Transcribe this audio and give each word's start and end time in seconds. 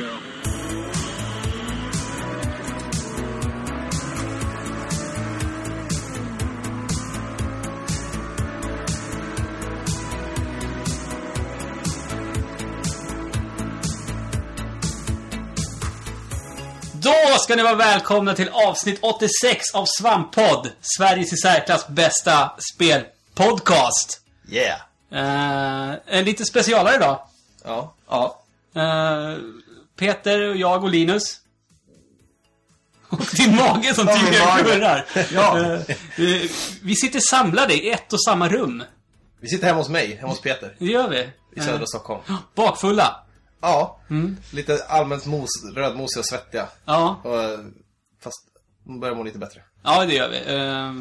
go. 0.00 0.06
Då 17.02 17.38
ska 17.38 17.56
ni 17.56 17.62
vara 17.62 17.74
välkomna 17.74 18.34
till 18.34 18.48
avsnitt 18.48 18.98
86 19.02 19.74
av 19.74 19.86
Svamppodd. 19.98 20.70
Sveriges 20.98 21.32
i 21.32 21.36
särklass 21.36 21.88
bästa 21.88 22.52
spelpodcast. 22.74 24.20
Yeah. 24.48 24.80
Uh, 25.12 25.96
en 26.06 26.24
lite 26.24 26.44
specialare 26.44 26.94
idag. 26.94 27.20
Ja. 27.64 27.94
Ja. 28.08 28.40
Eh, 28.74 29.36
Peter 30.00 30.48
och 30.50 30.56
jag 30.56 30.84
och 30.84 30.90
Linus. 30.90 31.36
Och 33.08 33.20
din 33.36 33.56
mage 33.56 33.94
som 33.94 34.06
tydligen 34.06 34.64
kurrar. 34.64 35.06
Ja. 35.32 35.58
Eh, 35.60 35.80
vi 36.82 36.94
sitter 36.96 37.20
samlade 37.20 37.74
i 37.74 37.90
ett 37.90 38.12
och 38.12 38.22
samma 38.24 38.48
rum. 38.48 38.82
Vi 39.40 39.48
sitter 39.48 39.66
hemma 39.66 39.78
hos 39.80 39.88
mig, 39.88 40.14
hemma 40.16 40.28
hos 40.28 40.40
Peter. 40.40 40.76
Det 40.78 40.84
gör 40.86 41.08
vi. 41.08 41.30
I 41.56 41.60
södra 41.60 41.74
Eh, 41.80 41.84
Stockholm. 41.84 42.20
bakfulla. 42.54 43.26
Ja. 43.60 44.00
Lite 44.52 44.84
allmänt 44.88 45.26
mos, 45.26 45.48
rödmosiga 45.76 46.20
och 46.20 46.26
svettiga. 46.26 46.68
Ja. 46.84 47.20
Och, 47.24 47.42
eh, 47.42 47.58
fast 48.22 48.40
börjar 49.00 49.14
må 49.14 49.22
lite 49.22 49.38
bättre. 49.38 49.62
ja, 49.84 50.04
det 50.06 50.14
gör 50.14 50.28
vi. 50.28 50.36
Eh, 50.36 50.92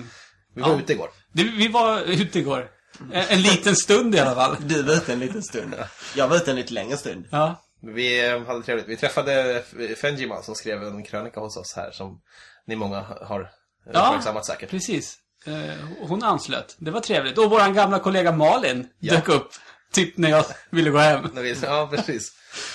Vi 0.56 0.62
var 0.62 0.70
Ja. 0.70 0.80
ute 0.80 0.94
igår. 0.94 1.10
det, 1.34 1.44
vi 1.44 1.68
var 1.68 2.00
ute 2.02 2.40
igår. 2.40 2.68
En, 3.14 3.24
en 3.30 3.42
liten 3.42 3.76
stund 3.76 4.16
i 4.16 4.20
alla 4.20 4.36
fall. 4.36 4.56
Du 4.60 4.84
var 4.84 4.94
ute 4.94 5.14
en 5.14 5.20
liten 5.20 5.44
stund. 5.44 5.76
Jag 6.16 6.28
var 6.28 6.36
ute 6.36 6.52
en 6.52 6.56
lite 6.58 6.74
längre 6.74 6.98
stund. 6.98 7.26
Ja. 7.32 7.62
Vi 7.82 8.30
hade 8.48 8.64
trevligt. 8.64 8.88
Vi 8.88 8.98
träffade 8.98 9.64
F- 9.72 9.98
Fenjima 9.98 10.42
som 10.42 10.56
skrev 10.56 10.84
en 10.84 11.04
krönika 11.04 11.40
hos 11.40 11.58
oss 11.58 11.74
här 11.76 11.92
som 11.92 12.22
ni 12.68 12.76
många 12.76 13.00
har 13.02 13.42
eh, 13.42 13.48
Ja. 13.94 14.08
uppmärksammat 14.08 14.46
säkert. 14.46 14.70
Precis. 14.70 15.18
Eh, 15.46 15.86
hon 16.00 16.24
anslöt. 16.24 16.76
Det 16.80 16.92
var 16.92 17.00
trevligt. 17.02 17.38
Och 17.38 17.50
våran 17.50 17.74
gamla 17.74 18.00
kollega 18.00 18.32
Malin 18.32 18.88
Ja. 19.00 19.14
dök 19.14 19.30
upp. 19.30 19.50
Typ 19.92 20.18
när 20.18 20.30
jag 20.30 20.46
ville 20.70 20.90
gå 20.90 20.98
hem. 20.98 21.26
Ja, 21.64 21.90
precis. 21.92 22.32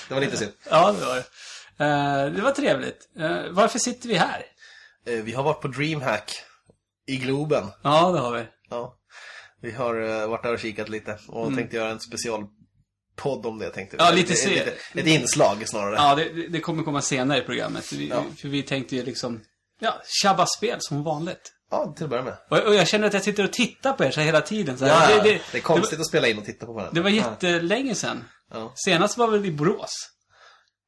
Det 0.09 0.15
var 0.15 0.21
lite 0.21 0.37
synd. 0.37 0.53
Ja, 0.71 0.93
det 0.93 1.07
var 1.07 1.15
det. 1.17 1.25
Eh, 1.85 2.33
det 2.37 2.43
var 2.43 2.51
trevligt. 2.51 3.09
Eh, 3.19 3.43
varför 3.51 3.79
sitter 3.79 4.09
vi 4.09 4.15
här? 4.15 4.43
Vi 5.05 5.33
har 5.33 5.43
varit 5.43 5.61
på 5.61 5.69
DreamHack 5.69 6.33
i 7.07 7.17
Globen. 7.17 7.67
Ja, 7.83 8.11
det 8.13 8.19
har 8.19 8.33
vi. 8.33 8.45
Ja. 8.71 8.97
Vi 9.61 9.71
har 9.73 10.27
varit 10.27 10.43
där 10.43 10.53
och 10.53 10.59
kikat 10.61 10.89
lite 10.89 11.19
och 11.29 11.55
tänkte 11.55 11.77
göra 11.77 11.91
en 11.91 12.01
specialpodd 13.15 13.47
om 13.47 13.59
det 13.59 13.71
tänkte 13.71 13.97
vi. 13.97 14.03
Ja, 14.03 14.11
lite 14.11 14.33
ett, 14.33 14.39
se- 14.39 14.59
ett, 14.59 14.79
ett 14.95 15.07
inslag 15.07 15.69
snarare. 15.69 15.95
Ja, 15.97 16.15
det, 16.15 16.49
det 16.49 16.61
kommer 16.61 16.83
komma 16.83 17.03
senare 17.03 17.39
i 17.39 17.43
programmet. 17.43 17.93
Vi, 17.93 18.09
Ja. 18.09 18.25
För 18.41 18.49
vi 18.49 18.63
tänkte 18.63 18.97
ju 18.97 19.05
liksom, 19.05 19.41
ja, 19.81 19.95
tjabba 20.23 20.47
spel 20.47 20.77
som 20.81 21.03
vanligt. 21.05 21.53
Ja, 21.71 21.93
till 21.97 22.05
att 22.05 22.11
börja 22.11 22.23
med. 22.23 22.37
Och, 22.51 22.59
och 22.59 22.75
jag 22.75 22.89
känner 22.89 23.07
att 23.07 23.13
jag 23.15 23.23
sitter 23.23 23.45
och 23.45 23.53
tittar 23.53 23.93
på 23.93 24.05
er 24.05 24.11
så 24.11 24.21
här 24.21 24.27
hela 24.27 24.41
tiden. 24.41 24.79
Så 24.79 24.85
Ja, 24.87 25.07
det, 25.09 25.15
det, 25.31 25.41
det, 25.53 25.59
är 25.59 25.63
konstigt 25.63 26.01
att 26.01 26.07
spela 26.07 26.29
in 26.29 26.39
och 26.39 26.45
titta 26.45 26.67
på 26.67 26.73
varandra. 26.73 26.93
det 26.95 27.01
var 27.01 27.11
jättelänge 27.11 27.95
sedan. 27.95 28.25
Ja. 28.53 28.73
Senast 28.77 29.19
var 29.19 29.29
väl 29.29 29.47
i 29.47 29.51
Borås. 29.51 29.91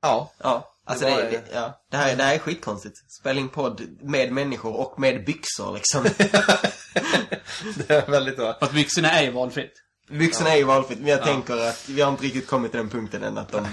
Ja. 0.03 0.33
Ja. 0.39 0.73
Alltså 0.89 1.05
Det 1.05 1.11
det, 1.11 1.17
var- 1.23 1.31
det, 1.31 1.43
ja. 1.55 1.81
det, 1.91 1.97
här, 1.97 2.17
det 2.17 2.23
här 2.23 2.35
är 2.35 2.39
skitkonstigt. 2.39 2.95
Spela 3.21 3.41
in 3.41 3.49
podd 3.49 3.83
med 4.03 4.33
människor 4.33 4.77
och 4.77 5.01
med 5.01 5.25
byxor 5.25 5.75
liksom. 5.75 6.05
Det 7.89 7.91
är 7.95 8.07
väldigt 8.11 8.37
bra. 8.37 8.57
Fast 8.61 8.73
byxorna 8.73 9.11
är 9.11 9.23
ju 9.23 9.31
valfritt. 9.31 9.73
Byxorna 10.09 10.51
är 10.51 10.57
ju 10.57 10.65
valfritt, 10.65 10.99
men 10.99 11.09
jag 11.09 11.23
tänker 11.23 11.57
att 11.57 11.89
vi 11.89 12.01
har 12.01 12.11
inte 12.11 12.25
riktigt 12.25 12.47
kommit 12.47 12.71
till 12.71 12.79
den 12.79 12.91
punkten 12.91 13.23
än 13.23 13.39
att 13.39 13.53
de 13.53 13.67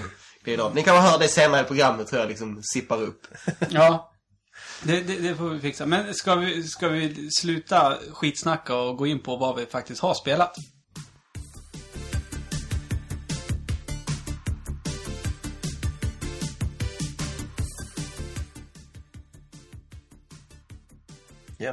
glider 0.44 0.64
av. 0.64 0.74
Ni 0.74 0.82
kan 0.82 0.94
väl 0.94 1.04
höra 1.04 1.18
det 1.18 1.28
senare 1.28 1.60
i 1.60 1.64
programmet 1.64 2.06
tror 2.06 2.20
jag 2.20 2.28
liksom 2.28 2.62
sippar 2.62 3.02
upp. 3.02 3.26
Ja. 3.70 4.10
Det, 4.82 5.00
det, 5.00 5.16
det 5.16 5.34
får 5.34 5.48
vi 5.48 5.60
fixa. 5.60 5.86
Men 5.86 6.14
ska 6.14 6.34
vi, 6.34 6.62
ska 6.62 6.88
vi 6.88 7.28
sluta 7.30 7.98
skitsnacka 8.12 8.76
och 8.76 8.96
gå 8.96 9.06
in 9.06 9.22
på 9.22 9.36
vad 9.36 9.56
vi 9.56 9.66
faktiskt 9.66 10.00
har 10.00 10.14
spelat? 10.14 10.56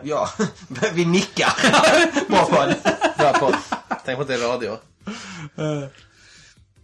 Ja, 0.03 0.29
vi 0.93 1.05
nickar. 1.05 1.53
Bra 2.29 2.45
podd. 2.45 2.75
Bra 3.17 3.33
podd. 3.33 3.55
Tänk 4.05 4.15
på 4.17 4.21
att 4.21 4.27
det 4.27 4.33
är 4.33 4.37
radio. 4.47 4.77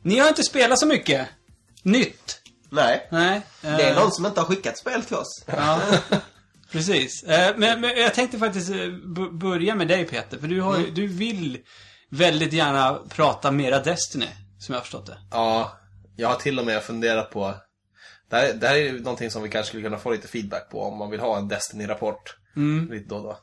Ni 0.01 0.19
har 0.19 0.27
inte 0.27 0.43
spelat 0.43 0.79
så 0.79 0.85
mycket. 0.85 1.27
Nytt. 1.83 2.41
Nej, 2.69 3.07
Nej. 3.11 3.41
det 3.61 3.67
är 3.67 3.89
eh, 3.91 3.95
någon 3.99 4.11
som 4.11 4.25
inte 4.25 4.39
har 4.41 4.45
skickat 4.47 4.77
spel 4.77 5.03
till 5.03 5.15
oss. 5.15 5.43
Ja, 5.45 5.81
precis. 6.71 7.23
Eh, 7.23 7.53
Men, 7.57 7.81
men 7.81 7.97
jag 7.97 8.13
tänkte 8.13 8.37
faktiskt 8.39 8.69
eh, 8.69 8.77
börja 9.31 9.75
med 9.75 9.87
dig 9.87 10.05
Peter. 10.05 10.37
För 10.37 10.47
du, 10.47 10.61
har, 10.61 10.77
ju- 10.77 10.91
du 10.91 11.07
vill 11.07 11.59
väldigt 12.09 12.53
gärna 12.53 12.99
prata 13.09 13.51
mera 13.51 13.79
Destiny. 13.79 14.27
Som 14.59 14.73
jag 14.73 14.79
har 14.79 14.83
förstått 14.83 15.05
det. 15.05 15.17
Ja, 15.31 15.79
jag 16.15 16.27
har 16.29 16.35
till 16.35 16.59
och 16.59 16.65
med 16.65 16.83
funderat 16.83 17.31
på... 17.31 17.55
Det 18.29 18.35
här, 18.35 18.53
det 18.53 18.67
här 18.67 18.75
är 18.75 18.79
ju 18.79 18.99
någonting 18.99 19.31
som 19.31 19.43
vi 19.43 19.49
kanske 19.49 19.67
skulle 19.67 19.83
kunna 19.83 19.97
få 19.97 20.11
lite 20.11 20.27
feedback 20.27 20.69
på 20.71 20.81
om 20.83 20.97
man 20.97 21.09
vill 21.09 21.19
ha 21.19 21.37
en 21.37 21.47
Destiny-rapport. 21.47 22.35
Lite 22.91 23.09
då 23.09 23.15
och 23.15 23.23
då. 23.23 23.39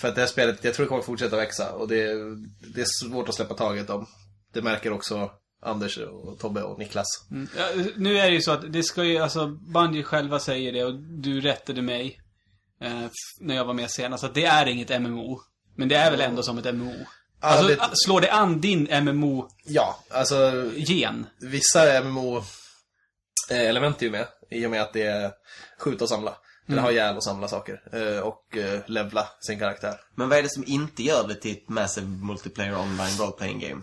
För 0.00 0.08
att 0.08 0.14
det 0.14 0.20
här 0.20 0.28
spelet, 0.28 0.64
jag 0.64 0.74
tror 0.74 0.84
det 0.86 0.88
kommer 0.88 1.02
fortsätta 1.02 1.36
växa 1.36 1.72
och 1.72 1.88
det, 1.88 2.04
det 2.74 2.80
är 2.80 2.86
svårt 3.04 3.28
att 3.28 3.34
släppa 3.34 3.54
taget 3.54 3.90
om. 3.90 4.06
Det 4.52 4.62
märker 4.62 4.92
också 4.92 5.30
Anders 5.62 5.98
och 5.98 6.38
Tobbe 6.38 6.62
och 6.62 6.78
Niklas. 6.78 7.06
Ja, 7.56 7.68
nu 7.96 8.18
är 8.18 8.26
det 8.26 8.34
ju 8.34 8.40
så 8.42 8.52
att 8.52 8.72
det 8.72 8.82
ska 8.82 9.04
ju, 9.04 9.18
alltså 9.18 9.46
Bungie 9.46 10.02
själva 10.02 10.38
säger 10.38 10.72
det 10.72 10.84
och 10.84 10.94
du 11.00 11.40
rättade 11.40 11.82
mig. 11.82 12.20
Eh, 12.80 13.06
när 13.40 13.54
jag 13.56 13.64
var 13.64 13.74
med 13.74 13.90
senast. 13.90 14.24
Att 14.24 14.34
det 14.34 14.44
är 14.44 14.66
inget 14.66 15.02
MMO. 15.02 15.40
Men 15.76 15.88
det 15.88 15.94
är 15.96 16.10
väl 16.10 16.20
ändå 16.20 16.42
som 16.42 16.58
ett 16.58 16.74
MMO. 16.74 16.94
Ja, 17.40 17.48
Alltså, 17.48 17.68
det- 17.68 17.90
slår 17.92 18.20
det 18.20 18.32
an 18.32 18.60
din 18.60 18.88
MMO-gen? 19.04 19.48
Ja, 19.66 19.98
alltså 20.10 20.70
vissa 21.40 22.00
MMO-element 22.02 24.02
är 24.02 24.06
ju 24.06 24.10
med. 24.10 24.26
I 24.50 24.66
och 24.66 24.70
med 24.70 24.82
att 24.82 24.92
det 24.92 25.02
är 25.02 25.30
skjuta 25.78 26.04
och 26.04 26.08
samla. 26.08 26.36
Eller 26.68 26.82
ha 26.82 26.90
ihjäl 26.92 27.16
och 27.16 27.24
samla 27.24 27.48
saker. 27.48 27.82
eh, 27.92 28.18
Och 28.18 28.56
eh, 28.56 28.80
levla 28.86 29.28
sin 29.40 29.58
karaktär. 29.58 30.00
Men 30.14 30.28
vad 30.28 30.38
är 30.38 30.42
det 30.42 30.48
som 30.52 30.64
inte 30.66 31.02
gör 31.02 31.28
det 31.28 31.34
till 31.34 31.52
ett 31.52 31.68
massive 31.68 32.06
multiplayer 32.06 32.78
online 32.78 33.16
role 33.18 33.32
playing 33.32 33.60
game? 33.60 33.82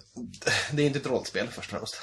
Det 0.72 0.82
är 0.82 0.86
inte 0.88 1.00
ett 1.00 1.08
rollspel 1.08 1.48
först 1.48 1.74
och 1.74 1.78
främst. 1.80 1.98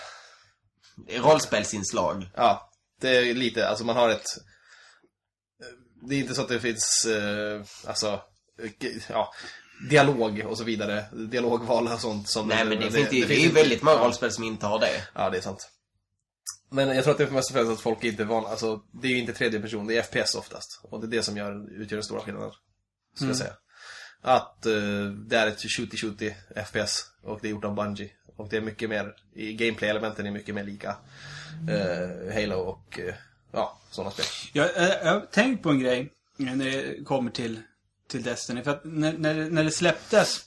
Det 1.06 1.18
Rollspelsinslag. 1.18 2.30
Ja, 2.36 2.70
det 3.00 3.16
är 3.16 3.34
lite, 3.34 3.68
alltså 3.68 3.84
man 3.84 3.96
har 3.96 4.08
ett... 4.10 4.26
Det 6.08 6.14
är 6.14 6.18
inte 6.18 6.34
så 6.34 6.42
att 6.42 6.48
det 6.48 6.60
finns, 6.60 7.06
eh, 7.06 7.62
alltså, 7.86 8.20
ja, 9.08 9.32
dialog 9.90 10.46
och 10.46 10.58
så 10.58 10.64
vidare. 10.64 11.04
Dialogval 11.12 11.88
och 11.88 12.00
sånt. 12.00 12.28
Som 12.28 12.48
Nej 12.48 12.64
men 12.64 12.80
det, 12.80 12.90
finns 12.90 13.12
ju, 13.12 13.24
det 13.26 13.34
är 13.34 13.40
ju 13.40 13.52
väldigt 13.52 13.82
många 13.82 13.96
rollspel 14.04 14.32
som 14.32 14.44
inte 14.44 14.66
har 14.66 14.78
det. 14.78 15.02
Ja, 15.14 15.30
det 15.30 15.36
är 15.36 15.40
sant. 15.40 15.68
Men 16.70 16.88
jag 16.88 17.04
tror 17.04 17.12
att 17.12 17.18
det 17.18 17.24
är 17.24 17.30
mest 17.30 17.50
och 17.50 17.54
främst 17.56 17.72
att 17.72 17.80
folk 17.80 18.04
inte 18.04 18.22
är 18.22 18.26
vana, 18.26 18.48
alltså 18.48 18.82
det 18.92 19.08
är 19.08 19.12
ju 19.12 19.18
inte 19.18 19.32
tredje 19.32 19.60
person, 19.60 19.86
det 19.86 19.96
är 19.96 20.02
FPS 20.02 20.34
oftast. 20.34 20.80
Och 20.82 21.00
det 21.00 21.06
är 21.06 21.18
det 21.18 21.22
som 21.22 21.36
gör, 21.36 21.80
utgör 21.80 21.96
den 21.96 22.04
stora 22.04 22.20
skillnaden. 22.20 22.50
Ska 23.16 23.26
jag 23.26 23.36
säga. 23.36 23.52
Att 24.22 24.66
eh, 24.66 24.72
det 25.28 25.36
är 25.36 25.46
ett 25.46 25.58
shooty-shooty 25.58 26.34
FPS 26.66 27.06
och 27.22 27.38
det 27.42 27.48
är 27.48 27.50
gjort 27.50 27.64
av 27.64 27.74
Bungie. 27.74 28.10
Och 28.36 28.48
det 28.48 28.56
är 28.56 28.60
mycket 28.60 28.88
mer, 28.90 29.14
i 29.34 29.52
gameplay-elementen 29.52 30.26
är 30.26 30.30
mycket 30.30 30.54
mer 30.54 30.64
lika 30.64 30.96
eh, 31.70 32.34
Halo 32.34 32.56
och 32.56 32.98
eh, 33.00 33.14
ja, 33.52 33.78
sådana 33.90 34.10
spel. 34.10 34.26
Jag, 34.52 34.70
jag 34.76 35.12
har 35.14 35.20
tänkt 35.20 35.62
på 35.62 35.70
en 35.70 35.80
grej 35.80 36.12
när 36.36 36.56
det 36.56 37.04
kommer 37.04 37.30
till, 37.30 37.60
till 38.08 38.22
Destiny. 38.22 38.62
För 38.62 38.70
att 38.70 38.80
när, 38.84 39.12
när, 39.12 39.34
det- 39.34 39.50
när 39.50 39.64
det 39.64 39.70
släpptes 39.70 40.40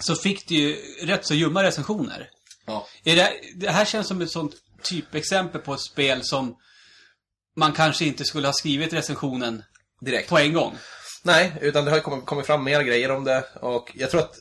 så 0.00 0.14
fick 0.16 0.48
det 0.48 0.54
ju 0.54 0.76
rätt 1.06 1.26
så 1.26 1.34
ljumma 1.34 1.62
recensioner. 1.62 2.30
Ja. 2.66 2.86
Är 3.04 3.16
det, 3.16 3.32
det 3.54 3.70
här 3.70 3.84
känns 3.84 4.06
som 4.08 4.20
ett 4.22 4.30
sånt 4.30 4.54
typexempel 4.82 5.60
på 5.60 5.74
ett 5.74 5.80
spel 5.80 6.24
som 6.24 6.56
man 7.56 7.72
kanske 7.72 8.04
inte 8.04 8.24
skulle 8.24 8.48
ha 8.48 8.52
skrivit 8.52 8.92
recensionen 8.92 9.62
Direkt. 10.00 10.28
på 10.28 10.38
en 10.38 10.52
gång. 10.52 10.76
Nej, 11.24 11.52
utan 11.60 11.84
det 11.84 11.90
har 11.90 12.00
kommit, 12.00 12.26
kommit 12.26 12.46
fram 12.46 12.64
mer 12.64 12.82
grejer 12.82 13.10
om 13.10 13.24
det 13.24 13.44
och 13.60 13.92
jag 13.94 14.10
tror 14.10 14.20
att 14.20 14.34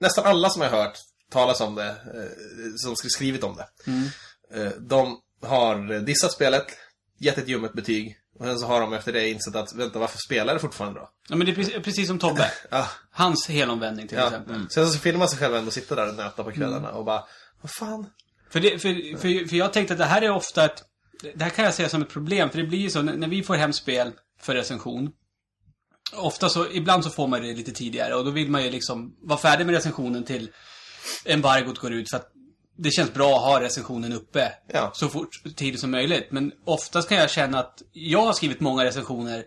nästan 0.00 0.24
alla 0.24 0.50
som 0.50 0.62
jag 0.62 0.70
har 0.70 0.82
hört 0.82 0.98
talas 1.30 1.60
om 1.60 1.74
det, 1.74 1.86
eh, 1.88 2.72
som 2.76 2.94
sk- 2.94 3.08
skrivit 3.08 3.44
om 3.44 3.56
det, 3.56 3.68
eh, 4.60 4.70
de 4.80 5.20
har 5.42 6.00
dissat 6.00 6.32
spelet, 6.32 6.66
gett 7.18 7.38
ett 7.38 7.48
ljummet 7.48 7.72
betyg 7.72 8.16
och 8.38 8.44
sen 8.46 8.58
så 8.58 8.66
har 8.66 8.80
de 8.80 8.92
efter 8.92 9.12
det 9.12 9.28
insett 9.28 9.56
att, 9.56 9.74
vänta, 9.74 9.98
varför 9.98 10.18
spelar 10.26 10.54
det 10.54 10.60
fortfarande 10.60 11.00
då? 11.00 11.10
Ja, 11.28 11.36
men 11.36 11.46
det 11.46 11.52
är 11.52 11.80
precis, 11.80 12.06
som 12.08 12.18
Tobbe. 12.18 12.50
Ja, 12.70 12.88
Hans 13.10 13.48
helomvändning 13.48 14.08
till 14.08 14.18
ja. 14.18 14.24
exempel. 14.26 14.66
Sen 14.70 14.90
så 14.90 14.98
filmar 14.98 15.26
sig 15.26 15.38
själv 15.38 15.54
ändå 15.56 15.70
sitta 15.70 15.94
där 15.94 16.08
och 16.08 16.14
nöta 16.14 16.44
på 16.44 16.50
kvällarna 16.52 16.90
och 16.90 17.04
bara, 17.04 17.24
vad 17.60 17.70
fan? 17.78 18.06
För, 18.52 18.60
det, 18.60 18.78
för, 18.78 19.16
för, 19.18 19.48
för 19.48 19.56
jag 19.56 19.72
tänkte 19.72 19.94
att 19.94 19.98
det 19.98 20.04
här 20.04 20.22
är 20.22 20.30
ofta 20.30 20.64
ett... 20.64 20.84
Det 21.34 21.44
här 21.44 21.50
kan 21.50 21.64
jag 21.64 21.74
säga 21.74 21.88
som 21.88 22.02
ett 22.02 22.08
problem, 22.08 22.50
för 22.50 22.58
det 22.58 22.64
blir 22.64 22.78
ju 22.78 22.90
så 22.90 23.02
när, 23.02 23.16
när 23.16 23.28
vi 23.28 23.42
får 23.42 23.54
hem 23.54 23.72
spel 23.72 24.12
för 24.40 24.54
recension. 24.54 25.10
Ofta 26.12 26.48
så, 26.48 26.70
ibland 26.72 27.04
så 27.04 27.10
får 27.10 27.26
man 27.26 27.42
det 27.42 27.52
lite 27.54 27.72
tidigare 27.72 28.14
och 28.14 28.24
då 28.24 28.30
vill 28.30 28.50
man 28.50 28.64
ju 28.64 28.70
liksom 28.70 29.16
vara 29.22 29.38
färdig 29.38 29.66
med 29.66 29.74
recensionen 29.74 30.24
till 30.24 30.50
embargot 31.24 31.78
går 31.78 31.92
ut 31.92 32.10
för 32.10 32.16
att 32.16 32.32
det 32.78 32.90
känns 32.90 33.12
bra 33.12 33.36
att 33.36 33.42
ha 33.42 33.60
recensionen 33.60 34.12
uppe 34.12 34.52
Ja. 34.72 34.90
så 34.94 35.08
fort 35.08 35.28
tidigt 35.56 35.80
som 35.80 35.90
möjligt. 35.90 36.26
Men 36.30 36.52
oftast 36.64 37.08
kan 37.08 37.18
jag 37.18 37.30
känna 37.30 37.58
att 37.58 37.82
jag 37.92 38.26
har 38.26 38.32
skrivit 38.32 38.60
många 38.60 38.84
recensioner 38.84 39.44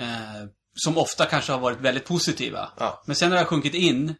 eh, 0.00 0.48
som 0.74 0.98
ofta 0.98 1.26
kanske 1.26 1.52
har 1.52 1.60
varit 1.60 1.80
väldigt 1.80 2.04
positiva. 2.04 2.72
Ja. 2.78 3.02
Men 3.06 3.16
sen 3.16 3.32
har 3.32 3.44
sjunkit 3.44 3.74
in 3.74 4.14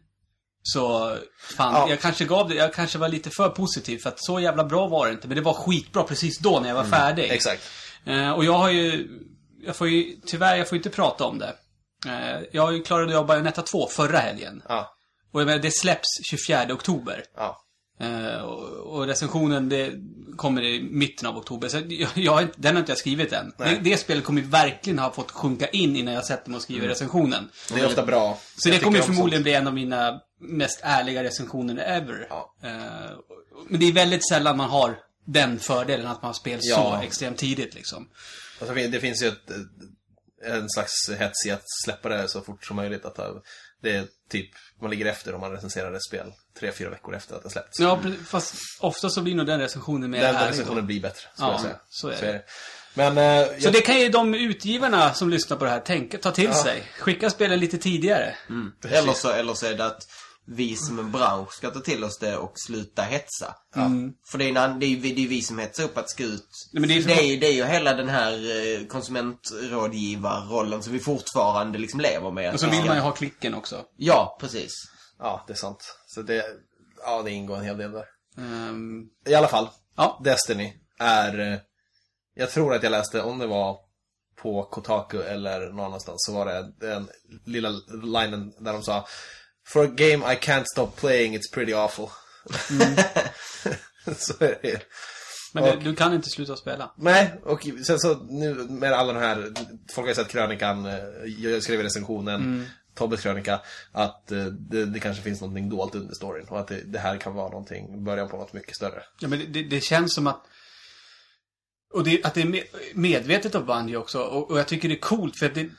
så, 0.67 1.17
fan, 1.57 1.73
Ja. 1.73 1.89
jag 1.89 2.01
kanske 2.01 2.25
gav 2.25 2.49
det, 2.49 2.55
jag 2.55 2.73
kanske 2.73 2.97
var 2.97 3.09
lite 3.09 3.29
för 3.29 3.49
positiv 3.49 3.97
för 3.97 4.09
att 4.09 4.23
så 4.25 4.39
jävla 4.39 4.63
bra 4.63 4.87
var 4.87 5.05
det 5.05 5.11
inte. 5.11 5.27
Men 5.27 5.35
det 5.37 5.43
var 5.43 5.53
skitbra 5.53 6.03
precis 6.03 6.39
då 6.39 6.59
när 6.59 6.67
jag 6.69 6.75
var 6.75 6.83
färdig. 6.83 7.31
Exakt. 7.31 7.61
Eh, 8.05 8.31
och 8.31 8.45
jag 8.45 8.53
har 8.53 8.69
ju, 8.69 9.07
jag 9.65 9.75
får 9.75 9.87
ju, 9.89 10.15
tyvärr, 10.25 10.55
jag 10.57 10.69
får 10.69 10.75
inte 10.75 10.89
prata 10.89 11.25
om 11.25 11.39
det. 11.39 11.55
Eh, 12.07 12.41
jag 12.51 12.85
klarade 12.85 13.17
av 13.17 13.25
Bayonetta 13.25 13.61
2 13.61 13.87
förra 13.87 14.17
helgen. 14.17 14.61
Ja. 14.69 14.95
Och 15.33 15.41
jag 15.41 15.45
menar, 15.45 15.59
det 15.59 15.71
släpps 15.73 16.07
24 16.29 16.73
oktober. 16.73 17.23
Ja. 17.35 17.61
Eh, 17.99 18.41
och, 18.41 18.69
och 18.69 19.07
recensionen, 19.07 19.69
det 19.69 19.91
kommer 20.37 20.61
i 20.63 20.81
mitten 20.91 21.27
av 21.27 21.37
oktober. 21.37 21.67
Så 21.67 21.81
jag, 21.89 22.09
jag, 22.15 22.47
den 22.55 22.75
har 22.75 22.79
inte 22.79 22.91
jag 22.91 22.97
skrivit 22.99 23.33
än. 23.33 23.53
Det, 23.57 23.79
det 23.83 23.97
spelet 23.97 24.23
kommer 24.23 24.41
verkligen 24.41 24.99
ha 24.99 25.11
fått 25.11 25.31
sjunka 25.31 25.67
in 25.67 25.95
innan 25.95 26.13
jag 26.13 26.25
sätter 26.25 26.49
mig 26.49 26.55
och 26.57 26.61
skriver 26.63 26.87
recensionen. 26.87 27.49
Det 27.73 27.79
är 27.79 27.85
ofta 27.85 28.05
bra. 28.05 28.39
Så 28.57 28.69
Jag 28.69 28.75
det 28.79 28.83
kommer 28.83 28.99
förmodligen 29.01 29.43
bli 29.43 29.53
en 29.53 29.67
av 29.67 29.73
mina 29.73 30.21
mest 30.39 30.79
ärliga 30.83 31.23
recensioner 31.23 31.77
ever. 31.83 32.27
Ja. 32.29 32.55
Eh, 32.63 32.71
men 33.69 33.79
det 33.79 33.85
är 33.85 33.91
väldigt 33.93 34.27
sällan 34.29 34.57
man 34.57 34.69
har 34.69 34.97
den 35.25 35.59
fördelen 35.59 36.07
att 36.07 36.21
man 36.21 36.29
har 36.29 36.33
spel 36.33 36.59
Ja. 36.61 36.75
så 36.99 37.05
extremt 37.05 37.37
tidigt 37.37 37.75
liksom. 37.75 38.09
Och 38.61 38.67
så 38.67 38.73
fin- 38.73 38.91
det 38.91 38.99
finns 38.99 39.23
ju 39.23 39.27
ett, 39.27 39.51
en 40.45 40.69
slags 40.69 41.09
hets 41.19 41.45
i 41.45 41.51
att 41.51 41.63
släppa 41.83 42.09
det 42.09 42.27
så 42.27 42.41
fort 42.41 42.65
som 42.65 42.75
möjligt. 42.75 43.05
Att 43.05 43.17
ha- 43.17 43.41
det 43.81 43.91
är 43.95 44.05
typ, 44.29 44.49
man 44.81 44.89
ligger 44.89 45.05
efter 45.05 45.33
om 45.35 45.41
man 45.41 45.51
recenserar 45.51 45.93
ett 45.93 46.03
spel 46.03 46.33
tre, 46.59 46.71
fyra 46.71 46.89
veckor 46.89 47.15
efter 47.15 47.35
att 47.35 47.43
det 47.43 47.49
släppts. 47.49 47.79
Ja, 47.79 47.99
fast 48.27 48.55
ofta 48.79 49.09
så 49.09 49.21
blir 49.21 49.35
nog 49.35 49.45
den 49.45 49.59
recensionen 49.59 50.09
mer 50.11 50.21
Den 50.21 50.35
ärlig. 50.35 50.51
recensionen 50.51 50.85
blir 50.85 51.01
bättre, 51.01 51.21
skulle 51.33 51.47
Ja, 51.47 51.53
jag 51.53 51.61
säga. 51.61 51.75
så 51.89 52.07
är 52.09 52.21
det. 52.33 52.41
Men, 52.93 53.17
eh, 53.17 53.47
Så 53.47 53.53
jag, 53.65 53.73
det 53.73 53.81
kan 53.81 53.99
ju 53.99 54.09
de 54.09 54.33
utgivarna 54.33 55.13
som 55.13 55.29
lyssnar 55.29 55.57
på 55.57 55.65
det 55.65 55.71
här 55.71 55.79
tänka, 55.79 56.17
ta 56.17 56.31
till 56.31 56.53
sig. 56.53 56.83
Skicka 56.99 57.29
spelen 57.29 57.59
lite 57.59 57.77
tidigare. 57.77 58.35
Eller 58.89 59.13
så, 59.13 59.29
eller 59.31 59.53
så 59.53 59.65
är 59.65 59.73
det 59.73 59.85
att 59.85 60.01
vi 60.47 60.75
som 60.75 60.99
en 60.99 61.11
bransch 61.11 61.53
ska 61.53 61.69
ta 61.69 61.79
till 61.79 62.03
oss 62.03 62.17
det 62.19 62.37
och 62.37 62.53
sluta 62.55 63.01
hetsa. 63.01 63.55
För 64.31 64.37
det 64.37 64.45
är, 64.45 64.49
en, 64.49 64.57
an- 64.57 64.79
det, 64.79 64.85
är, 64.85 64.87
ju 64.89 64.95
vi- 64.99 65.13
det 65.13 65.23
är 65.23 65.27
vi 65.27 65.41
som 65.41 65.59
hetsar 65.59 65.83
upp 65.83 65.97
att 65.97 66.09
ska 66.09 66.23
ut. 66.23 66.47
Nej, 66.73 66.79
men 66.81 66.87
det 66.89 66.93
är 66.93 66.95
ju 66.95 67.03
det, 67.03 67.15
så- 67.15 67.21
är, 67.23 67.37
det 67.39 67.47
är 67.47 67.51
ju 67.53 67.65
hela 67.65 67.93
den 67.93 68.09
här 68.09 68.31
eh, 68.33 68.87
konsumentrådgivarrollen 68.87 70.83
som 70.83 70.93
vi 70.93 70.99
fortfarande 70.99 71.77
liksom 71.79 71.99
lever 71.99 72.31
med. 72.31 72.53
Och 72.53 72.59
så 72.59 72.69
vill 72.69 72.85
man 72.85 72.95
ju 72.95 73.01
ha 73.01 73.11
klicken 73.11 73.53
också. 73.55 73.81
Ja, 73.97 74.37
precis. 74.41 74.71
ja, 75.19 75.43
det 75.47 75.53
är 75.53 75.57
sant. 75.57 75.97
Så 76.15 76.21
det, 76.21 76.45
ja, 77.05 77.21
det 77.21 77.31
ingår 77.31 77.57
en 77.57 77.63
hel 77.65 77.77
del 77.77 77.91
där. 77.91 78.05
Ehm, 78.37 79.03
I 79.27 79.33
alla 79.35 79.47
fall, 79.47 79.69
ja. 79.95 80.21
Destiny 80.23 80.73
är... 80.99 81.39
eh, 81.39 81.57
Jag 82.35 82.49
tror 82.51 82.73
att 82.73 82.83
jag 82.83 82.91
läste, 82.91 83.21
om 83.21 83.39
det 83.39 83.47
var 83.47 83.77
på 84.41 84.63
Kotaku 84.63 85.21
eller 85.21 85.59
någon 85.69 85.85
annanstans, 85.85 86.17
så 86.25 86.33
var 86.33 86.45
det 86.45 86.71
den 86.79 87.09
lilla 87.45 87.69
linen 88.03 88.53
där 88.59 88.73
de 88.73 88.83
sa 88.83 89.07
For 89.67 89.85
a 89.85 89.89
game 89.95 90.33
I 90.33 90.35
can't 90.37 90.63
stop 90.73 90.87
playing, 90.95 91.37
it's 91.37 91.53
pretty 91.53 91.73
awful. 91.73 92.07
så 94.17 94.33
är 94.43 94.59
det. 94.61 94.81
Men 95.53 95.63
Och- 95.63 95.69
du, 95.69 95.79
du 95.89 95.95
kan 95.95 96.13
inte 96.13 96.29
sluta 96.29 96.55
spela. 96.55 96.91
Nej, 96.97 97.33
och 97.43 97.67
sen 97.85 97.99
så 97.99 98.13
nu 98.15 98.53
med 98.53 98.93
alla 98.93 99.13
de 99.13 99.19
här, 99.19 99.51
folk 99.93 100.05
har 100.05 100.07
ju 100.07 100.15
sett 100.15 100.27
krönikan, 100.27 100.85
eh, 100.85 100.95
jag 101.39 101.63
skrev 101.63 101.81
recensionen, 101.81 102.65
Tobbes 102.95 103.21
krönika, 103.21 103.61
att 103.91 104.31
eh, 104.31 104.45
det, 104.45 104.85
det 104.85 104.99
kanske 104.99 105.23
finns 105.23 105.41
någonting 105.41 105.69
dolt 105.69 105.95
under 105.95 106.15
storyn 106.15 106.47
och 106.47 106.59
att 106.59 106.67
det, 106.67 106.81
det 106.81 106.99
här 106.99 107.17
kan 107.17 107.33
vara 107.33 107.49
någonting, 107.49 108.03
början 108.03 108.29
på 108.29 108.37
något 108.37 108.53
mycket 108.53 108.75
större. 108.75 109.03
Ja, 109.19 109.27
men 109.27 109.51
det, 109.51 109.63
det, 109.63 109.81
känns 109.81 110.13
som 110.13 110.27
att... 110.27 110.43
Och 111.93 112.03
det, 112.03 112.23
att 112.23 112.33
det 112.33 112.41
är 112.41 112.45
me- 112.45 112.67
medvetet 112.93 113.55
av 113.55 113.65
Bungie 113.65 113.97
också. 113.97 114.21
Och, 114.21 114.51
och 114.51 114.59
jag 114.59 114.67
tycker 114.67 114.89
det 114.89 114.95
är 114.95 114.99
coolt 114.99 115.39
för 115.39 115.45
att 115.45 115.55
det... 115.55 115.69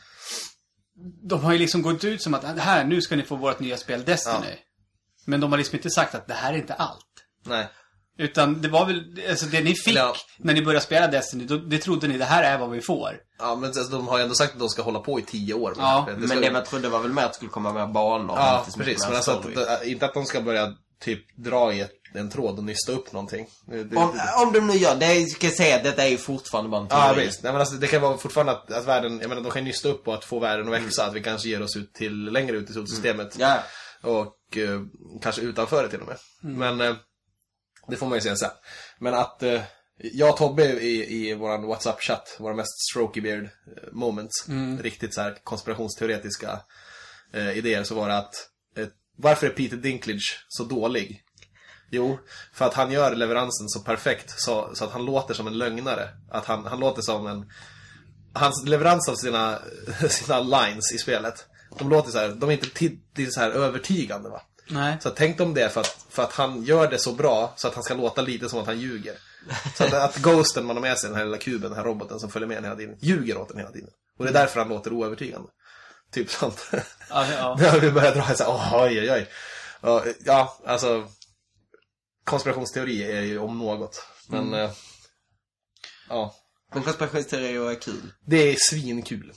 De 1.28 1.40
har 1.40 1.52
ju 1.52 1.58
liksom 1.58 1.82
gått 1.82 2.04
ut 2.04 2.22
som 2.22 2.34
att 2.34 2.44
här, 2.58 2.84
nu 2.84 3.00
ska 3.00 3.16
ni 3.16 3.22
få 3.22 3.36
vårt 3.36 3.60
nya 3.60 3.76
spel 3.76 4.04
Destiny. 4.04 4.56
Men 5.26 5.40
de 5.40 5.50
har 5.50 5.58
liksom 5.58 5.76
inte 5.76 5.90
sagt 5.90 6.14
att 6.14 6.26
det 6.26 6.34
här 6.34 6.52
är 6.52 6.56
inte 6.56 6.74
allt. 6.74 7.06
Nej. 7.46 7.68
Utan 8.18 8.62
det 8.62 8.68
var 8.68 8.86
väl, 8.86 9.02
alltså 9.30 9.46
det 9.46 9.60
ni 9.60 9.74
fick 9.74 9.96
ja. 9.96 10.14
när 10.38 10.54
ni 10.54 10.62
började 10.62 10.84
spela 10.84 11.06
Destiny, 11.06 11.44
då, 11.44 11.56
det 11.56 11.78
trodde 11.78 12.08
ni 12.08 12.18
det 12.18 12.24
här 12.24 12.42
är 12.42 12.58
vad 12.58 12.70
vi 12.70 12.80
får. 12.80 13.16
Ja, 13.38 13.54
men 13.56 13.64
alltså, 13.64 13.82
de 13.96 14.08
har 14.08 14.18
ju 14.18 14.22
ändå 14.22 14.34
sagt 14.34 14.52
att 14.52 14.58
de 14.58 14.68
ska 14.68 14.82
hålla 14.82 15.00
på 15.00 15.18
i 15.18 15.22
tio 15.22 15.54
år. 15.54 15.74
med 15.76 15.84
Ja, 15.84 16.08
det. 16.20 16.26
Men 16.26 16.40
det 16.40 16.50
man 16.50 16.64
trodde 16.64 16.88
var 16.88 17.00
väl 17.00 17.12
mer 17.12 17.22
att 17.22 17.30
det 17.32 17.36
skulle 17.36 17.50
komma 17.50 17.72
mer 17.72 17.86
banor. 17.86 18.36
Ja, 18.38 18.66
precis. 18.76 19.06
Men 19.06 19.16
alltså, 19.16 19.30
att, 19.30 19.46
äh, 19.82 19.90
inte 19.90 20.06
att 20.06 20.14
de 20.14 20.24
ska 20.26 20.40
börja 20.40 20.74
typ 21.00 21.36
dra 21.36 21.72
i 21.72 21.80
ett, 21.80 21.90
en 22.14 22.30
tråd 22.30 22.58
och 22.58 22.64
nysta 22.64 22.92
upp 22.92 23.12
någonting. 23.12 23.46
Det, 23.66 23.84
det, 23.84 23.96
Om, 23.96 24.20
om 24.46 24.52
de 24.52 24.66
nu 24.66 24.72
gör 24.72 24.94
det, 24.96 25.26
ska 25.30 25.46
jag 25.46 25.56
säga 25.56 25.76
att 25.76 25.84
detta 25.84 26.04
är 26.04 26.08
ju 26.08 26.18
fortfarande 26.18 26.70
bara 26.70 26.80
en 26.80 26.86
Ja, 26.90 27.08
teori. 27.08 27.26
visst. 27.26 27.42
Nej, 27.42 27.52
men 27.52 27.60
alltså, 27.60 27.74
det 27.76 27.86
kan 27.86 28.02
vara 28.02 28.16
fortfarande 28.16 28.52
att, 28.52 28.72
att 28.72 28.86
världen, 28.86 29.18
jag 29.20 29.28
menar 29.28 29.42
de 29.42 29.52
kan 29.52 29.64
nysta 29.64 29.88
upp 29.88 30.08
och 30.08 30.14
att 30.14 30.24
få 30.24 30.38
världen 30.38 30.66
att 30.74 30.84
växa. 30.84 31.06
Att 31.06 31.14
vi 31.14 31.22
kanske 31.22 31.48
ger 31.48 31.62
oss 31.62 31.76
ut 31.76 31.94
till, 31.94 32.24
längre 32.24 32.56
ut 32.56 32.70
i 32.70 32.72
solsystemet. 32.72 33.36
Ja. 33.38 33.58
Och 34.02 34.56
eh, 34.56 34.80
kanske 35.22 35.42
utanför 35.42 35.82
det 35.82 35.88
till 35.88 36.00
och 36.00 36.06
med. 36.08 36.16
Men 36.40 36.80
eh, 36.80 36.96
det 37.88 37.96
får 37.96 38.06
man 38.06 38.18
ju 38.18 38.22
se 38.22 38.36
sen. 38.36 38.50
Men 38.98 39.14
att 39.14 39.42
eh, 39.42 39.62
jag 39.98 40.30
och 40.30 40.36
Tobbe 40.36 40.64
i, 40.64 41.28
i 41.28 41.34
våran 41.34 41.66
WhatsApp-chatt, 41.66 42.36
våra 42.38 42.54
mest 42.54 42.80
strokey 42.90 43.20
beard 43.20 43.44
eh, 43.44 43.92
moments, 43.92 44.46
riktigt 44.80 45.14
så 45.14 45.20
här 45.20 45.38
konspirationsteoretiska 45.44 46.60
eh, 47.32 47.58
idéer, 47.58 47.84
så 47.84 47.94
var 47.94 48.08
det 48.08 48.16
att 48.16 48.34
eh, 48.76 48.86
varför 49.16 49.46
är 49.46 49.50
Peter 49.50 49.76
Dinklage 49.76 50.44
så 50.48 50.64
dålig? 50.64 51.22
Jo, 51.90 52.18
för 52.52 52.64
att 52.64 52.74
han 52.74 52.92
gör 52.92 53.14
leveransen 53.14 53.68
så 53.68 53.80
perfekt 53.80 54.40
så, 54.40 54.70
så 54.74 54.84
att 54.84 54.92
han 54.92 55.04
låter 55.04 55.34
som 55.34 55.46
en 55.46 55.58
lögnare. 55.58 56.08
Att 56.30 56.44
han, 56.44 56.66
han 56.66 56.80
låter 56.80 57.02
som 57.02 57.26
en... 57.26 57.50
Hans 58.32 58.64
leverans 58.66 59.08
av 59.08 59.14
sina, 59.14 59.58
sina 60.08 60.40
lines 60.40 60.92
i 60.92 60.98
spelet, 60.98 61.46
de 61.78 61.90
låter 61.90 62.10
så 62.10 62.18
här, 62.18 62.28
de 62.28 62.48
är 62.50 62.52
inte 62.52 62.70
till, 62.70 62.98
till 63.14 63.32
så 63.32 63.40
här 63.40 63.50
övertygande 63.50 64.28
va. 64.28 64.42
Nej. 64.70 64.96
Så 65.00 65.10
tänk 65.10 65.40
om 65.40 65.54
det 65.54 65.68
för 65.68 65.80
att, 65.80 66.06
för 66.08 66.22
att 66.22 66.32
han 66.32 66.62
gör 66.64 66.90
det 66.90 66.98
så 66.98 67.12
bra 67.12 67.52
så 67.56 67.68
att 67.68 67.74
han 67.74 67.82
ska 67.84 67.94
låta 67.94 68.22
lite 68.22 68.48
som 68.48 68.58
att 68.60 68.66
han 68.66 68.80
ljuger. 68.80 69.14
Så 69.74 69.84
att, 69.84 69.92
att 69.92 70.16
Ghosten 70.16 70.66
man 70.66 70.76
har 70.76 70.80
med 70.82 70.98
sig, 70.98 71.08
den 71.10 71.18
här 71.18 71.24
lilla 71.24 71.38
kuben, 71.38 71.70
den 71.70 71.78
här 71.78 71.84
roboten 71.84 72.20
som 72.20 72.30
följer 72.30 72.48
med 72.48 72.58
en 72.58 72.64
hela 72.64 72.76
tiden, 72.76 72.96
ljuger 73.00 73.38
åt 73.38 73.48
den 73.48 73.58
hela 73.58 73.70
tiden. 73.70 73.90
Och 74.18 74.24
det 74.24 74.30
är 74.30 74.34
därför 74.34 74.60
han 74.60 74.68
låter 74.68 74.92
oövertygande. 74.92 75.48
Typ 76.12 76.30
sånt. 76.30 76.70
Ja, 77.10 77.26
ja. 77.60 77.78
Vi 77.80 77.90
börjat 77.90 78.14
dra 78.14 78.34
så 78.34 78.44
här, 78.44 78.50
"Åh, 78.50 78.82
oj, 78.84 79.00
oj, 79.00 79.10
oj. 79.12 79.28
Ja, 79.82 80.04
Ja, 80.24 80.58
alltså. 80.66 81.08
Konspirationsteori 82.24 83.02
är 83.12 83.20
ju 83.22 83.38
om 83.38 83.58
något. 83.58 84.06
Men, 84.28 84.54
eh, 84.54 84.70
ja. 86.08 86.34
Men 86.74 86.82
konspirationsteorier 86.82 87.70
är 87.70 87.80
kul. 87.80 88.12
Det 88.26 88.36
är 88.36 88.56
svinkul. 88.70 89.32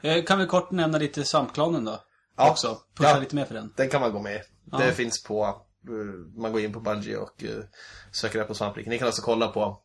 Jag 0.00 0.26
kan 0.26 0.38
väl 0.38 0.46
kort 0.48 0.70
nämna 0.70 0.98
lite 0.98 1.24
Svampklanen 1.24 1.84
då. 1.84 2.00
Ja. 2.36 2.50
Också. 2.50 2.78
Pusha 2.96 3.10
Ja. 3.10 3.18
lite 3.18 3.34
mer 3.36 3.44
för 3.44 3.54
den. 3.54 3.72
Den 3.76 3.88
kan 3.90 4.00
man 4.00 4.12
gå 4.12 4.18
med. 4.22 4.42
Ja. 4.70 4.78
Det 4.78 4.92
finns 4.92 5.22
på, 5.22 5.44
eh, 5.88 6.40
man 6.42 6.52
går 6.52 6.60
in 6.60 6.72
på 6.72 6.80
Bungie 6.80 7.16
och 7.16 7.42
uh, 7.42 7.64
söker 8.12 8.38
det 8.38 8.44
på 8.44 8.54
svampriket. 8.54 8.90
Ni 8.90 8.98
kan 8.98 9.06
alltså 9.06 9.22
kolla 9.22 9.48
på 9.48 9.78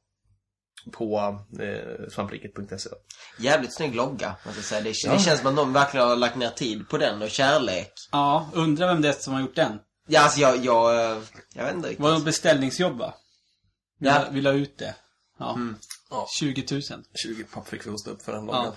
på 0.92 1.40
uh, 1.62 2.10
svampriket.se. 2.10 2.90
Jävligt 3.40 3.74
snygg 3.76 3.96
logga, 3.96 4.36
måste 4.46 4.60
jag 4.60 4.66
säga. 4.66 4.82
Det, 4.82 4.94
Ja. 5.06 5.14
det 5.14 5.20
känns 5.20 5.40
som 5.40 5.48
att 5.50 5.56
någon 5.56 5.74
verkligen 5.74 6.08
har 6.08 6.16
lagt 6.16 6.36
ner 6.36 6.50
tid 6.50 6.90
på 6.90 6.98
den 6.98 7.22
och 7.22 7.30
kärlek. 7.30 7.94
Ja, 8.12 8.50
undrar 8.54 8.88
vem 8.88 9.02
det 9.02 9.10
är 9.10 9.14
som 9.14 9.34
har 9.34 9.42
gjort 9.42 9.56
den. 9.56 9.80
Ja, 10.08 10.22
alltså 10.22 10.40
jag, 10.40 10.58
jag, 10.66 11.12
eh, 11.12 11.18
jag 11.54 11.64
vet 11.66 11.76
inte 11.76 11.88
riktigt. 11.90 12.04
Var 12.04 12.12
det 12.20 12.24
beställningsjobb 12.26 12.98
va? 12.98 13.14
Vi, 14.00 14.08
Ja. 14.08 14.14
la, 14.20 14.30
vi 14.32 14.42
la 14.42 14.52
ut 14.52 14.78
det. 14.78 14.96
Ja. 15.40 15.58
Ja. 16.10 16.28
20 16.40 16.66
000. 16.72 16.82
20 17.24 17.44
papp 17.44 17.68
fick 17.68 17.86
vi 17.86 17.90
hosta 17.92 18.12
upp 18.12 18.22
för 18.22 18.32
den 18.34 18.46
loggan. 18.46 18.66
ja. 18.66 18.76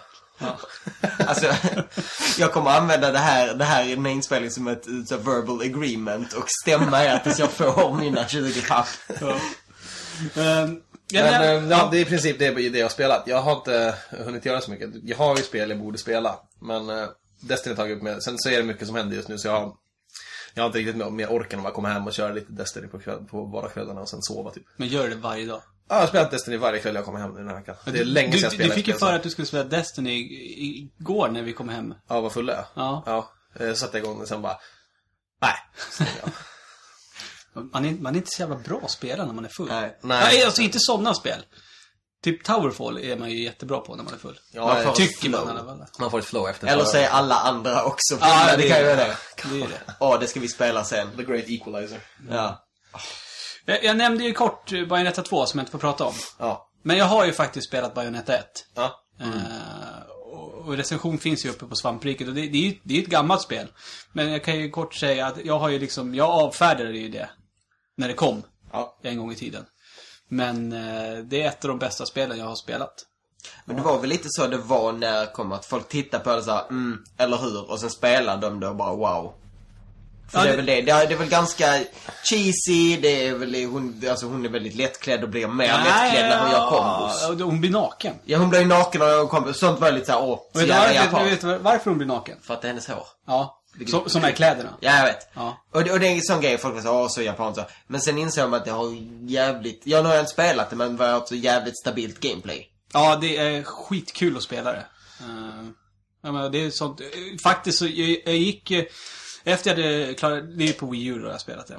Alltså, 1.26 1.46
jag 2.38 2.52
kommer 2.52 2.70
använda 2.70 3.10
det 3.12 3.18
här, 3.18 3.54
det 3.54 3.64
här 3.64 3.84
i 3.84 3.94
den 3.94 4.04
här 4.06 4.12
inspelningen 4.12 4.52
som 4.52 4.68
ett 4.68 4.86
ett 4.86 5.08
så 5.08 5.16
verbal 5.16 5.60
agreement 5.60 6.32
och 6.32 6.44
stämma 6.62 7.04
er 7.04 7.18
tills 7.18 7.38
jag 7.38 7.50
får 7.50 7.94
mina 7.94 8.28
20 8.28 8.62
papp. 8.68 8.86
ja. 9.20 9.36
Ehm, 10.42 10.80
ja, 11.10 11.22
Men 11.22 11.40
men- 11.40 11.64
eh, 11.72 11.78
ja, 11.78 11.88
det 11.92 11.98
är 11.98 12.02
i 12.02 12.04
princip 12.04 12.38
det, 12.38 12.50
det 12.50 12.78
jag 12.78 12.84
har 12.84 12.90
spelat. 12.90 13.22
Jag 13.26 13.42
har 13.42 13.52
inte 13.56 13.94
hunnit 14.10 14.44
göra 14.44 14.60
så 14.60 14.70
mycket. 14.70 14.90
Jag 15.02 15.16
har 15.16 15.36
ju 15.36 15.42
spel 15.42 15.70
jag 15.70 15.78
borde 15.78 15.98
spela. 15.98 16.36
Men 16.60 16.90
uh, 16.90 17.08
Destiny 17.40 17.74
har 17.74 17.82
tagit 17.82 17.96
upp 17.96 18.02
med. 18.02 18.22
Sen 18.22 18.38
så 18.38 18.48
är 18.48 18.56
det 18.56 18.62
mycket 18.62 18.86
som 18.86 18.96
händer 18.96 19.16
just 19.16 19.28
nu 19.28 19.38
så 19.38 19.48
jag 19.48 19.60
har 19.60 19.72
jag 20.54 20.62
har 20.62 20.66
inte 20.66 20.78
riktigt 20.78 21.12
mer- 21.12 21.32
orken 21.32 21.58
att 21.58 21.62
bara 21.64 21.74
komma 21.74 21.88
hem 21.88 22.06
och 22.06 22.12
köra 22.12 22.32
lite 22.32 22.52
Destiny 22.52 22.86
på, 22.86 22.98
kväll, 22.98 23.24
på 23.24 23.44
vardagskvällarna 23.44 24.00
och 24.00 24.08
sen 24.08 24.22
sova 24.22 24.50
typ. 24.50 24.62
men 24.76 24.88
gör 24.88 25.08
det 25.08 25.14
varje 25.16 25.46
dag. 25.46 25.62
Ja, 25.90 25.96
jag 25.96 26.00
har 26.02 26.06
spelat 26.08 26.30
Destiny 26.30 26.56
varje 26.56 26.80
kväll 26.80 26.94
jag 26.94 27.04
kommer 27.04 27.18
hem 27.18 27.30
nu 27.30 27.38
den 27.38 27.48
här 27.48 27.54
veckan. 27.54 27.76
Det 27.84 27.98
är 27.98 28.04
länge 28.04 28.32
sedan 28.32 28.40
jag 28.42 28.50
du, 28.50 28.54
spelade 28.54 28.74
du 28.74 28.74
fick 28.74 28.88
ju 28.88 28.94
för 28.98 29.12
att 29.14 29.22
du 29.22 29.30
skulle 29.30 29.46
spela 29.46 29.64
Destiny 29.64 30.12
igår 31.00 31.28
när 31.28 31.42
vi 31.42 31.52
kom 31.52 31.68
hem. 31.68 31.94
Ja, 32.08 32.20
vad 32.20 32.32
full 32.32 32.48
jag 32.48 32.64
Ja. 32.74 33.02
Ja. 33.06 33.30
Jag 33.58 33.76
satte 33.76 33.98
igång 33.98 34.20
och 34.20 34.28
sen 34.28 34.42
bara... 34.42 34.56
Nej. 35.42 35.54
Man 37.72 37.84
är, 37.84 37.90
man 37.92 38.14
är 38.14 38.18
inte 38.18 38.30
så 38.30 38.42
jävla 38.42 38.56
bra 38.56 38.80
att 38.84 38.90
spela 38.90 39.24
när 39.26 39.32
man 39.32 39.44
är 39.44 39.48
full. 39.48 39.68
Nej. 39.68 39.98
Nej. 40.02 40.20
Nej, 40.24 40.44
alltså 40.44 40.62
inte 40.62 40.78
sådana 40.80 41.14
spel. 41.14 41.44
Typ 42.22 42.44
Towerfall 42.44 42.98
är 42.98 43.16
man 43.16 43.30
ju 43.30 43.42
jättebra 43.44 43.80
på 43.80 43.96
när 43.96 44.04
man 44.04 44.14
är 44.14 44.18
full. 44.18 44.38
Ja, 44.52 44.66
Man 44.66 44.84
får- 44.84 44.92
Tycker 44.92 45.28
man 45.30 45.46
i 45.46 45.50
alla 45.50 45.64
fall. 45.64 45.84
Man 45.98 46.10
får 46.10 46.18
ett 46.18 46.24
flow 46.24 46.48
efter 46.48 46.66
Eller 46.68 46.96
är 46.96 47.08
alla 47.08 47.34
andra 47.34 47.84
också 47.84 48.18
Ja, 48.20 48.26
fulla, 48.26 48.56
det 48.56 48.62
det 48.62 48.68
kan 48.68 48.78
ju 48.78 48.84
det. 48.84 48.94
vara 48.96 49.06
det. 49.08 49.16
Det 49.44 49.62
är 49.64 49.68
det. 49.68 49.94
Åh, 50.00 50.20
det 50.20 50.26
ska 50.26 50.40
vi 50.40 50.48
spela 50.48 50.84
sen. 50.84 51.16
The 51.16 51.22
Great 51.24 51.44
Equalizer. 51.48 52.00
Ja. 52.30 52.66
Jag, 53.64 53.84
jag 53.84 53.96
nämnde 53.96 54.24
ju 54.24 54.32
kort 54.32 54.72
eh, 54.72 54.84
Bayonetta 54.84 55.22
2 55.22 55.46
som 55.46 55.58
jag 55.58 55.62
inte 55.62 55.72
får 55.72 55.78
prata 55.78 56.04
om. 56.04 56.14
Ja. 56.38 56.68
Men 56.82 56.96
jag 56.96 57.04
har 57.04 57.26
ju 57.26 57.32
faktiskt 57.32 57.68
spelat 57.68 57.94
Bayonetta 57.94 58.36
1. 58.36 58.46
Ja. 58.74 59.04
Eh, 59.20 59.26
och 60.32 60.50
och 60.70 60.76
recension 60.76 61.18
finns 61.18 61.44
ju 61.46 61.50
uppe 61.50 61.66
på 61.66 61.76
svampriket 61.76 62.28
och 62.28 62.34
det, 62.34 62.40
det 62.40 62.58
är 62.58 62.62
ju 62.62 62.78
det 62.82 62.98
är 62.98 63.02
ett 63.02 63.08
gammalt 63.08 63.42
spel. 63.42 63.68
Men 64.12 64.32
jag 64.32 64.44
kan 64.44 64.60
ju 64.60 64.70
kort 64.70 64.94
säga 64.94 65.26
att 65.26 65.44
jag 65.44 65.58
har 65.58 65.68
ju 65.68 65.78
liksom, 65.78 66.14
jag 66.14 66.30
avfärdade 66.30 66.98
ju 66.98 67.08
det. 67.08 67.30
När 67.96 68.08
det 68.08 68.14
kom. 68.14 68.42
Ja. 68.72 68.98
En 69.02 69.18
gång 69.18 69.32
i 69.32 69.34
tiden. 69.34 69.64
Men 70.28 70.72
eh, 70.72 71.18
det 71.24 71.42
är 71.42 71.48
ett 71.48 71.64
av 71.64 71.68
de 71.68 71.78
bästa 71.78 72.06
spelen 72.06 72.38
jag 72.38 72.46
har 72.46 72.54
spelat. 72.54 72.94
Men 73.64 73.76
det 73.76 73.82
var 73.82 74.00
väl 74.00 74.10
lite 74.10 74.28
så 74.28 74.46
det 74.46 74.56
var 74.56 74.92
när 74.92 75.20
det 75.20 75.32
kom 75.32 75.52
att 75.52 75.66
folk 75.66 75.88
tittade 75.88 76.24
på 76.24 76.36
det 76.36 76.42
så 76.42 76.50
här, 76.50 76.68
mm, 76.68 77.04
eller 77.18 77.36
hur? 77.36 77.70
Och 77.70 77.80
sen 77.80 77.90
spelade 77.90 78.46
de 78.46 78.60
det 78.60 78.68
och 78.68 78.76
bara 78.76 78.94
wow. 78.94 79.32
För 80.30 80.38
Ja, 80.38 80.44
det 80.44 80.50
är 80.50 80.56
väl 80.56 80.66
det. 80.66 80.82
Det 80.82 80.92
är, 80.92 81.06
det 81.06 81.14
är 81.14 81.18
väl 81.18 81.28
ganska 81.28 81.66
cheesy, 82.24 82.96
det 82.96 83.26
är 83.26 83.34
väl, 83.34 83.64
hon, 83.64 84.02
alltså 84.10 84.26
hon 84.26 84.44
är 84.44 84.48
väldigt 84.48 84.74
lättklädd 84.74 85.22
och 85.22 85.28
blir 85.28 85.46
mer 85.48 85.66
lättklädd 85.66 86.28
när 86.28 86.42
hon 86.42 86.50
gör 86.50 86.70
kombos. 86.70 87.38
Ja, 87.38 87.44
hon 87.44 87.60
blir 87.60 87.70
naken. 87.70 88.14
Ja, 88.24 88.38
hon 88.38 88.50
blir 88.50 88.64
naken 88.64 89.02
och 89.02 89.08
gör 89.08 89.26
kombos. 89.26 89.58
Sånt 89.58 89.80
var 89.80 89.92
lite 89.92 90.06
såhär, 90.06 90.22
åh, 90.22 90.38
så 90.52 90.58
vet 90.58 90.68
jävla 90.68 91.24
vet 91.24 91.40
du 91.40 91.58
varför 91.58 91.90
hon 91.90 91.98
blir 91.98 92.08
naken? 92.08 92.38
För 92.42 92.54
att 92.54 92.62
det 92.62 92.68
är 92.68 92.70
hennes 92.70 92.88
hår. 92.88 93.06
Ja. 93.26 93.56
Som, 93.86 94.08
som 94.10 94.24
är 94.24 94.30
kläderna. 94.32 94.70
Ja, 94.80 94.96
jag 94.96 95.04
vet. 95.04 95.28
Ja. 95.34 95.64
Och, 95.72 95.84
det, 95.84 95.92
och 95.92 96.00
det 96.00 96.06
är 96.06 96.14
en 96.14 96.22
sån 96.22 96.40
grej, 96.40 96.58
folk 96.58 96.82
så 96.82 96.90
åh 96.90 97.08
så 97.08 97.22
japanskt. 97.22 97.60
Men 97.86 98.00
sen 98.00 98.18
insåg 98.18 98.50
man 98.50 98.58
att 98.58 98.64
det 98.64 98.70
har 98.70 98.96
jävligt, 99.28 99.82
ja 99.84 100.02
nu 100.02 100.08
har 100.08 100.14
jag 100.14 100.22
inte 100.22 100.32
spelat 100.32 100.70
det 100.70 100.76
men 100.76 100.96
det 100.96 101.14
också 101.14 101.34
jävligt 101.34 101.78
stabilt 101.78 102.20
gameplay. 102.20 102.66
Ja, 102.92 103.18
det 103.20 103.36
är 103.36 103.62
skitkul 103.62 104.36
att 104.36 104.42
spela 104.42 104.72
det. 104.72 104.86
Uh, 105.26 105.70
jag 106.22 106.34
menar, 106.34 106.50
det 106.50 106.64
är 106.64 106.70
sånt. 106.70 107.00
Faktiskt 107.42 107.78
så, 107.78 107.86
jag, 107.86 108.22
jag 108.24 108.36
gick... 108.36 108.72
Efter 109.44 109.70
jag 109.70 109.76
hade 110.00 110.14
klarat... 110.14 110.44
Det 110.58 110.68
är 110.68 110.72
på 110.72 110.86
Wii 110.86 111.06
U 111.06 111.18
då 111.18 111.28
jag 111.28 111.40
spelat 111.40 111.66
det. 111.66 111.74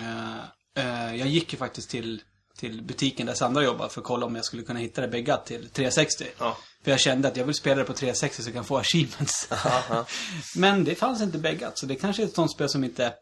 Eh, 0.00 1.06
eh, 1.08 1.16
jag 1.16 1.28
gick 1.28 1.52
ju 1.52 1.58
faktiskt 1.58 1.90
till, 1.90 2.22
till 2.58 2.82
butiken 2.82 3.26
där 3.26 3.34
Sandra 3.34 3.62
jobbar 3.62 3.88
för 3.88 4.00
att 4.00 4.06
kolla 4.06 4.26
om 4.26 4.36
jag 4.36 4.44
skulle 4.44 4.62
kunna 4.62 4.80
hitta 4.80 5.00
det 5.00 5.08
beggat 5.08 5.46
till 5.46 5.68
360. 5.70 6.24
Ja. 6.38 6.56
För 6.84 6.90
jag 6.90 7.00
kände 7.00 7.28
att 7.28 7.36
jag 7.36 7.44
vill 7.44 7.54
spela 7.54 7.76
det 7.76 7.84
på 7.84 7.92
360 7.92 8.42
så 8.42 8.48
jag 8.48 8.54
kan 8.54 8.64
få 8.64 8.76
achievements. 8.78 9.48
Men 10.56 10.84
det 10.84 10.94
fanns 10.94 11.22
inte 11.22 11.38
beggat, 11.38 11.78
så 11.78 11.86
det 11.86 11.94
kanske 11.94 12.22
är 12.22 12.26
ett 12.26 12.34
sånt 12.34 12.50
spel 12.52 12.68
som 12.68 12.84
inte... 12.84 13.12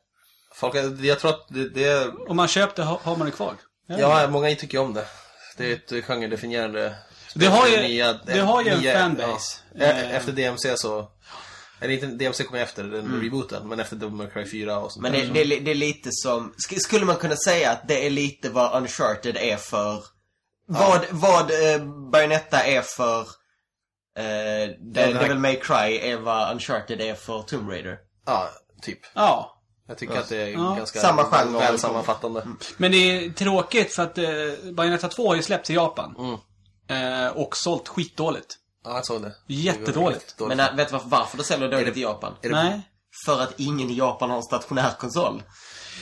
Folk, 0.55 0.75
jag 1.01 1.21
tror 1.21 1.31
att 1.31 1.47
det, 1.49 1.69
det. 1.69 2.09
Om 2.29 2.37
man 2.37 2.49
köpt 2.49 2.77
det 2.77 2.83
har 2.83 3.17
man 3.17 3.27
det 3.27 3.31
kvar. 3.33 3.55
Ja, 3.87 4.29
många 4.31 4.55
tycker 4.55 4.79
om 4.79 4.95
det. 4.95 5.07
Det 5.57 5.73
är 5.73 5.99
ett 5.99 6.05
genredefinierande 6.05 6.95
Det 7.35 7.47
har 7.47 7.69
ju- 7.69 7.77
nya- 7.77 8.19
det 8.27 8.41
har 8.41 8.63
ju 8.63 8.71
en 8.71 9.01
fanbase. 9.01 9.59
Ja. 9.75 9.85
E- 9.85 10.03
Eh. 10.05 10.17
Efter 10.17 10.33
DMC 10.33 10.77
så... 10.77 11.09
Eller 11.83 11.95
inte, 11.95 12.07
DMC 12.07 12.45
kom 12.45 12.57
efter 12.57 12.85
den 12.85 13.21
rebooten, 13.23 13.69
men 13.69 13.81
efter 13.81 13.97
Devil 13.97 14.15
May 14.15 14.27
Cry 14.31 14.47
4 14.51 14.79
och 14.79 14.93
sånt 14.93 15.03
Men 15.03 15.13
det, 15.13 15.23
det, 15.45 15.61
det 15.61 15.71
är 15.71 15.75
lite 15.75 16.09
som, 16.13 16.53
sk- 16.69 16.79
skulle 16.79 17.05
man 17.07 17.17
kunna 17.17 17.37
säga 17.37 17.71
att 17.71 17.89
det 17.89 18.07
är 18.07 18.11
lite 18.11 18.51
vad 18.51 18.83
Uncharted 18.83 19.37
är 19.37 19.57
för, 19.57 20.05
vad, 20.67 21.01
vad 21.11 21.51
eh, 21.51 21.85
Bayonetta 22.13 22.63
är 22.65 22.83
för, 22.83 23.21
eh, 23.21 23.25
det 24.17 24.77
det, 24.81 25.01
här- 25.01 25.13
Devil 25.23 25.39
May 25.39 25.57
Cry 25.57 25.99
är 25.99 26.17
vad 26.17 26.53
Uncharted 26.53 27.01
är 27.01 27.15
för 27.15 27.43
Tomb 27.43 27.71
Raider. 27.71 27.99
Ja, 28.27 28.49
typ. 28.83 28.99
Ja. 29.15 29.59
Jag 29.89 29.99
tycker 29.99 30.19
att 30.19 30.29
det 30.29 30.37
är 30.43 30.49
Ja. 30.49 30.75
ganska 30.79 31.01
Samma 31.01 31.25
genre. 31.25 31.59
väl 31.59 31.79
sammanfattande. 31.79 32.47
Men 32.77 32.93
det 32.93 32.97
är 32.97 33.31
tråkigt 33.31 33.95
för 33.95 34.03
att 34.03 34.19
eh, 34.19 34.25
Bayonetta 34.73 35.09
2 35.09 35.29
har 35.29 35.35
ju 35.37 35.43
släppts 35.43 35.71
i 35.71 35.75
Japan. 35.75 36.15
Mm. 36.19 36.39
Eh, 37.27 37.29
och 37.37 37.57
sålt 37.57 37.89
skitdåligt. 37.89 38.59
Ja, 38.85 38.95
jag 38.95 39.07
såg 39.07 39.23
det. 39.23 39.33
Jättedåligt. 39.47 40.35
Det. 40.39 40.47
Men 40.47 40.61
äh, 40.61 40.75
vet 40.77 40.89
du 40.91 40.99
varför, 41.05 41.39
det 41.39 41.45
säljer 41.45 41.69
dåligt 41.69 41.95
det- 41.95 42.01
i 42.01 42.03
Japan? 42.03 42.33
Är 42.43 42.49
det- 42.49 42.55
Nej. 42.55 42.81
För 43.27 43.41
att 43.41 43.53
ingen 43.57 43.91
i 43.91 43.95
Japan 43.99 44.31
har 44.31 44.37
en 44.37 44.43
stationär 44.43 44.91
konsol. 44.99 45.43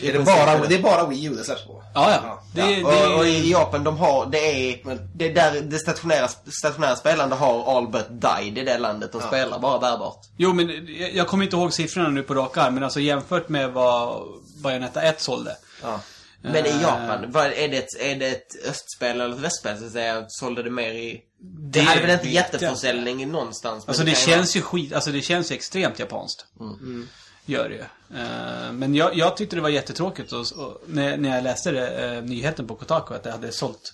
är 0.03 0.13
det, 0.13 0.19
bara, 0.19 0.59
det 0.67 0.75
är 0.75 0.83
bara 0.83 1.07
Wii 1.07 1.25
U 1.25 1.35
det 1.35 1.45
släpps 1.45 1.67
på? 1.67 1.83
Ja, 1.95 2.11
ja. 2.25 2.43
Det, 2.55 2.63
det, 2.75 2.85
Och, 2.85 3.19
och 3.19 3.27
i 3.27 3.51
Japan, 3.51 3.85
de 3.85 3.97
har, 3.97 4.27
det 4.27 4.39
är, 4.73 4.99
det 5.15 5.29
där 5.29 5.61
det 5.61 5.79
stationära, 5.79 6.29
stationära 6.63 6.97
spelande 6.97 7.35
har 7.37 7.77
all 7.77 7.89
but 7.89 8.07
died 8.11 8.59
i 8.59 8.65
det 8.65 8.79
landet. 8.79 9.13
De 9.13 9.21
spelar 9.21 9.59
bara 9.59 9.79
bärbart. 9.79 10.19
Jo, 10.37 10.53
men 10.53 10.69
jag, 10.99 11.15
jag 11.15 11.27
kommer 11.29 11.45
inte 11.45 11.57
ihåg 11.57 11.73
siffrorna 11.73 12.09
nu 12.09 12.23
på 12.23 12.35
rak 12.35 12.57
arm, 12.57 12.75
men 12.75 12.85
alltså 12.85 13.01
jämfört 13.01 13.49
med 13.49 13.73
vad 13.73 14.23
Bayonetta 14.63 15.03
1 15.03 15.21
sålde. 15.21 15.57
Ja. 15.83 16.01
Men 16.43 16.67
i 16.67 16.69
Eh, 16.69 16.83
Japan, 16.83 17.25
vad, 17.33 17.47
är, 17.47 17.69
det 17.69 17.77
ett, 17.79 18.01
är 18.01 18.17
det 18.17 18.27
ett 18.29 18.67
östspel 18.69 19.21
eller 19.21 19.35
ett 19.35 19.41
västspel 19.41 19.79
så 19.79 19.85
att 19.87 19.93
säga? 19.93 20.25
Sålde 20.29 20.63
det 20.63 20.71
mer 20.71 20.91
i... 20.93 21.21
Det, 21.43 21.81
Det 21.81 21.85
hade 21.85 22.01
väl 22.01 22.11
inte 22.11 22.25
vet 22.25 22.35
jag 22.35 22.43
jätteförsäljning 22.45 23.29
någonstans? 23.33 23.89
Alltså 23.89 24.03
det 24.05 24.11
ju 24.11 24.17
känns 24.17 24.57
ju 24.57 24.63
skit, 24.63 24.93
alltså 24.93 25.11
det 25.11 25.23
känns 25.23 25.51
ju 25.51 25.55
extremt 25.55 25.99
japanskt. 25.99 26.45
Mm. 26.61 27.09
Gör 27.47 27.69
det 27.69 27.75
ju. 27.75 27.81
Eh, 28.21 28.73
men 28.73 28.95
jag, 28.95 29.17
jag 29.17 29.37
tyckte 29.37 29.57
det 29.57 29.63
var 29.63 29.69
jättetråkigt 29.69 30.33
och, 30.33 30.41
och, 30.41 30.83
när, 30.87 31.17
när 31.17 31.35
jag 31.35 31.45
läste 31.45 31.71
det, 31.71 31.89
eh, 32.17 32.23
nyheten 32.23 32.67
på 32.67 32.75
Kotaku 32.77 33.15
att 33.15 33.23
det 33.23 33.31
hade 33.31 33.53
sålt 33.53 33.93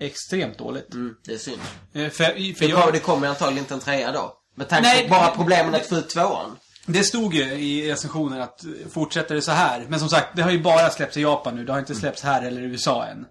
extremt 0.00 0.58
dåligt. 0.58 0.86
vara- 0.94 1.00
Mm, 1.02 1.14
det 1.24 1.32
är 1.34 1.38
synd. 1.38 1.60
Eh, 1.92 2.08
för, 2.10 2.24
för 2.24 2.32
Det, 2.32 2.66
jag, 2.66 2.80
kommer, 2.80 2.92
det 2.92 2.98
kommer 3.00 3.28
antagligen 3.28 3.64
inte 3.64 3.74
en 3.74 3.80
trea 3.80 4.12
då. 4.12 4.32
Med 4.54 4.68
tanke 4.68 5.02
på 5.02 5.08
bara 5.08 5.30
problemen 5.36 5.74
att 5.74 5.86
få 5.86 5.96
ut 5.96 6.08
tvåan. 6.08 6.56
Det 6.86 7.04
stod 7.04 7.34
ju 7.34 7.42
i 7.42 7.92
recensionen 7.92 8.40
att 8.40 8.64
eh, 8.64 8.70
fortsätter 8.92 9.34
det 9.34 9.42
så 9.42 9.52
här. 9.52 9.86
Men 9.88 10.00
som 10.00 10.08
sagt, 10.08 10.36
det 10.36 10.42
har 10.42 10.50
ju 10.50 10.62
bara 10.62 10.90
släppts 10.90 11.16
i 11.16 11.22
Japan 11.22 11.56
nu. 11.56 11.64
Det 11.64 11.72
har 11.72 11.78
inte 11.78 11.94
släppts 11.94 12.22
här 12.22 12.42
eller 12.42 12.60
i 12.60 12.64
USA 12.64 13.06
än. 13.06 13.26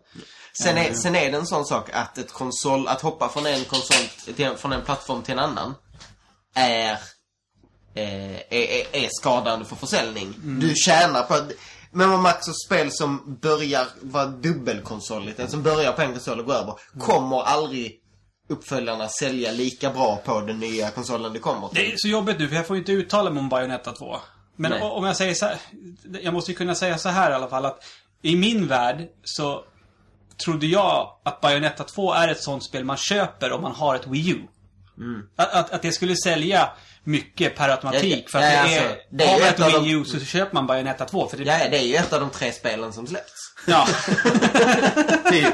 Sen 0.61 0.77
är, 0.77 0.93
sen 0.93 1.15
är 1.15 1.31
det 1.31 1.37
en 1.37 1.47
sån 1.47 1.65
sak 1.65 1.89
att 1.93 2.17
ett 2.17 2.33
konsol, 2.33 2.87
att 2.87 3.01
hoppa 3.01 3.29
från 3.29 3.45
en 3.45 3.65
konsol, 3.65 4.33
till, 4.35 4.49
från 4.57 4.73
en 4.73 4.81
plattform 4.81 5.21
till 5.21 5.33
en 5.33 5.39
annan, 5.39 5.75
är, 6.55 6.91
eh, 7.95 8.35
är, 8.35 8.45
är, 8.49 8.95
är 8.95 9.09
skadande 9.11 9.65
för 9.65 9.75
försäljning. 9.75 10.33
Du 10.43 10.73
tjänar 10.75 11.23
på 11.23 11.33
att, 11.33 11.51
men 11.91 12.11
om 12.11 12.25
också 12.25 12.51
spel 12.67 12.91
som 12.91 13.37
börjar 13.41 13.87
vara 14.01 14.25
dubbelkonsoligt, 14.25 15.49
som 15.51 15.63
börjar 15.63 15.91
på 15.91 16.01
en 16.01 16.11
konsol 16.11 16.39
och 16.39 16.45
går 16.45 16.53
över, 16.53 16.73
kommer 16.99 17.43
aldrig 17.43 18.01
uppföljarna 18.49 19.07
sälja 19.07 19.51
lika 19.51 19.89
bra 19.89 20.21
på 20.25 20.41
den 20.41 20.59
nya 20.59 20.89
konsolen 20.91 21.33
det 21.33 21.39
kommer 21.39 21.67
till. 21.67 21.77
Det 21.77 21.93
är 21.93 21.97
så 21.97 22.07
jobbigt 22.07 22.39
nu 22.39 22.47
för 22.47 22.55
jag 22.55 22.67
får 22.67 22.77
inte 22.77 22.91
uttala 22.91 23.29
mig 23.29 23.39
om 23.39 23.49
Bayonetta 23.49 23.91
2. 23.91 24.17
Men 24.55 24.71
Nej. 24.71 24.81
om 24.81 25.05
jag 25.05 25.15
säger 25.15 25.33
så 25.33 25.45
här, 25.45 25.57
Jag 26.21 26.33
måste 26.33 26.51
ju 26.51 26.57
kunna 26.57 26.75
säga 26.75 26.97
så 26.97 27.09
här 27.09 27.31
i 27.31 27.33
alla 27.33 27.47
fall 27.47 27.65
att 27.65 27.83
i 28.21 28.35
min 28.35 28.67
värld 28.67 29.07
så 29.23 29.63
trodde 30.45 30.65
jag 30.67 31.11
att 31.23 31.41
Bayonetta 31.41 31.83
2 31.83 32.13
är 32.13 32.27
ett 32.27 32.43
sånt 32.43 32.63
spel 32.65 32.83
man 32.85 32.97
köper 32.97 33.51
om 33.51 33.61
man 33.61 33.71
har 33.75 33.95
ett 33.95 34.07
Wii 34.07 34.29
U. 34.31 34.41
Att, 35.35 35.53
att, 35.53 35.71
att 35.71 35.81
det 35.81 35.91
skulle 35.91 36.15
sälja 36.15 36.69
mycket 37.03 37.55
per 37.55 37.69
automatik. 37.69 38.23
Ja, 38.25 38.29
för 38.31 38.39
att 38.39 38.45
ja, 38.45 38.51
det 38.51 38.59
alltså, 38.59 38.79
är, 38.79 38.97
det 39.11 39.23
är 39.23 39.27
har 39.27 39.39
man 39.39 39.47
ju 39.47 39.75
ett 39.77 39.83
Wii 39.83 39.93
de- 39.93 39.99
U 40.01 40.05
så 40.05 40.19
köper 40.19 40.53
man 40.53 40.67
Bayonetta 40.67 41.05
2. 41.05 41.27
För 41.27 41.37
det, 41.37 41.43
Ja, 41.43 41.69
det 41.71 41.77
är 41.77 41.83
ju 41.83 41.95
ett 41.95 42.13
av 42.13 42.19
de 42.19 42.29
tre 42.29 42.51
spelen 42.51 42.93
som 42.93 43.07
släppts. 43.07 43.53
ja. 43.67 43.87
Typ. 45.31 45.53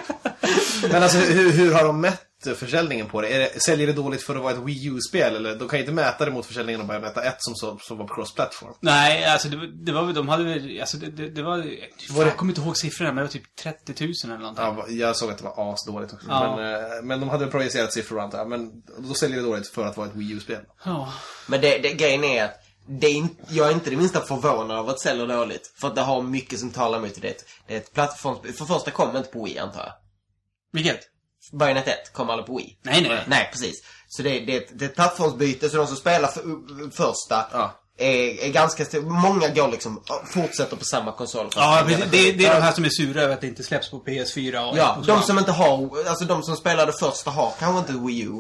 Men 0.92 1.04
alltså 1.04 1.18
hur, 1.18 1.52
hur 1.52 1.74
har 1.74 1.84
de 1.84 2.02
mätt 2.02 2.22
försäljningen 2.56 3.08
på 3.08 3.22
det? 3.22 3.28
Är 3.28 3.40
det? 3.40 3.60
Säljer 3.62 3.88
det 3.88 3.94
dåligt 3.94 4.22
för 4.22 4.36
att 4.36 4.42
vara 4.42 4.54
ett 4.54 4.60
Wii 4.60 4.86
U-spel? 4.88 5.36
Eller 5.36 5.56
de 5.56 5.68
kan 5.70 5.80
ju 5.80 5.84
inte 5.84 5.94
mäta 5.94 6.26
det 6.26 6.32
mot 6.32 6.46
försäljningen 6.46 6.82
av 6.82 6.88
Bayonetta 6.88 7.24
1 7.24 7.36
som, 7.40 7.56
så, 7.56 7.78
som 7.82 7.98
var 7.98 8.08
cross-platform. 8.08 8.74
Nej, 8.80 9.26
alltså 9.26 9.48
det, 9.50 9.58
var- 9.58 9.86
det 9.86 9.92
var 9.92 10.04
väl, 10.06 10.16
de 10.16 10.30
hade 10.30 10.44
väl, 10.44 10.78
alltså 10.82 10.98
det, 10.98 11.12
det, 11.12 11.30
det 11.30 11.44
var, 11.44 11.58
Var 11.58 11.64
fan, 11.64 11.70
det- 12.16 12.26
jag 12.26 12.38
kommer 12.38 12.52
inte 12.52 12.62
ihåg 12.62 12.78
siffrorna, 12.78 13.10
men 13.12 13.16
det 13.18 13.24
var 13.24 13.32
typ 13.32 13.56
30 13.56 14.04
000 14.04 14.14
eller 14.24 14.38
någonting. 14.38 14.64
Ja, 14.66 14.86
jag 15.06 15.16
såg 15.16 15.32
att 15.32 15.38
det 15.38 15.44
var 15.44 15.74
asdåligt 15.74 16.14
också. 16.14 16.28
Ja. 16.30 16.56
Men, 16.56 16.74
eh, 16.76 17.02
men 17.04 17.20
de 17.20 17.30
hade 17.30 17.48
projicerat 17.48 17.94
siffror 17.94 18.20
antar 18.20 18.38
jag. 18.38 18.50
Men 18.50 18.72
då 18.98 19.14
säljer 19.14 19.38
det 19.38 19.44
dåligt 19.44 19.68
för 19.68 19.86
att 19.86 19.98
vara 19.98 20.08
ett 20.08 20.16
Wii 20.16 20.32
U-spel. 20.32 20.62
Ja. 20.86 21.14
Men 21.48 21.62
det, 21.62 21.78
det, 21.78 21.94
grejen 21.94 22.24
är 22.24 22.44
att 22.46 22.54
det 22.88 23.08
är 23.08 23.12
in, 23.14 23.30
jag 23.50 23.68
är 23.68 23.72
inte 23.74 23.90
det 23.90 23.96
minsta 23.98 24.22
förvånad 24.22 24.78
över 24.78 24.90
att 24.90 24.96
det 24.98 25.02
säljer 25.04 25.28
dåligt. 25.28 25.74
För 25.82 25.88
att 25.88 25.96
det 25.96 26.02
har 26.02 26.22
mycket 26.22 26.60
som 26.60 26.72
talar 26.72 26.98
emot 26.98 27.16
det. 27.22 27.46
Det 27.68 27.74
är 27.74 27.78
ett 27.78 27.94
plattformsspel. 27.94 28.54
För 28.54 28.66
första 28.66 28.92
kom 28.92 29.18
inte 29.18 29.30
på 29.30 29.44
Wii 29.46 29.58
antar 29.60 29.80
jag. 29.80 29.94
Vilket? 30.74 31.00
Bayonetta 31.52 31.92
1 31.92 32.14
kom 32.14 32.30
aldrig 32.30 32.46
på 32.48 32.58
Wii. 32.58 32.78
Nej, 32.84 33.02
nej. 33.02 33.24
Nej, 33.28 33.50
precis. 33.52 33.76
Så 34.08 34.22
det, 34.24 34.40
det, 34.40 34.68
det 34.80 34.86
är 34.86 34.90
ett 34.90 34.96
plattformsbyte, 34.96 35.70
så 35.70 35.78
de 35.78 35.88
som 35.88 35.96
spelar 35.96 36.28
för, 36.28 36.42
första 36.92 37.46
Ja. 37.52 37.80
är, 37.98 38.44
är 38.44 38.50
ganska... 38.52 39.02
Många 39.02 39.48
går 39.48 39.68
liksom, 39.72 40.04
fortsätter 40.26 40.76
på 40.76 40.86
samma 40.86 41.12
konsol. 41.12 41.50
Ja, 41.56 41.84
det, 41.88 41.96
det, 41.96 42.32
det 42.32 42.46
är 42.46 42.56
de 42.56 42.62
här 42.62 42.72
som 42.72 42.86
är 42.86 42.90
sura 42.90 43.22
över 43.22 43.34
att 43.34 43.42
det 43.42 43.48
inte 43.48 43.64
släpps 43.64 43.90
på 43.92 44.00
PS4 44.04 44.70
och 44.72 44.78
Ja, 44.78 44.98
de 45.08 45.22
som 45.22 45.38
inte 45.40 45.52
har, 45.52 46.08
alltså 46.10 46.26
de 46.26 46.44
som 46.44 46.56
spelade 46.56 46.94
första 46.94 47.30
har 47.32 47.54
kanske 47.60 47.80
inte 47.80 48.06
Wii 48.08 48.22
U. 48.22 48.32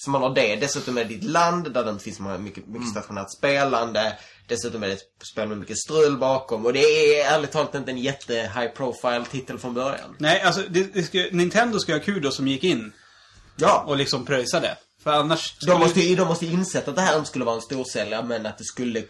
Så 0.00 0.10
man 0.10 0.22
har 0.22 0.34
det. 0.34 0.56
Dessutom 0.56 0.98
är 0.98 1.04
det 1.04 1.08
ditt 1.08 1.24
land 1.24 1.72
där 1.74 1.84
det 1.84 1.90
inte 1.90 2.04
finns 2.04 2.20
mycket, 2.20 2.40
mycket 2.66 2.66
Mm. 2.68 2.90
stationärt 2.90 3.30
spelande. 3.30 4.18
Dessutom 4.48 4.82
är 4.82 4.86
det 4.86 4.92
ett 4.92 5.26
spel 5.32 5.48
med 5.48 5.58
mycket 5.58 5.78
strul 5.78 6.18
bakom. 6.18 6.66
Och 6.66 6.72
det 6.72 6.80
är 6.80 7.32
ärligt 7.34 7.50
talat 7.52 7.74
inte 7.74 7.90
en 7.90 7.98
jätte 7.98 8.34
high 8.34 8.68
profile 8.76 9.24
titel 9.30 9.58
från 9.58 9.74
början. 9.74 10.16
Nej, 10.18 10.42
alltså 10.42 10.62
det, 10.70 10.94
det 10.94 11.02
ska, 11.02 11.18
Nintendo 11.32 11.78
ska 11.78 11.92
ha 11.92 12.20
då 12.22 12.30
som 12.30 12.48
gick 12.48 12.64
in 12.64 12.92
Ja. 13.56 13.84
och 13.86 13.96
liksom 13.96 14.26
pröjsade. 14.26 14.76
För 15.02 15.10
annars... 15.12 15.56
De 15.66 15.80
måste 15.80 16.00
ju 16.00 16.16
de 16.16 16.28
måste 16.28 16.46
insett 16.46 16.88
att 16.88 16.96
det 16.96 17.02
här 17.02 17.16
inte 17.18 17.28
skulle 17.28 17.44
vara 17.44 17.56
en 17.56 17.62
storsäljare 17.62 18.24
men 18.24 18.46
att 18.46 18.58
det 18.58 18.64
skulle... 18.64 19.04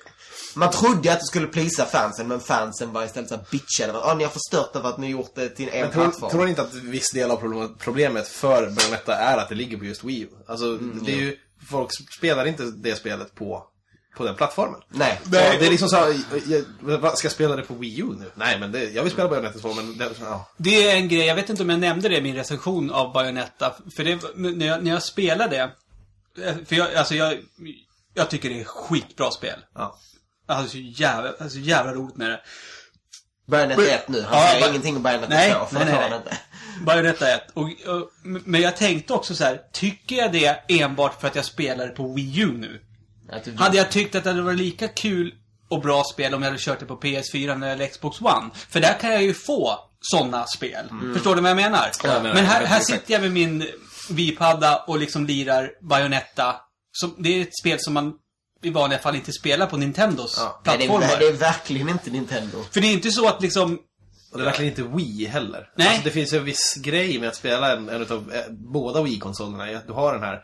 Man 0.55 0.71
trodde 0.71 1.01
ju 1.03 1.09
att 1.11 1.21
det 1.21 1.27
skulle 1.27 1.47
plisa 1.47 1.85
fansen 1.85 2.29
men 2.29 2.41
fansen 2.41 2.93
var 2.93 3.05
istället 3.05 3.29
såhär 3.29 3.45
bitchade. 3.51 3.93
Ja, 3.93 4.15
ni 4.15 4.25
har 4.25 4.31
förstört 4.31 4.73
det 4.73 4.81
för 4.81 4.89
att 4.89 4.99
ni 4.99 5.07
har 5.07 5.13
gjort 5.13 5.35
det 5.35 5.49
till 5.49 5.69
en 5.69 5.81
Men 5.81 5.91
tror, 5.91 6.03
plattform. 6.03 6.31
tror 6.31 6.45
ni 6.45 6.51
inte 6.51 6.63
att 6.63 6.75
viss 6.75 7.11
del 7.11 7.31
av 7.31 7.37
problem- 7.37 7.77
problemet 7.79 8.29
för 8.29 8.71
Bayonetta 8.71 9.15
är 9.15 9.37
att 9.39 9.49
det 9.49 9.55
ligger 9.55 9.77
på 9.79 9.85
just 9.85 10.05
Wii 10.05 10.21
U? 10.23 10.29
Alltså, 10.47 10.77
det 10.77 11.13
är 11.13 11.17
ju... 11.17 11.37
Folk 11.71 11.91
spelar 12.19 12.47
inte 12.47 12.63
det 12.63 12.97
spelet 12.97 13.35
på 13.35 13.67
på 14.19 14.25
den 14.25 14.35
plattformen. 14.35 14.81
Nej. 14.89 15.21
Så 15.25 15.31
det 15.31 15.67
är 15.67 15.71
liksom 15.71 15.89
så 15.89 15.97
här, 15.97 16.15
jag, 16.47 16.63
jag, 17.03 17.19
ska 17.19 17.27
jag 17.27 17.33
spela 17.33 17.57
det 17.57 17.63
på 17.63 17.75
Wii 17.75 18.01
U 18.01 18.05
nu? 18.19 18.31
Nej, 18.35 18.59
men 18.59 18.73
det, 18.73 18.85
jag 18.85 19.03
vill 19.03 19.13
spela 19.13 19.29
Bayonetta 19.29 19.59
2, 19.59 19.75
men 19.75 19.99
det, 19.99 20.11
ja. 20.21 20.49
Det 20.57 20.91
är 20.91 20.97
en 20.97 21.09
grej, 21.09 21.27
jag 21.27 21.35
vet 21.35 21.51
inte 21.51 21.63
om 21.63 21.71
jag 21.71 21.81
nämnde 21.81 22.09
det 22.09 22.17
i 22.17 22.23
min 22.23 22.35
recension 22.37 22.91
av 22.91 23.13
Bayonetta. 23.13 23.75
För 23.97 24.05
det, 24.05 24.19
när 24.35 24.67
jag, 24.67 24.85
när 24.85 24.91
jag 24.91 25.03
spelade 25.03 25.71
det, 26.37 26.59
för 26.67 26.77
jag, 26.77 26.95
alltså 26.95 27.15
jag, 27.15 27.39
jag 28.15 28.31
tycker 28.31 28.49
det 28.51 28.61
är 28.61 28.65
skitbra 28.65 29.31
spel. 29.31 29.59
ja. 29.75 29.99
Jag 30.47 30.55
hade 30.55 30.69
så 30.69 30.79
jävla, 30.79 31.29
alltså 31.29 31.49
så 31.49 31.59
jävla 31.59 31.93
roligt 31.95 32.17
med 32.17 32.31
det. 32.31 32.41
Bayonetta 33.51 33.87
1 33.87 34.09
nu. 34.09 34.23
Han 34.23 34.39
Ja, 34.41 34.49
säger 34.53 34.69
ingenting 34.69 34.97
om 34.97 35.03
Bayonetta 35.03 35.35
Nej, 35.35 35.53
2. 35.53 35.67
För 35.67 35.75
nej, 35.75 35.85
nej, 35.85 36.11
nej. 36.11 36.19
inte. 36.19 36.39
Bayonetta 36.87 37.31
1. 37.35 37.43
Och, 37.55 37.63
och, 37.63 38.11
men 38.23 38.61
jag 38.61 38.77
tänkte 38.77 39.13
också 39.13 39.35
så 39.35 39.45
här, 39.45 39.61
tycker 39.73 40.17
jag 40.17 40.33
det 40.33 40.61
enbart 40.69 41.21
för 41.21 41.29
att 41.29 41.35
jag 41.37 41.45
spelar 41.45 41.87
det 41.87 41.93
på 41.93 42.13
Wii 42.15 42.41
U 42.41 42.53
nu? 42.59 42.81
Du- 43.45 43.57
Hade 43.57 43.77
jag 43.77 43.91
tyckt 43.91 44.15
att 44.15 44.25
det 44.25 44.31
hade 44.31 44.43
varit 44.43 44.59
lika 44.59 44.89
kul 44.89 45.35
och 45.69 45.81
bra 45.83 46.05
spel 46.05 46.35
om 46.35 46.43
jag 46.43 46.49
hade 46.51 46.63
kört 46.63 46.81
det 46.81 46.87
på 46.87 46.97
PS4 46.97 47.65
eller 47.73 47.87
Xbox 47.87 48.21
One? 48.21 48.51
För 48.71 48.81
där 48.81 48.99
kan 49.01 49.13
jag 49.13 49.23
ju 49.23 49.35
få 49.35 49.79
sådana 50.01 50.47
spel. 50.47 50.89
Förstår 51.15 51.35
du 51.35 51.41
vad 51.41 51.51
jag 51.51 51.57
menar? 51.57 51.79
Mm. 51.79 51.91
Ja, 52.03 52.13
jag 52.13 52.23
menar 52.23 52.35
Men 52.35 52.45
här, 52.45 52.65
här 52.67 52.81
sitter 52.81 53.13
jag 53.13 53.23
med 53.23 53.33
min 53.33 53.67
Wii-padda 54.11 54.77
och 54.87 54.99
liksom 54.99 55.27
lirar 55.27 55.71
Bayonetta. 55.89 56.57
Som, 56.93 57.15
det 57.19 57.29
är 57.39 57.43
ett 57.43 57.59
spel 57.61 57.79
som 57.81 57.95
man 57.95 58.13
i 58.63 58.71
vanliga 58.71 58.99
fall 58.99 59.15
inte 59.17 59.33
spelar 59.33 59.67
på 59.67 59.77
Nintendos 59.77 60.35
Ja. 60.39 60.61
Nej, 60.65 60.79
det, 60.79 60.87
plattformar. 60.87 61.15
är, 61.15 61.19
det 61.19 61.27
är 61.29 61.33
verkligen 61.33 61.89
inte 61.89 62.11
Nintendo. 62.11 62.59
För 62.71 62.81
det 62.81 62.87
är 62.87 62.93
inte 62.93 63.11
så 63.11 63.29
att 63.29 63.43
liksom... 63.43 63.79
Och 64.33 64.39
det 64.39 64.43
är 64.43 64.45
verkligen 64.45 64.71
inte 64.71 64.83
Wii 64.97 65.27
heller. 65.27 65.71
Nej. 65.77 65.89
Alltså, 65.89 66.03
det 66.05 66.11
finns 66.11 66.33
ju 66.33 66.39
en 66.39 66.45
viss 66.45 66.75
grej 66.75 67.19
med 67.19 67.29
att 67.29 67.37
spela 67.37 67.73
en, 67.77 67.89
en 67.89 68.03
av 68.03 68.33
eh, 68.33 68.43
båda 68.51 69.03
Wii-konsolerna. 69.03 69.81
Du 69.87 69.93
har 69.93 70.13
den 70.13 70.23
här 70.23 70.41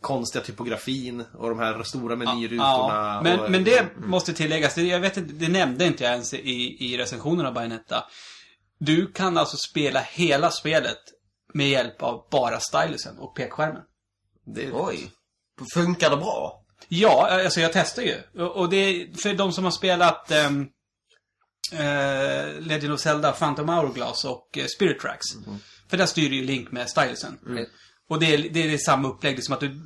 konstiga 0.00 0.44
typografin 0.44 1.24
och 1.34 1.48
de 1.48 1.58
här 1.58 1.82
stora 1.82 2.16
menyrutorna. 2.16 2.58
Ja, 2.64 3.20
men, 3.24 3.40
och, 3.40 3.50
men 3.50 3.64
det 3.64 3.86
måste 3.96 4.32
tilläggas, 4.32 4.74
det, 4.74 4.82
jag 4.82 5.00
vet 5.00 5.16
inte, 5.16 5.32
det 5.32 5.48
nämnde 5.48 5.84
inte 5.84 6.04
jag 6.04 6.12
ens 6.12 6.34
i, 6.34 6.76
i 6.92 6.98
recensionen 6.98 7.46
av 7.46 7.54
Bayonetta. 7.54 8.04
Du 8.78 9.12
kan 9.12 9.38
alltså 9.38 9.56
spela 9.56 10.00
hela 10.00 10.50
spelet 10.50 10.98
med 11.54 11.68
hjälp 11.68 12.02
av 12.02 12.28
bara 12.30 12.60
stylusen 12.60 13.18
och 13.18 13.34
pekskärmen. 13.34 13.82
det, 14.46 14.72
Oj. 14.72 15.10
Funkar 15.74 16.10
det 16.10 16.16
bra? 16.16 16.64
Ja, 16.88 17.42
alltså 17.44 17.60
jag 17.60 17.72
testar 17.72 18.02
ju. 18.02 18.42
Och, 18.44 18.68
det 18.68 18.76
är 18.76 19.20
för 19.22 19.34
de 19.34 19.52
som 19.52 19.64
har 19.64 19.70
spelat 19.70 20.30
ehm, 20.30 20.66
eh, 21.72 22.60
Legend 22.60 22.92
of 22.92 23.00
Zelda, 23.00 23.32
Phantom 23.32 23.68
Hourglass 23.68 24.24
och 24.24 24.58
eh, 24.58 24.66
Spirit 24.66 25.00
Tracks. 25.00 25.26
För 25.90 25.96
där 25.96 26.06
styr 26.06 26.30
ju 26.30 26.44
Link 26.44 26.72
med 26.72 26.90
stylusen. 26.90 27.38
Och 28.08 28.20
det 28.20 28.34
är, 28.34 28.48
det 28.48 28.62
är 28.62 28.68
det 28.68 28.78
samma 28.78 29.08
upplägg, 29.08 29.36
det 29.36 29.40
är 29.40 29.42
som 29.42 29.54
att 29.54 29.60
du, 29.60 29.80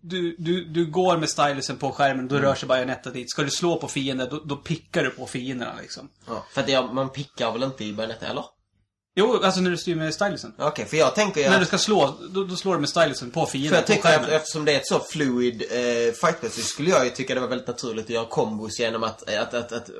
du, 0.00 0.36
du, 0.38 0.64
du 0.64 0.86
går 0.86 1.16
med 1.16 1.30
stylusen 1.30 1.76
på 1.76 1.92
skärmen, 1.92 2.28
då 2.28 2.38
rör 2.38 2.54
sig 2.54 2.68
Bayonetta 2.68 3.10
dit. 3.10 3.30
Ska 3.30 3.42
du 3.42 3.50
slå 3.50 3.76
på 3.76 3.88
fiender, 3.88 4.30
då, 4.30 4.40
då 4.44 4.56
pickar 4.56 5.04
du 5.04 5.10
på 5.10 5.26
fienderna 5.26 5.74
liksom. 5.80 6.08
För 6.52 6.60
att 6.60 6.68
jag, 6.68 6.94
man 6.94 7.10
pickar 7.10 7.52
väl 7.52 7.62
inte 7.62 7.84
i 7.84 7.92
Bayonetta, 7.92 8.26
eller? 8.26 8.44
Jo, 9.16 9.40
alltså 9.42 9.60
när 9.60 9.70
du 9.70 9.76
styr 9.76 9.94
med 9.94 10.14
stylusen. 10.14 10.54
Okej, 10.58 10.84
för 10.86 10.96
jag 10.96 11.14
tänker 11.14 11.40
ju 11.40 11.50
När 11.50 11.60
du 11.60 11.66
ska 11.66 11.78
slå, 11.78 12.14
då, 12.30 12.44
då 12.44 12.56
slår 12.56 12.74
du 12.74 12.80
med 12.80 12.88
stylusen 12.88 13.30
på 13.30 13.46
För 13.46 13.52
fienden 13.52 13.74
jag 13.74 13.86
på 13.86 13.92
tycker 13.92 14.20
att 14.20 14.28
eftersom 14.28 14.64
det 14.64 14.72
är 14.72 14.76
ett 14.76 14.86
så 14.86 15.00
fluid 15.00 15.62
eh, 15.70 16.12
fightplay 16.12 16.50
så 16.50 16.60
skulle 16.60 16.90
jag 16.90 17.04
ju 17.04 17.10
tycka 17.10 17.34
det 17.34 17.40
var 17.40 17.48
väldigt 17.48 17.68
naturligt 17.68 18.04
att 18.04 18.10
göra 18.10 18.26
kombos 18.26 18.80
genom 18.80 19.02
att, 19.02 19.28
att, 19.28 19.54
att, 19.54 19.72
att, 19.72 19.90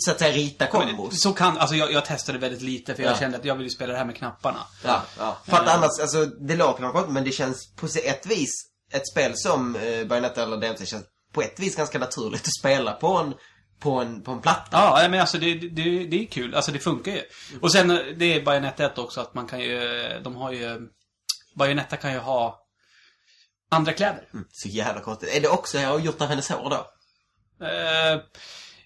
så 0.00 0.10
att 0.10 0.18
säga 0.18 0.32
rita 0.32 0.66
kombos. 0.66 1.22
Så 1.22 1.32
kan, 1.32 1.58
alltså 1.58 1.76
jag, 1.76 1.92
jag 1.92 2.04
testade 2.04 2.38
väldigt 2.38 2.62
lite 2.62 2.94
för 2.94 3.02
jag 3.02 3.12
Ja. 3.12 3.16
kände 3.18 3.38
att 3.38 3.44
jag 3.44 3.54
ville 3.54 3.70
spela 3.70 3.92
det 3.92 3.98
här 3.98 4.04
med 4.04 4.16
knapparna. 4.16 4.66
Ja, 4.84 5.02
ja. 5.18 5.36
För 5.46 5.56
att 5.56 5.68
annars, 5.68 5.90
alltså 6.00 6.26
det 6.26 6.56
låter 6.56 6.82
kanske 6.82 7.12
men 7.12 7.24
det 7.24 7.32
känns 7.32 7.72
på 7.76 7.86
ett 8.04 8.26
vis, 8.26 8.50
ett 8.92 9.08
spel 9.08 9.32
som 9.34 9.76
eh, 9.76 10.04
Bayonetta 10.06 10.42
eller 10.42 10.56
DMC 10.56 10.86
känns 10.86 11.04
på 11.32 11.42
ett 11.42 11.60
vis 11.60 11.76
ganska 11.76 11.98
naturligt 11.98 12.42
att 12.46 12.58
spela 12.60 12.92
på 12.92 13.16
en, 13.16 13.34
på 13.80 14.00
en, 14.00 14.22
på 14.22 14.30
en 14.32 14.40
platta. 14.40 14.68
Ja, 15.02 15.08
men 15.08 15.20
alltså 15.20 15.38
det, 15.38 15.54
det, 15.54 16.04
det 16.06 16.22
är 16.22 16.26
kul. 16.26 16.54
Alltså 16.54 16.72
det 16.72 16.78
funkar 16.78 17.12
ju. 17.12 17.22
Och 17.60 17.72
sen, 17.72 17.90
eh, 17.90 17.98
det 18.16 18.24
är 18.34 18.42
Bayonetta 18.44 18.84
1 18.86 18.98
också 18.98 19.20
att 19.20 19.34
man 19.34 19.46
kan 19.46 19.60
ju, 19.60 19.80
de 20.24 20.36
har 20.36 20.52
ju, 20.52 20.80
Bayonetta 21.58 21.96
kan 21.96 22.12
ju 22.12 22.18
ha 22.18 22.58
andra 23.70 23.92
kläder. 23.92 24.24
Så 24.52 24.68
jävla 24.68 25.00
konstigt. 25.00 25.34
Är 25.36 25.40
det 25.40 25.48
också 25.48 25.78
jag 25.78 25.88
har 25.88 25.98
gjort 25.98 26.20
av 26.20 26.28
hennes 26.28 26.48
hår 26.50 26.70
då? 26.70 26.86
Eh, 27.66 28.20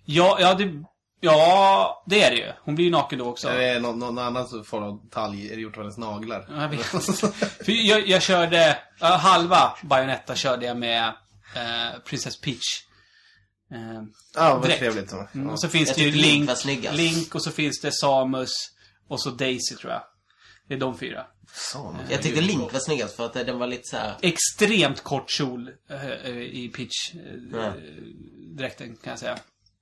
ja, 0.07 0.37
ja 0.41 0.55
det, 0.55 0.85
ja, 1.21 2.05
det 2.07 2.23
är 2.23 2.31
det 2.31 2.37
ju. 2.37 2.53
Hon 2.63 2.75
blir 2.75 2.85
ju 2.85 2.91
naken 2.91 3.19
då 3.19 3.25
också. 3.25 3.49
Är 3.49 3.75
det 3.75 3.81
någon, 3.81 3.99
någon 3.99 4.19
annan 4.19 4.65
form 4.65 4.83
av 4.85 5.05
detalj? 5.05 5.51
Är 5.53 5.57
det 5.57 5.63
gjort 5.63 5.77
av 5.77 5.83
hennes 5.83 5.99
naglar? 5.99 6.47
Ja, 6.49 6.63
Jag 6.63 6.69
vet 6.69 6.95
inte. 6.95 7.29
För 7.65 7.73
jag, 7.73 8.09
jag 8.09 8.23
körde, 8.23 8.79
ja, 9.01 9.07
halva 9.17 9.73
Bayonetta 9.83 10.35
körde 10.35 10.67
jag 10.67 10.77
med 10.77 11.05
eh, 11.57 11.99
Princess 12.05 12.41
Peach. 12.41 12.83
Eh, 13.73 14.03
Ja, 14.35 14.55
vad 14.55 14.63
Direkt. 14.63 14.79
trevligt. 14.79 15.11
så. 15.11 15.17
Mm, 15.35 15.47
Ja. 15.47 15.53
och 15.53 15.61
så 15.61 15.69
finns 15.69 15.89
Jag 15.89 15.97
det 15.99 16.03
ju 16.03 16.11
Link 16.13 16.51
Link, 16.93 17.35
och 17.35 17.43
så 17.43 17.51
finns 17.51 17.81
det 17.81 17.93
Samus 17.93 18.53
och 19.09 19.21
så 19.23 19.31
Daisy 19.31 19.75
tror 19.77 19.93
jag. 19.93 20.03
Det 20.69 20.75
är 20.75 20.79
de 20.79 20.99
fyra. 20.99 21.27
Så, 21.55 21.97
Jag 22.11 22.23
tyckte 22.23 22.41
Link 22.41 22.73
var 22.73 22.81
snyggast 22.81 23.17
för 23.17 23.27
att 23.27 23.33
den 23.35 23.59
var 23.59 23.67
lite 23.67 23.83
så 23.85 23.97
här. 23.97 24.15
Extremt 24.23 25.03
kort 25.03 25.31
kjol 25.31 25.71
eh, 25.91 26.29
i 26.39 26.71
pitch 26.77 27.15
eh, 27.15 27.21
Ja. 27.61 27.73
dräkten 28.57 28.97
kan 28.97 29.11
jag 29.11 29.19
säga. 29.19 29.39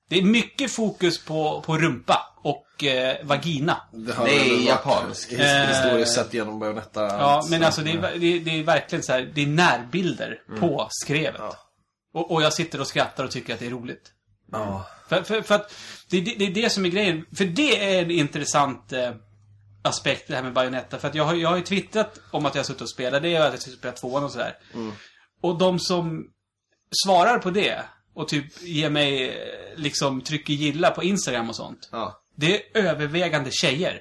Det 0.08 0.18
är 0.18 0.22
mycket 0.22 0.72
fokus 0.72 1.24
på, 1.24 1.62
på 1.66 1.78
rumpa 1.78 2.34
och 2.42 2.84
eh, 2.84 3.16
vagina. 3.26 3.72
har 3.92 4.24
Det 4.26 4.34
är 4.34 4.50
varit 4.50 4.66
japanskt. 4.66 5.32
his- 5.32 5.40
Eh, 5.62 5.68
Historiskt 5.68 6.12
sett 6.14 6.34
genom 6.34 6.58
Bayonetta. 6.60 7.02
Ja, 7.02 7.46
men 7.50 7.64
alltså 7.64 7.80
det 7.82 7.90
är, 7.90 8.18
det 8.18 8.26
är, 8.26 8.40
det 8.40 8.50
är 8.58 8.62
verkligen 8.62 9.02
så 9.02 9.12
här, 9.12 9.32
det 9.34 9.42
är 9.42 9.46
närbilder 9.46 10.38
på 10.60 10.86
skrevet. 10.90 11.40
Ja. 11.40 11.56
Och, 12.14 12.30
och 12.30 12.42
jag 12.42 12.52
sitter 12.52 12.80
och 12.80 12.86
skrattar 12.86 13.24
och 13.24 13.30
tycker 13.30 13.54
att 13.54 13.60
det 13.60 13.66
är 13.66 13.70
roligt. 13.70 14.10
Ja. 14.52 14.86
För, 15.08 15.22
för, 15.22 15.42
för 15.42 15.54
att 15.54 15.74
det, 16.10 16.20
det, 16.20 16.34
det 16.34 16.44
är 16.44 16.54
det 16.54 16.70
som 16.70 16.84
är 16.84 16.88
grejen. 16.88 17.24
För 17.36 17.44
det 17.44 17.94
är 17.96 18.02
en 18.02 18.10
intressant 18.10 18.92
eh, 18.92 19.10
aspekt 19.82 20.28
det 20.28 20.34
här 20.36 20.42
med 20.42 20.52
Bayonetta. 20.52 20.98
För 20.98 21.08
att 21.08 21.14
jag 21.14 21.24
har, 21.24 21.34
jag 21.34 21.48
har 21.48 21.56
ju 21.56 21.62
twittrat 21.62 22.20
om 22.30 22.46
att 22.46 22.54
jag 22.54 22.62
har 22.62 22.66
suttit 22.66 22.82
och 22.82 22.90
spelat 22.90 23.22
det 23.22 23.28
och 23.38 23.38
att 23.38 23.44
jag 23.44 23.50
har 23.50 23.56
suttit 23.58 23.72
och 23.74 23.78
spelat 23.78 23.96
tvåan 23.96 24.24
och 24.24 24.30
sådär. 24.32 24.56
Och 25.42 25.58
de 25.58 25.78
som 25.78 26.26
svarar 27.04 27.38
på 27.38 27.50
det 27.50 27.84
och 28.14 28.28
typ 28.28 28.62
ger 28.62 28.90
mig, 28.90 29.28
eh, 29.28 29.34
liksom 29.76 30.20
trycker 30.20 30.54
gilla 30.54 30.90
på 30.90 31.02
Instagram 31.02 31.48
och 31.48 31.56
sånt. 31.56 31.88
Ja. 31.92 32.20
Det 32.36 32.56
är 32.56 32.78
övervägande 32.78 33.50
tjejer. 33.50 34.00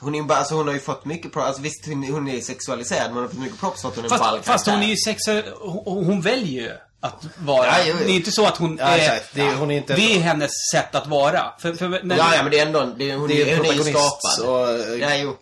Hon, 0.00 0.14
är 0.14 0.32
alltså, 0.32 0.54
hon 0.54 0.66
har 0.66 0.74
ju 0.74 0.80
fått 0.80 1.04
mycket 1.04 1.32
props. 1.32 1.46
Alltså, 1.46 1.62
visst, 1.62 1.86
hon, 1.86 2.04
hon 2.04 2.28
är 2.28 2.40
sexualiserad, 2.40 3.06
men 3.06 3.14
hon 3.14 3.22
har 3.22 3.28
fått 3.28 3.40
mycket 3.40 3.60
props 3.60 3.82
för 3.82 3.88
att 3.88 3.96
hon 3.96 4.04
är 4.04 4.12
en 4.12 4.18
ball 4.18 4.36
Fast, 4.36 4.46
fast 4.46 4.66
hon 4.66 4.82
är 4.82 4.86
ju 4.86 4.96
sexuell, 4.96 5.44
hon, 5.60 6.04
hon 6.04 6.20
väljer 6.20 6.62
ju 6.62 6.72
att 7.00 7.24
vara. 7.38 7.66
Ja, 7.66 7.74
jo, 7.86 7.94
jo. 8.00 8.06
Det 8.06 8.12
är 8.12 8.16
inte 8.16 8.32
så 8.32 8.46
att 8.46 8.56
hon 8.56 8.76
Ja, 8.80 8.84
är... 8.86 9.20
Det 9.34 9.40
är- 9.40 9.54
hon 9.54 9.70
är 9.70 9.76
inte- 9.76 9.94
det 9.96 10.16
är 10.16 10.20
hennes 10.20 10.50
sätt 10.72 10.94
att 10.94 11.06
vara. 11.06 11.52
För, 11.58 11.72
för, 11.74 11.88
när, 12.02 12.16
Ja, 12.18 12.34
ja, 12.36 12.42
men 12.42 12.50
det 12.50 12.58
är 12.58 12.66
ändå, 12.66 12.94
det 12.98 13.10
är, 13.10 13.16
hon, 13.16 13.28
Det 13.28 13.42
är 13.50 13.56
hon 13.56 13.66
är 13.66 13.68
protagonist 13.68 13.98
skapad. 14.38 14.48
och 14.54 14.68
eh, 14.88 14.94
Ja, 15.00 15.14
jo. 15.16 15.36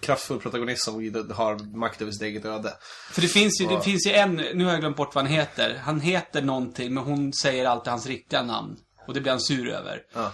kraftfull 0.00 0.38
protagonist 0.40 0.84
som 0.84 0.94
har 1.34 1.76
makt 1.78 2.02
över 2.02 2.12
sitt 2.12 2.22
eget 2.22 2.44
öde. 2.44 2.72
För 3.12 3.20
det 3.22 3.28
finns 3.28 3.60
ju, 3.60 3.66
det 3.66 3.74
Ja. 3.74 3.80
finns 3.80 4.06
ju 4.06 4.12
en, 4.12 4.34
nu 4.34 4.64
har 4.64 4.70
jag 4.72 4.80
glömt 4.80 4.96
bort 4.96 5.14
vad 5.14 5.24
han 5.24 5.32
heter. 5.32 5.80
Han 5.84 6.00
heter 6.00 6.42
någonting, 6.42 6.94
men 6.94 7.04
hon 7.04 7.32
säger 7.32 7.64
alltid 7.66 7.90
hans 7.90 8.06
riktiga 8.06 8.42
namn. 8.42 8.76
Och 9.06 9.14
det 9.14 9.20
blir 9.20 9.32
han 9.32 9.40
sur 9.40 9.68
över. 9.68 9.98
Ja. 10.14 10.32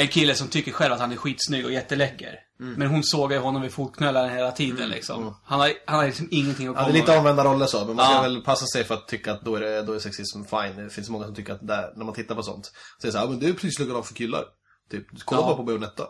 En 0.00 0.08
kille 0.08 0.34
som 0.34 0.48
tycker 0.48 0.72
själv 0.72 0.92
att 0.92 1.00
han 1.00 1.12
är 1.12 1.16
skitsnygg 1.16 1.64
och 1.64 1.72
jätteläcker. 1.72 2.34
Mm. 2.60 2.74
Men 2.74 2.88
hon 2.88 3.04
sågar 3.04 3.36
ju 3.36 3.42
honom 3.42 3.62
vid 3.62 3.72
fotknölarna 3.72 4.28
hela 4.28 4.50
tiden 4.52 4.88
liksom. 4.88 5.34
Han 5.44 5.60
har, 5.60 5.72
han 5.86 5.98
har 5.98 6.06
liksom 6.06 6.28
ingenting 6.30 6.66
att 6.68 6.74
Ja, 6.76 6.80
komma 6.80 6.92
det 6.92 6.98
är 6.98 7.00
lite 7.00 7.18
omvända 7.18 7.44
roller 7.44 7.66
så, 7.66 7.84
men 7.84 7.96
man 7.96 8.04
ska 8.06 8.14
Ja. 8.14 8.22
väl 8.22 8.40
passa 8.42 8.66
sig 8.66 8.84
för 8.84 8.94
att 8.94 9.08
tycka 9.08 9.32
att 9.32 9.44
då 9.44 9.54
är, 9.56 9.60
det, 9.60 9.82
då 9.82 9.92
är 9.92 9.98
sexism 9.98 10.44
fine. 10.44 10.76
Det 10.84 10.90
finns 10.90 11.08
många 11.08 11.24
som 11.26 11.34
tycker 11.34 11.52
att 11.52 11.66
där, 11.66 11.92
när 11.96 12.04
man 12.04 12.14
tittar 12.14 12.34
på 12.34 12.42
sånt, 12.42 12.66
så 12.98 13.06
är 13.06 13.08
det 13.08 13.12
så 13.12 13.18
här, 13.18 13.24
"Ja, 13.24 13.30
men 13.30 13.40
det 13.40 13.48
är 13.48 13.52
precis 13.52 13.78
likadant 13.78 14.06
för 14.06 14.14
killar. 14.14 14.44
Typ, 14.90 15.06
kolla 15.24 15.40
Ja. 15.40 15.46
bara 15.46 15.56
på 15.56 15.62
Bayonetta. 15.62 16.06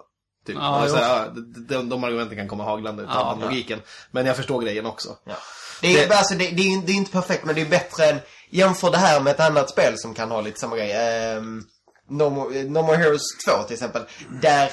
Typ. 0.47 0.57
Ja, 0.59 0.83
Ja, 0.85 0.89
så 0.91 0.97
här, 0.97 1.19
ja, 1.19 1.43
de, 1.69 1.89
de, 1.89 2.05
argumenten 2.05 2.37
kan 2.39 2.49
komma 2.49 2.65
haglande 2.65 3.07
Ja, 3.09 3.37
den 3.41 3.49
logiken. 3.49 3.81
Men 4.11 4.27
jag 4.27 4.37
förstår 4.37 4.63
grejen 4.63 4.87
också. 4.87 5.09
Ja. 5.27 5.35
Det 5.81 6.03
är, 6.03 6.09
Det- 6.09 6.17
Alltså, 6.19 6.35
det, 6.35 6.51
det, 6.51 6.63
är, 6.63 6.83
det 6.87 6.93
är 6.93 6.97
inte 6.97 7.11
perfekt, 7.13 7.45
men 7.45 7.55
det 7.55 7.61
är 7.61 7.67
bättre 7.71 8.05
än... 8.05 8.19
Jämför 8.51 8.91
det 8.91 8.97
här 8.99 9.21
med 9.21 9.31
ett 9.31 9.41
annat 9.41 9.71
spel 9.71 9.93
som 9.99 10.15
kan 10.15 10.31
ha 10.31 10.41
lite 10.41 10.61
samma 10.61 10.77
grej. 10.77 11.37
Um, 11.37 11.65
no, 12.09 12.31
More, 12.31 12.63
no 12.65 12.83
More 12.83 12.97
Heroes 12.97 13.23
2 13.47 13.63
till 13.63 13.75
exempel. 13.75 14.03
Där 14.43 14.71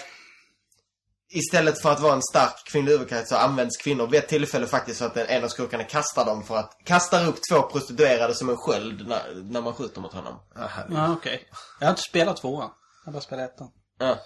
istället 1.29 1.81
för 1.81 1.91
att 1.91 1.99
vara 1.99 2.13
en 2.13 2.21
stark 2.23 2.63
kvinnlig 2.65 2.91
huvudkaraktär 2.91 3.35
så 3.35 3.35
används 3.35 3.77
kvinnor 3.77 4.07
vid 4.07 4.19
ett 4.19 4.27
tillfälle 4.27 4.67
faktiskt 4.67 4.99
så 4.99 5.05
att 5.05 5.17
en 5.17 5.43
av 5.43 5.47
skurkarna 5.47 5.83
kastar 5.83 6.25
dem 6.25 6.43
för 6.43 6.57
att... 6.57 6.77
Kastar 6.83 7.27
upp 7.27 7.35
två 7.51 7.61
prostituerade 7.61 8.35
som 8.35 8.49
en 8.49 8.57
sköld 8.57 9.07
när, 9.07 9.33
när 9.35 9.61
man 9.61 9.73
skjuter 9.73 10.01
mot 10.01 10.13
honom. 10.13 10.39
Ja, 10.55 10.67
här. 10.67 10.87
Ja, 10.91 11.13
okej. 11.13 11.47
Jag 11.79 11.87
har 11.87 11.91
inte 11.91 12.01
spelat 12.01 12.37
tvåan. 12.37 12.69
Jag 13.03 13.11
har 13.11 13.13
bara 13.13 13.21
spelat 13.21 13.53
ettan. 13.53 13.67
Ja. 13.99 14.17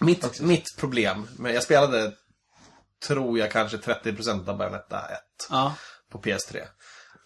Mitt, 0.00 0.40
mitt 0.40 0.76
problem, 0.78 1.28
men 1.38 1.54
jag 1.54 1.62
spelade, 1.62 2.12
tror 3.06 3.38
jag, 3.38 3.50
kanske 3.50 3.76
30% 3.76 4.48
av 4.48 4.56
Bayonetta 4.58 4.98
1 4.98 5.18
Ja. 5.50 5.74
på 6.12 6.18
PS3. 6.18 6.62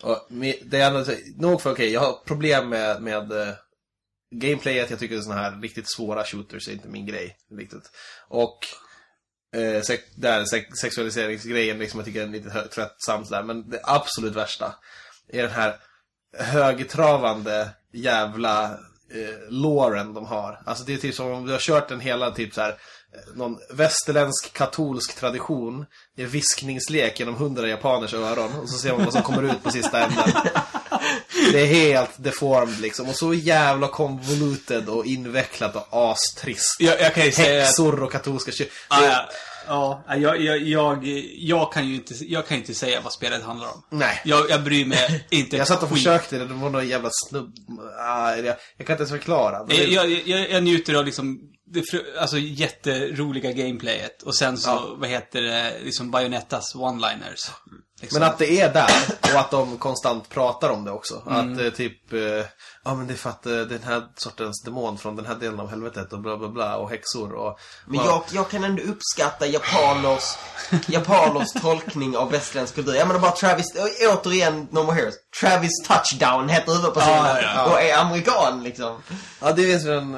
Och 0.03 0.27
det 0.65 0.81
är 0.81 1.41
nog 1.41 1.63
för 1.63 1.73
okej, 1.73 1.93
jag 1.93 2.01
har 2.01 2.13
problem 2.13 2.69
med, 2.69 3.03
med 3.03 3.33
eh, 3.33 3.55
gameplayet. 4.31 4.91
Jag 4.91 4.99
tycker 4.99 5.21
sådana 5.21 5.41
här 5.41 5.61
riktigt 5.61 5.91
svåra 5.91 6.25
shooters 6.25 6.69
är 6.69 6.73
inte 6.73 6.89
min 6.89 7.07
grej 7.07 7.37
riktigt. 7.59 7.91
Och 8.29 8.59
eh, 9.57 9.83
sex, 9.83 10.03
där 10.15 10.45
sex, 10.45 10.67
sexualiseringsgrejen 10.81 11.79
liksom, 11.79 12.01
jag 12.01 12.07
tycker 12.07 12.23
är 12.23 12.27
lite 12.27 12.51
tröttsamt 12.51 12.73
tröttsam 12.73 13.25
sådär. 13.25 13.43
Men 13.43 13.71
det 13.71 13.81
absolut 13.83 14.37
värsta 14.37 14.75
är 15.29 15.43
den 15.43 15.51
här 15.51 15.77
högtravande 16.39 17.71
jävla 17.93 18.65
eh, 19.15 19.49
loren 19.49 20.15
de 20.15 20.27
har. 20.27 20.63
Alltså 20.67 20.85
det 20.85 20.95
är 20.95 20.99
typ 20.99 21.15
som 21.15 21.33
om 21.33 21.47
du 21.47 21.53
har 21.53 21.59
kört 21.59 21.91
en 21.91 22.01
hela 22.01 22.31
typ 22.31 22.55
så 22.55 22.61
här 22.61 22.71
eh, 22.71 23.37
någon 23.37 23.59
västerländsk 23.71 24.53
katolsk 24.53 25.17
tradition 25.17 25.87
i 26.17 26.25
viskningslek 26.25 27.21
genom 27.21 27.35
hundra 27.35 27.69
japaners 27.69 28.15
öron 28.15 28.61
och 28.61 28.71
så 28.71 28.79
ser 28.79 28.93
man 28.93 29.05
vad 29.05 29.13
som 29.13 29.23
kommer 29.23 29.43
ut 29.43 29.63
på 29.63 29.71
sista 29.71 30.05
änden. 30.05 30.25
Det 31.53 31.61
är 31.61 31.67
helt 31.67 32.11
deformed 32.25 32.81
liksom 32.81 33.09
och 33.09 33.17
så 33.17 33.35
jävla 33.35 33.89
convoluted 33.89 34.89
och 34.89 35.07
invecklat 35.07 35.77
och 35.77 36.11
astrist. 36.13 36.77
Jag, 36.79 37.01
jag 37.01 37.15
kan 37.15 37.25
ju 37.25 37.33
säga. 37.33 37.63
Häxor 37.65 38.03
och 38.03 38.13
katolska 38.13 38.53
kyr. 38.53 38.67
Ja, 38.91 39.29
ja, 39.67 40.05
ja, 40.09 40.17
jag, 40.17 40.41
jag, 40.41 40.63
jag, 40.63 41.05
jag 41.39 41.73
kan 41.73 41.89
ju 41.89 41.95
inte, 41.95 42.15
jag 42.25 42.47
kan 42.47 42.57
inte 42.59 42.75
säga 42.75 43.01
vad 43.01 43.13
spelet 43.13 43.43
handlar 43.43 43.69
om. 43.69 43.83
Nej. 43.91 44.21
Jag, 44.25 44.51
jag 44.51 44.65
bryr 44.65 44.85
mig 44.85 45.27
inte 45.31 45.57
Jag 45.57 45.67
satt 45.69 45.83
och 45.83 45.89
försökte, 45.89 46.39
det 46.39 46.45
var 46.45 46.71
någon 46.71 46.89
jävla 46.89 47.11
snubb... 47.29 47.55
Ah, 48.09 48.35
jag, 48.37 48.45
jag 48.77 48.87
kan 48.87 48.95
inte 48.95 49.03
ens 49.03 49.11
förklara. 49.11 49.65
Det- 49.65 49.85
Jag, 49.85 50.11
jag, 50.11 50.51
jag, 50.51 50.63
njuter 50.63 50.95
av 50.95 51.05
liksom 51.05 51.39
det 51.69 51.83
alltså 52.21 52.39
jätteroliga 52.39 53.53
gameplayet. 53.53 54.23
Och 54.23 54.37
sen 54.37 54.59
så, 54.59 54.71
Ja. 54.71 54.95
vad 54.99 55.09
heter 55.09 55.43
det, 55.43 55.73
liksom 55.85 56.11
Bayonettas 56.11 56.75
one-liners. 56.75 57.51
Liksom. 58.01 58.21
Men 58.21 58.29
att 58.29 58.39
det 58.39 58.61
är 58.61 58.73
där 58.73 58.91
och 59.35 59.41
att 59.41 59.51
de 59.51 59.79
konstant 59.79 60.29
pratar 60.29 60.71
om 60.71 60.85
det 60.85 60.91
också. 60.91 61.23
Mm. 61.31 61.53
Att 61.53 61.61
eh, 61.61 61.71
typ, 61.71 62.13
eh, 62.13 62.21
ja 62.85 62.95
men 62.95 63.07
det 63.07 63.13
är 63.13 63.17
för 63.17 63.31
att 63.31 63.47
eh, 63.47 63.53
den 63.53 63.83
här 63.83 64.07
sortens 64.17 64.63
demon 64.63 64.99
från 64.99 65.17
den 65.17 65.27
här 65.27 65.35
delen 65.35 65.61
av 65.61 65.69
helvetet 65.71 66.13
och 66.13 66.21
bla 66.21 66.37
bla 66.37 66.49
bla 66.49 66.77
och 66.77 66.91
häxor 66.91 67.33
och... 67.33 67.59
Men 67.87 67.97
Ja. 68.01 68.05
jag, 68.07 68.23
jag 68.33 68.51
kan 68.51 68.65
ändå 68.65 68.83
uppskatta 68.83 69.47
japaners, 69.47 70.23
japaners 70.87 71.53
tolkning 71.53 72.17
av 72.17 72.31
västerländsk 72.31 72.75
kultur. 72.75 72.95
Jag 72.95 73.09
menar 73.09 73.21
bara 73.21 73.33
Travis, 73.33 73.67
återigen 74.13 74.69
No 74.71 74.83
More 74.83 74.95
Heroes. 74.95 75.15
Travis 75.41 75.83
Touchdown 75.89 76.49
heter 76.49 76.73
huvudpersonen. 76.73 77.17
Ja, 77.17 77.41
ja, 77.43 77.53
ja. 77.55 77.73
Och 77.73 77.83
är 77.83 77.97
amerikan 77.99 78.63
liksom. 78.63 79.03
Ja, 79.41 79.53
det 79.53 79.73
är, 79.73 79.93
en, 79.93 80.13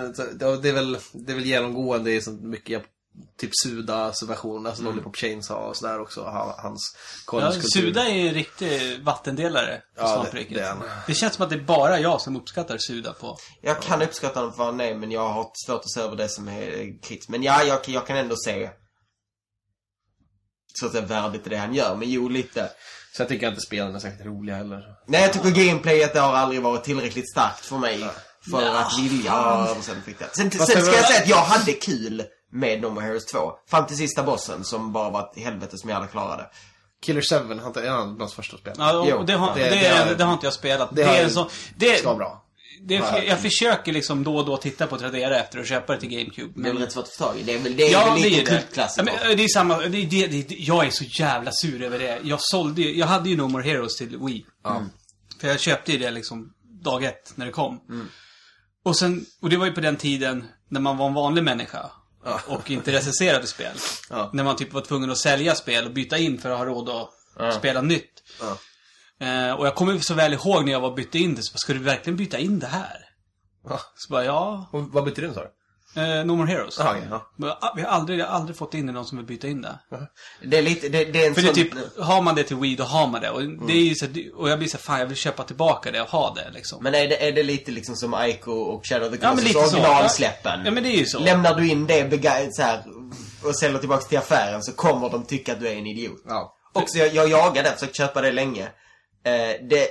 det 0.63 0.69
är 0.69 0.73
väl, 0.73 0.99
det 1.13 1.33
är 1.33 1.37
väl 1.37 1.47
genomgående 1.47 2.13
i 2.13 2.21
så 2.21 2.31
mycket 2.31 2.83
typ 3.39 3.51
Sudas 3.63 4.23
version, 4.23 4.67
alltså 4.67 4.83
Lollipop 4.83 5.17
Chainsaw 5.17 5.69
och 5.69 5.77
sådär 5.77 6.01
också. 6.01 6.23
ha- 6.23 6.61
Hans 6.63 6.97
Ja, 6.97 7.31
college-kultur. 7.31 7.69
Suda 7.69 8.05
är 8.09 8.15
ju 8.15 8.29
en 8.29 8.35
riktig 8.35 9.03
vattendelare 9.05 9.83
på 9.97 10.03
Ja, 10.03 10.15
svampriket. 10.15 10.55
det- 10.55 10.61
det 10.63 10.91
det 11.07 11.15
känns 11.15 11.35
som 11.35 11.45
att 11.45 11.51
det 11.51 11.57
är 11.57 11.61
bara 11.61 12.01
jag 12.01 12.21
som 12.21 12.37
uppskattar 12.37 12.79
Suda 12.79 13.13
på... 13.13 13.39
Jag 13.63 13.83
kan 13.83 14.03
uppskatta 14.03 14.41
honom 14.41 14.55
för 14.55 14.65
vad 14.65 14.81
är, 14.81 14.95
men 14.95 15.11
jag 15.11 15.29
har 15.29 15.51
svårt 15.67 15.81
att 15.85 15.91
se 15.91 16.01
över 16.01 16.17
det 16.17 16.29
som 16.29 16.49
är 16.49 17.03
kritiskt. 17.03 17.29
Men 17.29 17.43
ja, 17.43 17.63
jag, 17.63 17.89
jag 17.89 18.07
kan 18.07 18.17
ändå 18.17 18.37
se 18.37 18.71
så 20.81 20.87
att 20.87 20.93
säga 20.93 21.07
värdet 21.07 21.47
i 21.47 21.51
det 21.51 21.57
han 21.57 21.75
gör. 21.75 21.97
Men 21.97 22.11
jo, 22.11 22.29
lite. 22.29 22.71
Så 23.17 23.23
jag 23.23 23.29
tycker 23.29 23.49
inte 23.49 23.61
spelen 23.61 23.95
är 23.95 23.99
särskilt 23.99 24.27
roliga 24.27 24.57
heller. 24.57 24.83
Nej, 25.07 25.23
jag 25.23 25.33
tycker 25.33 25.51
gameplayet 25.51 26.13
det 26.13 26.21
har 26.21 26.35
aldrig 26.35 26.63
varit 26.63 26.85
tillräckligt 26.85 27.31
starkt 27.31 27.65
för 27.65 27.79
mig. 27.79 28.05
För 28.51 28.63
att 28.63 28.99
vilja 28.99 29.33
översätta 29.33 30.01
Sen, 30.33 30.51
sen 30.51 30.51
Fast 30.51 30.71
ska 30.73 30.81
det 30.81 30.97
jag 30.97 31.07
säga 31.07 31.21
att 31.23 31.29
jag 31.29 31.37
hade 31.37 31.73
kul 31.73 32.25
med 32.53 32.81
No 32.83 32.91
More 32.91 33.05
Heroes 33.07 33.27
2. 33.27 33.53
Fram 33.71 33.87
till 33.87 33.97
sista 33.97 34.23
bossen 34.23 34.65
som 34.65 34.93
bara 34.93 35.11
var 35.11 35.21
ett 35.21 35.43
helvete 35.45 35.79
som 35.79 35.91
jag 35.91 35.97
aldrig 35.97 36.11
klarade. 36.13 36.51
Killer 37.03 37.23
7, 37.49 37.61
han 37.63 37.85
är 37.85 37.91
han 37.91 38.17
bland 38.17 38.33
första 38.33 38.57
spel. 38.59 38.75
Ja, 38.79 39.05
Jo, 39.09 39.17
och 39.17 39.27
det, 39.27 39.33
har, 39.35 39.55
det- 39.55 39.63
det, 39.65 39.71
det 39.71 39.81
det, 39.81 39.89
har- 39.89 40.15
det 40.15 40.25
har 40.25 40.33
inte 40.33 40.47
jag 40.47 40.53
spelat. 40.53 40.91
det 40.97 41.03
Det, 41.03 41.09
har- 41.09 41.15
är 41.17 41.25
en 41.25 41.31
sån... 41.31 41.49
Det, 41.77 41.97
ska 41.99 42.07
vara 42.09 42.17
bra. 42.19 42.45
det, 42.83 42.95
Ja. 42.95 43.19
jag 43.23 43.41
försöker 43.41 43.93
liksom 43.93 44.25
då 44.25 44.37
och 44.37 44.45
då 44.47 44.57
titta 44.57 44.87
på 44.87 44.99
Tradera 44.99 45.39
efter 45.41 45.59
att 45.59 45.67
köpa 45.67 45.95
det 45.95 46.01
till 46.01 46.09
GameCube. 46.09 46.53
Det 46.55 46.61
är 46.61 46.65
väl 46.65 46.73
Men, 46.75 46.83
rätt 46.83 46.93
svårt 46.93 47.05
att 47.05 47.11
få 47.17 47.25
tag 47.25 47.39
i. 47.39 47.43
Det 47.43 47.55
är 47.55 47.59
väl, 47.59 47.77
det 47.77 47.83
är 47.89 47.93
ja, 47.93 48.13
väl 48.15 48.23
det 48.23 48.29
lite 48.31 48.53
är 48.53 48.59
kultklassiker. 48.59 49.13
Ja, 49.13 49.19
men, 49.29 49.37
det 49.37 49.45
är 49.45 49.49
samma. 49.49 49.79
Det, 49.79 49.89
det, 49.89 50.27
det, 50.27 50.55
jag 50.59 50.87
är 50.87 50.91
så 50.91 51.05
jävla 51.05 51.51
sur 51.53 51.83
över 51.83 51.99
det. 51.99 52.19
Jag 52.23 52.39
sålde 52.43 52.83
ju, 52.83 52.97
jag 52.99 53.07
hade 53.07 53.31
ju 53.31 53.37
No 53.37 53.43
More 53.49 53.65
Heroes 53.65 53.97
till 53.97 54.19
Wii. 54.19 54.45
Ja. 54.65 54.83
För 55.41 55.49
jag 55.49 55.61
köpte 55.61 55.93
ju 55.93 55.99
det 55.99 56.11
liksom 56.11 56.53
dag 56.85 57.05
ett 57.05 57.33
när 57.35 57.47
det 57.47 57.53
kom. 57.53 57.81
Mm. 57.89 58.09
Och 58.85 58.97
sen, 58.99 59.25
och 59.43 59.51
det 59.51 59.57
var 59.57 59.67
ju 59.67 59.73
på 59.73 59.81
den 59.81 59.97
tiden 59.97 60.49
när 60.69 60.81
man 60.81 60.97
var 60.97 61.07
en 61.07 61.15
vanlig 61.15 61.45
människa. 61.45 61.91
Ja. 62.31 62.41
Och 62.47 62.71
inte 62.71 62.93
recenserade 62.93 63.47
spel. 63.47 63.77
Ja. 64.11 64.31
När 64.33 64.45
man 64.45 64.57
typ 64.57 64.73
var 64.73 64.81
tvungen 64.81 65.11
att 65.11 65.19
sälja 65.19 65.55
spel 65.55 65.85
och 65.87 65.93
byta 65.93 66.19
in 66.19 66.39
för 66.39 66.51
att 66.51 66.59
ha 66.59 66.65
råd 66.65 66.89
att 66.89 67.11
Ja. 67.39 67.53
spela 67.53 67.81
nytt. 67.83 68.23
Eh, 69.21 69.53
och 69.53 69.67
jag 69.67 69.75
kommer 69.75 69.99
så 69.99 70.15
väl 70.15 70.33
ihåg 70.33 70.65
när 70.65 70.73
jag 70.73 70.81
var 70.81 70.95
bytte 70.97 71.19
in 71.19 71.35
det. 71.35 71.43
Så 71.43 71.53
bara, 71.53 71.59
ska 71.59 71.73
du 71.73 71.79
verkligen 71.79 72.17
byta 72.17 72.39
in 72.39 72.59
det 72.59 72.67
här? 72.67 72.97
Ja. 73.69 73.81
Så 73.95 74.13
bara, 74.13 74.25
ja. 74.25 74.69
Och 74.73 74.83
vad 74.93 75.05
betyder 75.05 75.29
det 75.29 75.35
sa 75.35 75.41
du? 75.41 75.51
Eh, 75.99 76.25
no 76.25 76.33
More 76.37 76.49
Heroes. 76.53 76.79
Okej, 76.79 77.03
ja. 77.11 77.57
Ah, 77.61 77.73
Vi 77.77 77.83
har 77.83 77.89
aldrig, 77.91 78.19
jag 78.19 78.27
har 78.27 78.33
aldrig 78.35 78.57
fått 78.57 78.75
in 78.75 78.87
någon 78.87 79.05
som 79.05 79.19
vill 79.19 79.27
byta 79.27 79.49
in 79.49 79.63
det. 79.63 79.79
Det 80.45 80.59
är 80.59 80.63
lite, 80.63 80.89
det, 80.89 81.05
det 81.05 81.23
är 81.25 81.29
en 81.29 81.35
För 81.35 81.43
det 81.43 81.49
är 81.49 81.55
sån... 81.55 81.65
typ, 81.65 81.99
har 81.99 82.23
man 82.23 82.35
det 82.35 82.43
till 82.43 82.57
Wii, 82.57 82.77
då 82.77 82.85
har 82.85 83.07
man 83.07 83.21
det. 83.21 83.31
Och, 83.31 83.43
det 83.43 83.73
är 83.73 83.85
ju 83.85 83.95
så, 83.95 84.07
och 84.37 84.51
jag 84.51 84.59
blir 84.59 84.69
så 84.69 84.79
fan 84.79 84.99
jag 85.01 85.07
vill 85.07 85.17
köpa 85.17 85.43
tillbaka 85.45 85.91
det 85.91 86.01
och 86.01 86.09
ha 86.09 86.35
det 86.35 86.51
liksom. 86.55 86.83
Men 86.83 86.95
är 86.95 87.09
det, 87.09 87.29
är 87.29 87.33
det 87.33 87.43
lite 87.43 87.71
liksom 87.71 87.97
som 87.97 88.15
Ico 88.27 88.53
och 88.53 88.87
Shadow 88.87 89.07
of 89.13 89.19
the 89.19 89.19
Ja, 89.23 89.29
Colossus 89.31 89.49
lite 89.49 89.61
så. 89.69 89.77
originalsläppen? 89.77 90.61
Ja, 90.65 90.71
men 90.71 90.83
det 90.83 90.89
är 90.89 90.99
ju 90.99 91.07
så. 91.07 91.19
Lämnar 91.19 91.55
du 91.55 91.69
in 91.71 91.87
det 91.87 92.05
bega- 92.13 92.49
så 92.51 92.63
här, 92.63 92.83
och 93.45 93.57
säljer 93.59 93.79
tillbaka 93.79 94.03
till 94.05 94.19
affären 94.19 94.63
så 94.63 94.73
kommer 94.73 95.11
de 95.11 95.25
tycka 95.25 95.53
att 95.53 95.61
du 95.61 95.69
är 95.69 95.75
en 95.77 95.87
idiot. 95.87 96.23
Ja. 96.29 96.55
Också, 96.73 96.99
jag, 96.99 97.15
jag 97.15 97.29
jagade, 97.29 97.73
försökt 97.73 97.97
köpa 97.97 98.21
det 98.21 98.33
länge. 98.33 98.63
Eh, 99.25 99.67
det, 99.71 99.89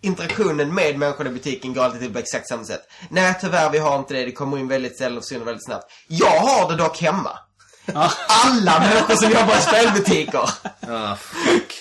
interaktionen 0.00 0.74
med 0.74 0.98
människorna 0.98 1.30
i 1.30 1.32
butiken 1.32 1.74
går 1.74 1.84
alltid 1.84 2.00
till 2.00 2.12
på 2.12 2.18
exakt 2.18 2.48
samma 2.48 2.64
sätt. 2.64 2.82
Nej, 3.10 3.38
tyvärr, 3.40 3.70
vi 3.70 3.78
har 3.78 3.98
inte 3.98 4.14
det. 4.14 4.24
Det 4.24 4.32
kommer 4.32 4.58
in 4.58 4.68
väldigt 4.68 4.98
sällan 4.98 5.18
och 5.18 5.24
försvinner 5.24 5.44
väldigt 5.44 5.64
snabbt. 5.64 5.92
Jag 6.08 6.40
har 6.40 6.70
det 6.70 6.76
dock 6.76 6.98
hemma. 7.00 7.38
Ja. 7.86 8.12
Alla 8.28 8.80
människor 8.80 9.14
som 9.14 9.30
jobbar 9.30 9.56
i 9.58 9.60
spelbutiker. 9.60 10.50
Ah, 10.88 11.16
fuck. 11.16 11.72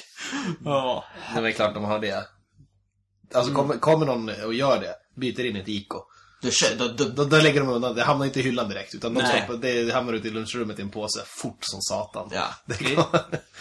Ja. 0.66 1.06
Det 1.34 1.40
är 1.40 1.44
väl 1.44 1.54
klart 1.54 1.74
de 1.74 1.84
har 1.84 2.00
det. 2.00 2.24
Alltså 3.34 3.54
kommer, 3.54 3.78
kommer 3.78 4.06
någon 4.06 4.30
och 4.46 4.54
gör 4.54 4.80
det, 4.80 4.96
byter 5.22 5.46
in 5.46 5.56
ett 5.56 5.68
IK. 5.68 5.92
Du, 6.42 6.50
du, 6.88 7.10
Då, 7.10 7.24
då 7.24 7.38
lägger 7.38 7.60
de 7.60 7.70
undan, 7.70 7.96
det 7.96 8.04
hamnar 8.04 8.26
inte 8.26 8.40
i 8.40 8.44
hyllan 8.44 8.70
direkt. 8.70 8.96
Utan 8.96 9.14
de 9.14 9.26
stoppar, 9.26 9.54
det 9.54 9.94
hamnar 9.94 10.14
ute 10.14 10.28
i 10.28 10.32
lunchrummet 10.32 10.80
i 10.80 10.82
en 10.82 10.90
påse, 10.90 11.24
fort 11.26 11.58
som 11.62 11.82
satan. 11.82 12.30
ja. 12.34 12.48
Det 12.66 12.78
Det 12.80 12.94
är, 12.94 12.96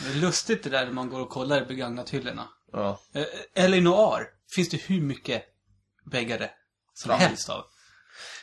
det 0.05 0.11
är 0.11 0.15
lustigt 0.15 0.63
det 0.65 0.71
där 0.71 0.85
när 0.85 0.93
man 0.93 1.11
går 1.11 1.21
och 1.21 1.31
kollar 1.31 1.63
i 1.63 1.65
begagnat-hyllorna. 1.65 2.45
Ja. 2.75 3.01
Eh, 3.15 3.65
L.A. 3.65 3.81
Noir 3.81 4.23
finns 4.55 4.69
det 4.69 4.77
hur 4.77 5.01
mycket 5.01 5.43
bäggare 6.11 6.51
som 6.95 7.11
Ja. 7.11 7.17
helst 7.17 7.49
av. 7.49 7.63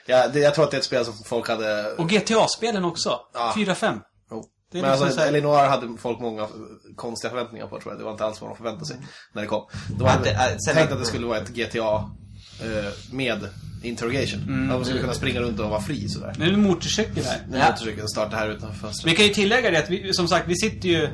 Ja, 0.05 0.27
det, 0.27 0.39
jag 0.39 0.55
tror 0.55 0.65
att 0.65 0.71
det 0.71 0.77
är 0.77 0.79
ett 0.79 0.85
spel 0.85 1.05
som 1.05 1.13
folk 1.25 1.47
hade... 1.47 1.91
Och 1.93 2.09
GTA-spelen 2.09 2.85
också. 2.85 3.19
Ja. 3.33 3.53
4-5. 3.57 3.99
Jo. 4.31 4.45
Det 4.71 4.77
är 4.77 4.81
Men 4.81 4.91
liksom 4.91 5.05
alltså, 5.05 5.17
så 5.17 5.21
här- 5.21 5.27
Elinor 5.27 5.55
hade 5.67 5.97
folk 5.97 6.19
många 6.19 6.41
eh, 6.41 6.49
konstiga 6.95 7.31
förväntningar 7.31 7.67
på 7.67 7.79
tror 7.79 7.93
jag. 7.93 7.99
Det 7.99 8.03
var 8.05 8.11
inte 8.11 8.25
alls 8.25 8.41
vad 8.41 8.49
de 8.49 8.57
förväntade 8.57 8.85
sig 8.85 8.97
när 9.33 9.41
det 9.41 9.47
kom. 9.47 9.67
De 9.99 10.03
Att 10.05 10.11
hade 10.11 10.23
det- 10.29 10.39
att- 10.39 10.63
sen- 10.65 10.75
tänkt 10.75 10.91
att 10.91 10.99
det 10.99 11.05
skulle 11.05 11.25
vara 11.25 11.37
ett 11.37 11.49
GTA 11.49 12.09
eh, 12.63 12.91
med 13.11 13.47
interrogation. 13.83 14.69
Att 14.71 14.77
de 14.77 14.85
skulle 14.85 14.99
kunna 15.01 15.13
springa 15.13 15.39
runt 15.41 15.59
och 15.59 15.69
vara 15.69 15.81
fri 15.81 16.09
sådär. 16.09 16.35
Nu 16.39 16.45
är 16.45 16.51
det 16.51 16.57
motorcykel 16.57 17.23
här. 17.25 17.41
När 17.49 17.59
jag 17.59 17.79
försöker 17.79 18.07
starta 18.07 18.35
här 18.35 18.49
utanför 18.49 18.79
fönstret. 18.79 19.11
Vi 19.13 19.15
kan 19.15 19.25
ju 19.25 19.33
tillägga 19.33 19.71
det 19.71 19.79
att 19.79 19.89
vi, 19.89 20.13
som 20.13 20.27
sagt, 20.27 20.47
vi 20.47 20.55
sitter 20.55 20.89
ju 20.89 21.07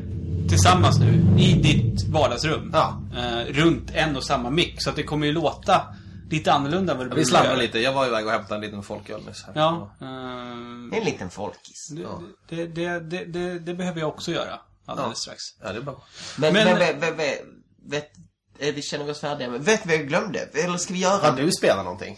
tillsammans 0.49 0.99
nu 0.99 1.25
i 1.39 1.53
ditt 1.53 2.03
vardagsrum. 2.07 2.69
Ja. 2.73 3.01
Eh, 3.17 3.45
runt 3.53 3.91
en 3.93 4.15
och 4.15 4.23
samma 4.23 4.49
mick. 4.49 4.75
Så 4.83 4.89
att 4.89 4.95
det 4.95 5.03
kommer 5.03 5.25
ju 5.27 5.31
låta 5.33 5.81
lite 6.29 6.53
annorlunda 6.53 6.91
än 6.93 6.97
vad 6.97 7.07
det 7.07 7.09
Vi 7.09 7.15
brukar 7.15 7.29
slarvar 7.29 7.47
göra. 7.47 7.57
lite. 7.57 7.79
Jag 7.79 7.93
var 7.93 8.07
iväg 8.07 8.25
och 8.25 8.31
hämtade 8.31 8.55
en 8.55 8.61
liten 8.61 8.83
folköl 8.83 9.25
nyss. 9.25 9.43
Här. 9.45 9.53
Ja. 9.55 9.91
eh, 10.01 10.07
En 10.99 11.05
liten 11.05 11.29
folkis. 11.29 11.89
det, 12.49 12.55
det, 12.55 12.65
det, 12.67 12.99
det, 12.99 13.25
det, 13.25 13.59
det 13.59 13.73
behöver 13.73 13.99
jag 13.99 14.09
också 14.09 14.31
göra. 14.31 14.59
Alldeles 14.85 15.09
Ja. 15.11 15.15
strax. 15.15 15.43
Ja, 15.63 15.71
det 15.73 15.77
är 15.79 15.81
bra. 15.83 16.03
Men, 16.37 16.53
Men- 16.53 16.65
men, 16.67 16.77
vet, 16.79 16.95
vet, 17.03 17.19
vet, 17.19 17.41
vet, 17.89 18.07
eh, 18.59 18.73
vi 18.75 18.81
känner 18.81 19.09
oss 19.09 19.19
färdiga 19.19 19.49
med. 19.49 19.61
Vet 19.65 19.85
vi 19.85 19.89
vad 19.89 19.99
jag 19.99 20.07
glömde? 20.07 20.39
Eller 20.39 20.77
ska 20.77 20.93
vi 20.93 20.99
göra? 20.99 21.31
Har 21.31 21.37
du 21.37 21.51
spelat 21.51 21.83
någonting? 21.85 22.17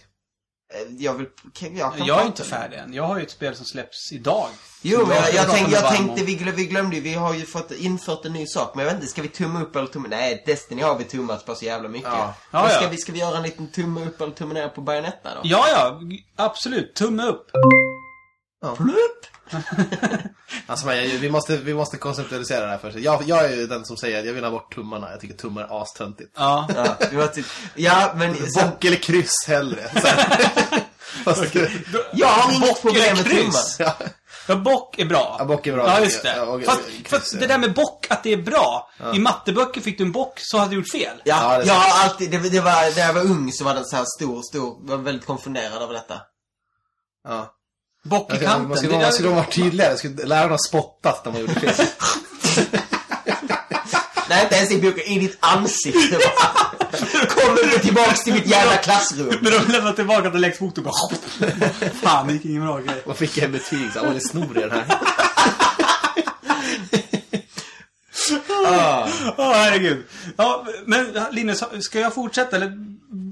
Eh, 0.73 0.95
Jag 0.97 1.13
vill, 1.13 1.27
jag 1.53 1.93
kan 1.95 2.05
Jag 2.05 2.21
är 2.21 2.25
inte 2.25 2.43
färdig 2.43 2.77
än. 2.77 2.93
Jag 2.93 3.03
har 3.03 3.17
ju 3.17 3.23
ett 3.23 3.31
spel 3.31 3.55
som 3.55 3.65
släpps 3.65 4.11
idag. 4.11 4.47
Jo, 4.81 5.05
men 5.07 5.17
jag, 5.17 5.33
jag, 5.33 5.49
tänk, 5.49 5.71
jag 5.71 5.95
tänkte, 5.95 6.23
vi, 6.23 6.35
glö- 6.35 6.51
vi 6.51 6.65
glömde 6.65 6.95
ju, 6.95 7.01
vi 7.01 7.13
har 7.13 7.33
ju 7.33 7.45
fått 7.45 7.71
infört 7.71 8.25
en 8.25 8.33
ny 8.33 8.47
sak. 8.47 8.75
Men 8.75 8.85
jag 8.85 8.91
vet 8.93 9.01
inte, 9.01 9.11
ska 9.11 9.21
vi 9.21 9.27
tumma 9.27 9.61
upp 9.61 9.75
eller 9.75 9.87
tumma 9.87 10.07
Nej, 10.09 10.43
Destiny 10.45 10.81
har 10.81 10.97
vi 10.97 11.03
tummat 11.03 11.45
på 11.45 11.55
så 11.55 11.65
jävla 11.65 11.89
mycket. 11.89 12.09
Ja. 12.09 12.33
Ja, 12.51 12.61
men 12.61 12.71
ska, 12.71 12.83
ja. 12.83 12.89
vi, 12.89 12.97
ska 12.97 13.11
vi 13.11 13.19
göra 13.19 13.37
en 13.37 13.43
liten 13.43 13.71
tumme 13.71 14.05
upp 14.05 14.21
eller 14.21 14.33
tumme 14.33 14.53
ner 14.53 14.67
på 14.69 14.81
Bayonetta 14.81 15.29
då? 15.35 15.41
Ja, 15.43 15.65
ja. 15.69 16.01
Absolut. 16.35 16.95
Tumme 16.95 17.23
upp. 17.23 17.47
Plupp! 18.77 19.25
Alltså, 20.67 20.85
men 20.85 21.19
vi, 21.19 21.29
måste, 21.29 21.57
vi 21.57 21.73
måste 21.73 21.97
konceptualisera 21.97 22.65
det 22.65 22.71
här 22.71 22.77
först. 22.77 22.97
Jag, 22.97 23.23
jag 23.25 23.45
är 23.45 23.55
ju 23.55 23.67
den 23.67 23.85
som 23.85 23.97
säger 23.97 24.19
att 24.19 24.25
jag 24.25 24.33
vill 24.33 24.43
ha 24.43 24.51
bort 24.51 24.75
tummarna. 24.75 25.11
Jag 25.11 25.19
tycker 25.19 25.35
tummar 25.35 25.61
är 25.61 25.81
astöntigt. 25.81 26.31
Ja. 26.37 26.67
Ja, 27.13 27.27
typ, 27.27 27.45
ja, 27.75 28.13
men 28.15 28.51
sen, 28.51 28.69
Bock 28.69 28.85
eller 28.85 28.97
kryss 28.97 29.31
hellre. 29.47 29.89
Så 30.01 30.07
här. 30.07 30.49
Fast, 31.23 31.55
jag 32.13 32.27
har 32.27 32.53
inget 32.53 32.81
problem 32.81 33.15
med 33.17 33.25
tummar. 33.25 33.63
ja. 33.79 33.95
Ja, 34.47 34.55
bock 34.55 34.99
är 34.99 35.05
bra. 35.05 35.35
Ja, 35.39 35.45
bock 35.45 35.67
är 35.67 35.73
bra. 35.73 35.87
Ja, 35.87 35.99
just 35.99 36.23
det. 36.23 36.35
Ja, 36.35 36.43
och- 36.43 36.63
fast, 36.63 36.85
kryss, 36.85 37.07
fast 37.07 37.33
ja. 37.33 37.39
det 37.39 37.47
där 37.47 37.57
med 37.57 37.73
bock, 37.73 38.07
att 38.09 38.23
det 38.23 38.33
är 38.33 38.37
bra. 38.41 38.89
I 39.13 39.19
matteböcker 39.19 39.81
fick 39.81 39.97
du 39.97 40.03
en 40.03 40.11
bock 40.11 40.33
så 40.41 40.57
hade 40.57 40.69
du 40.71 40.75
gjort 40.75 40.91
fel. 40.91 41.21
Ja, 41.23 41.53
Ja, 41.53 41.59
det 41.59 41.65
jag 41.65 41.73
har 41.73 42.03
alltid, 42.03 42.31
det, 42.31 42.49
det 42.49 42.59
var, 42.61 42.95
när 42.95 43.05
jag 43.07 43.13
var 43.13 43.21
ung 43.21 43.51
så 43.51 43.63
var 43.63 43.73
den 43.73 43.85
så 43.85 43.95
här 43.95 44.05
stor, 44.17 44.41
stor, 44.41 44.77
var 44.87 44.97
väldigt 44.97 45.25
konfunderad 45.25 45.81
över 45.81 45.93
detta. 45.93 46.21
Ja. 47.27 47.55
Bock 48.05 48.29
i 48.29 48.33
Man 48.33 48.43
kanten. 48.43 48.77
skulle, 48.77 48.93
det 48.93 49.01
man 49.01 49.11
skulle 49.13 49.29
vara 49.29 49.45
tydligare. 49.45 49.97
Skulle, 49.97 50.25
lärarna 50.25 50.57
spottat 50.57 51.25
när 51.25 51.31
man 51.31 51.41
gjorde 51.41 51.53
fel. 51.53 51.73
Nej, 54.29 54.43
inte 54.43 54.55
ens 54.55 54.71
i 54.71 54.81
boken, 54.81 55.03
i 55.03 55.19
ditt 55.19 55.37
ansikte. 55.39 56.17
Kommer 57.29 57.63
inte 57.63 57.79
tillbaks 57.79 58.23
till 58.23 58.33
mitt 58.33 58.47
jävla 58.47 58.77
klassrum. 58.77 59.33
När 59.41 59.51
de 59.51 59.71
lämnar 59.71 59.93
tillbaka 59.93 60.29
till 60.31 60.41
Lex 60.41 60.59
Motor 60.59 60.81
bara... 60.81 60.93
Fan, 62.01 62.27
det 62.27 62.33
gick 62.33 62.45
ingen 62.45 62.65
bra 62.65 62.79
grej. 62.79 63.01
Vad 63.05 63.17
fick 63.17 63.37
jag 63.37 63.45
en 63.45 63.51
betyg? 63.51 63.93
Så, 63.93 63.99
Åh, 64.01 64.13
det 64.13 64.21
snor 64.21 64.57
i 64.57 64.61
den 64.61 64.71
här. 64.71 64.85
Ah. 68.67 69.07
Åh, 69.37 69.51
herregud. 69.53 70.05
Ja, 70.37 70.65
men 70.85 71.13
Linus, 71.31 71.63
ska 71.79 71.99
jag 71.99 72.13
fortsätta 72.13 72.55
eller? 72.55 72.89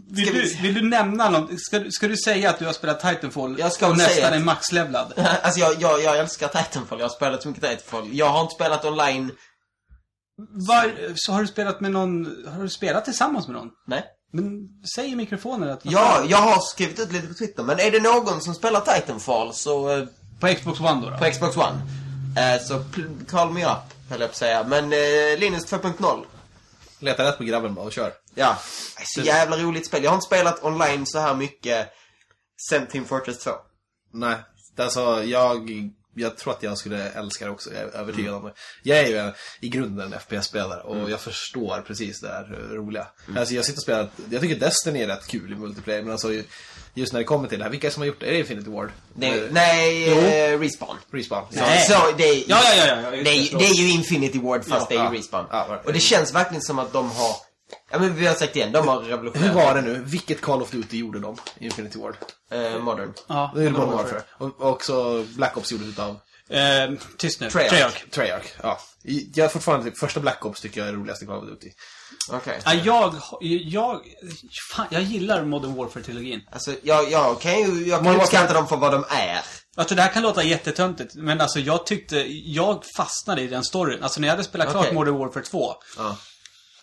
Vill, 0.09 0.25
Ska 0.25 0.33
vi 0.35 0.41
du, 0.41 0.47
se. 0.47 0.61
vill 0.61 0.73
du 0.73 0.81
nämna 0.81 1.29
något? 1.29 1.61
Ska, 1.61 1.79
du- 1.79 1.91
ska 1.91 2.07
du 2.07 2.17
säga 2.17 2.49
att 2.49 2.59
du 2.59 2.65
har 2.65 2.73
spelat 2.73 2.99
Titanfall 2.99 3.55
Jag 3.59 3.71
ska 3.71 3.87
och 3.87 3.97
nästan 3.97 4.13
säga 4.15 4.29
är 4.29 4.37
att- 4.37 4.43
maxlevlad? 4.45 5.13
Alltså 5.41 5.59
jag, 5.59 5.81
jag, 5.81 6.01
jag 6.03 6.17
älskar 6.17 6.47
Titanfall. 6.47 6.99
Jag 6.99 7.05
har 7.05 7.15
spelat 7.15 7.41
så 7.41 7.47
mycket 7.47 7.63
Titanfall. 7.63 8.09
Jag 8.11 8.29
har 8.29 8.41
inte 8.41 8.55
spelat 8.55 8.85
online. 8.85 9.31
Var, 10.51 10.91
så 11.15 11.31
har 11.31 11.41
du 11.41 11.47
spelat 11.47 11.81
med 11.81 11.91
någon... 11.91 12.25
Har 12.55 12.63
du 12.63 12.69
spelat 12.69 13.05
tillsammans 13.05 13.47
med 13.47 13.55
någon? 13.55 13.69
Nej. 13.87 14.03
Men 14.33 14.67
säg 14.95 15.11
i 15.11 15.15
mikrofonen 15.15 15.69
att... 15.69 15.79
Ja, 15.83 16.23
jag 16.27 16.37
har 16.37 16.59
skrivit 16.61 16.99
ut 16.99 17.11
lite 17.11 17.27
på 17.27 17.33
Twitter. 17.33 17.63
Men 17.63 17.79
är 17.79 17.91
det 17.91 17.99
någon 17.99 18.41
som 18.41 18.53
spelar 18.53 18.79
Titanfall 18.81 19.53
så... 19.53 19.97
eh, 19.97 20.05
På 20.39 20.47
Xbox 20.47 20.79
One 20.79 21.01
då? 21.01 21.09
då? 21.09 21.17
På 21.17 21.31
Xbox 21.31 21.57
One. 21.57 21.81
Eh, 22.55 22.61
så 22.63 22.83
call 23.29 23.49
me 23.53 23.65
up, 23.65 23.93
höll 24.09 24.21
jag 24.21 24.29
på 24.29 24.31
att 24.31 24.37
säga. 24.37 24.63
Men 24.63 24.83
eh, 24.83 25.39
Linus 25.39 25.71
2.0. 25.71 26.25
Leta 26.99 27.23
rätt 27.23 27.37
på 27.37 27.43
grabben 27.43 27.73
bara 27.73 27.85
och 27.85 27.91
kör. 27.91 28.13
Ja. 28.35 28.57
Så 29.03 29.21
jävla 29.21 29.57
roligt 29.57 29.85
spel. 29.85 30.03
Jag 30.03 30.11
har 30.11 30.15
inte 30.15 30.25
spelat 30.25 30.63
online 30.63 31.05
så 31.05 31.19
här 31.19 31.35
mycket 31.35 31.89
sen 32.69 32.87
Team 32.87 33.05
Fortress 33.05 33.39
2. 33.39 33.51
Nej, 34.13 34.35
alltså 34.77 35.23
jag, 35.23 35.71
jag 36.15 36.37
tror 36.37 36.53
att 36.53 36.63
jag 36.63 36.77
skulle 36.77 37.09
älska 37.09 37.45
det 37.45 37.51
också. 37.51 37.73
Jag 37.73 37.81
är 37.81 37.87
övertygad 37.87 38.33
om 38.33 38.43
det. 38.43 38.53
Jag 38.83 38.99
är 38.99 39.07
ju 39.07 39.33
i 39.59 39.69
grunden 39.69 40.13
en 40.13 40.19
FPS-spelare 40.19 40.81
och 40.81 41.09
jag 41.09 41.19
förstår 41.19 41.81
precis 41.87 42.21
det 42.21 42.27
här 42.27 42.45
roliga. 42.71 43.07
Alltså 43.37 43.53
jag 43.53 43.65
sitter 43.65 43.79
och 43.79 43.83
spelar, 43.83 44.09
jag 44.29 44.41
tycker 44.41 44.59
Destiny 44.59 45.01
är 45.01 45.07
rätt 45.07 45.27
kul 45.27 45.51
i 45.51 45.55
multiplayer, 45.55 46.01
men 46.01 46.11
alltså 46.11 46.33
just 46.99 47.13
när 47.13 47.19
det 47.19 47.23
kommer 47.23 47.47
till 47.47 47.57
det 47.57 47.63
här, 47.63 47.71
vilka 47.71 47.87
det 47.87 47.91
som 47.93 48.01
har 48.01 48.07
gjort 48.07 48.19
det? 48.19 48.25
Är 48.25 48.31
det 48.31 48.39
Infinity 48.39 48.69
Ward? 48.69 48.91
Det, 49.13 49.27
Eh, 49.27 49.43
nej, 49.51 50.09
eh, 50.53 50.59
Respawn. 50.59 50.97
Respawn? 51.11 51.45
Så, 51.53 51.59
Nej. 51.59 51.85
så 51.87 51.93
det, 52.17 52.23
är, 52.23 52.35
Ja, 52.47 52.59
ja, 52.77 52.85
ja, 52.87 53.01
ja, 53.01 53.11
det, 53.11 53.23
det, 53.23 53.29
är, 53.29 53.57
det 53.57 53.65
är 53.65 53.73
ju 53.73 53.89
Infinity 53.89 54.39
Ward 54.39 54.65
fast 54.65 54.81
Ja, 54.81 54.85
det 54.89 54.95
är 54.95 55.03
ja. 55.05 55.13
ju 55.13 55.17
Respawn. 55.19 55.45
Ja, 55.51 55.81
och 55.85 55.93
det 55.93 55.99
känns 55.99 56.33
verkligen 56.33 56.61
som 56.61 56.79
att 56.79 56.93
de 56.93 57.11
har... 57.11 57.35
Ja 57.91 57.99
men 57.99 58.15
vi 58.15 58.27
har 58.27 58.35
sagt 58.35 58.55
igen, 58.55 58.71
de 58.71 58.87
har 58.87 58.99
revolutionerat. 58.99 59.55
Hur 59.55 59.61
var 59.61 59.75
det 59.75 59.81
nu? 59.81 60.01
Vilket 60.05 60.41
Call 60.41 60.61
of 60.61 60.71
Duty 60.71 60.97
gjorde 60.97 61.19
de? 61.19 61.37
Infinity 61.59 61.99
Ward? 61.99 62.15
Eh, 62.51 62.79
modern. 62.79 63.13
Ja, 63.27 63.51
Det 63.55 63.63
är 63.63 63.69
Modern 63.69 63.89
Warfare. 63.91 64.21
Och 64.37 64.61
också 64.61 65.23
Black 65.35 65.57
Ops 65.57 65.71
gjordes 65.71 65.87
utav 65.87 66.19
Eh, 66.49 66.91
tyst 67.17 67.39
nu. 67.41 67.49
Treyarch. 67.49 67.69
Treyarch. 67.71 68.09
Treyarch. 68.11 68.45
Ja. 68.63 68.79
I- 69.03 69.31
Jag 69.35 69.51
fortfarande, 69.51 69.91
första 69.91 70.19
Black 70.19 70.45
Ops 70.45 70.61
tycker 70.61 70.79
jag 70.81 70.89
är 70.89 70.93
roligaste 70.93 71.25
Call 71.25 71.37
of 71.37 71.45
Duty. 71.49 71.69
Okej. 72.29 72.59
Ja, 72.65 72.73
jag, 72.73 73.15
jag, 73.65 74.01
fan, 74.73 74.85
jag 74.89 75.01
gillar 75.01 75.45
Modern 75.45 75.75
Warfare-trilogin. 75.75 76.41
Alltså, 76.51 76.73
jag, 76.83 77.11
jag 77.11 77.41
kan 77.41 77.59
ju 77.59 77.87
jag 77.87 77.97
kan 77.97 78.03
Modern 78.05 78.21
uppskatta 78.21 78.53
dem 78.53 78.67
för 78.67 78.77
vad 78.77 78.91
de 78.91 79.05
är. 79.09 79.39
Alltså 79.77 79.95
det 79.95 80.01
här 80.01 80.09
kan 80.13 80.23
låta 80.23 80.43
jättetöntigt, 80.43 81.15
men 81.15 81.41
alltså 81.41 81.59
jag 81.59 81.85
tyckte, 81.85 82.25
jag 82.29 82.83
fastnade 82.97 83.41
i 83.41 83.47
den 83.47 83.63
storyn. 83.63 84.03
Alltså 84.03 84.19
när 84.21 84.27
jag 84.27 84.33
hade 84.33 84.43
spelat 84.43 84.69
klart 84.71 84.83
Okej. 84.83 84.93
Modern 84.95 85.17
Warfare 85.17 85.43
2, 85.43 85.73
Ja. 85.97 86.17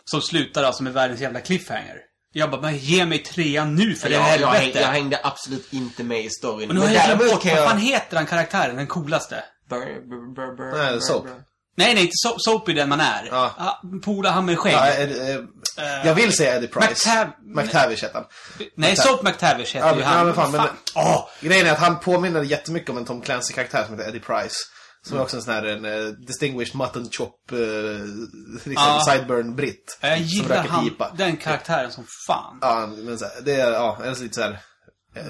som 0.05 0.21
slutar 0.23 0.65
alltså 0.65 0.83
med 0.83 0.93
världens 0.93 1.21
jävla 1.21 1.41
cliffhanger. 1.41 1.97
Jag 2.33 2.51
bara, 2.51 2.61
men 2.61 2.79
ge 2.79 3.07
mig 3.07 3.19
trean 3.19 3.75
nu 3.75 3.95
för 3.95 4.11
Jag, 4.11 4.21
jag, 4.31 4.41
jag, 4.41 4.49
helvete. 4.49 4.81
jag 4.81 4.89
hängde 4.89 5.21
absolut 5.23 5.73
inte 5.73 6.05
med 6.05 6.25
i 6.25 6.31
storyn. 6.31 6.69
Men 6.69 6.77
nu 6.77 6.83
har 6.83 6.89
jag 6.95 7.05
glömt 7.07 7.33
bort, 7.33 7.45
vad 7.45 7.53
jag... 7.55 7.69
fan 7.69 7.79
heter 7.79 8.17
den 8.17 8.27
karaktären, 8.27 8.77
den 8.77 8.87
coolaste? 8.87 9.45
Bur, 9.71 9.79
bur, 9.81 10.35
bur, 10.35 10.57
bur, 10.57 10.79
Nej, 10.79 10.93
bur. 10.93 11.45
Nej, 11.77 11.95
nej, 11.95 12.03
inte 12.03 12.13
so 12.15 12.35
Soapy 12.39 12.73
den 12.73 12.89
man 12.89 13.01
är. 13.01 13.29
Ja. 13.31 13.55
Ah, 13.59 13.81
Pola 14.05 14.31
han 14.31 14.45
med 14.45 14.59
skägg. 14.59 14.73
Ja, 14.73 14.89
Ed, 14.95 15.11
eh, 15.39 16.07
jag 16.07 16.15
vill 16.15 16.33
säga 16.37 16.57
Eddie 16.57 16.67
Price. 16.69 16.89
McTav- 17.11 17.33
McTavish 17.63 18.03
heter 18.03 18.15
han. 18.15 18.25
nej, 18.77 18.97
Soap 18.97 19.23
McTavish 19.23 19.75
heter 19.75 19.89
Ja, 19.89 19.97
ju 19.97 20.03
han. 20.03 20.19
ja, 20.19 20.25
men 20.25 20.35
fan, 20.35 20.51
men- 20.53 20.69
Åh! 20.95 21.29
Grejen 21.41 21.67
är 21.67 21.73
att 21.73 21.79
han 21.79 22.01
påminner 22.01 22.43
jättemycket 22.43 22.91
om 22.91 22.97
en 22.97 23.05
Tom 23.05 23.21
Clancy-karaktär 23.21 23.85
som 23.87 23.95
heter 23.99 24.09
Eddie 24.09 24.21
Price. 24.21 24.57
Som 25.07 25.19
är 25.19 25.23
också 25.23 25.37
en 25.37 25.43
sån 25.43 25.55
här 25.55 25.63
en, 25.63 25.85
eh, 25.85 26.05
distinguished 26.27 26.77
mutton 26.77 27.09
chop, 27.11 27.53
uh, 27.53 27.59
liksom 28.65 28.73
Ja. 28.75 29.03
sideburn-britt. 29.09 29.99
Jag 30.01 30.19
som 30.19 30.27
gillar 30.27 30.65
han, 30.67 30.85
pipa. 30.85 31.13
den 31.17 31.37
karaktären 31.37 31.93
som 31.93 32.05
fan. 32.27 32.59
Ja, 32.61 32.87
men 32.87 33.19
så 33.19 33.25
här, 33.25 33.33
det 33.45 33.55
är, 33.55 33.73
ja, 33.73 33.99
en 34.05 34.13
lite 34.15 34.35
såhär, 34.35 34.59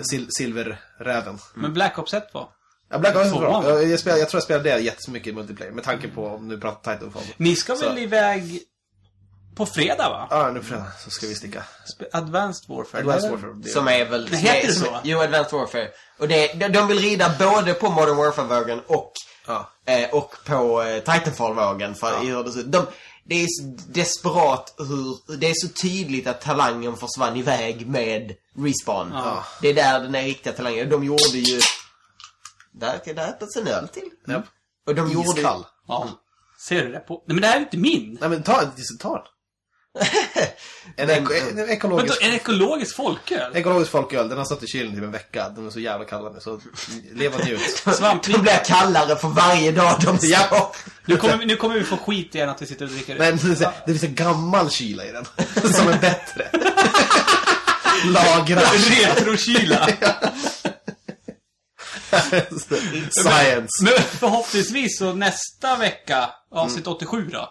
sil 0.08 0.24
silverräven. 0.38 1.38
Men 1.54 1.72
Black 1.74 1.98
Ops 1.98 2.14
1 2.14 2.30
var. 2.34 2.48
Ja, 2.90 2.98
Black 2.98 3.16
Ops 3.16 3.26
är 3.26 3.38
bra. 3.38 3.64
Jag, 3.68 3.88
jag, 3.88 4.00
spelar, 4.00 4.16
jag 4.18 4.28
tror 4.28 4.38
jag 4.38 4.44
spelar 4.44 4.62
det 4.64 4.78
jättemycket 4.78 5.28
i 5.28 5.32
multiplayer. 5.32 5.72
Med 5.72 5.84
tanke 5.84 6.08
på, 6.08 6.26
om 6.26 6.48
du 6.48 6.60
pratar 6.60 6.94
Titanfall. 6.96 7.22
Ni 7.36 7.56
ska 7.56 7.76
Så. 7.76 7.88
väl 7.88 7.98
iväg 7.98 8.60
på 9.56 9.66
fredag 9.66 10.08
va? 10.08 10.26
Ja, 10.30 10.50
nu 10.50 10.60
på 10.60 10.66
fredag 10.66 10.86
så 11.04 11.10
ska 11.10 11.26
vi 11.26 11.34
sticka. 11.34 11.62
Advanced 12.12 12.68
Warfare. 12.68 13.00
Advanced? 13.00 13.30
Warfare. 13.30 13.52
Det- 13.54 13.68
Som 13.68 13.88
är 13.88 14.04
väl... 14.04 14.26
Är- 14.32 14.36
heter 14.36 14.66
det 14.68 14.74
så? 14.74 14.84
är- 14.86 15.00
Jo, 15.04 15.18
Advanced 15.20 15.52
Warfare. 15.58 15.88
Och 16.18 16.28
det, 16.28 16.52
de, 16.54 16.68
de 16.68 16.88
vill 16.88 16.98
rida 16.98 17.34
både 17.38 17.74
på 17.74 17.90
Modern 17.90 18.16
Warfare-vågen 18.16 18.80
och, 18.86 19.12
Ja. 19.46 19.70
eh, 19.86 20.10
och 20.14 20.34
på 20.46 20.82
eh, 20.82 20.98
Titanfall-vågen. 21.02 21.94
För 21.94 22.18
hur 22.20 22.44
det. 22.44 22.62
De, 22.62 22.86
det 23.24 23.34
är 23.42 23.46
så 23.46 23.62
desperat 23.92 24.74
hur... 24.78 25.36
Det 25.38 25.50
är 25.50 25.54
så 25.54 25.68
tydligt 25.68 26.26
att 26.26 26.40
talangen 26.40 26.96
försvann 26.96 27.36
iväg 27.36 27.86
med 27.88 28.32
Respawn. 28.58 29.10
Ja. 29.12 29.44
Det 29.60 29.68
är 29.68 29.74
där 29.74 30.00
den 30.00 30.14
är 30.14 30.22
riktiga 30.22 30.52
talangen. 30.52 30.90
De 30.90 31.04
gjorde 31.04 31.38
ju... 31.38 31.60
Där, 32.80 33.14
där 33.14 33.28
öppnas 33.28 33.56
en 33.56 33.66
öl 33.68 33.88
till. 33.88 34.10
Japp. 34.28 34.44
Och 34.86 34.94
de 34.94 35.10
gjorde... 35.12 35.40
Iskall. 35.40 35.64
Ja. 35.88 36.08
Ser 36.68 36.82
du 36.84 36.92
det 36.92 37.00
på? 37.00 37.14
Nej 37.26 37.34
men 37.34 37.40
det 37.42 37.46
här 37.46 37.56
är 37.56 37.60
inte 37.60 37.76
min. 37.76 38.18
Nej 38.20 38.28
men 38.30 38.42
ta, 38.42 38.70
ta 39.00 39.12
den. 39.14 39.24
En, 40.96 41.06
Men- 41.06 41.16
eko, 41.24 41.32
en 41.34 41.56
Vadå, 41.56 41.72
ekologisk, 41.72 42.22
en 42.22 42.32
ekologisk 42.34 42.96
folköl? 42.96 43.56
ekologisk 43.56 43.90
folköl, 43.90 44.28
den 44.28 44.38
har 44.38 44.44
stått 44.44 44.62
i 44.62 44.66
kylen 44.66 44.94
typ 44.94 45.02
en 45.04 45.10
vecka. 45.10 45.48
De 45.48 45.66
är 45.66 45.70
så 45.70 45.80
jävla 45.80 46.04
kalla 46.06 46.30
nu, 46.30 46.40
så 46.40 46.60
lev 47.12 47.34
och 47.34 47.44
njut. 47.44 47.60
Svamp. 47.94 48.22
De 48.22 48.38
blir 48.38 48.64
kallare 48.64 49.16
för 49.16 49.28
varje 49.28 49.72
dag 49.72 49.96
de 50.04 50.18
står. 50.18 50.30
Ja. 50.30 50.72
Nu 51.06 51.16
kommer, 51.16 51.36
vi- 51.36 51.44
nu 51.46 51.56
kommer 51.56 51.74
vi 51.74 51.84
få 51.84 51.96
skit 51.96 52.34
igen 52.34 52.48
att 52.48 52.62
vi 52.62 52.66
sitter 52.66 52.84
och 52.84 52.90
dricker. 52.90 53.18
Men 53.18 53.36
det, 53.36 53.50
är 53.50 53.54
så- 53.54 53.70
det 53.86 53.92
finns 53.92 54.02
en 54.04 54.14
gammal 54.14 54.70
kyla 54.70 55.04
i 55.04 55.12
den. 55.12 55.24
Som 55.74 55.88
är 55.88 55.98
bättre. 55.98 56.48
Lagra. 58.04 58.60
Retrokyla. 58.60 59.88
Science. 63.10 63.84
Men 63.84 63.92
förhoppningsvis 63.92 64.98
så 64.98 65.12
nästa 65.12 65.76
vecka, 65.76 66.30
avsnitt 66.50 66.86
87 66.86 67.28
då. 67.32 67.48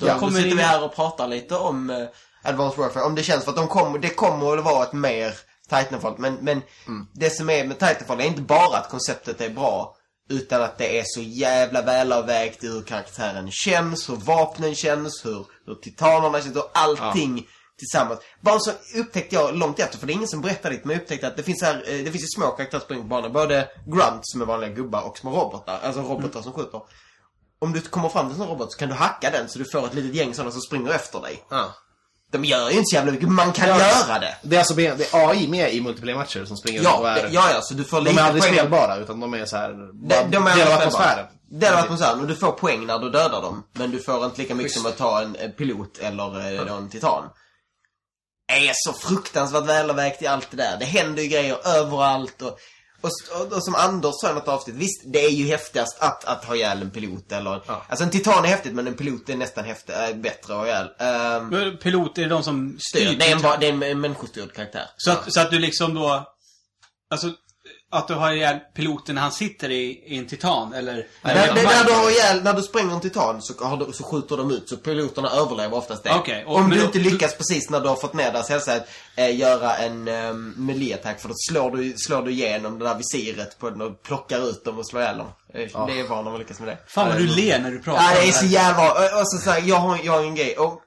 Då 0.00 0.06
Då 0.06 0.14
kommer 0.14 0.32
sitter 0.32 0.50
in... 0.50 0.56
vi 0.56 0.62
här 0.62 0.84
och 0.84 0.94
pratar 0.94 1.28
lite 1.28 1.56
om 1.56 1.90
eh, 1.90 2.06
Advanced 2.42 2.78
Warfare. 2.78 3.04
Om 3.04 3.14
det 3.14 3.22
känns 3.22 3.44
för 3.44 3.50
att 3.50 3.56
de 3.56 3.68
kommer, 3.68 3.98
det 3.98 4.08
kommer 4.08 4.56
att 4.58 4.64
vara 4.64 4.82
ett 4.82 4.92
mer 4.92 5.34
Titanfall. 5.68 6.14
Men, 6.18 6.34
men 6.34 6.62
det 7.12 7.30
som 7.30 7.50
är 7.50 7.64
med 7.64 7.78
Titanfall 7.78 8.20
är 8.20 8.24
inte 8.24 8.42
bara 8.42 8.78
att 8.78 8.90
konceptet 8.90 9.40
är 9.40 9.50
bra. 9.50 9.96
Utan 10.28 10.62
att 10.62 10.78
det 10.78 10.98
är 10.98 11.02
så 11.06 11.20
jävla 11.20 11.82
välavvägt 11.82 12.64
i 12.64 12.68
hur 12.68 12.82
karaktären 12.82 13.50
känns, 13.50 14.10
hur 14.10 14.16
vapnen 14.16 14.74
känns, 14.74 15.24
hur, 15.24 15.46
hur 15.66 15.74
titanerna 15.74 16.40
känns, 16.40 16.56
och 16.56 16.70
allting 16.74 17.46
tillsammans. 17.84 18.20
Bara 18.40 18.58
så 18.58 18.70
upptäckte 18.96 19.34
jag 19.34 19.56
långt 19.56 19.78
efter, 19.80 19.98
för 19.98 20.06
det 20.06 20.12
är 20.12 20.14
ingen 20.14 20.28
som 20.28 20.40
berättar 20.40 20.70
det, 20.70 20.84
men 20.84 20.94
jag 20.96 21.02
upptäckte 21.02 21.26
att 21.26 21.36
det 21.36 21.42
finns 21.42 21.62
här, 21.62 21.74
eh, 21.74 22.04
det 22.04 22.10
finns 22.10 22.24
ju 22.24 22.28
små 22.28 22.46
karaktärsspring 22.46 23.02
på 23.02 23.06
banan. 23.08 23.32
Både 23.32 23.68
grunts 23.86 24.32
som 24.32 24.40
är 24.42 24.46
vanliga 24.46 24.70
gubbar 24.70 25.02
och 25.02 25.18
små 25.18 25.30
robotar, 25.30 25.80
alltså 25.82 26.00
robotar 26.00 26.42
som 26.42 26.52
skjuter. 26.52 26.80
Om 27.58 27.72
du 27.72 27.80
kommer 27.80 28.08
fram 28.08 28.26
till 28.26 28.32
en 28.32 28.38
sån 28.38 28.48
robot 28.48 28.72
så 28.72 28.78
kan 28.78 28.88
du 28.88 28.94
hacka 28.94 29.30
den 29.30 29.48
så 29.48 29.58
du 29.58 29.64
får 29.64 29.86
ett 29.86 29.94
litet 29.94 30.14
gäng 30.14 30.34
sådana 30.34 30.50
som 30.50 30.60
springer 30.60 30.90
efter 30.90 31.20
dig. 31.20 31.44
Ja. 31.50 31.74
De 32.32 32.44
gör 32.44 32.70
ju 32.70 32.76
inte 32.76 32.84
så 32.86 32.96
jävla 32.96 33.12
mycket, 33.12 33.28
man 33.28 33.52
kan 33.52 33.68
göra 33.68 34.18
det. 34.18 34.36
Det 34.42 34.56
är 34.56 34.60
alltså 34.60 34.74
det 34.74 35.14
är 35.14 35.28
AI 35.28 35.48
med 35.48 35.74
i 35.74 35.80
multiplayer-matcher 35.80 36.44
som 36.44 36.56
springer 36.56 36.82
Ja, 36.82 36.98
och 36.98 37.08
är... 37.08 37.28
ja, 37.30 37.50
ja, 37.54 37.60
så 37.62 37.74
du 37.74 37.84
får 37.84 37.96
de 37.96 38.04
lite 38.04 38.20
är 38.20 38.24
aldrig 38.24 38.42
poäng. 38.42 38.54
spelbara, 38.54 38.96
utan 38.96 39.20
de 39.20 39.34
är 39.34 39.44
så 39.44 39.56
här... 39.56 39.70
De, 39.92 40.30
de 40.30 40.46
är 40.46 40.56
del 40.56 40.68
av 40.68 40.78
atmosfären. 40.78 41.26
Del 41.50 41.72
av 41.74 41.78
atmosfären. 41.78 42.20
Och 42.20 42.26
du 42.26 42.34
får 42.36 42.52
poäng 42.52 42.86
när 42.86 42.98
du 42.98 43.10
dödar 43.10 43.42
dem. 43.42 43.64
Men 43.72 43.90
du 43.90 43.98
får 43.98 44.24
inte 44.24 44.40
lika 44.42 44.54
mycket 44.54 44.72
som 44.72 44.86
att 44.86 44.96
ta 44.96 45.22
en, 45.22 45.36
en 45.36 45.52
pilot 45.52 45.98
eller 45.98 46.54
eh, 46.60 46.66
då 46.66 46.74
en 46.74 46.88
titan. 46.90 47.24
Är 48.52 48.72
så 48.74 48.92
fruktansvärt 48.92 49.66
välavvägt 49.66 50.22
i 50.22 50.26
allt 50.26 50.50
det 50.50 50.56
där. 50.56 50.76
Det 50.78 50.84
händer 50.84 51.22
ju 51.22 51.28
grejer 51.28 51.68
överallt 51.68 52.42
och... 52.42 52.58
Och, 53.00 53.52
och, 53.52 53.64
som 53.64 53.74
Anders 53.74 54.14
sa 54.20 54.30
i 54.30 54.34
något 54.34 54.48
avsnitt, 54.48 54.76
visst 54.76 55.02
det 55.06 55.24
är 55.24 55.30
ju 55.30 55.46
häftigast 55.46 55.98
att, 56.00 56.24
att 56.24 56.44
ha 56.44 56.56
ihjäl 56.56 56.82
en 56.82 56.90
pilot 56.90 57.32
eller... 57.32 57.62
Ja. 57.66 57.82
Alltså 57.88 58.04
en 58.04 58.10
titan 58.10 58.44
är 58.44 58.48
häftigt 58.48 58.74
men 58.74 58.86
en 58.86 58.94
pilot 58.94 59.28
är 59.28 59.36
nästan 59.36 59.64
häftigt, 59.64 59.94
äh, 59.94 60.16
bättre 60.16 60.54
att 60.54 60.58
ha 60.60 60.66
ihjäl. 60.66 60.88
Men 61.50 61.76
Pilot 61.76 62.18
är 62.18 62.28
de 62.28 62.42
som 62.42 62.78
styr. 62.80 63.16
det, 63.18 63.30
är 63.30 63.32
en, 63.32 63.60
det 63.60 63.66
är 63.66 63.90
en, 63.90 64.00
människostyrd 64.00 64.52
karaktär. 64.52 64.86
Så 64.96 65.10
att, 65.10 65.32
så 65.32 65.40
att 65.40 65.50
du 65.50 65.58
liksom 65.58 65.94
då... 65.94 66.28
Alltså, 67.10 67.32
att 67.94 68.08
du 68.08 68.14
har 68.14 68.32
ihjäl 68.32 68.58
piloten 68.74 69.14
när 69.14 69.22
han 69.22 69.32
sitter 69.32 69.70
i, 69.70 70.02
i 70.06 70.18
en 70.18 70.26
titan, 70.26 70.72
eller? 70.72 71.06
När, 71.22 71.32
eller 71.34 71.54
det, 71.54 71.62
när, 71.62 71.84
du 71.84 71.92
har 71.92 72.10
ihjäl, 72.10 72.42
när 72.42 72.52
du 72.52 72.62
spränger 72.62 72.94
en 72.94 73.00
titan 73.00 73.42
så, 73.42 73.64
har 73.64 73.76
du, 73.76 73.92
så 73.92 74.04
skjuter 74.04 74.36
de 74.36 74.50
ut, 74.50 74.68
så 74.68 74.76
piloterna 74.76 75.30
överlever 75.30 75.76
oftast 75.76 76.04
det. 76.04 76.14
Okej, 76.14 76.44
och- 76.46 76.56
Om 76.56 76.70
du 76.70 76.78
då- 76.78 76.84
inte 76.84 76.98
lyckas 76.98 77.34
precis 77.36 77.70
när 77.70 77.80
du 77.80 77.88
har 77.88 77.96
fått 77.96 78.14
ner 78.14 78.32
deras 78.32 78.48
hälsa 78.48 78.74
att 78.74 78.88
eh, 79.16 79.36
göra 79.36 79.76
en 79.76 80.08
um, 80.08 80.54
melee-attack 80.56 81.20
för 81.20 81.28
då 81.28 81.34
slår 81.50 81.70
du, 81.70 81.94
slår 81.96 82.22
du 82.22 82.30
igenom 82.30 82.78
det 82.78 82.84
där 82.84 82.94
visiret 82.94 83.58
på 83.58 83.70
den 83.70 83.80
och 83.82 84.02
plockar 84.02 84.48
ut 84.50 84.64
dem 84.64 84.78
och 84.78 84.86
slår 84.88 85.02
ihjäl 85.02 85.18
dem. 85.18 85.26
Eh, 85.54 85.86
Det 85.86 86.00
är 86.00 86.08
van 86.08 86.28
att 86.28 86.38
lyckas 86.38 86.58
med 86.60 86.68
det. 86.68 86.78
Fan 86.86 87.08
vad 87.08 87.16
du 87.18 87.26
ler 87.26 87.58
när 87.58 87.70
du 87.70 87.78
pratar 87.82 88.02
Ja, 88.02 88.20
det 88.20 88.28
är 88.28 88.32
så 88.32 88.46
jävla 88.46 88.90
Och 89.20 89.28
så, 89.28 89.38
så 89.44 89.50
här, 89.50 89.62
jag, 89.64 89.76
har, 89.76 89.98
jag 90.04 90.12
har 90.12 90.22
en 90.22 90.34
grej. 90.34 90.56
Och 90.58 90.80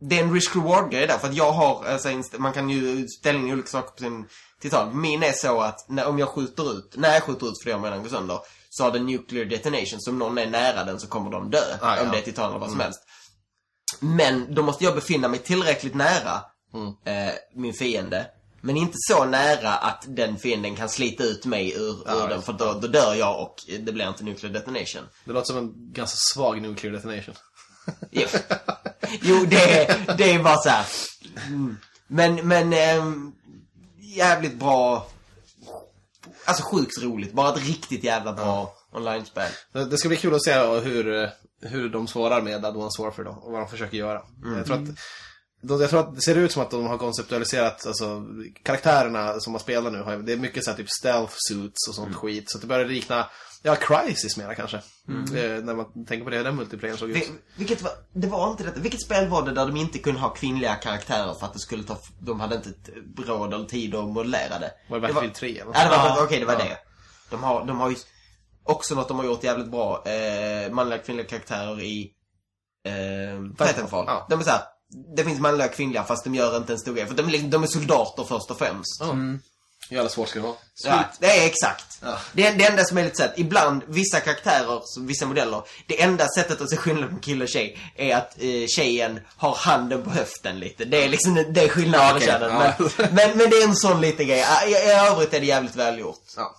det 0.00 0.18
är 0.18 0.22
en 0.22 0.34
risk-reward-grej 0.34 1.06
där. 1.06 1.18
För 1.18 1.28
att 1.28 1.34
jag 1.34 1.52
har, 1.52 1.84
alltså, 1.84 2.08
man 2.38 2.52
kan 2.52 2.70
ju 2.70 3.06
ställa 3.08 3.38
in 3.38 3.52
olika 3.52 3.68
saker 3.68 3.88
på 3.90 3.98
sin 4.02 4.24
titan. 4.62 5.00
Min 5.00 5.22
är 5.22 5.32
så 5.32 5.60
att 5.60 5.88
när, 5.88 6.06
om 6.06 6.18
jag 6.18 6.28
skjuter 6.28 6.72
ut, 6.78 6.94
när 6.96 7.14
jag 7.14 7.22
skjuter 7.22 7.46
ut 7.48 7.62
flera 7.62 7.78
medan 7.78 8.02
går 8.02 8.08
sönder, 8.10 8.38
så 8.70 8.84
har 8.84 8.90
den 8.90 9.06
nuclear 9.06 9.44
detonation. 9.44 10.00
Så 10.00 10.10
om 10.10 10.18
någon 10.18 10.38
är 10.38 10.46
nära 10.46 10.84
den 10.84 11.00
så 11.00 11.06
kommer 11.06 11.30
de 11.30 11.50
dö. 11.50 11.62
Ah, 11.80 11.96
ja. 11.96 12.02
Om 12.02 12.10
det 12.10 12.18
är 12.18 12.22
titan 12.22 12.50
eller 12.50 12.58
vad 12.60 12.70
som 12.70 12.80
helst. 12.80 13.00
Men 14.00 14.54
då 14.54 14.62
måste 14.62 14.84
jag 14.84 14.94
befinna 14.94 15.28
mig 15.28 15.38
tillräckligt 15.38 15.94
nära 15.94 16.40
eh, 17.06 17.34
min 17.54 17.74
fiende. 17.74 18.26
Men 18.60 18.76
inte 18.76 18.94
så 18.98 19.24
nära 19.24 19.74
att 19.74 20.04
den 20.08 20.38
fienden 20.38 20.76
kan 20.76 20.88
slita 20.88 21.24
ut 21.24 21.44
mig 21.46 21.72
ur, 21.74 22.10
ur 22.24 22.28
den. 22.28 22.42
För 22.42 22.52
då, 22.52 22.72
då 22.72 22.88
dör 22.88 23.14
jag 23.14 23.42
och 23.42 23.54
det 23.80 23.92
blir 23.92 24.08
inte 24.08 24.24
nuclear 24.24 24.52
detonation. 24.52 25.02
Det 25.24 25.32
låter 25.32 25.46
som 25.46 25.56
en 25.58 25.72
ganska 25.92 26.16
svag 26.16 26.62
nuclear 26.62 26.92
detonation. 26.92 27.34
Jo, 28.10 28.26
jo 29.22 29.44
det, 29.46 29.84
är- 29.86 30.14
det 30.18 30.32
är 30.32 30.42
bara 30.42 30.56
så 30.56 30.68
här. 30.68 30.86
Mm. 31.46 31.76
Men, 32.06 32.48
men 32.48 32.72
ehm, 32.72 33.32
jävligt 34.18 34.54
bra. 34.54 35.06
Alltså 36.44 36.62
sjukt 36.62 37.02
roligt. 37.02 37.32
Bara 37.32 37.54
ett 37.54 37.66
riktigt 37.66 38.04
jävla 38.04 38.32
bra 38.32 38.74
online-spel. 38.92 39.50
Det 39.90 39.98
ska 39.98 40.08
bli 40.08 40.16
kul 40.16 40.34
att 40.34 40.44
se 40.44 40.52
hur, 40.54 41.30
hur 41.60 41.88
de 41.88 42.08
svarar 42.08 42.42
med 42.42 42.64
Advanced 42.64 43.04
Warfare 43.04 43.24
då, 43.24 43.30
och 43.30 43.52
vad 43.52 43.60
de 43.60 43.68
försöker 43.68 43.96
göra. 43.96 44.22
Jag, 44.56 44.66
tror 44.66 44.76
att, 44.76 44.88
då, 45.60 45.82
jag 45.82 45.90
tror 45.90 46.00
att 46.00 46.14
det 46.14 46.22
ser 46.22 46.34
ut 46.34 46.52
som 46.52 46.62
att 46.62 46.70
de 46.70 46.86
har 46.86 46.98
konceptualiserat, 46.98 47.86
alltså 47.86 48.26
karaktärerna 48.62 49.40
som 49.40 49.52
man 49.52 49.60
spelar 49.60 49.90
nu, 49.90 50.22
det 50.22 50.32
är 50.32 50.36
mycket 50.36 50.64
så 50.64 50.70
här, 50.70 50.76
typ 50.76 50.90
stealth 51.00 51.34
suits 51.48 51.88
och 51.88 51.94
sånt 51.94 52.16
skit. 52.16 52.44
Så 52.46 52.58
att 52.58 52.62
det 52.62 52.68
börjar 52.68 52.86
likna, 52.86 53.30
ja, 53.68 53.76
Crisis 54.06 54.36
mera 54.36 54.54
kanske. 54.54 54.76
Eh, 54.76 55.64
när 55.64 55.74
man 55.74 56.06
tänker 56.06 56.24
på 56.24 56.30
det, 56.30 56.42
den 56.42 56.56
multiplayern 56.56 56.96
såg 56.98 57.10
ut. 57.10 57.16
Vi- 57.16 57.30
Vilket 57.56 57.82
var, 57.82 57.92
det 58.12 58.26
var 58.26 58.50
inte 58.50 58.64
detta. 58.64 58.80
Vilket 58.80 59.02
spel 59.02 59.28
var 59.28 59.42
det 59.46 59.52
där 59.52 59.66
de 59.66 59.76
inte 59.76 59.98
kunde 59.98 60.20
ha 60.20 60.28
kvinnliga 60.28 60.74
karaktärer 60.74 61.34
för 61.34 61.46
att 61.46 61.52
det 61.52 61.58
skulle 61.58 61.82
ta, 61.84 61.98
de 62.18 62.40
hade 62.40 62.54
inte 62.56 62.68
ett 62.68 62.88
råd 63.28 63.54
eller 63.54 63.64
tid 63.64 63.94
att 63.94 64.04
modellera 64.08 64.58
det? 64.58 64.70
Var 64.90 65.00
det 65.00 65.06
Battlefield 65.06 65.34
3 65.34 65.48
eller? 65.58 65.72
Ja, 65.74 65.82
det 65.84 65.88
var, 65.90 65.96
Ja. 65.96 66.24
okej 66.24 66.40
det 66.40 66.46
var 66.46 66.52
Ja. 66.52 66.58
det. 66.58 66.78
De 67.30 67.42
har, 67.42 67.64
de 67.64 67.80
har 67.80 67.90
ju 67.90 67.96
också 68.64 68.94
något 68.94 69.08
de 69.08 69.18
har 69.18 69.24
gjort 69.24 69.44
jävligt 69.44 69.70
bra. 69.70 70.04
Eh, 70.06 70.70
manliga 70.72 70.98
och 70.98 71.04
kvinnliga 71.06 71.26
karaktärer 71.26 71.80
i 71.82 72.12
eh, 72.86 73.66
Titanfall. 73.66 74.04
Ja. 74.06 74.26
De 74.30 74.40
är 74.40 74.44
så 74.44 74.50
här, 74.50 74.60
det 75.16 75.24
finns 75.24 75.40
manliga 75.40 75.66
och 75.68 75.74
kvinnliga 75.74 76.04
fast 76.04 76.24
de 76.24 76.34
gör 76.34 76.56
inte 76.56 76.72
en 76.72 76.78
stor 76.78 76.94
grej. 76.94 77.06
För 77.06 77.14
de, 77.14 77.28
är- 77.34 77.48
de 77.50 77.62
är 77.62 77.66
soldater 77.66 78.24
först 78.24 78.50
och 78.50 78.58
främst. 78.58 79.00
Ja. 79.00 79.14
Hur 79.90 79.96
jävla 79.96 80.10
svårt 80.10 80.28
ska 80.28 80.38
det 80.38 80.42
vara? 80.46 80.56
Ja, 80.84 81.04
det 81.18 81.26
är 81.26 81.46
exakt. 81.46 81.98
Ja. 82.02 82.18
Det, 82.32 82.46
är- 82.46 82.54
det 82.58 82.64
enda 82.66 82.84
som 82.84 82.98
är 82.98 83.04
lite 83.04 83.16
så 83.16 83.24
att 83.24 83.38
ibland, 83.38 83.82
vissa 83.86 84.20
karaktärer, 84.20 84.80
vissa 85.06 85.26
modeller, 85.26 85.62
det 85.86 86.02
enda 86.02 86.28
sättet 86.28 86.60
att 86.60 86.70
se 86.70 86.76
skillnad 86.76 87.10
på 87.10 87.16
kille 87.16 87.44
och 87.44 87.48
tjej 87.50 87.78
är 87.96 88.16
att 88.16 88.36
eh, 88.38 88.66
tjejen 88.68 89.20
har 89.36 89.54
handen 89.54 90.02
på 90.04 90.10
höften 90.10 90.58
lite. 90.60 90.84
Det 90.84 91.04
är 91.04 91.08
liksom 91.08 91.34
det 91.34 91.60
är 91.64 91.68
skillnaden 91.68 92.20
känner. 92.20 92.48
ja. 92.48 92.74
Men, 92.98 93.14
men, 93.14 93.38
men 93.38 93.50
det 93.50 93.56
är 93.56 93.64
en 93.68 93.76
sån 93.76 94.00
liten 94.00 94.26
grej. 94.26 94.44
I, 94.66 94.70
I 94.70 94.90
övrigt 94.92 95.34
är 95.34 95.40
det 95.40 95.46
jävligt 95.46 95.76
välgjort. 95.76 96.22
Ja. 96.36 96.54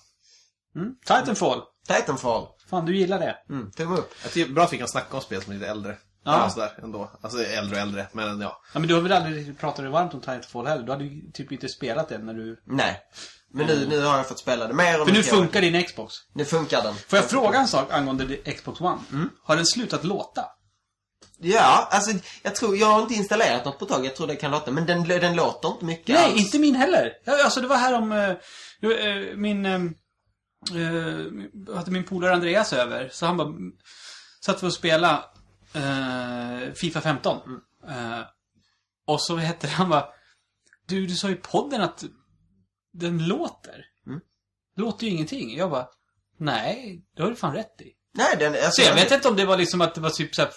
Mm. 0.75 0.89
Titanfall. 1.05 1.61
Titanfall. 1.87 2.47
Fan, 2.69 2.85
du 2.85 2.97
gillar 2.97 3.19
det. 3.19 3.35
Mm, 3.49 3.71
tumme 3.71 3.97
upp. 3.97 4.13
Jag 4.23 4.31
tycker 4.31 4.51
bra 4.53 4.63
att 4.63 4.73
vi 4.73 4.77
kan 4.77 4.87
snacka 4.87 5.15
om 5.17 5.21
spel 5.21 5.41
som 5.41 5.51
är 5.51 5.55
lite 5.57 5.69
äldre. 5.71 5.97
Ja. 6.23 6.37
Ja. 6.43 6.49
Sådär 6.49 6.71
ändå. 6.83 7.11
Alltså 7.21 7.43
äldre 7.43 7.75
och 7.75 7.81
äldre, 7.81 8.07
men 8.13 8.41
ja. 8.41 8.61
Ja, 8.73 8.79
men 8.79 8.87
du 8.87 8.93
har 8.93 9.01
väl 9.01 9.11
aldrig 9.11 9.37
riktigt 9.37 9.59
pratat 9.59 9.77
dig 9.77 9.89
varmt 9.91 10.13
om 10.13 10.19
Titanfall 10.19 10.67
heller? 10.67 10.83
Du 10.83 10.91
hade 10.91 11.03
ju 11.03 11.31
typ 11.31 11.51
inte 11.51 11.69
spelat 11.69 12.09
det 12.09 12.17
när 12.17 12.33
du... 12.33 12.61
Nej. 12.65 12.99
Men 13.53 13.67
nu, 13.67 13.87
nu 13.87 14.01
har 14.01 14.17
jag 14.17 14.27
fått 14.27 14.39
spela 14.39 14.67
det 14.67 14.73
mer 14.73 15.01
och 15.01 15.07
För 15.07 15.13
nu 15.13 15.23
funkar 15.23 15.61
din 15.61 15.83
Xbox. 15.83 16.15
Nu 16.33 16.45
funkar 16.45 16.83
den. 16.83 16.95
Får 16.95 17.19
jag 17.19 17.29
fråga 17.29 17.59
en 17.59 17.67
sak 17.67 17.93
angående 17.93 18.35
Xbox 18.35 18.81
One? 18.81 18.99
Har 19.43 19.55
den 19.55 19.65
slutat 19.65 20.03
låta? 20.03 20.45
Ja, 21.41 21.87
alltså 21.91 22.11
jag 22.43 22.55
tror, 22.55 22.77
jag 22.77 22.87
har 22.87 23.01
inte 23.01 23.13
installerat 23.13 23.65
något 23.65 23.79
på 23.79 23.85
ett 23.85 23.91
tag. 23.91 24.05
Jag 24.05 24.15
tror 24.15 24.27
det 24.27 24.35
kan 24.35 24.51
låta. 24.51 24.71
Men 24.71 24.85
den, 24.85 25.03
den 25.03 25.35
låter 25.35 25.69
inte 25.69 25.85
mycket 25.85 26.15
Nej, 26.15 26.25
alls. 26.25 26.37
inte 26.37 26.59
min 26.59 26.75
heller. 26.75 27.11
Alltså 27.43 27.61
det 27.61 27.67
var 27.67 27.77
här 27.77 27.93
om... 27.93 28.11
eh, 28.11 28.29
eh, 28.89 29.35
min... 29.35 29.65
eh, 29.65 29.73
eh, 29.73 31.75
hade 31.75 31.91
min 31.91 32.03
polare 32.03 32.33
Andreas 32.33 32.73
över. 32.73 33.09
Så 33.11 33.25
han 33.25 33.37
bara... 33.37 33.47
Satt 34.45 34.63
vi 34.63 34.67
och 34.67 34.73
spela 34.73 35.23
eh, 35.73 36.73
Fifa 36.73 37.01
15. 37.01 37.37
Eh, 37.87 38.21
och 39.07 39.21
så 39.21 39.35
hette 39.35 39.67
det, 39.67 39.73
han 39.73 39.89
bara... 39.89 40.05
Du, 40.87 41.05
du 41.07 41.15
sa 41.15 41.29
i 41.29 41.35
podden 41.35 41.81
att 41.81 42.03
den 42.93 43.27
låter. 43.27 43.85
Mm. 44.07 44.19
Låter 44.75 45.05
ju 45.05 45.11
ingenting. 45.11 45.57
Jag 45.57 45.69
bara... 45.69 45.87
Nej, 46.37 47.01
det 47.15 47.23
har 47.23 47.29
du 47.29 47.35
fan 47.35 47.53
rätt 47.55 47.81
i. 47.81 47.91
Nej, 48.13 48.35
den... 48.39 48.53
Alltså, 48.53 48.71
Så 48.71 48.81
jag 48.81 48.95
vet 48.95 49.11
inte 49.11 49.27
om 49.27 49.35
det 49.35 49.45
var 49.45 49.57
liksom 49.57 49.81
att 49.81 49.95
det 49.95 50.01
var 50.01 50.09
typ 50.09 50.35
så 50.35 50.41
här, 50.41 50.51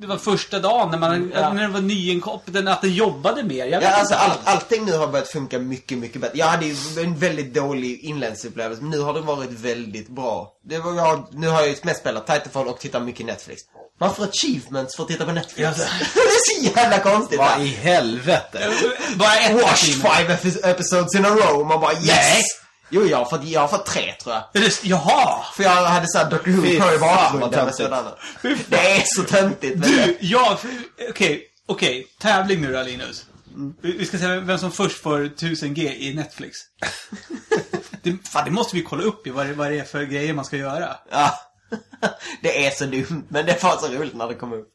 Det 0.00 0.06
var 0.06 0.16
första 0.16 0.58
dagen 0.60 0.90
när 0.90 0.98
man... 0.98 1.32
Ja. 1.34 1.52
När 1.52 1.62
den 1.62 1.72
var 1.72 1.80
nyinkoppad, 1.80 2.68
att 2.68 2.82
den 2.82 2.92
jobbade 2.92 3.42
mer. 3.42 3.66
Jag 3.66 3.82
Ja, 3.82 3.88
alltså 3.88 4.14
allt, 4.14 4.40
allting 4.44 4.84
nu 4.84 4.92
har 4.92 5.08
börjat 5.08 5.28
funka 5.28 5.58
mycket, 5.58 5.98
mycket 5.98 6.20
bättre. 6.20 6.38
Jag 6.38 6.46
hade 6.46 6.66
ju 6.66 7.02
en 7.04 7.16
väldigt 7.18 7.54
dålig 7.54 8.00
inläggsupplevelse, 8.00 8.82
men 8.82 8.90
nu 8.90 9.00
har 9.00 9.14
det 9.14 9.20
varit 9.20 9.50
väldigt 9.50 10.08
bra. 10.08 10.58
Det 10.64 10.78
var, 10.78 10.94
jag, 10.94 11.28
nu 11.32 11.48
har 11.48 11.60
jag 11.60 11.68
ju 11.68 11.76
mest 11.82 12.00
spelat 12.00 12.26
Titanfall 12.26 12.68
och 12.68 12.78
tittat 12.78 13.02
mycket 13.02 13.26
Netflix. 13.26 13.62
Man 13.98 14.14
får 14.14 14.24
achievements 14.24 14.96
för 14.96 15.02
att 15.02 15.08
titta 15.08 15.24
på 15.24 15.32
Netflix. 15.32 15.60
Ja, 15.78 15.84
det 16.14 16.20
är 16.20 16.60
så 16.60 16.78
jävla 16.78 16.98
konstigt. 16.98 17.38
Vad 17.38 17.58
va? 17.58 17.64
i 17.64 17.68
helvete? 17.68 18.70
Bara 19.14 19.36
ett 19.36 19.62
Watch 19.62 19.84
five 19.84 20.36
epi- 20.36 20.66
episodes 20.70 21.14
in 21.14 21.24
a 21.24 21.28
row. 21.28 21.66
Man 21.66 21.80
bara 21.80 21.92
yes! 21.92 22.06
Nej. 22.06 22.42
Jo, 22.90 23.06
jag 23.06 23.18
har 23.18 23.24
fått, 23.24 23.44
jag 23.44 23.60
har 23.60 23.68
fått 23.68 23.86
tre 23.86 24.12
tror 24.22 24.34
jag. 24.34 24.44
Det- 24.62 24.84
Jaha! 24.84 25.44
För 25.54 25.62
jag 25.62 25.70
hade 25.70 26.08
såhär 26.08 26.30
Doctor 26.30 26.50
Who 26.50 26.66
kör 26.66 26.94
i 26.94 26.98
bakgrunden. 26.98 27.70
Det 28.68 28.96
är 28.96 29.02
så 29.06 29.22
töntigt. 29.22 29.82
Du, 29.82 30.16
ja, 30.20 30.58
okej, 31.10 31.42
okej. 31.68 32.06
Tävling 32.20 32.60
nu 32.60 32.72
då, 32.72 32.82
Linus. 32.82 33.24
Vi 33.82 33.92
vi 33.92 34.06
ska 34.06 34.18
se 34.18 34.26
vem 34.26 34.58
som 34.58 34.72
först 34.72 35.02
får 35.02 35.18
1000G 35.18 35.94
i 35.98 36.14
Netflix. 36.14 36.56
det, 38.02 38.16
fan, 38.28 38.44
det 38.44 38.50
måste 38.50 38.76
vi 38.76 38.82
kolla 38.82 39.02
upp 39.02 39.26
i, 39.26 39.30
vad 39.30 39.46
det, 39.46 39.52
vad 39.52 39.70
det 39.70 39.78
är 39.78 39.84
för 39.84 40.02
grejer 40.02 40.32
man 40.32 40.44
ska 40.44 40.56
göra. 40.56 40.96
Ja. 41.10 41.34
Det 42.42 42.66
är 42.66 42.70
så 42.70 42.84
dumt, 42.84 43.26
men 43.28 43.46
det 43.46 43.62
var 43.62 43.76
så 43.76 43.88
roligt 43.88 44.14
när 44.14 44.28
det 44.28 44.34
kom 44.34 44.52
upp. 44.52 44.68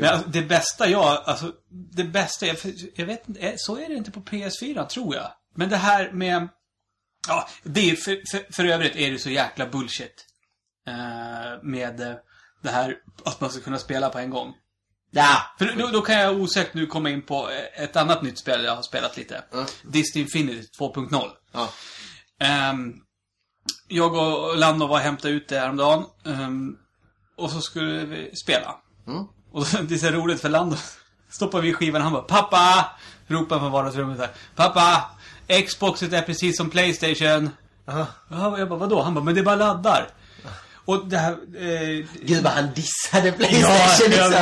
Men 0.00 0.04
alltså, 0.14 0.28
det 0.30 0.42
bästa 0.42 0.88
jag, 0.88 1.22
alltså, 1.24 1.52
det 1.96 2.04
bästa, 2.04 2.46
jag, 2.46 2.56
jag 2.94 3.06
vet 3.06 3.28
inte, 3.28 3.40
är- 3.40 3.54
så 3.56 3.76
är 3.78 3.88
det 3.88 3.94
inte 3.94 4.10
på 4.10 4.20
PS4 4.20 4.86
tror 4.86 5.14
jag. 5.14 5.32
Men 5.56 5.68
det 5.68 5.76
här 5.76 6.12
med, 6.12 6.48
ja, 7.28 7.48
det 7.62 7.90
är, 7.90 7.96
för, 7.96 8.22
för, 8.30 8.52
för 8.52 8.64
övrigt 8.64 8.96
är 8.96 9.10
det 9.10 9.18
så 9.18 9.30
jäkla 9.30 9.66
bullshit. 9.66 10.26
Eh, 10.88 11.62
med 11.62 12.00
eh, 12.00 12.14
det 12.62 12.70
här 12.70 12.96
att 13.24 13.40
man 13.40 13.50
ska 13.50 13.60
kunna 13.60 13.78
spela 13.78 14.08
på 14.08 14.18
en 14.18 14.30
gång. 14.30 14.54
Ja. 15.10 15.36
För 15.58 15.64
då, 15.78 15.86
då 15.88 16.00
kan 16.02 16.14
jag 16.14 16.40
osökt 16.40 16.74
nu 16.74 16.86
komma 16.86 17.10
in 17.10 17.22
på 17.22 17.50
eh, 17.50 17.82
ett 17.84 17.96
annat 17.96 18.22
nytt 18.22 18.38
spel 18.38 18.64
jag 18.64 18.76
har 18.76 18.82
spelat 18.82 19.16
lite. 19.16 19.44
Ja. 19.52 19.66
Disney 19.84 20.22
Infinity 20.24 20.68
2.0. 20.78 21.30
Ja. 21.52 21.68
Ehm, 22.40 22.94
jag 23.88 24.14
och 24.14 24.56
Lando 24.56 24.86
var 24.86 24.96
och 24.96 25.02
hämtade 25.02 25.34
ut 25.34 25.48
det 25.48 25.58
häromdagen. 25.58 26.04
Um, 26.24 26.78
och 27.36 27.50
så 27.50 27.60
skulle 27.60 28.04
vi 28.04 28.36
spela. 28.36 28.76
Mm. 29.06 29.24
Och 29.52 29.66
det 29.88 29.94
är 29.94 29.98
så 29.98 30.10
roligt 30.10 30.40
för 30.40 30.48
Lando 30.48 30.76
stoppar 31.30 31.60
vi 31.60 31.72
skivan 31.72 32.02
han 32.02 32.12
bara 32.12 32.22
Pappa! 32.22 32.86
Ropar 33.26 33.58
från 33.58 33.72
vardagsrummet 33.72 34.18
här. 34.18 34.30
Pappa! 34.56 35.10
Xboxet 35.66 36.12
är 36.12 36.22
precis 36.22 36.56
som 36.56 36.70
Playstation. 36.70 37.50
Aha. 37.88 38.06
Ja, 38.28 38.58
jag 38.58 38.68
bara 38.68 38.78
vadå? 38.78 39.02
Han 39.02 39.14
bara, 39.14 39.24
men 39.24 39.34
det 39.34 39.42
bara 39.42 39.56
laddar. 39.56 40.08
Och 40.84 41.06
det 41.08 41.18
här... 41.18 41.32
Eh, 41.32 42.06
Gud 42.22 42.42
vad 42.42 42.52
han 42.52 42.70
dissade 42.74 43.28
Ja, 43.28 43.32
Playstation 43.32 44.12
ja, 44.12 44.28
liksom. 44.28 44.32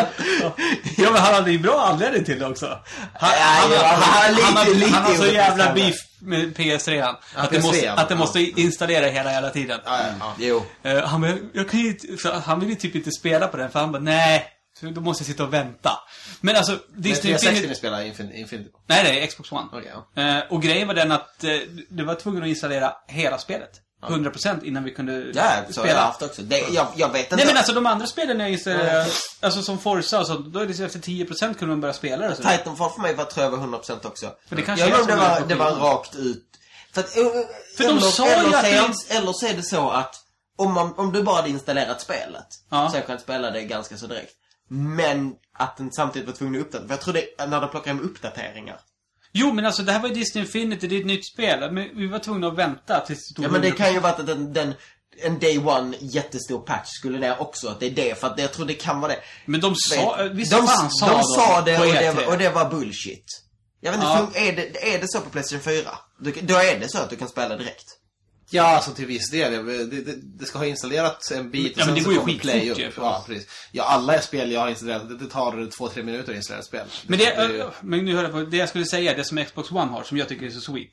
ja. 0.40 0.53
ja, 0.96 1.11
men 1.11 1.20
han 1.22 1.35
hade 1.35 1.50
ju 1.53 1.59
bra 1.59 1.81
anledning 1.92 2.24
till 2.24 2.38
det 2.38 2.46
också. 2.46 2.66
Han, 3.14 3.31
Ja, 3.38 3.44
han, 3.44 3.72
ja, 3.72 3.83
han, 3.85 4.03
han 4.03 4.35
lite- 4.35 4.46
han, 4.46 4.57
har- 4.57 4.74
lite 4.74 4.90
han 4.90 5.03
har 5.03 5.14
så 5.14 5.26
jävla 5.26 5.74
beef 5.74 5.96
med 6.22 6.57
PS3 6.57 7.03
att, 7.35 7.50
det 7.50 7.59
PS3, 7.59 7.62
måste, 7.62 7.85
ja. 7.85 7.92
att 7.92 8.09
det 8.09 8.16
måste 8.16 8.40
installera 8.61 9.07
hela 9.07 9.33
jävla 9.33 9.50
tiden. 9.50 9.81
Ja, 9.85 9.98
ja, 9.98 10.07
ja. 10.20 10.35
Jo. 10.38 10.62
Eh, 10.83 11.05
han, 11.05 11.20
bara, 11.20 11.37
jag 11.53 11.68
kan 11.68 11.81
ju, 11.81 11.96
han 12.44 12.61
vill 12.61 12.68
ju 12.68 12.74
typ 12.74 12.94
inte 12.94 13.11
spela 13.11 13.46
på 13.48 13.57
den, 13.57 13.70
för 13.70 13.81
han 13.81 13.92
bara, 13.92 14.03
nej. 14.03 14.46
Då 14.83 15.00
måste 15.00 15.22
jag 15.22 15.26
sitta 15.26 15.44
och 15.44 15.53
vänta. 15.55 15.90
Men 16.40 16.57
alltså, 16.57 16.72
Men 16.72 17.03
Disney 17.03 17.20
360 17.38 17.48
Infinity... 17.48 17.68
ni 17.68 17.74
spelar 17.74 18.00
Infin- 18.00 18.33
Infinity? 18.40 18.70
Nej, 18.87 19.03
nej, 19.05 19.26
Xbox 19.26 19.53
One. 19.53 19.66
Okej, 19.72 19.92
ja. 20.14 20.22
Eh, 20.22 20.38
och 20.50 20.62
grejen 20.62 20.88
var 20.88 20.94
den 20.94 21.12
att 21.12 21.44
eh, 21.44 21.50
du 21.90 22.05
var 22.05 22.14
tvungen 22.14 22.42
att 22.42 22.48
installera 22.48 22.92
hela 23.09 23.38
spelet. 23.38 23.70
100% 24.02 24.64
innan 24.64 24.84
vi 24.84 24.90
kunde 24.94 25.12
Ja, 25.12 25.22
så 25.34 25.40
har 25.40 25.53
jag 25.64 25.72
spela. 25.74 26.01
haft 26.01 26.22
också. 26.22 26.42
Det, 26.42 26.59
jag, 26.59 26.86
jag 26.96 27.12
vet 27.12 27.22
inte. 27.22 27.36
Nej 27.36 27.46
men 27.46 27.57
alltså 27.57 27.72
de 27.72 27.86
andra 27.86 28.07
spelen 28.07 28.40
jag 28.40 28.51
installerade, 28.51 29.07
alltså 29.40 29.62
som 29.62 29.78
Forza 29.78 30.20
och 30.20 30.26
sånt, 30.26 30.46
då 30.53 30.61
är 30.61 30.66
det 30.66 30.74
så 30.74 30.82
efter 30.84 30.98
10% 30.98 31.38
kunde 31.55 31.66
man 31.66 31.80
börja 31.80 31.94
spela 31.94 32.28
det. 32.28 32.36
Så. 32.36 32.42
Titanfall 32.42 32.90
för 32.90 33.01
mig 33.01 33.14
var 33.14 33.24
tror 33.24 33.44
jag 33.44 33.51
var 33.51 33.59
100% 33.59 34.07
också. 34.07 34.32
För 34.48 34.57
det 34.57 34.62
kanske 34.62 34.86
jag 34.86 34.96
är 34.98 35.01
undrar 35.03 35.16
om 35.30 35.36
som 35.38 35.48
det 35.48 35.55
är 35.55 35.59
var, 35.59 35.70
det 35.70 35.78
var 35.80 35.90
rakt 35.94 36.16
ut. 36.16 36.44
För, 36.92 37.01
att, 37.01 37.16
eh, 37.16 37.22
För 37.76 37.84
de 37.84 37.90
eller, 37.90 38.01
sa 38.01 38.26
ju 38.26 38.32
eller, 38.32 38.59
att 38.59 38.64
är, 38.64 38.88
det- 38.88 39.14
eller 39.16 39.32
så 39.32 39.46
är 39.46 39.55
det 39.55 39.62
så 39.62 39.90
att 39.90 40.14
om, 40.59 40.72
man, 40.72 40.94
om 40.96 41.12
du 41.12 41.22
bara 41.22 41.36
hade 41.36 41.48
installerat 41.48 42.01
spelet 42.01 42.46
Ja. 42.70 42.90
så 42.90 42.96
jag 42.96 43.07
kan 43.07 43.18
spela 43.18 43.51
det 43.51 43.62
ganska 43.62 43.96
så 43.96 44.07
direkt. 44.07 44.32
Men 44.68 45.32
att 45.59 45.76
den 45.76 45.92
samtidigt 45.92 46.28
var 46.28 46.34
tvungen 46.34 46.61
att 46.61 46.66
uppdatera. 46.66 46.88
För 46.88 46.94
jag 46.94 47.01
tror 47.01 47.14
det 47.14 47.46
när 47.46 47.61
de 47.61 47.70
plockar 47.70 47.86
hem 47.94 48.01
uppdateringar. 48.05 48.78
Jo 49.33 49.53
men 49.53 49.66
alltså 49.66 49.83
det 49.83 49.93
här 49.93 50.01
var 50.01 50.09
ju 50.09 50.14
Disney 50.14 50.45
Infinity, 50.45 50.87
det 50.87 50.97
är 50.97 51.01
ett 51.01 51.07
nytt 51.07 51.26
spel. 51.33 51.72
Men 51.72 51.97
vi 51.97 52.07
var 52.07 52.18
tvungna 52.18 52.47
att 52.47 52.57
vänta 52.59 53.01
tills 53.01 53.18
det 53.28 53.33
stod 53.33 53.45
Ja 53.45 53.49
men 53.51 53.61
det 53.62 53.68
100%. 53.70 53.72
kan 53.76 53.93
ju 53.93 54.01
vara 54.01 54.12
att 54.12 54.26
den, 54.26 54.53
den 54.53 54.74
en 55.22 55.39
day 55.39 55.59
one 55.59 55.97
jättestor 56.01 56.59
patch 56.61 56.89
skulle 56.89 57.18
det 57.18 57.37
också. 57.39 57.68
Att 57.68 57.81
det 57.81 57.87
är 57.87 57.91
det. 57.91 58.20
För 58.20 58.26
att 58.26 58.39
jag 58.41 58.53
tror 58.53 58.66
det 58.66 58.74
kan 58.74 59.01
vara 59.01 59.12
det. 59.12 59.18
Men 59.47 59.61
de 59.61 59.74
sa, 59.76 60.28
visst 60.33 60.51
de, 60.53 60.66
fan 60.66 60.91
sa 60.91 61.07
de, 61.07 61.12
de 61.16 61.22
sa 61.22 61.61
det 61.61 61.78
och, 61.78 61.87
det 61.87 61.93
E3. 62.12 62.14
var- 62.16 62.26
och 62.33 62.39
det 62.39 62.49
var 62.51 62.70
bullshit. 62.70 63.24
Jag 63.81 63.93
vet 63.93 64.01
inte, 64.01 64.07
Ja. 64.35 64.41
är, 64.41 64.57
det, 64.57 64.95
är 64.95 64.99
det 65.01 65.07
så 65.09 65.20
på 65.20 65.31
Playstation 65.31 65.61
4? 65.62 65.91
Du, 66.20 66.33
då 66.43 66.55
är 66.55 66.78
det 66.81 66.89
så 66.89 66.99
att 66.99 67.11
du 67.11 67.16
kan 67.16 67.28
spela 67.28 67.57
direkt. 67.57 67.85
Ja, 68.53 68.62
alltså 68.76 68.90
till 68.90 69.07
viss 69.07 69.30
del. 69.30 69.66
Det, 69.66 69.84
det, 69.84 70.14
det 70.22 70.44
ska 70.44 70.59
ha 70.59 70.66
installerat 70.66 71.30
en 71.30 71.51
bit 71.51 71.72
Ja, 71.76 71.86
men 71.86 71.94
det 71.94 72.01
så 72.01 72.07
går 72.07 72.14
ju 72.14 72.20
kommer 72.20 72.38
Play 72.38 72.70
upp. 72.70 72.78
Ja, 72.96 73.24
precis. 73.26 73.68
Ja, 73.72 73.84
alla 73.84 74.20
spel 74.20 74.53
jag 74.53 74.61
har 74.61 74.68
installerat, 74.68 75.09
det, 75.09 75.16
det 75.16 75.26
tar 75.26 75.70
två, 75.70 75.88
tre 75.88 76.03
minuter 76.03 76.30
att 76.32 76.36
installera 76.36 76.61
ett 76.61 76.66
spel. 76.66 76.86
Men, 77.07 77.18
det, 77.18 77.26
är 77.26 77.48
ju- 77.48 77.64
men 77.82 78.05
nu 78.05 78.14
hör 78.16 78.22
jag 78.22 78.32
på, 78.32 78.40
det 78.42 78.57
jag 78.57 78.68
skulle 78.68 78.84
säga, 78.84 79.16
det 79.16 79.24
som 79.24 79.44
Xbox 79.44 79.70
One 79.72 79.90
har, 79.92 80.03
som 80.03 80.16
jag 80.18 80.28
tycker 80.28 80.46
är 80.46 80.51
så 80.51 80.61
sweet. 80.61 80.92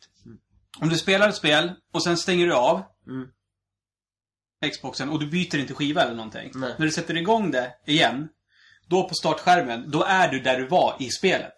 Om 0.80 0.90
du 0.90 0.98
spelar 0.98 1.30
ett 1.30 1.36
spel 1.36 1.72
och 1.94 2.04
sen 2.04 2.18
stänger 2.18 2.48
du 2.48 2.54
av 2.54 2.82
Mm. 3.08 3.28
Xboxen 4.74 5.10
och 5.10 5.20
du 5.20 5.28
byter 5.28 5.56
inte 5.58 5.74
skiva 5.74 6.02
eller 6.04 6.16
någonting. 6.16 6.52
Nej. 6.56 6.76
När 6.78 6.86
du 6.86 6.92
sätter 6.92 7.18
igång 7.18 7.52
det 7.52 7.72
igen, 7.86 8.28
då 8.88 9.08
på 9.10 9.16
startskärmen, 9.16 9.92
då 9.92 10.04
är 10.04 10.28
du 10.28 10.40
där 10.40 10.58
du 10.60 10.68
var 10.68 10.96
i 11.00 11.10
spelet. 11.10 11.54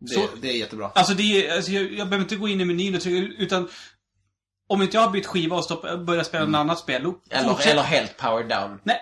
det, 0.00 0.14
så- 0.14 0.28
det 0.40 0.48
är 0.48 0.56
jättebra. 0.58 0.90
Alltså, 0.94 1.14
det 1.14 1.22
är, 1.22 1.56
alltså 1.56 1.70
jag, 1.72 1.82
jag 1.92 2.08
behöver 2.08 2.24
inte 2.24 2.36
gå 2.36 2.48
in 2.48 2.60
i 2.60 2.64
menyn 2.64 2.94
och 2.94 3.00
trycka, 3.00 3.42
utan 3.42 3.68
om 4.70 4.82
inte 4.82 4.96
jag 4.96 5.02
har 5.04 5.10
bytt 5.10 5.26
skiva 5.26 5.56
och 5.56 5.64
stoppa, 5.64 5.96
börjar 5.96 6.22
spela 6.24 6.42
Mm. 6.42 6.52
något 6.52 6.58
annat 6.60 6.78
spel, 6.78 7.02
då 7.02 7.14
Eller, 7.30 7.68
eller 7.70 7.82
helt 7.82 8.16
powered 8.16 8.48
down. 8.48 8.80
Nej. 8.84 9.00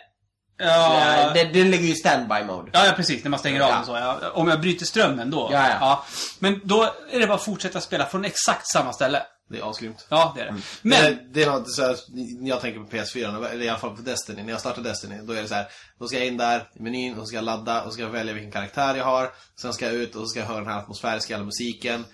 Ja, 0.60 1.00
Ja, 1.22 1.30
det, 1.34 1.44
det 1.44 1.64
ligger 1.64 1.84
ju 1.84 1.92
i 1.92 1.94
standby 1.96 2.44
mode. 2.46 2.70
Ja, 2.72 2.86
ja, 2.86 2.92
precis. 2.92 3.24
När 3.24 3.30
man 3.30 3.38
stänger 3.40 3.60
av 3.60 3.68
Ja. 3.70 3.76
den 3.76 3.86
så. 3.86 3.92
Ja. 3.96 4.30
Om 4.34 4.48
jag 4.48 4.60
bryter 4.60 4.86
strömmen 4.86 5.30
då. 5.30 5.48
Ja, 5.52 5.68
ja. 5.80 6.04
Men 6.38 6.60
då 6.64 6.82
är 7.10 7.20
det 7.20 7.26
bara 7.26 7.34
att 7.34 7.42
fortsätta 7.44 7.80
spela 7.80 8.06
från 8.06 8.24
exakt 8.24 8.70
samma 8.72 8.92
ställe. 8.92 9.22
Det 9.50 9.58
är 9.58 9.70
asgrymt. 9.70 10.06
Ja, 10.08 10.32
det 10.36 10.40
är 10.42 10.44
det. 10.46 10.52
Men 10.52 10.62
Men, 10.82 11.02
det, 11.02 11.18
det 11.32 11.42
är 11.42 11.50
något 11.50 11.72
så 11.74 11.82
här, 11.82 11.96
jag 12.40 12.60
tänker 12.60 12.80
på 12.80 12.86
PS4, 12.96 13.48
eller 13.50 13.64
i 13.64 13.68
alla 13.68 13.78
fall 13.78 13.96
på 13.96 14.02
Destiny, 14.02 14.42
när 14.42 14.50
jag 14.52 14.60
startar 14.60 14.82
Destiny, 14.82 15.18
då 15.22 15.32
är 15.32 15.42
det 15.42 15.48
så 15.48 15.54
här, 15.54 15.66
då 16.00 16.06
ska 16.08 16.18
jag 16.18 16.26
in 16.26 16.36
där 16.36 16.68
i 16.74 16.82
menyn, 16.82 17.18
och 17.18 17.28
ska 17.28 17.36
jag 17.36 17.44
ladda, 17.44 17.82
och 17.82 17.92
ska 17.92 18.02
jag 18.02 18.10
välja 18.10 18.34
vilken 18.34 18.52
karaktär 18.52 18.94
jag 18.94 19.04
har, 19.04 19.30
sen 19.60 19.72
ska 19.72 19.84
jag 19.86 19.94
ut 19.94 20.14
och 20.14 20.20
så 20.22 20.26
ska 20.26 20.40
jag 20.40 20.46
höra 20.46 20.60
den 20.60 20.68
här 20.68 20.78
atmosfäriska 20.78 21.38
musiken, 21.38 22.04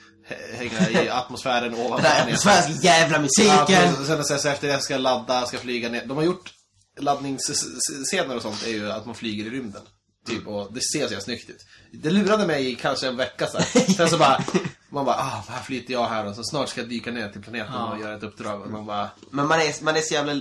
hänga 0.52 1.02
i 1.02 1.08
atmosfären 1.08 1.74
ovanför 1.78 2.02
Den 2.02 2.02
planeten. 2.02 2.22
atmosfäriska 2.28 2.86
jävla 2.86 3.16
Ja, 3.16 3.22
musiken. 3.22 3.66
precis. 3.66 4.06
sen, 4.06 4.24
sen, 4.24 4.38
sen 4.38 4.52
efter 4.52 4.68
det 4.68 4.80
ska 4.82 4.94
jag 4.94 5.00
ladda, 5.00 5.46
ska 5.46 5.58
flyga 5.58 5.88
ner. 5.88 6.06
De 6.06 6.16
har 6.16 6.24
gjort 6.24 6.52
laddningsscener 7.00 8.36
och 8.36 8.42
sånt 8.42 8.62
är 8.66 8.70
ju 8.70 8.90
att 8.90 9.06
man 9.06 9.14
flyger 9.14 9.44
i 9.44 9.50
rymden. 9.50 9.82
Typ, 10.28 10.46
och 10.46 10.72
det 10.74 10.80
ser 10.80 10.98
så 11.06 11.12
jävla 11.12 11.20
snyggt 11.20 11.50
ut. 11.50 11.56
Det 11.92 12.10
lurade 12.10 12.46
mig 12.46 12.72
i 12.72 12.74
kanske 12.74 13.06
en 13.08 13.16
vecka 13.16 13.46
så 13.46 13.58
här. 13.58 13.92
Sen 13.94 14.08
så 14.10 14.18
bara, 14.18 14.44
man 14.90 15.04
bara, 15.04 15.16
ah, 15.16 15.44
här 15.48 15.62
flyter 15.62 15.92
jag 15.92 16.08
här 16.08 16.26
och 16.26 16.34
så 16.36 16.42
snart 16.44 16.68
ska 16.68 16.80
jag 16.80 16.90
dyka 16.90 17.10
ner 17.10 17.28
till 17.28 17.42
planeten 17.42 17.74
och 17.74 18.00
göra 18.00 18.16
ett 18.16 18.22
uppdrag. 18.22 18.60
Och 18.62 18.70
man 18.70 18.86
bara, 18.86 19.10
Men 19.30 19.46
man 19.46 19.60
är, 19.60 19.84
man 19.84 19.96
är 19.96 20.00
så 20.00 20.14
jävla... 20.14 20.32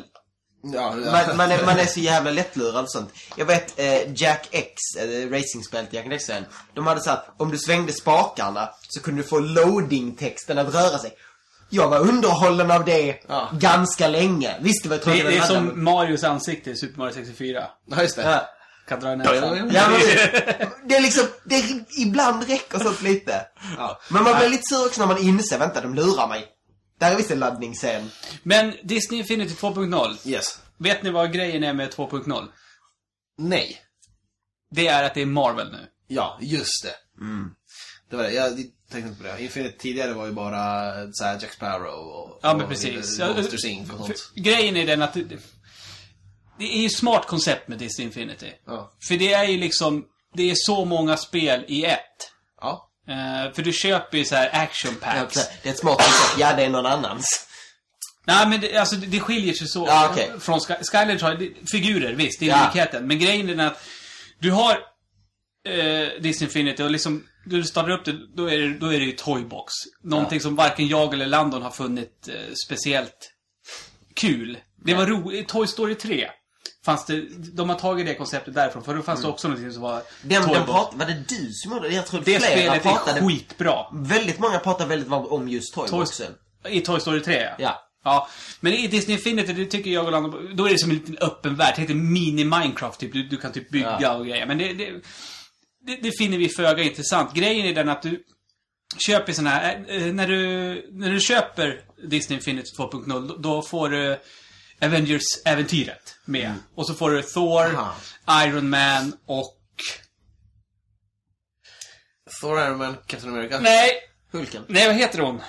ja, 0.64 0.96
Man, 0.96 1.38
man, 1.38 1.52
är, 1.52 1.66
man 1.66 1.80
är 1.80 1.86
så 1.86 2.00
jävla 2.00 2.32
lättlurad 2.32 2.84
och 2.84 2.92
sånt. 2.92 3.14
Jag 3.36 3.46
vet 3.46 3.80
eh, 3.80 4.14
Jack 4.16 4.48
X, 4.52 4.74
eh, 5.00 5.30
racingspelet 5.30 5.94
Jack 5.94 6.06
X 6.12 6.24
sen. 6.26 6.46
De 6.74 6.88
hade 6.88 7.02
sagt 7.02 7.30
om 7.38 7.52
du 7.52 7.58
svängde 7.58 7.94
spakarna 7.94 8.70
så 8.90 9.02
kunde 9.02 9.22
du 9.22 9.28
få 9.28 9.40
loading-texten 9.40 10.58
att 10.58 10.74
röra 10.74 10.98
sig. 10.98 11.12
Jag 11.70 11.90
var 11.90 12.00
underhållen 12.00 12.72
av 12.72 12.86
det 12.86 13.16
Ja. 13.28 13.50
ganska 13.54 14.08
länge. 14.08 14.56
Visst, 14.62 14.84
det 14.84 14.90
var 14.90 14.98
det, 14.98 15.04
tråkigt 15.04 15.26
det 15.26 15.38
är 15.38 15.42
att 15.42 15.48
hade, 15.50 15.60
som 15.70 15.84
Marios 15.84 16.24
ansikte 16.24 16.72
i 16.72 16.76
Super 16.76 16.98
Mario 16.98 17.14
64. 17.14 17.64
ja, 17.86 18.02
just 18.02 18.16
det. 18.16 18.22
Ja. 18.22 18.50
Kan 18.88 19.00
dra 19.00 19.10
Ja, 19.10 19.16
näsan. 19.16 19.36
ja, 19.36 19.56
ja. 19.58 19.66
Ja, 19.74 19.90
men, 19.90 20.68
det 20.90 20.96
är 20.96 21.02
liksom, 21.02 21.24
det 21.46 21.56
är, 21.56 21.64
ibland 22.02 22.48
räcker 22.50 22.80
sånt 22.80 23.02
lite. 23.02 23.42
Ja. 23.78 24.00
Men 24.10 24.24
man 24.24 24.38
blir 24.40 24.50
lite 24.50 24.64
sur 24.66 24.86
också 24.86 25.00
när 25.02 25.08
man 25.08 25.18
inser, 25.18 25.58
vänta, 25.60 25.82
de 25.82 25.94
lurar 25.94 26.28
mig. 26.28 26.46
Där 27.00 27.12
är 27.12 27.16
visst 27.18 27.32
en 27.32 27.40
laddningsscen. 27.40 28.12
Men 28.44 28.74
Disney 28.84 29.20
Infinity 29.20 29.54
2.0. 29.54 30.28
Yes. 30.30 30.60
Vet 30.78 31.04
ni 31.04 31.10
vad 31.10 31.34
grejen 31.34 31.64
är 31.64 31.74
med 31.74 31.90
2.0? 31.94 32.48
Nej. 33.38 33.78
Det 34.72 34.88
är 34.88 35.04
att 35.04 35.14
det 35.14 35.22
är 35.22 35.26
Marvel 35.26 35.72
nu. 35.72 35.88
Ja, 36.08 36.38
just 36.42 36.84
det. 36.84 36.96
Det 38.10 38.16
var 38.16 38.24
det. 38.24 38.32
Jag 38.32 38.56
tänkte 38.92 38.98
inte 39.10 39.22
på 39.22 39.24
det. 39.24 39.44
Infinite 39.44 39.78
tidigare 39.78 40.14
var 40.14 40.26
ju 40.26 40.32
bara 40.32 40.94
så 41.12 41.24
här 41.24 41.34
Jack 41.42 41.54
Sparrow 41.54 42.08
och, 42.08 42.40
Ja, 42.42 42.54
men 42.54 42.62
och 42.64 42.70
precis. 42.70 43.20
Monsters 43.20 43.66
Inc 43.66 43.90
och 43.92 43.98
För, 44.08 44.14
sånt. 44.14 44.32
grejen 44.36 44.78
är 44.78 44.86
den 44.88 45.02
att 45.02 45.14
det, 45.14 45.24
det 46.60 46.64
är 46.78 46.80
ju 46.80 46.86
ett 46.86 46.98
smart 46.98 47.28
koncept 47.28 47.68
med 47.68 47.78
Disney 47.78 48.08
Infinity. 48.08 48.52
Ja. 48.66 48.92
För 49.08 49.18
det 49.18 49.34
är 49.34 49.44
ju 49.48 49.58
liksom, 49.58 50.06
det 50.34 50.52
är 50.52 50.56
så 50.58 50.86
många 50.86 51.18
spel 51.18 51.66
i 51.68 51.86
ett. 51.86 52.00
Ja. 53.06 53.46
Eh, 53.46 53.54
för 53.54 53.62
du 53.62 53.74
köper 53.74 54.18
ju 54.18 54.26
så 54.26 54.36
här 54.36 54.50
action 54.64 54.96
packs. 54.96 55.50
Det 55.64 55.70
är 55.70 55.74
ett 55.74 55.80
smart 55.80 55.98
koncept. 55.98 56.36
Ja, 56.40 56.54
det 56.54 56.64
är 56.64 56.70
någon 56.70 56.86
annans. 56.86 57.26
Nej, 58.26 58.48
men 58.48 58.62
det, 58.62 58.78
alltså, 58.78 58.96
det, 58.96 59.20
skiljer 59.20 59.54
sig 59.54 59.68
så 59.68 59.86
Ja, 59.88 60.10
okej. 60.12 60.32
från 60.40 60.60
Sky, 60.60 60.74
Skylanders 60.92 61.22
har 61.22 61.50
figurer, 61.72 62.14
visst, 62.14 62.40
det 62.40 62.46
är 62.46 62.50
Ja. 62.50 62.66
likheten. 62.74 63.08
Men 63.08 63.20
grejen 63.20 63.60
är 63.60 63.68
att 63.68 63.84
du 64.40 64.52
har 64.52 64.72
eh, 65.68 66.22
Disney 66.22 66.48
Infinity 66.48 66.84
och 66.84 66.92
liksom, 66.92 67.28
du 67.46 67.64
startar 67.64 67.90
upp 67.90 68.06
det, 68.06 68.36
då 68.36 68.50
är 68.52 68.58
det, 68.58 68.80
då 68.80 68.94
är 68.94 69.00
det 69.00 69.06
ju 69.06 69.12
Toybox. 69.12 69.74
Någonting 70.04 70.40
som 70.40 70.56
varken 70.56 70.88
jag 70.88 71.14
eller 71.14 71.26
Landon 71.26 71.62
har 71.62 71.72
funnit 71.72 72.28
eh, 72.28 72.36
speciellt 72.66 73.32
kul. 74.16 74.58
Det 74.86 74.94
var 74.94 75.06
roligt. 75.06 75.48
Toy 75.48 75.68
Story 75.68 75.96
3 75.96 76.30
fanns 76.86 77.06
det, 77.06 77.22
de 77.54 77.70
har 77.70 77.76
tagit 77.76 78.06
det 78.06 78.16
konceptet 78.16 78.54
därifrån, 78.54 78.84
för 78.84 78.96
då 78.96 79.02
fanns 79.02 79.22
det 79.22 79.28
också 79.28 79.48
någonting 79.48 79.72
som 79.74 79.82
var 79.82 80.02
Den, 80.22 80.50
den 80.50 80.66
prat, 80.66 80.94
var 80.94 81.06
det 81.06 81.24
du 81.30 81.50
som 81.52 81.72
gjorde 81.72 81.90
det? 81.90 81.96
Jag 81.96 82.06
tror 82.08 82.22
Det 82.26 82.40
spelet 82.44 82.84
pratade... 82.84 83.20
är 83.20 83.28
skitbra. 83.28 83.86
Väldigt 83.94 84.40
många 84.40 84.60
pratar 84.60 84.88
väldigt 84.88 85.08
varmt 85.10 85.28
om 85.28 85.50
just 85.50 85.74
Toy, 85.74 85.88
Toyboxen. 85.88 86.32
I 86.70 86.82
Toy 86.82 87.00
Story 87.00 87.22
3, 87.22 87.50
Ja. 87.58 87.80
Ja, 88.06 88.28
men 88.60 88.74
i 88.74 88.88
Disney 88.88 89.18
Infinity, 89.18 89.54
det 89.54 89.66
tycker 89.66 89.92
jag 89.92 90.06
och 90.06 90.12
Landon, 90.12 90.56
då 90.56 90.66
är 90.66 90.70
det 90.70 90.80
som 90.80 90.90
en 90.90 90.96
liten 90.96 91.18
öppen 91.18 91.56
värld. 91.56 91.74
Det 91.76 91.82
heter 91.82 91.94
mini-Minecraft, 91.94 92.98
typ. 92.98 93.14
Du, 93.14 93.24
du 93.24 93.38
kan 93.38 93.52
typ 93.52 93.70
bygga 93.70 93.98
Ja. 94.02 94.14
och 94.14 94.26
grejer. 94.26 94.46
Men 94.46 94.58
det, 94.58 94.74
det, 94.74 94.92
det, 95.88 95.96
det 96.02 96.12
finner 96.18 96.38
vi 96.38 96.50
föga 96.50 96.84
intressant. 96.84 97.34
Grejen 97.34 97.66
är 97.66 97.76
den 97.76 97.90
att 97.90 98.02
du 98.02 98.24
köper 99.08 99.34
såna 99.34 99.50
här, 99.50 99.86
eh, 99.88 100.02
när 100.14 100.28
du, 100.28 100.38
när 100.92 101.12
du 101.12 101.20
köper 101.20 101.82
Disney 102.10 102.38
Infinity 102.38 102.68
2.0, 102.80 103.28
då, 103.28 103.36
då 103.38 103.62
får 103.62 103.90
du 103.90 104.20
Avengers-äventyret 104.84 106.16
med. 106.26 106.54
Och 106.76 106.88
så 106.88 106.94
får 106.94 107.12
du 107.12 107.22
Thor, 107.22 107.76
Aha. 107.76 107.96
Iron 108.46 108.70
Man 108.70 109.18
och... 109.26 109.58
Thor, 112.42 112.60
Iron 112.62 112.78
Man, 112.78 112.98
Captain 113.08 113.34
America. 113.34 113.60
Nej! 113.60 113.92
Hulken. 114.32 114.66
Nej, 114.68 114.88
vad 114.88 114.96
heter 114.96 115.20
hon? 115.20 115.42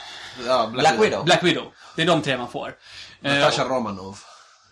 Ja, 0.47 0.71
Black 0.73 1.01
Widow. 1.01 1.25
Black 1.25 1.43
Widow. 1.43 1.73
Det 1.97 2.03
är 2.03 2.07
de 2.07 2.23
tre 2.23 2.37
man 2.37 2.51
får. 2.51 2.75
Eh, 3.23 3.35
Natasha 3.35 3.65
Romanov. 3.65 4.19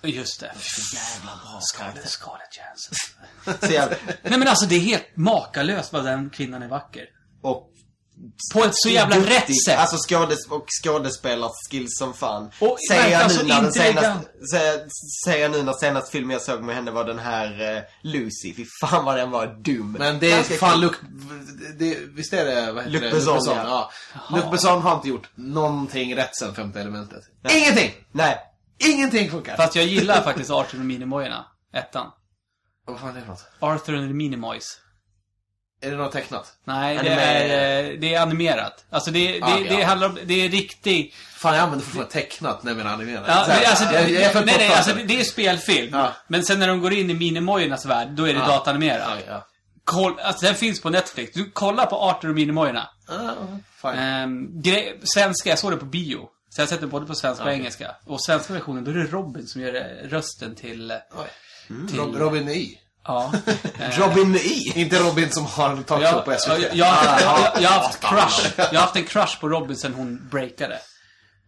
Just 0.02 0.40
det. 0.40 0.52
Jävla 0.94 1.30
bra 1.30 1.60
Scarlett, 1.62 2.08
Scarlett 2.08 2.58
Johansson. 2.58 3.98
Nej 4.22 4.38
men 4.38 4.48
alltså 4.48 4.66
det 4.66 4.74
är 4.74 4.80
helt 4.80 5.16
makalöst 5.16 5.92
vad 5.92 6.04
den 6.04 6.30
kvinnan 6.30 6.62
är 6.62 6.68
vacker. 6.68 7.06
Och 7.42 7.71
På 8.52 8.64
ett 8.64 8.74
så 8.74 8.88
jävla 8.88 9.16
duktig. 9.16 9.34
rätt 9.34 9.64
sätt. 9.64 9.78
Alltså 9.78 9.96
skådes 9.96 10.46
och 10.48 10.66
skådespelarskills 10.84 11.98
som 11.98 12.14
fan. 12.14 12.50
Och 12.58 12.78
säger 12.90 13.08
jag 13.08 13.22
alltså 13.22 13.42
nu 13.42 13.48
när 13.48 13.70
senaste, 13.70 14.18
säger, 14.50 14.88
säger 15.24 15.42
jag 15.42 15.50
nu 15.50 15.62
när 15.62 15.72
senaste 15.72 16.10
filmen 16.10 16.30
jag 16.30 16.42
såg 16.42 16.62
med 16.62 16.74
henne 16.74 16.90
var 16.90 17.04
den 17.04 17.18
här 17.18 17.76
eh, 17.76 17.82
Lucy. 18.02 18.54
Fy 18.54 18.66
fan 18.80 19.04
vad 19.04 19.16
den 19.16 19.30
var 19.30 19.46
dum. 19.46 19.96
Men 19.98 20.18
det 20.18 20.32
är 20.32 20.36
Ganska 20.36 20.54
fan. 20.54 20.80
Luc... 20.80 20.92
Det, 21.78 21.98
visst 22.14 22.32
är 22.32 22.44
det, 22.44 22.72
vad 22.72 22.84
heter 22.84 22.92
Luc 22.92 23.02
det? 23.02 23.10
Besson, 23.10 23.56
ja. 23.56 23.90
Luc 24.30 24.44
Besson 24.50 24.82
har 24.82 24.94
inte 24.94 25.08
gjort 25.08 25.28
någonting 25.34 26.16
rätt 26.16 26.36
sen 26.36 26.54
femte 26.54 26.80
elementet. 26.80 27.22
Nej. 27.40 27.58
Ingenting! 27.58 27.90
Nej. 28.12 28.38
Ingenting 28.78 29.30
funkar! 29.30 29.56
Fast 29.56 29.76
jag 29.76 29.84
gillar 29.84 30.22
faktiskt 30.22 30.50
Arthur 30.50 30.78
och 30.78 30.84
Minimojorna. 30.84 31.46
Ettan. 31.74 32.06
Vad 32.86 33.00
fan 33.00 33.10
är 33.10 33.14
det 33.14 33.20
för 33.20 33.28
något? 33.28 33.46
Arthur 33.60 33.96
and 33.96 34.08
the 34.08 34.14
Minimoys. 34.14 34.78
Är 35.82 35.90
det 35.90 35.96
något 35.96 36.12
tecknat? 36.12 36.52
Nej, 36.64 36.98
det 37.02 37.08
är, 37.08 37.84
eh, 37.92 37.98
det 37.98 38.14
är 38.14 38.20
animerat. 38.20 38.84
Alltså 38.90 39.10
det, 39.10 39.32
det, 39.32 39.42
Ah, 39.42 39.56
det 39.68 39.74
ja. 39.80 39.86
handlar 39.86 40.08
om, 40.08 40.18
det 40.24 40.34
är 40.44 40.48
riktig... 40.48 41.14
Fan, 41.36 41.54
jag 41.54 41.62
använder 41.62 41.84
fortfarande 41.84 42.12
tecknat 42.12 42.62
när 42.62 42.70
jag 42.70 42.76
menar 42.78 42.92
animerat. 42.92 43.24
Ja, 43.26 43.44
Så 43.44 43.50
här, 43.50 43.60
det, 43.60 43.66
alltså, 43.66 43.84
jag, 43.84 44.10
jag 44.34 44.46
nej, 44.46 44.54
nej, 44.58 44.68
alltså 44.74 44.94
det, 44.94 45.02
det 45.02 45.20
är 45.20 45.24
spelfilm. 45.24 45.90
Ja. 45.92 46.12
Men 46.28 46.44
sen 46.44 46.58
när 46.58 46.68
de 46.68 46.80
går 46.80 46.92
in 46.92 47.10
i 47.10 47.14
Minimojornas 47.14 47.86
värld, 47.86 48.08
då 48.08 48.24
är 48.28 48.32
det 48.34 48.38
Ja. 48.40 48.46
datanimerat. 48.46 49.08
Ja, 49.26 49.32
ja. 49.32 49.46
Koll, 49.84 50.20
alltså 50.20 50.46
den 50.46 50.54
finns 50.54 50.80
på 50.80 50.90
Netflix. 50.90 51.32
Du 51.34 51.50
kollar 51.50 51.86
på 51.86 51.96
Arthur 51.96 52.28
och 52.28 52.34
Minimojorna. 52.34 52.88
Ah, 53.08 53.84
gre- 54.62 55.00
svenska, 55.04 55.50
jag 55.50 55.58
såg 55.58 55.70
det 55.72 55.76
på 55.76 55.84
bio. 55.86 56.28
Så 56.50 56.60
jag 56.60 56.66
har 56.66 56.68
sett 56.68 56.80
det 56.80 56.86
både 56.86 57.06
på 57.06 57.14
svenska 57.14 57.42
och 57.44 57.48
Okej. 57.48 57.58
engelska. 57.60 57.90
Och 58.06 58.24
svenska 58.24 58.52
versionen, 58.52 58.84
då 58.84 58.90
är 58.90 58.94
det 58.94 59.04
Robin 59.06 59.46
som 59.46 59.60
gör 59.60 59.74
eh, 59.74 60.08
rösten 60.08 60.54
till... 60.54 60.90
eh, 60.90 60.96
Oj. 61.12 61.26
till 61.88 61.98
Rob, 61.98 62.16
Robin 62.16 62.48
Y. 62.48 62.78
Ja. 63.06 63.32
Robin 63.96 64.36
Y. 64.36 64.72
Inte 64.74 64.98
Robin 64.98 65.30
som 65.30 65.46
har 65.46 65.70
en 65.70 65.84
talkshow 65.84 66.20
på 66.20 66.32
jag, 66.32 66.40
SVT. 66.40 66.48
jag, 66.58 66.60
jag, 66.72 66.96
jag, 67.22 67.62
jag 67.62 67.70
har 67.70 67.80
haft 67.80 68.00
crush. 68.00 68.52
Jag 68.56 68.64
har 68.64 68.80
haft 68.86 68.96
en 68.96 69.04
crush 69.04 69.40
på 69.40 69.48
Robin 69.48 69.76
sen 69.76 69.94
hon 69.94 70.28
breakade. 70.30 70.78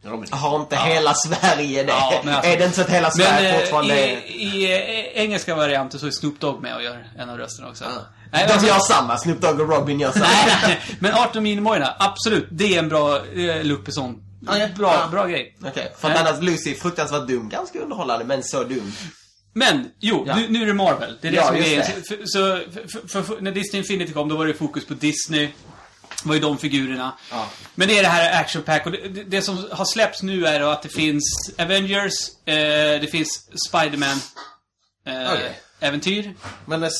Robin. 0.04 0.32
Har 0.32 0.60
inte 0.60 0.76
hela 0.76 1.14
Sverige 1.14 1.82
det? 1.82 1.88
Ja, 1.92 2.20
men 2.24 2.34
alltså- 2.34 2.50
är 2.50 2.58
det 2.58 2.64
inte 2.64 2.76
så 2.76 2.82
att 2.82 2.90
hela 2.90 3.08
Men 3.16 3.26
Sverige 3.26 3.54
eh, 3.54 3.60
fortfarande 3.60 3.94
är... 3.94 4.16
i, 4.16 4.42
i 4.42 4.72
eh, 5.14 5.22
engelska 5.22 5.54
varianter 5.54 5.98
så 5.98 6.06
är 6.06 6.10
Snoop 6.10 6.40
Dogg 6.40 6.62
med 6.62 6.76
och 6.76 6.82
gör 6.82 7.06
en 7.18 7.30
av 7.30 7.38
rösterna 7.38 7.68
också. 7.68 7.84
Ah. 7.84 7.88
Nej, 8.32 8.46
De 8.46 8.52
alltså- 8.52 8.68
gör 8.68 8.78
samma. 8.78 9.18
Snoop 9.18 9.40
Dogg 9.40 9.60
och 9.60 9.68
Robin 9.68 10.00
gör 10.00 10.12
samma. 10.12 10.24
Nej, 10.26 10.56
nej. 10.62 10.80
Men 10.98 11.14
Arthur 11.14 11.40
Minimojorna, 11.40 11.94
absolut. 11.98 12.48
Det 12.50 12.74
är 12.74 12.78
en 12.78 12.88
bra 12.88 13.16
eh, 13.16 13.62
Luc 13.64 13.84
Besson 13.84 14.20
Okej. 14.48 14.72
Bra, 14.76 14.94
Ja. 14.94 15.08
bra 15.10 15.26
grej. 15.26 15.56
Okej, 15.64 15.92
för 15.98 16.08
Nej. 16.08 16.18
annars 16.18 16.40
Lucy 16.42 16.70
är 16.70 16.74
fruktansvärt 16.74 17.26
dum. 17.28 17.48
Ganska 17.48 17.78
underhållande, 17.78 18.24
men 18.24 18.42
så 18.42 18.64
dum. 18.64 18.92
Men, 19.54 19.90
jo, 20.00 20.24
Ja. 20.26 20.36
nu, 20.36 20.48
nu 20.48 20.62
är 20.62 20.66
det 20.66 20.74
Marvel. 20.74 21.18
Det 21.20 21.28
är 21.28 21.32
det 21.32 21.36
Ja, 21.38 21.46
som 21.46 21.56
är 21.56 21.60
det. 21.62 22.06
Så, 22.06 22.14
så 22.26 22.60
för, 23.08 23.22
för, 23.22 23.40
när 23.40 23.52
Disney 23.52 23.78
Infinity 23.82 24.12
kom, 24.12 24.28
då 24.28 24.36
var 24.36 24.46
det 24.46 24.54
fokus 24.54 24.86
på 24.86 24.94
Disney. 24.94 25.46
Det 26.22 26.28
var 26.28 26.34
ju 26.34 26.40
de 26.40 26.58
figurerna. 26.58 27.12
Ja. 27.30 27.46
Men 27.74 27.88
det 27.88 27.98
är 27.98 28.02
det 28.02 28.08
här 28.08 28.40
Action 28.40 28.62
Pack 28.62 28.86
och 28.86 28.92
det, 28.92 29.08
det, 29.08 29.24
det 29.24 29.42
som 29.42 29.68
har 29.72 29.84
släppts 29.84 30.22
nu 30.22 30.46
är 30.46 30.60
då 30.60 30.66
att 30.68 30.82
det 30.82 30.88
finns 30.88 31.22
Avengers, 31.58 32.12
eh, 32.46 32.54
det 33.00 33.10
finns 33.10 33.28
Spiderman 33.68 34.18
eh, 35.06 35.32
Okej. 35.32 35.58
äventyr. 35.80 36.34
Men 36.66 36.82
s- 36.82 36.92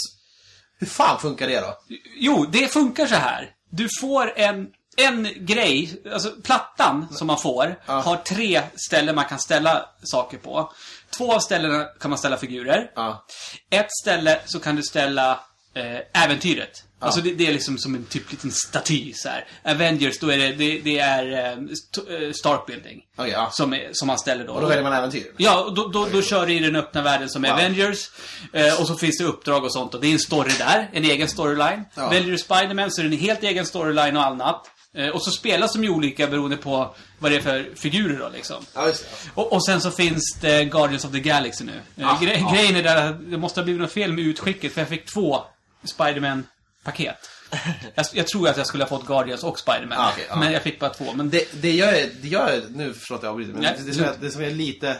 hur 0.78 0.86
fan 0.86 1.20
funkar 1.20 1.48
det 1.48 1.60
då? 1.60 1.78
Jo, 2.18 2.46
det 2.52 2.68
funkar 2.72 3.06
så 3.06 3.14
här. 3.14 3.50
Du 3.70 3.88
får 4.00 4.32
en, 4.38 4.66
en 4.96 5.28
grej, 5.46 6.02
alltså 6.12 6.30
plattan 6.44 7.06
som 7.10 7.26
man 7.26 7.38
får, 7.40 7.80
Ja. 7.86 7.92
har 8.00 8.16
tre 8.16 8.62
ställen 8.88 9.14
man 9.14 9.24
kan 9.24 9.38
ställa 9.38 9.86
saker 10.02 10.38
på. 10.38 10.72
Två 11.18 11.34
av 11.34 11.40
ställena 11.40 11.84
kan 11.84 12.10
man 12.10 12.18
ställa 12.18 12.36
figurer. 12.36 12.90
Ja. 12.94 13.26
Ett 13.70 13.92
ställe 14.02 14.40
så 14.44 14.60
kan 14.60 14.76
du 14.76 14.82
ställa 14.82 15.40
eh, 15.74 16.24
äventyret. 16.24 16.84
Alltså 17.04 17.20
det, 17.20 17.34
det 17.34 17.46
är 17.46 17.52
liksom 17.52 17.78
som 17.78 17.94
en 17.94 18.04
typ 18.04 18.30
liten 18.30 18.52
staty 18.52 19.12
så 19.14 19.28
här. 19.28 19.46
Avengers, 19.64 20.18
då 20.18 20.32
är 20.32 20.38
det, 20.38 20.52
det, 20.52 20.78
det 20.78 20.98
är 20.98 21.32
eh, 21.32 21.52
eh, 21.52 22.32
Stark 22.32 22.66
Building. 22.66 23.02
Okej, 23.16 23.32
ja. 23.32 23.50
Som, 23.52 23.72
är, 23.74 23.90
som 23.92 24.06
man 24.06 24.18
ställer 24.18 24.46
då. 24.46 24.52
Och 24.52 24.60
då 24.60 24.66
väljer 24.66 24.82
man 24.82 24.92
äventyr? 24.92 25.32
Ja, 25.36 25.72
då, 25.76 25.88
då, 25.88 26.06
då 26.12 26.22
kör 26.22 26.46
du 26.46 26.52
i 26.54 26.58
den 26.58 26.76
öppna 26.76 27.02
världen 27.02 27.28
som 27.28 27.42
Wow. 27.42 27.52
Avengers. 27.52 28.10
Eh, 28.52 28.80
och 28.80 28.86
så 28.86 28.94
finns 28.94 29.18
det 29.18 29.24
uppdrag 29.24 29.64
och 29.64 29.72
sånt. 29.72 29.94
Och 29.94 30.00
det 30.00 30.06
är 30.06 30.12
en 30.12 30.18
story 30.18 30.52
där. 30.58 30.90
En 30.92 31.04
egen 31.04 31.28
storyline. 31.28 31.84
Ja. 31.94 32.08
Väljer 32.08 32.30
du 32.30 32.38
Spiderman 32.38 32.90
så 32.90 33.00
är 33.00 33.04
det 33.04 33.16
en 33.16 33.20
helt 33.20 33.42
egen 33.42 33.66
storyline 33.66 34.16
och 34.16 34.26
annat. 34.26 34.70
Eh, 34.96 35.08
och 35.08 35.22
så 35.22 35.30
spelas 35.30 35.72
de 35.72 35.84
ju 35.84 35.90
olika 35.90 36.26
beroende 36.26 36.56
på 36.56 36.94
vad 37.24 37.32
det 37.32 37.36
är 37.36 37.40
för 37.40 37.68
figurer 37.76 38.18
då 38.18 38.28
liksom. 38.28 38.64
Ja, 38.74 38.86
just 38.86 39.00
det. 39.02 39.30
Och, 39.34 39.52
och 39.52 39.64
sen 39.66 39.80
så 39.80 39.90
finns 39.90 40.36
det 40.40 40.64
Guardians 40.64 41.04
of 41.04 41.12
the 41.12 41.20
Galaxy 41.20 41.64
nu. 41.64 41.80
Eh, 41.96 42.08
Ah, 42.08 42.18
gre- 42.22 42.44
ah. 42.46 42.54
Grejen 42.54 42.76
är 42.76 42.82
där 42.82 43.10
att 43.10 43.30
det 43.30 43.38
måste 43.38 43.60
ha 43.60 43.64
blivit 43.64 43.82
något 43.82 43.92
fel 43.92 44.12
med 44.12 44.24
utskicket 44.24 44.72
för 44.72 44.80
jag 44.80 44.88
fick 44.88 45.06
två 45.06 45.40
Spiderman-paket. 45.84 47.16
jag, 47.94 48.06
jag 48.12 48.26
tror 48.26 48.48
att 48.48 48.56
jag 48.56 48.66
skulle 48.66 48.84
ha 48.84 48.88
fått 48.88 49.06
Guardians 49.06 49.44
och 49.44 49.58
Spiderman. 49.58 49.98
Ah, 49.98 50.10
okej, 50.12 50.26
ah. 50.30 50.36
Men 50.36 50.52
jag 50.52 50.62
fick 50.62 50.80
bara 50.80 50.90
två. 50.90 51.12
Men 51.14 51.30
Det, 51.30 51.62
det 51.62 51.70
gör 51.72 51.92
jag, 51.92 52.08
det 52.22 52.28
gör 52.28 52.50
jag, 52.52 52.62
nu 52.76 52.94
förlåt 52.94 53.22
jag 53.22 53.30
avbryter, 53.30 53.52
men 53.52 53.62
Nej, 53.62 53.74
det, 53.78 53.84
det, 53.84 53.92
som 53.94 54.04
jag, 54.04 54.14
det 54.20 54.30
som 54.30 54.42
jag 54.42 54.50
är 54.50 54.54
lite 54.54 54.96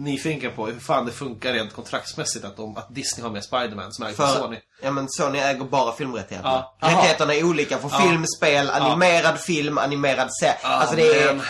nyfiken 0.00 0.52
på 0.56 0.66
hur 0.66 0.80
fan 0.80 1.06
det 1.06 1.12
funkar 1.12 1.52
rent 1.52 1.72
kontraktsmässigt 1.74 2.44
att, 2.44 2.56
de, 2.56 2.76
att 2.76 2.94
Disney 2.94 3.22
har 3.24 3.30
med 3.32 3.44
Spiderman 3.44 3.92
som 3.92 4.04
av 4.06 4.10
För, 4.10 4.26
Sony. 4.26 4.56
ja 4.82 4.90
men 4.90 5.06
Sony 5.10 5.38
äger 5.38 5.64
bara 5.64 5.92
filmrättigheterna. 5.96 6.64
Ja. 6.80 6.88
Rättigheterna 6.88 7.34
är 7.34 7.44
olika 7.44 7.78
för 7.78 7.88
film, 7.88 8.24
spel, 8.36 8.70
animerad 8.70 9.40
film, 9.40 9.78
animerad 9.78 10.28
serie. 10.40 10.54
alltså 10.62 10.96
det 10.96 11.22
är, 11.22 11.34
men- 11.34 11.44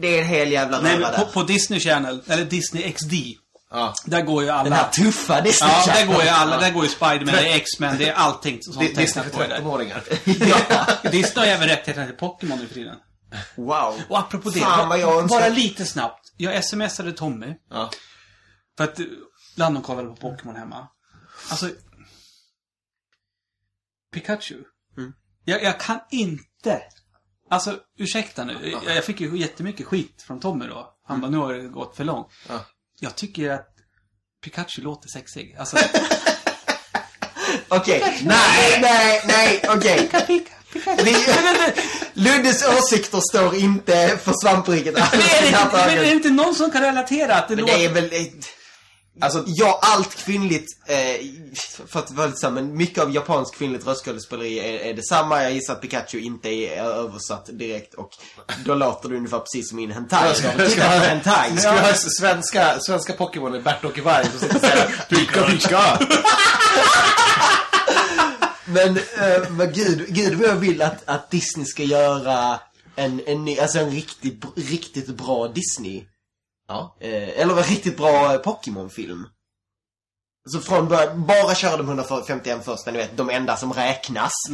det 0.00 0.06
är 0.08 0.18
en 0.22 0.28
hel 0.28 0.52
jävla 0.52 0.80
Nej, 0.80 0.92
men 0.98 1.12
där. 1.12 1.18
på, 1.18 1.24
på 1.26 1.42
Disney 1.42 1.80
Channel, 1.80 2.22
eller 2.26 2.44
Disney 2.44 2.92
XD, 2.92 3.12
Ja. 3.72 3.94
där 4.04 4.20
går 4.22 4.42
ju 4.42 4.50
alla... 4.50 4.64
Den 4.64 4.72
här 4.72 4.88
tuffa 4.90 5.40
Disney 5.40 5.70
Ja, 5.86 5.92
där 5.94 6.06
går 6.06 6.22
ju 6.22 6.28
alla. 6.28 6.58
Där 6.60 6.70
går 6.70 6.84
ju 6.84 6.90
Spiderman, 6.90 7.26
det 7.34 7.52
är 7.52 7.56
X-Men, 7.56 7.98
det 7.98 8.08
är 8.08 8.12
allting 8.14 8.58
som 8.62 8.82
Di- 8.82 8.86
Disney 8.88 9.06
tecknat 9.06 9.24
för 9.24 9.32
på 9.32 9.42
det 9.42 9.48
där. 9.48 9.60
13-åringar. 9.60 10.02
Ja, 11.02 11.10
Disney 11.10 11.46
har 11.48 11.54
även 11.54 11.68
rättigheterna 11.68 12.06
till 12.06 12.16
Pokémon 12.16 12.58
nu 12.58 12.66
för 12.66 12.74
tiden. 12.74 12.94
Wow. 13.56 14.00
Och 14.08 14.18
apropå 14.18 14.50
det, 14.50 14.60
Fan, 14.60 14.88
vad 14.88 14.98
jag 14.98 15.22
önskar- 15.22 15.40
bara 15.40 15.48
lite 15.48 15.86
snabbt. 15.86 16.32
Jag 16.36 16.64
smsade 16.64 17.12
Tommy, 17.12 17.54
Ja. 17.70 17.90
för 18.76 18.84
att 18.84 18.98
eh, 19.00 19.06
Landon 19.56 19.82
kollade 19.82 20.08
på 20.08 20.16
Pokémon 20.16 20.56
hemma. 20.56 20.88
Alltså... 21.50 21.70
Pikachu. 24.12 24.62
Mm. 24.98 25.12
Jag, 25.44 25.62
jag 25.62 25.80
kan 25.80 26.00
inte... 26.10 26.82
Alltså, 27.50 27.78
ursäkta 27.98 28.44
nu. 28.44 28.70
Jag, 28.70 28.96
jag 28.96 29.04
fick 29.04 29.20
ju 29.20 29.36
jättemycket 29.38 29.86
skit 29.86 30.22
från 30.26 30.40
Tommy 30.40 30.66
då. 30.66 30.94
Han 31.04 31.20
bara, 31.20 31.30
nu 31.30 31.36
har 31.36 31.54
det 31.54 31.68
gått 31.68 31.96
för 31.96 32.04
långt. 32.04 32.28
Ja. 32.48 32.64
Jag 33.00 33.14
tycker 33.16 33.50
att 33.50 33.68
Pikachu 34.44 34.82
låter 34.82 35.08
sexig. 35.08 35.56
Alltså, 35.58 35.76
Okej. 37.68 38.00
Nej, 38.24 38.80
nej, 38.80 39.22
nej, 39.26 39.62
okej. 39.68 40.10
Vi- 41.04 41.26
Luddes 42.14 42.64
åsikter 42.68 43.20
står 43.30 43.54
inte 43.56 44.18
för 44.24 44.32
svampriket. 44.42 44.94
Men 44.94 45.02
är, 45.02 45.42
det 45.42 45.48
inte, 45.48 45.68
men 45.72 45.90
är 45.98 46.00
det 46.00 46.10
inte 46.10 46.30
någon 46.30 46.54
som 46.54 46.70
kan 46.70 46.82
relatera 46.82 47.34
att 47.34 47.48
det 47.48 47.56
Men 47.56 47.64
låter... 47.64 47.78
det 47.78 47.84
är 47.84 47.88
väl... 47.88 48.10
Alltså, 49.20 49.44
Ja, 49.46 49.80
allt 49.82 50.14
kvinnligt, 50.24 50.66
eh, 50.88 51.26
för 51.88 51.98
att 52.00 52.10
vara 52.10 52.26
lite 52.26 52.38
så, 52.38 52.50
men 52.50 52.76
mycket 52.76 53.02
av 53.02 53.14
japansk 53.14 53.54
kvinnligt 53.54 53.86
röstskådespeleri 53.86 54.58
är, 54.58 54.78
är 54.90 54.94
detsamma. 54.94 55.42
Jag 55.42 55.52
gissar 55.52 55.72
att 55.72 55.80
Pikachu 55.80 56.18
inte 56.20 56.48
är 56.48 56.82
översatt 56.82 57.46
direkt 57.58 57.94
och 57.94 58.10
då 58.64 58.74
låter 58.74 59.08
det 59.08 59.16
ungefär 59.16 59.38
precis 59.38 59.68
som 59.68 59.78
i 59.78 59.84
en 59.84 59.90
hentai. 59.92 60.26
Jag 60.28 60.36
ska- 60.36 60.62
jag 60.62 60.70
ska- 60.70 60.82
hentai. 60.82 61.56
ska 61.58 61.72
vi 61.72 61.78
ha 61.78 61.92
svenska, 61.94 62.80
svenska 62.80 63.12
Pokémon 63.12 63.62
Bert-Åke 63.62 64.02
Varg 64.02 64.26
som 64.30 64.40
sitter 64.40 64.54
och 64.56 64.60
säger 64.60 64.86
Pika 65.08 65.42
Pika! 65.42 65.98
Men, 68.66 68.96
eh, 68.96 69.50
men 69.50 69.72
gud, 69.72 70.06
gud 70.08 70.34
vad 70.34 70.48
jag 70.48 70.56
vill 70.56 70.82
att, 70.82 71.02
att 71.08 71.30
Disney 71.30 71.66
ska 71.66 71.82
göra 71.82 72.60
en, 72.96 73.20
en 73.26 73.44
ny, 73.44 73.58
alltså 73.58 73.78
en 73.78 73.90
riktigt, 73.90 74.44
riktigt 74.56 75.06
bra 75.08 75.48
Disney. 75.48 76.04
Ja. 76.68 76.96
Eh, 77.00 77.40
eller 77.40 77.56
en 77.56 77.62
riktigt 77.62 77.96
bra 77.96 78.38
Pokémon-film. 78.38 79.26
Så 80.48 80.60
från 80.60 80.88
början, 80.88 81.26
bara 81.26 81.54
köra 81.54 81.76
de 81.76 81.86
151 81.88 82.64
första, 82.64 82.90
ni 82.90 82.98
vet, 82.98 83.16
de 83.16 83.30
enda 83.30 83.56
som 83.56 83.72
räknas. 83.72 84.32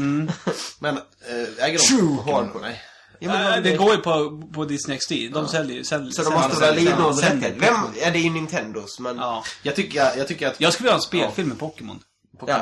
Men, 0.80 0.96
äh, 0.96 1.64
äger 1.64 1.78
de 1.78 1.84
True 1.84 2.16
Pokémon? 2.16 2.34
hardcore. 2.34 2.62
Nej. 2.62 2.80
Ja, 3.18 3.28
men 3.32 3.52
Äh, 3.58 3.62
det 3.62 3.76
går 3.76 3.90
ju 3.94 3.96
på, 4.00 4.42
på 4.54 4.64
Disney 4.64 4.98
XD. 4.98 5.12
De 5.32 5.48
säljer 5.48 5.76
ju... 5.76 5.84
Säljer, 5.84 6.10
Så 6.10 6.22
de 6.22 6.32
måste 6.34 6.60
väl 6.60 6.74
säljer- 6.74 6.92
ha 6.92 7.02
någon 7.02 7.14
säljer 7.16 7.34
rättighet. 7.50 7.62
Vem, 7.62 7.74
ja 8.02 8.10
det 8.10 8.18
är 8.18 8.22
ju 8.22 8.30
Nintendos, 8.30 8.98
men... 9.00 9.16
Ja, 9.16 9.22
Ja. 9.22 9.44
Jag 9.62 9.76
tycker, 9.76 10.16
jag 10.16 10.28
tycker 10.28 10.48
att... 10.48 10.60
Jag 10.60 10.72
skulle 10.72 10.84
vilja 10.86 10.92
ha 10.92 10.98
en 10.98 11.02
spelfilm 11.02 11.48
med 11.48 11.58
Pokémon. 11.58 12.00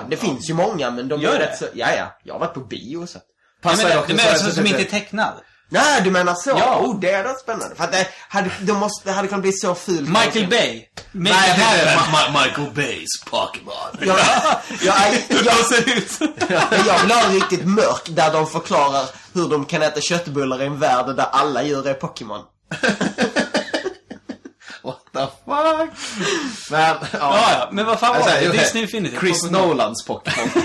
Det 0.09 0.17
finns 0.17 0.51
ju 0.51 0.55
många, 0.55 0.91
men 0.91 1.09
de 1.09 1.21
Gör 1.21 1.35
är 1.35 1.39
det? 1.39 1.45
rätt 1.47 1.59
så... 1.59 1.65
Ja, 1.75 1.87
ja. 1.97 2.19
Jag 2.25 2.35
har 2.35 2.41
varit 2.41 2.55
på 2.55 2.61
bio 2.61 3.07
så. 3.07 3.19
Passar 3.63 3.89
men, 3.89 3.97
dock 3.97 4.09
men, 4.09 4.17
så 4.19 4.23
här 4.23 4.31
alltså, 4.31 4.47
så 4.47 4.53
som 4.55 4.65
att 4.65 4.71
inte 4.71 4.83
är 4.83 4.85
tecknad. 4.85 5.33
Nej, 5.73 6.01
du 6.05 6.11
menar 6.11 6.35
så? 6.35 6.51
Ja. 6.51 6.79
Oh, 6.81 7.01
det 7.01 7.13
hade 7.13 7.29
varit 7.29 7.41
spännande. 7.41 7.75
För 7.77 7.85
att 7.85 7.93
det 7.93 8.07
hade, 8.29 8.51
de 8.61 8.73
måste, 8.73 9.09
det 9.09 9.13
hade 9.13 9.29
kunnat 9.29 9.43
bli 9.43 9.53
så 9.53 9.75
fult. 9.75 10.09
Michael 10.09 10.49
Bay. 10.49 10.85
Make 11.13 11.35
Nej, 11.35 11.51
it 11.51 11.57
det 11.57 11.63
här 11.63 11.97
happen. 11.97 12.15
är 12.15 12.19
Ma- 12.19 12.45
Michael 12.45 12.71
Bays 12.75 13.09
Pokémon. 13.31 13.75
Jag, 14.01 14.09
jag, 14.09 14.61
jag, 14.83 15.15
jag, 15.45 16.87
jag 16.87 17.03
vill 17.03 17.11
ha 17.13 17.25
en 17.25 17.33
riktigt 17.35 17.65
mörk 17.67 18.03
där 18.09 18.33
de 18.33 18.47
förklarar 18.47 19.05
hur 19.35 19.49
de 19.49 19.65
kan 19.65 19.83
äta 19.83 20.01
köttbullar 20.01 20.63
i 20.63 20.67
en 20.67 20.79
värld 20.79 21.07
där 21.17 21.27
alla 21.33 21.63
djur 21.63 21.87
är 21.87 21.95
Pokémon. 21.95 22.41
The 25.13 25.19
fuck? 25.45 25.91
Men, 26.71 26.81
ja. 26.81 26.99
Ja, 27.13 27.53
ja. 27.53 27.69
Men 27.73 27.87
vad 27.87 28.01
fan 28.01 28.21
var 28.21 28.29
det? 28.31 28.49
Disney 28.53 28.83
Infinity. 28.83 29.17
Chris 29.21 29.45
2.0. 29.45 29.51
Nolans 29.53 30.05
Pokémon. 30.05 30.49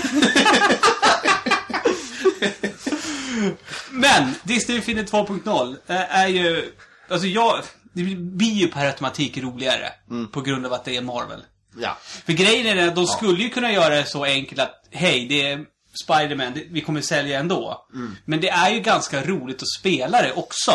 Men, 3.90 4.34
Disney 4.42 4.76
Infinity 4.76 5.12
2.0 5.12 5.76
eh, 5.86 6.16
är 6.18 6.26
ju... 6.28 6.72
Alltså 7.08 7.26
jag... 7.26 7.62
Det 7.92 8.02
blir 8.16 8.52
ju 8.52 8.66
per 8.68 8.86
automatik 8.86 9.38
roligare. 9.38 9.92
På 10.32 10.40
grund 10.40 10.66
av 10.66 10.72
att 10.72 10.84
det 10.84 10.96
är 10.96 11.02
Marvel. 11.02 11.44
Ja. 11.78 11.96
För 12.26 12.32
grejen 12.32 12.78
är 12.78 12.88
att 12.88 12.94
de 12.96 13.06
skulle 13.06 13.42
ju 13.42 13.48
kunna 13.50 13.72
göra 13.72 13.94
det 13.94 14.04
så 14.06 14.24
enkelt 14.24 14.60
att, 14.60 14.74
hej, 14.90 15.26
det 15.28 15.42
är 15.50 15.64
Spider-Man, 16.04 16.52
det- 16.54 16.64
vi 16.70 16.80
kommer 16.80 17.00
sälja 17.00 17.38
ändå. 17.40 17.86
Men 18.24 18.40
det 18.40 18.48
är 18.48 18.70
ju 18.70 18.80
ganska 18.80 19.22
roligt 19.24 19.62
att 19.62 19.68
spela 19.80 20.22
det 20.22 20.32
också. 20.32 20.70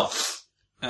Eh, 0.82 0.88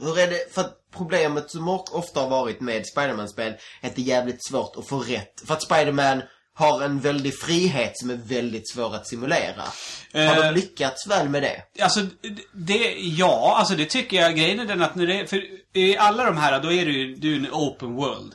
Hur 0.00 0.18
är 0.18 0.26
det, 0.30 0.54
för 0.54 0.66
problemet 0.96 1.50
som 1.50 1.68
ofta 1.68 2.20
har 2.20 2.28
varit 2.28 2.60
med 2.60 2.86
Spiderman-spel 2.86 3.52
är 3.80 3.88
att 3.88 3.96
det 3.96 4.02
är 4.02 4.04
jävligt 4.04 4.46
svårt 4.46 4.76
att 4.76 4.88
få 4.88 4.98
rätt. 4.98 5.42
För 5.46 5.54
att 5.54 5.62
Spiderman 5.62 6.22
har 6.54 6.82
en 6.82 7.00
väldig 7.00 7.34
frihet 7.34 7.92
som 7.94 8.10
är 8.10 8.16
väldigt 8.16 8.70
svår 8.70 8.94
att 8.94 9.06
simulera. 9.06 9.62
Har 10.14 10.20
Eh, 10.20 10.44
de 10.44 10.54
lyckats 10.54 11.06
väl 11.06 11.28
med 11.28 11.42
det? 11.42 11.82
Alltså, 11.82 12.00
det, 12.52 12.94
ja, 12.98 13.54
alltså 13.58 13.74
det 13.74 13.84
tycker 13.84 14.16
jag. 14.16 14.36
Grejen 14.36 14.60
är 14.60 14.64
den 14.64 14.82
att 14.82 14.94
när 14.94 15.06
det, 15.06 15.26
för 15.26 15.42
i 15.72 15.96
alla 15.96 16.24
de 16.24 16.36
här, 16.36 16.60
då 16.60 16.72
är 16.72 16.84
det 16.86 16.92
ju, 16.92 17.14
det 17.14 17.32
är 17.32 17.36
en 17.36 17.52
open 17.52 17.94
world. 17.94 18.34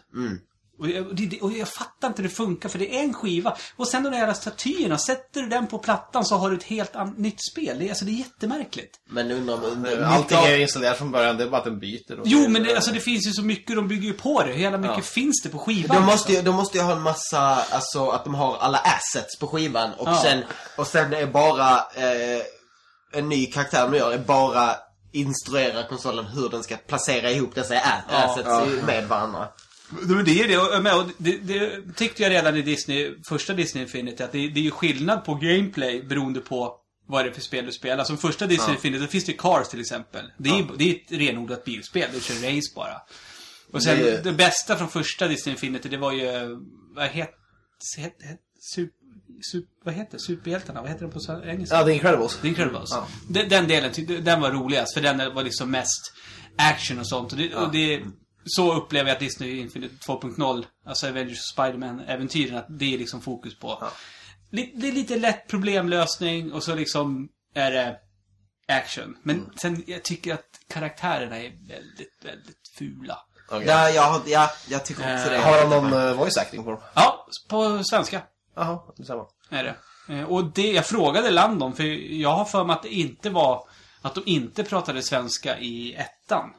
Och, 0.80 0.90
jag, 0.90 1.06
och 1.42 1.52
jag 1.54 1.68
fattar 1.68 2.08
inte 2.08 2.22
hur 2.22 2.30
det 2.30 2.36
funkar, 2.36 2.70
för 2.70 2.80
det 2.80 2.96
är 3.00 3.04
en 3.04 3.14
skiva. 3.14 3.58
Och 3.76 3.88
sen 3.88 4.04
de 4.04 4.10
där 4.10 4.18
jävla 4.18 4.34
statyerna, 4.34 4.98
sätter 4.98 5.42
du 5.42 5.50
den 5.50 5.68
på 5.68 5.78
plattan 5.80 6.26
så 6.26 6.36
har 6.36 6.50
du 6.50 6.58
ett 6.58 6.64
helt 6.64 6.94
nytt 7.18 7.46
spel. 7.52 7.80
Det, 7.80 7.86
är- 7.86 7.90
alltså, 7.90 8.06
det 8.06 8.12
är 8.12 8.14
jättemärkligt. 8.14 9.00
Men 9.10 9.32
undrar 9.32 9.66
undrar- 9.66 10.02
Allting 10.04 10.38
är 10.38 10.58
installerat 10.58 10.98
från 10.98 11.12
början, 11.12 11.38
det 11.38 11.44
är 11.44 11.50
bara 11.50 11.58
att 11.58 11.64
den 11.64 11.80
byter. 11.80 12.20
och- 12.20 12.28
Jo, 12.28 12.48
men 12.50 12.64
det, 12.64 12.76
alltså, 12.76 12.92
det 12.92 13.00
finns 13.00 13.28
ju 13.28 13.32
så 13.32 13.42
mycket, 13.42 13.76
de 13.76 13.88
bygger 13.88 14.08
ju 14.08 14.14
på 14.14 14.44
det. 14.44 14.52
Hur 14.54 14.60
jävla 14.62 14.78
mycket 14.78 14.98
Ja. 14.98 15.04
finns 15.04 15.42
det 15.44 15.50
på 15.50 15.60
skivan? 15.60 15.96
De 15.98 16.06
måste, 16.06 16.32
ju, 16.32 16.38
liksom? 16.38 16.52
de 16.52 16.56
måste 16.56 16.78
ju 16.78 16.84
ha 16.84 16.92
en 16.94 17.02
massa, 17.02 17.40
alltså 17.72 18.10
att 18.10 18.24
de 18.24 18.36
har 18.36 18.58
alla 18.58 18.78
assets 18.78 19.40
på 19.40 19.48
skivan 19.48 19.94
och 19.94 20.08
Ja. 20.08 20.22
sen, 20.24 20.44
och 20.78 20.88
sen 20.88 21.14
är 21.14 21.26
bara 21.28 21.78
eh, 21.78 22.42
en 23.14 23.30
ny 23.30 23.46
karaktär 23.46 23.88
de 23.92 23.98
gör 23.98 24.12
är 24.12 24.18
bara 24.18 24.76
instruera 25.12 25.84
konsolen 25.88 26.26
hur 26.26 26.50
den 26.50 26.64
ska 26.64 26.76
placera 26.78 27.32
ihop 27.32 27.56
dessa 27.56 27.76
assets 28.10 28.48
ja. 28.50 28.66
med 28.86 29.08
varandra. 29.08 29.48
Det 30.26 30.42
är 30.42 30.48
det, 30.48 31.38
det, 31.38 31.38
det 31.38 31.94
tyckte 31.96 32.24
jag 32.24 32.30
redan 32.30 32.56
i 32.58 32.62
Disney, 32.62 33.16
första 33.28 33.54
Disney 33.54 33.84
Infinity, 33.84 34.24
att 34.24 34.32
det, 34.32 34.38
det 34.50 34.60
är 34.60 34.64
ju 34.64 34.72
skillnad 34.72 35.26
på 35.26 35.36
gameplay 35.36 36.04
beroende 36.04 36.40
på 36.40 36.76
vad 37.08 37.22
är 37.22 37.26
det 37.26 37.34
för 37.34 37.42
spel 37.42 37.66
du 37.66 37.72
spelar. 37.72 38.04
Som 38.04 38.18
första 38.18 38.48
Disney 38.48 38.72
Infinity, 38.76 39.06
så 39.06 39.12
finns 39.12 39.26
det 39.26 39.34
Cars 39.34 39.68
till 39.68 39.80
exempel. 39.80 40.26
Det 40.38 40.50
är, 40.50 40.68
det 40.78 40.84
är 40.92 40.96
ett 40.96 41.12
renodlat 41.12 41.66
bilspel, 41.66 42.10
du 42.14 42.22
kör 42.22 42.36
race 42.36 42.72
bara. 42.76 43.02
Och 43.72 43.84
sen, 43.84 44.00
Det- 44.00 44.24
det, 44.24 44.32
bästa 44.32 44.76
från 44.78 44.90
första 44.90 45.28
Disney 45.28 45.54
Infinity, 45.54 45.90
det 45.90 45.98
var 45.98 46.12
ju, 46.12 46.58
vad 46.96 47.08
heter, 47.08 47.34
het, 47.98 48.16
het, 48.22 48.40
super, 48.60 48.94
super, 49.52 49.70
vad 49.86 49.94
heter? 49.94 50.18
Superhjältarna? 50.18 50.82
Vad 50.82 50.90
heter 50.90 51.06
det 51.06 51.12
på 51.12 51.48
engelska? 51.48 51.76
Ja, 51.76 51.84
The 51.86 51.92
Incredibles. 51.94 52.38
The 52.42 52.48
Incredibles. 52.48 52.90
Ja. 52.92 53.08
Den, 53.30 53.50
den 53.50 53.68
delen, 53.68 54.24
den 54.24 54.42
var 54.42 54.52
roligast. 54.52 54.94
För 54.94 55.02
den 55.02 55.34
var 55.36 55.44
liksom 55.44 55.72
mest 55.72 56.14
action 56.58 57.00
och 57.00 57.08
sånt. 57.08 57.32
Och 57.32 57.38
det, 57.38 57.56
och 57.56 57.72
det, 57.72 58.02
så 58.46 58.74
upplever 58.74 59.10
jag 59.10 59.14
att 59.16 59.20
Disney 59.20 59.58
Infinite 59.60 59.96
2.0, 60.08 60.66
alltså 60.86 61.08
Avengers 61.08 61.38
och 61.40 61.54
Spider-Man-äventyren, 61.54 62.58
att 62.58 62.66
det 62.70 62.94
är 62.94 62.98
liksom 62.98 63.22
fokus 63.22 63.60
på. 63.60 63.78
Ja. 63.82 63.92
Det 64.50 64.88
är 64.88 64.92
lite 64.92 65.16
lätt 65.20 65.48
problemlösning 65.48 66.54
och 66.54 66.64
så 66.64 66.76
liksom 66.76 67.30
är 67.56 67.72
det 67.72 67.98
action. 68.68 69.18
Men 69.24 69.36
Mm. 69.36 69.50
sen, 69.62 69.84
jag 69.88 70.04
tycker 70.04 70.34
att 70.34 70.46
karaktärerna 70.70 71.38
är 71.40 71.50
väldigt, 71.68 72.18
väldigt 72.26 72.68
fula. 72.78 73.18
Okej. 73.50 73.68
Ja, 73.68 73.90
jag, 73.90 74.04
har- 74.04 74.22
ja, 74.26 74.50
jag 74.70 74.86
tycker 74.86 75.02
också 75.16 75.26
Eh, 75.26 75.32
det. 75.32 75.38
Har 75.38 75.60
han 75.60 75.70
någon 75.70 75.94
eh, 76.08 76.14
voice 76.14 76.38
acting 76.38 76.64
på 76.64 76.70
dem? 76.72 76.80
Ja, 76.94 77.28
på 77.50 77.84
svenska. 77.84 78.22
Jaha, 78.56 78.80
detsamma. 78.98 79.26
är 79.50 79.64
det. 79.64 79.76
Eh, 80.14 80.24
Och 80.24 80.46
det, 80.54 80.72
jag 80.72 80.86
frågade 80.86 81.32
Landon, 81.32 81.74
för 81.76 81.84
jag 82.14 82.30
har 82.36 82.46
för 82.46 82.64
mig 82.64 82.74
att 82.74 82.84
det 82.84 82.94
inte 82.94 83.30
var... 83.30 83.68
Att 84.02 84.16
de 84.16 84.24
inte 84.26 84.64
pratade 84.64 85.02
svenska 85.04 85.60
i 85.60 85.94
ettan. 85.94 86.50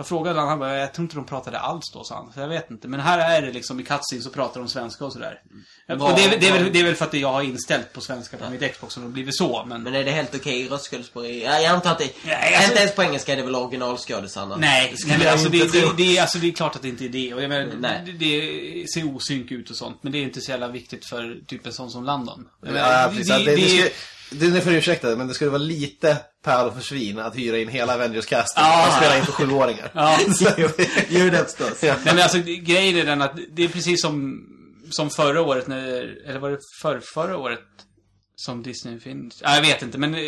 Jag 0.00 0.06
frågade 0.06 0.34
honom, 0.38 0.48
han 0.48 0.58
bara, 0.58 0.76
jag 0.78 0.94
tror 0.94 1.04
inte 1.04 1.16
de 1.16 1.26
pratade 1.26 1.58
alls 1.58 1.90
då, 1.92 2.04
sa 2.04 2.14
han. 2.14 2.32
Så 2.32 2.40
jag 2.40 2.48
vet 2.48 2.70
inte. 2.70 2.88
Men 2.88 3.00
här 3.00 3.36
är 3.36 3.42
det 3.46 3.52
liksom, 3.52 3.80
i 3.80 3.82
cutscene 3.82 4.22
så 4.22 4.30
pratar 4.30 4.60
de 4.60 4.68
svenska 4.68 5.04
och 5.04 5.12
sådär. 5.12 5.40
och 5.88 5.96
det 5.98 6.04
är, 6.24 6.30
väl- 6.30 6.40
det, 6.40 6.48
är 6.48 6.52
väl, 6.52 6.72
det 6.72 6.80
är 6.80 6.84
väl 6.84 6.94
för 6.94 7.04
att 7.04 7.14
jag 7.14 7.32
har 7.32 7.42
inställt 7.42 7.92
på 7.92 8.00
svenska 8.00 8.36
på 8.36 8.50
mitt 8.50 8.72
Xbox 8.74 8.94
som 8.94 9.02
det 9.02 9.08
har 9.08 9.12
blivit 9.12 9.36
så, 9.36 9.64
men... 9.66 9.82
Men 9.82 9.94
är 9.94 10.04
det 10.04 10.10
helt 10.10 10.34
okej 10.34 10.68
röstskådespel? 10.68 11.24
Ja, 11.24 11.58
jag 11.60 11.66
antar 11.66 11.90
att 11.92 11.98
det... 11.98 12.10
Nej, 12.24 12.54
alltså- 12.54 12.70
inte 12.70 12.82
ens 12.82 12.94
på 12.96 13.02
engelska 13.02 13.32
är 13.32 13.36
det 13.36 13.42
väl 13.42 13.54
originalskådisarna? 13.54 14.56
Nej, 14.56 14.96
skulle 14.96 15.12
nej 15.16 15.24
men 15.24 15.32
alltså 15.32 15.48
det, 15.48 15.72
det, 15.72 15.96
det, 15.96 16.16
är- 16.16 16.20
alltså 16.22 16.38
det 16.38 16.48
är 16.48 16.52
klart 16.52 16.76
att 16.76 16.82
det 16.82 16.88
inte 16.88 17.04
är 17.04 17.08
det. 17.08 17.34
Och 17.34 17.42
jag 17.42 17.48
menar, 17.48 17.72
Nej. 17.80 18.02
det, 18.06 18.12
det 18.12 18.86
ser 18.94 19.16
osynk 19.16 19.50
ut 19.50 19.70
och 19.70 19.76
sånt. 19.76 19.98
Men 20.02 20.12
det 20.12 20.18
är 20.18 20.22
inte 20.22 20.40
så 20.40 20.50
jävla 20.50 20.68
viktigt 20.68 21.04
för 21.06 21.36
typ 21.46 21.66
en 21.66 21.72
sån 21.72 21.90
som 21.90 22.04
Landon. 22.04 22.48
Jag 22.62 22.68
Ja, 22.68 22.72
menar, 22.72 23.08
precis. 23.08 23.28
Det, 23.28 23.38
det, 23.44 23.56
det, 23.56 23.68
skulle, 23.68 23.90
det, 24.30 24.50
det 24.50 24.60
får 24.60 24.70
du 24.70 24.76
ursäkta, 24.76 25.16
men 25.16 25.28
det 25.28 25.34
skulle 25.34 25.50
vara 25.50 25.62
lite 25.62 26.16
pärl 26.44 26.70
för 26.70 26.80
svin 26.80 27.18
att 27.18 27.36
hyra 27.36 27.58
in 27.58 27.68
hela 27.68 27.94
Avengers-casten 27.94 28.62
Ja. 28.62 28.86
och 28.88 28.94
spela 28.94 29.18
in 29.18 29.24
för 29.24 29.32
sjuåringar. 29.32 29.90
Ja. 29.94 30.18
Jo, 31.08 31.30
det 31.30 31.44
förstås. 31.44 31.82
Ja. 31.82 31.94
Nej 32.04 32.14
men 32.14 32.22
alltså 32.22 32.38
grejen 32.38 32.96
är 32.96 33.04
den 33.06 33.22
att 33.22 33.38
det 33.52 33.64
är 33.64 33.68
precis 33.68 34.02
som, 34.02 34.40
som 34.90 35.10
förra 35.10 35.40
året 35.42 35.66
när, 35.66 36.28
eller 36.28 36.38
var 36.40 36.50
det 36.50 36.58
för, 36.82 37.00
förra 37.14 37.36
året 37.36 37.60
som 38.36 38.62
Disney 38.62 39.00
finns? 39.00 39.38
Ja, 39.42 39.54
jag 39.54 39.62
vet 39.62 39.82
inte 39.82 39.98
men 39.98 40.14
eh, 40.14 40.20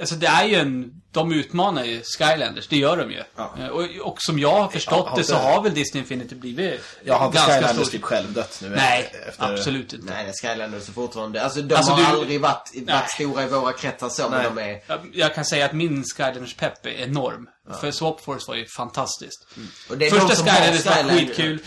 Alltså 0.00 0.14
det 0.14 0.26
är 0.26 0.44
ju 0.44 0.54
en, 0.54 0.92
de 1.10 1.32
utmanar 1.32 1.84
ju 1.84 2.02
Skylanders, 2.18 2.66
det 2.68 2.76
gör 2.76 2.96
de 2.96 3.10
ju. 3.10 3.22
Ja. 3.36 3.54
Eh, 3.60 3.66
Och, 3.68 3.84
och 4.02 4.16
som 4.18 4.38
jag 4.38 4.52
har 4.62 4.68
förstått 4.68 5.02
Ja, 5.04 5.10
har 5.10 5.16
det 5.16 5.24
så 5.24 5.34
har 5.36 5.62
väl 5.62 5.74
Disney 5.74 6.00
Infinity 6.02 6.34
blivit 6.34 6.80
Jag 7.04 7.14
har 7.14 7.26
inte 7.26 7.36
ganska 7.36 7.54
Skylanders 7.54 7.86
stor- 7.86 7.92
typ 7.98 8.02
själv 8.02 8.32
dött 8.32 8.58
nu. 8.62 8.68
Nej, 8.68 9.12
efter- 9.28 9.52
absolut 9.52 9.92
inte. 9.92 10.06
Nej, 10.14 10.32
Skylanders 10.42 10.88
är 10.88 10.92
fortfarande... 10.92 11.42
Alltså, 11.42 11.62
de 11.62 11.74
Alltså, 11.74 11.92
har 11.92 11.98
du- 12.00 12.06
aldrig 12.20 12.40
varit, 12.40 12.70
varit 12.86 13.10
stora 13.10 13.42
i 13.42 13.46
våra 13.48 13.72
kretsar 13.72 14.08
så, 14.08 14.28
men 14.28 14.54
de 14.54 14.62
är... 14.62 14.80
Jag, 14.86 15.00
jag 15.14 15.34
kan 15.34 15.44
säga 15.44 15.64
att 15.66 15.72
min 15.72 16.04
Skylanders-pepp 16.16 16.86
är 16.86 16.90
enorm. 16.90 17.48
För 17.80 17.90
Swap 17.90 18.20
Force 18.20 18.44
var 18.48 18.54
ju 18.56 18.66
fantastiskt. 18.66 19.46
Och 19.90 19.98
det 19.98 20.06
är 20.06 20.10
Första 20.10 20.34
Skylanders 20.44 20.86
var 20.86 21.18
skitkul. 21.18 21.58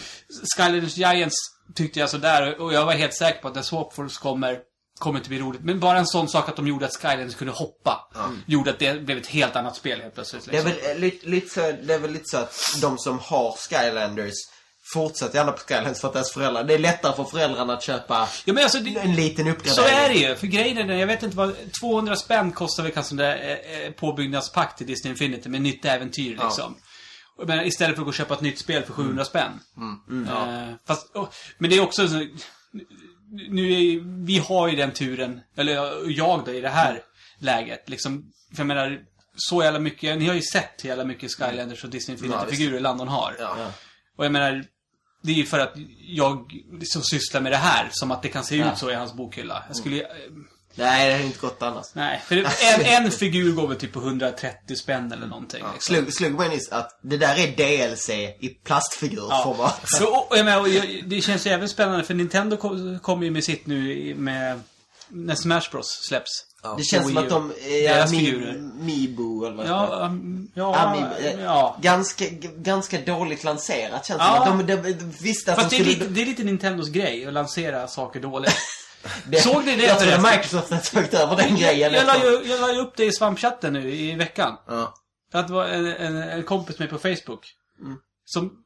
Skylanders 0.57 0.97
Giants 0.97 1.35
tyckte 1.75 1.99
jag 1.99 2.09
sådär. 2.09 2.61
Och 2.61 2.73
jag 2.73 2.85
var 2.85 2.93
helt 2.93 3.13
säker 3.15 3.41
på 3.41 3.47
att 3.47 3.55
när 3.55 3.61
Swap 3.61 3.93
Force 3.93 4.19
kommer, 4.21 4.59
kommer 4.99 5.19
inte 5.19 5.29
bli 5.29 5.39
roligt. 5.39 5.61
Men 5.63 5.79
bara 5.79 5.97
en 5.97 6.07
sån 6.07 6.27
sak 6.29 6.49
att 6.49 6.55
de 6.55 6.67
gjorde 6.67 6.85
att 6.85 6.95
Skylanders 6.95 7.35
kunde 7.35 7.53
hoppa. 7.53 8.07
Gjorde 8.45 8.69
att 8.69 8.79
det 8.79 9.05
blev 9.05 9.17
ett 9.17 9.27
helt 9.27 9.55
annat 9.55 9.75
spel 9.75 10.01
helt 10.01 10.13
plötsligt. 10.15 10.45
Det 10.51 10.57
är, 10.57 10.63
Liksom. 10.65 10.81
väl, 10.83 10.91
eh, 10.95 10.99
lite, 10.99 11.27
lite 11.27 11.49
så, 11.49 11.59
det 11.61 11.93
är 11.93 11.99
väl 11.99 12.11
lite 12.11 12.25
så 12.25 12.37
att 12.37 12.55
de 12.81 12.97
som 12.97 13.19
har 13.19 13.51
Skylanders 13.69 14.33
fortsätter 14.93 15.37
gärna 15.37 15.51
på 15.51 15.57
Skylanders 15.57 16.01
för 16.01 16.07
att 16.07 16.13
deras 16.13 16.31
föräldrar... 16.33 16.63
Det 16.63 16.73
är 16.73 16.79
lättare 16.79 17.15
för 17.15 17.23
föräldrarna 17.23 17.73
att 17.73 17.83
köpa 17.83 18.27
Ja 18.45 18.53
men 18.53 18.63
alltså, 18.63 18.79
det, 18.79 18.99
en 18.99 19.15
liten 19.15 19.47
uppgradering. 19.47 19.75
så 19.89 19.95
är 19.95 20.09
det 20.09 20.15
ju. 20.15 20.35
För 20.35 20.47
grejen 20.47 20.89
är 20.89 20.95
jag 20.95 21.07
vet 21.07 21.23
inte 21.23 21.37
vad, 21.37 21.55
200 21.81 22.15
spänn 22.15 22.51
kostar 22.51 22.83
väl 22.83 22.91
kanske 22.91 23.15
där 23.15 23.35
eh, 23.35 23.81
eh, 23.85 23.91
påbyggnadspack 23.91 24.75
till 24.75 24.87
Disney 24.87 25.11
Infinity 25.11 25.49
med 25.49 25.61
nytt 25.61 25.85
äventyr 25.85 26.39
liksom. 26.43 26.75
Och 27.37 27.47
Men 27.47 27.65
istället 27.65 27.95
för 27.95 28.01
att 28.01 28.05
gå 28.05 28.09
och 28.09 28.13
köpa 28.13 28.33
ett 28.33 28.41
nytt 28.41 28.59
spel 28.59 28.83
för 28.83 28.93
700 28.93 29.25
spän. 29.25 29.59
Eh, 30.27 30.73
fast, 30.87 31.15
oh, 31.15 31.27
men 31.57 31.69
det 31.69 31.75
är 31.77 31.81
också 31.83 32.07
så, 32.07 32.27
nu 33.49 33.71
är, 33.73 33.99
vi 34.25 34.37
har 34.37 34.67
ju 34.67 34.75
den 34.75 34.91
turen, 34.91 35.41
eller 35.55 35.73
jag 36.09 36.45
då 36.45 36.53
i 36.53 36.61
det 36.61 36.69
här 36.69 37.01
läget 37.39 37.89
liksom. 37.89 38.31
För 38.51 38.59
jag 38.59 38.67
menar, 38.67 38.99
så 39.35 39.63
jävla 39.63 39.79
mycket, 39.79 40.17
ni 40.17 40.27
har 40.27 40.33
ju 40.35 40.41
sett 40.41 40.83
hur 40.83 40.89
jävla 40.89 41.03
mycket 41.05 41.31
Skylanders 41.31 41.83
och 41.83 41.89
Disney 41.89 42.17
Ja, 42.17 42.25
Infinity-figurer 42.25 42.79
Landon 42.79 43.07
har. 43.07 43.35
Ja. 43.39 43.71
Och 44.17 44.25
jag 44.25 44.31
menar, 44.31 44.65
det 45.23 45.31
är 45.31 45.35
ju 45.35 45.45
för 45.45 45.59
att 45.59 45.73
jag 45.99 46.51
liksom 46.79 47.01
sysslar 47.03 47.41
med 47.41 47.51
det 47.51 47.57
här, 47.57 47.87
som 47.91 48.11
att 48.11 48.21
det 48.21 48.29
kan 48.29 48.43
se 48.43 48.57
Ja. 48.57 48.71
ut 48.71 48.77
så 48.77 48.91
i 48.91 48.93
hans 48.93 49.13
bokhylla. 49.13 49.63
Jag 49.67 49.75
skulle 49.77 50.07
Nej, 50.75 51.07
det 51.07 51.13
hade 51.13 51.25
inte 51.25 51.39
gått 51.39 51.61
annars. 51.61 51.85
Nej, 51.93 52.21
för 52.25 52.35
en, 52.37 52.45
en 53.05 53.11
figur 53.11 53.51
går 53.53 53.67
väl 53.67 53.77
typ 53.77 53.93
på 53.93 53.99
130 53.99 54.75
spänn 54.75 55.11
eller 55.11 55.27
någonting. 55.27 55.63
liksom. 55.73 55.95
Slog, 55.95 56.13
slog 56.13 56.31
mig 56.31 56.49
nyss 56.49 56.69
att 56.71 56.99
det 57.01 57.17
där 57.17 57.35
är 57.39 57.47
DLC 57.87 58.09
i 58.39 58.49
plastfigurformat. 58.63 59.81
Så, 59.85 60.05
och, 60.07 60.31
och 60.31 60.37
jag 60.37 60.45
menar, 60.45 60.61
och 60.61 60.69
jag, 60.69 61.03
det 61.05 61.21
känns 61.21 61.47
ju 61.47 61.51
även 61.51 61.69
spännande 61.69 62.03
för 62.03 62.13
Nintendo 62.13 62.57
kom- 62.57 62.99
kommer 62.99 63.23
ju 63.25 63.31
med 63.31 63.43
sitt 63.43 63.65
nu 63.67 64.15
med 64.17 64.59
när 65.09 65.35
Smash 65.35 65.69
Bros 65.71 65.99
släpps. 66.07 66.31
Det 66.77 66.83
känns 66.83 67.07
som 67.07 67.17
att 67.17 67.29
de 67.29 67.53
är. 67.69 68.07
Mi, 68.11 68.53
Mibo 68.83 69.45
eller 69.45 69.55
vad 69.57 69.67
Ja, 69.67 70.11
ja, 70.53 70.75
Amiibo, 70.75 71.37
eh, 71.39 71.43
ja. 71.43 71.77
Ganska, 71.81 72.25
g- 72.25 72.49
ganska 72.57 73.01
dåligt 73.01 73.43
lanserat 73.43 74.05
känns 74.05 74.19
Ja. 74.23 74.39
det 74.39 74.45
som. 74.45 74.59
att 74.59 74.67
De, 74.67 74.75
de, 74.75 74.93
de 74.93 75.11
visste 75.19 75.51
att 75.53 75.57
Fast 75.59 75.69
de 75.71 75.77
det 75.77 75.83
är, 75.83 75.85
skulle... 75.91 75.99
lite, 76.05 76.13
det 76.13 76.21
är 76.21 76.25
lite 76.25 76.43
Nintendos 76.43 76.89
grej 76.89 77.25
att 77.27 77.33
lansera 77.33 77.87
saker 77.87 78.19
dåligt. 78.19 78.55
det, 79.25 79.37
såg 79.41 79.65
ni 79.65 79.75
det 79.75 79.83
Jag 79.83 79.99
tror 79.99 80.11
förresten? 80.11 80.31
Microsoft 80.31 80.71
har 80.71 80.79
tagit 80.79 81.13
över 81.13 81.35
den 81.35 81.55
grejen. 81.55 81.93
jag, 81.93 82.07
la 82.07 82.17
ju, 82.17 82.49
jag 82.49 82.61
la 82.61 82.73
ju 82.73 82.79
upp 82.79 82.93
det 82.97 83.05
i 83.05 83.11
svampchatten 83.11 83.73
nu 83.73 83.91
i 83.91 84.15
veckan. 84.15 84.57
Ja. 84.67 84.93
Att 85.33 85.47
det 85.47 85.53
var 85.53 85.65
en, 85.65 85.85
en, 85.85 86.17
en 86.17 86.43
kompis 86.43 86.79
med 86.79 86.89
på 86.89 86.97
Facebook. 86.97 87.53
Mm. 87.81 87.97
Som 88.25 88.63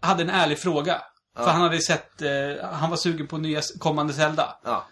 hade 0.00 0.22
en 0.22 0.30
ärlig 0.30 0.58
fråga. 0.58 1.02
För 1.36 1.50
han 1.50 1.60
hade 1.60 1.80
sett, 1.80 2.22
eh, 2.22 2.68
han 2.72 2.90
var 2.90 2.96
sugen 2.96 3.26
på 3.26 3.38
nya 3.38 3.60
kommande 3.78 4.12
Zelda. 4.12 4.58
Ja. 4.64 4.86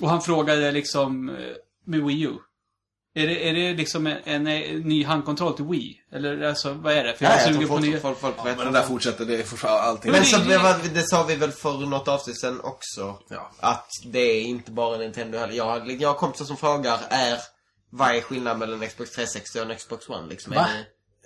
Och 0.00 0.08
han 0.08 0.22
frågade 0.22 0.72
liksom 0.72 1.28
eh, 1.28 1.34
med 1.84 2.04
Wii 2.04 2.22
U. 2.22 2.34
Är 3.22 3.26
det, 3.26 3.48
är 3.48 3.54
det 3.54 3.74
liksom 3.74 4.06
en, 4.06 4.16
en, 4.24 4.46
en 4.46 4.80
ny 4.80 5.04
handkontroll 5.04 5.54
till 5.56 5.64
Wii? 5.64 6.00
Eller 6.12 6.42
alltså, 6.48 6.72
vad 6.72 6.92
är 6.92 7.04
det? 7.04 7.14
För 7.14 7.24
jag 7.24 7.32
Ja, 7.32 7.36
är 7.36 7.40
jag 7.46 7.54
sugen 7.54 7.68
på 7.68 7.74
folk, 7.74 7.86
nya... 7.86 8.00
folk, 8.00 8.18
folk 8.20 8.36
vet 8.46 8.56
Men 8.56 8.64
den 8.64 8.72
där 8.72 8.82
fortsätter, 8.82 9.24
det 9.24 9.36
är 9.36 9.42
fortfarande 9.42 9.80
allting. 9.82 10.12
Men 10.12 10.20
det- 10.20 10.26
så, 10.26 10.36
det- 10.38 10.44
det, 10.48 10.58
var, 10.58 10.76
det 10.94 11.08
sa 11.08 11.22
vi 11.24 11.34
väl 11.36 11.52
för 11.52 11.72
något 11.72 12.08
avsnitt 12.08 12.40
sen 12.40 12.60
också. 12.60 13.18
Ja. 13.28 13.50
Att 13.60 13.88
det 14.06 14.18
är 14.18 14.42
inte 14.42 14.70
bara 14.70 14.96
Nintendo 14.96 15.38
heller. 15.38 15.54
Jag, 15.54 15.64
har- 15.64 15.96
jag 16.00 16.08
har 16.08 16.14
kompisar 16.14 16.44
som 16.44 16.56
frågar 16.56 16.98
är 17.10 17.38
vad 17.90 18.16
är 18.16 18.20
skillnaden 18.20 18.58
mellan 18.58 18.88
Xbox 18.88 19.10
360 19.10 19.60
och 19.60 19.78
Xbox 19.78 20.08
One? 20.08 20.28
Liksom, 20.28 20.54
Va? 20.54 20.68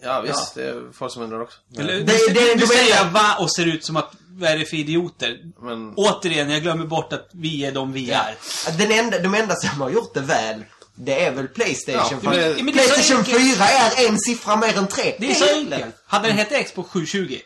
Ja, 0.04 0.20
visst. 0.20 0.54
Det 0.54 0.64
är 0.68 0.82
folk 0.92 1.12
som 1.12 1.22
undrar 1.22 1.40
också. 1.40 1.58
Eller, 1.78 1.92
Det- 1.92 1.98
du, 2.00 2.04
det- 2.34 2.34
det- 2.34 2.54
du 2.54 2.66
säger 2.66 3.10
va 3.10 3.36
och 3.40 3.52
ser 3.54 3.66
ut 3.66 3.84
som 3.84 3.96
att, 3.96 4.12
vad 4.28 4.50
är 4.50 4.58
det 4.58 4.64
för 4.64 4.76
idioter? 4.76 5.38
Men... 5.60 5.92
Återigen, 5.96 6.50
jag 6.50 6.62
glömmer 6.62 6.84
bort 6.86 7.12
att 7.12 7.28
vi 7.32 7.64
är 7.64 7.72
de 7.72 7.92
vi 7.92 8.10
är. 8.10 8.34
den 8.78 8.92
enda, 8.92 9.18
de 9.18 9.34
enda 9.34 9.54
som 9.56 9.80
har 9.80 9.90
gjort 9.90 10.14
det 10.14 10.20
väl, 10.20 10.64
det 11.04 11.24
är 11.24 11.30
väl 11.30 11.48
Playstation. 11.48 12.00
Ja, 12.24 12.30
för 12.32 12.40
men- 12.40 12.56
men 12.56 12.66
det 12.66 12.72
Playstation 12.72 13.18
enkelt. 13.18 13.56
4 13.56 13.64
är 13.64 14.08
en 14.08 14.18
siffra 14.18 14.56
mer 14.56 14.78
än 14.78 14.88
3. 14.88 15.14
Det 15.18 15.30
är 15.30 15.34
så 15.34 15.54
enkelt. 15.54 15.94
Hade 16.06 16.28
den 16.28 16.36
hette 16.38 16.62
Xbox 16.62 16.90
720, 16.90 17.38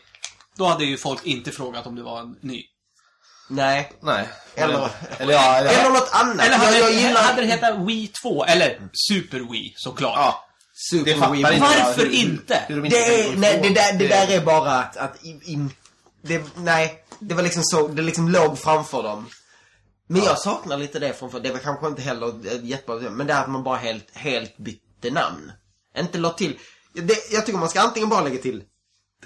då 0.57 0.65
hade 0.65 0.85
ju 0.85 0.97
folk 0.97 1.25
inte 1.25 1.51
frågat 1.51 1.87
om 1.87 1.95
det 1.95 2.03
var 2.03 2.19
en 2.21 2.35
ny. 2.41 2.63
Nej. 3.49 3.91
Nej. 4.01 4.27
Eller- 4.55 4.89
Eller 5.19 5.33
ja, 5.33 5.55
eller, 5.57 5.69
Eller 5.79 5.89
något 5.89 6.09
annat. 6.11 6.45
Eller 6.45 6.57
hade, 6.57 6.77
jag, 6.79 6.91
jag 6.91 7.01
gillar 7.01 7.21
hade 7.21 7.41
den 7.41 7.49
hetat 7.51 7.75
Wii 7.87 8.07
2, 8.23 8.45
eller 8.45 8.79
Super 9.09 9.39
Wii, 9.51 9.73
såklart. 9.75 10.15
Ja. 10.17 10.43
Super 10.91 11.05
Det 11.05 11.31
Wii. 11.31 11.39
inte 11.39 11.59
Varför 11.59 12.01
hur- 12.05 12.11
inte? 12.11 12.63
Hur 12.67 12.75
de 12.75 12.85
inte 12.85 12.97
Det, 12.97 13.21
är, 13.23 13.35
nej, 13.37 13.59
det, 13.63 13.69
där, 13.69 13.93
det 13.93 14.07
där 14.07 14.31
är 14.31 14.41
bara 14.41 14.71
att, 14.71 14.97
att 14.97 15.25
i, 15.25 15.29
i, 15.29 15.69
det, 16.23 16.41
nej, 16.55 17.03
det 17.19 17.35
var 17.35 17.43
liksom 17.43 17.63
så, 17.63 17.87
det 17.87 18.01
liksom 18.01 18.29
låg 18.29 18.59
framför 18.59 19.03
dem. 19.03 19.29
Men 20.07 20.23
jag 20.23 20.39
saknar 20.39 20.77
lite 20.77 20.99
det 20.99 21.13
från, 21.13 21.41
det 21.43 21.51
var 21.51 21.59
kanske 21.59 21.87
inte 21.87 22.01
heller 22.01 22.33
jättebra, 22.63 23.09
men 23.09 23.27
det 23.27 23.33
är 23.33 23.41
att 23.41 23.49
man 23.49 23.63
bara 23.63 23.77
helt, 23.77 24.15
helt 24.15 24.57
bytte 24.57 25.11
namn. 25.11 25.51
Inte 25.97 26.17
la 26.17 26.29
till, 26.29 26.59
det, 26.93 27.31
jag 27.31 27.45
tycker 27.45 27.59
man 27.59 27.69
ska 27.69 27.81
antingen 27.81 28.09
bara 28.09 28.21
lägga 28.21 28.41
till 28.41 28.63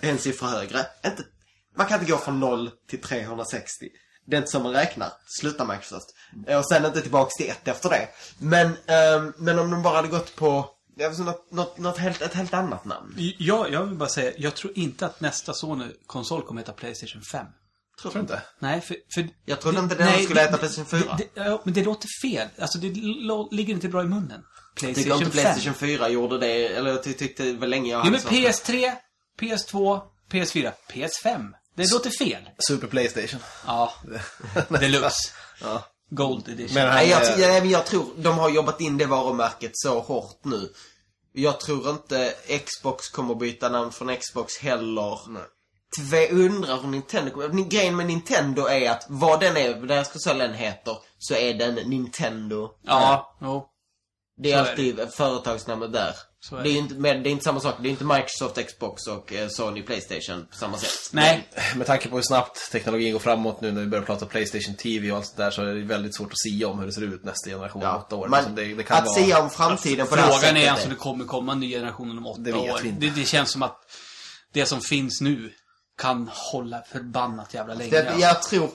en 0.02 0.18
siffra 0.18 0.48
högre, 0.48 0.86
inte, 1.06 1.24
man 1.76 1.88
kan 1.88 2.00
inte 2.00 2.12
gå 2.12 2.18
från 2.18 2.40
0 2.40 2.72
till 2.90 3.02
360. 3.02 3.86
Det 4.26 4.36
är 4.36 4.38
inte 4.38 4.52
så 4.52 4.60
man 4.60 4.74
räknar. 4.74 5.10
Sluta 5.26 5.66
Microsoft. 5.66 6.08
Och 6.58 6.68
sen 6.70 6.86
inte 6.86 7.02
tillbaks 7.02 7.36
till 7.36 7.50
ett 7.50 7.68
efter 7.68 7.90
det. 7.90 8.08
Men, 8.38 8.78
ehm, 8.86 9.34
men 9.38 9.60
om 9.60 9.72
de 9.72 9.84
bara 9.84 9.96
hade 9.96 10.08
gått 10.08 10.36
på, 10.36 10.70
något, 11.20 11.52
något, 11.52 11.78
något 11.78 11.98
helt, 11.98 12.22
ett 12.22 12.34
helt 12.34 12.54
annat 12.54 12.86
namn. 12.86 13.16
Jag, 13.38 13.72
jag 13.72 13.86
vill 13.86 13.98
bara 13.98 14.10
säga, 14.10 14.34
jag 14.38 14.56
tror 14.56 14.78
inte 14.78 15.06
att 15.06 15.22
nästa 15.22 15.54
Sony-konsol 15.54 16.42
kommer 16.42 16.62
heta 16.62 16.74
Playstation 16.74 17.22
5. 17.22 17.46
Tror 18.02 18.14
du 18.14 18.20
inte? 18.20 18.42
Nej, 18.60 18.82
för... 18.82 18.96
för 19.14 19.30
Jag 19.46 19.62
trodde 19.62 19.78
det- 19.78 19.84
inte 19.84 19.96
den 19.96 20.06
nej, 20.08 20.24
skulle 20.24 20.42
det- 20.42 20.48
äta 20.48 20.58
Playstation 20.58 20.86
4. 21.02 21.16
Det, 21.18 21.28
det, 21.36 21.46
ja, 21.50 21.62
men 21.66 21.74
det 21.74 21.84
låter 21.84 22.08
fel. 22.22 22.48
Alltså, 22.60 22.78
det 22.78 22.88
ligger 23.52 23.74
inte 23.74 23.88
bra 23.88 24.02
i 24.02 24.06
munnen. 24.06 24.44
Jag 24.82 24.96
tycker 24.96 25.16
inte 25.18 25.32
Playstation 25.32 25.74
4 25.74 26.10
gjorde 26.10 26.38
det, 26.38 26.68
eller 26.68 26.90
jag 26.90 27.04
ty- 27.04 27.14
tyckte 27.14 27.44
det 27.44 27.54
var 27.54 27.68
länge 27.68 27.92
jag 27.92 28.06
Jo, 28.08 28.14
Alltså. 28.14 28.28
men 28.34 28.44
hade 28.44 28.54
sånt. 28.54 28.68
PS3, 28.68 28.92
PS2, 29.40 30.02
PS4, 30.32 30.72
PS5. 30.94 31.52
Det 31.76 31.92
låter 31.92 32.10
fel. 32.10 32.50
Super 32.68 32.88
Playstation. 32.88 33.40
Ja. 33.68 33.94
Deluxe. 34.70 35.32
Ja. 35.62 35.84
Gold 36.10 36.48
edition. 36.50 36.74
Men 36.76 36.88
Nej, 36.88 37.10
jag, 37.10 37.40
men 37.62 37.70
jag 37.70 37.86
tror 37.86 38.06
de 38.18 38.38
har 38.38 38.50
jobbat 38.50 38.82
in 38.82 38.98
det 38.98 39.06
varumärket 39.06 39.72
så 39.74 40.00
hårt 40.00 40.46
nu. 40.46 40.70
Jag 41.34 41.60
tror 41.60 41.90
inte 41.90 42.34
Xbox 42.66 43.10
kommer 43.10 43.36
byta 43.36 43.70
namn 43.70 43.92
från 43.92 44.18
Xbox 44.18 44.58
heller. 44.58 45.30
Nej. 45.30 45.44
Tve, 45.98 46.30
undrar 46.30 46.82
hur 46.82 46.88
Nintendo 46.88 47.32
kommer... 47.32 47.70
Grejen 47.70 47.96
med 47.96 48.06
Nintendo 48.06 48.66
är 48.66 48.92
att 48.92 49.06
vad 49.10 49.40
den 49.40 49.58
är, 49.58 49.76
vad 49.80 49.88
deras 49.88 50.12
konsolen 50.12 50.54
heter, 50.54 50.98
så 51.18 51.36
är 51.36 51.54
den 51.54 51.76
Nintendo. 51.76 52.70
Ja, 52.84 53.38
jo. 53.42 53.68
Det 54.38 54.52
är 54.52 54.58
så 54.64 54.66
är 54.66 54.70
alltid 54.72 55.00
företagsnamnet 55.14 55.94
där. 55.94 56.16
Är 56.52 56.56
det, 56.56 56.58
är 56.60 56.64
det. 56.64 56.70
inte, 56.70 56.94
men 56.96 57.24
det 57.24 57.30
är 57.30 57.32
inte 57.32 57.44
samma 57.44 57.60
sak. 57.60 57.76
Det 57.82 57.88
är 57.88 57.92
inte 57.92 58.04
Microsoft, 58.04 58.66
Xbox 58.68 59.08
och 59.08 59.34
eh, 59.34 59.48
Sony 59.50 59.82
Playstation 59.82 60.48
på 60.52 60.56
samma 60.58 60.78
sätt. 60.78 61.14
Nej. 61.14 61.48
Med 61.76 61.88
tanke 61.88 62.10
på 62.10 62.16
hur 62.16 62.24
snabbt 62.24 62.72
teknologin 62.72 63.14
går 63.14 63.20
framåt 63.20 63.62
nu 63.62 63.72
när 63.72 63.82
vi 63.82 63.88
börjar 63.88 64.06
prata 64.06 64.26
Playstation 64.26 64.76
TV 64.76 65.12
och 65.12 65.18
allt 65.18 65.26
sånt 65.26 65.38
där 65.38 65.52
så 65.52 65.62
är 65.62 65.76
det 65.76 65.82
väldigt 65.82 66.16
svårt 66.16 66.32
att 66.32 66.40
sia 66.40 66.68
om 66.68 66.80
hur 66.80 66.86
det 66.86 66.94
ser 66.94 67.02
ut 67.02 67.24
nästa 67.24 67.50
generation 67.50 67.82
om 67.84 67.88
Ja. 67.88 67.98
åtta 67.98 68.16
år. 68.16 68.28
Men 68.28 68.38
Liksom 68.40 68.56
det, 68.56 68.76
det 68.76 68.84
kan 68.84 68.98
att 68.98 69.06
vara... 69.06 69.16
sia 69.16 69.42
om 69.42 69.50
framtiden 69.50 70.08
på 70.08 70.16
det 70.16 70.22
här 70.22 70.28
Frågan 70.28 70.42
sättet 70.42 70.64
är 70.64 70.70
alltså 70.72 70.86
om 70.88 70.94
det 70.94 71.00
kommer 71.00 71.26
komma 71.26 71.52
en 71.52 71.60
ny 71.60 71.70
generation 71.70 72.18
om 72.18 72.26
åtta 72.28 72.42
Det 72.42 72.54
år. 72.54 72.80
Det, 72.84 73.10
det 73.10 73.26
känns 73.26 73.52
som 73.52 73.64
att 73.64 73.78
det 74.54 74.66
som 74.66 74.82
finns 74.82 75.22
nu 75.22 75.54
kan 76.02 76.30
hålla 76.34 76.82
förbannat 76.82 77.54
jävla 77.54 77.74
länge. 77.74 77.92
Det, 77.92 78.16
jag 78.20 78.42
tror 78.42 78.70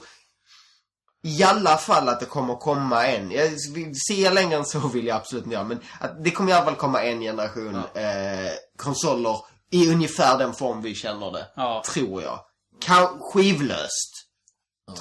i 1.23 1.43
alla 1.43 1.77
fall 1.77 2.09
att 2.09 2.19
det 2.19 2.25
kommer 2.25 2.55
komma 2.55 3.07
en. 3.07 3.31
Jag, 3.31 3.59
ser 4.09 4.31
längre 4.31 4.57
än 4.57 4.65
så 4.65 4.79
vill 4.79 5.07
jag 5.07 5.17
absolut 5.17 5.43
inte 5.43 5.53
göra. 5.53 5.65
Men 5.65 5.79
att 5.99 6.23
det 6.23 6.31
kommer 6.31 6.51
i 6.51 6.53
alla 6.53 6.65
fall 6.65 6.75
komma 6.75 7.03
en 7.03 7.21
generation 7.21 7.75
eh, 7.75 8.51
konsoler 8.77 9.37
i 9.71 9.89
ungefär 9.91 10.37
den 10.37 10.53
form 10.53 10.81
vi 10.81 10.95
känner 10.95 11.31
det. 11.31 11.47
Ja. 11.55 11.83
Tror 11.85 12.23
jag. 12.23 12.39
Kan, 12.81 13.19
skivlöst. 13.19 14.13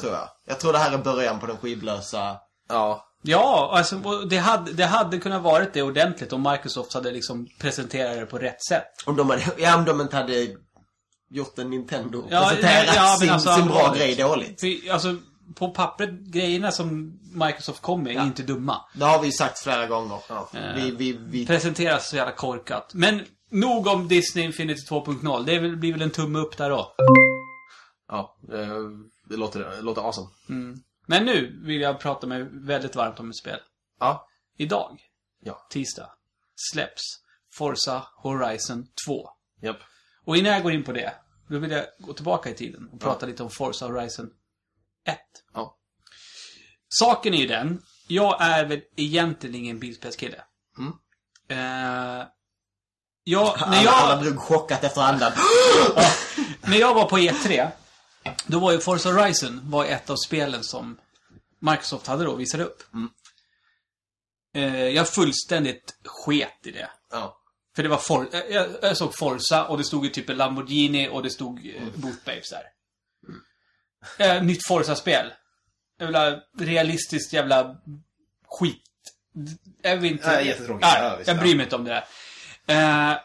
Tror 0.01 0.13
jag. 0.13 0.29
Jag 0.47 0.61
tror 0.61 0.73
det 0.73 0.79
här 0.79 0.93
är 0.93 0.99
början 0.99 1.41
på 1.41 1.47
den 1.47 1.57
skivlösa. 1.57 2.37
Ja. 2.69 3.03
Ja, 3.23 3.71
alltså 3.73 3.97
det 4.31 4.37
hade, 4.37 4.73
det 4.73 4.85
hade 4.85 5.19
kunnat 5.19 5.43
varit 5.43 5.73
det 5.73 5.83
ordentligt 5.83 6.33
om 6.33 6.43
Microsoft 6.43 6.95
hade 6.95 7.11
liksom 7.11 7.49
presenterat 7.61 8.17
det 8.17 8.27
på 8.27 8.39
rätt 8.39 8.65
sätt. 8.65 8.89
Om 9.07 9.17
de, 9.17 9.31
hade, 9.31 9.43
ja, 9.59 9.77
om 9.77 9.85
de 9.85 10.01
inte 10.01 10.17
hade 10.17 10.57
gjort 11.31 11.59
en 11.59 11.71
Nintendo. 11.71 12.27
Ja, 12.31 12.49
presenterat 12.49 12.97
ja, 12.97 13.17
sin, 13.21 13.31
alltså, 13.31 13.53
sin 13.53 13.67
bra 13.67 13.95
grej 13.95 14.15
dåligt. 14.15 14.61
För, 14.61 14.93
alltså, 14.93 15.17
på 15.55 15.71
pappret, 15.71 16.11
grejerna 16.11 16.71
som 16.73 17.19
Microsoft 17.47 17.83
kom 17.83 18.03
med 18.03 18.17
är 18.17 18.23
inte 18.23 18.43
dumma. 18.43 18.85
Det 18.95 19.05
har 19.05 19.23
vi 19.23 19.33
sagt 19.33 19.59
flera 19.59 19.87
gånger. 19.87 20.19
Ja. 20.29 20.49
Vi, 20.77 20.91
vi, 20.91 21.13
vi, 21.13 21.47
Presenteras 21.47 22.09
så 22.09 22.17
jävla 22.17 22.33
korkat. 22.33 22.91
Men 22.95 23.25
nog 23.51 23.87
om 23.87 24.09
Disney 24.09 24.45
Infinity 24.45 24.81
2.0. 24.91 25.45
Det 25.45 25.77
blir 25.77 25.93
väl 25.93 26.03
en 26.03 26.11
tumme 26.11 26.39
upp 26.39 26.57
där 26.57 26.71
då. 26.71 26.95
Ja. 28.09 28.37
eh, 28.53 28.77
Det 29.29 29.37
låter, 29.37 29.61
det 29.61 29.83
låter 29.83 30.03
awesome. 30.03 30.29
Men 31.07 31.25
nu 31.25 31.61
vill 31.65 31.81
jag 31.81 32.01
prata 32.01 32.27
mig 32.27 32.47
väldigt 32.53 32.97
varmt 32.97 33.21
om 33.21 33.31
ett 33.31 33.37
spel. 33.37 33.59
Ja. 34.01 34.29
Idag, 34.59 35.01
Ja. 35.43 35.67
tisdag, 35.71 36.11
släpps 36.73 37.03
Forza 37.55 38.03
Horizon 38.17 38.87
2. 39.07 39.29
Japp. 39.63 39.77
Och 40.27 40.37
innan 40.37 40.53
jag 40.53 40.63
går 40.63 40.73
in 40.73 40.85
på 40.85 40.93
det, 40.93 41.15
då 41.49 41.59
vill 41.59 41.71
jag 41.71 41.87
gå 41.99 42.13
tillbaka 42.13 42.51
i 42.51 42.55
tiden 42.55 42.89
och 42.93 43.01
prata 43.01 43.27
lite 43.27 43.43
om 43.43 43.51
Forza 43.51 43.87
Horizon 43.87 44.31
1. 45.07 45.19
Ja. 45.55 45.77
Saken 46.89 47.35
är 47.35 47.39
ju 47.39 47.47
den, 47.47 47.83
jag 48.09 48.37
är 48.41 48.65
väl 48.65 48.81
egentligen 48.97 49.57
ingen 49.57 49.79
bilspelskille. 49.79 50.43
Mm. 50.79 50.93
Eh, 51.49 52.27
jag, 53.25 53.71
när 53.71 53.85
jag... 53.85 53.95
alla 53.95 54.23
drog 54.23 54.39
chockat 54.39 54.85
efter 54.85 55.01
andan. 55.01 55.33
När 56.61 56.77
jag 56.77 56.95
var 56.95 57.09
på 57.09 57.19
E3, 57.19 57.69
då 58.47 58.59
var 58.59 58.73
ju 58.73 58.79
Forza 58.79 59.13
Horizon 59.13 59.61
var 59.65 59.85
ett 59.85 60.11
av 60.11 60.17
spelen 60.17 60.65
som 60.65 60.99
Microsoft 61.59 62.07
hade 62.07 62.25
då 62.25 62.35
visade 62.35 62.65
upp. 62.65 62.83
Eh, 64.55 64.89
jag 64.89 65.09
fullständigt 65.09 65.97
sket 66.05 66.67
i 66.67 66.71
det. 66.71 66.91
Ja. 67.11 67.43
För 67.77 67.83
det 67.83 67.89
var 67.89 67.99
For 67.99 68.29
jag, 68.33 68.69
jag 68.83 68.97
såg 68.97 69.19
Forza 69.19 69.67
och 69.67 69.79
det 69.79 69.85
stod 69.85 70.05
ju 70.05 70.11
typ 70.11 70.29
Lamborghini 70.29 71.09
och 71.09 71.23
det 71.23 71.31
stod 71.31 71.67
eh, 71.77 71.83
Boot 71.95 72.25
Babes 72.25 72.51
där. 72.51 72.63
Eh, 74.19 74.43
nytt 74.43 74.67
Forza-spel. 74.67 75.33
Jävla 76.01 76.41
realistiskt 76.59 77.33
jävla 77.33 77.77
skit. 78.47 78.83
Jag 79.83 79.97
vill 79.97 80.13
inte... 80.13 80.27
Nej, 80.27 80.47
jättetråkigt. 80.47 80.83
Nej, 80.83 81.03
Ja, 81.03 81.17
visst, 81.17 81.29
jag 81.29 81.37
ja. 81.37 81.41
bryr 81.41 81.57
mig 81.57 81.65
inte 81.65 81.77
om 81.77 81.85
det 81.85 82.05
där. 82.67 83.13
Eh, 83.13 83.19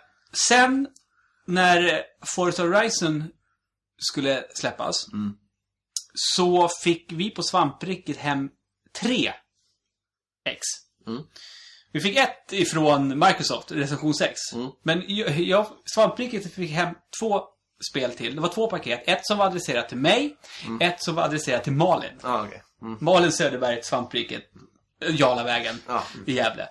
sen, 0.48 0.88
när 1.48 2.04
Forza 2.36 2.64
Horizon 2.64 3.32
skulle 3.98 4.46
släppas. 4.56 5.08
Mm. 5.14 5.34
Så 6.14 6.70
fick 6.84 7.12
vi 7.12 7.30
på 7.30 7.44
svampriket 7.44 8.18
hem 8.18 8.50
tre 9.02 9.34
X. 10.46 10.62
Mm. 11.08 11.24
Vi 11.92 12.00
fick 12.00 12.18
ett 12.18 12.54
ifrån 12.54 13.20
Microsoft, 13.20 13.72
recension 13.72 14.14
6. 14.14 14.40
Mm. 14.54 14.68
Men 14.84 15.04
jag, 15.08 15.66
svampriket 15.96 16.54
fick 16.54 16.72
hem 16.72 16.90
två 17.20 17.42
spel 17.92 18.12
till. 18.12 18.36
Det 18.36 18.42
var 18.42 18.50
två 18.50 18.68
paket. 18.70 19.04
Ett 19.08 19.26
som 19.28 19.38
var 19.38 19.46
adresserat 19.46 19.90
till 19.90 19.98
mig, 19.98 20.36
Mm. 20.66 20.82
ett 20.82 21.04
som 21.04 21.16
var 21.16 21.24
adresserat 21.24 21.64
till 21.64 21.74
Malin. 21.74 22.12
Ja, 22.24 22.44
okej. 22.48 22.64
Mm. 22.82 22.98
Malin 23.02 23.32
Söderberg, 23.32 23.84
svampriket, 23.84 24.44
Jarlavägen 25.10 25.76
Ja. 25.88 26.04
i 26.26 26.34
Gävle. 26.34 26.68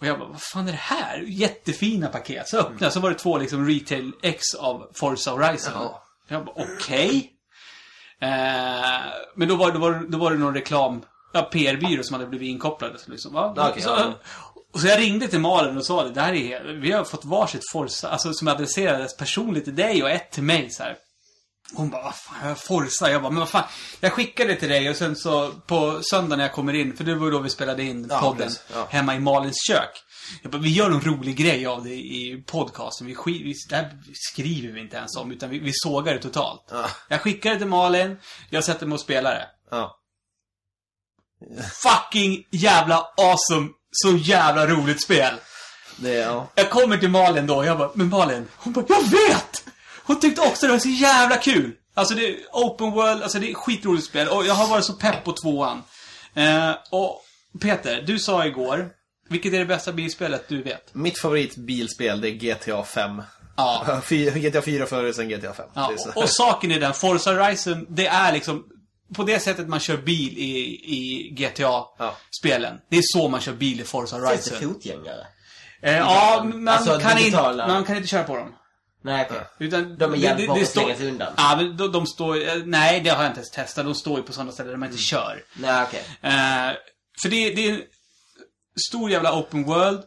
Och 0.00 0.06
jag 0.06 0.18
bara, 0.18 0.28
vad 0.28 0.42
fan 0.42 0.68
är 0.68 0.72
det 0.72 0.78
här? 0.78 1.24
Jättefina 1.26 2.08
paket. 2.08 2.48
Så 2.48 2.58
öppnade 2.58 2.84
jag, 2.84 2.92
så 2.92 3.00
var 3.00 3.10
det 3.10 3.18
två 3.18 3.38
liksom 3.38 3.68
retail 3.68 4.12
X 4.22 4.54
av 4.58 4.90
Forza 4.94 5.30
Horizon. 5.30 5.72
Ja. 5.74 6.04
Jag 6.28 6.44
bara, 6.44 6.54
okej. 6.56 7.32
Eh, 8.20 8.28
men 9.36 9.48
då 9.48 9.56
var, 9.56 9.70
då, 9.72 9.78
var, 9.78 10.06
då 10.08 10.18
var 10.18 10.30
det 10.30 10.38
någon 10.38 10.54
reklam, 10.54 11.02
ja, 11.32 11.42
PR-byrå 11.42 12.02
som 12.02 12.14
hade 12.14 12.26
blivit 12.26 12.48
inkopplade. 12.48 12.98
Så 12.98 13.10
liksom, 13.10 13.32
va? 13.32 13.52
Ja, 13.56 13.70
okej, 13.70 13.82
så, 13.82 13.88
ja. 13.90 14.12
Och 14.72 14.80
så 14.80 14.86
jag 14.86 14.98
ringde 14.98 15.28
till 15.28 15.40
Malin 15.40 15.76
och 15.76 15.86
sa 15.86 16.04
det, 16.04 16.10
det 16.10 16.20
här 16.20 16.32
är, 16.32 16.64
vi 16.64 16.92
har 16.92 17.04
fått 17.04 17.24
varsitt 17.24 17.70
Forza, 17.72 18.08
alltså 18.08 18.32
som 18.32 18.48
adresserades 18.48 19.16
personligt 19.16 19.64
till 19.64 19.76
dig 19.76 20.02
och 20.02 20.10
ett 20.10 20.30
till 20.30 20.42
mig 20.42 20.70
så 20.70 20.82
här. 20.82 20.96
Hon 21.72 21.90
bara, 21.90 22.02
vad 22.02 22.14
fan, 22.14 22.48
jag 22.48 22.58
Forza? 22.58 23.10
Jag 23.10 23.22
bara, 23.22 23.30
men 23.30 23.38
vad 23.40 23.48
fan. 23.48 23.64
Jag 24.00 24.12
skickade 24.12 24.52
det 24.52 24.60
till 24.60 24.68
dig 24.68 24.90
och 24.90 24.96
sen 24.96 25.16
så 25.16 25.50
på 25.50 26.00
söndag 26.02 26.36
när 26.36 26.44
jag 26.44 26.52
kommer 26.52 26.74
in, 26.74 26.96
för 26.96 27.04
det 27.04 27.14
var 27.14 27.30
då 27.30 27.38
vi 27.38 27.50
spelade 27.50 27.82
in 27.82 28.06
Ja, 28.10 28.20
podden. 28.20 28.50
Ja. 28.74 28.86
hemma 28.90 29.14
i 29.14 29.18
Malins 29.20 29.56
kök. 29.68 29.90
Jag 30.42 30.52
bara, 30.52 30.62
vi 30.62 30.68
gör 30.72 30.90
en 30.90 31.00
rolig 31.00 31.36
grej 31.36 31.66
av 31.66 31.84
det 31.84 31.94
i 31.94 32.44
podcasten. 32.46 33.06
Vi, 33.06 33.16
vi, 33.26 33.54
det 33.68 33.76
här 33.76 33.98
skriver 34.12 34.72
vi 34.72 34.80
inte 34.80 34.96
ens 34.96 35.16
om, 35.16 35.32
utan 35.32 35.50
vi, 35.50 35.58
vi 35.58 35.72
sågar 35.74 36.14
det 36.14 36.20
totalt. 36.22 36.64
Ja. 36.70 36.86
Jag 37.08 37.20
skickar 37.20 37.50
det 37.50 37.58
till 37.58 37.66
Malin, 37.66 38.16
jag 38.50 38.64
sätter 38.64 38.86
mig 38.86 38.94
och 38.94 39.00
spelar 39.00 39.34
det. 39.34 39.48
Fucking 41.82 42.44
jävla 42.50 43.06
awesome, 43.16 43.68
så 44.04 44.16
jävla 44.16 44.66
roligt 44.66 45.02
spel. 45.02 45.34
Det, 45.96 46.14
ja. 46.14 46.50
Jag 46.54 46.70
kommer 46.70 46.96
till 46.96 47.10
Malin 47.10 47.46
då 47.46 47.56
och 47.56 47.66
jag 47.66 47.78
bara, 47.78 47.90
men 47.94 48.08
Malin, 48.08 48.48
hon 48.56 48.72
bara, 48.72 48.84
jag 48.88 49.02
vet! 49.02 49.64
Hon 50.04 50.20
tyckte 50.20 50.40
också 50.40 50.66
det 50.66 50.72
var 50.72 50.78
så 50.78 50.88
jävla 50.88 51.36
kul. 51.36 51.72
Alltså 51.94 52.14
det 52.14 52.28
är 52.28 52.36
open 52.52 52.90
world, 52.90 53.22
alltså 53.22 53.38
det 53.38 53.50
är 53.50 53.54
skitroligt 53.54 54.06
spel. 54.06 54.28
Och 54.28 54.46
jag 54.46 54.54
har 54.54 54.68
varit 54.68 54.84
så 54.84 54.92
pepp 54.92 55.24
på 55.24 55.32
tvåan. 55.32 55.82
Eh, 56.34 56.70
och 56.90 57.24
Peter, 57.60 58.02
du 58.06 58.18
sa 58.18 58.46
igår, 58.46 58.90
vilket 59.28 59.52
är 59.52 59.58
det 59.58 59.64
bästa 59.64 59.92
bilspelet 59.92 60.44
du 60.48 60.62
vet? 60.62 60.94
Mitt 60.94 61.18
favoritbilspel, 61.18 62.20
det 62.20 62.28
är 62.28 62.32
GTA 62.32 62.84
5. 62.84 63.22
Ja. 63.56 64.00
GTA 64.34 64.62
4 64.62 64.86
före, 64.86 65.14
sen 65.14 65.28
GTA 65.28 65.52
5. 65.52 65.66
ja 65.74 65.92
och, 66.14 66.22
och 66.22 66.28
saken 66.28 66.70
är 66.70 66.80
den, 66.80 66.94
Forza 66.94 67.32
Horizon, 67.32 67.86
det 67.88 68.06
är 68.06 68.32
liksom 68.32 68.64
på 69.14 69.22
det 69.24 69.40
sättet 69.40 69.68
man 69.68 69.80
kör 69.80 69.96
bil 69.96 70.38
i, 70.38 70.50
i 70.96 71.30
GTA-spelen. 71.30 72.80
Det 72.90 72.96
är 72.96 73.02
så 73.04 73.28
man 73.28 73.40
kör 73.40 73.52
bil 73.52 73.80
i 73.80 73.84
Forza 73.84 74.16
Finns 74.30 74.44
det 74.44 74.50
Horizon. 74.54 74.74
fotgängare? 74.74 75.26
Eh, 75.82 75.96
ja, 75.96 76.42
man, 76.44 76.68
Alltså, 76.68 76.98
kan 76.98 77.16
digitala. 77.16 77.66
man 77.68 77.84
kan 77.84 77.96
inte 77.96 78.08
köra 78.08 78.24
på 78.24 78.36
dem. 78.36 78.54
Nej, 79.04 79.26
okej. 79.30 79.40
Utan 79.58 79.98
De 79.98 80.12
är 80.12 80.16
jävligt 80.16 80.46
bra 80.46 80.64
sig 80.64 81.08
undan. 81.08 81.32
Ja, 81.36 81.54
de, 81.78 81.92
de 81.92 82.06
står... 82.06 82.48
eh, 82.48 82.54
Nej, 82.64 83.00
det 83.00 83.10
har 83.10 83.22
jag 83.22 83.30
inte 83.30 83.38
ens 83.40 83.50
testat. 83.50 83.84
De 83.84 83.94
står 83.94 84.16
ju 84.18 84.22
på 84.22 84.32
sådana 84.32 84.52
ställen 84.52 84.70
där 84.70 84.76
man 84.78 84.86
Mm. 84.88 84.92
inte 84.94 85.02
kör. 85.04 85.42
Nej, 85.56 85.82
okej. 85.82 86.02
Eh, 86.22 86.76
för 87.22 87.28
det, 87.28 87.50
det 87.54 87.68
är 87.68 87.72
en 87.72 87.82
stor 88.88 89.10
jävla 89.10 89.38
open 89.38 89.64
world. 89.64 90.02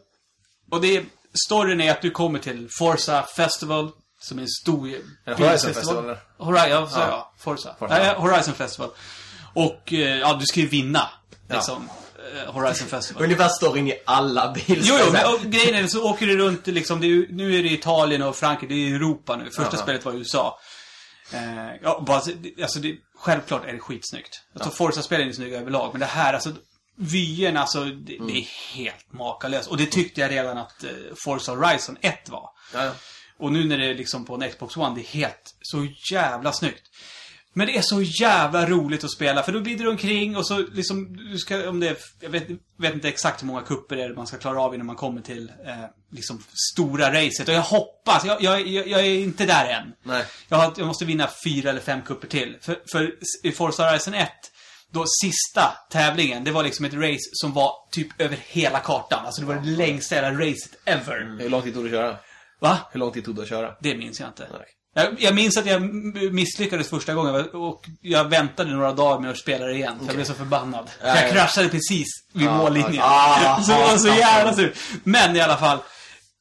Och 0.70 0.80
det 0.80 0.96
är... 0.96 1.04
Storyn 1.46 1.80
är 1.80 1.90
att 1.90 2.02
du 2.02 2.10
kommer 2.10 2.38
till 2.38 2.68
Forza 2.78 3.22
Festival. 3.36 3.90
Som 4.22 4.38
är 4.38 4.42
en 4.42 4.48
stor 4.48 4.88
Horizon 5.26 5.74
Festival, 5.74 6.04
eller? 6.04 6.18
Horizon, 6.38 6.70
ja, 6.70 6.86
så 6.86 6.98
Ja. 6.98 7.06
ja. 7.08 7.32
Forza. 7.38 7.76
Forza. 7.78 7.98
Nej, 7.98 8.14
Horizon 8.16 8.54
Festival. 8.54 8.90
Och 9.54 9.92
eh, 9.92 10.18
ja, 10.18 10.34
du 10.34 10.46
ska 10.46 10.60
ju 10.60 10.66
vinna. 10.66 11.10
Liksom. 11.50 11.88
eh, 12.34 12.52
Horizon 12.52 12.88
Festival. 12.88 13.22
Ungefär 13.22 13.48
storyn 13.48 13.88
i 13.88 13.94
alla 14.06 14.52
bilspel. 14.52 14.82
Jo, 14.82 14.96
jo, 15.06 15.12
men 15.12 15.34
och, 15.34 15.40
grejen 15.40 15.84
är 15.84 15.88
så 15.88 16.10
åker 16.10 16.26
du 16.26 16.36
runt 16.36 16.66
liksom, 16.66 17.00
det 17.00 17.06
är, 17.06 17.26
nu 17.30 17.58
är 17.58 17.62
det 17.62 17.68
Italien 17.72 18.22
och 18.22 18.36
Frankrike, 18.36 18.74
det 18.74 18.88
är 18.88 18.94
Europa 18.94 19.36
nu. 19.36 19.44
Första 19.44 19.62
Jaha. 19.62 19.82
spelet 19.82 20.04
var 20.04 20.12
USA. 20.12 20.58
Eh, 21.32 21.40
ja, 21.82 22.04
bara, 22.06 22.16
alltså 22.62 22.80
det, 22.80 22.96
självklart 23.18 23.64
är 23.64 23.72
det 23.72 23.78
skitsnyggt. 23.78 24.40
Alltså 24.54 24.70
Forza-spelen 24.70 25.28
är 25.28 25.32
snygga 25.32 25.60
överlag, 25.60 25.88
men 25.92 26.00
det 26.00 26.06
här 26.06 26.34
alltså 26.34 26.52
Vyerna, 26.96 27.60
alltså, 27.60 27.84
det, 27.84 28.18
det 28.26 28.38
är 28.38 28.74
helt 28.74 29.12
makalöst. 29.12 29.68
Och 29.68 29.76
det 29.76 29.86
tyckte 29.86 30.20
jag 30.20 30.30
redan 30.30 30.58
att 30.58 30.84
eh, 30.84 30.90
Forza 31.24 31.52
Horizon 31.54 31.96
1 32.00 32.28
var. 32.28 32.50
Ja, 32.74 32.84
ja. 32.84 32.92
Och 33.42 33.52
nu 33.52 33.64
när 33.64 33.78
det 33.78 33.86
är 33.86 33.94
liksom 33.94 34.24
på 34.24 34.34
en 34.34 34.50
Xbox 34.50 34.76
One, 34.76 34.94
det 34.94 35.00
är 35.00 35.18
helt 35.18 35.54
så 35.62 35.86
jävla 36.12 36.52
snyggt. 36.52 36.82
Men 37.52 37.66
det 37.66 37.76
är 37.76 37.82
så 37.82 38.02
jävla 38.02 38.66
roligt 38.66 39.04
att 39.04 39.12
spela, 39.12 39.42
för 39.42 39.52
då 39.52 39.60
glider 39.60 39.84
du 39.84 39.90
omkring 39.90 40.36
och 40.36 40.46
så 40.46 40.58
liksom, 40.58 41.16
du 41.16 41.38
ska, 41.38 41.68
om 41.68 41.80
det 41.80 41.88
är, 41.88 41.96
jag 42.20 42.30
vet, 42.30 42.48
vet 42.78 42.94
inte 42.94 43.08
exakt 43.08 43.42
hur 43.42 43.46
många 43.46 43.60
kupper 43.62 43.96
det 43.96 44.02
är 44.02 44.14
man 44.14 44.26
ska 44.26 44.38
klara 44.38 44.60
av 44.60 44.74
innan 44.74 44.86
man 44.86 44.96
kommer 44.96 45.20
till, 45.20 45.52
eh, 45.66 45.84
liksom, 46.10 46.42
stora 46.72 47.08
racet. 47.08 47.48
Och 47.48 47.54
jag 47.54 47.62
hoppas, 47.62 48.24
jag, 48.24 48.42
jag, 48.42 48.66
jag, 48.66 49.00
är 49.00 49.18
inte 49.18 49.46
där 49.46 49.68
än. 49.68 49.92
Nej. 50.02 50.24
Jag, 50.48 50.56
har, 50.56 50.74
jag 50.76 50.86
måste 50.86 51.04
vinna 51.04 51.28
fyra 51.44 51.70
eller 51.70 51.80
fem 51.80 52.02
kupper 52.02 52.28
till. 52.28 52.56
För, 52.60 52.82
för 52.92 53.14
i 53.42 53.52
Forza 53.52 53.88
Horizon 53.88 54.14
1, 54.14 54.30
då 54.90 55.04
sista 55.22 55.72
tävlingen, 55.90 56.44
det 56.44 56.50
var 56.50 56.62
liksom 56.62 56.84
ett 56.84 56.94
race 56.94 57.30
som 57.32 57.52
var 57.52 57.72
typ 57.90 58.20
över 58.20 58.38
hela 58.46 58.78
kartan. 58.78 59.26
Alltså 59.26 59.40
det 59.40 59.46
var 59.46 59.54
det 59.54 59.70
längsta 59.70 60.14
jävla 60.14 60.46
racet 60.46 60.72
ever. 60.84 61.36
Hur 61.40 61.48
lång 61.48 61.62
tid 61.62 61.74
tog 61.74 61.84
det 61.84 61.88
att 61.88 61.92
köra? 61.92 62.16
Va? 62.62 62.78
Hur 62.92 63.00
lång 63.00 63.12
tid 63.12 63.24
tog 63.24 63.36
det 63.36 63.42
att 63.42 63.48
köra? 63.48 63.74
Det 63.80 63.94
minns 63.94 64.20
jag 64.20 64.28
inte. 64.28 64.46
Nej. 64.52 64.66
Jag, 64.94 65.14
jag 65.18 65.34
minns 65.34 65.56
att 65.56 65.66
jag 65.66 65.82
misslyckades 66.32 66.88
första 66.88 67.14
gången 67.14 67.34
och 67.50 67.84
jag 68.00 68.24
väntade 68.24 68.70
några 68.70 68.92
dagar 68.92 69.20
med 69.20 69.30
att 69.30 69.38
spela 69.38 69.66
det 69.66 69.74
igen. 69.74 69.98
För 69.98 70.06
jag 70.06 70.14
blev 70.14 70.24
så 70.24 70.34
förbannad. 70.34 70.90
Ja, 71.00 71.08
jag 71.08 71.28
ja. 71.28 71.32
kraschade 71.32 71.68
precis 71.68 72.06
vid 72.32 72.46
Ja, 72.46 72.56
mållinjen. 72.56 72.94
ja. 72.94 73.62
så 73.66 73.72
det 73.72 73.78
var 73.78 73.96
så 73.96 74.08
jävla 74.08 74.54
sur. 74.54 74.74
Men 75.04 75.36
i 75.36 75.40
alla 75.40 75.56
fall. 75.56 75.78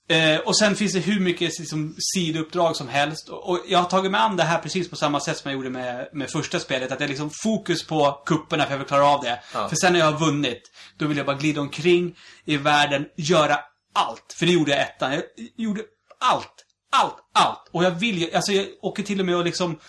Eh, 0.09 0.39
och 0.39 0.57
sen 0.57 0.75
finns 0.75 0.93
det 0.93 0.99
hur 0.99 1.19
mycket 1.19 1.59
liksom, 1.59 1.95
sidouppdrag 2.15 2.75
som 2.75 2.89
helst. 2.89 3.29
Och, 3.29 3.49
och 3.49 3.59
jag 3.67 3.79
har 3.79 3.89
tagit 3.89 4.11
mig 4.11 4.21
an 4.21 4.37
det 4.37 4.43
här 4.43 4.57
precis 4.59 4.89
på 4.89 4.95
samma 4.95 5.19
sätt 5.19 5.37
som 5.37 5.51
jag 5.51 5.57
gjorde 5.57 5.69
med, 5.69 6.09
med 6.13 6.29
första 6.29 6.59
spelet. 6.59 6.91
Att 6.91 6.99
jag 6.99 7.09
liksom 7.09 7.29
fokus 7.43 7.87
på 7.87 8.21
kupperna 8.25 8.65
för 8.65 8.71
jag 8.71 8.77
vill 8.77 8.87
klara 8.87 9.05
av 9.05 9.23
det. 9.23 9.39
Ja. 9.53 9.69
För 9.69 9.75
sen 9.75 9.93
när 9.93 9.99
jag 9.99 10.11
har 10.11 10.19
vunnit, 10.19 10.61
då 10.97 11.07
vill 11.07 11.17
jag 11.17 11.25
bara 11.25 11.37
glida 11.37 11.61
omkring 11.61 12.15
i 12.45 12.57
världen, 12.57 13.05
göra 13.15 13.59
allt. 13.93 14.35
För 14.39 14.45
det 14.45 14.51
gjorde 14.51 14.71
jag 14.71 14.81
ettan. 14.81 15.11
Jag 15.11 15.23
gjorde 15.57 15.81
allt. 16.21 16.65
Allt, 16.91 17.15
allt. 17.33 17.69
Och 17.71 17.83
jag 17.83 17.91
vill 17.91 18.17
ju, 18.17 18.33
alltså 18.33 18.51
jag 18.51 18.67
åker 18.81 19.03
till 19.03 19.19
och 19.19 19.25
med 19.25 19.35
och 19.35 19.45
liksom 19.45 19.79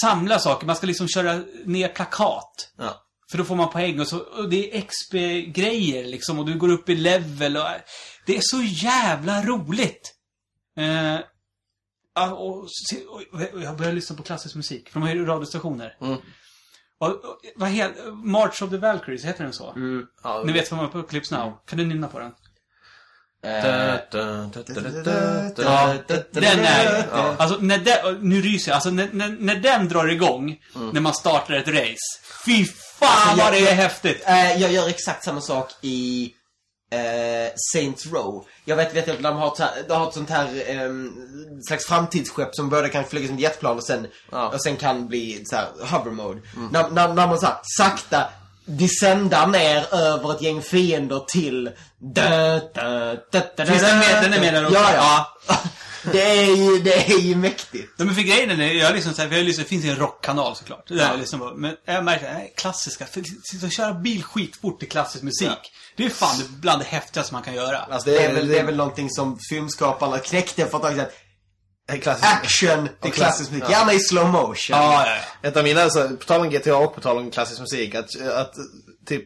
samla 0.00 0.38
saker. 0.38 0.66
Man 0.66 0.76
ska 0.76 0.86
liksom 0.86 1.08
köra 1.08 1.42
ner 1.64 1.88
plakat. 1.88 2.72
Ja. 2.78 3.02
För 3.30 3.38
då 3.38 3.44
får 3.44 3.56
man 3.56 3.70
poäng 3.70 4.00
och, 4.00 4.08
så, 4.08 4.18
och 4.18 4.48
det 4.48 4.76
är 4.76 4.80
XP-grejer 4.80 6.04
liksom 6.04 6.38
och 6.38 6.46
du 6.46 6.58
går 6.58 6.68
upp 6.68 6.88
i 6.88 6.94
level 6.94 7.56
och... 7.56 7.66
Det 8.26 8.36
är 8.36 8.40
så 8.42 8.62
jävla 8.62 9.42
roligt! 9.42 10.14
Eh, 10.78 11.20
ja, 12.14 12.30
och, 12.32 12.56
och, 13.08 13.42
och 13.52 13.62
jag 13.62 13.76
börjar 13.76 13.92
lyssna 13.92 14.16
på 14.16 14.22
klassisk 14.22 14.54
musik, 14.54 14.90
de 14.92 15.02
har 15.02 15.14
ju 15.14 15.26
radiostationer. 15.26 15.96
Mm. 16.00 16.16
Och, 16.98 17.40
vad 17.56 17.68
heter... 17.68 18.12
March 18.12 18.62
of 18.62 18.70
the 18.70 18.76
Valkyries, 18.76 19.24
heter 19.24 19.44
den 19.44 19.52
så? 19.52 19.70
Mm. 19.70 20.06
ja. 20.22 20.42
Ni 20.46 20.52
vet 20.52 20.70
på 20.70 21.02
Clips 21.02 21.30
Now? 21.30 21.52
Kan 21.66 21.78
du 21.78 21.84
nynna 21.84 22.08
på 22.08 22.18
den? 22.18 22.32
Den 26.30 26.64
är... 26.64 27.04
Ja. 27.12 27.34
Alltså, 27.38 27.58
när 27.60 27.78
den... 27.78 28.18
Nu 28.20 28.42
ryser 28.42 28.70
jag. 28.70 28.74
Alltså, 28.74 28.90
när, 28.90 29.08
när, 29.12 29.36
när 29.40 29.54
den 29.56 29.88
drar 29.88 30.08
igång, 30.08 30.56
när 30.92 31.00
man 31.00 31.14
startar 31.14 31.54
ett 31.54 31.68
race. 31.68 32.20
Fy 32.46 32.64
fan 32.64 33.08
Alltså, 33.10 33.36
vad 33.36 33.54
jag- 33.56 33.62
det 33.62 33.68
är 33.70 33.74
häftigt! 33.74 34.22
Eh, 34.26 34.60
jag 34.62 34.72
gör 34.72 34.88
exakt 34.88 35.24
samma 35.24 35.40
sak 35.40 35.70
i 35.82 36.30
eh, 36.92 37.52
Saints 37.72 38.06
Row. 38.06 38.44
Jag 38.64 38.76
vet, 38.76 38.94
vet 38.96 39.08
att 39.08 39.22
de 39.22 39.36
har, 39.36 39.48
ett 39.52 39.88
de 39.88 39.94
har 39.94 40.08
ett 40.08 40.14
sånt 40.14 40.30
här 40.30 40.62
ehm, 40.66 41.12
slags 41.68 41.86
framtidsskepp 41.86 42.48
som 42.52 42.68
både 42.68 42.88
kan 42.88 43.04
flyga 43.04 43.28
som 43.28 43.38
jetplan 43.38 43.76
och 43.76 43.84
sen, 43.86 44.06
Ja. 44.32 44.48
och 44.48 44.62
sen 44.62 44.76
kan 44.76 45.08
bli 45.08 45.42
så 45.46 45.56
här 45.56 45.66
hover 45.80 46.10
mode. 46.10 46.40
När, 46.72 46.88
när, 46.90 47.08
när 47.14 47.26
man 47.26 47.38
så 47.38 47.46
här, 47.46 47.56
sakta 47.78 48.28
descendar 48.66 49.46
ner 49.46 49.94
över 49.94 50.32
ett 50.34 50.42
gäng 50.42 50.62
fiender 50.62 51.20
till... 51.28 51.70
Da, 51.98 52.58
da, 52.74 53.14
da, 53.32 53.42
da, 53.56 53.66
Finns 53.66 53.82
den 53.82 53.98
med- 53.98 54.22
den 54.22 54.32
är 54.32 54.40
med 54.40 54.54
där 54.54 54.64
också? 54.66 54.74
Ja, 54.78 54.92
ja. 55.46 55.58
det, 56.12 56.22
är 56.22 56.56
ju, 56.56 56.78
det 56.78 57.10
är 57.10 57.18
ju 57.18 57.36
mäktigt. 57.36 57.92
Nej, 57.98 58.06
men 58.06 58.14
för 58.14 58.22
grejen 58.22 58.60
är, 58.60 58.72
jag 58.72 58.94
lyssnar 58.94 59.12
så 59.12 59.22
här, 59.22 59.28
för 59.28 59.36
jag 59.36 59.44
lyssnar, 59.44 59.64
det 59.64 59.68
finns 59.68 59.84
ju 59.84 59.90
en 59.90 59.96
rockkanal 59.96 60.56
såklart. 60.56 60.84
Det 60.88 60.94
där 60.94 61.10
jag 61.10 61.18
lyssnar 61.18 61.38
på. 61.38 61.54
Men 61.56 61.76
jag 61.84 62.04
märker, 62.04 62.32
nej, 62.32 62.52
klassiska, 62.56 63.06
för 63.06 63.22
och 63.64 63.72
köra 63.72 63.94
bil 63.94 64.22
skitfort 64.22 64.78
till 64.80 64.88
klassisk 64.88 65.24
musik. 65.24 65.48
Det 65.96 66.04
är 66.04 66.10
fan 66.10 66.38
det- 66.38 66.48
bland 66.60 66.80
det 66.80 66.86
häftigaste 66.86 67.34
man 67.34 67.42
kan 67.42 67.54
göra. 67.54 67.78
Alltså, 67.78 68.10
Det 68.10 68.24
är, 68.24 68.32
väl, 68.34 68.48
det 68.48 68.58
är 68.58 68.64
väl 68.64 68.76
någonting 68.76 69.10
som 69.10 69.38
filmskaparna 69.50 70.18
knäckte 70.18 70.66
för 70.66 70.76
ett 70.78 70.82
tag 70.82 70.94
sedan. 70.96 71.06
Action 71.88 72.88
till 73.02 73.12
klassisk 73.12 73.50
musik. 73.50 73.70
Gärna 73.70 73.92
i 73.92 74.00
slow 74.00 74.28
motion. 74.28 74.76
Ja, 74.76 75.06
ja, 75.06 75.16
ja. 75.42 75.48
Ett 75.48 75.56
av 75.56 75.64
mina, 75.64 75.82
alltså, 75.82 76.08
på 76.08 76.24
tal 76.24 76.40
om 76.40 76.50
GTA 76.50 76.76
och 76.76 76.94
på 76.94 77.00
tal 77.00 77.18
om 77.18 77.30
klassisk 77.30 77.60
musik, 77.60 77.94
att, 77.94 78.20
att 78.20 78.54
typ 79.06 79.24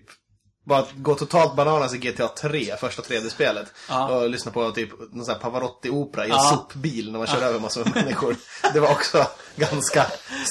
bara 0.67 0.85
gå 0.97 1.15
totalt 1.15 1.57
bananas 1.57 1.95
i 1.95 1.99
GTA 1.99 2.29
3, 2.29 2.77
första 2.81 3.03
3D-spelet. 3.03 3.67
Ja. 3.89 4.09
Och 4.09 4.31
lyssna 4.31 4.53
på 4.53 4.71
typ 4.71 4.91
någon 5.13 5.25
sån 5.25 5.35
här 5.35 5.41
Pavarotti-opera 5.41 6.27
i 6.27 6.31
en 6.31 6.37
Ja. 6.37 6.51
sopbil 6.51 7.13
när 7.13 7.19
man 7.19 7.27
kör 7.27 7.43
över 7.43 7.61
massor 7.61 7.85
med 7.85 7.95
människor. 7.95 8.37
Det 8.73 8.81
var 8.81 8.91
också 8.91 9.27
ganska 9.57 10.07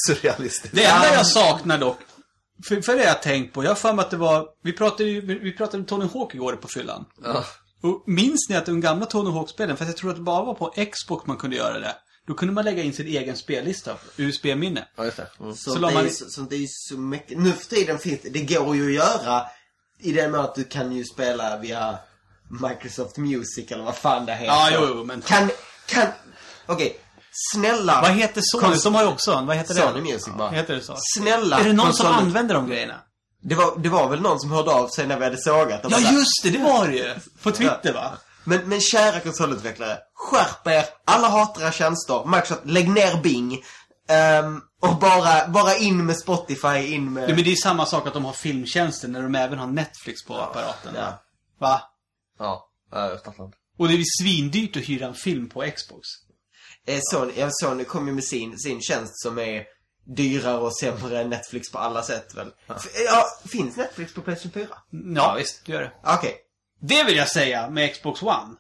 surrealistiskt. 0.08 0.76
Det 0.76 0.84
enda 0.86 1.14
jag 1.14 1.26
saknar 1.28 1.78
dock, 1.78 2.00
för, 2.68 2.82
för 2.82 2.94
det 2.94 3.00
har 3.00 3.08
jag 3.08 3.22
tänkt 3.22 3.54
på, 3.54 3.64
jag 3.64 3.70
har 3.70 3.76
för 3.76 3.94
mig 3.94 4.04
att 4.06 4.12
det 4.12 4.18
var, 4.18 4.46
vi 4.64 4.74
pratade 4.74 5.04
ju, 5.04 5.22
vi 5.40 5.52
pratade 5.52 5.78
om 5.78 5.86
Tony 5.86 6.06
Hawk 6.14 6.34
igår 6.34 6.54
på 6.54 6.68
fyllan. 6.68 7.06
Ja. 7.24 7.44
Och 7.82 8.04
minns 8.08 8.50
ni 8.50 8.56
att 8.56 8.66
de 8.66 8.82
gamla 8.82 9.06
Tony 9.06 9.32
Hawk-spelen, 9.32 9.78
för 9.78 9.86
jag 9.86 9.98
tror 9.98 10.10
att 10.10 10.16
det 10.16 10.22
bara 10.22 10.44
var 10.46 10.54
på 10.54 10.74
Xbox 10.92 11.28
man 11.28 11.38
kunde 11.38 11.56
göra 11.56 11.80
det. 11.80 11.96
Då 12.28 12.34
kunde 12.34 12.54
man 12.54 12.66
lägga 12.66 12.84
in 12.84 12.94
sin 12.94 13.08
egen 13.08 13.38
spellista, 13.38 13.96
USB-minne. 14.18 14.88
Ja, 14.96 15.06
just 15.06 15.18
det. 15.18 15.28
Mm. 15.40 15.56
Så, 15.56 15.72
Så 15.72 15.76
det, 15.76 15.82
man- 15.94 16.06
är, 16.06 16.10
så, 16.10 16.26
så 16.30 16.42
det 16.42 16.56
är 16.56 16.66
så 16.70 16.98
mycket. 16.98 17.38
Nu 17.40 17.52
för 17.52 17.66
tiden 17.66 18.00
finns 18.00 18.20
det, 18.22 18.30
det 18.30 18.42
går 18.56 18.76
ju 18.76 18.88
att 18.88 18.94
göra 18.94 19.46
i 20.00 20.12
den 20.12 20.32
med 20.32 20.40
att 20.42 20.56
du 20.56 20.64
kan 20.64 20.92
ju 20.96 21.04
spela 21.06 21.58
via 21.58 21.98
Microsoft 22.70 23.18
Music 23.18 23.72
eller 23.72 23.84
vad 23.84 23.96
fan 23.96 24.26
det 24.26 24.34
heter. 24.34 24.46
Ja, 24.46 24.70
jo, 24.74 24.80
jo, 24.88 25.04
men- 25.04 25.22
Kan, 25.22 25.50
kan, 25.86 26.08
okej. 26.66 27.00
Snälla. 27.54 28.02
Vad 28.02 28.12
heter 28.12 28.42
Sony? 28.44 28.64
Konst- 28.68 28.84
De 28.84 28.96
har 28.96 29.02
ju 29.04 29.08
också 29.10 29.32
en, 29.34 29.46
vad 29.46 29.56
heter 29.58 29.74
det? 29.74 29.82
Sony 29.82 30.02
Music 30.02 30.34
bara. 30.38 30.50
Heter 30.50 30.76
det 30.76 30.82
så? 30.82 30.96
Snälla. 31.18 31.60
Är 31.60 31.64
det 31.64 31.74
någon 31.74 31.94
som 31.94 32.08
använder 32.08 32.56
de 32.56 32.68
grejerna? 32.68 32.96
Det 33.42 33.56
var, 33.56 33.78
det 33.78 33.90
var 33.90 34.10
väl 34.10 34.22
någon 34.22 34.40
som 34.40 34.52
hörde 34.52 34.72
av 34.72 34.88
sig 34.88 35.08
när 35.08 35.18
vi 35.18 35.24
hade 35.24 35.38
sågat. 35.38 35.80
Ja, 35.84 35.90
bara- 35.90 36.00
just 36.12 36.44
det! 36.44 36.50
Det 36.50 36.64
var 36.64 36.88
det 36.88 36.96
ju! 36.96 37.16
På 37.44 37.52
Twitter, 37.52 37.94
va? 37.94 38.18
Men, 38.44 38.70
men 38.70 38.82
kära 38.82 39.20
konsolutvecklare, 39.20 39.98
skärp 40.14 40.68
er. 40.68 40.86
Alla 41.06 41.28
hatar 41.28 41.62
era 41.62 41.72
tjänster. 41.72 42.26
Microsoft, 42.26 42.62
lägg 42.66 42.90
ner 42.90 43.22
Bing. 43.22 43.64
Ehm, 44.10 44.62
och 44.82 44.96
bara, 44.96 45.48
bara 45.48 45.76
in 45.76 46.06
med 46.06 46.18
Spotify, 46.20 46.94
in 46.94 47.14
med... 47.14 47.30
Ja, 47.30 47.36
men 47.36 47.44
det 47.44 47.52
är 47.52 47.56
samma 47.56 47.86
sak 47.86 48.08
att 48.08 48.14
de 48.14 48.26
har 48.26 48.34
filmtjänster 48.34 49.08
när 49.08 49.22
de 49.24 49.36
även 49.36 49.60
har 49.60 49.68
Netflix 49.68 50.26
på 50.26 50.38
apparaten. 50.38 50.94
Ja. 50.96 51.24
Va? 51.60 51.82
Ja, 52.40 52.70
ja, 52.92 53.14
inte. 53.14 53.32
Och 53.78 53.88
det 53.88 53.94
är 53.94 53.98
ju 53.98 54.04
svindyrt 54.22 54.78
att 54.78 54.84
hyra 54.84 55.06
en 55.08 55.14
film 55.14 55.50
på 55.50 55.72
Xbox. 55.76 56.08
Eh, 56.88 57.00
Sony, 57.12 57.34
ja, 57.36 57.50
Sony 57.52 57.84
kom 57.84 58.08
ju 58.08 58.14
med 58.14 58.24
sin, 58.24 58.58
sin 58.60 58.82
tjänst 58.82 59.22
som 59.22 59.40
är 59.40 59.64
dyrare 60.16 60.58
och 60.58 60.78
sämre 60.78 61.22
än 61.22 61.30
Netflix 61.30 61.72
på 61.72 61.80
alla 61.80 62.04
sätt 62.04 62.34
väl? 62.36 62.52
Ja, 63.06 63.26
finns 63.48 63.78
Netflix 63.78 64.14
på 64.14 64.22
Playstation 64.22 64.52
4? 64.52 64.68
Ja, 65.16 65.34
visst. 65.38 65.66
Det 65.66 65.72
gör 65.72 65.82
det. 65.82 65.92
Okej. 66.04 66.36
Det 66.82 67.04
vill 67.04 67.18
jag 67.18 67.28
säga 67.28 67.70
med 67.70 67.94
Xbox 67.94 68.22
One. 68.22 68.56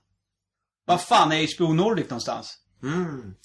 Vad 0.86 1.02
fan 1.02 1.32
är 1.32 1.58
HBO 1.58 1.74
Nordic 1.74 2.10
någonstans? 2.10 2.58
Mm. 2.84 3.36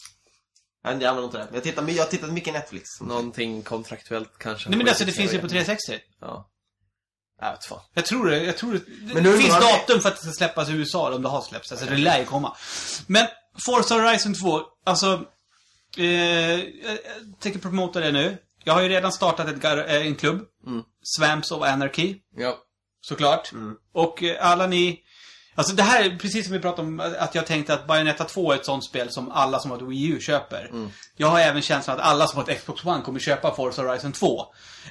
Jag 0.82 0.92
använder 0.92 1.24
inte 1.24 1.38
det. 1.38 1.48
Jag 1.52 1.62
tittar, 1.62 1.88
jag 1.88 2.04
har 2.04 2.10
tittat 2.10 2.32
mycket 2.32 2.54
Netflix. 2.54 2.84
Någonting 3.00 3.62
kontraktuellt 3.62 4.38
kanske. 4.38 4.68
Nej 4.68 4.78
men 4.78 4.88
alltså 4.88 5.04
det 5.04 5.12
finns 5.12 5.34
ju 5.34 5.40
på 5.40 5.48
360. 5.48 5.98
Ja. 6.20 6.50
Jag 7.40 7.52
vet 7.52 7.64
fan. 7.64 7.80
Jag 7.94 8.06
tror 8.06 8.26
det, 8.26 8.44
jag 8.44 8.56
tror 8.56 8.72
det. 8.72 8.78
Det 8.78 9.14
Men 9.14 9.22
nu 9.22 9.38
finns 9.38 9.60
datum 9.60 10.00
för 10.00 10.08
att 10.08 10.16
det 10.16 10.22
ska 10.22 10.32
släppas 10.32 10.68
i 10.68 10.72
USA, 10.72 11.06
eller 11.06 11.16
om 11.16 11.22
det 11.22 11.28
har 11.28 11.42
släppts. 11.42 11.72
Alltså 11.72 11.86
det 11.86 11.96
lär 11.96 12.18
ju 12.18 12.24
komma. 12.24 12.56
Men 13.06 13.26
Forza 13.66 13.94
Horizon 13.94 14.34
2, 14.34 14.60
alltså... 14.84 15.24
Eh, 15.98 16.04
jag 16.04 16.98
tänker 17.40 17.58
promota 17.58 18.00
det 18.00 18.12
nu. 18.12 18.36
Jag 18.64 18.74
har 18.74 18.82
ju 18.82 18.88
redan 18.88 19.12
startat 19.12 19.48
ett, 19.48 19.64
eh, 19.64 20.06
en 20.06 20.14
klubb. 20.14 20.42
Mm. 20.66 20.82
Swamps 21.16 21.50
of 21.50 21.62
Anarchy. 21.62 22.16
Ja. 22.36 22.56
Såklart. 23.00 23.52
Och 23.94 24.22
eh, 24.22 24.50
alla 24.50 24.66
ni... 24.66 25.00
Alltså 25.56 25.74
det 25.74 25.82
här 25.82 26.04
är 26.04 26.16
precis 26.16 26.44
som 26.44 26.52
vi 26.52 26.60
pratade 26.60 26.88
om, 26.88 27.00
att 27.18 27.34
jag 27.34 27.46
tänkte 27.46 27.74
att 27.74 27.86
Bayonetta 27.86 28.24
2 28.24 28.52
är 28.52 28.56
ett 28.56 28.64
sånt 28.64 28.84
spel 28.84 29.10
som 29.10 29.30
alla 29.30 29.58
som 29.58 29.70
har 29.70 29.78
ett 29.78 29.88
Wii 29.88 30.06
U 30.06 30.20
köper. 30.20 30.70
Jag 31.16 31.28
har 31.28 31.40
även 31.40 31.62
känslan 31.62 31.96
att 32.00 32.06
alla 32.06 32.26
som 32.26 32.40
har 32.40 32.50
ett 32.50 32.58
Xbox 32.58 32.84
One 32.84 33.02
kommer 33.02 33.20
köpa 33.20 33.54
Forza 33.54 33.82
Horizon 33.82 34.12
2. 34.12 34.46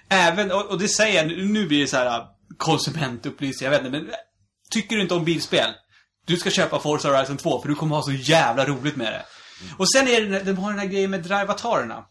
Även, 0.10 0.52
och, 0.52 0.66
och 0.66 0.80
det 0.80 0.88
säger 0.88 1.24
jag, 1.24 1.28
nu 1.28 1.68
blir 1.68 1.80
det 1.80 1.88
så 1.88 1.98
här 1.98 2.20
äh, 2.20 2.26
konsumentupplysning, 2.58 3.72
jag 3.72 3.72
vet 3.72 3.86
inte, 3.86 4.00
men 4.00 4.10
äh, 4.10 4.16
tycker 4.72 4.96
du 4.96 5.02
inte 5.02 5.14
om 5.14 5.26
bilspel? 5.26 5.70
Du 6.26 6.38
ska 6.38 6.50
köpa 6.50 6.80
Forza 6.80 7.08
Horizon 7.08 7.38
2 7.38 7.62
för 7.62 7.70
du 7.70 7.76
kommer 7.76 7.96
ha 7.96 8.04
så 8.04 8.12
jävla 8.12 8.66
roligt 8.66 8.96
med 8.96 9.14
det. 9.14 9.26
Och 9.78 9.92
sen 9.92 10.08
är 10.08 10.22
det, 10.22 10.40
de 10.40 10.58
har 10.58 10.70
den 10.70 10.80
här 10.80 10.86
grejen 10.88 11.12
med 11.12 11.22
drivatarerna. 11.24 12.04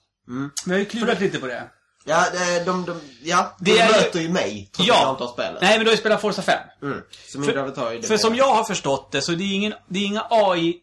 Vi 0.66 0.72
har 0.72 0.78
ju 0.78 0.84
klurat 0.84 1.20
lite 1.20 1.38
på 1.38 1.46
det. 1.46 1.64
Ja, 2.04 2.24
de, 2.32 2.64
de, 2.64 2.84
de, 2.86 3.00
ja, 3.22 3.56
Det 3.60 3.72
de 3.74 3.78
är 3.80 3.86
ju- 3.86 3.92
möter 3.92 4.20
ju 4.20 4.28
mig, 4.28 4.70
trots 4.76 4.90
att 4.90 4.96
jag 4.96 5.10
inte 5.12 5.24
har 5.24 5.32
spelet. 5.32 5.62
Nej, 5.62 5.70
men 5.78 5.80
du 5.84 5.86
har 5.90 5.92
ju 5.92 5.98
spelat 6.00 6.20
Forza 6.20 6.42
5. 6.42 6.58
Mm. 6.82 6.98
Så 7.32 7.38
min 7.38 7.50
För- 7.50 7.96
det 8.00 8.08
För 8.08 8.16
som 8.16 8.34
jag 8.36 8.54
har 8.54 8.64
förstått 8.64 9.12
det 9.12 9.22
så 9.22 9.32
det 9.32 9.44
är 9.44 9.54
ingen, 9.54 9.74
det 9.88 9.98
är 9.98 10.04
inga 10.04 10.26
AI... 10.30 10.74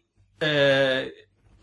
Eh, 0.42 1.06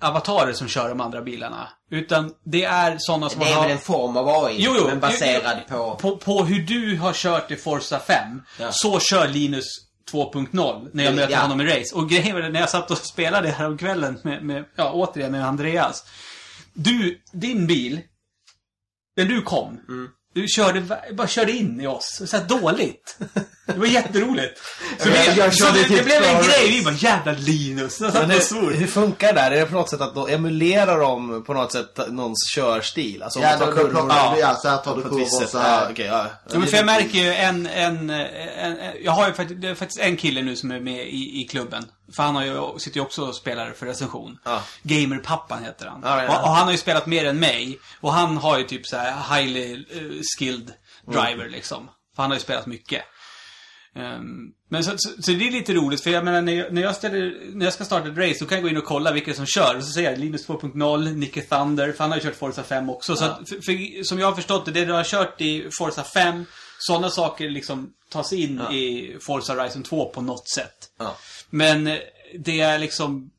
avatarer 0.02 0.54
som 0.54 0.68
kör 0.68 0.90
de 0.90 1.02
andra 1.02 1.22
bilarna. 1.22 1.68
Utan 1.92 2.32
det 2.46 2.64
är 2.64 2.96
sådana 3.00 3.30
som 3.30 3.40
Det 3.40 3.50
är 3.50 3.54
har... 3.56 3.62
väl 3.62 3.72
en 3.72 3.78
form 3.80 4.18
av 4.18 4.30
AI, 4.46 4.56
Jo, 4.60 4.74
jo. 4.78 4.88
men 4.88 5.00
baserad 5.00 5.58
jo, 5.70 5.76
på... 5.78 5.96
på... 5.96 6.18
På 6.18 6.44
hur 6.44 6.60
du 6.64 6.98
har 6.98 7.14
kört 7.14 7.52
i 7.52 7.56
Forza 7.56 8.00
5. 8.00 8.42
Ja. 8.60 8.68
Så 8.72 9.00
kör 9.00 9.28
Linus 9.28 9.66
2.0 10.12 10.90
när 10.94 11.04
jag 11.04 11.16
möter 11.16 11.34
Ja. 11.34 11.40
honom 11.40 11.62
i 11.62 11.66
race. 11.66 11.96
Och 11.96 12.10
grejen 12.10 12.36
var 12.36 12.42
det, 12.42 12.50
när 12.50 12.60
jag 12.60 12.70
satt 12.70 12.92
och 12.92 12.98
spelade 13.14 13.50
häromkvällen 13.50 14.20
med, 14.24 14.44
med, 14.46 14.66
ja 14.76 14.92
återigen 14.92 15.32
med 15.32 15.46
Andreas. 15.48 16.04
Du, 16.74 17.22
din 17.32 17.68
bil, 17.68 18.00
när 19.18 19.26
du 19.26 19.42
kom, 19.42 19.68
Mm. 19.90 20.10
du 20.34 20.46
körde, 20.48 20.82
bara 21.14 21.28
körde 21.28 21.52
in 21.52 21.82
i 21.82 21.88
oss. 21.88 22.22
Så 22.26 22.38
här 22.38 22.46
dåligt. 22.46 23.20
Det 23.68 23.80
var 23.80 23.86
jätteroligt. 23.86 24.62
Så, 25.00 25.10
vi, 25.10 25.34
jag 25.38 25.54
så 25.54 25.66
det, 25.66 25.96
det 25.96 26.04
blev 26.04 26.24
en 26.24 26.44
grej. 26.44 26.70
Vi 26.70 26.84
bara, 26.84 26.94
jävla 26.94 27.32
Linus. 27.32 28.00
Men 28.00 28.10
och 28.10 28.22
hur, 28.22 28.74
hur 28.74 28.88
funkar 28.88 29.28
det 29.28 29.42
där? 29.42 29.52
Är 29.52 29.60
det 29.60 29.66
på 29.66 29.74
något 29.74 29.90
sätt 29.90 30.02
att 30.02 30.16
de 30.16 30.30
emulerar 30.30 31.00
de 31.00 31.44
på 31.44 31.54
något 31.54 31.72
sätt 31.72 32.00
någons 32.10 32.50
körstil? 32.56 33.24
Alltså 33.24 33.40
om 33.40 33.46
Ja, 33.46 33.58
då 33.60 33.66
kurvor 33.66 33.90
plockar 33.90 34.36
Ja. 34.40 34.56
så 34.56 34.68
här 34.70 34.78
tar 34.78 34.96
du 34.96 35.02
kurvor 35.04 35.26
sätt. 35.26 35.50
så 35.50 35.58
här. 35.60 35.82
Ja, 35.82 35.88
okej, 35.92 36.06
ja. 36.06 36.26
Ja, 36.52 36.60
men 36.60 36.68
för 36.68 36.78
jag 36.78 36.86
märker 36.86 37.18
ju 37.20 37.34
en, 37.34 37.68
en, 37.68 38.10
en, 38.10 38.80
en 38.80 38.92
jag 39.04 39.12
har 39.12 39.28
ju 39.28 39.34
faktiskt, 39.34 39.62
det 39.62 39.68
är 39.70 39.76
faktiskt 39.76 40.00
en 40.00 40.18
kille 40.18 40.42
nu 40.42 40.56
som 40.56 40.72
är 40.72 40.80
med 40.80 41.08
i, 41.08 41.42
i 41.42 41.48
klubben. 41.52 41.86
För 42.16 42.24
han 42.24 42.36
har 42.36 42.44
ju, 42.44 42.80
sitter 42.80 42.98
ju 42.98 43.02
också 43.04 43.22
och 43.26 43.36
spelar 43.36 43.72
för 43.72 43.86
recension. 43.86 44.38
Ja. 44.46 44.62
Gamerpappan 44.84 45.64
heter 45.64 45.86
han. 45.86 46.02
Ja, 46.04 46.18
ja, 46.18 46.24
ja. 46.24 46.38
Och, 46.40 46.44
och 46.44 46.56
han 46.56 46.66
har 46.66 46.72
ju 46.72 46.78
spelat 46.78 47.06
mer 47.06 47.26
än 47.26 47.40
mig. 47.40 47.80
Och 48.02 48.14
han 48.14 48.38
har 48.38 48.58
ju 48.58 48.64
typ 48.64 48.88
så 48.88 48.98
här 48.98 49.36
highly 49.38 49.74
eh, 49.74 50.02
skilled 50.40 50.72
driver 51.12 51.50
liksom. 51.50 51.90
För 52.16 52.24
han 52.24 52.32
har 52.32 52.38
ju 52.38 52.42
spelat 52.44 52.66
mycket. 52.66 53.02
Ehm, 53.98 54.52
men 54.70 54.84
så, 54.84 54.92
så, 54.98 55.10
så 55.22 55.32
det 55.32 55.48
är 55.48 55.52
lite 55.52 55.74
roligt, 55.74 56.02
för 56.02 56.10
jag 56.10 56.26
menar 56.26 56.42
när 56.42 56.54
jag, 56.54 56.74
när 56.74 56.82
jag, 56.82 56.96
ställer, 56.96 57.52
när 57.54 57.66
jag 57.66 57.74
ska 57.74 57.86
starta 57.86 58.08
ett 58.08 58.18
race, 58.18 58.38
då 58.40 58.46
kan 58.46 58.56
jag 58.56 58.64
gå 58.64 58.70
in 58.70 58.78
och 58.78 58.86
kolla 58.86 59.12
vilka 59.12 59.34
som 59.34 59.46
kör. 59.46 59.78
Och 59.78 59.84
så 59.84 59.92
säger 59.92 60.10
jag 60.12 60.20
Linus 60.20 60.48
2.0, 60.48 61.14
Nicke 61.14 61.42
Thunder, 61.42 61.92
för 61.92 62.04
han 62.04 62.12
har 62.12 62.18
ju 62.18 62.24
kört 62.24 62.36
Forza 62.36 62.64
5 62.64 62.90
också. 62.90 63.16
Så 63.16 63.26
att, 63.26 63.50
för, 63.50 63.56
för, 63.56 64.04
som 64.04 64.20
jag 64.20 64.28
har 64.28 64.36
förstått 64.36 64.66
det, 64.66 64.72
det 64.72 64.86
du 64.86 64.94
har 64.94 65.04
kört 65.04 65.42
i 65.42 65.70
Forza 65.78 66.04
5, 66.04 66.46
sådana 66.80 67.10
saker 67.10 67.50
liksom 67.50 67.94
tas 68.10 68.34
in 68.34 68.62
i 68.62 69.16
Forza 69.22 69.54
Horizon 69.54 69.84
2 69.84 70.10
på 70.10 70.22
något 70.22 70.50
sätt. 70.50 70.90
Ja. 71.00 71.16
Men 71.50 71.88
eh, 71.88 71.98
det 72.40 72.60
är 72.62 72.80
liksom... 72.80 73.32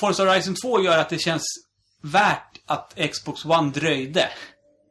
Forza 0.00 0.24
Horizon 0.24 0.54
2 0.54 0.82
gör 0.82 0.98
att 0.98 1.08
det 1.08 1.18
känns 1.18 1.44
värt 2.02 2.60
att 2.66 2.98
Xbox 3.12 3.44
One 3.44 3.70
dröjde 3.70 4.28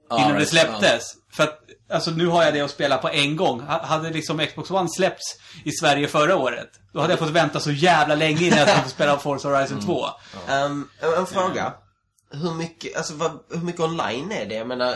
Ja, 0.10 0.20
innan 0.20 0.32
det 0.32 0.38
right, 0.38 0.50
släpptes. 0.50 1.04
För 1.32 1.43
att, 1.43 1.60
alltså 1.89 2.11
nu 2.11 2.27
har 2.27 2.43
jag 2.43 2.53
det 2.53 2.61
att 2.61 2.71
spela 2.71 2.97
på 2.97 3.09
en 3.09 3.35
gång. 3.35 3.59
Ha- 3.61 3.85
Hade 3.85 4.09
liksom 4.09 4.45
Xbox 4.47 4.71
One 4.71 4.89
släppts 4.89 5.35
i 5.63 5.71
Sverige 5.71 6.07
förra 6.07 6.35
året, 6.35 6.69
då 6.93 6.99
hade 6.99 7.13
jag 7.13 7.19
fått 7.19 7.29
vänta 7.29 7.59
så 7.59 7.71
jävla 7.71 8.15
länge 8.15 8.45
innan 8.47 8.59
jag 8.59 8.69
skulle 8.69 8.89
spela 8.89 9.17
Forza 9.17 9.47
Horizon 9.49 9.81
2. 9.81 10.05
Ehm, 10.49 10.89
en, 10.99 11.13
en 11.13 11.25
fråga. 11.25 11.73
Hur 12.31 12.53
mycket, 12.53 12.97
alltså 12.97 13.13
vad, 13.13 13.31
hur 13.49 13.61
mycket 13.61 13.81
online 13.81 14.31
är 14.31 14.45
det? 14.45 14.55
Jag 14.55 14.67
menar, 14.67 14.95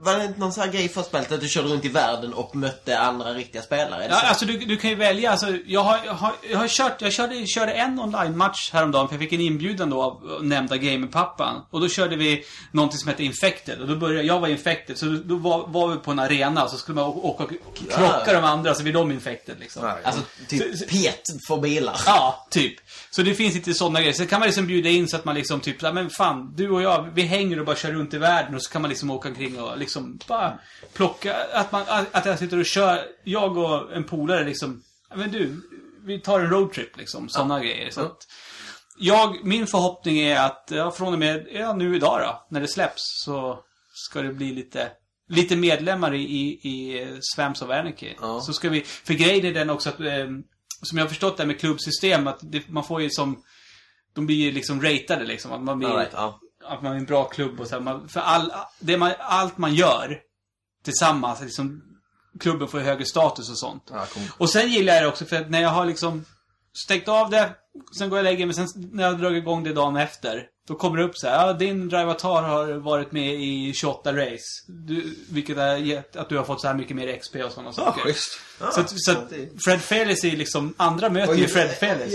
var 0.00 0.18
det 0.18 0.24
inte 0.24 0.40
någon 0.40 0.52
sån 0.52 0.64
här 0.64 0.72
grej 0.72 0.88
för 0.88 1.02
spelet 1.02 1.32
att 1.32 1.40
du 1.40 1.48
körde 1.48 1.68
runt 1.68 1.84
i 1.84 1.88
världen 1.88 2.32
och 2.34 2.56
mötte 2.56 2.98
andra 2.98 3.34
riktiga 3.34 3.62
spelare? 3.62 4.06
Ja, 4.10 4.20
så? 4.20 4.26
alltså 4.26 4.44
du, 4.44 4.58
du 4.58 4.76
kan 4.76 4.90
ju 4.90 4.96
välja. 4.96 5.30
Alltså, 5.30 5.46
jag, 5.66 5.82
har, 5.82 6.00
jag, 6.04 6.14
har, 6.14 6.32
jag 6.50 6.58
har 6.58 6.68
kört, 6.68 7.02
jag 7.02 7.12
körde, 7.12 7.46
körde 7.46 7.72
en 7.72 8.00
online-match 8.00 8.70
häromdagen 8.72 9.08
för 9.08 9.14
jag 9.14 9.20
fick 9.20 9.32
en 9.32 9.40
inbjudan 9.40 9.90
då 9.90 10.02
av 10.02 10.38
nämnda 10.42 10.76
gamerpappan. 10.76 11.62
Och 11.70 11.80
då 11.80 11.88
körde 11.88 12.16
vi 12.16 12.44
någonting 12.72 12.98
som 12.98 13.08
hette 13.08 13.24
Infected. 13.24 13.80
Och 13.80 13.88
då 13.88 13.96
började, 13.96 14.26
jag 14.26 14.40
var 14.40 14.48
Infected, 14.48 14.98
så 14.98 15.06
då, 15.06 15.36
var, 15.36 15.66
var 15.66 15.88
vi 15.88 15.96
på 15.96 16.10
en 16.10 16.18
arena 16.18 16.64
och 16.64 16.70
så 16.70 16.76
skulle 16.76 16.94
man 16.94 17.04
åka 17.04 17.44
och 17.44 17.50
krocka 17.90 18.32
de 18.32 18.44
andra 18.44 18.74
så 18.74 18.82
blir 18.82 18.92
de 18.92 19.12
Infected 19.12 19.56
liksom. 19.60 19.84
Ja, 19.84 19.98
Alltså, 20.04 20.22
typ 20.48 20.90
pet 20.90 21.22
för 21.48 21.56
bilar. 21.56 22.00
Ja, 22.06 22.46
typ. 22.50 22.74
Så 23.10 23.22
det 23.22 23.34
finns 23.34 23.56
inte 23.56 23.74
sådana 23.74 24.00
grejer. 24.00 24.12
Så 24.12 24.26
kan 24.26 24.40
man 24.40 24.46
liksom 24.46 24.66
bjuda 24.66 24.88
in 24.88 25.08
så 25.08 25.16
att 25.16 25.24
man 25.24 25.34
liksom 25.34 25.60
typ, 25.60 25.82
ja 25.82 25.92
men 25.92 26.10
fan, 26.10 26.54
du 26.56 26.70
och 26.70 26.82
jag, 26.82 27.10
vi 27.14 27.22
hänger 27.22 27.58
och 27.58 27.66
bara 27.66 27.76
kör 27.76 27.92
runt 27.92 28.14
i 28.14 28.18
världen 28.18 28.54
och 28.54 28.62
så 28.62 28.70
kan 28.70 28.82
man 28.82 28.88
liksom 28.88 29.10
åka 29.10 29.28
omkring 29.28 29.60
och 29.60 29.78
liksom 29.78 30.18
bara 30.28 30.58
plocka, 30.92 31.36
att 31.52 31.72
man, 31.72 31.82
att 32.12 32.26
jag 32.26 32.38
sitter 32.38 32.58
och 32.58 32.66
kör, 32.66 33.04
jag 33.24 33.56
och 33.56 33.92
en 33.96 34.04
polare 34.04 34.44
liksom, 34.44 34.82
ja 35.10 35.16
men 35.16 35.30
du, 35.30 35.60
vi 36.04 36.20
tar 36.20 36.40
en 36.40 36.50
roadtrip 36.50 36.96
liksom, 36.96 37.28
sådana 37.28 37.60
grejer. 37.60 37.90
Så 37.90 38.00
att, 38.00 38.18
jag, 38.98 39.44
min 39.44 39.66
förhoppning 39.66 40.18
är 40.18 40.40
att, 40.40 40.68
ja, 40.70 40.90
från 40.90 41.12
och 41.12 41.18
med, 41.18 41.46
ja 41.52 41.72
nu 41.72 41.96
idag 41.96 42.20
då, 42.20 42.46
när 42.50 42.60
det 42.60 42.68
släpps, 42.68 43.02
så 43.24 43.58
ska 43.92 44.22
det 44.22 44.32
bli 44.32 44.52
lite 44.52 44.90
Lite 45.30 45.56
medlemmar 45.56 46.14
i, 46.14 46.22
i, 46.22 46.68
i 46.68 47.06
Swamps 47.20 47.62
of 47.62 47.70
Anarchy. 47.70 48.14
Ja. 48.20 48.40
Så 48.40 48.52
ska 48.52 48.68
vi, 48.68 48.80
för 48.80 49.14
grejen 49.14 49.46
är 49.46 49.54
den 49.54 49.70
också 49.70 49.88
att, 49.88 50.00
eh, 50.00 50.26
som 50.82 50.98
jag 50.98 51.04
har 51.04 51.08
förstått 51.08 51.36
det 51.36 51.42
här 51.42 51.46
med 51.46 51.60
klubbsystem, 51.60 52.26
att 52.26 52.38
det, 52.42 52.68
man 52.68 52.84
får 52.84 53.02
ju 53.02 53.10
som, 53.10 53.42
de 54.12 54.26
blir 54.26 54.36
ju 54.36 54.52
liksom 54.52 54.82
ratade 54.82 55.24
liksom. 55.24 55.52
Att 55.52 55.62
man 55.62 55.78
blir, 55.78 55.88
right, 55.88 56.10
ja. 56.12 56.40
att 56.64 56.82
man 56.82 56.92
är 56.92 56.96
en 56.96 57.04
bra 57.04 57.24
klubb 57.24 57.60
och 57.60 57.66
så 57.66 57.74
här, 57.74 57.82
man, 57.82 58.08
För 58.08 58.20
all, 58.20 58.52
det 58.78 58.96
man, 58.96 59.12
allt 59.18 59.58
man 59.58 59.74
gör 59.74 60.20
tillsammans, 60.84 61.40
liksom, 61.40 61.82
klubben 62.40 62.68
får 62.68 62.80
ju 62.80 62.86
högre 62.86 63.04
status 63.04 63.50
och 63.50 63.58
sånt. 63.58 63.84
Ja, 63.90 64.06
cool. 64.14 64.22
Och 64.38 64.50
sen 64.50 64.70
gillar 64.70 64.94
jag 64.94 65.02
det 65.02 65.08
också 65.08 65.24
för 65.24 65.36
att 65.36 65.50
när 65.50 65.60
jag 65.62 65.70
har 65.70 65.86
liksom 65.86 66.24
stängt 66.84 67.08
av 67.08 67.30
det, 67.30 67.54
sen 67.98 68.08
går 68.08 68.18
jag 68.18 68.26
och 68.26 68.32
lägger 68.32 68.46
mig, 68.46 68.54
sen 68.54 68.68
när 68.74 69.04
jag 69.04 69.18
drar 69.18 69.30
igång 69.30 69.64
det 69.64 69.72
dagen 69.72 69.96
efter, 69.96 70.46
då 70.68 70.74
kommer 70.74 70.98
det 70.98 71.04
upp 71.04 71.18
så 71.18 71.28
här, 71.28 71.46
ja, 71.46 71.52
din 71.52 71.88
drivatar 71.88 72.42
har 72.42 72.72
varit 72.72 73.12
med 73.12 73.34
i 73.34 73.72
28 73.74 74.12
race. 74.16 74.44
Du, 74.66 75.14
vilket 75.30 75.56
har 75.56 75.76
gett 75.76 76.16
att 76.16 76.28
du 76.28 76.36
har 76.36 76.44
fått 76.44 76.60
så 76.60 76.66
här 76.66 76.74
mycket 76.74 76.96
mer 76.96 77.16
XP 77.16 77.34
och 77.36 77.52
sådana 77.52 77.72
Ja, 77.76 77.84
saker. 77.84 78.00
schysst. 78.02 78.40
Så, 78.72 78.80
att, 78.80 78.92
så 79.00 79.10
att 79.12 79.32
Fred 79.64 79.80
Fairless 79.80 80.24
är 80.24 80.30
liksom, 80.36 80.74
andra 80.76 81.08
möter 81.10 81.34
ju 81.34 81.46
Fred 81.48 81.70
Fairless. 81.70 82.14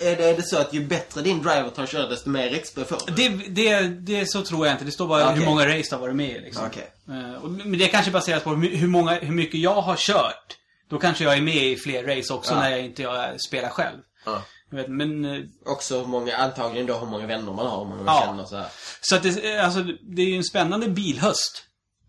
Är 0.00 0.16
det, 0.16 0.24
är 0.24 0.36
det 0.36 0.42
så 0.42 0.58
att 0.58 0.74
ju 0.74 0.80
bättre 0.86 1.20
din 1.22 1.42
driver 1.42 1.68
tar 1.70 1.86
kör, 1.86 2.08
desto 2.08 2.30
mer 2.30 2.58
XP 2.58 2.74
får 2.88 2.98
du? 3.06 3.12
Det, 3.12 3.28
det, 3.48 3.80
det 3.88 4.26
så 4.30 4.42
tror 4.42 4.66
jag 4.66 4.74
inte. 4.74 4.84
Det 4.84 4.92
står 4.92 5.06
bara 5.06 5.24
Okej. 5.24 5.38
hur 5.38 5.44
många 5.46 5.66
race 5.68 5.86
du 5.90 5.94
har 5.94 6.00
varit 6.00 6.16
med 6.16 6.30
i 6.36 6.40
liksom. 6.40 6.66
Okej. 6.66 6.90
Eh, 7.08 7.42
och- 7.44 7.50
Men 7.50 7.78
det 7.78 7.88
kanske 7.88 8.10
baseras 8.10 8.42
på 8.42 8.50
hur, 8.54 8.76
hur, 8.76 8.88
många, 8.88 9.14
hur 9.14 9.32
mycket 9.34 9.60
jag 9.60 9.80
har 9.80 9.96
kört. 9.96 10.56
Då 10.90 10.98
kanske 10.98 11.24
jag 11.24 11.34
är 11.36 11.40
med 11.42 11.56
i 11.66 11.76
fler 11.76 12.16
race 12.16 12.34
också 12.34 12.52
Ja. 12.54 12.60
när 12.60 12.70
jag 12.70 12.80
inte 12.80 13.02
jag 13.02 13.40
spelar 13.40 13.68
själv. 13.68 13.96
Ja. 14.26 14.42
Jag 14.74 14.82
vet, 14.82 14.90
men... 14.90 15.24
eh, 15.24 15.40
Också 15.66 15.98
hur 15.98 16.06
många, 16.06 16.36
antagligen 16.36 16.86
då 16.86 16.98
hur 16.98 17.06
många 17.06 17.26
vänner 17.26 17.52
man 17.52 17.66
har, 17.66 17.78
hur 17.78 17.84
många 17.84 18.02
man 18.02 18.14
Ja. 18.14 18.22
känner 18.26 18.44
så 18.44 18.56
här. 18.56 18.66
Så 19.00 19.16
att 19.16 19.22
det, 19.22 19.58
alltså, 19.58 19.82
det 20.16 20.22
är 20.22 20.26
ju 20.26 20.36
en 20.36 20.44
spännande 20.44 20.88
bilhöst. 20.88 21.62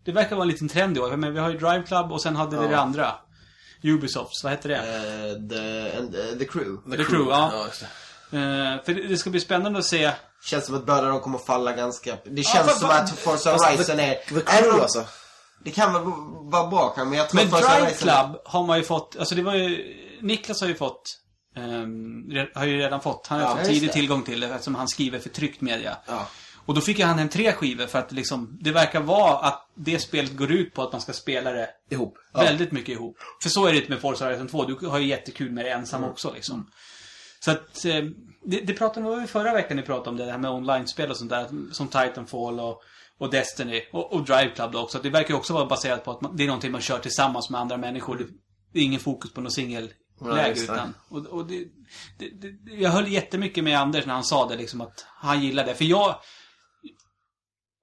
Det 0.04 0.12
verkar 0.12 0.36
vara 0.36 0.42
en 0.44 0.48
liten 0.48 0.68
trend 0.68 0.96
i 0.96 1.00
år. 1.00 1.16
Men 1.16 1.34
vi 1.34 1.40
har 1.40 1.50
ju 1.50 1.58
Drive 1.58 1.82
Club 1.82 2.12
och 2.12 2.22
sen 2.22 2.36
hade 2.36 2.56
vi 2.56 2.62
Ja. 2.64 2.70
det 2.70 2.78
andra. 2.78 3.14
Ubisofts, 3.82 4.44
vad 4.44 4.52
heter 4.52 4.68
det? 4.68 4.76
Eh, 4.76 5.48
the, 5.48 5.98
and, 5.98 6.14
eh, 6.14 6.38
the 6.38 6.44
Crew. 6.44 6.96
The 6.96 7.04
Crew, 7.04 7.30
ja. 7.30 7.50
ja 7.52 7.66
det. 8.30 8.36
Eh, 8.38 8.84
för 8.84 8.94
det, 8.94 9.08
det 9.08 9.16
ska 9.16 9.30
bli 9.30 9.40
spännande 9.40 9.78
att 9.78 9.84
se. 9.84 10.12
Känns 10.44 10.66
som 10.66 10.74
att 10.74 10.86
båda 10.86 11.02
de 11.02 11.20
kommer 11.20 11.38
falla 11.38 11.72
ganska... 11.72 12.10
Det 12.10 12.20
Ja, 12.24 12.42
känns 12.42 12.66
fast- 12.66 12.80
som 12.80 12.90
att 12.90 13.10
Forza 13.18 13.52
Horizon 13.52 14.00
är... 14.00 14.14
The 14.14 14.40
Crew 14.40 14.82
alltså. 14.82 15.04
Det 15.64 15.70
kan 15.70 15.92
väl 15.92 16.02
vara 16.52 16.66
bra 16.66 16.88
kan 16.88 17.08
men 17.08 17.18
jag 17.18 17.28
tror 17.28 17.40
Men 17.40 17.50
Forza 17.50 17.68
Drive 17.68 17.80
Horizon... 17.84 18.08
Club 18.08 18.40
har 18.44 18.62
man 18.66 18.78
ju 18.78 18.84
fått, 18.84 19.16
alltså 19.18 19.34
det 19.34 19.42
var 19.42 19.54
ju, 19.54 19.94
Niklas 20.22 20.60
har 20.60 20.68
ju 20.68 20.74
fått, 20.74 21.02
re- 21.60 22.48
har 22.54 22.64
ju 22.66 22.76
redan 22.78 23.00
fått, 23.00 23.26
han 23.26 23.40
har 23.40 23.46
Ja, 23.50 23.56
fått 23.56 23.66
tidig 23.66 23.88
det. 23.88 23.92
tillgång 23.92 24.22
till 24.22 24.40
det 24.40 24.46
eftersom 24.46 24.74
han 24.74 24.88
skriver 24.88 25.18
för 25.18 25.28
tryckt 25.28 25.60
media. 25.60 25.96
Ja. 26.06 26.28
Och 26.66 26.74
då 26.74 26.80
fick 26.80 26.98
ju 26.98 27.04
han 27.04 27.18
hem 27.18 27.28
tre 27.28 27.52
skivor 27.52 27.86
för 27.86 27.98
att 27.98 28.12
liksom, 28.12 28.58
det 28.60 28.72
verkar 28.72 29.00
vara 29.00 29.36
att 29.38 29.68
det 29.74 29.98
spelet 29.98 30.36
går 30.36 30.52
ut 30.52 30.74
på 30.74 30.82
att 30.82 30.92
man 30.92 31.00
ska 31.00 31.12
spela 31.12 31.52
det 31.52 31.68
Ihop. 31.90 32.18
väldigt 32.34 32.72
mycket 32.72 32.88
ihop. 32.88 33.16
För 33.42 33.48
så 33.50 33.66
är 33.66 33.72
det 33.72 33.78
inte 33.78 33.90
med 33.90 34.00
Forza 34.00 34.24
Horizon 34.24 34.48
2, 34.48 34.64
du 34.64 34.86
har 34.86 34.98
ju 34.98 35.06
jättekul 35.06 35.50
med 35.50 35.64
det 35.64 35.70
ensam 35.70 36.00
Mm. 36.00 36.10
också 36.12 36.32
liksom. 36.34 36.70
Så 37.40 37.50
att, 37.50 37.84
eh, 37.84 38.04
det, 38.44 38.60
det 38.60 38.72
pratade 38.72 39.20
vi 39.20 39.26
förra 39.26 39.52
veckan 39.52 39.76
ni 39.76 39.82
pratade 39.82 40.10
om 40.10 40.16
det, 40.16 40.24
det 40.24 40.30
här 40.30 40.38
med 40.38 40.50
online-spel 40.50 41.10
och 41.10 41.16
sånt 41.16 41.30
där, 41.30 41.48
som 41.72 41.88
Titanfall 41.88 42.60
och, 42.60 42.82
och 43.18 43.30
Destiny 43.30 43.82
och, 43.92 44.12
och 44.12 44.24
Drive 44.24 44.50
Club 44.54 44.72
då 44.72 44.80
också. 44.80 44.98
Det 45.02 45.10
verkar 45.10 45.30
ju 45.30 45.36
också 45.36 45.52
vara 45.52 45.66
baserat 45.66 46.04
på 46.04 46.10
att 46.10 46.20
man, 46.20 46.36
det 46.36 46.42
är 46.42 46.46
någonting 46.46 46.72
man 46.72 46.80
kör 46.80 46.98
tillsammans 46.98 47.50
med 47.50 47.60
andra 47.60 47.76
människor. 47.76 48.26
Det, 48.72 48.78
är 48.80 48.82
ingen 48.84 49.00
fokus 49.00 49.32
på 49.32 49.40
någon 49.40 49.50
Nej, 49.56 49.92
det. 50.20 50.60
utan. 50.60 50.94
Och, 51.08 51.26
och 51.26 51.46
det, 51.46 51.64
det, 52.18 52.28
det, 52.30 52.72
jag 52.74 52.90
höll 52.90 53.08
jättemycket 53.12 53.64
med 53.64 53.78
Anders 53.80 54.06
när 54.06 54.14
han 54.14 54.24
sa 54.24 54.48
det 54.48 54.56
liksom 54.56 54.80
att 54.80 55.06
han 55.08 55.42
gillade 55.42 55.68
det. 55.70 55.74
För 55.74 55.84
jag, 55.84 56.16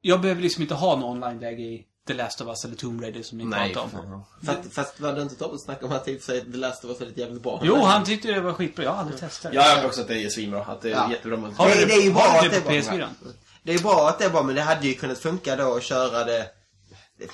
jag 0.02 0.22
behöver 0.22 0.42
liksom 0.42 0.62
inte 0.62 0.74
ha 0.74 0.96
någon 0.96 1.24
online-läge 1.24 1.62
i 1.64 1.86
The 2.08 2.14
Last 2.14 2.42
of 2.42 2.48
Us 2.48 2.66
eller 2.66 2.76
Tomb 2.76 3.02
Raider 3.02 3.24
som 3.24 3.38
ni 3.38 3.46
Nej. 3.46 3.74
pratade 3.74 3.98
om. 4.14 4.24
fan. 4.46 4.56
Fast, 4.64 4.74
fast 4.74 5.00
var 5.00 5.14
det 5.14 5.22
inte 5.22 5.36
Tobbe 5.36 5.50
som 5.58 5.60
snackade 5.60 5.86
om 5.86 5.92
att 5.92 6.02
och 6.02 6.06
för 6.08 6.20
sig 6.20 6.52
The 6.52 6.58
Last 6.58 6.86
of 6.86 6.90
Us 6.92 7.02
är 7.02 7.06
lite 7.06 7.20
jävligt 7.22 7.44
bra? 7.44 7.62
Jo, 7.64 7.76
han 7.76 8.04
tyckte 8.06 8.32
det 8.32 8.42
var 8.42 8.54
skitbra. 8.54 8.84
Jag 8.86 8.92
har 8.92 8.98
aldrig 9.00 9.20
testat 9.20 9.52
det. 9.52 9.58
Ja, 9.58 9.68
jag 9.68 9.76
har 9.78 9.86
också 9.86 10.02
att 10.02 10.08
det 10.08 10.24
är 10.24 10.30
svinbra. 10.30 10.64
Att 10.66 10.82
det 10.82 10.90
är 10.90 10.94
Ja. 10.96 11.12
jättebra 11.12 11.38
med 11.38 11.54
Har 11.54 11.70
du 11.70 11.76
Det- 11.76 11.86
det 11.86 11.94
är 11.94 12.02
ju 12.04 12.14
bra 12.14 12.22
att 12.24 12.44
det 12.44 12.50
det 12.50 12.62
på 12.62 12.72
är 12.72 12.82
PS4? 12.82 12.98
bra. 12.98 13.08
Det 13.64 13.74
är 13.74 13.80
bra 13.80 14.10
att 14.10 14.20
det 14.20 14.26
är 14.26 14.30
bra, 14.30 14.44
men 14.44 14.56
det 14.56 14.62
hade 14.62 14.88
ju 14.88 14.94
kunnat 14.94 15.18
funka 15.20 15.56
då 15.56 15.76
att 15.76 15.84
köra 15.84 16.24
det... 16.24 16.46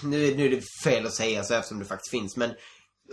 Nu, 0.03 0.35
nu 0.35 0.45
är 0.45 0.49
det 0.49 0.61
fel 0.83 1.05
att 1.05 1.13
säga 1.13 1.43
så 1.43 1.53
eftersom 1.53 1.79
det 1.79 1.85
faktiskt 1.85 2.11
finns, 2.11 2.37
men 2.37 2.51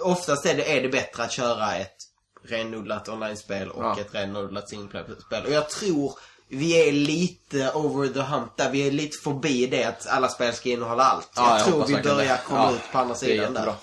oftast 0.03 0.47
är 0.47 0.55
det, 0.55 0.77
är 0.77 0.83
det 0.83 0.89
bättre 0.89 1.23
att 1.23 1.33
köra 1.33 1.75
ett 1.77 1.97
renodlat 2.45 3.09
online-spel 3.09 3.71
och 3.71 3.85
Ja. 3.85 4.01
ett 4.01 4.15
renodlat 4.15 4.69
single-player-spel. 4.69 5.45
Och 5.47 5.53
jag 5.53 5.71
tror 5.71 6.19
vi 6.49 6.89
är 6.89 6.93
lite 6.93 7.73
over 7.75 8.09
the 8.09 8.21
hump 8.21 8.57
där. 8.57 8.71
Vi 8.71 8.87
är 8.87 8.91
lite 8.91 9.19
förbi 9.25 9.67
det 9.67 9.85
att 9.85 10.07
alla 10.07 10.29
spel 10.29 10.53
ska 10.55 10.69
innehålla 10.69 11.03
allt. 11.05 11.31
Ja, 11.37 11.49
jag, 11.49 11.59
jag 11.59 11.67
tror 11.67 11.87
vi 11.87 12.03
börjar 12.03 12.37
komma 12.49 12.65
Ja, 12.71 12.73
ut 12.77 12.93
på 12.93 12.99
andra 12.99 13.15
sidan 13.15 13.37
där. 13.55 13.61
jättebra. 13.61 13.75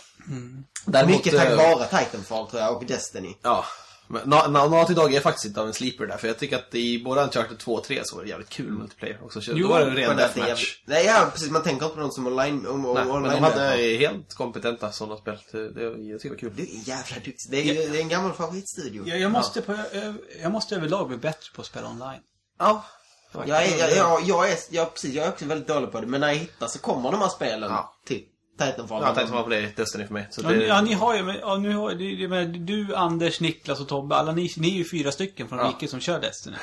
Däremot, 0.85 1.15
Mycket 1.15 1.37
tack 1.37 1.47
eh, 1.49 1.57
vare 1.57 1.87
Titanfall 2.03 2.47
tror 2.49 2.61
jag 2.61 2.77
och 2.77 2.85
Destiny. 2.85 3.33
Ja. 3.41 3.65
Men 4.13 4.33
Na- 4.33 4.47
Na- 4.47 4.69
Naughty 4.69 4.93
Dog 4.93 5.13
är 5.13 5.19
faktiskt 5.19 5.45
inte 5.45 5.61
av 5.61 5.67
en 5.67 5.73
sleeper 5.73 6.05
där, 6.05 6.17
för 6.17 6.27
jag 6.27 6.39
tycker 6.39 6.55
att 6.55 6.75
i 6.75 7.03
både 7.03 7.21
Uncharted 7.23 7.57
2 7.59 7.73
och 7.73 7.83
3 7.83 8.01
så 8.03 8.15
var 8.15 8.23
det 8.23 8.29
jävligt 8.29 8.49
kul 8.49 8.71
multiplayer 8.71 9.19
också. 9.23 9.41
Så 9.41 9.51
Jo, 9.55 9.67
då 9.67 9.73
var 9.73 9.79
det 9.79 9.85
en 9.85 9.95
ren 9.95 10.07
Men 10.07 10.17
deathmatch. 10.17 10.81
Nej, 10.85 11.05
ja, 11.05 11.29
precis. 11.33 11.49
Man 11.49 11.63
tänker 11.63 11.85
inte 11.85 11.95
på 11.95 12.01
dem 12.01 12.11
som 12.11 12.27
online... 12.27 12.67
Om, 12.67 12.85
om, 12.85 12.93
Nej, 12.93 13.05
men 13.05 13.15
online 13.15 13.33
de 13.33 13.43
hade 13.43 13.75
helt 13.75 14.33
kompetenta 14.33 14.91
sådana 14.91 15.17
spel. 15.17 15.37
Det, 15.51 15.69
det, 15.69 15.81
jag 15.83 16.21
tycker 16.21 16.23
det 16.23 16.29
var 16.29 16.35
kul. 16.35 16.53
Du 16.55 16.63
är 16.63 16.87
jävla 16.89 17.15
duktig. 17.15 17.47
Det 17.49 17.57
är, 17.57 17.91
det 17.91 17.97
är 17.97 18.01
en 18.01 18.09
gammal 18.09 18.33
favoritstudio. 18.33 19.03
Jag, 19.07 19.19
jag, 19.19 19.31
måste 19.31 19.61
på, 19.61 19.77
jag, 19.93 20.15
jag 20.41 20.51
måste 20.51 20.75
överlag 20.75 21.07
bli 21.07 21.17
bättre 21.17 21.51
på 21.55 21.61
att 21.61 21.67
spela 21.67 21.87
online. 21.89 22.21
Ja. 22.59 22.85
Jag 23.47 23.65
är, 23.65 23.79
jag, 23.79 23.91
jag, 23.91 24.21
jag, 24.23 24.49
är, 24.51 24.57
jag, 24.69 24.93
precis, 24.93 25.13
jag 25.13 25.25
är 25.25 25.29
också 25.29 25.45
väldigt 25.45 25.67
dålig 25.67 25.91
på 25.91 26.01
det. 26.01 26.07
Men 26.07 26.21
när 26.21 26.27
jag 26.27 26.35
hittar 26.35 26.67
så 26.67 26.79
kommer 26.79 27.11
de 27.11 27.21
här 27.21 27.29
spelen. 27.29 27.71
Ja. 27.71 27.95
Typ 28.07 28.27
Titanfall. 28.59 29.01
Ja, 29.03 29.13
Titanfall 29.15 29.51
är 29.51 29.71
Destiny 29.75 30.05
för 30.07 30.13
mig. 30.13 30.27
Så 30.31 30.41
Ja, 30.43 30.49
det, 30.49 30.55
ni, 30.57 30.65
ja, 30.67 30.81
ni 30.81 30.93
har 30.93 31.15
ju, 31.15 31.33
ja, 31.41 31.57
nu 31.57 31.75
har, 31.75 31.91
det, 31.91 32.27
det, 32.27 32.45
du, 32.45 32.95
Anders, 32.95 33.39
Niklas 33.39 33.79
och 33.79 33.87
Tobbe, 33.87 34.15
alla 34.15 34.31
ni, 34.31 34.53
ni 34.57 34.67
är 34.69 34.77
ju 34.77 34.85
fyra 34.89 35.11
stycken 35.11 35.47
från 35.49 35.59
Ja. 35.59 35.65
riket 35.67 35.89
som 35.89 35.99
kör 35.99 36.19
Destiny. 36.19 36.55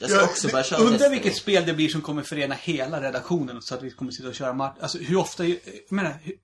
Jag 0.00 0.10
ska 0.10 0.24
också 0.24 0.48
börja 0.48 0.64
köra 0.64 0.78
Undrar 0.80 0.92
Destiny. 0.92 1.14
vilket 1.14 1.36
spel 1.36 1.66
det 1.66 1.72
blir 1.74 1.88
som 1.88 2.00
kommer 2.00 2.22
förena 2.22 2.54
hela 2.54 3.00
redaktionen 3.00 3.62
så 3.62 3.74
att 3.74 3.82
vi 3.82 3.90
kommer 3.90 4.12
sitta 4.12 4.28
och 4.28 4.34
köra 4.34 4.52
match. 4.52 4.76
Alltså 4.80 4.98
hur 4.98 5.16
ofta, 5.16 5.44
jag 5.46 5.58
menar, 5.90 6.18
hur, 6.22 6.34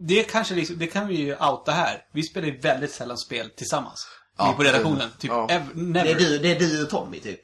det 0.00 0.22
kanske 0.22 0.54
liksom, 0.54 0.78
det 0.78 0.86
kan 0.86 1.06
vi 1.08 1.14
ju 1.14 1.36
outa 1.36 1.72
här. 1.72 2.02
Vi 2.12 2.22
spelar 2.22 2.46
ju 2.48 2.58
väldigt 2.58 2.92
sällan 2.92 3.18
spel 3.18 3.50
tillsammans. 3.56 4.06
Ja, 4.38 4.50
vi 4.50 4.56
på 4.56 4.62
redaktionen. 4.62 5.08
Typ, 5.18 5.30
ja. 5.30 5.48
ever, 5.50 5.66
never. 5.74 6.04
Det 6.04 6.10
är, 6.10 6.18
du, 6.18 6.38
det 6.38 6.50
är 6.50 6.58
du 6.60 6.82
och 6.82 6.90
Tommy, 6.90 7.20
typ. 7.20 7.40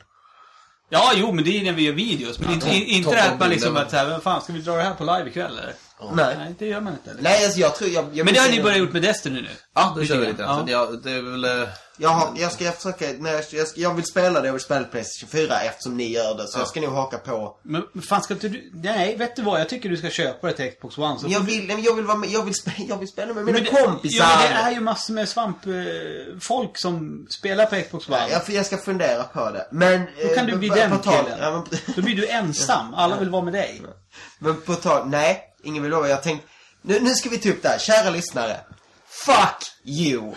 Ja, 0.88 1.12
jo, 1.16 1.32
men 1.32 1.44
det 1.44 1.50
är 1.60 1.64
när 1.64 1.72
vi 1.72 1.82
gör 1.82 1.92
videos. 1.92 2.38
Men 2.38 2.52
inte, 2.52 2.66
Tom- 2.66 2.74
inte 2.74 3.04
Tom- 3.08 3.14
det 3.16 3.22
att 3.22 3.28
Tom 3.28 3.38
man 3.38 3.50
liksom 3.50 3.76
att 3.76 3.90
såhär, 3.90 4.10
vad 4.10 4.22
fan, 4.22 4.42
ska 4.42 4.52
vi 4.52 4.60
dra 4.60 4.76
det 4.76 4.82
här 4.82 4.94
på 4.94 5.04
live 5.04 5.30
ikväll 5.30 5.58
eller? 5.58 5.74
Nej. 6.12 6.34
Nej, 6.38 6.54
det 6.58 6.66
gör 6.66 6.80
man 6.80 6.92
inte. 6.92 7.10
Eller? 7.10 7.22
Nej, 7.22 7.44
alltså 7.44 7.60
jag 7.60 7.76
tror... 7.76 7.90
Jag, 7.90 8.04
jag 8.12 8.24
Men 8.24 8.34
det 8.34 8.40
har 8.40 8.48
ni 8.48 8.62
börjat 8.62 8.78
gjort 8.78 8.92
med 8.92 9.02
Destiny 9.02 9.40
nu? 9.42 9.48
ja, 9.74 9.94
det 9.98 10.06
kör 10.06 10.18
vi 10.18 10.26
lite. 10.26 10.42
Ja. 10.42 10.62
Det, 10.66 11.00
det 11.02 11.10
är 11.16 11.22
väl... 11.22 11.44
eh, 11.44 11.68
Jag, 11.96 12.08
har, 12.08 12.32
jag 12.36 12.52
ska 12.52 12.72
försöka... 12.72 13.06
Nej, 13.18 13.32
jag, 13.32 13.44
jag, 13.60 13.68
ska, 13.68 13.80
jag 13.80 13.94
vill 13.94 14.04
spela 14.04 14.40
det. 14.40 14.46
Jag 14.46 14.52
vill 14.52 14.62
spela 14.62 14.84
Playstation 14.84 15.28
4 15.28 15.60
eftersom 15.60 15.96
ni 15.96 16.12
gör 16.12 16.34
det. 16.36 16.46
Så 16.48 16.58
jag 16.58 16.68
ska 16.68 16.80
nog 16.80 16.92
haka 16.92 17.18
på. 17.18 17.58
Men 17.62 17.82
fan 18.08 18.22
ska 18.22 18.34
inte 18.34 18.48
du... 18.48 18.70
Nej, 18.74 19.16
vet 19.16 19.36
du 19.36 19.42
vad? 19.42 19.60
Jag 19.60 19.68
tycker 19.68 19.88
du 19.88 19.96
ska 19.96 20.10
köpa 20.10 20.46
det 20.46 20.52
till 20.52 20.70
Xbox 20.70 20.98
One. 20.98 21.18
Så 21.18 21.26
Jag 21.28 21.40
vill, 21.40 21.66
nej, 21.66 21.76
men 21.76 21.82
jag 21.84 21.94
vill 21.94 22.04
vara 22.04 22.16
med, 22.18 22.30
jag 22.30 22.42
vill, 22.44 22.54
spela, 22.54 22.76
jag 22.88 22.98
vill 22.98 23.08
spela 23.08 23.34
med 23.34 23.44
mina 23.44 23.58
Men 23.58 23.64
det, 23.64 23.82
kompisar. 23.84 24.24
Ja, 24.24 24.38
men 24.42 24.48
det 24.64 24.70
är 24.70 24.70
ju 24.72 24.80
massor 24.80 25.14
med 25.14 25.28
svampfolk 25.28 26.42
folk 26.42 26.78
som 26.78 27.26
spelar 27.30 27.66
på 27.66 27.76
Xbox 27.76 28.08
One. 28.08 28.18
jag, 28.30 28.42
jag 28.48 28.66
ska 28.66 28.76
fundera 28.76 29.22
på 29.22 29.50
det. 29.50 29.68
Men... 29.70 30.02
Då 30.22 30.34
kan 30.34 30.48
eh, 30.48 30.52
du 30.52 30.58
bli 30.58 30.68
den 30.68 30.98
killen. 30.98 31.38
Ja, 31.40 31.50
men, 31.50 31.78
Då 31.96 32.02
blir 32.02 32.16
du 32.16 32.28
ensam. 32.28 32.94
Alla 32.94 33.16
vill 33.18 33.30
vara 33.30 33.42
med 33.42 33.52
dig. 33.52 33.82
men 34.38 34.60
på 34.60 34.74
tal... 34.74 35.08
Nej, 35.08 35.50
ingen 35.64 35.82
vill 35.82 35.92
lova. 35.92 36.08
Jag 36.08 36.22
tänkte... 36.22 36.48
Nu, 36.82 37.00
nu 37.00 37.14
ska 37.14 37.28
vi 37.28 37.38
ta 37.38 37.48
upp 37.48 37.62
det 37.62 37.68
här. 37.68 37.78
Kära 37.78 38.10
lyssnare. 38.10 38.60
Fuck 39.08 39.64
you! 39.84 40.32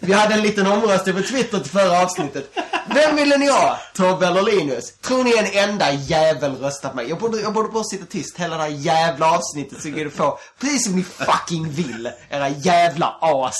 Vi 0.00 0.12
hade 0.12 0.34
en 0.34 0.42
liten 0.42 0.66
omröstning 0.66 1.14
på 1.14 1.22
Twitter 1.22 1.58
till 1.58 1.70
förra 1.70 2.02
avsnittet. 2.02 2.50
Vem 2.94 3.16
ville 3.16 3.36
ni 3.36 3.50
ha? 3.50 3.78
Tobbe 3.94 4.26
eller 4.26 4.42
Linus? 4.42 4.98
Tror 4.98 5.24
ni 5.24 5.36
en 5.36 5.68
enda 5.70 5.92
jävel 5.92 6.56
röstat 6.56 6.94
mig? 6.94 7.08
Jag 7.08 7.18
borde, 7.18 7.40
jag 7.40 7.52
borde 7.52 7.68
bara 7.68 7.84
sitta 7.84 8.06
tyst 8.06 8.38
hela 8.38 8.56
det 8.56 8.62
här 8.62 8.70
jävla 8.70 9.30
avsnittet 9.30 9.82
så 9.82 9.88
kan 9.88 9.98
du 9.98 10.10
få 10.10 10.38
precis 10.60 10.84
som 10.84 10.96
ni 10.96 11.02
fucking 11.02 11.70
vill. 11.70 12.10
Era 12.30 12.48
jävla 12.48 13.18
as. 13.20 13.56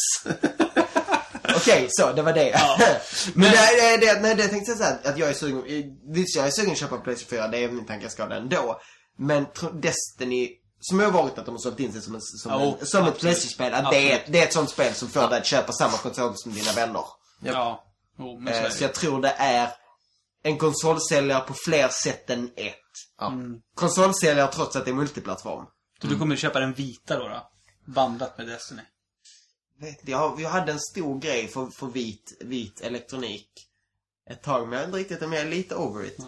Okej, 1.57 1.87
så 1.91 2.13
det 2.13 2.23
var 2.23 2.33
det. 2.33 2.61
Men 3.35 3.51
det, 3.51 4.07
det, 4.07 4.21
nej, 4.21 4.35
det 4.35 4.49
tänkte 4.49 4.71
jag 4.71 4.79
säga 4.79 4.99
att 5.05 5.19
jag 5.19 5.29
är 5.29 5.33
sugen, 5.33 5.63
visst 6.09 6.37
jag 6.37 6.47
är 6.47 6.51
sugen 6.51 6.73
att 6.73 6.79
köpa 6.79 6.97
Playstation 6.97 7.39
4, 7.39 7.49
det 7.49 7.65
är 7.65 7.69
min 7.69 7.87
tanke, 7.87 8.05
jag 8.05 8.13
ska 8.13 8.23
ha 8.23 8.29
den 8.29 8.43
ändå. 8.43 8.81
Men 9.19 9.47
Destiny, 9.73 10.51
som 10.89 11.01
jag 11.01 11.11
har 11.11 11.23
varit 11.23 11.39
att 11.39 11.47
de 11.47 11.51
har 11.51 11.59
sålt 11.59 11.81
in 11.81 11.93
sig 11.93 12.03
som, 12.03 12.15
en, 12.15 12.21
som, 12.21 12.53
Jo, 12.53 12.77
en, 12.81 12.87
som 12.87 13.07
ett. 13.07 13.19
Playstation-spel, 13.19 13.75
att 13.75 13.91
det 13.91 14.13
är, 14.13 14.25
det 14.27 14.39
är 14.39 14.43
ett 14.43 14.53
sånt 14.53 14.71
spel 14.71 14.95
som 14.95 15.09
får 15.09 15.29
dig 15.29 15.39
att 15.39 15.47
köpa 15.47 15.73
samma 15.73 15.99
konsol 15.99 16.33
som 16.37 16.53
dina 16.53 16.73
vänner. 16.73 17.05
Ja. 17.41 17.85
Jo, 18.19 18.39
men 18.41 18.55
så 18.55 18.61
Eh, 18.61 18.71
så 18.71 18.85
jag 18.85 18.95
tror 18.95 19.23
det 19.23 19.35
är 19.39 19.71
en 20.43 20.59
konsolsäljare 20.59 21.41
på 21.41 21.55
fler 21.55 21.89
sätt 21.89 22.31
än 22.31 22.51
ett. 22.57 22.75
Ja. 23.19 23.33
Konsolsäljare 23.75 24.53
trots 24.53 24.77
att 24.77 24.85
det 24.85 24.91
är 24.91 24.95
multiplattform. 24.95 25.67
Så 26.01 26.07
du 26.07 26.19
kommer 26.19 26.37
köpa 26.37 26.61
den 26.61 26.73
vita 26.73 27.19
då? 27.19 27.29
då? 27.29 27.51
Bandat 27.85 28.39
med 28.39 28.47
Destiny. 28.47 28.83
Vet, 29.81 30.09
jag, 30.09 30.41
jag 30.41 30.51
hade 30.51 30.73
en 30.73 30.81
stor 30.81 31.21
grej 31.21 31.49
för, 31.49 31.67
för 31.67 31.87
vit, 31.87 32.37
vit 32.41 32.81
elektronik 32.81 33.49
ett 34.31 34.43
tag, 34.43 34.69
men 34.69 34.73
jag 34.73 34.83
är 34.83 34.87
inte 34.87 34.99
riktigt, 34.99 35.21
men 35.21 35.33
jag 35.33 35.41
är 35.41 35.51
lite 35.51 35.75
over 35.75 36.07
it. 36.07 36.19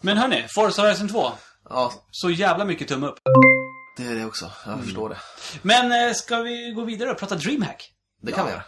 Men 0.00 0.16
hörni, 0.16 0.46
Forza 0.54 0.82
Horizon 0.82 1.08
2. 1.08 1.32
Ja, 1.70 1.92
Så 2.10 2.30
jävla 2.30 2.64
mycket 2.64 2.88
tumme 2.88 3.06
upp. 3.06 3.18
det 3.96 4.06
är 4.06 4.14
det 4.14 4.24
också. 4.24 4.50
Jag 4.66 4.84
förstår 4.84 5.08
det. 5.08 5.16
Men 5.62 6.08
eh, 6.08 6.14
ska 6.14 6.36
vi 6.42 6.72
gå 6.76 6.84
vidare 6.84 7.10
och 7.10 7.18
prata 7.18 7.34
DreamHack? 7.36 7.92
Det 8.22 8.32
kan 8.32 8.46
vi 8.46 8.52
göra. 8.52 8.62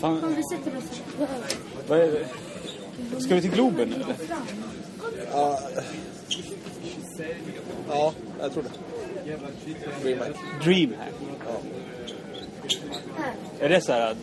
Fan, 0.00 0.24
Om 0.24 0.34
vi 0.34 0.42
sätter 0.42 0.76
oss 0.78 1.02
vad 1.88 1.98
är 1.98 2.12
det? 2.12 2.28
Ska 3.20 3.34
vi 3.34 3.40
till 3.42 3.50
Globen 3.50 3.88
nu 3.88 3.94
eller? 3.94 4.16
Ja, 7.88 8.12
jag 8.40 8.52
tror 8.52 8.62
det. 8.62 8.70
Dreamhack. 10.02 10.28
DreamHack. 10.64 11.12
Här. 13.16 13.34
Är 13.60 13.68
det 13.68 13.80
så 13.80 13.92
här? 13.92 14.16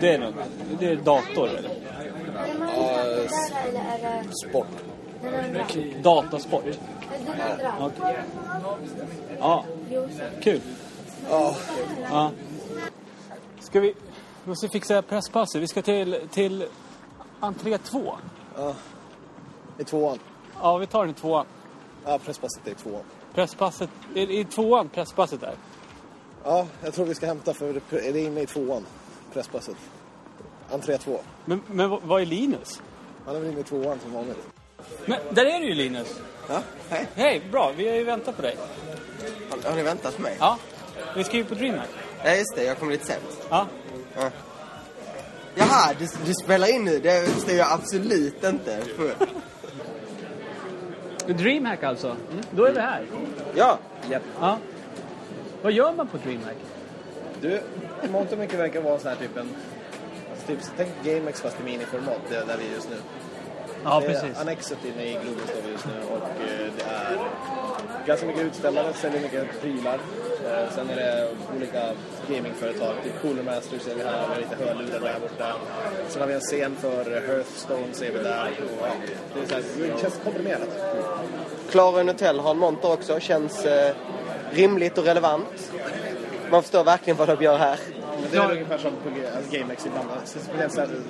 Det 0.00 0.14
är 0.14 0.18
något, 0.18 0.34
det 0.80 0.86
är 0.86 0.96
dator 0.96 1.48
eller? 1.48 1.70
Det 4.22 4.48
Sport. 4.48 4.66
Datasport? 6.02 6.64
Andra? 7.50 7.74
Okej. 7.80 8.16
Ja, 9.38 9.64
kul. 10.42 10.60
Ja, 11.30 11.54
Ja. 12.10 12.30
Ska 13.60 13.80
vi... 13.80 13.94
Vi 14.44 14.48
måste 14.48 14.68
fixa 14.68 15.02
presspasset. 15.02 15.62
Vi 15.62 15.66
ska 15.66 15.82
till, 15.82 16.16
till 16.30 16.64
entré 17.40 17.78
2. 17.78 18.14
I 19.78 19.84
tvåan. 19.84 20.18
Ja, 20.60 20.76
vi 20.78 20.86
tar 20.86 21.00
den 21.06 21.10
i 21.10 21.18
tvåan. 21.18 21.46
Ja, 22.04 22.18
presspasset 22.18 22.66
är 22.66 22.70
i 22.70 22.74
tvåan. 22.74 23.02
Presspasset... 23.34 23.90
Är 24.14 24.26
det 24.26 24.34
i 24.34 24.44
tvåan 24.44 24.88
presspasset 24.88 25.40
där? 25.40 25.54
Ja, 26.44 26.66
jag 26.82 26.94
tror 26.94 27.04
vi 27.06 27.14
ska 27.14 27.26
hämta 27.26 27.54
för 27.54 27.80
är 27.96 28.12
det 28.12 28.20
inne 28.20 28.40
i 28.40 28.46
tvåan. 28.46 28.86
Presspasset. 29.32 29.76
Entré 30.72 30.98
två. 30.98 31.20
Men, 31.44 31.62
men 31.66 31.90
vad- 31.90 32.22
är 32.22 32.26
Linus? 32.26 32.82
Han 33.26 33.36
är 33.36 33.40
väl 33.40 33.48
inne 33.50 33.60
i 33.60 33.64
tvåan 33.64 33.98
som 34.02 34.12
vanligt. 34.12 34.38
Men 35.06 35.18
där 35.30 35.44
är 35.46 35.60
du 35.60 35.66
ju 35.68 35.74
Linus. 35.74 36.20
Ja, 36.48 36.62
hej. 36.88 37.06
Hej, 37.14 37.42
bra. 37.52 37.72
Vi 37.76 37.88
har 37.88 37.94
ju 37.96 38.04
väntat 38.04 38.36
på 38.36 38.42
dig. 38.42 38.56
Har, 39.50 39.70
har 39.70 39.76
ni 39.76 39.82
väntat 39.82 40.16
på 40.16 40.22
mig? 40.22 40.36
Ja. 40.40 40.58
Vi 41.16 41.24
ska 41.24 41.36
ju 41.36 41.44
på 41.44 41.54
DreamHack. 41.54 41.88
Ja, 42.24 42.34
just 42.34 42.56
det. 42.56 42.64
Jag 42.64 42.78
kom 42.78 42.90
lite 42.90 43.06
sent. 43.06 43.46
Ja. 43.50 43.66
Jaha, 45.54 45.94
du, 45.98 46.06
du 46.26 46.34
spelar 46.44 46.74
in 46.74 46.84
nu? 46.84 46.98
Det 46.98 47.20
visste 47.20 47.54
jag 47.54 47.72
absolut 47.72 48.44
inte. 48.44 48.82
DreamHack 51.32 51.82
alltså. 51.82 52.16
Då 52.50 52.64
är 52.64 52.72
vi 52.72 52.80
här. 52.80 53.02
Ja. 53.54 53.78
Ja. 54.40 54.58
Vad 55.62 55.72
gör 55.72 55.92
man 55.92 56.06
på 56.06 56.16
DreamHack? 56.16 56.56
Du, 57.40 57.60
mångt 58.12 58.32
och 58.32 58.38
mycket 58.38 58.58
verkar 58.58 58.80
vara 58.80 58.98
så 58.98 59.08
här 59.08 59.16
typ 59.16 59.36
en... 59.36 59.48
Alltså 60.30 60.46
typ, 60.46 60.58
tänk 60.76 60.90
GameX 61.04 61.40
fast 61.40 61.60
i 61.60 61.64
miniformat, 61.64 62.20
det 62.28 62.36
är 62.36 62.46
där 62.46 62.56
vi 62.56 62.66
är 62.68 62.74
just 62.74 62.90
nu. 62.90 62.96
Ja, 63.84 64.00
det 64.00 64.06
är 64.06 64.10
precis. 64.10 64.40
Annexet 64.40 64.84
inne 64.84 65.04
i 65.04 65.12
Globen 65.12 65.46
står 65.46 65.62
vi 65.66 65.72
just 65.72 65.86
nu 65.86 65.92
och 66.10 66.28
eh, 66.28 66.72
det 66.76 66.84
är 66.84 67.18
ganska 68.06 68.26
mycket 68.26 68.42
utställare, 68.42 68.92
säljer 68.92 69.20
mycket 69.20 69.60
prylar. 69.60 69.98
Eh, 70.46 70.74
Sen 70.74 70.90
är 70.90 70.96
det 70.96 71.28
olika 71.56 71.82
gamingföretag, 72.28 72.94
typ 73.04 73.22
Cooler 73.22 73.42
Masters 73.42 73.88
är 73.88 73.94
vi 73.94 74.02
här, 74.02 74.26
vi 74.28 74.34
har 74.34 74.40
lite 74.40 74.64
hörlurar 74.64 75.00
där 75.00 75.20
borta. 75.20 75.54
Sen 76.08 76.20
har 76.20 76.28
vi 76.28 76.34
en 76.34 76.40
scen 76.40 76.76
för 76.76 77.04
Hearthstone 77.26 77.92
ser 77.92 78.12
vi 78.12 78.18
där. 78.18 78.50
Och, 78.58 78.86
ja, 78.86 78.92
det, 79.34 79.40
är 79.40 79.46
så 79.46 79.54
här, 79.54 79.92
det 79.94 80.00
känns 80.00 80.20
komprimerat. 80.24 80.68
Klara 81.70 82.02
Hotel 82.02 82.40
har 82.40 82.50
en 82.50 82.58
monter 82.58 82.92
också. 82.92 83.20
Känns 83.20 83.64
eh, 83.64 83.94
rimligt 84.50 84.98
och 84.98 85.04
relevant. 85.04 85.72
Man 86.50 86.62
förstår 86.62 86.84
verkligen 86.84 87.16
vad 87.16 87.28
de 87.28 87.44
gör 87.44 87.58
här. 87.58 87.78
Det 88.30 88.36
är 88.36 88.52
ungefär 88.52 88.78
som 88.78 88.90
på 88.90 89.08
alltså 89.36 89.58
GameX 89.58 89.86
ibland. 89.86 90.08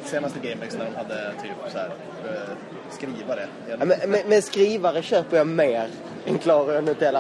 Senaste 0.05 0.39
GameX 0.39 0.77
när 0.79 0.85
de 0.85 0.97
hade 0.97 1.33
typ 1.43 1.73
så 1.73 1.79
här, 1.79 1.91
eh, 2.25 2.55
skrivare. 2.91 3.47
Men, 3.79 3.89
men, 3.89 4.21
men 4.27 4.43
skrivare 4.43 5.03
köper 5.03 5.37
jag 5.37 5.47
mer 5.47 5.89
än 6.27 6.39
Klara 6.39 6.81
Hotel. 6.81 7.17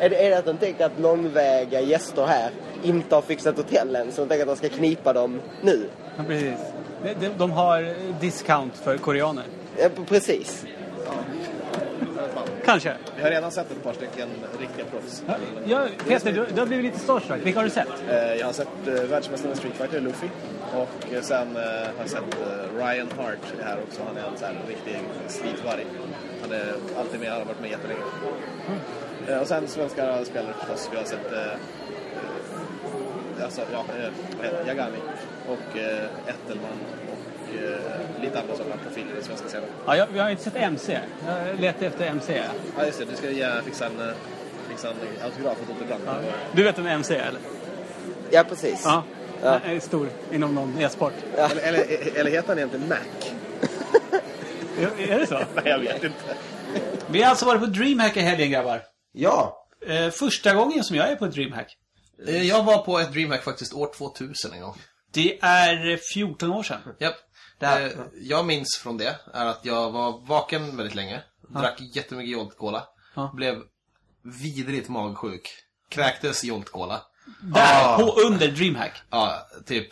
Är 0.00 0.10
det, 0.10 0.26
är 0.26 0.30
det 0.30 0.38
att 0.38 0.44
de 0.44 0.56
tänker 0.56 0.86
att 0.86 1.00
långväga 1.00 1.80
gäster 1.80 2.26
här 2.26 2.50
inte 2.82 3.14
har 3.14 3.22
fixat 3.22 3.56
hotellen 3.56 4.12
så 4.12 4.20
de 4.20 4.28
tänker 4.28 4.42
att 4.42 4.60
de 4.60 4.68
ska 4.68 4.76
knipa 4.76 5.12
dem 5.12 5.40
nu? 5.62 5.88
Ja, 6.16 6.24
precis. 6.26 6.58
De, 7.20 7.28
de, 7.38 7.50
har 7.50 7.94
discount 8.20 8.76
för 8.76 8.96
koreaner. 8.96 9.44
Ja, 9.78 9.88
precis. 10.08 10.64
Man. 12.34 12.44
Kanske. 12.64 12.92
Vi 13.16 13.22
har 13.22 13.30
redan 13.30 13.50
sett 13.50 13.70
ett 13.70 13.82
par 13.82 13.92
stycken 13.92 14.28
riktiga 14.60 14.84
proffs. 14.84 15.22
Ja, 15.66 15.86
Peter, 16.08 16.32
du, 16.32 16.46
du 16.54 16.60
har 16.60 16.66
blivit 16.66 16.84
lite 16.84 16.98
starstruck. 16.98 17.46
Vilka 17.46 17.58
har 17.58 17.64
du 17.64 17.70
sett? 17.70 17.88
Eh, 18.10 18.34
Jag 18.34 18.46
har 18.46 18.52
sett 18.52 18.68
eh, 18.86 18.94
världsmästaren 18.94 19.54
i 19.54 19.56
Street 19.56 19.74
Fighter, 19.74 20.00
Luffy. 20.00 20.26
Och 20.74 21.14
eh, 21.14 21.22
sen 21.22 21.56
eh, 21.56 21.62
har 21.62 22.00
jag 22.00 22.10
sett 22.10 22.22
eh, 22.40 22.76
Ryan 22.86 23.08
Hart 23.18 23.38
är 23.60 23.64
här 23.64 23.78
också. 23.88 24.00
Han 24.06 24.16
är 24.16 24.20
en 24.28 24.36
sån 24.38 24.46
här 24.48 24.56
riktig 24.68 24.98
buddy. 25.62 25.82
Han 26.42 26.52
är 26.52 26.72
alltid 26.98 27.20
med, 27.20 27.28
han 27.30 27.38
har 27.38 27.46
varit 27.46 27.60
med 27.60 27.70
jättelänge. 27.70 28.00
Eh, 29.28 29.38
Och 29.38 29.46
sen 29.48 29.68
svenska 29.68 30.24
spelare 30.24 30.52
förstås. 30.58 30.88
Vi 30.92 30.96
har 30.96 31.04
sett 31.04 31.32
eh, 31.32 33.44
alltså, 33.44 33.60
ja, 33.72 33.84
vad 34.36 34.44
heter? 34.46 34.66
Yagami 34.66 34.98
och 35.48 35.78
eh, 35.78 36.04
Ettelman 36.26 36.78
och 37.48 37.54
eh, 37.64 38.22
lite 38.22 38.40
andra 38.40 38.56
sådana 38.56 38.76
profiler 38.76 39.10
i 39.10 39.14
den 39.14 39.24
svenska 39.24 39.48
scenen. 39.48 39.68
Ja, 39.86 39.96
jag, 39.96 40.08
jag 40.14 40.22
har 40.22 40.30
inte 40.30 40.42
sett 40.42 40.56
MC. 40.56 40.98
Jag 41.26 41.60
letar 41.60 41.86
efter 41.86 42.06
MC. 42.06 42.42
Ja, 42.78 42.86
just 42.86 42.98
det. 42.98 43.04
Du 43.04 43.16
ska 43.16 43.30
ge, 43.30 43.62
fixa 43.64 43.86
en, 43.86 44.00
eh, 44.00 44.14
fixa 44.68 44.88
en 44.90 44.96
autograf 45.24 45.56
åt 45.62 45.76
Otte 45.76 45.84
Brandt. 45.84 46.26
Du 46.52 46.62
vet 46.62 46.78
vem 46.78 46.86
MC 46.86 47.14
är, 47.16 47.28
eller? 47.28 47.40
Ja, 48.30 48.44
precis. 48.48 48.80
Ja. 48.84 49.02
Ja. 49.42 49.50
Han 49.50 49.76
är 49.76 49.80
stor 49.80 50.08
inom 50.32 50.54
någon 50.54 50.78
e-sport. 50.78 51.12
Eller, 51.36 51.62
eller, 51.62 52.16
eller 52.16 52.30
heter 52.30 52.48
han 52.48 52.58
egentligen 52.58 52.88
Mac? 52.88 52.96
Är 54.78 55.10
är 55.10 55.18
det 55.18 55.26
så? 55.26 55.34
Nej, 55.54 55.64
jag 55.64 55.78
vet 55.78 56.04
inte. 56.04 56.36
Vi 57.10 57.22
har 57.22 57.30
alltså 57.30 57.46
varit 57.46 57.60
på 57.60 57.66
DreamHack 57.66 58.16
i 58.16 58.20
helgen, 58.20 58.50
grabbar. 58.50 58.82
Ja. 59.12 59.66
Eh, 59.86 60.10
första 60.10 60.54
gången 60.54 60.84
som 60.84 60.96
jag 60.96 61.08
är 61.10 61.16
på 61.16 61.24
ett 61.24 61.32
DreamHack. 61.34 61.76
Eh, 62.26 62.42
Jag 62.48 62.62
var 62.64 62.78
på 62.78 62.98
ett 62.98 63.12
DreamHack 63.12 63.44
faktiskt 63.44 63.74
år 63.74 63.90
2000 63.96 64.52
en 64.52 64.60
gång. 64.60 64.74
Det 65.12 65.38
är 65.42 65.90
eh, 65.90 65.96
14 66.14 66.52
år 66.52 66.62
sedan. 66.62 66.78
Japp. 66.98 67.14
Där. 67.58 67.86
Eh, 67.86 67.90
Jag 68.20 68.46
minns 68.46 68.76
från 68.76 68.96
det 68.98 69.16
är 69.34 69.46
att 69.46 69.60
jag 69.64 69.90
var 69.90 70.26
vaken 70.26 70.76
väldigt 70.76 70.94
länge. 70.94 71.22
Drack 71.48 71.80
jättemycket 71.80 72.32
Jolt 72.32 72.56
Cola. 72.58 72.84
Ja. 73.14 73.30
Blev 73.34 73.62
vidrigt 74.42 74.88
magsjuk. 74.88 75.48
Kräktes 75.88 76.44
Jolt 76.44 76.70
Cola. 76.72 77.02
Där, 77.40 77.96
på 77.98 78.20
under 78.26 78.48
DreamHack. 78.48 79.02
Ja, 79.10 79.46
typ. 79.66 79.88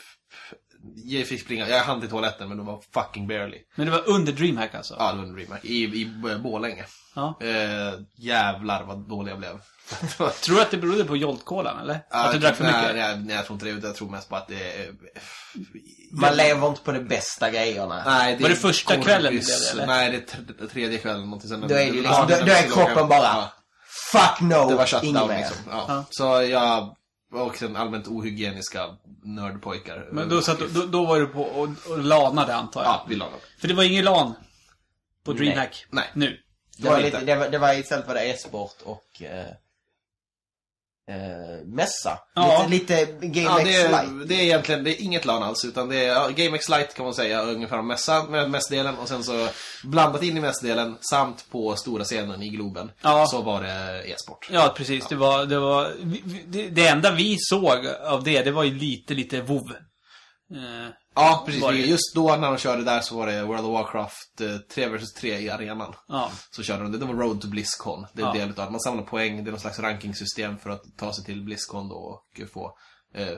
Jag 1.04 1.26
fick 1.26 1.40
springa, 1.40 1.68
jag 1.68 1.84
hann 1.84 2.00
till 2.00 2.10
toaletten 2.10 2.48
men 2.48 2.56
det 2.58 2.62
var 2.64 2.82
fucking 2.94 3.26
barely. 3.26 3.58
Men 3.74 3.86
det 3.86 3.92
var 3.92 4.08
under 4.08 4.32
DreamHack 4.32 4.74
alltså? 4.74 4.96
Ja, 4.98 5.12
det 5.12 5.18
var 5.18 5.24
en 5.24 5.34
DreamHack. 5.34 5.64
I, 5.64 5.84
i 5.84 6.06
Borlänge. 6.42 6.84
Ja. 7.14 7.38
Eh, 7.40 7.94
jävlar 8.16 8.84
vad 8.84 8.98
dålig 9.08 9.32
jag 9.32 9.38
blev. 9.38 9.60
Tror 10.42 10.56
du 10.56 10.62
att 10.62 10.70
det 10.70 10.76
berodde 10.76 11.04
på 11.04 11.16
Jolt-kolan, 11.16 11.78
eller? 11.80 12.00
att 12.10 12.32
du 12.32 12.38
drack 12.38 12.56
för 12.56 12.64
mycket? 12.64 12.82
Nej, 12.82 12.94
nej, 12.94 13.24
nej, 13.24 13.36
jag 13.36 13.46
tror 13.46 13.54
inte 13.56 13.66
det. 13.80 13.86
Jag 13.88 13.94
tror 13.96 14.10
mest 14.10 14.28
på 14.28 14.36
att 14.36 14.48
det 14.48 14.72
är... 14.84 14.94
Man 16.20 16.36
lever 16.36 16.68
inte 16.68 16.80
på 16.80 16.92
de 16.92 17.00
bästa 17.00 17.50
grejerna. 17.50 18.02
Nej, 18.06 18.38
Var 18.42 18.48
det 18.48 18.54
första 18.56 18.96
kvällen 18.96 19.22
det 19.22 19.30
blev 19.30 19.44
det, 19.44 19.70
eller? 19.72 19.86
Nej, 19.86 20.10
det 20.10 20.16
är 20.16 20.36
tr- 20.36 20.68
tredje 20.68 20.98
kvällen. 20.98 21.20
Någonting 21.24 21.48
sen. 21.50 21.60
Då 21.60 21.66
är 21.74 21.78
det 21.78 21.84
ju 21.84 22.02
Ja, 22.02 22.26
liksom, 22.26 22.38
då, 22.38 22.46
då 22.46 22.52
är 22.52 22.62
kroppen 22.62 23.08
bara 23.08 23.22
Ja, 23.22 23.52
Fuck 24.12 24.40
no, 24.40 24.68
det 24.68 24.74
var 24.74 24.86
shutdown 24.86 25.28
mer. 25.28 25.36
liksom. 25.38 25.56
Ja. 25.70 25.84
Ja. 25.88 26.04
Så 26.10 26.42
jag... 26.42 26.96
Och 27.32 27.56
sen 27.56 27.76
allmänt 27.76 28.06
ohygieniska 28.08 28.86
nördpojkar. 29.24 30.08
Men 30.12 30.28
då, 30.28 30.42
satt, 30.42 30.58
då, 30.74 30.86
då 30.86 31.04
var 31.06 31.18
du 31.20 31.26
på 31.26 31.42
och, 31.42 31.68
och 31.90 31.98
lanade, 31.98 32.54
antar 32.54 32.82
jag? 32.82 32.90
Ja, 32.90 33.06
vi 33.08 33.14
lagade. 33.16 33.36
För 33.60 33.68
det 33.68 33.74
var 33.74 33.82
ingen 33.84 34.04
LAN 34.04 34.34
på 35.24 35.32
DreamHack? 35.32 35.86
Nej. 35.90 36.04
Nu? 36.14 36.36
Det 36.78 36.88
var, 36.88 36.96
Det 36.96 37.02
var 37.02 37.04
lite, 37.04 37.20
det, 37.24 37.36
var, 37.36 37.48
det 37.48 37.58
var 37.58 37.74
istället 37.74 38.06
var 38.06 38.14
det 38.14 38.24
e-sport 38.24 38.76
och 38.84 39.22
eh, 39.22 39.46
eh, 41.10 41.66
mässa. 41.66 42.18
Ja. 42.34 42.66
Lite, 42.70 43.00
lite 43.06 43.26
Game 43.26 43.46
Ja, 43.46 43.60
X 43.60 43.68
det, 43.70 43.76
är, 43.76 43.88
Lite. 44.02 44.24
det 44.26 44.34
är 44.34 44.44
egentligen 44.44 44.84
det 44.84 44.90
är 44.90 45.02
inget 45.04 45.24
LAN 45.24 45.42
alls, 45.42 45.64
utan 45.64 45.88
det 45.88 45.96
är 46.04 46.08
ja, 46.08 46.28
GameX 46.36 46.68
Lite 46.68 46.88
kan 46.96 47.04
man 47.04 47.14
säga, 47.14 47.42
ungefär 47.42 47.78
om 47.78 47.86
mässan, 47.86 48.30
med 48.30 48.50
mässdelen 48.50 48.94
och 48.98 49.08
sen 49.08 49.24
så 49.24 49.48
blandat 49.84 50.22
in 50.22 50.36
i 50.36 50.40
mässdelen 50.40 50.96
samt 51.10 51.44
på 51.50 51.76
stora 51.76 52.04
scenen 52.04 52.42
i 52.42 52.48
Globen, 52.48 52.90
Ja. 53.02 53.26
så 53.26 53.42
var 53.42 53.62
det 53.62 54.02
e-sport. 54.12 54.48
Ja, 54.52 54.74
precis. 54.76 55.06
Det 55.08 55.16
var... 55.16 55.44
Det, 55.46 55.58
var 55.58 55.92
vi- 56.02 56.22
vi- 56.24 56.44
det, 56.46 56.68
det 56.68 56.86
enda 56.86 57.10
vi 57.10 57.36
såg 57.38 57.86
av 58.06 58.24
det, 58.24 58.42
det 58.42 58.50
var 58.50 58.64
ju 58.64 58.74
lite, 58.74 59.14
lite 59.14 59.40
WoW. 59.40 59.68
Eh, 60.54 60.90
Ja, 61.16 61.42
precis. 61.46 61.86
Just 61.86 62.14
då 62.14 62.36
när 62.36 62.48
de 62.48 62.58
körde 62.58 62.84
där 62.84 63.00
så 63.00 63.16
var 63.16 63.26
det 63.26 63.42
World 63.44 63.64
of 63.66 63.72
Warcraft 63.72 64.40
eh, 64.40 64.56
3 64.74 64.88
vs 64.88 65.12
3 65.12 65.38
i 65.38 65.50
arenan. 65.50 65.94
ja. 66.08 66.30
Så 66.50 66.62
körde 66.62 66.82
de 66.82 66.92
det. 66.92 66.98
Det 66.98 67.04
var 67.04 67.14
Road 67.14 67.40
to 67.40 67.48
Blizzcon. 67.48 68.06
Det 68.12 68.22
är 68.22 68.26
Ja. 68.26 68.32
del 68.32 68.50
utav 68.50 68.64
det. 68.66 68.70
Man 68.70 68.80
samlar 68.80 69.04
poäng. 69.04 69.44
Det 69.44 69.48
är 69.48 69.52
någon 69.52 69.60
slags 69.60 69.78
rankingsystem 69.78 70.58
för 70.58 70.70
att 70.70 70.82
ta 70.96 71.12
sig 71.12 71.24
till 71.24 71.42
Blizzcon 71.44 71.88
då 71.88 71.94
och 71.94 72.50
få 72.52 72.76
eh, 73.14 73.28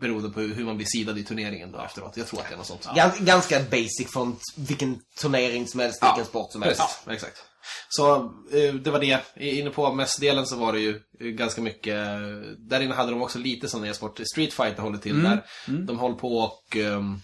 beroende 0.00 0.28
på 0.30 0.40
hur 0.40 0.64
man 0.64 0.76
blir 0.76 0.86
sidad 0.86 1.18
i 1.18 1.24
turneringen 1.24 1.72
då 1.72 1.78
efteråt. 1.78 2.16
Jag 2.16 2.26
tror 2.26 2.40
att 2.40 2.48
det 2.48 2.54
är 2.54 2.58
något 2.58 2.66
sånt. 2.66 2.88
Gans, 2.94 3.18
ganska 3.18 3.60
basic 3.60 4.06
från 4.12 4.36
vilken 4.56 5.00
turnering 5.20 5.66
som 5.68 5.80
helst, 5.80 6.02
vilken 6.02 6.24
sport 6.24 6.52
som 6.52 6.62
helst. 6.62 6.80
Precis, 6.80 7.08
exakt. 7.08 7.38
Så 7.88 8.14
eh, 8.52 8.74
det 8.74 8.90
var 8.90 8.98
det. 9.00 9.20
Inne 9.36 9.70
på 9.70 9.92
mässdelen 9.94 10.46
så 10.46 10.56
var 10.56 10.72
det 10.72 10.80
ju 10.80 11.00
eh, 11.20 11.26
ganska 11.26 11.60
mycket... 11.62 11.94
eh, 11.96 12.20
Där 12.58 12.80
inne 12.80 12.94
hade 12.94 13.10
de 13.10 13.22
också 13.22 13.38
lite 13.38 13.68
sån 13.68 13.84
e-sport. 13.84 14.20
Street 14.32 14.52
Fighter 14.52 14.82
håller 14.82 14.98
till 14.98 15.22
där. 15.22 15.44
De 15.86 15.98
håller 15.98 16.14
på 16.16 16.38
och... 16.38 16.76
ehm, 16.76 17.20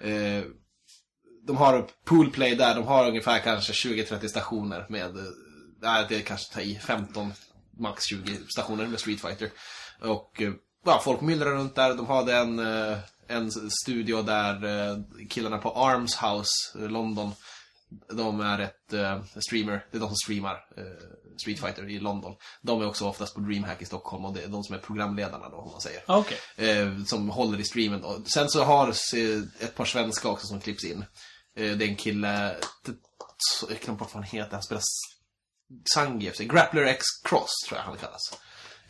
eh, 0.00 0.44
de 1.46 1.56
har 1.56 1.86
poolplay 2.04 2.54
där. 2.54 2.74
De 2.74 2.84
har 2.86 3.08
ungefär 3.08 3.38
kanske 3.38 3.72
20-30 3.72 4.28
stationer 4.28 4.86
med... 4.88 5.16
Nej, 5.82 6.06
det 6.08 6.20
kanske 6.20 6.54
tar 6.54 6.60
i 6.60 6.74
15, 6.82 7.32
max 7.78 8.04
20 8.04 8.36
stationer 8.48 8.86
med 8.86 9.00
Street 9.00 9.20
Fighter. 9.20 9.50
Och 10.02 10.42
ja, 10.84 11.00
folk 11.04 11.20
myllrar 11.20 11.50
runt 11.50 11.74
där. 11.74 11.94
De 11.94 12.06
hade 12.06 12.36
en, 12.36 12.58
en 13.28 13.50
studio 13.70 14.22
där 14.22 14.60
killarna 15.28 15.58
på 15.58 15.70
Arms 15.72 16.16
House, 16.16 16.88
London, 16.88 17.30
de 18.12 18.40
är 18.40 18.58
ett 18.58 18.92
eh, 18.92 19.22
streamer, 19.48 19.86
det 19.90 19.96
är 19.98 20.00
de 20.00 20.08
som 20.08 20.16
streamar 20.16 20.54
eh, 20.76 20.84
Street 21.42 21.60
Fighter 21.60 21.88
i 21.90 21.98
London. 21.98 22.36
De 22.62 22.80
är 22.82 22.86
också 22.86 23.08
oftast 23.08 23.34
på 23.34 23.40
DreamHack 23.40 23.82
i 23.82 23.84
Stockholm 23.84 24.24
och 24.24 24.34
det 24.34 24.42
är 24.42 24.48
de 24.48 24.64
som 24.64 24.74
är 24.74 24.78
programledarna 24.78 25.48
då, 25.48 25.56
om 25.56 25.70
man 25.72 25.80
säger. 25.80 26.02
Ja, 26.06 26.16
Okej. 26.18 26.38
Eh, 26.70 27.04
som 27.04 27.28
håller 27.28 27.60
i 27.60 27.64
streamen. 27.64 28.04
Och 28.04 28.28
sen 28.30 28.48
så 28.50 28.64
har 28.64 28.88
eh, 28.88 29.42
ett 29.60 29.74
par 29.74 29.84
svenska 29.84 30.28
också 30.28 30.46
som 30.46 30.60
klipps 30.60 30.84
in. 30.84 31.04
Eh, 31.56 31.76
det 31.76 31.84
är 31.84 31.88
en 31.88 31.96
kille, 31.96 32.56
jag 33.68 33.80
kan 33.80 33.96
bort 33.96 34.14
vad 34.14 34.24
han 34.24 34.38
heter, 34.38 34.52
han 34.52 34.62
spelar 34.62 34.80
S- 34.80 35.16
Zangief, 35.94 36.36
så 36.36 36.44
Grappler 36.44 36.82
X 36.84 37.04
Cross 37.24 37.50
tror 37.68 37.78
jag 37.78 37.84
han 37.84 37.96
kallas. 37.96 38.38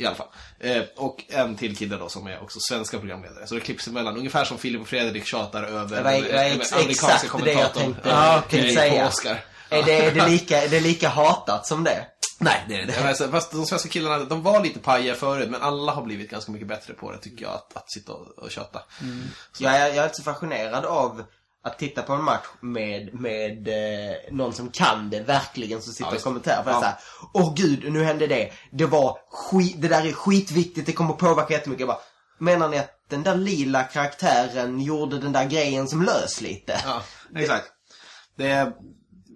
I 0.01 0.07
alla 0.07 0.17
fall. 0.17 0.27
Eh, 0.61 0.83
och 0.97 1.25
en 1.29 1.57
till 1.57 1.77
kille 1.77 1.97
då 1.97 2.09
som 2.09 2.27
är 2.27 2.43
också 2.43 2.59
svenska 2.61 2.99
programledare. 2.99 3.47
Så 3.47 3.55
det 3.55 3.61
klipps 3.61 3.89
emellan. 3.89 4.17
Ungefär 4.17 4.45
som 4.45 4.59
Filip 4.59 4.81
och 4.81 4.89
Fredrik 4.89 5.27
tjatar 5.27 5.63
över 5.63 5.97
Det 5.97 6.03
var, 6.03 6.13
det 6.13 6.33
var 6.33 6.43
ex, 6.43 6.73
exakt 6.73 7.45
det 7.45 7.53
jag 7.53 7.75
tänkte, 7.75 8.11
eh, 8.11 8.41
tänkte 8.41 8.69
på 8.69 8.75
säga. 8.75 9.09
Oscar. 9.09 9.45
Är 9.71 9.83
det, 9.83 9.93
är, 9.93 10.15
det 10.15 10.29
lika, 10.29 10.63
är 10.63 10.69
det 10.69 10.81
lika 10.81 11.09
hatat 11.09 11.67
som 11.67 11.85
det? 11.85 12.07
Nej, 12.39 12.65
det 12.69 12.75
är 12.75 12.79
det 12.79 12.85
inte. 12.85 13.09
Alltså, 13.09 13.29
Fast 13.29 13.53
de 13.53 13.67
svenska 13.67 13.89
killarna, 13.89 14.25
de 14.25 14.43
var 14.43 14.63
lite 14.63 14.79
pajiga 14.79 15.15
förut, 15.15 15.51
men 15.51 15.63
alla 15.63 15.93
har 15.93 16.03
blivit 16.03 16.31
ganska 16.31 16.53
mycket 16.53 16.69
bättre 16.69 16.95
på 16.95 17.13
det, 17.13 17.19
tycker 17.19 17.45
jag, 17.45 17.55
att, 17.55 17.77
att 17.77 17.93
sitta 17.93 18.13
och, 18.13 18.39
och 18.39 18.51
köta. 18.51 18.83
Jag 19.59 19.77
är, 19.77 19.95
jag 19.95 20.05
är 20.05 20.11
så 20.13 20.23
fascinerad 20.23 20.85
av 20.85 21.25
att 21.63 21.79
titta 21.79 22.03
på 22.03 22.13
en 22.13 22.25
match 22.25 22.47
med, 22.61 23.15
med 23.15 23.69
eh, 23.69 24.17
någon 24.31 24.53
som 24.53 24.71
kan 24.71 25.11
det 25.11 25.21
verkligen 25.21 25.83
som 25.83 25.93
sitter 25.93 26.11
Ja, 26.11 26.17
och 26.17 26.23
kommenterar. 26.23 26.63
För 26.63 26.71
Ja. 26.71 26.77
ja. 26.77 26.81
såhär, 26.81 26.97
åh 27.33 27.55
gud, 27.55 27.93
nu 27.93 28.05
hände 28.05 28.27
det. 28.27 28.53
Det 28.71 28.87
var 28.87 29.19
skit, 29.31 29.77
det 29.79 29.89
där 29.89 30.07
är 30.07 30.13
skitviktigt, 30.13 30.87
det 30.87 30.93
kommer 30.93 31.15
påverka 31.15 31.53
jättemycket. 31.53 31.81
Jag 31.81 31.89
bara, 31.89 32.01
menar 32.39 32.69
ni 32.69 32.79
att 32.79 33.05
den 33.09 33.23
där 33.23 33.37
lila 33.37 33.83
karaktären 33.83 34.81
gjorde 34.81 35.19
den 35.19 35.33
där 35.33 35.45
grejen 35.45 35.89
som 35.89 36.03
lös 36.03 36.41
lite? 36.41 36.81
Ja, 36.85 37.03
exakt. 37.41 37.67
Det 38.37 38.49
är 38.49 38.73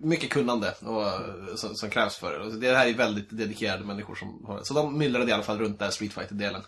mycket 0.03 0.31
kunnande 0.31 0.75
och, 0.81 1.59
som, 1.59 1.75
som 1.75 1.91
krävs 1.91 2.17
för 2.17 2.39
det. 2.39 2.59
Det 2.59 2.77
här 2.77 2.87
är 2.87 2.95
väldigt 2.95 3.39
dedikerade 3.39 3.85
människor 3.85 4.15
som 4.15 4.45
har 4.47 4.59
det. 4.59 4.65
Så 4.65 4.75
de 4.75 4.99
myllrade 4.99 5.31
i 5.31 5.33
alla 5.33 5.43
fall 5.43 5.59
runt 5.59 5.79
där 5.79 5.91
Street 5.91 6.13
Fighter-delen. 6.13 6.63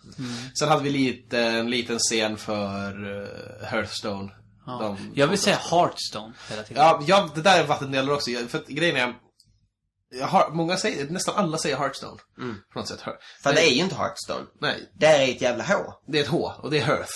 Sen 0.58 0.68
hade 0.68 0.82
vi 0.82 0.90
lite, 0.90 1.38
en 1.38 1.70
liten 1.70 1.98
scen 1.98 2.36
för 2.36 3.04
uh, 3.04 3.28
Hearthstone. 3.62 4.30
Ja. 4.66 4.78
De- 4.82 5.12
Jag 5.14 5.26
vill 5.26 5.38
säga 5.38 5.56
Hearthstone 5.70 6.34
hela 6.50 6.62
tiden. 6.62 6.82
Ja, 6.84 7.02
ja, 7.06 7.28
det 7.34 7.42
där 7.42 7.60
är 7.60 7.66
vattendelare 7.66 8.14
också. 8.14 8.30
För 8.48 8.58
att 8.58 8.66
grejen 8.66 8.96
är... 8.96 9.14
Jag 10.10 10.26
har, 10.26 10.50
många 10.50 10.76
säger, 10.76 11.08
nästan 11.10 11.34
alla 11.36 11.58
säger 11.58 11.76
Hearthstone. 11.76 12.18
På 12.72 12.78
något 12.78 12.88
sätt. 12.88 13.00
För 13.42 13.52
det 13.54 13.60
är 13.66 13.70
ju 13.74 13.80
inte 13.82 13.94
Hearthstone. 13.94 14.46
Nej, 14.60 14.90
Det 14.94 15.06
här 15.06 15.18
är 15.20 15.28
ett 15.30 15.40
jävla 15.40 15.64
H. 15.64 15.74
det 16.08 16.18
är 16.18 16.22
ett 16.22 16.28
H 16.28 16.52
och 16.62 16.70
det 16.70 16.78
är 16.78 16.84
Hearth. 16.84 17.12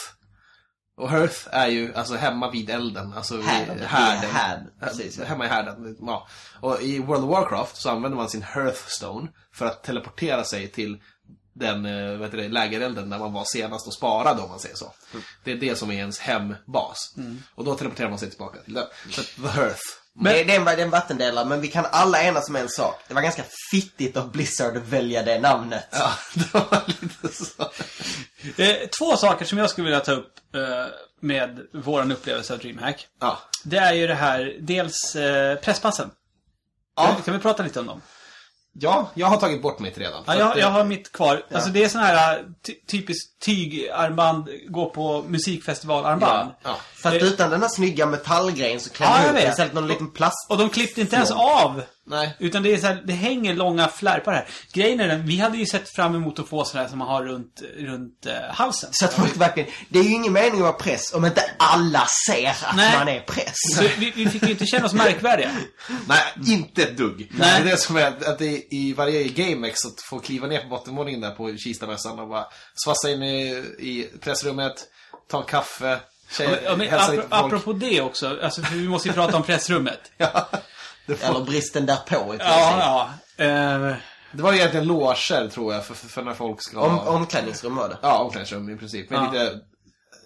Och 0.96 1.10
Hearth 1.10 1.48
är 1.50 1.68
ju 1.68 1.94
alltså 1.94 2.14
hemma 2.16 2.50
vid 2.50 2.70
elden. 2.70 3.12
Alltså 3.12 3.36
vid 3.36 3.44
Härd. 3.46 3.66
Det 3.78 3.84
är 3.84 3.86
härden. 3.88 4.30
härd, 4.30 4.66
precis, 4.80 5.18
ja. 5.18 5.24
Hemma 5.24 5.44
i 5.44 5.48
härden. 5.48 5.96
Ja. 6.00 6.28
Och 6.60 6.82
i 6.82 6.98
World 6.98 7.24
of 7.24 7.30
Warcraft 7.30 7.76
så 7.76 7.90
använder 7.90 8.16
man 8.16 8.28
sin 8.28 8.42
Hearthstone 8.42 9.28
för 9.54 9.66
att 9.66 9.82
teleportera 9.84 10.44
sig 10.44 10.68
till 10.68 11.02
den 11.52 11.86
eh, 11.86 12.20
heter 12.20 12.36
det, 12.36 12.48
lägerelden 12.48 13.10
där 13.10 13.18
man 13.18 13.32
var 13.32 13.44
senast 13.44 13.86
och 13.86 13.94
sparade 13.94 14.42
om 14.42 14.50
man 14.50 14.60
säger 14.60 14.76
så. 14.76 14.92
Det 15.44 15.52
är 15.52 15.56
det 15.56 15.76
som 15.76 15.90
är 15.90 15.94
ens 15.94 16.18
hembas. 16.18 17.14
Och 17.54 17.64
då 17.64 17.74
teleporterar 17.74 18.10
man 18.10 18.18
sig 18.18 18.30
tillbaka 18.30 18.58
till 18.60 18.74
den. 18.74 18.86
Så 19.10 19.22
The 19.22 19.48
Hearth. 19.48 19.80
det, 20.14 20.44
det, 20.44 20.54
är 20.54 20.58
en, 20.58 20.64
det 20.64 20.72
är 20.72 20.78
en 20.78 20.90
vattendelare, 20.90 21.44
men 21.44 21.60
vi 21.60 21.68
kan 21.68 21.86
alla 21.90 22.22
enas 22.22 22.48
om 22.48 22.56
en 22.56 22.68
sak. 22.68 23.02
Det 23.08 23.14
var 23.14 23.22
ganska 23.22 23.44
fittigt 23.70 24.16
av 24.16 24.30
Blizzard 24.30 24.76
att 24.76 24.88
välja 24.88 25.22
det 25.22 25.40
namnet. 25.40 25.88
Ja, 25.90 26.12
det 26.34 26.54
var 26.54 26.82
lite 26.86 27.44
så. 27.44 27.62
Eh, 28.62 28.88
två 28.98 29.16
saker 29.16 29.44
som 29.44 29.58
jag 29.58 29.70
skulle 29.70 29.84
vilja 29.84 30.00
ta 30.00 30.12
upp 30.12 30.32
eh, 30.54 30.86
med 31.20 31.66
våran 31.72 32.12
upplevelse 32.12 32.52
av 32.52 32.58
DreamHack. 32.58 33.06
Ja. 33.20 33.38
Det 33.64 33.76
är 33.76 33.92
ju 33.92 34.06
det 34.06 34.14
här, 34.14 34.56
dels 34.60 35.16
eh, 35.16 35.58
presspassen. 35.58 36.10
Ja. 36.96 37.16
Kan 37.24 37.34
vi 37.34 37.40
prata 37.40 37.62
lite 37.62 37.80
om 37.80 37.86
dem? 37.86 38.02
Ja, 38.72 39.10
jag 39.14 39.26
har 39.26 39.36
tagit 39.36 39.62
bort 39.62 39.78
mitt 39.78 39.98
redan. 39.98 40.24
Ja, 40.26 40.34
jag, 40.34 40.58
jag 40.58 40.70
har 40.70 40.84
mitt 40.84 41.12
kvar. 41.12 41.42
Alltså 41.52 41.70
det 41.70 41.84
är 41.84 41.88
sån 41.88 42.00
här 42.00 42.38
äh, 42.38 42.44
ty 42.62 42.74
typiskt 42.86 43.29
tygarmband, 43.44 44.48
gå 44.68 44.90
på 44.90 45.24
musikfestivalarmband. 45.28 46.50
Ja, 46.62 46.76
Fast 47.02 47.16
Eh, 47.16 47.22
utan 47.22 47.50
den 47.50 47.62
här 47.62 47.68
snygga 47.68 48.06
metallgrejen 48.06 48.80
så 48.80 48.90
Ja, 49.00 49.18
du 49.22 49.28
upp 49.28 49.36
vet. 49.36 49.48
istället 49.50 49.74
någon 49.74 49.88
liten 49.88 50.10
plast. 50.10 50.50
Och 50.50 50.58
de 50.58 50.68
klippte 50.70 51.00
inte 51.00 51.16
ens 51.16 51.30
av. 51.30 51.82
Nej. 52.06 52.36
Utan 52.38 52.62
det 52.62 52.72
är 52.74 52.78
så 52.78 52.86
här, 52.86 53.02
det 53.06 53.12
hänger 53.12 53.54
långa 53.54 53.88
flärpar 53.88 54.32
här. 54.32 54.48
Grejen 54.72 55.00
är 55.00 55.08
den, 55.08 55.26
vi 55.26 55.38
hade 55.38 55.58
ju 55.58 55.66
sett 55.66 55.94
fram 55.94 56.14
emot 56.14 56.38
att 56.38 56.48
få 56.48 56.64
sådana 56.64 56.82
här 56.82 56.90
som 56.90 56.98
man 56.98 57.08
har 57.08 57.24
runt, 57.24 57.62
runt 57.78 58.26
eh, 58.26 58.32
halsen. 58.54 58.90
Så 58.92 59.04
att 59.04 59.14
folk 59.14 59.36
verkligen... 59.36 59.70
Det 59.88 59.98
är 59.98 60.02
ju 60.02 60.10
ingen 60.14 60.32
mening 60.32 60.54
att 60.54 60.60
vara 60.60 60.72
press 60.72 61.14
om 61.14 61.24
inte 61.24 61.42
alla 61.58 62.06
ser 62.28 62.48
att 62.50 62.76
Nej. 62.76 62.98
man 62.98 63.08
är 63.08 63.20
press. 63.20 63.54
Så 63.76 63.82
vi, 63.98 64.12
vi 64.16 64.28
fick 64.28 64.42
ju 64.42 64.50
inte 64.50 64.66
känna 64.66 64.86
oss 64.86 64.92
märkvärdiga. 64.92 65.50
Nej, 66.08 66.22
inte 66.46 66.82
ett 66.82 66.96
dugg. 66.96 67.32
Nej. 67.34 67.62
Det 67.62 67.68
är 67.68 67.70
det 67.72 67.76
som 67.76 67.96
är 67.96 68.06
att 68.06 68.38
det 68.38 68.46
är 68.46 68.74
i 68.74 68.92
varje 68.92 69.24
GameX 69.24 69.84
att 69.84 70.02
få 70.10 70.18
kliva 70.18 70.46
ner 70.46 70.60
på 70.60 70.68
bottenvåningen 70.68 71.20
där 71.20 71.30
på 71.30 71.56
Kistamässan 71.56 72.18
och 72.18 72.28
bara 72.28 72.44
svassa 72.84 73.10
in 73.10 73.22
i, 73.22 73.29
i 73.78 74.08
pressrummet, 74.20 74.84
ta 75.30 75.38
en 75.40 75.44
kaffe, 75.46 76.00
tjej, 76.30 76.60
Ja, 76.64 76.76
men 76.76 76.88
hälsa 76.88 77.06
apro- 77.06 77.10
lite 77.16 77.22
på 77.28 77.36
folk. 77.36 77.44
apropå 77.52 77.72
det 77.72 78.00
också, 78.00 78.38
alltså, 78.42 78.62
vi 78.72 78.88
måste 78.88 79.08
ju 79.08 79.14
prata 79.14 79.36
om 79.36 79.42
pressrummet. 79.42 80.00
Ja, 80.16 80.48
det, 81.06 81.16
får, 81.16 81.28
Eller 81.34 81.44
bristen 81.44 81.86
därpå 81.86 82.34
i. 82.34 82.38
Ja, 82.40 83.10
ja. 83.38 83.44
Eh, 83.44 83.94
det 84.32 84.42
var 84.42 84.52
ju 84.52 84.58
egentligen 84.58 84.86
loger 84.86 85.48
tror 85.48 85.74
jag 85.74 85.84
för, 85.86 85.94
för, 85.94 86.22
när 86.22 86.34
folk 86.34 86.62
ska 86.62 86.80
Om, 86.80 86.90
ha... 86.94 87.10
omklädningsrum 87.10 87.76
var 87.76 87.88
det. 87.88 87.98
Ja, 88.02 88.18
omklädningsrum 88.18 88.70
i 88.70 88.76
princip. 88.76 89.10
Med 89.10 89.18
Ja. 89.18 89.32
lite 89.32 89.58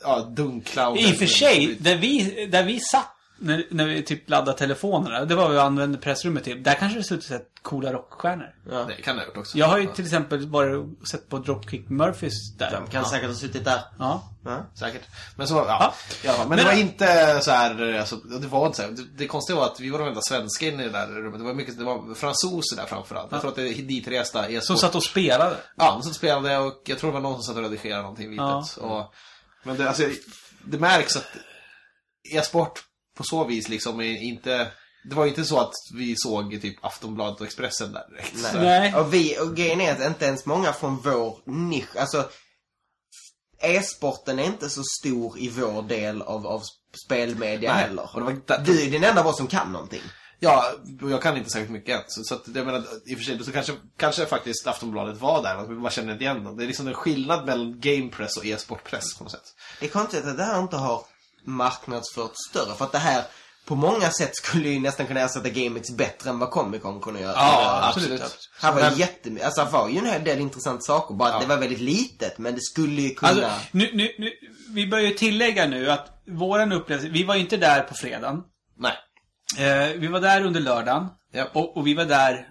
ja, 0.02 0.18
dunkla 0.20 0.88
och... 0.88 0.98
I 0.98 1.12
och 1.12 1.16
för 1.16 1.26
sig, 1.26 1.76
där 1.80 1.96
vi, 1.96 2.46
där 2.52 2.62
vi 2.62 2.80
satt 2.80 3.13
när, 3.44 3.66
när 3.70 3.86
vi 3.86 4.02
typ 4.02 4.30
laddade 4.30 4.58
telefonerna, 4.58 5.24
det 5.24 5.34
var 5.34 5.42
vad 5.42 5.52
vi 5.52 5.58
använde 5.58 5.98
pressrummet 5.98 6.44
till. 6.44 6.62
Där 6.62 6.74
kanske 6.74 6.98
det 6.98 7.04
suttit 7.04 7.24
sett 7.24 7.48
coola 7.62 7.92
rockstjärnor. 7.92 8.54
Ja. 8.70 8.84
Det 8.84 8.94
kan 9.02 9.16
jag 9.16 9.22
ha 9.22 9.28
gjort 9.28 9.36
också. 9.36 9.58
Jag 9.58 9.66
har 9.66 9.78
ju 9.78 9.86
till 9.86 10.04
exempel 10.04 10.48
varit 10.48 11.08
sett 11.08 11.28
på 11.28 11.38
Dropkick 11.38 11.88
Murphys 11.88 12.56
där. 12.56 12.70
De 12.70 12.90
kan 12.90 13.04
säkert 13.04 13.28
ha 13.28 13.34
suttit 13.34 13.64
där. 13.64 13.80
Ja. 13.98 14.30
Ja. 14.44 14.66
Säkert. 14.74 15.02
Men 15.36 15.48
så, 15.48 15.54
ja. 15.54 15.94
Ja. 16.24 16.32
fall. 16.32 16.38
Men, 16.38 16.48
Men- 16.48 16.58
det 16.58 16.64
var 16.64 16.72
inte 16.80 17.40
så 17.42 17.50
här, 17.50 17.98
alltså, 17.98 18.16
det 18.16 18.46
var 18.46 18.66
inte 18.66 18.76
så 18.76 18.82
här. 18.82 18.90
Det, 18.90 19.02
det 19.16 19.26
konstiga 19.26 19.58
var 19.58 19.66
att 19.66 19.80
vi 19.80 19.90
var 19.90 19.98
de 19.98 20.08
enda 20.08 20.20
svenska 20.20 20.66
inne 20.66 20.82
i 20.82 20.86
det 20.86 20.92
där 20.92 21.06
rummet. 21.06 21.38
Det 21.38 21.44
var 21.44 21.54
mycket, 21.54 21.78
det 21.78 21.84
var 21.84 22.14
fransoser 22.14 22.76
där 22.76 22.86
framförallt. 22.86 23.32
Jag 23.32 23.40
tror 23.40 23.50
att 23.50 23.56
det 23.56 23.68
är 23.68 23.82
ditresta 23.82 24.48
e-sport. 24.48 24.64
Som 24.64 24.76
satt 24.76 24.94
och 24.94 25.04
spelade. 25.04 25.56
Ja, 25.76 25.92
de 25.92 26.02
satt 26.02 26.10
och 26.10 26.16
spelade 26.16 26.58
och 26.58 26.82
jag 26.84 26.98
tror 26.98 27.10
det 27.10 27.14
var 27.14 27.20
någon 27.20 27.34
som 27.34 27.42
satt 27.42 27.56
och 27.56 27.62
redigerade 27.70 28.02
någonting 28.02 28.30
litet. 28.30 28.76
Och, 28.76 29.14
men 29.62 29.76
det, 29.76 29.88
alltså, 29.88 30.02
det 30.64 30.78
märks 30.78 31.16
att 31.16 31.26
e-sport 32.32 32.84
på 33.14 33.24
så 33.24 33.44
vis 33.44 33.68
liksom 33.68 34.00
är 34.00 34.22
inte... 34.22 34.72
Det 35.10 35.14
var 35.14 35.26
inte 35.26 35.44
så 35.44 35.58
att 35.60 35.72
vi 35.94 36.14
såg 36.16 36.58
typ 36.62 36.84
Aftonbladet 36.84 37.40
och 37.40 37.46
Expressen 37.46 37.92
där 37.92 38.06
direkt. 38.10 38.38
Så- 38.38 38.58
Nej. 38.58 38.94
Och 38.94 39.14
vi, 39.14 39.38
och 39.38 39.56
grejen 39.56 39.80
är 39.80 39.92
att 39.92 40.00
inte 40.08 40.24
ens 40.24 40.46
många 40.46 40.72
från 40.72 40.96
vår 40.96 41.38
nisch, 41.46 41.96
alltså 41.96 42.28
e-sporten 43.62 44.38
är 44.38 44.44
inte 44.44 44.70
så 44.70 44.82
stor 45.00 45.38
i 45.38 45.48
vår 45.48 45.82
del 45.82 46.22
av, 46.22 46.46
av 46.46 46.62
spelmedia 47.04 47.72
Nej, 47.74 47.82
heller. 47.82 48.10
och 48.14 48.20
det 48.20 48.24
var 48.26 48.58
Du 48.64 48.82
är 48.86 48.90
den 48.90 49.04
enda 49.04 49.20
av 49.20 49.26
oss 49.26 49.36
som 49.36 49.46
kan 49.46 49.72
någonting. 49.72 50.02
Ja, 50.38 50.64
och 51.02 51.10
jag 51.10 51.22
kan 51.22 51.36
inte 51.36 51.50
särskilt 51.50 51.70
mycket 51.72 51.96
än. 51.96 52.02
Så, 52.08 52.24
så 52.24 52.34
att, 52.34 52.42
jag 52.54 52.66
menar, 52.66 52.84
i 53.06 53.14
och 53.14 53.18
för 53.18 53.24
sig, 53.24 53.44
så 53.44 53.52
kanske, 53.52 53.72
kanske 53.96 54.26
faktiskt 54.26 54.66
Aftonbladet 54.66 55.20
var 55.20 55.42
där, 55.42 55.56
att 55.56 55.70
vi 55.70 55.74
bara 55.74 55.90
känner 55.90 56.12
inte 56.12 56.24
igen 56.24 56.44
dem. 56.44 56.56
Det 56.56 56.64
är 56.64 56.66
liksom 56.66 56.86
en 56.88 56.94
skillnad 56.94 57.46
mellan 57.46 57.80
gamepress 57.80 58.36
och 58.36 58.46
e-sportpress 58.46 59.14
på 59.18 59.24
något 59.24 59.30
sätt. 59.32 59.54
Det 59.80 59.86
är 59.86 59.90
konstigt 59.90 60.24
att 60.24 60.36
det 60.36 60.44
här 60.44 60.60
inte 60.60 60.76
har 60.76 61.02
marknadsförts 61.46 62.38
större. 62.50 62.74
För 62.74 62.84
att 62.84 62.92
det 62.92 62.98
här 62.98 63.24
på 63.66 63.74
många 63.74 64.10
sätt 64.10 64.36
skulle 64.36 64.68
ju 64.68 64.80
nästan 64.80 65.06
kunna 65.06 65.20
ersätta 65.20 65.48
GameX 65.48 65.90
bättre 65.90 66.30
än 66.30 66.38
vad 66.38 66.50
Comic 66.50 66.82
Con 66.82 67.00
kunde 67.00 67.20
göra. 67.20 67.32
Ja, 67.36 67.80
absolut. 67.88 68.22
Här 68.60 68.72
var 68.72 68.80
Men- 68.80 68.94
jättemycket, 68.96 69.46
alltså 69.46 69.64
det 69.64 69.70
var 69.70 69.88
ju 69.88 69.98
en 69.98 70.06
hel 70.06 70.24
del 70.24 70.40
intressanta 70.40 70.80
saker. 70.80 71.14
Bara 71.14 71.30
Ja. 71.30 71.38
det 71.40 71.46
var 71.46 71.56
väldigt 71.56 71.80
litet, 71.80 72.38
men 72.38 72.54
det 72.54 72.60
skulle 72.62 73.02
ju 73.02 73.14
kunna... 73.14 73.30
Alltså, 73.30 73.50
nu, 73.72 73.90
nu, 73.92 74.14
nu, 74.18 74.30
vi 74.74 74.86
bör 74.86 74.98
ju 74.98 75.10
tillägga 75.10 75.66
nu 75.66 75.90
att 75.90 76.22
våran 76.26 76.72
upplevelse, 76.72 77.08
vi 77.08 77.24
var 77.24 77.34
ju 77.34 77.40
inte 77.40 77.56
där 77.56 77.80
på 77.80 77.94
fredagen. 77.94 78.42
Nej. 78.78 78.92
Eh, 79.58 79.88
vi 79.96 80.06
var 80.06 80.20
där 80.20 80.44
under 80.44 80.60
lördagen. 80.60 81.06
Ja. 81.32 81.46
Och, 81.52 81.76
och 81.76 81.86
vi 81.86 81.94
var 81.94 82.04
där, 82.04 82.46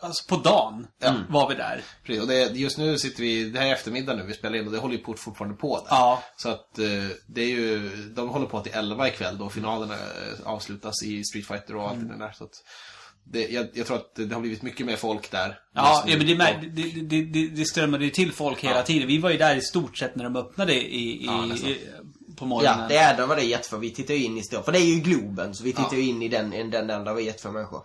alltså 0.00 0.28
på 0.28 0.36
dagen 0.42 0.86
var 1.28 1.48
vi 1.48 1.54
där. 1.54 1.82
Precis, 2.04 2.22
och 2.22 2.28
det, 2.28 2.40
just 2.50 2.78
nu 2.78 2.98
sitter 2.98 3.22
vi, 3.22 3.50
det 3.50 3.58
här 3.60 3.66
är 3.66 3.72
eftermiddag 3.72 4.14
nu 4.14 4.22
vi 4.22 4.34
spelar 4.34 4.56
in 4.58 4.66
och 4.66 4.72
det 4.72 4.78
håller 4.78 4.96
ju 4.96 5.02
på- 5.02 5.14
fortfarande 5.14 5.56
på 5.56 5.76
där. 5.78 5.86
Ja. 5.90 6.22
Så 6.36 6.48
att 6.48 6.78
eh, 6.78 6.84
det 7.26 7.42
är 7.42 7.48
ju, 7.48 7.90
de 8.16 8.28
håller 8.28 8.46
på 8.46 8.60
till 8.60 8.72
11 8.74 9.08
ikväll 9.08 9.38
då 9.38 9.48
finalerna 9.50 9.94
eh, 9.94 10.46
avslutas 10.46 11.02
i 11.02 11.24
Street 11.24 11.46
Fighter 11.46 11.76
och 11.76 11.88
allt 11.88 11.94
Mm. 12.02 12.08
det 12.18 12.24
där. 12.24 12.32
Så 12.32 12.44
att 12.44 12.50
det, 13.26 13.48
jag, 13.48 13.66
jag 13.74 13.86
tror 13.86 13.96
att 13.96 14.14
det 14.14 14.32
har 14.34 14.40
blivit 14.40 14.62
mycket 14.62 14.86
mer 14.86 14.96
folk 14.96 15.30
där. 15.30 15.58
Ja, 15.74 16.04
ja 16.06 16.16
men 16.18 16.26
det, 16.26 16.34
det, 16.74 17.22
det, 17.22 17.48
det, 17.48 17.64
strömmade 17.64 18.04
ju 18.04 18.10
till 18.10 18.32
folk 18.32 18.64
hela 18.64 18.76
Ja. 18.76 18.82
tiden. 18.82 19.08
Vi 19.08 19.18
var 19.18 19.30
ju 19.30 19.38
där 19.38 19.56
i 19.56 19.60
stort 19.60 19.98
sett 19.98 20.16
när 20.16 20.24
de 20.24 20.36
öppnade 20.36 20.74
i, 20.74 21.22
i, 21.22 21.26
Ja, 21.26 21.46
i 21.46 21.80
på 22.36 22.46
morgonen. 22.46 22.78
Ja, 22.80 22.88
det 22.88 22.96
är, 22.96 23.16
då 23.16 23.26
var 23.26 23.36
det 23.36 23.42
jättefå. 23.42 23.76
Vi 23.76 23.90
tittar 23.90 24.14
ju 24.14 24.24
in 24.24 24.38
i 24.38 24.42
stor. 24.42 24.62
För 24.62 24.72
det 24.72 24.78
är 24.78 24.84
ju 24.94 25.00
Globen, 25.00 25.54
så 25.54 25.64
vi 25.64 25.72
tittar 25.72 25.88
Ja. 25.92 25.96
ju 25.98 26.02
in 26.08 26.22
i 26.22 26.28
den, 26.28 26.52
i 26.52 26.62
den, 26.62 26.86
den 26.86 27.04
där 27.04 27.12
var 27.14 27.20
jättefå 27.20 27.50
människor. 27.50 27.82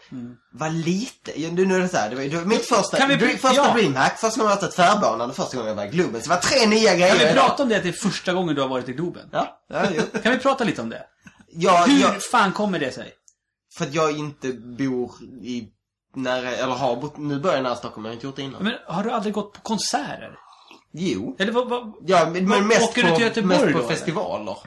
Vad 0.51 0.73
lite, 0.73 1.41
ja, 1.41 1.49
nu, 1.51 1.65
nu 1.65 1.75
är 1.75 1.79
det 1.79 1.87
så 1.89 1.97
här, 1.97 2.09
det 2.09 2.15
var, 2.15 2.23
det 2.23 2.37
var 2.37 2.45
mitt 2.45 2.65
första, 2.65 2.97
Kan 2.97 3.07
vi- 3.09 3.15
dr- 3.15 3.37
första 3.37 3.53
ja. 3.55 3.73
Dreamhack, 3.73 4.19
första 4.19 4.39
gången 4.41 4.51
jag 4.55 4.61
varit 4.61 4.75
tvärbanan 4.75 5.29
och 5.29 5.35
första 5.35 5.57
gången 5.57 5.67
jag 5.69 5.75
var 5.75 5.85
i 5.85 5.89
Globen. 5.89 6.21
Så 6.21 6.29
det 6.29 6.35
var 6.35 6.41
tre 6.41 6.65
nya 6.67 6.95
grejer 6.95 7.17
Kan 7.17 7.27
vi 7.27 7.33
prata 7.33 7.63
om 7.63 7.69
det 7.69 7.75
att 7.77 7.83
det 7.83 7.89
är 7.89 7.93
första 7.93 8.33
gången 8.33 8.55
du 8.55 8.61
har 8.61 8.69
varit 8.69 8.89
i 8.89 8.93
Globen? 8.93 9.29
Ja, 9.31 9.59
ja, 9.69 9.81
jo. 9.95 10.19
Kan 10.23 10.31
vi 10.31 10.39
prata 10.39 10.63
lite 10.63 10.81
om 10.81 10.89
det? 10.89 11.03
Ja, 11.51 11.85
Hur 11.87 12.01
jag, 12.01 12.23
fan 12.23 12.51
kommer 12.51 12.79
det 12.79 12.91
sig? 12.91 13.11
för 13.77 13.85
att 13.85 13.93
jag 13.93 14.17
inte 14.17 14.53
bor 14.53 15.11
i 15.43 15.67
nära, 16.15 16.51
eller 16.51 16.73
har 16.73 16.95
bott, 16.95 17.17
nu 17.17 17.39
börjar 17.39 17.55
jag 17.57 17.63
nära 17.63 17.75
Stockholm, 17.75 18.05
jag 18.05 18.09
har 18.09 18.13
inte 18.13 18.25
gjort 18.27 18.35
det 18.35 18.41
innan. 18.41 18.63
Men 18.63 18.73
har 18.87 19.03
du 19.03 19.11
aldrig 19.11 19.33
gått 19.33 19.53
på 19.53 19.61
konserter? 19.61 20.31
Jo. 20.91 21.35
Eller 21.39 21.51
vad, 21.51 21.69
vad, 21.69 21.93
Ja, 22.05 22.29
men, 22.29 22.47
men 22.49 22.67
mest 22.67 22.89
åker 22.89 23.03
du 23.03 23.09
på, 23.09 23.15
till 23.15 23.25
Göteborg 23.25 23.47
mest 23.47 23.65
då, 23.65 23.71
på 23.71 23.79
eller? 23.79 23.89
festivaler. 23.89 24.57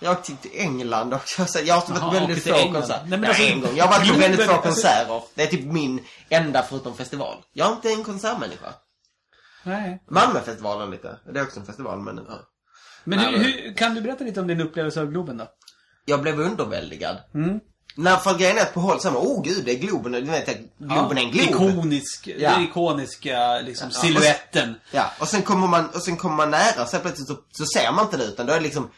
Jag 0.00 0.12
åkt 0.12 0.24
till 0.24 0.50
England 0.54 1.14
också. 1.14 1.44
Så 1.46 1.58
jag 1.64 1.74
har 1.74 2.00
varit 2.00 2.22
väldigt 2.22 2.44
få 2.44 2.72
konserter. 2.72 3.00
Nej, 3.06 3.18
men 3.18 3.24
alltså, 3.24 3.42
en 3.42 3.60
gång. 3.60 3.70
Jag 3.76 3.84
har 3.84 3.98
varit 3.98 4.12
på 4.12 4.18
väldigt 4.18 4.46
få 4.46 4.52
alltså- 4.52 4.68
konserter. 4.68 5.22
Det 5.34 5.42
är 5.42 5.46
typ 5.46 5.64
min 5.64 6.04
enda 6.28 6.62
förutom 6.62 6.94
festival. 6.94 7.36
Jag 7.52 7.68
är 7.68 7.72
inte 7.72 7.88
en 7.88 8.04
konsertmänniska. 8.04 8.74
Nej. 9.64 10.02
Malmöfestivalen 10.10 10.90
lite. 10.90 11.18
Det 11.32 11.40
är 11.40 11.44
också 11.44 11.60
en 11.60 11.66
festival, 11.66 12.00
men 12.00 12.18
inte. 12.18 12.32
Men 13.04 13.18
hur, 13.18 13.38
hur, 13.38 13.74
kan 13.76 13.94
du 13.94 14.00
berätta 14.00 14.24
lite 14.24 14.40
om 14.40 14.46
din 14.46 14.60
upplevelse 14.60 15.00
av 15.00 15.06
Globen 15.06 15.36
då? 15.36 15.46
Jag 16.04 16.22
blev 16.22 16.40
underväldigad. 16.40 17.16
Mm. 17.34 17.60
När 17.94 18.16
för 18.16 18.34
grejen 18.34 18.58
är 18.58 18.62
att 18.62 18.74
på 18.74 18.80
håll 18.80 19.00
så 19.00 19.08
här, 19.08 19.16
åh 19.18 19.42
gud, 19.42 19.64
det 19.64 19.72
är 19.72 19.78
Globen. 19.78 20.12
Du 20.12 20.20
vet, 20.20 20.48
Globen 20.78 21.18
är 21.18 21.22
en 21.22 21.30
Glob. 21.30 21.48
Ikonisk, 21.48 22.28
Ja. 22.38 22.50
den 22.50 22.64
ikoniska 22.64 23.60
liksom, 23.60 23.90
siluetten. 23.90 24.74
Ja, 24.90 25.12
och 25.18 25.28
sen 25.28 25.42
kommer 25.42 25.66
man, 25.66 25.88
och 25.88 26.02
sen 26.02 26.16
kommer 26.16 26.36
man 26.36 26.50
nära 26.50 26.86
så 26.86 26.98
plötsligt 26.98 27.28
så, 27.28 27.36
så 27.52 27.64
ser 27.66 27.92
man 27.92 28.04
inte 28.04 28.16
det 28.16 28.24
utan 28.24 28.46
då 28.46 28.52
är 28.52 28.56
det 28.56 28.62
liksom 28.62 28.90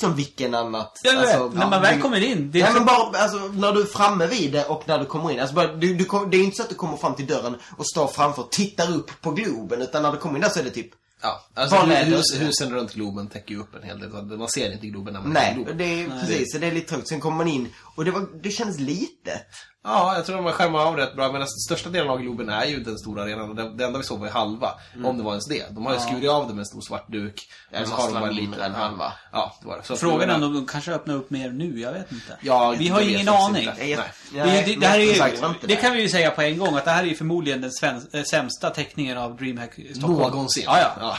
som 0.00 0.14
vilken 0.14 0.54
annat. 0.54 1.00
Ja, 1.02 1.12
jag 1.12 1.20
alltså, 1.20 1.48
vet. 1.48 1.58
När 1.58 1.70
man 1.70 1.82
väl 1.82 2.00
kommer 2.00 2.24
in. 2.24 2.50
Det 2.50 2.60
är 2.60 2.64
Nej 2.64 2.72
men 2.74 2.84
bara, 2.84 3.22
alltså 3.22 3.38
när 3.38 3.72
du 3.72 3.80
är 3.82 3.86
framme 3.86 4.26
vid 4.26 4.52
det 4.52 4.64
och 4.64 4.82
när 4.86 4.98
du 4.98 5.04
kommer 5.04 5.30
in. 5.30 5.40
Alltså 5.40 5.54
bara, 5.54 5.66
du, 5.66 5.94
du, 5.94 6.04
det 6.30 6.36
är 6.36 6.44
inte 6.44 6.56
så 6.56 6.62
att 6.62 6.68
du 6.68 6.74
kommer 6.74 6.96
fram 6.96 7.14
till 7.14 7.26
dörren 7.26 7.56
och 7.76 7.86
står 7.86 8.06
framför 8.06 8.42
och 8.42 8.50
tittar 8.50 8.92
upp 8.92 9.20
på 9.20 9.30
Globen. 9.30 9.82
Utan 9.82 10.02
när 10.02 10.12
du 10.12 10.18
kommer 10.18 10.34
in 10.34 10.40
där 10.40 10.48
så 10.48 10.60
är 10.60 10.64
det 10.64 10.70
typ, 10.70 10.90
Ja, 11.22 11.46
alltså 11.54 11.86
det? 11.86 11.94
hus, 11.94 12.40
husen 12.40 12.70
runt 12.70 12.92
Globen 12.94 13.28
täcker 13.28 13.54
ju 13.54 13.60
upp 13.60 13.74
en 13.74 13.82
hel 13.82 14.00
del. 14.00 14.10
Man 14.10 14.48
ser 14.48 14.72
inte 14.72 14.86
Globen 14.86 15.14
när 15.14 15.20
man 15.20 15.36
är 15.36 15.40
i 15.40 15.44
nej, 15.44 15.54
Globen. 15.54 15.78
det 15.78 15.84
är 15.84 16.08
precis, 16.08 16.52
så 16.52 16.58
det 16.58 16.66
är 16.66 16.72
lite 16.72 16.88
tråkigt. 16.88 17.08
Sen 17.08 17.20
kommer 17.20 17.36
man 17.36 17.48
in 17.48 17.68
och 17.94 18.04
det, 18.04 18.10
var, 18.10 18.26
det 18.42 18.50
kändes 18.50 18.78
litet. 18.78 19.46
Ja, 19.84 20.14
jag 20.16 20.26
tror 20.26 20.36
de 20.36 20.44
har 20.44 20.52
skärmat 20.52 20.86
av 20.86 20.96
rätt 20.96 21.16
bra. 21.16 21.32
Men 21.32 21.40
den 21.40 21.48
största 21.48 21.90
delen 21.90 22.10
av 22.10 22.20
Globen 22.20 22.48
är 22.48 22.64
ju 22.66 22.80
den 22.80 22.98
stora 22.98 23.22
arenan. 23.22 23.54
Det, 23.54 23.70
det 23.76 23.84
enda 23.84 23.98
vi 23.98 24.04
såg 24.04 24.18
var 24.18 24.26
ju 24.26 24.32
halva. 24.32 24.70
Om 25.04 25.18
det 25.18 25.24
var 25.24 25.30
ens 25.32 25.46
det. 25.48 25.64
De 25.70 25.86
har 25.86 25.94
ju 25.94 26.00
skurit 26.00 26.30
av 26.30 26.48
det 26.48 26.54
med 26.54 26.60
en 26.60 26.66
stor 26.66 26.80
svart 26.80 27.08
duk. 27.12 27.48
Ja, 27.70 27.80
det 27.80 27.86
så 27.86 27.92
har 27.94 28.06
de 28.06 28.12
bara 28.14 28.26
mindre 28.26 28.44
lite- 28.44 28.64
än 28.64 28.74
halva. 28.74 29.12
Ja, 29.32 29.56
det 29.60 29.66
var 29.68 29.76
det. 29.76 29.82
Så 29.84 29.96
Frågan 29.96 30.30
är 30.30 30.34
om 30.34 30.54
de 30.54 30.66
kanske 30.66 30.92
öppnar 30.92 31.14
upp 31.14 31.30
mer 31.30 31.50
nu, 31.50 31.80
jag 31.80 31.92
vet 31.92 32.12
inte. 32.12 32.38
Ja, 32.40 32.74
vi 32.78 32.88
har 32.88 33.00
ju 33.00 33.10
ingen 33.14 33.28
aning. 33.28 33.68
Det, 33.78 33.92
är, 33.92 33.96
Nej. 33.96 34.64
Det, 34.66 34.72
det, 34.74 34.80
det, 34.80 34.86
här 34.86 34.98
är 34.98 35.02
ju, 35.04 35.14
sagt 35.14 35.40
var 35.40 35.48
inte 35.48 35.66
det 35.66 35.76
kan 35.76 35.92
vi 35.92 36.00
ju 36.02 36.08
säga 36.08 36.30
på 36.30 36.42
en 36.42 36.58
gång, 36.58 36.76
att 36.76 36.84
det 36.84 36.90
här 36.90 37.02
är 37.02 37.06
ju 37.08 37.14
förmodligen 37.14 37.60
den 37.60 37.70
äh, 38.12 38.22
sämsta 38.22 38.70
teckningen 38.70 39.18
av 39.18 39.36
DreamHack 39.36 39.74
Stockholm. 39.94 40.18
Någonsin. 40.18 40.62
Ja, 40.66 40.78
ja. 40.80 40.90
ja. 41.00 41.16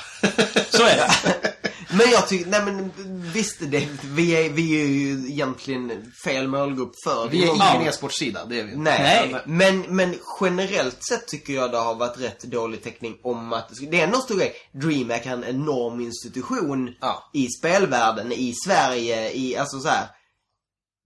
Så 0.70 0.84
är 0.84 0.96
det. 0.96 1.12
Men 1.90 2.12
jag 2.12 2.28
tycker, 2.28 2.46
nej 2.50 2.62
men 2.62 2.92
visst 3.34 3.58
det, 3.60 3.88
vi 4.04 4.46
är, 4.46 4.50
vi 4.50 4.82
är 4.82 4.88
ju 4.88 5.32
egentligen 5.32 6.12
fel 6.26 6.48
målgrupp 6.48 6.92
för 7.04 7.28
Vi 7.30 7.44
är 7.44 7.46
ingen 7.48 7.58
Ja. 7.60 7.82
e-sportsida, 7.86 8.46
det 8.54 8.60
är 8.60 8.64
vi 8.64 8.72
inte. 8.72 8.92
Nej, 8.92 9.30
Nej. 9.32 9.42
Men, 9.46 9.96
men 9.96 10.16
generellt 10.42 11.04
sett 11.10 11.28
tycker 11.28 11.54
jag 11.54 11.72
det 11.72 11.78
har 11.78 11.96
varit 11.96 12.20
rätt 12.20 12.44
dålig 12.44 12.84
täckning 12.84 13.18
om 13.24 13.54
att 13.54 13.70
det 13.92 14.00
är 14.00 14.04
ändå 14.04 14.18
en 14.18 14.24
stor 14.24 14.38
grej. 14.38 14.56
DreamHack 14.72 15.26
är 15.26 15.34
en 15.34 15.44
enorm 15.44 16.00
institution 16.00 16.96
Ja. 17.02 17.30
i 17.34 17.48
spelvärlden, 17.60 18.32
i 18.32 18.54
Sverige, 18.66 19.32
i, 19.32 19.58
alltså 19.58 19.80
så 19.80 19.88
här. 19.88 20.08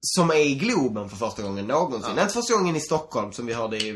Som 0.02 0.30
är 0.30 0.36
i 0.36 0.56
Globen 0.56 1.10
för 1.10 1.18
första 1.18 1.42
gången 1.42 1.68
någonsin. 1.68 2.12
Inte 2.12 2.34
första 2.34 2.54
gången 2.54 2.76
i 2.76 2.80
Stockholm 2.80 3.32
som 3.34 3.46
vi 3.46 3.54
hörde 3.54 3.78
i, 3.78 3.92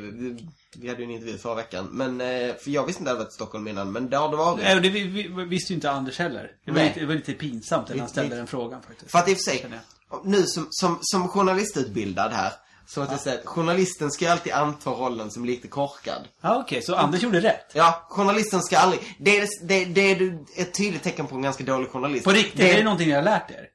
vi 0.78 0.90
hade 0.90 0.99
ju 0.99 1.06
en 1.06 1.11
intervju 1.11 1.38
förra 1.38 1.56
veckan. 1.56 1.90
Men, 1.91 2.22
eh, 2.22 2.56
för 2.56 2.72
jag 2.72 2.86
visste 2.86 3.02
inte 3.02 3.11
att 3.11 3.18
det 3.18 3.19
hade 3.19 3.23
varit 3.23 3.34
Stockholm 3.34 3.68
innan, 3.68 3.91
men 3.91 4.10
det 4.10 4.18
har 4.18 4.30
det 4.30 4.38
varit. 4.38 4.64
Nej, 4.64 4.76
och 4.76 4.82
det 4.82 4.90
vi, 4.90 5.03
vi, 5.07 5.45
visste 5.45 5.73
ju 5.73 5.76
inte 5.76 5.91
Anders 5.91 6.19
heller. 6.19 6.52
Det 6.65 6.72
var, 6.72 6.78
Nej. 6.78 6.88
lite, 6.88 6.99
det 6.99 7.06
var 7.06 7.14
lite 7.14 7.34
pinsamt 7.34 7.90
när 7.90 7.98
han 7.98 8.10
ställde 8.10 8.30
lite. 8.30 8.38
den 8.38 8.48
frågan 8.48 8.82
faktiskt. 8.82 9.11
För 9.11 9.19
att 9.19 9.30
i 9.30 9.34
och 9.34 9.38
för 9.38 9.44
sig, 9.52 9.82
nu 10.23 10.44
som, 10.44 10.68
som, 10.69 10.98
som 11.02 11.28
journalistutbildad 11.28 12.32
här 12.32 12.52
Så 12.85 13.01
att 13.01 13.11
jag 13.11 13.19
säger, 13.19 13.45
journalisten 13.45 14.11
ska 14.11 14.31
alltid 14.31 14.53
anta 14.53 14.89
rollen 14.89 15.31
som 15.31 15.45
lite 15.45 15.67
korkad. 15.67 16.27
Ja, 16.41 16.59
okej. 16.59 16.81
Så 16.81 16.95
Anders 16.95 17.23
gjorde 17.23 17.39
rätt. 17.39 17.71
Ja, 17.73 18.05
journalisten 18.09 18.61
ska 18.61 18.77
aldrig... 18.77 19.15
Det 19.19 19.39
är, 19.39 19.47
det, 19.67 19.85
det 19.85 20.01
är 20.01 20.39
ett 20.55 20.73
tydligt 20.73 21.03
tecken 21.03 21.27
på 21.27 21.35
en 21.35 21.41
ganska 21.41 21.63
dålig 21.63 21.89
journalist. 21.89 22.23
På 22.23 22.31
riktigt, 22.31 22.57
Det 22.57 22.71
är 22.71 22.77
det 22.77 22.83
någonting 22.83 23.07
ni 23.07 23.13
har 23.13 23.21
lärt 23.21 23.51
er? 23.51 23.67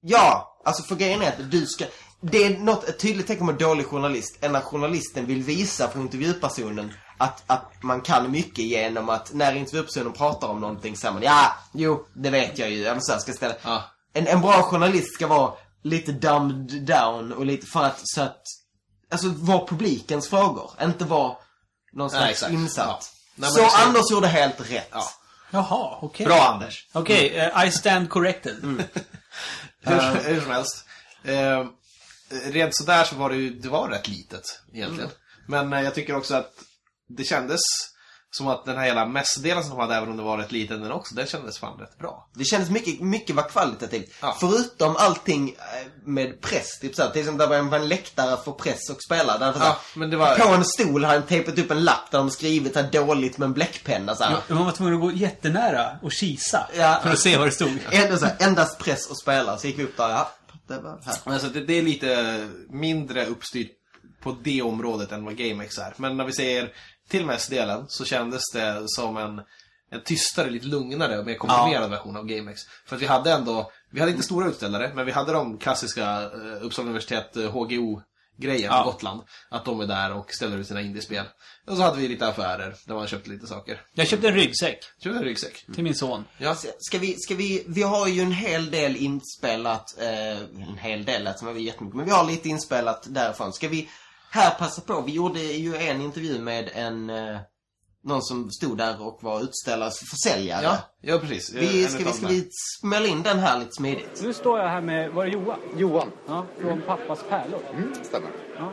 Ja, 0.00 0.60
alltså 0.64 0.82
för 0.82 0.94
grejen 0.96 1.22
är 1.22 1.28
att 1.28 1.50
du 1.50 1.66
ska... 1.66 1.84
Det 2.20 2.44
är 2.44 2.58
något, 2.58 2.88
ett 2.88 2.98
tydligt 2.98 3.26
tecken 3.26 3.46
på 3.46 3.52
en 3.52 3.58
dålig 3.58 3.86
journalist 3.86 4.38
är 4.40 4.48
när 4.48 4.60
journalisten 4.60 5.26
vill 5.26 5.42
visa 5.42 5.88
för 5.88 6.00
intervjupersonen 6.00 6.92
att, 7.18 7.42
att 7.46 7.82
man 7.82 8.00
kan 8.00 8.30
mycket 8.30 8.64
genom 8.64 9.08
att 9.08 9.32
när 9.32 9.56
intervjupersonen 9.56 10.12
pratar 10.12 10.48
om 10.48 10.60
någonting 10.60 10.96
säger 10.96 11.14
man 11.14 11.22
ja, 11.22 11.56
jo, 11.74 12.06
det 12.14 12.30
vet 12.30 12.58
jag 12.58 12.70
ju. 12.70 12.84
Eller 12.84 13.00
så 13.00 13.12
här, 13.12 13.18
ska 13.18 13.32
ställa. 13.32 13.54
Ja. 13.62 13.84
En, 14.12 14.26
en 14.26 14.40
bra 14.40 14.62
journalist 14.62 15.14
ska 15.14 15.26
vara 15.26 15.52
lite 15.82 16.12
dumbed 16.12 16.82
down 16.82 17.32
och 17.32 17.46
lite 17.46 17.66
för 17.66 17.84
att, 17.84 18.00
så 18.02 18.22
att, 18.22 18.42
alltså 19.10 19.28
vara 19.28 19.66
publikens 19.66 20.28
frågor. 20.28 20.70
Inte 20.82 21.04
vara 21.04 21.36
någon 21.92 22.10
slags 22.10 22.30
exakt. 22.30 22.52
insatt. 22.52 22.86
Ja. 22.86 23.00
Nej, 23.34 23.50
så 23.50 23.62
det 23.62 23.70
ska- 23.70 23.82
Anders 23.82 24.10
gjorde 24.10 24.26
helt 24.26 24.70
rätt. 24.70 24.88
Ja. 24.92 25.10
Jaha, 25.50 25.98
okej. 26.02 26.26
Bra 26.26 26.48
Anders! 26.48 26.88
Okej, 26.92 27.38
eh, 27.38 27.66
I 27.66 27.70
stand 27.70 28.10
corrected. 28.10 28.56
Hur, 29.80 30.00
hur 30.24 30.40
som 30.40 30.50
helst. 30.50 30.84
Eh, 31.24 31.66
rent 32.28 32.76
sådär 32.76 33.04
så 33.04 33.16
var 33.16 33.30
det 33.30 33.36
ju, 33.36 33.50
det 33.50 33.68
var 33.68 33.88
rätt 33.88 34.08
litet 34.08 34.60
egentligen. 34.72 35.10
Men 35.46 35.72
eh, 35.72 35.80
jag 35.80 35.94
tycker 35.94 36.16
också 36.16 36.34
att 36.34 36.52
det 37.08 37.24
kändes 37.24 37.60
som 38.30 38.48
att 38.48 38.64
den 38.64 38.76
här 38.76 38.84
hela 38.84 39.06
mässdelen 39.06 39.62
som 39.62 39.70
de 39.70 39.78
hade, 39.80 39.94
även 39.94 40.08
om 40.10 40.16
det 40.16 40.22
var 40.22 40.38
rätt 40.38 40.52
liten 40.52 40.80
den 40.80 40.92
också, 40.92 41.14
den 41.14 41.26
kändes 41.26 41.58
fan 41.58 41.78
rätt 41.78 41.98
bra. 41.98 42.28
Det 42.34 42.44
kändes 42.44 42.70
mycket, 42.70 43.00
mycket 43.00 43.36
var 43.36 43.42
kvalitativt. 43.48 44.14
Ja. 44.22 44.36
Förutom 44.40 44.96
allting 44.96 45.48
eh, 45.50 45.86
med 46.04 46.40
press. 46.40 46.78
Typ 46.80 46.94
såhär, 46.94 47.10
till 47.10 47.20
exempel 47.20 47.48
där 47.50 47.60
var 47.68 47.76
en 47.78 47.88
läktare 47.88 48.36
för 48.44 48.52
press 48.52 48.90
och 48.90 49.02
spelare. 49.02 49.38
Där, 49.38 49.54
Ja, 49.60 49.78
men 49.94 50.10
det 50.10 50.16
var- 50.16 50.36
På 50.38 50.48
en 50.48 50.64
stol 50.64 51.04
har 51.04 51.12
han 51.14 51.22
tejpat 51.22 51.58
upp 51.58 51.70
en 51.70 51.84
lapp 51.84 52.10
där 52.10 52.18
de 52.18 52.30
skrivit 52.30 52.76
här 52.76 52.88
dåligt 52.92 53.38
med 53.38 53.46
en 53.46 53.52
bläckpenna. 53.52 54.14
Så 54.16 54.24
här. 54.24 54.38
Ja, 54.48 54.54
Man 54.54 54.64
var 54.64 54.72
tvungen 54.72 54.94
att 54.94 55.00
gå 55.00 55.12
jättenära 55.12 55.98
och 56.02 56.12
kisa 56.12 56.66
Ja. 56.76 57.00
för 57.02 57.10
att 57.10 57.18
se 57.18 57.36
vad 57.36 57.46
det 57.46 57.50
stod. 57.52 57.78
Ändå 57.90 58.16
så 58.16 58.26
här, 58.26 58.36
endast 58.40 58.78
press 58.78 59.10
och 59.10 59.18
spelare. 59.18 59.58
Så 59.58 59.66
gick 59.66 59.78
vi 59.78 59.84
upp 59.84 59.96
där, 59.96 60.08
ja, 60.08 60.30
det 60.68 60.78
var 60.78 61.00
här. 61.04 61.16
Men 61.24 61.34
alltså, 61.34 61.48
det, 61.48 61.60
det 61.60 61.72
är 61.78 61.82
lite 61.82 62.48
mindre 62.70 63.26
uppstyrt 63.26 63.70
på 64.22 64.36
det 64.44 64.62
området 64.62 65.12
än 65.12 65.24
vad 65.24 65.36
GameX 65.36 65.78
är. 65.78 65.94
Men 65.96 66.16
när 66.16 66.24
vi 66.24 66.32
säger 66.32 66.72
till 67.08 67.26
mässdelen 67.26 67.84
så 67.88 68.04
kändes 68.04 68.42
det 68.52 68.82
som 68.86 69.16
en, 69.16 69.40
en 69.90 70.02
tystare, 70.04 70.50
lite 70.50 70.66
lugnare 70.66 71.18
och 71.18 71.26
mer 71.26 71.34
komprimerad 71.34 71.90
version 71.90 72.16
av 72.16 72.26
GameX. 72.26 72.60
För 72.86 72.96
att 72.96 73.02
vi 73.02 73.06
hade 73.06 73.32
ändå, 73.32 73.70
vi 73.90 74.00
hade 74.00 74.12
inte 74.12 74.24
stora 74.24 74.48
utställare, 74.48 74.92
men 74.94 75.06
vi 75.06 75.12
hade 75.12 75.32
de 75.32 75.58
klassiska 75.58 76.30
uh, 76.30 76.64
Uppsala 76.64 76.86
universitet 76.88 77.36
eh, 77.36 77.50
HGO-grejen 77.50 78.70
Ja. 78.72 78.82
på 78.84 78.90
Gotland. 78.90 79.22
Att 79.48 79.64
de 79.64 79.80
är 79.80 79.86
där 79.86 80.12
och 80.12 80.32
ställer 80.32 80.58
ut 80.58 80.66
sina 80.66 80.80
indiespel. 80.80 81.24
Och 81.66 81.76
så 81.76 81.82
hade 81.82 81.96
vi 81.98 82.08
lite 82.08 82.28
affärer 82.28 82.74
där 82.86 82.94
man 82.94 83.06
köpte 83.06 83.30
lite 83.30 83.46
saker. 83.46 83.80
Jag 83.94 84.08
köpte 84.08 84.28
en 84.28 84.34
ryggsäck 84.34 84.78
Köpte 85.02 85.18
en 85.18 85.24
ryggsäck. 85.24 85.66
till 85.74 85.84
min 85.84 85.94
son. 85.94 86.24
Ja. 86.38 86.54
Ska 86.78 86.98
vi, 86.98 87.16
ska 87.18 87.34
vi, 87.34 87.64
vi 87.68 87.82
har 87.82 88.06
ju 88.08 88.20
en 88.22 88.32
hel 88.32 88.70
del 88.70 88.96
inspelat, 88.96 89.98
eh, 90.00 90.38
en 90.68 90.78
hel 90.78 91.04
del 91.04 91.24
lät 91.24 91.38
som 91.38 91.48
att 91.48 91.56
vi 91.56 91.62
jättemycket, 91.62 91.96
men 91.96 92.04
vi 92.06 92.10
har 92.12 92.24
lite 92.24 92.48
inspelat 92.48 93.06
därifrån. 93.08 93.52
Ska 93.52 93.68
vi 93.68 93.88
här 94.30 94.50
passa 94.58 94.82
på, 94.82 95.00
vi 95.00 95.12
gjorde 95.12 95.40
ju 95.40 95.76
en 95.76 96.00
intervju 96.00 96.38
med 96.38 96.70
en, 96.74 97.10
eh, 97.10 97.36
någon 98.04 98.22
som 98.22 98.50
stod 98.50 98.78
där 98.78 99.02
och 99.06 99.18
var 99.22 99.40
utställare, 99.40 99.90
försäljare. 100.10 100.62
Ja, 100.62 100.78
ja 101.00 101.18
precis. 101.18 101.52
Vi, 101.54 101.84
En 101.84 101.90
ska, 101.90 102.04
vi, 102.04 102.12
ska 102.12 102.26
vi 102.26 102.48
smälla 102.80 103.06
in 103.06 103.22
den 103.22 103.38
här 103.38 103.58
lite 103.58 103.72
smidigt? 103.72 104.20
Nu 104.22 104.32
står 104.32 104.58
jag 104.58 104.68
här 104.68 104.80
med, 104.80 105.10
var 105.10 105.24
det 105.24 105.30
Johan? 105.30 105.58
Johan. 105.76 106.12
Ja, 106.26 106.46
från 106.60 106.82
Pappas 106.82 107.24
pärlor. 107.28 107.60
Mm, 107.72 107.94
stämmer. 108.02 108.30
Ja. 108.58 108.72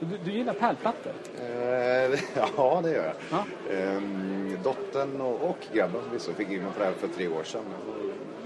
Du, 0.00 0.18
du 0.24 0.32
gillar 0.32 0.54
pärlplattor? 0.54 1.12
Eh, 1.38 2.20
ja, 2.56 2.80
det 2.82 2.90
gör 2.90 3.04
jag. 3.04 3.14
Ja. 3.30 3.72
Ehm, 3.74 4.58
dottern 4.64 5.20
och, 5.20 5.50
och 5.50 5.58
grabben 5.72 6.02
förvisso 6.08 6.32
fick 6.34 6.48
in 6.48 6.62
mig 6.62 6.72
på 6.72 6.78
det 6.78 6.84
här 6.84 6.92
för 6.92 7.08
tre 7.08 7.28
år 7.28 7.44
sedan. 7.44 7.62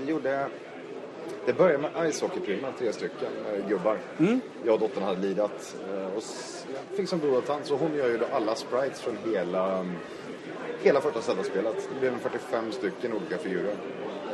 Vi 0.00 0.10
gjorde... 0.10 0.48
Det 1.46 1.52
började 1.52 1.78
med 1.78 2.08
ishockeyprylar, 2.08 2.72
tre 2.78 2.92
stycken 2.92 3.28
eh, 3.54 3.68
gubbar. 3.68 3.98
Jag 4.64 4.74
och 4.74 4.80
dottern 4.80 5.02
hade 5.02 5.20
lidat. 5.20 5.76
Eh, 5.90 6.16
och 6.16 6.22
fick 6.96 7.08
som 7.08 7.34
och 7.34 7.46
tant, 7.46 7.66
så 7.66 7.76
hon 7.76 7.94
gör 7.94 8.08
ju 8.08 8.18
då 8.18 8.24
alla 8.32 8.54
sprites 8.54 9.00
från 9.00 9.16
hela, 9.32 9.78
mm, 9.78 9.96
hela 10.82 11.00
första 11.00 11.22
Zelda-spelet. 11.22 11.88
Det 11.94 12.00
blev 12.00 12.18
45 12.18 12.72
stycken 12.72 13.12
olika 13.12 13.38
figurer. 13.38 13.74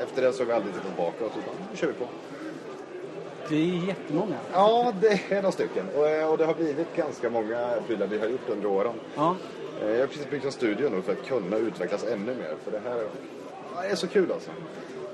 Efter 0.03 0.23
det 0.23 0.33
så 0.33 0.43
har 0.43 0.47
vi 0.47 0.53
aldrig 0.53 0.75
tittat 0.75 0.97
bakåt, 0.97 1.33
utan 1.39 1.55
nu 1.71 1.77
kör 1.77 1.87
vi 1.87 1.93
på. 1.93 2.07
Det 3.49 3.57
är 3.57 3.87
jättemånga. 3.89 4.37
Ja, 4.53 4.93
det 5.01 5.21
är 5.29 5.37
några 5.37 5.53
stycken. 5.53 5.89
Och, 5.97 6.09
eh, 6.09 6.31
och 6.31 6.39
det 6.39 6.45
har 6.45 6.55
blivit 6.55 6.97
ganska 6.97 7.31
många 7.31 7.71
prylar 7.87 8.07
vi 8.07 8.19
har 8.19 8.27
gjort 8.27 8.49
under 8.49 8.69
åren. 8.69 8.95
Ja. 9.15 9.37
Jag 9.81 10.01
har 10.01 10.07
precis 10.07 10.31
byggt 10.31 10.45
en 10.45 10.53
studio 10.53 10.89
nu 10.89 11.03
för 11.03 11.13
att 11.13 11.27
kunna 11.27 11.57
utvecklas 11.57 12.05
ännu 12.05 12.35
mer. 12.35 12.55
För 12.65 12.71
det 12.71 12.81
här 12.85 13.05
är 13.91 13.95
så 13.95 14.07
kul 14.07 14.33
alltså. 14.33 14.51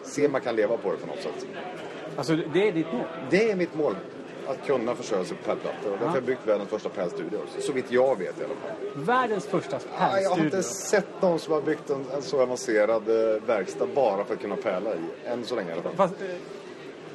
Se 0.03 0.27
om 0.27 0.33
man 0.33 0.41
kan 0.41 0.57
leva 0.57 0.77
på 0.77 0.91
det 0.93 0.97
på 0.99 1.07
något 1.07 1.23
sätt. 1.23 1.47
Alltså, 2.16 2.37
det 2.53 2.69
är 2.69 2.73
ditt 2.73 2.93
mål. 2.93 3.05
Det 3.31 3.51
är 3.51 3.57
mitt 3.57 3.74
mål. 3.74 3.97
Att 4.47 4.66
kunna 4.66 4.95
försörja 4.95 5.24
sig 5.24 5.37
på 5.37 5.45
pärlplattor. 5.45 5.87
Och 5.91 5.91
därför 5.93 6.07
har 6.07 6.15
jag 6.16 6.24
byggt 6.24 6.47
världens 6.47 6.70
första 6.70 6.89
pärlstudio. 6.89 7.39
Så 7.61 7.73
vitt 7.73 7.91
jag 7.93 8.19
vet 8.19 8.41
i 8.41 8.45
alla 8.45 8.55
fall. 8.55 9.05
Världens 9.05 9.47
första 9.47 9.77
Ja, 9.77 9.99
jag 9.99 10.07
har 10.09 10.20
pärlstudio. 10.20 10.45
inte 10.45 10.62
sett 10.62 11.23
någon 11.23 11.39
som 11.39 11.53
har 11.55 11.61
byggt 11.61 11.91
en, 11.91 12.05
en 12.15 12.23
så 12.23 12.41
avancerad 12.43 13.09
eh, 13.09 13.43
verkstad 13.47 13.87
bara 13.95 14.24
för 14.24 14.35
att 14.35 14.41
kunna 14.41 14.57
pärla 14.57 14.91
i. 14.95 15.29
Än 15.29 15.45
så 15.45 15.55
länge 15.57 15.70
i 15.70 15.73
alla 15.73 15.83
fall. 15.83 15.93
Fast, 15.97 16.15
eh, 16.23 16.27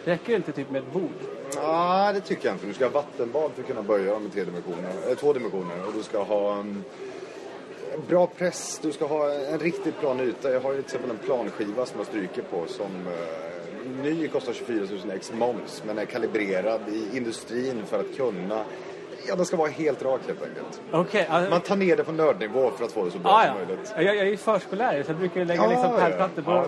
räcker 0.06 0.28
det 0.32 0.36
inte 0.36 0.52
typ 0.52 0.70
med 0.72 0.82
ett 0.84 0.94
bord? 0.94 1.12
Ja, 1.56 2.12
det 2.14 2.22
tycker 2.22 2.46
jag 2.48 2.56
inte. 2.56 2.66
Du 2.68 2.74
ska 2.74 2.86
ha 2.86 2.92
vattenbad 2.92 3.52
för 3.56 3.62
att 3.62 3.68
kunna 3.68 3.82
böja 3.82 4.14
dem 4.14 4.26
i 4.28 4.30
tre 4.30 4.44
dimensioner, 4.44 4.92
eller 5.06 5.16
två 5.16 5.34
dimensioner. 5.34 5.88
Och 5.88 5.94
du 5.94 6.04
ska 6.04 6.24
ha 6.24 6.56
en 6.60 6.84
bra 8.08 8.28
press. 8.28 8.80
Du 8.82 8.92
ska 8.92 9.06
ha 9.06 9.34
en 9.34 9.60
riktigt 9.60 10.00
plan 10.00 10.20
yta. 10.20 10.52
Jag 10.52 10.62
har 10.62 10.74
ju 10.74 10.82
till 10.82 10.86
exempel 10.86 11.12
en 11.12 11.18
planskiva 11.18 11.86
som 11.86 11.98
jag 11.98 12.08
stryker 12.08 12.42
på 12.42 12.68
som 12.68 13.08
eh, 13.08 14.04
ny 14.04 14.28
kostar 14.28 14.54
24 14.54 14.86
000 15.06 15.12
ex 15.16 15.34
moms. 15.34 15.84
Men 15.86 15.98
är 15.98 16.06
kalibrerad 16.06 16.82
i 16.90 17.18
industrin 17.18 17.86
för 17.86 18.00
att 18.00 18.16
kunna... 18.18 18.66
Ja, 19.28 19.36
den 19.36 19.46
ska 19.46 19.58
vara 19.58 19.70
helt 19.70 20.02
rak 20.04 20.22
helt 20.28 20.42
enkelt. 20.44 20.82
Okej. 20.92 21.28
alltså- 21.30 21.50
Man 21.52 21.62
tar 21.62 21.76
ner 21.76 21.96
det 21.98 22.04
på 22.04 22.12
nördnivå 22.12 22.72
för 22.72 22.86
att 22.86 22.92
få 22.92 23.06
det 23.06 23.12
så 23.12 23.20
bra 23.20 23.32
Ah, 23.32 23.42
som 23.46 23.48
ja. 23.60 23.66
möjligt. 23.68 23.94
Jag, 23.96 24.04
jag 24.04 24.18
är 24.18 24.26
ju 24.26 24.38
förskollärare 24.38 25.04
så 25.04 25.12
jag 25.12 25.18
brukar 25.20 25.46
lägga 25.46 25.64
Ja, 25.64 25.70
liksom 25.70 25.96
pärlplattor 25.96 26.42
på... 26.42 26.52
Ja. 26.52 26.66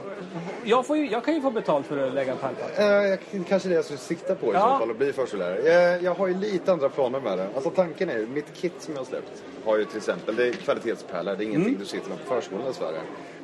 Jag, 0.64 0.86
får 0.86 0.98
ju, 0.98 1.10
jag 1.10 1.24
kan 1.26 1.34
ju 1.36 1.42
få 1.42 1.52
betalt 1.52 1.86
för 1.86 2.08
att 2.08 2.14
lägga 2.14 2.36
pärlplattor. 2.36 2.86
Jag, 2.86 3.20
kanske 3.50 3.70
det 3.70 3.76
jag 3.76 3.86
skulle 3.86 4.00
sikta 4.00 4.36
på 4.36 4.46
i 4.46 4.54
så 4.54 4.60
fall, 4.60 4.92
att 4.92 4.98
bli 4.98 5.14
förskollärare. 5.14 5.62
Jag, 5.74 6.04
jag 6.04 6.14
har 6.16 6.28
ju 6.28 6.34
lite 6.34 6.72
andra 6.72 6.90
planer 6.90 7.20
med 7.20 7.38
det. 7.38 7.48
Alltså 7.56 7.70
tanken 7.70 8.10
är 8.10 8.18
ju, 8.18 8.28
mitt 8.28 8.54
kit 8.54 8.74
som 8.80 8.94
jag 8.94 9.02
har 9.02 9.06
släppt 9.06 9.44
har 9.66 9.78
ju 9.78 9.86
till 9.86 9.98
exempel, 9.98 10.36
det 10.36 10.48
är 10.48 10.54
kvalitetspärlor, 10.54 11.36
det 11.36 11.44
är 11.44 11.46
ingenting 11.46 11.78
du 11.80 11.86
sitter 11.86 12.10
med 12.10 12.18
på 12.28 12.34
förskolan 12.34 12.72
i 12.72 12.74
Sverige. 12.74 13.00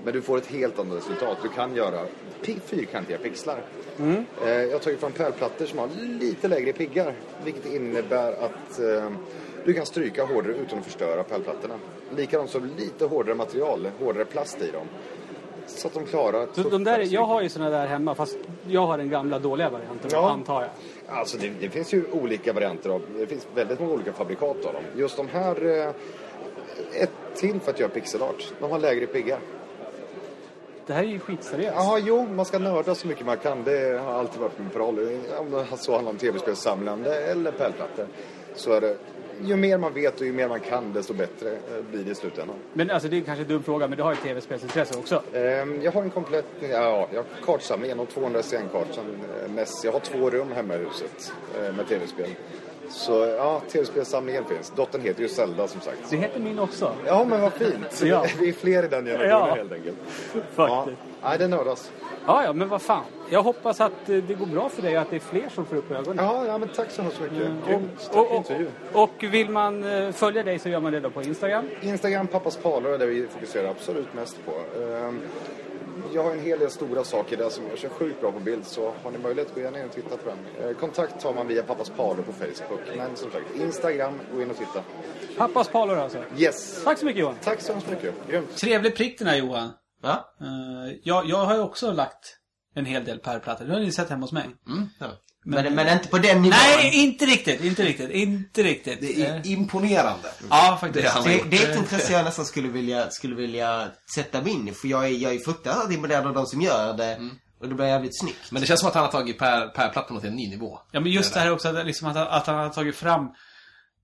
Men 0.05 0.13
du 0.13 0.21
får 0.21 0.37
ett 0.37 0.45
helt 0.47 0.79
annat 0.79 0.97
resultat. 0.97 1.37
Du 1.41 1.49
kan 1.49 1.75
göra 1.75 1.99
fyrkantiga 2.65 3.17
pixlar. 3.17 3.57
Eh, 4.45 4.49
jag 4.49 4.71
har 4.71 4.79
tagit 4.79 4.99
fram 4.99 5.11
pärlplattor 5.11 5.65
som 5.65 5.79
har 5.79 5.89
lite 6.19 6.47
lägre 6.47 6.73
piggar. 6.73 7.13
Vilket 7.43 7.65
innebär 7.65 8.31
att 8.31 8.79
eh, 8.79 9.09
du 9.65 9.73
kan 9.73 9.85
stryka 9.85 10.25
hårdare 10.25 10.53
utan 10.53 10.79
att 10.79 10.85
förstöra 10.85 11.23
pärlplattorna. 11.23 11.73
Likadant 12.15 12.49
som 12.49 12.69
lite 12.77 13.05
hårdare 13.05 13.35
material, 13.35 13.87
hårdare 13.99 14.25
plast 14.25 14.61
i 14.61 14.71
dem. 14.71 14.87
Så 15.67 15.87
att 15.87 15.93
de 15.93 16.05
klarar... 16.05 16.47
Så 16.53 16.69
de 16.69 16.83
där, 16.83 16.99
jag 17.13 17.25
har 17.25 17.41
ju 17.41 17.49
såna 17.49 17.69
där 17.69 17.87
hemma 17.87 18.15
fast 18.15 18.37
jag 18.67 18.85
har 18.87 18.97
den 18.97 19.09
gamla 19.09 19.39
dåliga 19.39 19.69
varianten 19.69 20.09
Ja. 20.13 20.29
antar 20.31 20.61
jag. 20.61 20.71
Alltså 21.17 21.37
det, 21.37 21.51
det 21.59 21.69
finns 21.69 21.93
ju 21.93 22.03
olika 22.11 22.53
varianter 22.53 22.89
av, 22.89 23.01
det 23.17 23.27
finns 23.27 23.47
väldigt 23.55 23.79
många 23.79 23.93
olika 23.93 24.13
fabrikat 24.13 24.65
av 24.65 24.73
dem. 24.73 24.83
Just 24.95 25.17
de 25.17 25.27
här, 25.27 25.65
eh, 25.65 25.89
ett 27.01 27.11
till 27.35 27.59
för 27.59 27.71
att 27.71 27.79
göra 27.79 27.89
pixel 27.89 28.21
art. 28.21 28.53
De 28.59 28.71
har 28.71 28.79
lägre 28.79 29.05
piggar. 29.07 29.39
Det 30.87 30.93
här 30.93 31.03
är 31.03 31.07
ju 31.07 31.19
skitseriöst. 31.19 31.73
Ja, 31.75 31.99
jo, 32.05 32.27
man 32.35 32.45
ska 32.45 32.59
nörda 32.59 32.95
så 32.95 33.07
mycket 33.07 33.25
man 33.25 33.37
kan. 33.37 33.63
Det 33.63 33.99
har 34.05 34.13
alltid 34.13 34.41
varit 34.41 34.59
min 34.59 34.69
paroll. 34.69 34.99
Om 35.39 35.51
det 35.51 35.77
så 35.77 35.93
handlar 35.93 36.11
om 36.11 36.17
tv-spelssamlande 36.17 37.15
eller 37.15 37.51
pärlplattor. 37.51 38.07
Så 38.55 38.71
är 38.73 38.81
det, 38.81 38.97
ju 39.43 39.55
mer 39.55 39.77
man 39.77 39.93
vet 39.93 40.19
och 40.21 40.25
ju 40.25 40.33
mer 40.33 40.47
man 40.47 40.59
kan 40.59 40.93
desto 40.93 41.13
bättre 41.13 41.51
eh, 41.51 41.83
blir 41.91 42.03
det 42.03 42.11
i 42.11 42.15
slutändan. 42.15 42.55
Men 42.73 42.91
alltså 42.91 43.09
det 43.09 43.17
är 43.17 43.21
kanske 43.21 43.43
en 43.43 43.47
dum 43.49 43.63
fråga 43.63 43.87
men 43.87 43.97
du 43.97 44.03
har 44.03 44.11
ju 44.11 44.17
tv-spelsintresse 44.17 44.97
också. 44.99 45.21
Ehm, 45.33 45.81
Jag 45.81 45.91
har 45.91 46.01
en 46.01 46.09
komplett, 46.09 46.45
ja, 46.61 47.07
jag 47.11 47.19
har 47.19 47.25
kartsamling, 47.45 47.91
en 47.91 47.99
av 47.99 48.05
200 48.05 48.39
SCN-kart 48.43 48.87
sedan 48.91 49.05
eh, 49.45 49.51
NES. 49.51 49.85
Jag 49.85 49.91
har 49.91 49.99
två 49.99 50.29
rum 50.29 50.51
hemma 50.51 50.75
i 50.75 50.77
huset 50.77 51.33
eh, 51.57 51.75
med 51.75 51.87
tv-spel. 51.87 52.29
Så 52.89 53.25
ja, 53.37 53.61
tv-spelsamlingen 53.71 54.45
finns. 54.45 54.73
Dottern 54.75 55.01
heter 55.01 55.21
ju 55.21 55.29
Zelda 55.29 55.67
som 55.67 55.81
sagt. 55.81 55.97
Det 56.09 56.17
heter 56.17 56.39
min 56.39 56.59
också. 56.59 56.91
Ja, 57.05 57.25
men 57.29 57.41
vad 57.41 57.53
fint. 57.53 58.01
Ja. 58.03 58.25
Vi 58.39 58.49
är 58.49 58.53
fler 58.53 58.83
i 58.83 58.87
den 58.87 59.05
generationen 59.05 59.29
Ja. 59.29 59.55
helt 59.55 59.71
enkelt. 59.71 59.97
Ja. 60.33 60.41
Faktiskt. 60.55 61.01
Nej, 61.23 61.37
det 61.37 61.47
nördas. 61.47 61.91
Ja, 62.27 62.43
ja, 62.43 62.53
men 62.53 62.69
vad 62.69 62.81
fan. 62.81 63.03
Jag 63.29 63.43
hoppas 63.43 63.81
att 63.81 64.09
eh, 64.09 64.17
det 64.17 64.33
går 64.33 64.45
bra 64.45 64.69
för 64.69 64.81
dig 64.81 64.95
och 64.95 65.01
att 65.01 65.09
det 65.09 65.15
är 65.15 65.19
fler 65.19 65.49
som 65.49 65.65
får 65.65 65.75
upp 65.75 65.91
ögonen. 65.91 66.25
Ja, 66.25 66.45
ja 66.47 66.57
men 66.57 66.69
tack 66.69 66.91
så 66.91 67.01
hemskt 67.01 67.19
mycket. 67.21 67.47
Och, 67.63 67.69
Grymt. 67.69 68.09
Och, 68.13 68.31
och, 68.31 68.35
intervju. 68.35 68.67
och 68.93 69.11
vill 69.19 69.49
man 69.49 69.83
eh, 69.83 70.11
följa 70.11 70.43
dig 70.43 70.59
så 70.59 70.69
gör 70.69 70.79
man 70.79 70.91
det 70.93 70.99
då 70.99 71.09
på 71.09 71.21
Instagram. 71.21 71.69
Instagram, 71.81 72.27
pappas 72.27 72.57
parlor 72.57 72.93
är 72.93 72.97
det 72.97 73.05
vi 73.05 73.27
fokuserar 73.27 73.69
absolut 73.69 74.13
mest 74.13 74.37
på. 74.45 74.51
Jag 76.15 76.23
har 76.23 76.31
en 76.31 76.39
hel 76.39 76.59
del 76.59 76.71
stora 76.71 77.03
saker 77.03 77.37
där 77.37 77.49
som 77.49 77.67
jag 77.69 77.77
kör 77.77 77.89
sjukt 77.89 78.21
bra 78.21 78.31
på 78.31 78.39
bild. 78.39 78.65
Så 78.65 78.93
har 79.03 79.11
ni 79.11 79.17
möjlighet, 79.17 79.55
gå 79.55 79.61
gärna 79.61 79.79
in 79.79 79.85
och 79.85 79.91
titta 79.91 80.17
på 80.17 80.29
den. 80.29 80.69
Eh, 80.69 80.77
kontakt 80.77 81.21
tar 81.21 81.33
man 81.33 81.47
via 81.47 81.63
Pappas 81.63 81.89
Parlor 81.89 82.23
på 82.23 82.33
Facebook. 82.33 82.79
Men 82.97 83.15
som 83.15 83.31
sagt, 83.31 83.45
Instagram, 83.55 84.19
gå 84.33 84.41
in 84.41 84.49
och 84.51 84.57
titta. 84.57 84.83
Pappas 85.37 85.67
Parlor 85.67 85.97
alltså. 85.97 86.23
Yes! 86.37 86.83
Tack 86.83 86.99
så 86.99 87.05
mycket 87.05 87.21
Johan. 87.21 87.35
Tack 87.43 87.61
så 87.61 87.73
hemskt 87.73 87.89
mycket. 87.89 88.13
Grymt. 88.29 88.57
Trevlig 88.57 88.95
prick 88.95 89.19
den 89.19 89.27
här 89.27 89.35
Johan. 89.35 89.69
Ja? 90.03 90.35
Eh, 90.41 90.97
jag, 91.03 91.25
jag 91.25 91.37
har 91.45 91.55
ju 91.55 91.61
också 91.61 91.91
lagt 91.91 92.37
en 92.75 92.85
hel 92.85 93.05
del 93.05 93.19
pärlplattor. 93.19 93.65
Det 93.65 93.73
har 93.73 93.79
ni 93.79 93.91
sett 93.91 94.09
hemma 94.09 94.23
hos 94.23 94.31
mig. 94.31 94.49
Mm, 94.67 94.89
ja. 94.99 95.07
Men, 95.47 95.75
men 95.75 95.87
inte 95.97 96.07
på 96.07 96.17
den 96.17 96.41
nivån. 96.41 96.57
Nej, 96.61 96.95
inte 96.95 97.25
riktigt. 97.25 97.63
Inte 97.63 97.83
riktigt. 97.83 98.09
Inte 98.09 98.63
riktigt. 98.63 99.01
Det 99.01 99.21
Eh, 99.21 99.35
är 99.35 99.47
imponerande. 99.47 100.29
Ja, 100.49 100.77
faktiskt. 100.81 101.23
Det 101.23 101.31
är 101.31 101.43
Det, 101.43 101.49
det 101.49 101.63
är 101.63 101.71
ett 101.71 101.77
intresse 101.77 102.13
jag 102.13 102.25
nästan 102.25 102.45
skulle 102.45 102.67
vilja, 102.67 103.09
skulle 103.11 103.35
vilja 103.35 103.87
sätta 104.15 104.41
mig 104.41 104.51
in 104.51 104.67
i. 104.67 104.71
För 104.71 104.87
jag 104.87 105.05
är, 105.05 105.09
jag 105.09 105.35
är 105.35 105.39
fruktansvärt 105.39 105.91
imponerad 105.93 106.27
av 106.27 106.33
de 106.33 106.45
som 106.45 106.61
gör 106.61 106.97
det. 106.97 107.29
Och 107.59 107.69
det 107.69 107.75
blir 107.75 107.85
jävligt 107.85 108.19
snyggt. 108.19 108.51
Men 108.51 108.61
det 108.61 108.67
känns 108.67 108.79
som 108.79 108.89
att 108.89 108.95
han 108.95 109.03
har 109.03 109.11
tagit 109.11 109.37
per, 109.39 109.67
per 109.67 109.89
plattorna 109.89 110.19
till 110.19 110.29
en 110.29 110.35
ny 110.35 110.49
nivå. 110.49 110.79
Ja, 110.91 110.99
men 110.99 111.11
just 111.11 111.33
det 111.33 111.39
här 111.39 111.51
också 111.51 111.67
att, 111.67 111.85
liksom, 111.85 112.07
att, 112.07 112.17
att 112.17 112.47
han 112.47 112.55
har 112.55 112.69
tagit 112.69 112.95
fram 112.95 113.29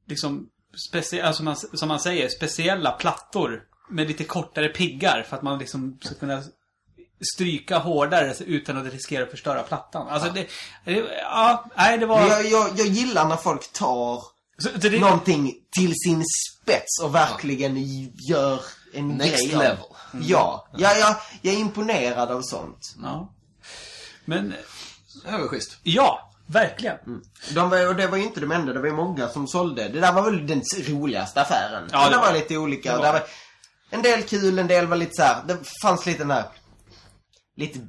liksom, 0.08 0.48
specie, 0.90 1.26
alltså 1.26 1.44
man, 1.44 1.56
som 1.56 1.88
man 1.88 2.00
säger, 2.00 2.30
speciella 2.30 2.92
plattor 2.92 3.62
med 3.90 4.08
lite 4.08 4.24
kortare 4.24 4.68
piggar 4.68 5.26
för 5.30 5.36
att 5.36 5.42
man 5.42 5.60
liksom 5.60 5.98
ska 6.02 6.16
kunna 6.16 6.44
stryka 7.36 7.78
hårdare 7.78 8.34
utan 8.46 8.78
att 8.78 8.94
riskera 8.94 9.24
att 9.24 9.32
förstöra 9.32 9.64
plattan. 9.64 10.08
Alltså 10.08 10.30
det, 10.30 10.48
det 10.86 10.94
ja, 11.22 11.66
nej 11.76 11.98
det 11.98 12.06
var... 12.06 12.28
Jag, 12.28 12.46
jag, 12.46 12.70
jag 12.76 12.88
gillar 12.88 13.28
när 13.28 13.36
folk 13.36 13.74
tar 13.74 14.24
Så, 14.58 14.70
så 14.82 14.90
det, 14.90 15.00
någonting 15.00 15.54
till 15.78 15.94
sin 16.06 16.24
spets 16.52 17.00
och 17.04 17.16
verkligen 17.16 17.78
gör 18.30 18.62
en 18.94 19.08
Next 19.08 19.38
grej 19.38 19.48
level. 19.48 19.78
Ja, 20.22 20.68
ja, 20.78 20.94
ja, 21.00 21.22
jag 21.42 21.54
är 21.54 21.58
imponerad 21.60 22.32
av 22.32 22.42
sånt. 22.42 22.96
Ja. 23.04 23.34
Men, 24.26 24.54
Det 25.26 25.32
var 25.32 25.48
schysst. 25.48 25.78
ja, 25.84 26.32
verkligen. 26.48 26.98
De 27.56 27.70
var, 27.70 27.88
och 27.88 27.96
det 27.96 28.08
var 28.08 28.18
ju 28.18 28.24
inte 28.24 28.40
de 28.40 28.52
enda, 28.52 28.74
det 28.74 28.80
var 28.80 28.88
ju 28.88 28.94
många 28.94 29.30
som 29.30 29.48
sålde. 29.48 29.90
Det 29.90 30.00
där 30.00 30.12
var 30.14 30.22
väl 30.22 30.48
den 30.48 30.62
roligaste 30.88 31.42
affären. 31.42 31.90
Ja, 31.92 32.04
det 32.04 32.10
det, 32.10 32.18
var 32.18 32.26
var 32.26 32.34
lite 32.34 32.58
olika. 32.58 32.92
Det 32.92 32.98
Det 32.98 33.04
var 33.04 33.14
var 33.14 33.24
en 33.90 34.02
del 34.02 34.24
kul, 34.24 34.60
en 34.60 34.68
del 34.68 34.88
var 34.88 34.96
lite 34.98 35.12
så 35.16 35.24
här. 35.24 35.44
Det 35.48 35.58
fanns 35.82 36.06
lite 36.06 36.20
den 36.20 36.28
där... 36.28 36.44
Lite 37.62 37.80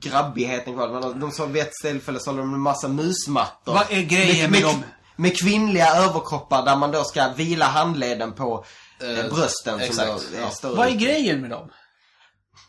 grabbigheten 0.00 0.74
kvar. 0.74 0.88
Men 0.88 1.20
De 1.20 1.30
sålde 1.30 1.52
vid 1.52 1.62
ett 1.62 1.72
tillfälle 1.82 2.20
sålde 2.20 2.42
de 2.42 2.54
en 2.54 2.60
massa 2.60 2.88
musmattor. 2.88 3.72
Vad 3.74 3.86
är 3.90 4.02
grejen 4.02 4.50
med 4.50 4.62
dem? 4.62 4.84
Med 5.16 5.38
kvinnliga 5.38 5.94
överkroppar 5.94 6.64
där 6.64 6.76
man 6.76 6.90
då 6.90 7.04
ska 7.04 7.28
vila 7.36 7.64
handleden 7.64 8.32
på 8.32 8.64
eh, 9.00 9.34
brösten 9.34 9.80
exakt, 9.80 10.20
som 10.20 10.32
då 10.32 10.38
är 10.38 10.42
ja. 10.42 10.50
större. 10.50 10.74
Vad 10.74 10.86
är 10.86 10.90
grejen 10.92 11.40
med 11.40 11.50
dem? 11.50 11.70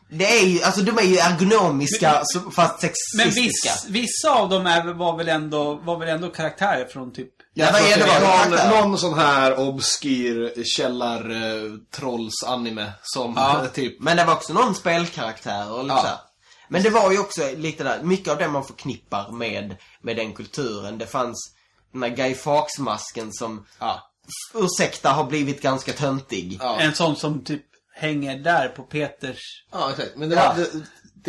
Det 0.10 0.40
är 0.40 0.46
ju, 0.46 0.62
alltså 0.64 0.82
de 0.82 0.98
är 0.98 1.04
ju 1.04 1.18
ergonomiska 1.18 2.22
så- 2.24 2.52
fast 2.52 2.84
Men 3.18 3.32
sexistiska. 3.32 3.72
viss, 3.74 3.86
vissa 3.90 4.36
av 4.36 4.50
dem 4.50 4.66
är, 4.66 4.94
var, 4.94 5.18
väl 5.18 5.30
ändå, 5.30 5.76
var 5.76 6.00
väl 6.00 6.10
ändå 6.10 6.30
karaktärer 6.30 6.86
från 6.86 7.14
typ... 7.14 7.30
Ja, 7.56 7.70
vad 7.72 7.82
är 7.82 7.98
det 7.98 8.06
var? 8.06 8.50
någon, 8.50 8.70
någon 8.90 8.98
sån 9.00 9.14
här 9.20 9.60
obskyr 9.60 10.64
källar-trolls-anime 10.64 12.92
som 13.04 13.34
Ja. 13.36 13.68
typ... 13.74 14.02
Men 14.02 14.18
det 14.18 14.26
var 14.26 14.34
också 14.34 14.54
någon 14.54 14.76
spelkaraktär 14.76 15.72
och 15.72 15.84
lite 15.84 15.96
Ja. 15.96 16.22
Men 16.68 16.84
det 16.84 16.90
var 16.90 17.12
ju 17.12 17.20
också 17.20 17.42
lite 17.56 17.84
där, 17.84 18.04
mycket 18.04 18.32
av 18.32 18.38
det 18.38 18.48
man 18.48 18.64
förknippar 18.64 19.32
med, 19.32 19.76
med 20.02 20.16
den 20.16 20.34
kulturen. 20.34 20.98
Det 20.98 21.08
fanns 21.08 21.54
den 21.94 22.04
här 22.04 22.10
Guy 22.10 22.36
Fawkes-masken 22.36 23.32
som, 23.32 23.66
Ja. 23.80 24.10
ursäkta, 24.54 25.10
har 25.10 25.24
blivit 25.24 25.62
ganska 25.62 25.94
töntig. 25.94 26.58
Ja. 26.62 26.80
En 26.80 26.94
sån 26.96 27.16
som 27.16 27.44
typ 27.44 27.64
hänger 27.96 28.38
där 28.38 28.68
på 28.68 28.84
Peters... 28.84 29.40
Ja, 29.72 29.90
exakt. 29.92 30.12
Men 30.16 30.30
det 30.30 30.36
Ja. 30.36 30.54
var, 30.58 30.64
det, 30.64 30.70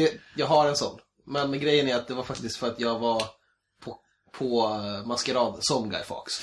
det, 0.02 0.12
jag 0.36 0.46
har 0.46 0.66
en 0.68 0.76
sån. 0.76 0.98
Men 1.26 1.60
grejen 1.60 1.88
är 1.88 1.96
att 1.96 2.08
det 2.08 2.14
var 2.14 2.22
faktiskt 2.24 2.56
för 2.56 2.66
att 2.66 2.80
jag 2.80 2.98
var 2.98 3.22
på, 4.38 4.44
på 4.44 4.68
eh, 4.86 5.06
maskerad 5.06 5.56
som 5.60 5.90
Guy 5.90 6.02
Fawkes. 6.02 6.40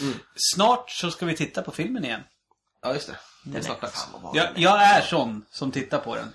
Snart 0.54 0.90
så 0.90 1.12
ska 1.12 1.26
vi 1.26 1.36
titta 1.36 1.62
på 1.62 1.72
filmen 1.72 2.06
igen. 2.06 2.22
Ja, 2.84 2.94
just 2.94 3.08
det. 3.08 3.16
Det 3.44 3.58
är 3.58 3.62
snart 3.62 3.82
dags. 3.82 4.08
Jag, 4.34 4.48
jag 4.56 4.84
är 4.84 5.02
sån 5.02 5.46
som 5.52 5.72
tittar 5.72 5.98
på 5.98 6.16
den. 6.16 6.34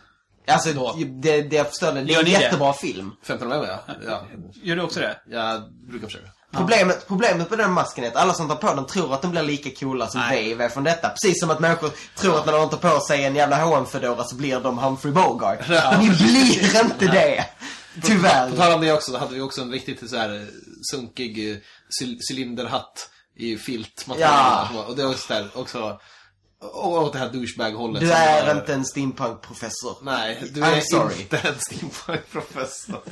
Alltså, 0.48 0.72
Då. 0.72 0.94
det, 1.06 1.42
det 1.42 1.56
jag 1.56 1.66
förstår 1.68 1.92
det, 1.92 2.02
det 2.02 2.14
är 2.14 2.18
en 2.18 2.24
ni 2.24 2.30
det? 2.30 2.40
jättebra 2.40 2.72
film. 2.72 3.12
15 3.22 3.48
november, 3.48 3.68
ja. 3.86 3.94
ja. 4.06 4.22
Gör 4.62 4.76
du 4.76 4.82
också 4.82 5.00
det? 5.00 5.16
Jag 5.26 5.62
brukar 5.72 6.06
försöka. 6.06 6.28
Problemet, 6.52 7.06
problemet 7.06 7.50
med 7.50 7.58
den 7.58 7.72
masken 7.72 8.04
är 8.04 8.08
att 8.08 8.16
alla 8.16 8.34
som 8.34 8.48
tar 8.48 8.56
på 8.56 8.74
den 8.74 8.86
tror 8.86 9.14
att 9.14 9.22
de 9.22 9.30
blir 9.30 9.42
lika 9.42 9.70
coola 9.80 10.06
som 10.06 10.20
Nej. 10.20 10.50
Dave 10.50 10.64
är 10.64 10.68
från 10.68 10.84
detta. 10.84 11.08
Precis 11.08 11.40
som 11.40 11.50
att 11.50 11.60
människor 11.60 11.90
tror 12.16 12.38
att 12.38 12.46
när 12.46 12.52
de 12.52 12.68
tar 12.68 12.90
på 12.90 13.00
sig 13.00 13.24
en 13.24 13.34
jävla 13.34 13.56
hm 13.56 13.86
fedora 13.86 14.24
så 14.24 14.36
blir 14.36 14.60
de 14.60 14.78
Humphrey 14.78 15.12
Bogart. 15.12 15.68
Ni 15.98 16.10
blir 16.10 16.80
inte 16.84 17.06
det! 17.06 17.44
På 18.00 18.06
Tyvärr. 18.06 18.50
tal 18.56 18.72
om 18.72 18.80
det 18.80 18.92
också, 18.92 19.12
så 19.12 19.18
hade 19.18 19.34
vi 19.34 19.40
också 19.40 19.62
en 19.62 19.70
riktigt 19.70 20.10
så 20.10 20.16
här 20.16 20.34
eh, 20.34 20.46
sunkig 20.90 21.50
eh, 21.50 21.56
cyl- 22.00 22.18
cylinderhatt 22.30 23.10
i 23.36 23.56
filtmaterial. 23.56 24.68
Ja. 24.74 24.84
Och 24.88 24.96
det 24.96 25.02
var 25.04 25.10
också 25.10 25.32
där 25.34 25.48
också... 25.54 26.00
Och 26.58 26.92
åt 26.92 27.12
det 27.12 27.18
här 27.18 27.32
douchebag-hållet. 27.32 28.00
Du 28.00 28.12
är 28.12 28.46
var- 28.46 28.60
inte 28.60 28.74
en 28.74 28.84
steampunk-professor. 28.84 29.96
Nej, 30.02 30.42
du 30.54 30.60
I'm 30.60 30.76
är 30.76 30.80
sorry. 30.80 31.20
inte 31.20 31.38
en 31.48 31.58
steampunk-professor. 31.58 33.02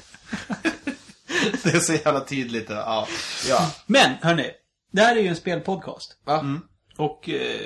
det 1.63 1.75
är 1.75 1.81
så 1.81 1.93
jävla 1.93 2.21
tydligt. 2.21 2.71
Ja. 2.71 3.09
Ja. 3.49 3.73
Men, 3.87 4.11
hörni. 4.23 4.51
Det 4.93 5.03
här 5.03 5.17
är 5.17 5.21
ju 5.21 5.29
en 5.29 5.37
spelpodcast. 5.37 6.19
Va? 6.25 6.45
Och 6.97 7.29
eh, 7.29 7.61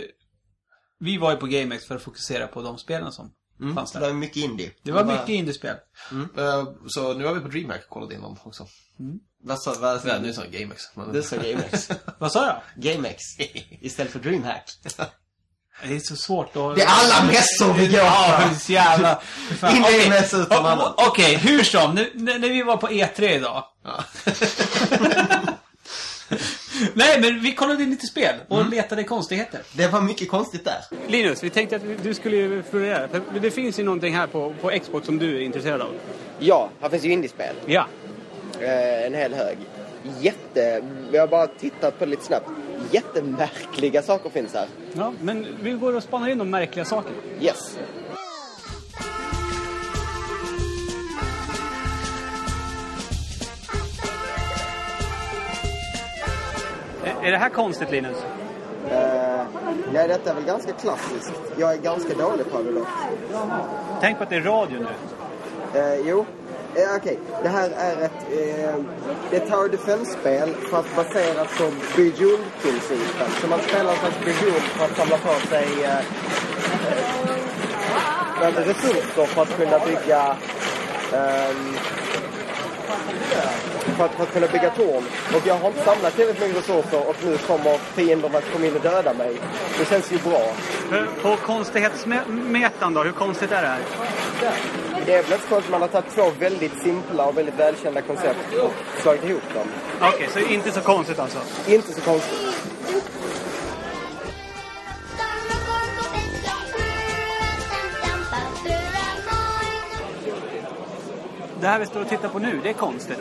vi 1.00 1.18
var 1.18 1.30
ju 1.30 1.36
på 1.36 1.46
GameX 1.46 1.86
för 1.86 1.96
att 1.96 2.02
fokusera 2.02 2.46
på 2.46 2.62
de 2.62 2.78
spelen 2.78 3.12
som 3.12 3.32
fanns 3.74 3.92
Det 3.92 3.98
där. 3.98 4.06
var 4.06 4.14
mycket 4.14 4.36
indie. 4.36 4.70
Det 4.82 4.92
var 4.92 5.04
mycket 5.04 5.28
indiespel. 5.28 5.76
Eh, 6.38 6.64
Så 6.86 7.14
nu 7.14 7.26
har 7.26 7.34
vi 7.34 7.40
på 7.40 7.48
DreamHack 7.48 7.88
kollat 7.88 8.12
in 8.12 8.20
dem 8.20 8.36
också. 8.44 8.66
Vad 9.44 9.62
sa 9.62 9.74
vad 9.80 10.00
Ja, 10.06 10.18
nu 10.22 10.32
sa 10.32 10.42
jag 10.44 10.60
GameX. 10.60 10.82
Men... 10.94 11.12
Du 11.12 11.22
sa 11.22 11.36
GameX. 11.36 11.88
Vad 12.18 12.32
sa 12.32 12.46
jag? 12.46 12.60
GameX. 12.94 13.22
Istället 13.80 14.12
för 14.12 14.18
DreamHack. 14.18 14.64
Det 15.82 15.94
är 15.96 16.00
så 16.00 16.16
svårt 16.16 16.56
att... 16.56 16.76
Det 16.76 16.82
är 16.82 16.86
alla 16.88 17.26
mässor 17.26 17.72
vi 17.74 17.86
går 17.86 17.98
på. 18.42 18.48
det 18.48 18.54
så 18.54 18.72
jävla... 18.72 19.20
Fan, 19.58 19.76
Inne 19.76 19.88
i 19.90 19.98
okej. 19.98 20.08
mässa 20.10 20.36
utan 20.36 20.66
annat. 20.66 20.94
Okej, 20.96 21.36
hur 21.36 21.62
som. 21.62 21.94
Nu, 21.94 22.10
när 22.14 22.38
när 22.38 22.48
vi 22.48 22.62
var 22.62 22.76
på 22.76 22.88
E3 22.88 23.22
idag. 23.22 23.64
Nej, 26.94 27.20
men 27.20 27.40
vi 27.40 27.54
kollade 27.54 27.82
in 27.82 27.90
lite 27.90 28.06
spel 28.06 28.34
och 28.48 28.58
Mm. 28.58 28.70
letade 28.70 29.04
konstigheter. 29.04 29.60
Det 29.72 29.88
var 29.88 30.00
mycket 30.00 30.28
konstigt 30.28 30.64
där. 30.64 30.84
Linus, 31.08 31.42
vi 31.42 31.50
tänkte 31.50 31.76
att 31.76 31.82
du 32.02 32.14
skulle 32.14 32.62
florera. 32.70 33.08
För 33.08 33.20
det 33.40 33.50
finns 33.50 33.78
ju 33.78 33.82
någonting 33.84 34.14
här 34.14 34.26
på, 34.26 34.54
på 34.60 34.70
Xbox 34.82 35.06
som 35.06 35.18
du 35.18 35.36
är 35.36 35.40
intresserad 35.40 35.80
av. 35.82 35.94
Ja, 36.38 36.70
här 36.80 36.88
finns 36.88 37.04
ju 37.04 37.12
indiespel. 37.12 37.54
Ja. 37.66 37.86
Eh, 38.60 39.06
en 39.06 39.14
hel 39.14 39.34
hög. 39.34 39.56
Jätte... 40.20 40.82
Vi 41.10 41.18
har 41.18 41.26
bara 41.26 41.46
tittat 41.46 41.98
på 41.98 42.04
det 42.04 42.10
lite 42.10 42.24
snabbt. 42.24 42.48
Jättemärkliga 42.92 44.02
saker 44.02 44.30
finns 44.30 44.54
här. 44.54 44.66
ja. 44.92 45.12
Men 45.22 45.46
vi 45.62 45.70
går 45.70 45.96
och 45.96 46.02
spanar 46.02 46.28
in 46.28 46.38
de 46.38 46.50
märkliga 46.50 46.84
sakerna. 46.84 47.14
Yes. 47.40 47.78
Är, 57.22 57.30
det 57.30 57.38
här 57.38 57.48
konstigt, 57.48 57.90
Linus? 57.90 58.16
Eh, 58.90 59.44
nej, 59.92 60.08
detta 60.08 60.30
är 60.30 60.34
väl 60.34 60.44
ganska 60.44 60.72
klassiskt. 60.72 61.32
Jag 61.56 61.72
är 61.72 61.76
ganska 61.76 62.14
dålig 62.14 62.50
på 62.50 62.62
det 62.62 62.72
då. 62.72 62.86
Tänk 64.00 64.18
på 64.18 64.24
att 64.24 64.30
det 64.30 64.36
är 64.36 64.40
radio 64.40 64.78
nu. 64.78 64.88
Eh, 65.80 66.00
jo, 66.04 66.26
eh, 66.74 66.96
okej. 66.96 67.18
Det 67.42 67.48
här 67.48 67.70
är 67.70 67.96
ett, 68.04 68.22
eh, 68.30 68.74
det 69.30 69.36
är 69.36 69.46
Tower 69.50 69.68
Defense-spel 69.68 70.54
fast 70.70 70.96
baserat 70.96 71.48
på 71.58 71.64
Bejeweled-principen. 71.96 73.30
Så 73.40 73.46
man 73.46 73.60
spelar 73.60 73.92
en 73.92 73.98
slags 73.98 74.18
Bejeweled 74.24 74.62
för 74.62 74.84
att 74.84 74.96
samla 74.96 75.18
på 75.18 75.48
sig 75.48 75.84
eh, 75.84 76.04
resurser 78.40 79.26
för 79.26 79.42
att 79.42 79.56
kunna 79.56 79.78
bygga 79.78 80.36
ehm, 81.12 81.76
för 83.98 84.04
att, 84.04 84.14
för 84.14 84.22
att 84.22 84.32
kunna 84.32 84.46
bygga 84.46 84.70
torn. 84.70 85.04
Och 85.34 85.46
jag 85.46 85.54
har 85.54 85.68
inte 85.68 85.84
samlat 85.84 86.16
tillräckligt 86.16 86.48
mycket 86.48 86.68
resurser 86.68 87.08
och 87.08 87.16
nu 87.24 87.38
kommer 87.38 87.78
fienderna 87.78 88.38
att 88.38 88.52
komma 88.52 88.66
in 88.66 88.76
och 88.76 88.82
döda 88.82 89.12
mig. 89.14 89.32
Det 89.78 89.84
känns 89.84 90.12
ju 90.12 90.18
bra. 90.18 90.44
På 91.22 91.36
konstighetsmetan 91.36 92.94
då, 92.94 93.02
hur 93.02 93.12
konstigt 93.12 93.52
är 93.52 93.62
det 93.62 93.68
här? 93.68 93.80
Det 95.06 95.14
är 95.14 95.22
väl 95.22 95.32
inte 95.32 95.44
så 95.44 95.48
konstigt 95.48 95.70
man 95.70 95.80
har 95.80 95.88
tagit 95.88 96.14
två 96.14 96.30
väldigt 96.38 96.82
simpla 96.82 97.26
och 97.26 97.38
väldigt 97.38 97.58
välkända 97.58 98.02
koncept 98.02 98.54
och 98.62 98.72
slagit 99.02 99.24
ihop 99.24 99.42
dem. 99.54 99.68
Okej, 100.00 100.28
så 100.32 100.38
inte 100.38 100.72
så 100.72 100.80
konstigt 100.80 101.18
alltså. 101.18 101.38
Inte 101.66 101.92
så 101.92 102.00
konstigt. 102.00 102.38
Det 111.60 111.66
här 111.66 111.78
vi 111.78 111.86
står 111.86 112.00
och 112.00 112.08
tittar 112.08 112.28
på 112.28 112.38
nu, 112.38 112.60
det 112.62 112.68
är 112.68 112.72
konstigt. 112.74 113.18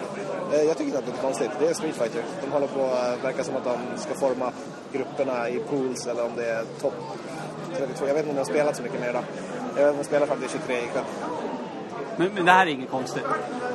Eh, 0.53 0.61
Jag 0.61 0.77
tycker 0.77 0.83
inte 0.85 0.97
att 0.99 1.05
det 1.05 1.11
är 1.11 1.21
konstigt. 1.21 1.51
Det 1.59 1.67
är 1.67 1.73
Street 1.73 1.95
Fighter. 1.95 2.23
De 2.45 2.51
håller 2.51 2.67
på, 2.67 2.79
eh, 2.79 3.23
verkar 3.23 3.43
som 3.43 3.55
att 3.55 3.63
de 3.63 3.77
ska 3.95 4.13
forma 4.13 4.51
grupperna 4.91 5.49
i 5.49 5.59
pools 5.59 6.07
eller 6.07 6.25
om 6.25 6.31
det 6.35 6.49
är 6.51 6.63
topp 6.81 6.93
32. 7.77 8.07
Jag 8.07 8.13
vet 8.13 8.17
inte 8.25 8.29
om 8.29 8.35
de 8.35 8.39
har 8.41 8.45
spelat 8.45 8.75
så 8.75 8.83
mycket 8.83 9.01
mer 9.01 9.09
idag. 9.09 9.23
Jag 9.75 9.83
vet 9.83 9.91
att 9.91 9.97
de 9.97 10.03
spelar 10.03 10.27
fram 10.27 10.39
till 10.39 10.49
23 10.49 10.77
ikväll. 10.77 11.03
Men, 12.17 12.29
men 12.35 12.45
det 12.45 12.51
här 12.51 12.65
är 12.65 12.69
inget 12.69 12.89
konstigt. 12.89 13.23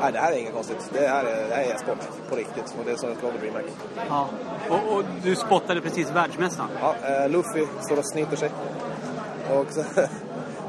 Nej, 0.00 0.12
det 0.12 0.18
här 0.18 0.32
är 0.32 0.36
inget 0.36 0.54
konstigt. 0.54 0.90
Det 0.92 1.08
här 1.08 1.24
är, 1.24 1.48
det 1.48 1.54
här 1.54 1.62
är 1.62 1.78
sport 1.78 1.98
på 2.28 2.36
riktigt. 2.36 2.74
Och 2.78 2.84
det 2.84 2.92
är 2.92 2.96
som 2.96 3.10
ett 3.12 3.18
Clover 3.20 3.38
DreamHack. 3.38 3.64
Ja. 4.08 4.28
Och, 4.68 4.96
och 4.96 5.04
du 5.22 5.34
spottade 5.36 5.80
precis 5.80 6.10
världsmästaren. 6.10 6.70
Ja, 6.80 6.94
eh, 7.08 7.28
Luffy 7.30 7.66
står 7.80 7.98
och 7.98 8.06
snyter 8.06 8.36
sig. 8.36 8.50
Och 9.54 9.66
så, 9.70 9.84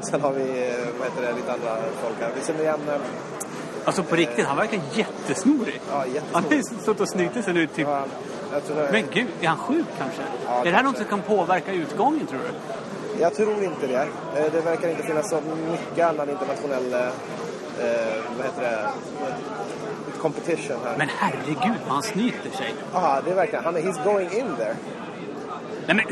sen 0.10 0.20
har 0.20 0.32
vi, 0.32 0.42
eh, 0.42 0.84
vad 0.98 1.08
heter 1.08 1.22
det, 1.22 1.32
lite 1.36 1.52
andra 1.52 1.76
folk 2.02 2.16
här. 2.20 2.30
Vi 2.40 2.46
känner 2.46 2.60
igen... 2.60 2.80
Alltså 3.84 4.02
på 4.02 4.16
riktigt, 4.16 4.46
han 4.46 4.56
verkar 4.56 4.80
jättesnorig. 4.94 5.80
Ja, 5.90 5.96
Han 5.98 6.08
jättestor. 6.14 6.40
har 6.48 6.54
ju 6.54 6.62
stått 6.62 7.00
och 7.00 7.08
snytit 7.08 7.44
sig 7.44 7.54
nu 7.54 7.66
typ. 7.66 7.88
Ja, 7.88 8.04
det, 8.68 8.88
Men 8.92 9.04
gud, 9.12 9.26
är 9.40 9.48
han 9.48 9.56
sjuk 9.58 9.86
kanske? 9.98 10.22
Ja, 10.46 10.60
är 10.60 10.64
det 10.64 10.70
här 10.70 10.82
något 10.82 10.96
som 10.96 11.06
kan 11.06 11.22
påverka 11.22 11.72
utgången 11.72 12.26
tror 12.26 12.38
du? 12.40 12.54
jag 13.20 13.34
tror 13.34 13.62
inte 13.64 13.86
det. 13.86 13.94
Eh, 14.36 14.52
Det 14.52 14.60
verkar 14.60 14.88
inte 14.88 15.02
finnas 15.02 15.30
så 15.30 15.40
mycket 15.70 16.06
annan 16.08 16.30
internationell, 16.30 16.92
eh, 16.94 17.08
vad 18.36 18.46
heter 18.46 18.62
det, 18.62 18.88
competition 20.18 20.76
här. 20.84 20.94
Men 20.98 21.08
herregud 21.18 21.76
han 21.88 22.02
snyter 22.02 22.50
sig. 22.50 22.74
Ja, 22.92 23.20
det 23.24 23.30
är 23.30 23.34
verkligen, 23.34 23.64
han 23.64 23.76
är, 23.76 23.80
he's 23.80 24.04
going 24.04 24.30
in 24.32 24.56
there. 24.56 24.76
Nej 25.86 25.96
men... 25.96 26.04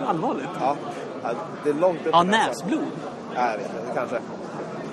Allvarligt? 0.08 0.48
Ja, 0.60 0.76
det 1.64 1.70
är 1.70 1.74
långt 1.74 2.00
upp. 2.06 2.08
Ja, 2.12 2.22
näsblod. 2.22 2.80
Ja, 3.34 3.50
jag 3.50 3.58
vet 3.58 3.66
inte, 3.66 3.94
kanske. 3.94 4.18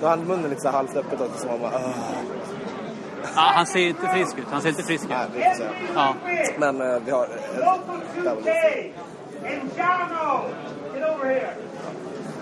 Då 0.00 0.06
har 0.06 0.16
han 0.16 0.26
munnen 0.26 0.50
lite 0.50 0.62
så 0.62 0.68
halvt 0.68 0.96
öppet 0.96 1.20
också, 1.20 1.38
som 1.38 1.50
om 1.50 1.60
man 1.60 1.70
bara. 1.70 1.80
Ja, 3.22 3.40
han 3.54 3.66
ser 3.66 3.78
inte 3.88 4.06
frisk 4.08 4.38
ut. 4.38 4.44
Han 4.50 4.62
ser 4.62 4.68
inte 4.68 4.82
frisk 4.82 5.04
ut. 5.04 5.10
Nej, 5.10 5.26
vi 5.34 5.42
får 5.42 5.54
se. 5.54 5.64
Ja. 5.94 6.14
Men 6.58 6.80
eh, 6.80 6.98
vi 7.04 7.10
har... 7.10 7.22
eh, 7.24 7.28
där 8.24 8.34
var 8.34 8.42
det. 8.44 8.92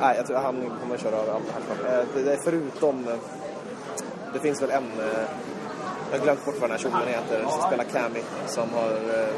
Nej, 0.01 0.17
jag 0.17 0.27
tror 0.27 0.37
att 0.37 0.43
han 0.43 0.71
kommer 0.83 0.95
att 0.95 1.01
köra 1.01 1.17
över 1.17 1.33
det 1.33 1.85
här. 1.89 1.99
Eh, 2.01 2.05
Det 2.15 2.23
det 2.23 2.33
är 2.33 2.39
förutom... 2.45 3.09
eh, 3.09 3.15
Det 4.33 4.39
finns 4.39 4.63
väl 4.63 4.71
en... 4.71 4.85
eh, 5.01 5.25
Jag 6.13 6.19
har 6.19 6.25
glömt 6.25 6.45
bort 6.45 6.55
vad 6.61 6.71
den 6.71 6.79
här 6.79 6.79
kjolen 6.79 7.09
heter, 7.09 7.45
som 7.49 7.63
spelar 7.63 7.85
Cammy, 7.85 8.21
som 8.47 8.69
har... 8.75 8.91
eh, 8.91 9.29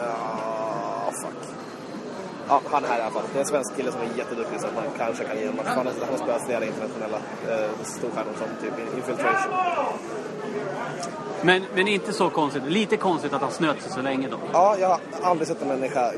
Ja. 0.00 0.67
Ja, 2.48 2.60
han 2.64 2.84
är 2.84 2.88
här 2.88 2.98
i 2.98 3.02
alla 3.02 3.10
fall. 3.10 3.22
Det 3.32 3.38
är 3.38 3.40
en 3.40 3.46
svensk 3.48 3.76
kille 3.76 3.92
som 3.92 4.00
är 4.00 4.18
jätteduktig 4.18 4.60
så 4.60 4.66
att 4.66 4.74
man 4.74 4.84
kanske 4.98 5.24
kan 5.24 5.38
ge 5.38 5.44
en 5.44 5.56
match. 5.56 5.66
Han 5.66 5.86
har, 5.86 6.16
spelat 6.16 6.46
flera 6.46 6.64
internationella 6.64 7.16
eh, 7.48 7.70
storstjärnor 7.82 8.32
som 8.38 8.48
typ 8.62 8.96
Infiltration. 8.96 9.52
Men, 11.42 11.62
men 11.74 11.88
inte 11.88 12.12
så 12.12 12.30
konstigt. 12.30 12.62
Lite 12.66 12.96
konstigt 12.96 13.32
att 13.32 13.42
han 13.42 13.50
snöt 13.50 13.82
sig 13.82 13.92
så 13.92 14.02
länge 14.02 14.28
då. 14.28 14.38
Ja, 14.52 14.76
jag 14.80 14.88
har 14.88 15.00
aldrig 15.22 15.48
sett 15.48 15.62
en 15.62 15.68
människa 15.68 16.12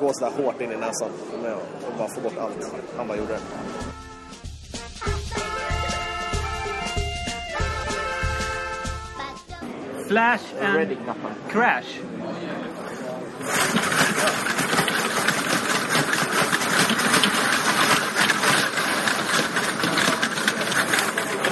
gå 0.00 0.12
så 0.12 0.24
där 0.24 0.44
hårt 0.44 0.60
in 0.60 0.72
i 0.72 0.76
näsan 0.76 1.10
med 1.42 1.52
att 1.52 1.98
bara 1.98 2.08
få 2.08 2.20
bort 2.20 2.38
allt. 2.38 2.74
Han 2.96 3.08
bara 3.08 3.18
gjorde 3.18 3.32
det. 3.32 3.40
Flash 10.08 10.44
and 10.60 10.96
Crash. 11.48 12.00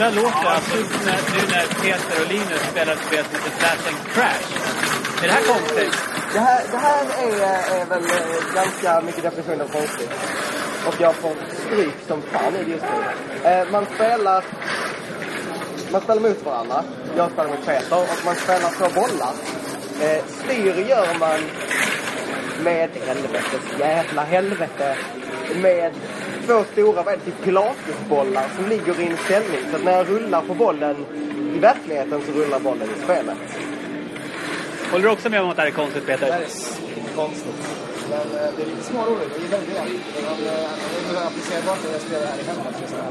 Där 0.01 0.13
låter 0.13 0.49
alltså 0.57 0.77
när, 1.07 1.21
nu 1.35 1.43
när 1.55 1.67
Peter 1.83 2.17
och 2.23 2.29
Linus 2.33 2.63
spelar 2.71 2.93
ett 2.93 3.05
spel 3.07 3.25
som 3.25 3.35
heter 3.35 3.51
Flash 3.61 3.89
and 3.89 4.01
Crash. 4.15 4.47
Är 5.23 5.27
det 5.29 5.33
här 5.33 5.47
konstigt? 5.55 5.95
Det 6.33 6.39
här, 6.39 6.63
det 6.71 6.77
här 6.77 7.05
är, 7.23 7.81
är 7.81 7.87
väl 7.87 8.05
eh, 8.05 8.55
ganska 8.55 9.01
mycket 9.01 9.23
definition 9.23 9.61
av 9.61 9.69
konstigt. 9.69 10.11
Och 10.87 10.95
jag 10.99 11.15
får 11.15 11.35
stryk 11.67 11.95
som 12.09 12.23
fan 12.23 12.57
i 12.57 12.65
det 12.65 12.71
just 12.71 12.85
nu. 12.85 13.51
Eh, 13.51 13.71
man 13.73 13.87
spelar... 13.95 14.45
Man 15.93 16.01
spelar 16.01 16.21
mot 16.21 16.45
varandra. 16.45 16.85
Jag 17.17 17.31
spelar 17.31 17.49
mot 17.49 17.67
Peter 17.67 17.97
och 17.97 18.25
man 18.25 18.35
spelar 18.35 18.71
två 18.79 19.01
bollar. 19.01 19.33
Eh, 20.03 20.25
styr 20.27 20.89
gör 20.89 21.19
man 21.19 21.41
med 22.65 22.91
helvetes 23.07 23.79
jävla 23.79 24.23
helvete. 24.23 24.97
Med 25.55 25.93
två 26.51 26.65
stora, 26.73 27.03
vad 27.03 27.15
är 27.15 27.17
det, 27.17 27.25
typ 27.25 27.43
pilatesbollar 27.45 28.47
som 28.57 28.69
ligger 28.69 29.01
i 29.01 29.07
en 29.07 29.17
ställning. 29.17 29.61
Så 29.71 29.77
att 29.77 29.85
när 29.85 29.93
jag 29.93 30.09
rullar 30.09 30.43
på 30.43 30.55
bollen 30.55 30.97
i 31.57 31.59
verkligheten 31.59 32.21
så 32.27 32.33
rullar 32.33 32.61
bollen 32.61 32.89
i 32.97 33.03
spelet. 33.05 33.39
Håller 34.91 35.05
du 35.05 35.11
också 35.11 35.31
med 35.31 35.43
om 35.43 35.51
att 35.51 35.57
det 35.57 35.63
här 35.63 35.69
är 35.69 35.73
konstigt 35.73 36.07
Peter? 36.07 36.27
Det 36.27 36.33
här 36.33 36.41
är 36.41 37.17
konstigt. 37.17 37.61
Men 38.11 38.21
eh, 38.21 38.51
det 38.57 38.63
är 38.63 38.67
lite 38.67 38.83
småroligt. 38.83 39.31
Jag 39.35 39.43
gillar 39.43 39.59
det. 39.59 39.93
Men 40.27 40.33
eh, 40.33 40.71
det 40.91 41.09
är 41.09 41.13
mer 41.13 41.21
applicerbart 41.27 41.79
när 41.85 41.93
jag 41.93 42.01
spelar 42.01 42.27
här 42.27 42.39
i 42.39 42.45
hemmet. 42.49 42.75
det 42.91 42.97
här. 42.97 43.11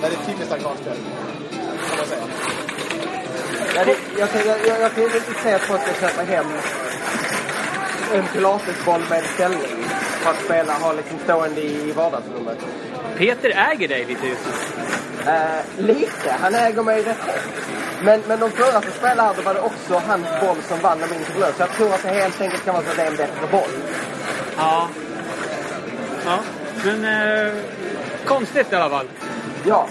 Det 0.00 0.06
är 0.06 0.10
ett 0.10 0.26
typiskt 0.26 0.52
arkadspel. 0.52 0.96
Kan 1.88 1.98
man 1.98 2.06
säga. 2.06 2.22
Ja, 3.76 3.84
det, 3.84 3.96
jag, 4.18 4.30
kan, 4.30 4.40
jag, 4.46 4.58
jag, 4.66 4.80
jag 4.80 4.94
kan 4.94 5.04
inte 5.04 5.16
riktigt 5.16 5.42
säga 5.42 5.56
att 5.56 5.62
folk 5.62 5.82
ska 5.82 6.06
köpa 6.06 6.22
hem 6.22 6.46
en 8.14 8.24
pilatesboll 8.32 9.00
med 9.10 9.24
ställning 9.34 9.80
för 10.20 10.30
att 10.30 10.44
spela, 10.44 10.72
ha 10.72 10.92
liksom 10.92 11.18
stående 11.24 11.60
i 11.60 11.92
vardagsrummet. 11.92 12.58
Peter 13.16 13.50
äger 13.72 13.88
dig 13.88 14.04
lite 14.04 14.26
just 14.26 14.40
nu. 14.46 15.30
Eh, 15.30 15.86
lite. 15.86 16.34
Han 16.40 16.54
äger 16.54 16.82
mig 16.82 17.02
rätt 17.02 17.18
men, 18.02 18.20
men 18.28 18.40
de 18.40 18.50
förra 18.50 18.82
som 18.82 18.90
spelade 18.90 19.22
här, 19.22 19.34
då 19.36 19.42
var 19.42 19.54
det 19.54 19.60
också 19.60 20.02
hans 20.06 20.26
boll 20.40 20.62
som 20.68 20.80
vann 20.80 21.02
om 21.02 21.14
inte 21.14 21.24
förlorade. 21.24 21.52
Så 21.52 21.62
jag 21.62 21.70
tror 21.70 21.94
att 21.94 22.02
det 22.02 22.08
helt 22.08 22.40
enkelt 22.40 22.64
kan 22.64 22.74
vara 22.74 22.84
så 22.84 22.90
att 22.90 22.96
det 22.96 23.02
är 23.02 23.10
en 23.10 23.16
bättre 23.16 23.46
boll. 23.50 23.70
Ja. 24.56 24.88
Ja, 26.24 26.38
men 26.84 27.04
eh, 27.04 27.54
konstigt 28.24 28.72
i 28.72 28.74
alla 28.74 28.90
fall. 28.90 29.06
Ja. 29.66 29.88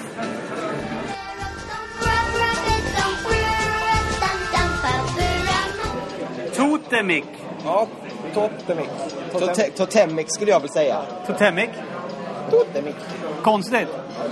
Totemic. 6.56 7.26
Ja, 7.64 7.88
Totemic. 8.34 8.88
Tote- 9.34 9.72
Totemic 9.78 10.26
skulle 10.34 10.52
jag 10.52 10.60
väl 10.60 10.70
säga. 10.70 11.02
Totemic. 11.28 11.70
Totemic. 12.52 12.96
Konstigt. 13.44 13.88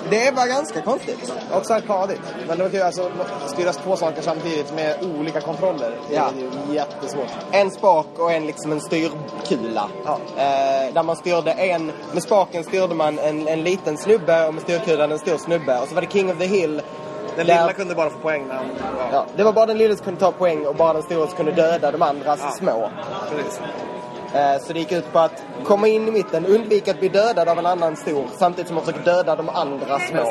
Det 0.09 0.31
var 0.35 0.47
ganska 0.47 0.81
konstigt. 0.81 1.33
Också 1.53 1.73
arkadigt. 1.73 2.21
Men 2.47 2.57
det 2.57 2.63
ju 2.77 2.81
alltså 2.81 3.11
styras 3.47 3.77
två 3.77 3.95
saker 3.95 4.21
samtidigt 4.21 4.73
med 4.73 4.95
olika 5.19 5.41
kontroller. 5.41 5.91
Det 6.09 6.15
är 6.15 6.19
Ja. 6.19 6.29
ju 6.67 6.75
jättesvårt. 6.75 7.27
En 7.51 7.71
spak 7.71 8.05
och 8.17 8.31
en 8.31 8.45
liksom 8.45 8.71
en 8.71 8.81
styrkula. 8.81 9.89
Ja. 10.05 10.19
Eh, 10.37 10.93
där 10.93 11.03
man 11.03 11.15
styrde 11.15 11.51
en, 11.51 11.91
med 12.13 12.23
spaken 12.23 12.63
styrde 12.63 12.95
man 12.95 13.19
en, 13.19 13.47
en 13.47 13.63
liten 13.63 13.97
snubbe 13.97 14.47
och 14.47 14.53
med 14.53 14.63
styrkulan 14.63 15.11
en 15.11 15.19
stor 15.19 15.37
snubbe. 15.37 15.79
Och 15.79 15.87
så 15.87 15.95
var 15.95 16.01
det 16.01 16.11
King 16.11 16.31
of 16.31 16.37
the 16.37 16.45
Hill. 16.45 16.81
Den 17.37 17.47
där- 17.47 17.61
lilla 17.61 17.73
kunde 17.73 17.95
bara 17.95 18.09
få 18.09 18.17
poäng 18.19 18.47
när 18.47 18.55
han... 18.55 18.65
Ja, 18.79 19.07
Ja, 19.11 19.25
det 19.35 19.43
var 19.43 19.53
bara 19.53 19.65
den 19.65 19.77
lilla 19.77 19.95
som 19.95 20.05
kunde 20.05 20.19
ta 20.19 20.31
poäng 20.31 20.65
och 20.65 20.75
bara 20.75 20.93
den 20.93 21.03
stora 21.03 21.27
som 21.27 21.35
kunde 21.37 21.51
döda 21.51 21.91
de 21.91 22.01
andras 22.01 22.39
Ja. 22.43 22.51
små. 22.51 22.89
precis. 23.35 23.59
Eh, 24.33 24.57
så 24.61 24.73
det 24.73 24.79
gick 24.79 24.91
ut 24.91 25.11
på 25.13 25.19
att 25.19 25.43
komma 25.63 25.87
in 25.87 26.07
i 26.07 26.11
mitten, 26.11 26.45
undvika 26.45 26.91
att 26.91 26.99
bli 26.99 27.09
dödad 27.09 27.49
av 27.49 27.59
en 27.59 27.65
annan 27.65 27.95
stor 27.95 28.25
samtidigt 28.37 28.67
som 28.67 28.75
man 28.75 28.85
försöker 28.85 29.05
döda 29.05 29.35
de 29.35 29.49
andra 29.49 29.99
små. 29.99 30.21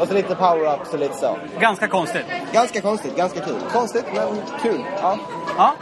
Och 0.00 0.08
så 0.08 0.14
lite 0.14 0.34
power-ups 0.34 0.92
och 0.92 0.98
lite 0.98 1.14
så. 1.16 1.36
Ganska 1.60 1.88
konstigt. 1.88 2.24
Ganska 2.52 2.80
konstigt, 2.80 3.16
ganska 3.16 3.40
kul. 3.40 3.54
Konstigt, 3.72 4.04
men 4.14 4.26
kul. 4.62 4.80
Ja. 5.02 5.18
Ja. 5.58 5.72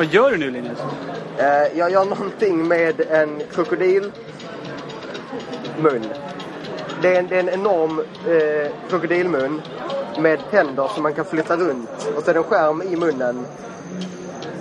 Vad 0.00 0.08
gör 0.08 0.30
du 0.30 0.36
nu 0.36 0.50
Linus? 0.50 0.78
Eh, 1.38 1.78
jag 1.78 1.90
gör 1.90 2.04
någonting 2.04 2.68
med 2.68 3.00
en 3.00 3.42
krokodilmun. 3.54 4.12
Det 7.02 7.14
är 7.16 7.18
en, 7.18 7.28
det 7.28 7.36
är 7.36 7.40
en 7.40 7.48
enorm 7.48 8.00
eh, 8.28 8.70
krokodilmun 8.88 9.62
med 10.18 10.40
tänder 10.50 10.88
som 10.88 11.02
man 11.02 11.14
kan 11.14 11.24
flytta 11.24 11.56
runt. 11.56 11.90
Och 12.16 12.22
så 12.22 12.30
är 12.30 12.34
det 12.34 12.40
en 12.40 12.44
skärm 12.44 12.82
i 12.82 12.96
munnen. 12.96 13.46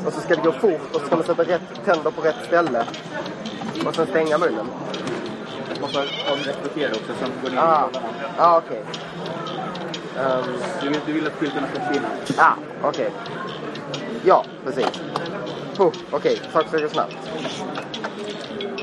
Och 0.06 0.14
så 0.14 0.22
ska 0.22 0.36
det 0.36 0.42
gå 0.42 0.52
fort 0.52 0.82
och 0.94 1.02
så 1.02 1.06
ska 1.08 1.16
man 1.16 1.26
sätta 1.26 1.44
rätt 1.44 1.86
tänder 1.86 2.12
på 2.12 2.22
rätt 2.22 2.46
ställe. 2.48 2.84
Och 3.86 3.96
sen 3.96 4.08
stänga 4.08 4.38
munnen. 4.38 4.66
måste 5.82 5.98
ha 5.98 6.06
en 6.06 6.44
repetera 6.44 6.92
också 6.92 7.14
så 7.20 7.26
att 7.26 7.32
det 7.32 7.42
går 7.42 7.52
in 7.52 7.56
i 7.56 7.60
Ah, 7.60 7.90
ah 8.38 8.58
okej. 8.58 8.84
Ehm, 10.18 10.44
Du, 10.82 10.90
vill, 10.90 11.00
du 11.06 11.14
vill 11.14 11.28
att 11.28 11.34
skyltarna 11.34 11.68
ska 11.68 11.80
försvinna. 11.80 12.08
ah, 12.38 12.54
okej. 12.84 13.12
Ja, 14.26 14.46
precis. 14.66 15.02
Oh, 15.78 15.94
okej, 16.12 16.42
saker 16.54 16.68
ska 16.68 16.78
gå 16.78 16.90
snabbt. 16.90 17.16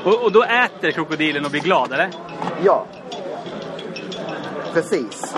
Och, 0.03 0.23
och 0.23 0.31
då 0.31 0.43
äter 0.43 0.91
krokodilen 0.91 1.45
och 1.45 1.51
blir 1.51 1.61
glad, 1.61 1.93
eller? 1.93 2.09
Ja. 2.63 2.85
Precis. 4.73 5.35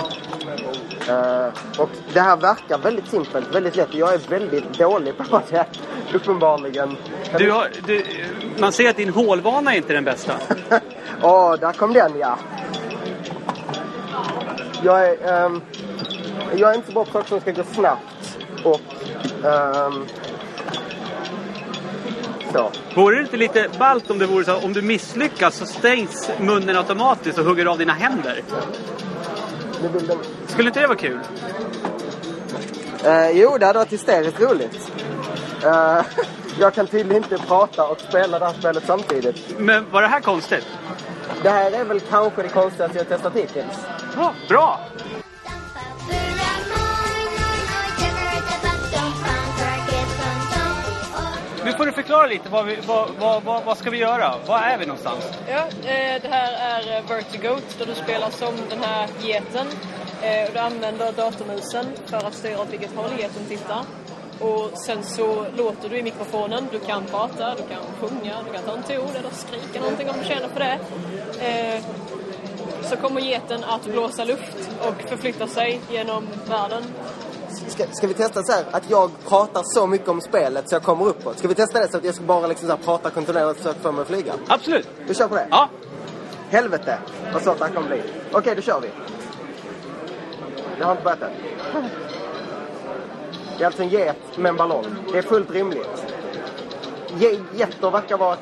Eh, 1.09 1.47
och 1.77 1.89
det 2.13 2.19
här 2.19 2.37
verkar 2.37 2.77
väldigt 2.77 3.07
simpelt, 3.07 3.55
väldigt 3.55 3.75
lätt. 3.75 3.93
Jag 3.93 4.13
är 4.13 4.17
väldigt 4.17 4.77
dålig 4.77 5.17
på 5.17 5.41
det, 5.49 5.65
uppenbarligen. 6.13 6.97
Du 7.37 7.51
har, 7.51 7.67
du, 7.87 8.05
man 8.57 8.71
ser 8.71 8.89
att 8.89 8.95
din 8.95 9.09
hålvana 9.09 9.73
är 9.73 9.77
inte 9.77 9.93
den 9.93 10.03
bästa. 10.03 10.33
Åh, 11.21 11.55
där 11.59 11.73
kom 11.73 11.93
den 11.93 12.11
ja. 12.19 12.37
Jag 14.83 15.07
är, 15.07 15.45
ehm, 15.45 15.61
jag 16.55 16.71
är 16.71 16.75
inte 16.75 16.87
så 16.87 16.93
bra 16.93 17.05
på 17.05 17.11
saker 17.11 17.27
som 17.27 17.39
ska 17.39 17.51
gå 17.51 17.63
snabbt. 17.63 18.18
Och 18.63 18.81
ehm, 19.45 20.05
Så. 22.53 22.71
Vore 22.95 23.15
det 23.15 23.21
inte 23.21 23.37
lite 23.37 23.69
ballt 23.79 24.11
om 24.11 24.19
det 24.19 24.25
vore 24.25 24.45
så 24.45 24.55
om 24.55 24.73
du 24.73 24.81
misslyckas 24.81 25.55
så 25.55 25.65
stängs 25.65 26.29
munnen 26.39 26.77
automatiskt 26.77 27.37
och 27.37 27.45
hugger 27.45 27.65
av 27.65 27.77
dina 27.77 27.93
händer? 27.93 28.41
De... 29.81 30.19
Skulle 30.47 30.67
inte 30.67 30.81
det 30.81 30.87
vara 30.87 30.97
kul? 30.97 31.19
Eh, 33.05 33.29
jo, 33.29 33.57
det 33.57 33.65
hade 33.65 33.79
varit 33.79 33.93
hysteriskt 33.93 34.41
roligt. 34.41 34.91
Eh, 35.63 36.01
jag 36.59 36.73
kan 36.73 36.87
tydligen 36.87 37.23
inte 37.23 37.37
prata 37.37 37.87
och 37.87 37.99
spela 37.99 38.39
det 38.39 38.45
här 38.45 38.53
spelet 38.53 38.83
samtidigt. 38.85 39.59
Men 39.59 39.91
var 39.91 40.01
det 40.01 40.07
här 40.07 40.21
konstigt? 40.21 40.67
Det 41.43 41.49
här 41.49 41.71
är 41.71 41.85
väl 41.85 41.99
kanske 41.99 42.41
det 42.41 42.49
konstigaste 42.49 42.97
jag 42.97 43.07
testat 43.07 43.35
hittills. 43.35 43.85
Ja, 44.15 44.33
bra! 44.49 44.79
Nu 51.69 51.75
får 51.75 51.85
du 51.85 51.91
förklara 51.91 52.27
lite, 52.27 52.49
vad, 52.49 52.65
vi, 52.65 52.77
vad, 52.87 53.09
vad, 53.19 53.43
vad, 53.43 53.63
vad 53.63 53.77
ska 53.77 53.89
vi 53.89 53.97
göra? 53.97 54.35
Var 54.47 54.59
är 54.59 54.77
vi 54.77 54.85
någonstans? 54.85 55.29
Ja, 55.47 55.57
eh, 55.67 56.21
det 56.21 56.27
här 56.29 56.53
är 56.53 56.97
eh, 56.97 57.09
Vertigoat 57.09 57.75
där 57.79 57.85
du 57.85 57.95
spelar 57.95 58.29
som 58.29 58.53
den 58.69 58.79
här 58.83 59.07
geten. 59.21 59.67
Eh, 60.21 60.47
och 60.47 60.53
du 60.53 60.59
använder 60.59 61.11
datormusen 61.11 61.85
för 62.05 62.17
att 62.17 62.33
styra 62.33 62.61
åt 62.61 62.73
vilket 62.73 62.95
håll 62.95 63.09
geten 63.19 63.45
tittar. 63.47 63.83
Och 64.39 64.77
sen 64.77 65.03
så 65.03 65.45
låter 65.57 65.89
du 65.89 65.97
i 65.97 66.03
mikrofonen. 66.03 66.67
Du 66.71 66.79
kan 66.79 67.05
prata, 67.05 67.55
du 67.55 67.63
kan 67.63 67.83
sjunga, 67.99 68.35
du 68.47 68.53
kan 68.53 68.63
ta 68.63 68.73
en 68.73 68.83
ton 68.83 69.15
eller 69.15 69.29
skrika 69.31 69.79
någonting 69.79 70.09
om 70.09 70.15
du 70.21 70.25
känner 70.27 70.47
för 70.47 70.59
det. 70.59 70.79
Eh, 71.45 71.83
så 72.81 72.95
kommer 72.95 73.21
geten 73.21 73.63
att 73.63 73.85
blåsa 73.85 74.25
luft 74.25 74.69
och 74.87 75.09
förflytta 75.09 75.47
sig 75.47 75.79
genom 75.91 76.27
världen. 76.49 76.83
Ska, 77.67 77.83
ska 77.91 78.07
vi 78.07 78.13
testa 78.13 78.43
så 78.43 78.51
här 78.51 78.65
att 78.71 78.89
jag 78.89 79.11
pratar 79.27 79.61
så 79.65 79.87
mycket 79.87 80.07
om 80.07 80.21
spelet 80.21 80.69
så 80.69 80.75
jag 80.75 80.83
kommer 80.83 81.05
uppåt? 81.07 81.39
Ska 81.39 81.47
vi 81.47 81.55
testa 81.55 81.79
det 81.79 81.91
så 81.91 81.97
att 81.97 82.03
jag 82.05 82.15
ska 82.15 82.23
bara 82.23 82.47
liksom 82.47 82.67
så 82.69 82.75
här 82.75 82.83
prata 82.83 83.09
kontinuerligt 83.09 83.51
och 83.59 83.63
försöka 83.63 83.79
få 83.79 83.91
mig 83.91 84.01
att 84.01 84.07
flyga? 84.07 84.33
Absolut! 84.47 84.87
Vi 85.07 85.13
kör 85.15 85.27
på 85.27 85.35
det? 85.35 85.47
Ja. 85.51 85.69
Helvete 86.49 86.97
vad 87.33 87.41
svårt 87.41 87.59
det 87.59 87.65
här 87.65 87.73
kommer 87.73 87.87
bli. 87.87 88.01
Okej, 88.31 88.55
då 88.55 88.61
kör 88.61 88.79
vi. 88.81 88.89
Jag 90.79 90.85
har 90.85 90.91
inte 90.91 91.03
börjat 91.03 91.21
än. 91.21 91.31
Det 93.57 93.63
är 93.63 93.65
alltså 93.65 93.81
en 93.81 93.89
get 93.89 94.37
med 94.37 94.49
en 94.49 94.55
ballong. 94.57 94.85
Det 95.11 95.17
är 95.17 95.21
fullt 95.21 95.51
rimligt. 95.51 96.03
Ge- 97.17 97.41
Getter 97.55 97.91
verkar 97.91 98.17
vara. 98.17 98.37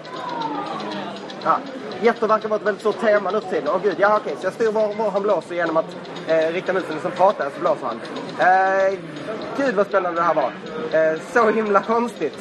Ja. 1.44 1.60
Getter 2.02 2.28
verkar 2.28 2.50
vara 2.50 2.60
ett 2.60 2.66
väldigt 2.66 2.82
stort 2.82 3.00
tema 3.00 3.32
nu 3.32 3.42
för 3.42 3.50
tiden. 3.50 3.68
Åh 3.68 3.82
gud, 3.84 3.96
ja 4.00 4.18
okej. 4.22 4.36
Så 4.40 4.46
jag 4.46 4.54
styr 4.54 4.72
var, 4.72 4.94
var 4.94 5.12
han 5.12 5.24
blåser 5.24 5.56
genom 5.56 5.78
att 5.78 5.96
eh, 6.28 6.54
rikta 6.54 6.74
musen 6.74 7.00
som 7.02 7.12
pratar 7.12 7.50
så 7.56 7.60
blåser 7.60 7.86
han. 7.86 8.00
Eh, 8.40 9.00
gud 9.58 9.76
vad 9.76 9.88
spännande 9.88 10.22
det 10.22 10.26
här 10.26 10.34
var. 10.34 10.52
Eh, 10.92 11.20
så 11.34 11.52
himla 11.52 11.82
konstigt. 11.82 12.38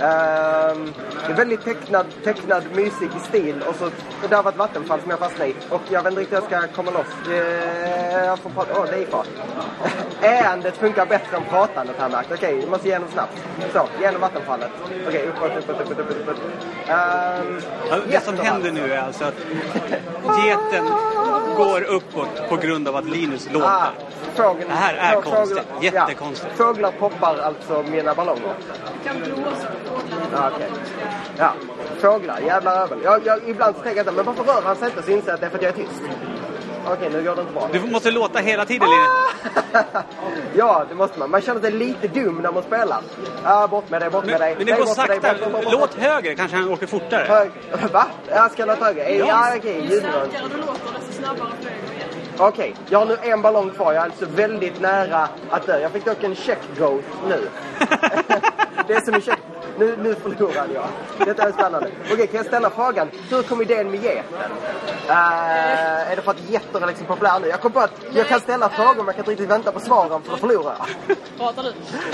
Ehm, 0.00 0.92
det 1.26 1.32
är 1.32 1.36
väldigt 1.36 1.64
tecknad, 1.64 2.06
tecknad, 2.24 2.62
mysig 2.74 3.10
stil 3.28 3.62
och 3.68 3.74
så 3.74 3.84
och 4.22 4.28
där 4.28 4.42
var 4.42 4.50
ett 4.50 4.56
vattenfall 4.56 5.00
som 5.00 5.10
jag 5.10 5.18
fastnade 5.18 5.50
i. 5.50 5.54
Och 5.70 5.80
jag 5.88 6.02
vet 6.02 6.10
inte 6.12 6.20
riktigt 6.20 6.38
hur 6.50 6.56
jag 6.56 6.64
ska 6.64 6.74
komma 6.76 6.90
loss. 6.90 7.28
Eh, 7.32 8.24
jag 8.24 8.38
får 8.38 8.50
prata. 8.50 8.72
Åh, 8.80 8.84
det 8.90 8.98
gick 8.98 9.10
bra. 9.10 9.24
Äandet 10.22 10.76
funkar 10.76 11.06
bättre 11.06 11.36
än 11.36 11.42
pratandet 11.50 11.96
här 11.98 12.08
märkt. 12.08 12.32
Okej, 12.32 12.54
vi 12.56 12.66
måste 12.66 12.88
igenom 12.88 13.08
snabbt. 13.12 13.32
Så, 13.72 13.88
genom 14.02 14.20
vattenfallet. 14.20 14.70
Okej, 15.08 15.26
uppåt, 15.28 15.50
uppåt, 15.58 15.80
uppåt, 15.80 15.98
uppåt, 15.98 16.16
uppåt. 16.16 16.36
Ehm, 16.88 17.60
Ja, 17.90 17.96
det 18.10 18.24
som 18.24 18.36
händer 18.38 18.70
nu 18.72 18.92
är 18.92 19.00
alltså 19.02 19.24
att 19.24 19.34
geten 20.44 20.84
går 21.56 21.82
uppåt 21.82 22.48
på 22.48 22.56
grund 22.56 22.88
av 22.88 22.96
att 22.96 23.04
Linus 23.04 23.48
låter. 23.52 23.66
Ah, 23.68 23.86
fågeln, 24.34 24.68
Det 24.68 24.74
här 24.74 24.94
är 24.94 25.12
få- 25.14 25.30
konstigt. 25.30 25.58
fåglar- 25.74 25.82
Jättekonstigt. 26.00 26.52
Ja, 26.58 26.64
fåglar 26.66 26.90
poppar 26.98 27.38
alltså 27.38 27.84
mina 27.90 28.14
ballonger. 28.14 28.54
kan 29.04 29.16
blåsa. 29.20 29.66
Ja, 30.32 30.50
okej. 30.54 30.70
Ja, 31.38 31.52
fåglar. 32.00 32.38
Jävla 32.40 32.74
övel. 32.82 32.98
Jag, 33.04 33.26
jag, 33.26 33.48
ibland 33.48 33.76
så 33.76 33.82
tänker 33.82 34.04
jag 34.04 34.14
men 34.14 34.24
varför 34.24 34.44
rör 34.44 34.62
han 34.64 34.76
sig 34.76 34.88
inte? 34.88 35.02
Så 35.02 35.10
inser 35.10 35.28
jag 35.28 35.34
att 35.34 35.40
det 35.40 35.46
är 35.46 35.50
för 35.50 35.56
att 35.58 35.62
jag 35.62 35.72
är 35.72 35.76
tyst. 35.76 36.02
Okej, 36.86 37.10
nu 37.12 37.22
går 37.24 37.34
det 37.34 37.40
inte 37.40 37.52
bra. 37.52 37.68
Du 37.72 37.80
måste 37.80 38.10
låta 38.10 38.38
hela 38.38 38.64
tiden 38.64 38.88
Linus. 38.88 39.54
ja, 40.54 40.84
det 40.88 40.94
måste 40.94 41.18
man. 41.18 41.30
Man 41.30 41.40
känner 41.40 41.60
sig 41.60 41.70
lite 41.70 42.08
dum 42.08 42.40
när 42.42 42.52
man 42.52 42.62
spelar. 42.62 43.00
Ja, 43.44 43.66
bort 43.68 43.90
med 43.90 44.00
dig, 44.02 44.10
bort 44.10 44.24
Men, 44.24 44.30
med 44.32 44.40
dig. 44.40 44.54
men 44.56 44.66
det 44.66 44.72
går 44.72 44.78
med 44.78 45.08
dig, 45.08 45.20
sakta. 45.20 45.44
bort, 45.44 45.52
bort, 45.52 45.64
bort, 45.64 45.72
Låt 45.72 45.94
högre, 45.94 46.34
kanske 46.34 46.56
han 46.56 46.68
åker 46.68 46.86
fortare. 46.86 47.24
Hög... 47.28 47.50
Va? 47.92 48.06
Jag 48.28 48.50
ska 48.52 48.64
låta 48.64 48.84
höger? 48.84 49.08
Ja, 49.08 49.26
Ja. 49.26 49.52
okej. 49.56 49.74
Ju 49.74 49.80
ljudnivån. 49.80 50.02
starkare 50.30 50.48
du 50.50 50.56
låter 50.56 50.98
desto 50.98 51.12
snabbare 51.22 51.48
flyger. 51.60 52.06
Okej, 52.38 52.74
jag 52.88 52.98
har 52.98 53.06
nu 53.06 53.16
en 53.22 53.42
ballong 53.42 53.70
kvar. 53.70 53.92
Jag 53.92 54.00
är 54.00 54.04
alltså 54.04 54.26
väldigt 54.26 54.80
nära 54.80 55.28
att 55.50 55.66
dö. 55.66 55.78
Jag 55.80 55.92
fick 55.92 56.04
dock 56.04 56.24
en 56.24 56.34
check 56.34 56.58
goat 56.78 57.04
nu. 57.28 57.48
det 58.86 58.94
är 58.94 59.00
som 59.00 59.14
en 59.14 59.20
check... 59.20 59.38
Nu, 59.80 59.96
nu 60.02 60.14
förlorade 60.14 60.74
jag. 60.74 60.88
Detta 61.26 61.42
är 61.42 61.52
spännande. 61.52 61.90
Okej, 62.12 62.26
kan 62.26 62.36
jag 62.36 62.46
ställa 62.46 62.70
frågan? 62.70 63.10
Hur 63.30 63.42
kom 63.42 63.62
idén 63.62 63.90
med 63.90 64.02
geten? 64.02 64.24
Eh, 65.08 66.10
är 66.10 66.16
det 66.16 66.22
för 66.22 66.30
att 66.30 66.40
getter 66.50 66.80
är 66.80 66.86
liksom 66.86 67.06
populära 67.06 67.38
nu? 67.38 67.48
Jag 67.48 67.60
kom 67.60 67.72
på 67.72 67.80
att 67.80 67.90
jag 68.14 68.26
kan 68.28 68.40
ställa 68.40 68.68
frågor 68.68 68.94
men 68.96 69.06
jag 69.06 69.14
kan 69.14 69.22
inte 69.22 69.30
riktigt 69.30 69.50
vänta 69.50 69.72
på 69.72 69.80
svaren 69.80 70.22
för 70.22 70.30
då 70.30 70.36
förlorar 70.36 70.74
jag. 70.78 71.16
Pratar 71.38 71.62
du? 71.62 71.68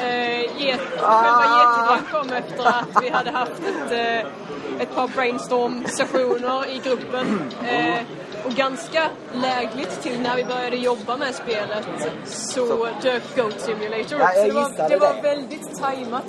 Eh, 0.04 0.40
get, 0.62 0.80
Ah. 1.02 1.22
Själva 1.22 1.44
getidén 1.58 2.12
kom 2.12 2.32
efter 2.36 2.66
att 2.68 3.02
vi 3.02 3.08
hade 3.08 3.30
haft 3.30 3.52
ett, 3.52 3.92
eh, 3.92 4.82
ett 4.82 4.94
par 4.94 5.08
brainstorm-sessioner 5.08 6.66
i 6.70 6.78
gruppen. 6.78 7.52
Eh, 7.68 7.98
och 8.44 8.52
ganska 8.52 9.02
lägligt 9.34 10.02
till 10.02 10.20
när 10.20 10.36
vi 10.36 10.44
började 10.44 10.76
jobba 10.76 11.16
med 11.16 11.34
spelet 11.34 11.86
så 12.24 12.88
dök 13.02 13.36
Goat 13.36 13.60
Simulator 13.60 14.16
upp. 14.16 14.20
Ja, 14.22 14.28
så 14.34 14.42
det 14.46 14.52
var, 14.52 14.88
det 14.88 14.96
var 14.96 15.22
väldigt 15.22 15.78
tajmat. 15.80 16.24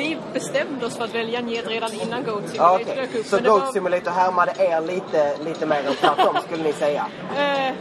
Vi 0.00 0.16
bestämde 0.32 0.86
oss 0.86 0.96
för 0.96 1.04
att 1.04 1.14
välja 1.14 1.40
get 1.40 1.66
redan 1.66 1.92
innan 1.92 2.24
Goat 2.24 2.42
Ja, 2.54 2.78
Simulator 2.78 2.82
Okej, 2.82 2.96
dök 2.96 3.14
upp. 3.14 3.26
så 3.26 3.36
det 3.36 3.48
Goat 3.48 3.62
var- 3.62 3.72
Simulator 3.72 4.10
härmade 4.10 4.52
er 4.58 4.80
lite, 4.80 5.36
lite 5.44 5.66
mer 5.66 5.76
än 5.86 5.94
tvärtom 5.94 6.36
skulle 6.46 6.62
ni 6.64 6.72
säga? 6.72 7.06
Eh, 7.36 7.74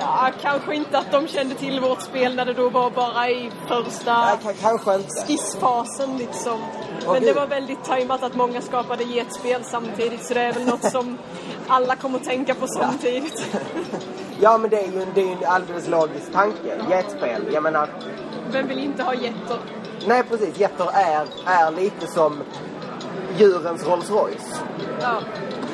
ja, 0.00 0.30
kanske 0.42 0.74
inte 0.74 0.98
att 0.98 1.12
de 1.12 1.28
kände 1.28 1.54
till 1.54 1.80
vårt 1.80 2.02
spel 2.02 2.34
när 2.36 2.44
det 2.44 2.52
då 2.54 2.68
var 2.68 2.90
bara 2.90 3.30
i 3.30 3.50
första 3.68 4.32
inte. 4.32 5.24
skissfasen 5.26 6.16
liksom. 6.18 6.58
Men 7.06 7.14
det 7.14 7.20
gud. 7.20 7.36
var 7.36 7.46
väldigt 7.46 7.84
tajmat 7.84 8.22
att 8.22 8.34
många 8.34 8.60
skapade 8.60 9.04
getspel 9.04 9.64
samtidigt 9.64 10.26
så 10.26 10.34
det 10.34 10.40
är 10.40 10.52
väl 10.52 10.64
något 10.66 10.92
som 10.92 11.18
alla 11.68 11.96
kommer 11.96 12.18
att 12.18 12.24
tänka 12.24 12.54
på 12.54 12.66
samtidigt. 12.66 13.46
Ja, 14.40 14.58
men 14.58 14.70
det 14.70 14.76
är 14.80 14.86
ju 14.92 15.02
en, 15.02 15.08
det 15.14 15.20
är 15.20 15.24
ju 15.24 15.32
en 15.32 15.44
alldeles 15.46 15.88
logisk 15.88 16.32
tanke. 16.32 16.78
Jetspel. 16.90 17.42
Jag 17.52 17.62
menar, 17.62 17.88
Vem 18.50 18.68
vill 18.68 18.78
inte 18.78 19.02
ha 19.02 19.14
getter? 19.14 19.58
Nej, 20.06 20.22
precis. 20.30 20.58
Getter 20.58 20.88
är, 20.94 21.26
är 21.46 21.70
lite 21.70 22.06
som 22.06 22.42
djurens 23.38 23.84
Rolls 23.86 24.10
Royce. 24.10 24.60
Ja. 25.00 25.18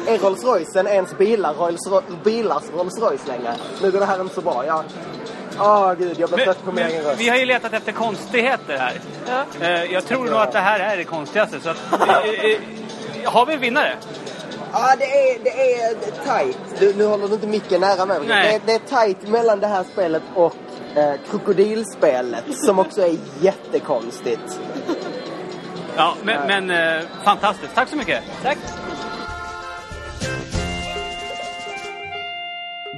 Är 0.07 0.19
Rolls 0.19 0.45
Roycen 0.45 0.87
ens 0.87 1.19
bilar, 1.19 1.55
Rolls 1.55 1.87
Ro- 1.91 2.03
bilars 2.25 2.63
Rolls 2.77 2.99
Royce 3.01 3.27
längre? 3.29 3.55
Nu 3.83 3.91
går 3.91 3.99
det 4.01 4.07
här 4.07 4.21
inte 4.21 4.35
så 4.35 4.41
bra. 4.41 4.67
Jag... 4.67 4.85
Åh 5.59 5.95
gud, 5.95 6.19
jag 6.21 6.31
blir 6.31 6.45
trött 6.45 6.65
på 6.65 6.73
min 6.73 6.85
egen 6.87 7.05
röst. 7.05 7.21
vi 7.21 7.29
har 7.29 7.37
ju 7.37 7.45
letat 7.47 7.73
efter 7.73 7.93
konstigheter 7.93 8.79
här. 8.79 9.01
Ja. 9.29 9.67
Eh, 9.67 9.85
jag 9.93 10.05
tror 10.07 10.25
nog 10.25 10.35
att 10.41 10.53
det 10.53 10.59
här 10.59 10.81
är 10.81 10.97
det 10.97 11.05
konstigaste. 11.05 11.61
Så 11.61 11.69
att, 11.71 11.77
eh, 11.93 12.45
eh, 12.45 12.59
har 13.25 13.47
vi 13.47 13.55
en 13.55 13.61
vinnare? 13.61 13.95
Ja, 14.73 14.95
det 14.99 15.05
är, 15.05 15.39
det 15.45 15.73
är 15.83 15.95
tight. 16.25 16.59
Du, 16.79 16.95
nu 16.95 17.05
håller 17.07 17.29
du 17.29 17.35
inte 17.35 17.47
micken 17.47 17.81
nära 17.81 18.07
mig. 18.07 18.19
Det, 18.27 18.61
det 18.67 18.73
är 18.73 19.05
tight 19.07 19.29
mellan 19.29 19.61
det 19.61 19.67
här 19.67 19.85
spelet 19.93 20.23
och 20.35 20.55
eh, 20.97 21.15
krokodilspelet 21.31 22.45
som 22.55 22.79
också 22.79 23.01
är 23.03 23.17
jättekonstigt. 23.41 24.61
Ja, 25.97 26.15
men, 26.25 26.67
men 26.67 26.99
eh, 27.01 27.09
fantastiskt. 27.25 27.75
Tack 27.75 27.89
så 27.89 27.97
mycket. 27.97 28.23
Tack. 28.43 28.59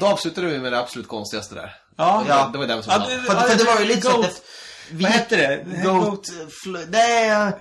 Då 0.01 0.07
avslutade 0.07 0.47
vi 0.47 0.59
med 0.59 0.73
det 0.73 0.79
absolut 0.79 1.09
konstigaste 1.09 1.55
där. 1.55 1.73
Ja. 1.97 2.25
Ja, 2.29 2.51
det 2.53 2.59
var 2.59 2.67
den 2.67 2.83
som 2.83 2.93
Ja, 2.93 2.99
det- 2.99 3.19
För, 3.23 3.35
för 3.49 3.59
det 3.59 3.65
var 3.65 3.81
ju 3.81 3.85
lite 3.87 4.01
så 4.01 4.09
att 4.09 4.15
Goat. 4.17 4.43
det, 4.91 5.03
Vad 5.03 5.11
hette 5.11 5.37
det? 5.37 5.65
Goat... 5.85 6.29
fl- 6.65 6.87
Det 6.87 6.99
är... 6.99 7.53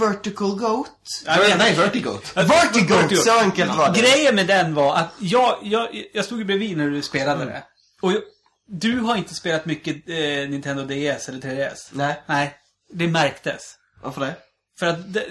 Vertical 0.00 0.58
Goat? 0.58 0.90
Nej, 1.26 1.54
nej, 1.58 1.74
Vertigo. 1.74 2.10
Vertigo! 2.34 3.16
Så 3.16 3.38
enkelt 3.40 3.76
var 3.76 3.90
det. 3.92 4.00
Grejen 4.00 4.34
med 4.34 4.46
den 4.46 4.74
var 4.74 4.94
att 4.96 5.08
jag, 5.18 5.58
jag, 5.62 5.88
jag 6.14 6.24
stod 6.24 6.38
ju 6.38 6.44
bredvid 6.44 6.76
när 6.76 6.90
du 6.90 7.02
spelade 7.02 7.44
det. 7.44 7.62
Och 8.02 8.12
jag, 8.12 8.22
du 8.66 9.00
har 9.00 9.16
inte 9.16 9.34
spelat 9.34 9.66
mycket 9.66 10.08
eh, 10.08 10.48
Nintendo 10.50 10.84
DS 10.84 11.28
eller 11.28 11.40
3DS. 11.40 11.90
Nej. 11.92 12.22
Nej, 12.26 12.54
det 12.92 13.08
märktes. 13.08 13.74
Varför 14.02 14.20
det? 14.20 14.34
För 14.78 14.86
att 14.86 15.12
det, 15.12 15.24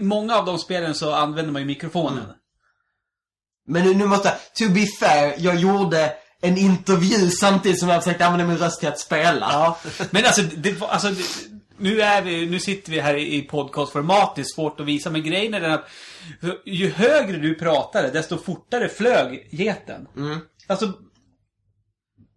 många 0.00 0.36
av 0.36 0.44
de 0.44 0.58
spelen 0.58 0.94
så 0.94 1.14
använder 1.14 1.52
man 1.52 1.62
ju 1.62 1.66
mikrofonen. 1.66 2.32
Men 3.66 3.84
nu, 3.84 3.94
nu 3.94 4.06
måste 4.06 4.28
jag... 4.28 4.54
To 4.54 4.74
be 4.74 4.86
fair, 5.00 5.34
jag 5.38 5.56
gjorde 5.56 6.12
en 6.40 6.58
intervju 6.58 7.30
samtidigt 7.30 7.80
som 7.80 7.88
jag 7.88 8.04
försökte 8.04 8.26
använda 8.26 8.46
min 8.46 8.58
röst 8.58 8.80
till 8.80 8.88
att 8.88 9.00
spela. 9.00 9.48
Ja. 9.52 9.78
Men 10.10 10.24
alltså, 10.24 10.42
det, 10.42 10.82
alltså 10.82 11.08
det, 11.08 11.24
nu, 11.78 12.00
är 12.00 12.22
vi, 12.22 12.46
nu 12.46 12.58
sitter 12.58 12.92
vi 12.92 13.00
här 13.00 13.16
i 13.16 13.42
podcastformat, 13.42 14.36
det 14.36 14.42
är 14.42 14.54
svårt 14.54 14.80
att 14.80 14.86
visa, 14.86 15.10
men 15.10 15.22
grejen 15.22 15.54
är 15.54 15.60
den 15.60 15.72
att 15.72 15.88
ju 16.64 16.90
högre 16.90 17.36
du 17.36 17.54
pratade, 17.54 18.10
desto 18.10 18.38
fortare 18.38 18.88
flög 18.88 19.48
geten. 19.50 20.08
Alltså, 20.66 20.92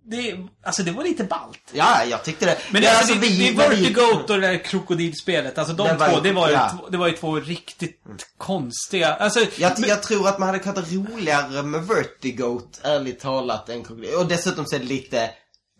det, 0.10 0.38
alltså 0.64 0.84
det 0.84 0.92
var 0.92 1.04
lite 1.04 1.24
ballt. 1.24 1.60
Ja, 1.74 2.04
jag 2.06 2.24
tyckte 2.24 2.46
det. 2.46 2.58
Men 2.72 2.82
det, 2.82 2.88
ja, 2.88 2.98
alltså, 2.98 3.14
det, 3.14 3.20
vi- 3.20 3.38
det 3.38 3.48
är 3.64 3.70
när 3.70 3.70
vi- 3.76 3.96
och 4.24 4.28
det 4.28 4.48
där 4.48 4.64
krokodilspelet. 4.64 5.58
Alltså 5.58 5.74
de 5.74 5.88
Det 5.88 5.94
var 5.94 6.08
två, 6.10 6.16
ju- 6.16 6.22
det 6.22 6.32
var 6.32 6.48
ju, 6.48 6.54
ja. 6.54 6.70
två, 6.80 6.90
det 6.90 6.98
var 6.98 7.08
ju 7.08 7.14
två 7.14 7.36
riktigt 7.36 8.02
konstiga... 8.38 9.14
Alltså, 9.16 9.40
Jag, 9.58 9.80
men- 9.80 9.90
jag 9.90 10.04
tror 10.04 10.28
att 10.28 10.40
man 10.40 10.48
hade 10.48 10.60
kunnat 10.60 10.78
ha 10.78 10.86
roligare 10.98 11.64
med 11.64 11.88
Vertigoat, 11.88 12.80
ärligt 12.84 13.20
talat, 13.20 13.70
än 13.70 13.84
krokodil. 13.84 14.16
Och 14.16 14.26
dessutom 14.28 14.66
så 14.66 14.76
är 14.76 14.80
det 14.80 14.86
lite 14.86 15.30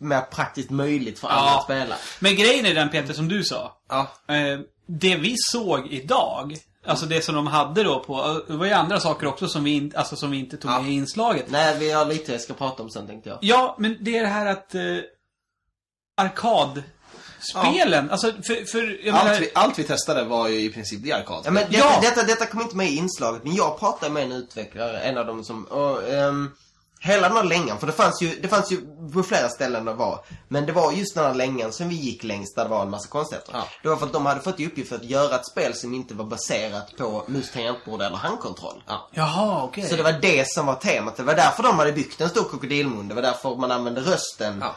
mer 0.02 0.22
praktiskt 0.22 0.70
möjligt 0.70 1.20
för 1.20 1.28
alla 1.28 1.48
Ja. 1.52 1.58
att 1.58 1.64
spela. 1.64 1.96
Men 2.20 2.36
grejen 2.36 2.66
är 2.66 2.74
den 2.76 2.90
Peter, 2.90 3.14
som 3.14 3.28
du 3.28 3.44
sa. 3.44 3.78
Ja. 3.90 4.12
Eh, 4.36 4.60
det 4.88 5.16
vi 5.16 5.36
såg 5.38 5.88
idag, 5.88 6.58
alltså 6.86 7.06
det 7.06 7.22
som 7.22 7.36
de 7.36 7.48
hade 7.48 7.84
då 7.84 8.00
på, 8.00 8.42
det 8.48 8.54
var 8.58 8.66
ju 8.66 8.72
andra 8.72 9.00
saker 9.00 9.28
också 9.28 9.48
som 9.48 9.64
vi, 9.64 9.72
in, 9.72 9.94
alltså 9.96 10.16
som 10.16 10.32
vi 10.32 10.38
inte 10.40 10.58
tog 10.58 10.72
Ja. 10.72 10.82
med 10.82 10.92
i 10.92 10.94
inslaget. 10.94 11.46
Nej, 11.50 11.78
vi 11.80 11.92
har 11.92 12.06
lite 12.06 12.32
jag 12.32 12.42
ska 12.42 12.54
prata 12.54 12.84
om 12.84 12.90
sen 12.90 13.08
tänkte 13.08 13.30
jag. 13.30 13.38
Ja, 13.42 13.76
men 13.80 13.98
det 14.02 14.18
är 14.18 14.22
det 14.22 14.28
här 14.28 14.46
att 14.46 14.76
eh, 14.76 14.82
arkadspelen, 16.22 18.10
alltså 18.12 18.32
för, 18.32 18.66
för 18.66 19.06
jag 19.06 19.14
menar, 19.14 19.30
Allt 19.32 19.42
vi, 19.42 19.50
allt 19.56 19.80
vi 19.80 19.84
testade 19.84 20.24
var 20.24 20.48
ju 20.48 20.60
i 20.62 20.70
princip 20.70 21.04
det 21.04 21.12
arkad. 21.12 21.42
Ja, 21.46 21.52
men 21.52 21.64
detta, 21.72 21.78
Ja. 21.78 22.00
detta, 22.02 22.24
detta 22.24 22.46
kom 22.46 22.62
inte 22.62 22.76
med 22.76 22.88
i 22.90 22.96
inslaget, 22.96 23.44
men 23.44 23.56
jag 23.56 23.80
pratade 23.80 24.12
med 24.14 24.24
en 24.24 24.32
utvecklare, 24.32 25.00
en 25.00 25.18
av 25.18 25.26
dem 25.26 25.44
som, 25.44 25.64
och, 25.66 26.10
ehm, 26.10 26.52
hela 27.00 27.28
den 27.28 27.38
här 27.38 27.44
längan, 27.44 27.80
för 27.80 27.88
det 27.88 27.94
fanns 27.94 28.22
ju, 28.22 28.40
det 28.42 28.48
fanns 28.48 28.72
ju 28.72 28.78
på 29.14 29.24
flera 29.24 29.50
ställen 29.50 29.86
det 29.86 29.94
var, 29.94 30.26
men 30.48 30.66
det 30.66 30.72
var 30.72 30.92
just 30.92 31.16
den 31.16 31.26
här 31.26 31.34
längan 31.34 31.72
som 31.72 31.90
vi 31.90 31.96
gick 31.96 32.24
längst 32.24 32.56
där 32.56 32.64
det 32.64 32.70
var 32.70 32.84
en 32.84 32.90
massa 32.90 33.08
konstigheter. 33.10 33.52
Ja. 33.54 33.68
Det 33.84 33.90
var 33.90 33.96
för 33.96 34.06
att 34.06 34.14
de 34.14 34.26
hade 34.26 34.42
fått 34.42 34.60
i 34.60 34.66
uppgift 34.66 34.92
att 34.92 35.04
göra 35.04 35.36
ett 35.36 35.46
spel 35.46 35.74
som 35.74 35.94
inte 35.94 36.14
var 36.14 36.26
baserat 36.26 36.98
på 36.98 37.24
mus, 37.28 37.52
tangentbord 37.52 38.02
eller 38.02 38.18
handkontroll. 38.18 38.84
Ja. 38.88 39.10
Jaha, 39.14 39.64
okej. 39.64 39.90
Så 39.90 39.96
det 39.96 40.04
var 40.04 40.12
det 40.22 40.50
som 40.50 40.66
var 40.66 40.76
temat. 40.76 41.18
Det 41.18 41.24
var 41.24 41.36
därför 41.36 41.64
de 41.64 41.80
hade 41.80 41.92
byggt 41.92 42.22
en 42.22 42.30
stor 42.30 42.50
krokodilmun. 42.50 43.08
Det 43.08 43.16
var 43.16 43.22
därför 43.22 43.56
man 43.56 43.72
använde 43.72 44.02
rösten. 44.02 44.58
Ja. 44.62 44.76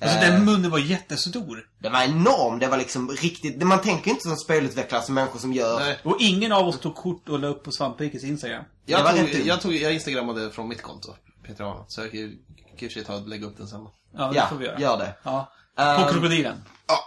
Alltså 0.00 0.18
Eh, 0.18 0.30
den 0.30 0.44
munnen 0.44 0.70
var 0.70 0.78
jättestor. 0.78 1.66
Det 1.78 1.88
var 1.88 2.02
enorm. 2.02 2.58
Det 2.58 2.66
var 2.66 2.76
liksom 2.78 3.10
riktigt... 3.10 3.62
Man 3.62 3.80
tänker 3.80 4.10
inte 4.10 4.22
som 4.22 4.36
spelutvecklare 4.36 5.02
som 5.02 5.14
människor 5.14 5.38
som 5.38 5.52
gör... 5.52 5.80
Nej. 5.80 5.98
Och 6.02 6.16
ingen 6.20 6.52
av 6.52 6.68
oss 6.68 6.78
tog 6.78 6.94
kort 6.94 7.28
och 7.28 7.38
la 7.38 7.48
upp 7.48 7.62
på 7.62 7.72
Svamprikets 7.72 8.24
Instagram. 8.24 8.64
Det 8.86 8.92
Jag, 8.92 9.04
var 9.04 9.12
tog, 9.12 9.28
jag, 9.44 9.60
tog, 9.60 9.74
jag 9.74 9.94
instagrammade 9.94 10.50
från 10.50 10.68
mitt 10.68 10.82
konto, 10.82 11.14
Peter 11.46 11.64
Arnold. 11.64 11.84
Så 11.88 12.00
jag 12.00 12.10
kan 12.10 12.20
ju 12.20 12.38
kanske 12.78 13.02
ta 13.04 13.16
och 13.16 13.28
lägga 13.28 13.46
upp 13.46 13.56
den 13.56 13.68
sen. 13.68 13.86
Ja, 14.16 14.28
det 14.28 14.36
Ja, 14.36 14.46
får 14.46 14.56
vi 14.56 14.66
göra. 14.66 14.80
gör 14.80 14.98
det. 14.98 15.14
Ja. 15.22 15.52
Ehm, 15.78 16.02
På 16.02 16.12
krokodilen. 16.12 16.62
Ja, 16.86 16.98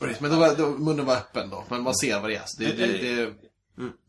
precis. 0.00 0.20
Men 0.20 0.30
då 0.30 0.36
var, 0.36 0.54
då, 0.56 0.66
munnen 0.66 1.06
var 1.06 1.16
öppen 1.16 1.50
då. 1.50 1.64
Men 1.68 1.82
man 1.82 1.94
ser 1.94 2.20
vad 2.20 2.30
det 2.30 2.36
är. 2.36 2.42
Så 2.46 2.62
Det, 2.62 2.72
det, 2.72 2.86
det 2.86 3.22
är 3.22 3.32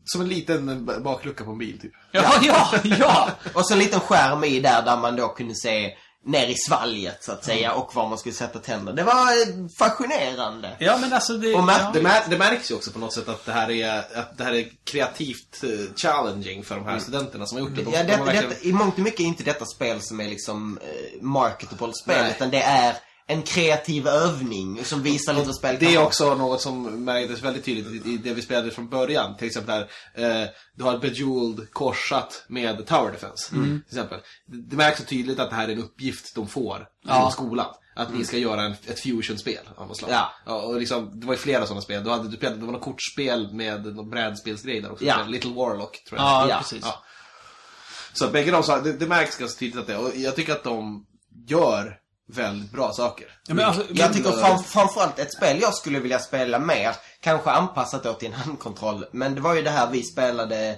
som 0.04 0.20
en 0.20 0.28
liten 0.28 0.86
baklucka 1.04 1.44
på 1.44 1.50
en 1.50 1.58
bil, 1.58 1.80
typ. 1.80 1.92
Ja, 2.12 2.32
ja, 2.42 2.70
ja! 2.84 3.30
Och 3.54 3.66
så 3.68 3.72
en 3.74 3.78
liten 3.78 4.00
skärm 4.00 4.44
i 4.44 4.60
där, 4.60 4.82
där 4.82 4.96
man 4.96 5.16
då 5.16 5.28
kunde 5.28 5.54
se 5.54 5.96
ner 6.24 6.46
i 6.46 6.54
svalget, 6.68 7.24
så 7.24 7.32
att 7.32 7.44
säga, 7.44 7.72
och 7.72 7.94
var 7.94 8.08
man 8.08 8.18
skulle 8.18 8.34
sätta 8.34 8.58
tänder. 8.58 8.92
Det 8.92 9.02
var 9.02 9.12
eh, 9.12 9.66
fascinerande. 9.78 10.76
Ja, 10.78 10.98
men 11.00 11.12
alltså 11.12 11.32
det... 11.32 11.54
Och 11.54 11.60
ja. 11.60 11.64
Matt- 11.64 11.92
Det, 11.94 12.02
mär, 12.02 12.22
det 12.30 12.38
märks 12.38 12.70
ju 12.70 12.74
också 12.74 12.90
på 12.90 12.98
något 12.98 13.12
sätt 13.14 13.28
att 13.28 13.44
det 13.46 13.52
här 13.52 13.70
är, 13.70 13.98
att 14.18 14.38
det 14.38 14.44
här 14.44 14.52
är 14.54 14.68
kreativt 14.84 15.64
eh, 15.64 15.68
challenging 15.96 16.64
för 16.64 16.74
de 16.74 16.84
här 16.86 16.98
studenterna 16.98 17.46
som 17.46 17.58
har 17.58 17.64
gjort 17.68 17.76
det. 17.76 17.82
De, 17.82 17.92
Ja, 17.92 18.02
de 18.02 18.04
det, 18.12 18.16
har 18.16 18.24
verkligen- 18.26 18.48
detta, 18.50 18.64
I 18.64 18.72
mångt 18.72 18.94
och 18.94 19.00
mycket 19.00 19.20
är 19.20 19.24
inte 19.24 19.44
detta 19.44 19.64
spel 19.66 20.00
som 20.00 20.20
är 20.20 20.28
liksom 20.28 20.78
eh, 20.82 21.22
marketable 21.22 21.92
spel, 22.02 22.22
Nej. 22.22 22.32
utan 22.36 22.50
det 22.50 22.62
är 22.62 22.94
en 23.26 23.42
kreativ 23.42 24.06
övning 24.08 24.84
som 24.84 25.02
visar 25.02 25.32
lite 25.34 25.46
vad 25.46 25.54
spel 25.56 25.78
kan 25.78 25.88
Det 25.88 25.94
är 25.94 26.02
också 26.02 26.34
något 26.34 26.60
som 26.60 27.04
märktes 27.04 27.42
väldigt 27.42 27.64
tydligt 27.64 28.06
i 28.06 28.16
det 28.16 28.34
vi 28.34 28.42
spelade 28.42 28.70
från 28.70 28.88
början. 28.88 29.36
Till 29.36 29.46
exempel 29.46 29.86
där, 30.14 30.42
eh, 30.42 30.48
du 30.74 30.84
har 30.84 30.98
Bejeweled 30.98 31.72
korsat 31.72 32.44
med 32.48 32.86
Tower 32.86 33.12
Defense. 33.12 33.50
Till 33.50 33.80
exempel. 33.88 34.20
Det, 34.46 34.76
märks 34.76 34.98
så 34.98 35.04
tydligt 35.04 35.38
att 35.38 35.50
det 35.50 35.56
här 35.56 35.68
är 35.68 35.72
en 35.72 35.82
uppgift 35.82 36.34
de 36.34 36.48
får 36.48 36.86
Ja. 37.04 37.20
från 37.20 37.32
skolan. 37.32 37.74
Att 37.96 38.14
ni 38.14 38.24
ska 38.24 38.38
göra 38.38 38.62
en, 38.62 38.72
ett 38.86 39.00
fusion-spel 39.00 39.68
av 39.76 39.86
något 39.88 39.96
slag. 39.96 40.10
Ja. 40.46 40.54
och 40.62 40.78
liksom, 40.80 41.20
det 41.20 41.26
var 41.26 41.34
ju 41.34 41.38
flera 41.38 41.66
sådana 41.66 41.80
spel. 41.80 42.04
Du 42.04 42.10
hade, 42.10 42.28
du 42.28 42.36
spelade, 42.36 42.58
det 42.60 42.66
var 42.66 42.72
något 42.72 42.82
kortspel 42.82 43.52
med 43.52 43.84
någon 43.96 44.10
brädspelsgrej 44.10 44.80
där 44.80 44.92
också. 44.92 45.04
Ja. 45.04 45.24
Little 45.28 45.50
Warlock, 45.54 46.04
tror 46.08 46.20
jag. 46.20 46.26
Ja, 46.28 46.48
Ja. 46.48 46.58
precis. 46.58 46.80
Ja. 46.82 47.02
Så 48.12 48.28
bägge 48.28 48.50
de 48.50 48.62
sa, 48.62 48.80
det, 48.80 48.92
det 48.92 49.06
märks 49.06 49.36
ganska 49.36 49.58
tydligt 49.58 49.80
att 49.80 49.86
det 49.86 49.92
är. 49.92 49.98
Och 50.00 50.16
jag 50.16 50.36
tycker 50.36 50.52
att 50.52 50.64
de 50.64 51.06
gör 51.48 51.98
väldigt 52.34 52.72
bra 52.72 52.92
saker. 52.92 53.26
Ja, 53.48 53.54
men 53.54 53.64
alltså, 53.64 53.82
Jag 53.90 54.12
tycker 54.12 54.30
fram, 54.32 54.62
framförallt 54.62 55.18
ett 55.18 55.32
spel 55.32 55.60
jag 55.60 55.74
skulle 55.74 56.00
vilja 56.00 56.18
spela 56.18 56.58
mer, 56.58 56.96
kanske 57.20 57.50
anpassat 57.50 58.18
till 58.18 58.28
en 58.28 58.34
handkontroll, 58.34 59.04
men 59.12 59.34
det 59.34 59.40
var 59.40 59.54
ju 59.54 59.62
det 59.62 59.70
här 59.70 59.90
vi 59.90 60.02
spelade, 60.02 60.68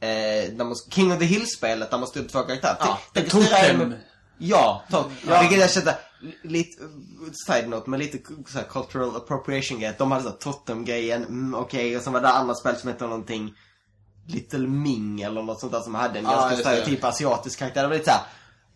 eh, 0.00 0.72
King 0.90 1.12
of 1.12 1.18
the 1.18 1.24
Hill-spelet 1.24 1.90
där 1.90 1.98
man 1.98 2.08
stod 2.08 2.28
två 2.28 2.42
karaktärer. 2.42 2.76
Ja, 2.80 2.98
tänk 3.12 3.30
Totem. 3.30 3.94
Ja, 4.38 4.82
ja. 4.88 5.06
Vilket 5.40 5.58
jag 5.58 5.70
kände, 5.70 5.98
lite, 6.42 6.82
side 7.46 7.68
note, 7.68 7.90
men 7.90 8.00
lite 8.00 8.18
så 8.48 8.58
här 8.58 8.64
cultural 8.64 9.16
appropriation 9.16 9.80
grej. 9.80 9.94
De 9.98 10.12
hade 10.12 10.24
så 10.24 10.30
här 10.30 10.36
Totem-grejen, 10.36 11.24
mm, 11.24 11.54
okej, 11.54 11.96
och 11.96 12.02
sen 12.02 12.12
var 12.12 12.20
det 12.20 12.28
andra 12.28 12.54
spel 12.54 12.76
som 12.76 12.88
hette 12.90 13.04
någonting 13.04 13.54
Little 14.28 14.68
Ming 14.68 15.20
eller 15.22 15.42
något 15.42 15.60
sånt 15.60 15.72
där 15.72 15.80
som 15.80 15.94
hade 15.94 16.18
en 16.18 16.24
Ja, 16.24 16.30
ganska 16.30 16.50
det. 16.56 16.56
stereotyp 16.56 17.04
asiatisk 17.04 17.58
karaktär. 17.58 17.82
Det 17.82 17.88
var 17.88 17.94
lite 17.94 18.04
såhär, 18.10 18.22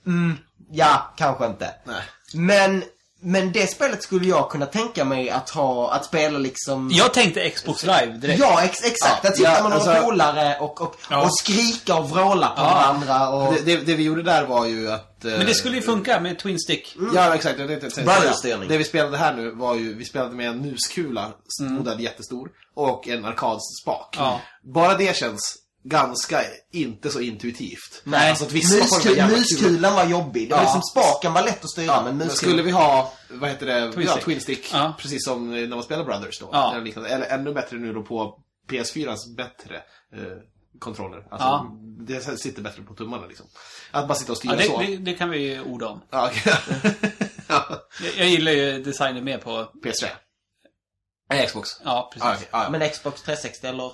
mm, 0.07 0.37
ja, 0.71 1.15
kanske 1.17 1.47
inte. 1.47 1.75
Nej. 1.85 2.03
Men, 2.35 2.85
men 3.23 3.53
det 3.53 3.67
spelet 3.71 4.03
skulle 4.03 4.29
jag 4.29 4.51
kunna 4.51 4.67
tänka 4.67 5.05
mig 5.05 5.31
att 5.31 5.51
ha, 5.51 5.93
att 5.93 6.05
spela 6.05 6.39
liksom... 6.39 6.91
Jag 6.93 7.15
tänkte 7.15 7.51
Xbox 7.51 7.83
Live 7.83 8.07
direkt. 8.21 8.41
Ja, 8.41 8.63
ex 8.63 8.85
exakt. 8.85 9.21
Ja, 9.25 9.29
att 9.31 9.37
sitta 9.37 9.49
ja, 9.57 9.63
med 9.63 9.71
några 9.71 9.75
alltså- 9.93 10.05
polare 10.07 10.57
och, 10.61 10.81
och, 10.81 10.97
Ja. 11.11 11.23
och 11.23 11.39
skrika 11.39 11.95
och 11.97 12.11
vråla 12.11 12.47
på 12.49 12.63
Ja. 12.63 12.65
varandra 12.75 13.29
och... 13.29 13.55
Det, 13.55 13.61
det, 13.61 13.77
det 13.77 13.95
vi 13.95 14.03
gjorde 14.05 14.23
där 14.23 14.45
var 14.47 14.67
ju 14.67 14.91
att... 14.93 15.25
eh, 15.25 15.31
Men 15.31 15.47
det 15.47 15.55
skulle 15.55 15.77
ju 15.77 15.83
funka 15.83 16.21
med 16.21 16.39
Twin 16.39 16.59
Stick. 16.59 16.97
Ja, 17.15 17.35
exakt. 17.35 17.57
Säga- 17.57 18.05
Brotherstyrning. 18.05 18.69
Det 18.69 18.79
vi 18.79 18.85
spelade 18.85 19.17
här 19.17 19.35
nu 19.35 19.51
var 19.51 19.75
ju, 19.75 19.95
vi 19.95 20.05
spelade 20.05 20.35
med 20.35 20.49
en 20.49 20.59
muskula, 20.63 21.29
modell 21.61 22.01
jättestor, 22.01 22.49
och 22.75 23.09
en 23.09 23.25
arkadspak. 23.25 24.17
Ja. 24.19 24.41
Bara 24.75 24.95
det 24.95 25.17
känns 25.17 25.57
ganska 25.85 26.41
inte 26.73 27.11
så 27.11 27.21
intuitivt. 27.21 28.03
Nej, 28.05 28.31
Alltså 28.31 28.45
att 28.45 28.53
vissa 28.53 28.77
Muskul, 28.77 29.27
muskulan 29.29 29.95
var 29.95 30.05
jobbig. 30.05 30.49
Det 30.49 30.55
var 30.55 30.63
Ja. 30.63 30.65
liksom 30.65 30.83
spaken 30.83 31.33
var 31.33 31.43
lätt 31.43 31.65
att 31.65 31.71
styra, 31.71 31.87
Ja, 31.87 32.03
men 32.05 32.17
muskulan... 32.17 32.37
skulle 32.37 32.63
vi 32.63 32.71
ha, 32.71 33.13
vad 33.31 33.51
heter 33.51 33.67
det, 33.67 33.93
Twin 33.93 34.07
ja. 34.07 34.17
Twin 34.25 34.41
Stick. 34.41 34.71
Ja. 34.73 34.95
Precis 34.99 35.25
som 35.25 35.51
när 35.51 35.69
man 35.69 35.83
spelar 35.83 36.05
Brothers 36.05 36.39
då. 36.41 36.49
Ja. 36.53 36.73
Eller, 36.73 36.85
liknande. 36.85 37.09
eller 37.11 37.27
ännu 37.27 37.55
bättre 37.55 37.77
nu 37.77 37.93
då 37.93 38.03
på 38.03 38.41
PS4s 38.71 39.37
bättre 39.37 39.77
eh, 40.17 40.23
kontroller. 40.79 41.19
Alltså, 41.31 41.47
Ja. 41.49 41.77
det 42.07 42.39
sitter 42.41 42.63
bättre 42.63 42.83
på 42.83 42.95
tummarna 42.95 43.27
liksom. 43.27 43.47
Att 43.91 44.09
bara 44.09 44.15
sitta 44.15 44.33
och 44.33 44.39
styra 44.39 44.53
Ja, 44.53 44.59
det, 44.59 44.65
så. 44.65 44.79
det, 44.79 44.97
det 44.97 45.15
kan 45.15 45.31
vi 45.31 45.39
ju 45.39 45.61
orda 45.61 45.89
om. 45.89 46.03
Ja, 46.11 46.31
ja. 47.49 47.67
Jag, 48.05 48.17
jag 48.19 48.29
gillar 48.29 48.53
ju 48.53 48.83
designen 48.83 49.25
mer 49.25 49.39
på... 49.39 49.51
PS3. 49.85 50.07
Nej, 51.31 51.47
Xbox. 51.47 51.69
Ja, 51.85 52.11
precis. 52.15 52.49
Ja. 52.51 52.69
Men 52.71 52.89
Xbox 52.91 53.23
360 53.23 53.67
eller 53.67 53.93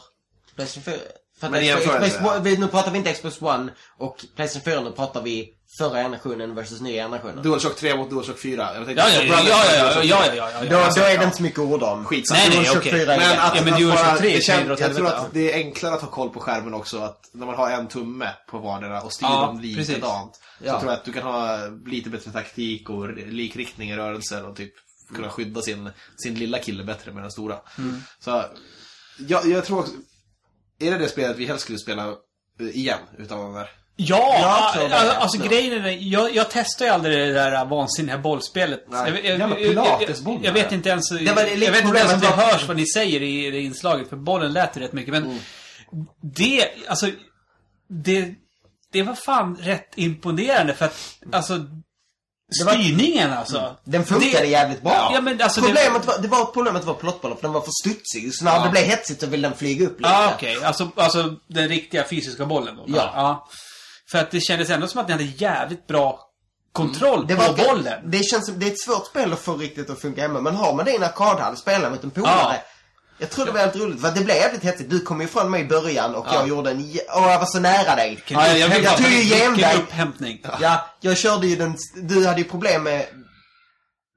Playstation 0.56 0.82
4? 0.82 0.94
För 1.40 1.50
Men 1.50 2.10
Xbox, 2.10 2.36
vi- 2.42 2.56
nu 2.56 2.66
pratar 2.68 2.90
vi 2.90 2.98
inte 2.98 3.12
Xbox 3.12 3.42
One 3.42 3.72
och 3.98 4.24
Playstation 4.36 4.64
4, 4.72 4.80
nu 4.80 4.90
pratar 4.92 5.22
vi 5.22 5.48
förra 5.78 6.02
generationen 6.02 6.54
versus 6.54 6.80
nya 6.80 7.02
generationen. 7.04 7.42
DualShock 7.42 7.76
3 7.76 7.96
mot 7.96 8.10
DualShock 8.10 8.38
4. 8.38 8.70
Jag 8.74 8.86
tänkte- 8.86 9.02
Ja, 9.02 9.22
ja, 9.22 9.22
ja, 9.22 9.42
ja, 9.48 9.64
ja, 9.76 10.04
ja, 10.04 10.26
ja, 10.26 10.34
ja, 10.36 10.50
ja, 10.54 10.60
Då, 10.60 10.94
då 10.96 11.06
är 11.06 11.18
det 11.18 11.24
inte 11.24 11.36
så 11.36 11.42
mycket 11.42 11.58
orda 11.58 11.86
om. 11.86 12.04
Skitsamma. 12.04 12.38
Nej, 12.40 12.48
nej, 12.48 12.56
DualShock 12.58 12.76
okej. 12.76 12.92
4 12.92 13.14
är 13.14 13.18
Men 13.18 13.38
att, 13.38 13.56
Ja, 13.56 13.62
men 13.64 13.80
DualShock 13.80 14.06
bara- 14.06 14.16
3 14.18 14.28
det 14.28 14.72
åt 14.72 14.80
Jag 14.80 14.94
tror 14.96 15.06
att 15.06 15.32
det 15.32 15.52
är 15.52 15.56
enklare 15.56 15.94
att 15.94 16.00
ha 16.00 16.08
koll 16.10 16.30
på 16.30 16.40
skärmen 16.40 16.74
också. 16.74 16.98
Att 16.98 17.20
när 17.32 17.46
man 17.46 17.54
har 17.54 17.70
en 17.70 17.86
tumme 17.88 18.28
på 18.50 18.58
vardera 18.58 19.02
och 19.02 19.12
styr 19.12 19.26
Ja, 19.26 19.46
dem 19.46 19.60
likadant. 19.60 20.34
Så 20.34 20.40
Ja. 20.66 20.80
tror 20.80 20.92
jag 20.92 20.98
att 20.98 21.04
du 21.04 21.12
kan 21.12 21.22
ha 21.22 21.58
lite 21.86 22.10
bättre 22.10 22.30
taktik 22.30 22.90
och 22.90 23.08
likriktning 23.16 23.90
i 23.90 23.96
rörelser 23.96 24.46
och 24.48 24.56
typ 24.56 24.72
kunna 25.14 25.30
skydda 25.30 25.62
sin, 25.62 25.90
sin 26.16 26.34
lilla 26.34 26.58
kille 26.58 26.84
bättre 26.84 27.12
med 27.12 27.22
den 27.24 27.30
stora. 27.30 27.56
Mm. 27.78 28.02
Så 28.20 28.44
jag, 29.28 29.46
jag 29.46 29.64
tror 29.64 29.78
också, 29.80 29.92
är 30.80 30.90
det 30.90 30.98
det 30.98 31.08
spelet 31.08 31.36
vi 31.36 31.46
helst 31.46 31.64
skulle 31.64 31.78
spela 31.78 32.08
eh, 32.60 32.76
igen 32.76 32.98
utan 33.18 33.38
den 33.38 33.54
där? 33.54 33.70
Ja! 33.96 34.72
Det. 34.74 34.94
alltså, 34.94 35.16
alltså 35.16 35.48
grejen 35.48 35.84
är 35.84 35.98
jag, 36.00 36.34
jag 36.34 36.46
testar 36.50 36.84
ju 36.84 36.90
aldrig 36.90 37.18
det 37.18 37.32
där 37.32 37.64
vansinniga 37.64 38.18
bollspelet. 38.18 38.84
Nej. 38.88 39.10
Jag, 39.10 39.24
jag, 39.24 39.38
Jävla 39.38 39.58
jag, 39.58 39.60
jag, 39.60 39.98
pilatesboll 39.98 40.40
jag 40.42 40.52
vet 40.52 40.72
inte 40.72 40.88
ens... 40.88 41.10
Jag 41.10 41.34
vet 41.34 41.52
inte 41.52 41.98
ens 41.98 42.14
om 42.14 42.20
det 42.20 42.26
hörs 42.26 42.68
vad 42.68 42.76
ni 42.76 42.86
säger 42.86 43.22
i 43.22 43.50
det 43.50 43.60
inslaget, 43.60 44.08
för 44.08 44.16
bollen 44.16 44.52
lät 44.52 44.76
ju 44.76 44.80
rätt 44.80 44.92
mycket. 44.92 45.12
Men 45.12 45.40
det, 46.22 46.68
alltså... 46.88 47.10
Det, 47.88 48.34
det 48.92 49.02
var 49.02 49.14
fan 49.14 49.56
rätt 49.56 49.92
imponerande 49.94 50.74
för 50.74 50.84
att, 50.84 51.18
alltså... 51.32 51.66
Styrningen 52.52 53.32
alltså. 53.32 53.76
Den 53.84 54.04
funkade 54.04 54.38
Det- 54.42 54.46
jävligt 54.46 54.82
bra. 54.82 55.10
Ja, 55.14 55.20
men 55.20 55.42
alltså 55.42 55.60
problemet, 55.60 56.02
det... 56.02 56.08
var, 56.08 56.18
det 56.18 56.28
var 56.28 56.44
problemet 56.44 56.84
var 56.84 56.94
plottbollen, 56.94 57.36
för 57.36 57.42
den 57.42 57.52
var 57.52 57.60
för 57.60 57.70
studsig. 57.82 58.34
Så 58.34 58.44
när 58.44 58.56
Ja. 58.56 58.64
det 58.64 58.70
blev 58.70 58.84
hetsigt 58.84 59.20
så 59.20 59.26
ville 59.26 59.48
den 59.48 59.56
flyga 59.56 59.86
upp 59.86 59.98
lite. 60.00 60.10
Ja, 60.10 60.32
okej. 60.36 60.64
Alltså, 60.64 60.90
alltså 60.96 61.34
den 61.48 61.68
riktiga 61.68 62.04
fysiska 62.04 62.46
bollen 62.46 62.76
då? 62.76 62.84
Ja. 62.86 63.10
ja. 63.14 63.48
För 64.10 64.18
att 64.18 64.30
det 64.30 64.40
kändes 64.40 64.70
ändå 64.70 64.86
som 64.86 65.00
att 65.00 65.06
ni 65.06 65.12
hade 65.12 65.24
jävligt 65.24 65.86
bra 65.86 66.20
kontroll 66.72 67.26
Det, 67.28 67.36
på 67.36 67.42
var, 67.42 67.68
bollen. 67.68 68.10
det 68.10 68.22
känns 68.22 68.46
som, 68.46 68.58
det 68.58 68.66
är 68.66 68.70
ett 68.70 68.80
svårt 68.80 69.06
spel 69.06 69.32
att 69.32 69.38
få 69.40 69.56
riktigt 69.56 69.90
att 69.90 70.00
funka 70.00 70.22
hemma. 70.22 70.40
Men 70.40 70.54
har 70.56 70.74
man 70.74 70.84
det 70.84 70.92
i 70.92 70.96
en 70.96 71.02
arkadhall, 71.02 71.56
spelar 71.56 71.90
mot 71.90 72.04
en 72.04 72.10
polare. 72.10 72.34
Ja. 72.54 72.62
Jag 73.18 73.30
tror 73.30 73.44
det 73.46 73.50
var 73.52 73.60
helt 73.60 73.76
roligt, 73.76 74.00
för 74.00 74.10
det 74.10 74.20
blev 74.24 74.36
jävligt 74.36 74.62
hetsigt. 74.62 74.90
Du 74.90 75.00
kom 75.00 75.20
ifrån 75.22 75.50
mig 75.50 75.60
i 75.60 75.64
början 75.64 76.14
och 76.14 76.26
Ja. 76.28 76.34
jag 76.34 76.48
gjorde 76.48 76.70
en... 76.70 76.78
Åh, 77.16 77.30
jag 77.30 77.38
var 77.38 77.46
så 77.46 77.60
nära 77.60 77.96
dig. 77.96 78.22
Jag 78.28 78.96
tog 78.96 79.06
ju 79.06 79.16
Vilken 79.18 79.38
genväg. 79.38 79.76
upphämtning. 79.76 80.42
Ja, 80.60 80.86
jag 81.00 81.16
körde 81.16 81.46
ju 81.46 81.56
den... 81.56 81.76
Du 81.94 82.26
hade 82.26 82.38
ju 82.38 82.44
problem 82.44 82.82
med 82.82 83.06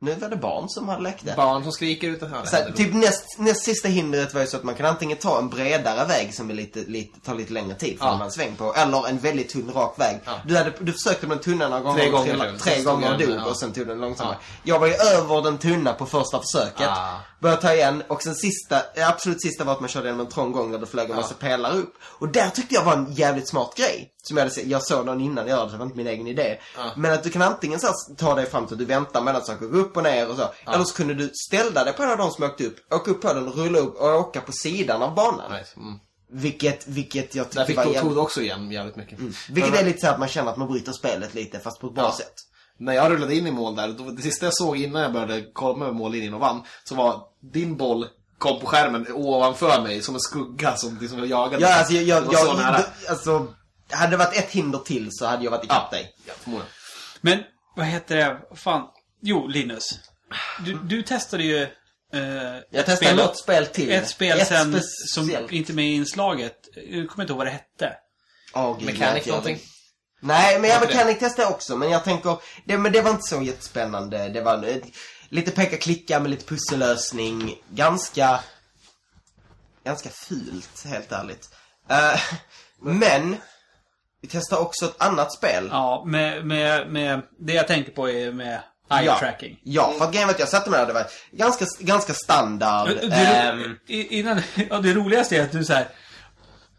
Nu 0.02 0.16
var 0.16 0.30
det 0.30 0.36
barn 0.36 0.70
som 0.70 0.90
hade 0.90 1.02
läckte. 1.02 1.34
Barn 1.38 1.64
som 1.64 1.72
skriker 1.72 2.08
utan 2.08 2.46
Så 2.46 2.56
här, 2.56 2.72
typ 2.72 2.94
näst, 2.94 3.40
näst 3.40 3.64
sista 3.64 3.88
hindret 3.88 4.34
var 4.34 4.42
ju 4.42 4.48
så 4.48 4.58
att 4.58 4.64
man 4.64 4.76
kan 4.76 4.86
antingen 4.86 5.18
ta 5.18 5.40
en 5.40 5.50
bredare 5.50 6.06
väg 6.06 6.34
som 6.34 6.50
är 6.50 6.54
lite, 6.54 6.80
lite, 6.80 7.20
tar 7.20 7.36
lite 7.36 7.54
längre 7.54 7.76
tid 7.76 8.00
för 8.00 8.06
Ja. 8.06 8.12
ja. 8.12 8.18
man 8.18 8.32
sväng 8.32 8.56
på. 8.56 8.74
Eller 8.74 9.08
en 9.08 9.18
väldigt 9.18 9.50
tunn 9.50 9.72
rak 9.74 10.00
väg. 10.00 10.20
Ja. 10.26 10.32
Du, 10.46 10.58
hade, 10.58 10.74
du 10.80 10.94
försökte 10.94 11.28
med 11.28 11.38
den 11.38 11.44
tunna 11.44 11.68
några 11.70 11.82
gånger. 11.82 12.00
Tre 12.00 12.08
och 12.08 12.18
gånger. 12.18 12.58
Tre 12.58 12.76
Sen 12.76 12.84
gånger 12.84 13.14
och 13.14 13.20
dog 13.20 13.30
ja. 13.30 13.46
och 13.46 13.58
sen 13.58 13.74
tog 13.74 13.88
den 13.88 14.02
långsammare. 14.02 14.38
Ja. 14.40 14.74
Jag 14.74 14.80
var 14.80 14.88
ju 14.88 14.94
över 14.94 15.42
den 15.42 15.58
tunna 15.58 15.94
på 15.94 16.06
första 16.06 16.40
försöket. 16.42 16.88
Ah. 16.90 17.20
Började 17.40 17.62
ta 17.62 17.74
igen 17.74 18.04
och 18.08 18.24
sen 18.24 18.36
sista, 18.36 18.82
absolut 19.08 19.42
sista 19.42 19.64
var 19.64 19.74
att 19.74 19.80
man 19.80 19.90
körde 19.90 20.08
genom 20.08 20.20
en 20.26 20.32
trång 20.32 20.52
gång 20.52 20.72
där 20.72 20.80
det 20.80 20.86
flög 20.86 21.10
en 21.10 21.16
massa 21.16 21.34
pelare 21.34 21.74
upp. 21.74 21.94
Och 22.04 22.28
där 22.28 22.50
tyckte 22.50 22.76
jag 22.76 22.84
var 22.84 22.94
en 22.94 23.14
jävligt 23.14 23.50
smart 23.50 23.74
grej. 23.76 24.12
Som 24.24 24.38
jag 24.38 24.42
hade 24.44 24.56
sett, 24.56 24.68
jag 24.68 24.84
såg 24.84 25.06
någon 25.06 25.22
innan 25.22 25.48
göra 25.48 25.64
det, 25.64 25.70
så 25.70 25.72
det 25.72 25.78
var 25.78 25.86
inte 25.86 25.98
min 25.98 26.08
egen 26.08 26.28
idé. 26.28 26.58
Ja. 26.78 26.92
Men 26.96 27.14
att 27.14 27.24
du 27.24 27.30
kan 27.30 27.42
antingen 27.42 27.80
så 27.80 27.88
här, 27.88 28.16
ta 28.18 28.36
dig 28.36 28.46
fram 28.46 28.66
till 28.66 28.74
att 28.74 28.80
du 28.80 28.86
väntar 28.86 29.22
mellan 29.22 29.46
saker, 29.46 29.66
gå 29.66 29.78
upp 29.78 29.98
och 29.98 30.04
ner 30.04 30.30
och 30.30 30.36
så. 30.36 30.50
Eller 30.74 30.84
så 30.84 30.96
kunde 30.96 31.14
du 31.14 31.32
ställa 31.48 31.84
dig 31.84 31.94
på 31.94 32.04
en 32.04 32.12
av 32.12 32.18
de 32.18 32.32
som 32.32 32.44
åkte 32.44 32.66
upp, 32.66 32.94
åka 32.94 33.12
upp 33.12 33.22
på 33.22 33.34
den, 33.34 33.50
rulla 33.52 33.80
upp 33.80 33.96
och 33.96 34.08
åka 34.08 34.42
på 34.42 34.52
sidan 34.52 35.02
av 35.02 35.16
banan. 35.16 35.52
Nice. 35.52 35.74
Mm. 35.78 36.00
Vilket, 36.32 36.88
vilket 36.88 37.36
jag 37.36 37.46
Där 37.46 37.50
tyckte 37.52 37.66
fick 37.66 37.78
var 37.78 37.84
tog 37.84 37.94
jävligt... 37.94 38.14
tog 38.14 38.24
också 38.24 38.42
igen 38.42 38.72
jävligt 38.72 38.96
mycket. 38.96 39.20
Vilket 39.50 39.72
Men- 39.72 39.80
är 39.80 39.86
lite 39.86 40.00
så 40.00 40.08
att 40.08 40.20
man 40.20 40.28
känner 40.28 40.52
att 40.52 40.58
man 40.58 40.68
bryter 40.68 40.92
spelet 40.92 41.34
lite, 41.34 41.60
fast 41.60 41.80
på 41.80 41.88
ett 41.88 41.94
bra 41.94 42.04
Ja. 42.04 42.12
sätt. 42.18 42.34
När 42.78 42.94
jag 42.94 43.12
rullade 43.12 43.36
in 43.36 43.48
i 43.48 43.52
mål 43.52 43.76
där, 43.76 43.88
då, 43.88 44.04
det 44.04 44.22
sista 44.22 44.46
jag 44.46 44.54
såg 44.58 44.78
innan 44.78 45.02
jag 45.02 45.14
började 45.14 45.46
kolla 45.54 45.78
med 45.78 45.96
mållinjen 45.96 46.34
och 46.34 46.40
vann, 46.40 46.62
så 46.84 46.96
var 46.96 47.22
din 47.54 47.78
boll 47.78 48.08
kom 48.38 48.60
på 48.60 48.66
skärmen 48.68 49.06
ovanför 49.14 49.82
mig 49.82 50.02
som 50.02 50.16
en 50.16 50.22
skugga 50.22 50.76
som 50.76 50.98
liksom 51.02 51.20
jag 51.20 51.28
jagade. 51.28 51.64
Ja, 51.64 51.78
alltså 51.80 51.94
jag... 51.94 52.04
jag, 52.04 52.34
jag, 52.34 52.58
nära. 52.58 52.80
alltså, 53.10 53.48
hade 53.92 54.12
det 54.12 54.18
varit 54.18 54.38
ett 54.38 54.52
hinder 54.52 54.80
till 54.80 55.08
så 55.12 55.26
hade 55.26 55.44
jag 55.44 55.52
varit 55.52 55.64
ikapp 55.66 55.92
dig. 55.92 56.14
Ja, 56.26 56.34
förmodligen. 56.40 56.74
Men, 57.22 57.44
vad 57.76 57.86
heter 57.86 58.16
det? 58.16 58.56
Fan. 58.56 58.88
Jo, 59.22 59.48
Linus. 59.48 60.00
Du, 60.66 60.74
du 60.74 61.02
testade 61.04 61.44
ju... 61.44 61.62
Eh, 62.14 62.20
Jag 62.72 62.86
testade 62.86 63.16
något 63.16 63.38
spel 63.38 63.66
till. 63.68 63.92
Ett 63.92 64.10
spel 64.10 64.40
Ett 64.40 64.48
sen 64.48 64.72
som 64.82 65.24
speciellt. 65.24 65.52
inte 65.52 65.72
är 65.72 65.76
med 65.76 65.86
i 65.86 65.94
inslaget. 65.94 66.56
Jag 66.76 67.10
kommer 67.10 67.24
inte 67.24 67.32
ihåg 67.32 67.38
vad 67.38 67.48
det 67.48 67.52
hette. 67.52 67.94
Oh, 68.54 68.78
gud, 68.80 68.86
Mechanic 68.86 69.26
någonting? 69.26 69.54
inte. 69.54 69.66
Nej, 70.22 70.60
men 70.60 70.70
jag 70.70 70.80
Var 70.80 70.86
inte 70.86 70.96
Mechanic 70.98 71.20
testade 71.20 71.48
också. 71.48 71.76
Men 71.78 71.90
jag 71.90 72.04
tänker, 72.04 72.38
det, 72.66 72.78
men 72.78 72.92
det 72.92 73.02
var 73.02 73.12
inte 73.12 73.28
så 73.30 73.42
jättespännande. 73.42 74.30
Det 74.30 74.42
var 74.42 74.64
eh, 74.68 74.76
lite 75.30 75.52
peka-klicka 75.52 76.20
med 76.20 76.32
lite 76.32 76.46
pussellösning. 76.46 77.56
Ganska, 77.70 78.40
ganska 79.86 80.10
fult, 80.10 80.86
helt 80.86 81.12
ärligt. 81.12 81.50
Eh, 81.90 82.20
men, 82.82 83.38
vi 84.22 84.28
testade 84.28 84.62
också 84.62 84.86
ett 84.86 84.96
annat 85.02 85.34
spel. 85.34 85.68
Ja, 85.72 86.04
med, 86.08 86.46
med, 86.46 86.92
med... 86.92 87.22
Det 87.40 87.54
jag 87.54 87.68
tänker 87.68 87.92
på 87.92 88.10
är 88.10 88.32
med 88.32 88.60
eye 88.92 89.06
Ja. 89.06 89.20
tracking. 89.20 89.60
Ja, 89.64 89.94
för 89.98 90.06
att 90.06 90.12
grejen 90.12 90.28
var 90.28 90.34
att 90.34 90.40
jag 90.40 90.50
satte 90.50 90.70
mig 90.70 90.80
där, 90.80 90.88
det 90.88 90.94
var 90.94 91.06
ganska, 91.32 91.66
ganska 91.80 92.14
standard. 92.14 92.90
Ehm, 93.12 93.76
i- 93.88 94.20
innan, 94.20 94.42
ja, 94.70 94.78
det 94.78 94.94
roligaste 94.94 95.38
är 95.38 95.44
att 95.44 95.52
du 95.52 95.66
så 95.66 95.74
här. 95.74 95.88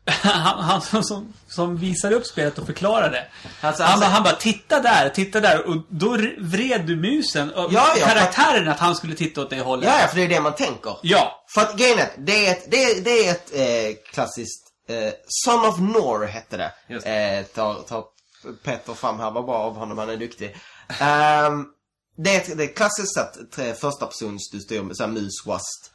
Han, 0.22 0.64
han 0.64 0.80
som, 0.82 1.02
som, 1.04 1.32
som 1.48 1.76
visar 1.76 2.12
upp 2.12 2.26
spelet 2.26 2.58
och 2.58 2.66
förklarar 2.66 3.10
det. 3.10 3.26
Alltså, 3.60 3.82
han, 3.82 3.92
alltså- 3.92 4.08
han 4.08 4.22
bara, 4.22 4.34
titta 4.36 4.80
där, 4.80 5.08
titta 5.08 5.40
där. 5.40 5.68
Och 5.68 5.76
då 5.88 6.16
vred 6.38 6.80
du 6.86 6.96
musen. 6.96 7.50
Och 7.54 7.72
Ja, 7.72 7.94
ja, 8.00 8.06
karaktären 8.06 8.68
att 8.68 8.78
han 8.78 8.94
skulle 8.96 9.14
titta 9.14 9.40
åt 9.40 9.50
det 9.50 9.60
hållet. 9.60 9.86
ja, 9.88 9.98
ja, 10.00 10.06
för 10.08 10.16
det 10.16 10.22
är 10.22 10.28
det 10.28 10.40
man 10.40 10.54
tänker. 10.54 10.96
Ja. 11.02 11.44
För 11.54 11.60
att 11.60 11.76
grejen 11.76 11.98
är 11.98 12.08
det 12.18 12.46
är 12.46 12.52
ett, 12.52 12.70
det 12.70 12.84
är, 12.84 13.00
det 13.00 13.10
är 13.26 13.30
ett 13.30 13.54
eh, 13.54 14.12
klassiskt... 14.12 14.66
Eh, 14.90 15.12
Son 15.44 15.64
of 15.68 15.78
Nor 15.80 16.24
hette 16.24 16.56
det. 16.56 16.72
Just 16.88 17.06
Eh, 17.06 17.44
tar, 17.44 17.82
tar 17.82 18.04
Petter 18.62 18.94
fram 18.94 19.20
här, 19.20 19.30
vad 19.30 19.44
bra 19.44 19.54
av 19.58 19.74
honom, 19.76 19.98
han 19.98 20.10
är 20.10 20.16
duktig. 20.16 20.56
Ehm, 21.00 21.66
det, 22.16 22.34
är 22.34 22.40
ett, 22.40 22.58
det 22.58 22.64
är 22.64 22.74
klassiskt 22.74 23.14
sätt, 23.14 23.38
tre- 23.52 23.74
första 23.74 24.06
persons, 24.06 24.50
du 24.52 24.60
styr 24.60 24.82
med 24.82 24.96
så 24.96 25.02
här 25.02 25.10
mus, 25.10 25.46
wast. 25.46 25.92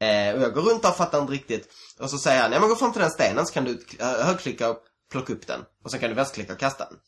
Eh, 0.00 0.34
och 0.34 0.42
jag 0.42 0.54
går 0.54 0.62
runt 0.62 0.82
där 0.82 0.90
och 0.90 0.96
fattar 0.96 1.20
inte 1.20 1.32
riktigt. 1.32 1.68
Och 2.00 2.10
så 2.10 2.18
säger 2.18 2.42
han, 2.42 2.52
ja 2.52 2.60
men 2.60 2.68
gå 2.68 2.76
fram 2.76 2.92
till 2.92 3.00
den 3.02 3.10
stenen 3.10 3.46
så 3.46 3.52
kan 3.52 3.64
du 3.64 3.86
eh, 4.00 4.06
högerklicka 4.06 4.70
och 4.70 4.78
plocka 5.12 5.32
upp 5.32 5.46
den. 5.46 5.60
Och 5.84 5.90
sen 5.90 6.00
kan 6.00 6.08
du 6.10 6.16
vänsterklicka 6.16 6.52
och 6.52 6.58
kasta 6.58 6.88
den. 6.88 6.98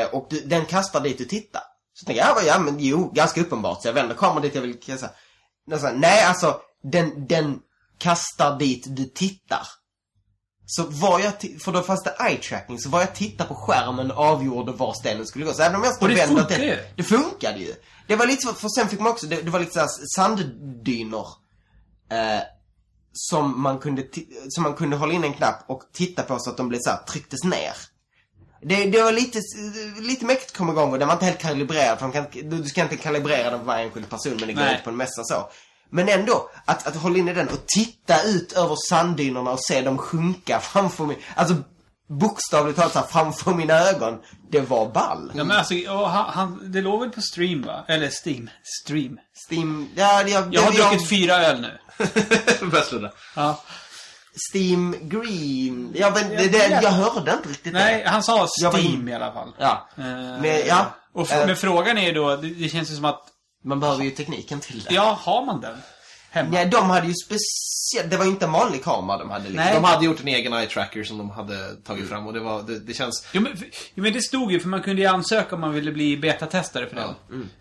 Eh, 0.00 0.08
och 0.14 0.26
du, 0.30 0.40
den 0.40 0.66
kastar 0.66 1.00
dit 1.00 1.18
du 1.18 1.24
tittar. 1.24 1.62
Så 1.94 2.06
tänker 2.06 2.22
jag, 2.22 2.44
ja, 2.46 2.58
men 2.58 2.76
jo, 2.80 3.10
ganska 3.14 3.40
uppenbart. 3.40 3.82
Så 3.82 3.88
jag 3.88 3.92
vänder 3.92 4.14
kameran 4.14 4.42
dit 4.42 4.54
jag 4.54 4.62
vill 4.62 4.80
kasta. 4.80 5.10
Nej, 5.94 6.24
alltså, 6.24 6.60
den, 6.82 7.26
den 7.26 7.58
kastar 7.98 8.58
dit 8.58 8.84
du 8.96 9.04
tittar. 9.04 9.66
Så 10.74 10.82
var 10.82 11.20
jag, 11.20 11.32
för 11.62 11.72
då 11.72 11.82
fanns 11.82 12.02
det 12.02 12.16
eye 12.20 12.36
tracking, 12.36 12.78
så 12.78 12.88
var 12.88 13.00
jag 13.00 13.14
tittar 13.14 13.44
på 13.44 13.54
skärmen 13.54 14.10
avgjorde 14.10 14.72
var 14.72 14.94
stenen 14.94 15.26
skulle 15.26 15.44
gå. 15.44 15.52
Så 15.52 15.62
även 15.62 15.76
om 15.76 15.84
jag 15.84 16.02
Och 16.02 16.08
det 16.08 16.26
funkar 16.26 16.58
ju. 16.58 16.78
Det 16.96 17.02
funkade 17.02 17.58
ju. 17.58 17.74
Det 18.06 18.16
var 18.16 18.26
lite 18.26 18.42
så, 18.42 18.54
för 18.54 18.68
sen 18.68 18.88
fick 18.88 19.00
man 19.00 19.12
också, 19.12 19.26
det, 19.26 19.42
det 19.42 19.50
var 19.50 19.60
lite 19.60 19.72
såhär 19.72 19.88
sanddynor. 20.16 21.26
Eh, 22.10 22.42
som 23.12 23.62
man 23.62 23.78
kunde, 23.78 24.04
som 24.48 24.62
man 24.62 24.74
kunde 24.74 24.96
hålla 24.96 25.12
in 25.12 25.24
en 25.24 25.32
knapp 25.32 25.64
och 25.66 25.82
titta 25.92 26.22
på 26.22 26.38
så 26.38 26.50
att 26.50 26.56
de 26.56 26.68
blev 26.68 26.78
så 26.80 26.90
här, 26.90 26.98
trycktes 26.98 27.44
ner. 27.44 27.76
Det, 28.62 28.84
det 28.84 29.02
var 29.02 29.12
lite, 29.12 29.40
lite 30.00 30.24
mäktigt 30.24 30.50
att 30.50 30.56
komma 30.56 30.72
igång 30.72 30.92
och 30.92 30.98
den 30.98 31.08
var 31.08 31.14
inte 31.14 31.24
helt 31.24 31.38
kalibrerad. 31.38 31.98
För 31.98 32.08
de 32.08 32.12
kan, 32.12 32.50
du 32.50 32.64
ska 32.64 32.82
inte 32.82 32.96
kalibrera 32.96 33.50
den 33.50 33.58
för 33.58 33.66
varje 33.66 33.84
enskild 33.84 34.10
person 34.10 34.36
men 34.38 34.46
det 34.46 34.52
går 34.52 34.62
Nej. 34.62 34.72
inte 34.72 34.84
på 34.84 34.90
en 34.90 34.96
mässa 34.96 35.24
så. 35.24 35.50
Men 35.92 36.08
ändå, 36.08 36.50
att, 36.64 36.86
att 36.86 36.96
hålla 36.96 37.18
inne 37.18 37.32
den 37.32 37.48
och 37.48 37.66
titta 37.66 38.22
ut 38.22 38.52
över 38.52 38.76
sanddynerna 38.90 39.50
och 39.50 39.64
se 39.64 39.80
dem 39.80 39.98
sjunka 39.98 40.60
framför 40.60 41.04
mig. 41.04 41.18
Alltså 41.34 41.54
bokstavligt 42.08 42.78
talat 42.78 42.92
så 42.92 42.98
här, 42.98 43.06
framför 43.06 43.50
mina 43.54 43.74
ögon. 43.74 44.18
Det 44.50 44.60
var 44.60 44.88
ball. 44.88 45.32
Ja, 45.34 45.44
men 45.44 45.56
alltså, 45.56 45.74
och 45.74 46.10
han, 46.10 46.30
han, 46.30 46.72
det 46.72 46.80
låg 46.80 47.00
väl 47.00 47.10
på 47.10 47.20
stream 47.20 47.62
va? 47.62 47.84
Eller 47.88 48.10
Steam. 48.26 48.50
Stream. 48.84 49.18
Steam, 49.50 49.88
ja, 49.94 50.22
jag, 50.28 50.54
Jag 50.54 50.62
har 50.62 50.72
jag, 50.72 50.90
druckit 50.90 51.08
fyra 51.08 51.34
öl 51.34 51.60
nu. 51.60 51.78
Börjar. 52.70 53.12
Ja. 53.36 53.60
Steam 54.52 54.96
Green. 55.02 55.92
Ja, 55.94 56.10
men 56.14 56.28
det, 56.28 56.48
det, 56.48 56.80
jag 56.82 56.90
hörde 56.90 57.32
inte 57.32 57.48
riktigt 57.48 57.72
Nej, 57.72 58.02
det. 58.04 58.10
han 58.10 58.22
sa 58.22 58.46
Jag 58.62 58.74
Steam 58.74 58.86
in- 58.86 59.08
i 59.08 59.14
alla 59.14 59.32
fall. 59.32 59.54
Ja. 59.58 59.88
Eh, 59.96 60.04
Men, 60.40 60.66
ja. 60.66 60.86
Och 61.14 61.32
Eh. 61.32 61.46
men 61.46 61.56
frågan 61.56 61.98
är 61.98 62.06
ju 62.06 62.12
då, 62.12 62.36
det, 62.36 62.48
det 62.48 62.68
känns 62.68 62.90
ju 62.90 62.94
som 62.94 63.04
att, 63.04 63.20
Man 63.62 63.80
behöver 63.80 64.04
ju 64.04 64.10
tekniken 64.10 64.60
till 64.60 64.82
det. 64.84 64.94
ja, 64.94 65.18
har 65.22 65.44
man 65.44 65.60
den? 65.60 65.78
Hemma? 66.30 66.50
Nej, 66.50 66.66
de 66.66 66.90
hade 66.90 67.06
ju 67.06 67.14
speciellt... 67.14 68.10
Det 68.10 68.16
var 68.16 68.24
ju 68.24 68.30
inte 68.30 68.44
en 68.44 68.52
vanlig 68.52 68.84
kamera 68.84 69.18
de 69.18 69.30
hade. 69.30 69.44
Liksom. 69.44 69.56
Nej. 69.64 69.74
De 69.74 69.84
hade 69.84 70.04
gjort 70.04 70.20
en 70.20 70.28
egen 70.28 70.52
eye 70.52 70.66
tracker 70.66 71.04
som 71.04 71.18
de 71.18 71.30
hade 71.30 71.74
tagit 71.76 72.08
fram 72.08 72.26
och 72.26 72.32
det 72.32 72.40
var, 72.40 72.62
det, 72.62 72.78
det 72.78 72.94
känns... 72.94 73.26
Jo 73.32 73.40
men, 73.42 73.52
jo 73.94 74.02
men 74.02 74.12
det 74.12 74.22
stod 74.22 74.52
ju, 74.52 74.60
för 74.60 74.68
man 74.68 74.82
kunde 74.82 75.02
ju 75.02 75.08
ansöka 75.08 75.54
om 75.54 75.60
man 75.60 75.72
ville 75.72 75.92
bli 75.92 76.16
betatestare 76.16 76.88
för 76.88 76.96
den. 76.96 77.14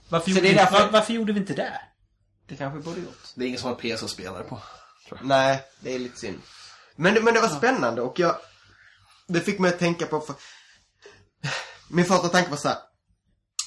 Varför, 0.09 0.25
Så 0.25 0.29
gjorde 0.31 0.41
det 0.41 0.47
är 0.47 0.51
vi, 0.51 0.57
därför- 0.57 0.79
var, 0.79 0.91
varför 0.91 1.13
gjorde 1.13 1.33
vi 1.33 1.39
inte 1.39 1.53
det? 1.53 1.81
Det 2.47 2.55
kanske 2.55 2.77
vi 2.77 2.83
borde 2.83 2.99
gjort. 2.99 3.23
Det 3.35 3.43
är 3.43 3.47
ingen 3.47 3.59
som 3.59 3.69
har 3.69 3.75
PC 3.75 4.05
att 4.05 4.11
spela 4.11 4.39
på. 4.43 4.59
Nej, 5.21 5.61
det 5.79 5.95
är 5.95 5.99
lite 5.99 6.19
synd. 6.19 6.39
Men, 6.95 7.13
det- 7.13 7.21
men 7.21 7.33
det 7.33 7.39
var 7.41 7.47
spännande 7.49 8.01
och 8.01 8.19
jag... 8.19 8.35
Det 9.27 9.39
fick 9.39 9.59
mig 9.59 9.69
att 9.73 9.79
tänka 9.79 10.05
på... 10.05 10.19
För, 10.19 10.35
min 11.87 12.05
första 12.05 12.27
tanke 12.29 12.49
var 12.49 12.57
så 12.57 12.67
här. 12.67 12.77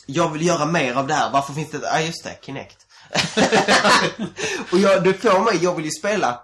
Jag 0.07 0.29
vill 0.33 0.47
göra 0.47 0.67
mer 0.67 0.95
av 0.95 1.07
det 1.07 1.15
här. 1.15 1.31
Varför 1.31 1.53
finns 1.53 1.71
det... 1.71 1.79
Ja, 1.83 2.01
just 2.01 2.25
det. 2.25 2.39
Kinect. 2.47 2.77
och 4.73 4.79
jag, 4.79 5.05
det 5.05 5.15
får 5.15 5.41
mig... 5.41 5.59
Jag 5.65 5.75
vill 5.75 5.85
ju 5.85 5.91
spela... 5.91 6.41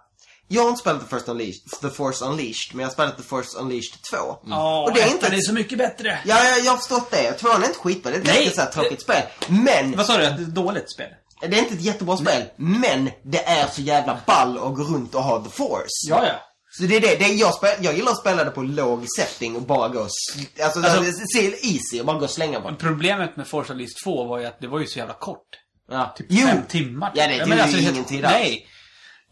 Jag 0.53 0.63
har 0.63 0.69
inte 0.69 0.81
spelat 0.81 1.01
The, 1.11 1.17
First 1.17 1.29
Unleashed, 1.29 1.81
The 1.81 1.89
Force 1.91 2.25
Unleashed, 2.25 2.75
men 2.75 2.81
jag 2.81 2.89
har 2.89 2.93
spelat 2.93 3.17
The 3.17 3.23
Force 3.23 3.59
Unleashed 3.59 4.03
2. 4.03 4.17
Ja, 4.47 4.83
Och 4.83 4.95
det 4.95 5.01
är 5.03 5.09
inte- 5.11 5.27
är 5.27 5.41
så 5.41 5.53
mycket 5.53 5.79
bättre. 5.79 6.19
Ja, 6.25 6.45
jag, 6.45 6.61
jag 6.65 6.71
har 6.73 6.77
förstått 6.79 7.11
det. 7.11 7.33
Tvåan 7.33 7.63
är 7.63 7.67
inte 7.67 7.79
skitbra. 7.79 8.11
Det 8.13 8.17
är 8.17 8.21
ett 8.21 8.27
Nej, 8.27 8.45
ganska 8.45 8.55
så 8.57 8.61
här 8.61 8.71
tråkigt 8.73 9.01
spel. 9.03 9.23
Men... 9.49 9.97
Vad 9.97 10.07
sa 10.07 10.17
du? 10.17 10.23
Det 10.23 10.29
ett 10.31 10.55
dåligt 10.55 10.93
spel? 10.93 11.09
Det 11.41 11.47
är 11.47 11.59
inte 11.59 11.75
ett 11.75 11.81
jättebra 11.81 12.17
spel, 12.17 12.43
men 12.57 13.11
det 13.23 13.45
är 13.49 13.67
så 13.67 13.81
jävla 13.81 14.19
ball 14.27 14.57
att 14.57 14.75
gå 14.75 14.83
runt 14.83 15.15
och 15.15 15.23
ha 15.23 15.45
the 15.45 15.51
force. 15.51 16.09
Ja, 16.09 16.27
ja. 16.27 16.33
Så 16.73 16.83
det 16.83 16.97
är 16.97 17.01
det, 17.01 17.17
det 17.17 17.25
är 17.25 17.35
jag, 17.41 17.55
spel, 17.55 17.71
jag 17.81 17.95
gillar 17.97 18.13
att 18.13 18.21
spela 18.21 18.45
det 18.45 18.51
på 18.51 18.63
låg 18.63 19.07
setting 19.19 19.57
och 19.57 19.63
bara 19.63 19.89
gå 19.89 19.99
och 20.01 20.05
alltså, 20.05 20.79
Alltså- 20.81 20.99
alltså 20.99 21.23
se 21.37 21.47
easy 21.47 22.01
och 22.01 22.07
bara 22.07 22.19
gå 22.19 22.25
och 22.25 22.31
slänga 22.31 22.61
bara. 22.61 22.75
Problemet 22.75 23.37
med 23.37 23.47
Forza 23.47 23.75
List 23.75 24.05
2 24.05 24.25
var 24.25 24.39
ju 24.39 24.47
att 24.47 24.61
det 24.61 24.67
var 24.67 24.81
ju 24.81 24.87
så 24.87 24.99
jävla 24.99 25.15
kort. 25.15 25.47
Ja. 25.91 26.15
Typ 26.17 26.27
Jo! 26.31 26.47
fem 26.47 26.63
timmar. 26.69 27.13
Ja, 27.15 27.27
det 27.27 27.33
ju 27.33 27.45
det 27.45 27.53
är 27.53 27.57
helt- 27.57 27.79
ingen 27.91 28.05
tid 28.05 28.25
alls. 28.25 28.35
Nej. 28.35 28.67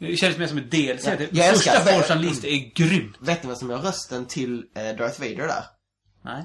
Det 0.01 0.17
känns 0.17 0.39
mer 0.39 0.47
som 0.47 0.59
ett 0.59 0.71
DLC. 0.71 1.05
Ja, 1.07 1.17
Det 1.31 1.53
första 1.53 1.81
Forza 1.81 2.15
List 2.15 2.45
är 2.45 2.75
grymt. 2.75 3.17
Vet 3.21 3.43
ni 3.43 3.49
vad 3.49 3.59
som 3.59 3.71
gör 3.71 3.79
rösten 3.79 4.27
till 4.27 4.63
eh, 4.77 4.83
Darth 4.97 5.21
Vader 5.21 5.47
där? 5.47 5.65
Nej. 6.25 6.45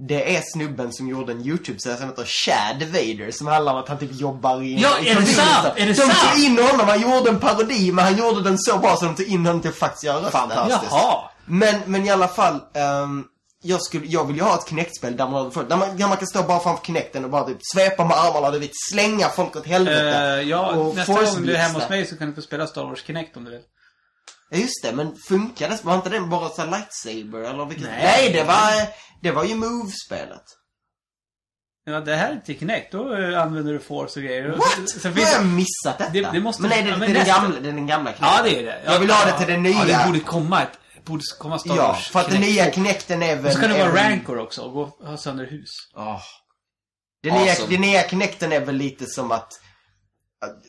Det 0.00 0.36
är 0.36 0.42
snubben 0.52 0.92
som 0.92 1.08
gjorde 1.08 1.32
en 1.32 1.46
YouTube-serie 1.46 1.96
som 1.96 2.08
heter 2.08 2.24
Chad 2.24 2.82
Vader 2.82 3.30
som 3.30 3.46
handlar 3.46 3.72
om 3.72 3.78
att 3.78 3.88
han 3.88 3.98
typ 3.98 4.20
jobbar 4.20 4.62
i... 4.62 4.80
Ja, 4.82 4.98
i 5.00 5.08
är 5.08 5.14
det 5.14 5.26
sant? 5.26 5.66
Är 5.76 5.86
det 5.86 5.92
de 5.92 5.94
sant? 5.94 6.12
tog 6.34 6.44
in 6.44 6.58
honom, 6.58 6.88
han 6.88 7.00
gjorde 7.00 7.30
en 7.30 7.40
parodi 7.40 7.92
men 7.92 8.04
han 8.04 8.16
gjorde 8.16 8.42
den 8.42 8.58
så 8.58 8.78
bra 8.78 8.96
så 8.96 9.04
de 9.04 9.14
tog 9.14 9.26
in 9.26 9.46
honom 9.46 9.60
till 9.60 9.70
att 9.70 9.76
faktiskt 9.76 10.04
göra 10.04 10.16
rösten. 10.16 10.32
Fantastiskt. 10.32 10.92
Jaha. 10.92 11.30
Men, 11.44 11.80
men 11.86 12.06
i 12.06 12.10
alla 12.10 12.28
fall, 12.28 12.60
ehm, 12.74 13.24
jag, 13.62 13.82
skulle, 13.82 14.06
jag 14.06 14.24
vill 14.26 14.36
ju 14.36 14.42
ha 14.42 14.54
ett 14.54 14.68
Kinect-spel 14.68 15.16
där 15.16 15.28
man, 15.28 15.50
där, 15.68 15.76
man, 15.76 15.96
där 15.96 16.08
man 16.08 16.16
kan 16.16 16.26
stå 16.26 16.42
bara 16.42 16.60
framför 16.60 16.84
Kinecten 16.84 17.24
och 17.24 17.30
bara 17.30 17.44
typ 17.44 17.58
svepa 17.60 18.04
med 18.04 18.16
armarna, 18.16 18.50
du 18.50 18.58
vet, 18.58 18.70
slänga 18.92 19.28
folk 19.28 19.56
åt 19.56 19.66
helvete. 19.66 20.18
Eh, 20.18 20.48
ja, 20.48 20.70
och 20.70 20.96
nästa 20.96 21.12
gång 21.12 21.46
du 21.46 21.54
är 21.54 21.58
hemma 21.58 21.78
hos 21.78 21.88
mig 21.88 22.06
så 22.06 22.16
kan 22.16 22.28
du 22.28 22.34
få 22.34 22.42
spela 22.42 22.66
Star 22.66 22.84
Wars 22.84 23.04
Kinect 23.04 23.36
om 23.36 23.44
du 23.44 23.50
vill. 23.50 23.62
Ja, 24.50 24.58
just 24.58 24.82
det, 24.82 24.92
men 24.92 25.16
funkar 25.28 25.68
det? 25.68 25.84
Var 25.84 25.94
inte 25.94 26.08
den 26.10 26.30
bara 26.30 26.48
så 26.48 26.62
här 26.62 26.70
lightsaber 26.70 27.38
eller 27.38 27.64
vilket? 27.64 27.86
Nej. 27.86 28.02
Nej, 28.02 28.32
det 28.32 28.44
var, 28.44 28.72
det 29.22 29.30
var 29.30 29.44
ju 29.44 29.54
Move-spelet. 29.54 30.42
Ja, 31.84 32.00
det 32.00 32.16
här 32.16 32.28
är 32.30 32.32
inte 32.34 32.54
Kinect. 32.54 32.92
Då 32.92 33.14
eh, 33.14 33.42
använder 33.42 33.72
du 33.72 33.78
Force 33.80 34.20
och 34.20 34.24
grejer. 34.26 34.48
What? 34.48 34.90
så- 34.90 35.00
så 35.00 35.08
Har 35.08 35.14
finns 35.14 35.32
jag 35.32 35.42
det- 35.42 35.46
missat 35.48 35.98
detta? 35.98 36.10
Det- 36.10 36.28
det 36.32 36.40
måste- 36.40 36.62
men 36.62 36.70
nej, 36.70 36.82
det, 36.82 36.88
ja, 36.88 36.94
det, 36.94 37.00
men 37.00 37.10
är 37.10 37.14
den 37.14 37.26
gamla, 37.26 37.60
det 37.60 37.68
är 37.68 37.72
den 37.72 37.86
gamla 37.86 38.12
Ja, 38.20 38.40
det 38.44 38.58
är 38.60 38.62
det. 38.64 38.82
Jag 38.84 38.98
vill 39.00 39.10
ha 39.10 39.24
det 39.26 39.38
till 39.38 39.46
den 39.46 39.62
nya. 39.62 39.86
Ja, 39.88 39.98
det 39.98 40.06
borde 40.06 40.20
komma 40.20 40.62
ett... 40.62 40.78
Borde 41.04 41.22
komma 41.38 41.58
Star 41.58 41.76
Ja, 41.76 41.88
Wars 41.88 42.08
för 42.08 42.20
att 42.20 42.26
den 42.30 42.34
Kinect. 42.42 42.52
nya 42.52 42.72
Kinecten 42.72 43.22
är 43.22 43.36
väl... 43.36 43.46
Och 43.46 43.52
så 43.52 43.60
kan 43.60 43.70
det 43.70 43.76
är 43.76 43.82
vara 43.84 43.92
väl- 43.92 44.10
Rancor 44.10 44.38
också 44.38 44.62
och 44.62 44.72
gå 44.72 44.84
ha 45.06 45.16
sönder 45.16 45.46
hus. 45.46 45.70
Ja. 45.94 46.20
Den, 47.22 47.32
nya, 47.34 47.52
Awesome. 47.52 47.70
den 47.72 47.80
nya 47.80 48.08
Kinecten 48.08 48.52
är 48.52 48.60
väl 48.60 48.74
lite 48.76 49.06
som 49.06 49.30
att, 49.32 49.52
att... 50.44 50.62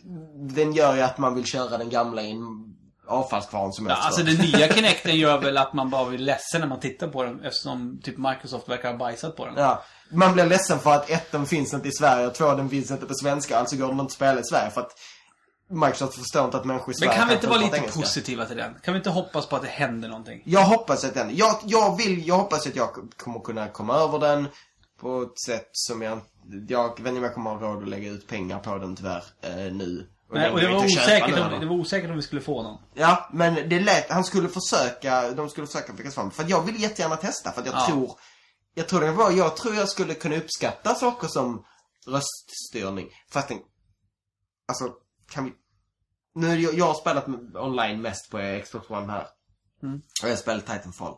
Den 0.55 0.73
gör 0.73 0.95
ju 0.95 1.01
att 1.01 1.17
man 1.17 1.35
vill 1.35 1.45
köra 1.45 1.77
den 1.77 1.89
gamla 1.89 2.21
i 2.21 2.31
en 2.31 2.68
avfallskvarn 3.09 3.73
som 3.73 3.85
Ja, 3.85 3.91
jag 3.91 4.05
alltså 4.05 4.23
den 4.23 4.35
nya 4.35 4.73
Kinecten 4.73 5.15
gör 5.15 5.37
väl 5.37 5.57
att 5.57 5.73
man 5.73 5.89
bara 5.89 6.09
blir 6.09 6.19
ledsen 6.19 6.61
när 6.61 6.67
man 6.67 6.79
tittar 6.79 7.07
på 7.07 7.23
den 7.23 7.43
eftersom 7.43 7.99
typ 8.03 8.17
Microsoft 8.17 8.69
verkar 8.69 8.91
ha 8.91 8.97
bajsat 8.97 9.35
på 9.35 9.45
den. 9.45 9.55
Ja. 9.57 9.83
Man 10.11 10.33
blir 10.33 10.45
ledsen 10.45 10.79
för 10.79 10.93
att 10.93 11.09
ettan 11.09 11.45
finns 11.45 11.73
inte 11.73 11.87
i 11.87 11.91
Sverige 11.91 12.27
och 12.27 12.33
två 12.33 12.53
den 12.53 12.69
finns 12.69 12.91
inte 12.91 13.05
på 13.05 13.13
svenska. 13.13 13.59
Alltså 13.59 13.75
går 13.75 13.87
den 13.87 13.93
inte 13.93 14.03
att 14.03 14.11
spela 14.11 14.39
i 14.39 14.43
Sverige 14.43 14.71
för 14.71 14.81
att 14.81 14.91
Microsoft 15.71 16.17
förstår 16.17 16.45
inte 16.45 16.57
att 16.57 16.65
människor 16.65 16.91
i 16.91 16.97
Sverige 16.97 17.09
Men 17.09 17.19
kan 17.19 17.27
vi 17.27 17.33
inte 17.33 17.47
vara 17.47 17.59
lite 17.59 17.77
engelska. 17.77 17.99
positiva 17.99 18.45
till 18.45 18.57
den? 18.57 18.73
Kan 18.83 18.93
vi 18.93 18.97
inte 18.97 19.09
hoppas 19.09 19.47
på 19.47 19.55
att 19.55 19.61
det 19.61 19.67
händer 19.67 20.09
någonting? 20.09 20.41
Jag 20.45 20.61
hoppas 20.61 21.05
att 21.05 21.13
den, 21.13 21.35
jag, 21.35 21.55
jag 21.63 21.97
vill, 21.97 22.27
jag 22.27 22.35
hoppas 22.35 22.67
att 22.67 22.75
jag 22.75 22.89
kommer 23.17 23.39
kunna 23.39 23.67
komma 23.67 23.95
över 23.95 24.19
den 24.19 24.47
på 25.01 25.21
ett 25.21 25.39
sätt 25.45 25.69
som 25.71 26.01
jag, 26.01 26.19
jag 26.67 26.89
vet 26.89 26.99
inte 26.99 27.09
om 27.09 27.23
jag 27.23 27.33
kommer 27.33 27.51
ha 27.51 27.59
råd 27.59 27.83
att 27.83 27.89
lägga 27.89 28.09
ut 28.09 28.27
pengar 28.27 28.59
på 28.59 28.77
den 28.77 28.95
tyvärr, 28.95 29.23
eh, 29.41 29.73
nu. 29.73 30.07
Nej, 30.31 30.51
och 30.51 30.59
det 30.59 30.67
var, 30.67 30.85
osäkert 30.85 31.39
om, 31.39 31.59
det 31.59 31.65
var 31.65 31.75
osäkert 31.75 32.09
om 32.09 32.15
vi 32.15 32.21
skulle 32.21 32.41
få 32.41 32.63
någon. 32.63 32.81
Ja, 32.93 33.29
men 33.33 33.69
det 33.69 33.79
lät, 33.79 34.09
han 34.11 34.23
skulle 34.23 34.49
försöka, 34.49 35.31
de 35.31 35.49
skulle 35.49 35.67
försöka 35.67 35.93
lyckas 35.93 36.15
fram. 36.15 36.31
För 36.31 36.45
jag 36.47 36.61
vill 36.61 36.81
jättegärna 36.81 37.15
testa, 37.15 37.51
för 37.51 37.65
jag 37.65 37.73
Ja. 37.75 37.85
tror, 37.87 38.11
jag 38.73 38.87
tror 38.87 39.01
det 39.01 39.11
var, 39.11 39.31
jag 39.31 39.57
tror 39.57 39.75
jag 39.75 39.89
skulle 39.89 40.13
kunna 40.13 40.35
uppskatta 40.37 40.95
saker 40.95 41.27
som 41.27 41.65
röststyrning. 42.07 43.09
För 43.31 43.39
att 43.39 43.47
den, 43.47 43.57
alltså, 44.67 44.93
kan 45.31 45.45
vi, 45.45 45.53
nu, 46.35 46.59
jag, 46.61 46.73
jag 46.73 46.85
har 46.85 46.93
spelat 46.93 47.27
online 47.55 48.01
mest 48.01 48.31
på 48.31 48.61
Xbox 48.65 48.89
One 48.89 49.11
här. 49.11 49.27
Mm. 49.83 49.95
Och 50.23 50.27
jag 50.27 50.29
har 50.29 50.35
spelat 50.35 50.65
Titanfall. 50.65 51.13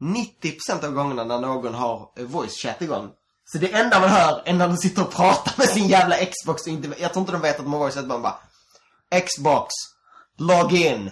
90% 0.00 0.84
av 0.84 0.92
gångerna 0.92 1.24
när 1.24 1.40
någon 1.40 1.74
har 1.74 2.24
voice 2.24 2.56
chat 2.56 2.82
igång. 2.82 3.10
Så 3.52 3.58
det 3.58 3.72
enda 3.72 4.00
man 4.00 4.08
hör 4.08 4.42
är 4.44 4.52
när 4.52 4.68
de 4.68 4.76
sitter 4.76 5.02
och 5.02 5.12
pratar 5.12 5.52
med 5.56 5.68
sin 5.68 5.88
jävla 5.88 6.16
Xbox. 6.16 6.62
och 6.62 6.68
Inte, 6.68 6.88
jag 7.00 7.12
tror 7.12 7.20
inte 7.20 7.32
de 7.32 7.40
vet 7.42 7.58
att 7.58 7.64
de 7.64 7.72
har 7.72 7.80
voice 7.80 7.94
chat, 7.94 8.06
man 8.06 8.22
bara 8.22 8.34
Xbox. 9.26 9.68
Log 10.38 10.72
in. 10.72 11.10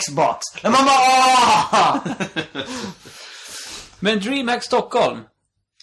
Xbox. 0.00 0.38
Och 0.64 0.70
man 0.70 0.84
bara 0.84 0.98
"Åh!" 0.98 1.96
Men 4.00 4.20
DreamHack 4.20 4.64
Stockholm. 4.64 5.20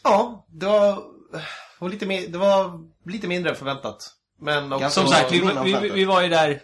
Ja, 0.03 0.45
det 0.49 0.65
var, 0.65 1.03
var 1.79 1.89
lite, 1.89 2.05
mer, 2.05 2.27
det 2.27 2.37
var 2.37 2.79
lite 3.05 3.27
mindre 3.27 3.49
än 3.51 3.55
förväntat. 3.57 3.97
Men 4.41 4.73
också 4.73 4.89
Som 4.89 5.07
sagt, 5.07 5.31
vi, 5.31 5.39
vi, 5.63 5.89
vi, 5.89 6.05
var 6.05 6.21
ju 6.21 6.29
där 6.29 6.61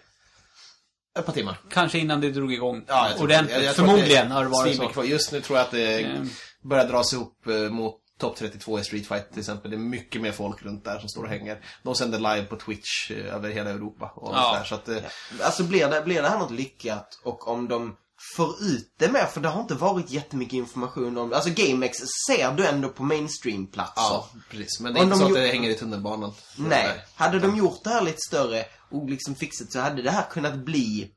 ett 1.18 1.26
par 1.26 1.32
timmar. 1.32 1.60
kanske 1.70 1.98
innan 1.98 2.20
det 2.20 2.30
drog 2.30 2.52
igång 2.52 2.84
Ja, 2.88 3.08
jag 3.10 3.20
ordentligt. 3.22 3.56
jag- 3.56 3.64
jag 3.64 3.70
att 3.70 3.76
Förmodligen 3.76 4.30
har 4.30 4.42
det 4.44 4.50
varit 4.50 4.76
så. 4.76 4.88
kvar. 4.88 5.04
Just 5.04 5.32
nu 5.32 5.40
tror 5.40 5.58
jag 5.58 5.64
att 5.64 5.70
det 5.70 6.00
Mm. 6.04 6.28
börjar 6.62 6.84
dras 6.88 7.12
ihop 7.12 7.46
eh, 7.46 7.54
mot 7.54 8.00
topp 8.22 8.36
32 8.36 8.78
i 8.78 8.84
Street 8.84 9.06
Fight 9.06 9.30
till 9.30 9.38
exempel. 9.40 9.70
Det 9.70 9.76
är 9.76 9.78
mycket 9.78 10.22
mer 10.22 10.32
folk 10.32 10.62
runt 10.62 10.84
där 10.84 10.98
som 10.98 11.08
står 11.08 11.22
och 11.22 11.28
hänger. 11.28 11.64
De 11.82 11.94
sänder 11.94 12.18
live 12.18 12.44
på 12.44 12.56
Twitch 12.56 13.10
eh, 13.10 13.34
över 13.34 13.50
hela 13.50 13.70
Europa. 13.70 14.12
Och 14.16 14.34
Ja. 14.34 14.42
sådär, 14.52 14.64
så 14.64 14.74
att, 14.74 14.88
eh, 14.88 15.10
Alltså 15.42 15.64
blir 15.64 15.88
det, 15.88 16.02
blir 16.02 16.22
det 16.22 16.28
här 16.28 16.38
något 16.38 16.50
lyckat 16.50 17.20
och 17.24 17.48
om 17.48 17.68
de 17.68 17.96
får 18.36 18.62
ut 18.62 18.94
det 18.98 19.08
mer, 19.12 19.24
för 19.26 19.40
det 19.40 19.48
har 19.48 19.60
inte 19.60 19.74
varit 19.74 20.10
jättemycket 20.10 20.52
information 20.54 21.18
om 21.18 21.28
det. 21.28 21.36
Alltså 21.36 21.50
GameX 21.54 21.98
ser 22.28 22.52
du 22.52 22.66
ändå 22.66 22.88
på 22.88 23.02
mainstream-platser. 23.02 23.92
ja, 23.96 24.28
precis. 24.50 24.80
Men 24.80 24.94
det 24.94 25.00
är 25.00 25.02
Om 25.02 25.08
inte 25.08 25.14
de 25.14 25.18
så 25.18 25.24
att 25.24 25.30
gjort- 25.30 25.38
det 25.38 25.46
hänger 25.46 25.70
i 25.70 25.74
tunnelbanan. 25.74 26.32
Nej. 26.56 27.04
Hade 27.14 27.38
de 27.38 27.56
gjort 27.56 27.84
det 27.84 27.90
här 27.90 28.02
lite 28.02 28.18
större 28.28 28.64
och 28.90 29.10
liksom 29.10 29.34
fixat 29.34 29.72
så 29.72 29.80
hade 29.80 30.02
det 30.02 30.10
här 30.10 30.24
kunnat 30.30 30.54
bli 30.54 31.10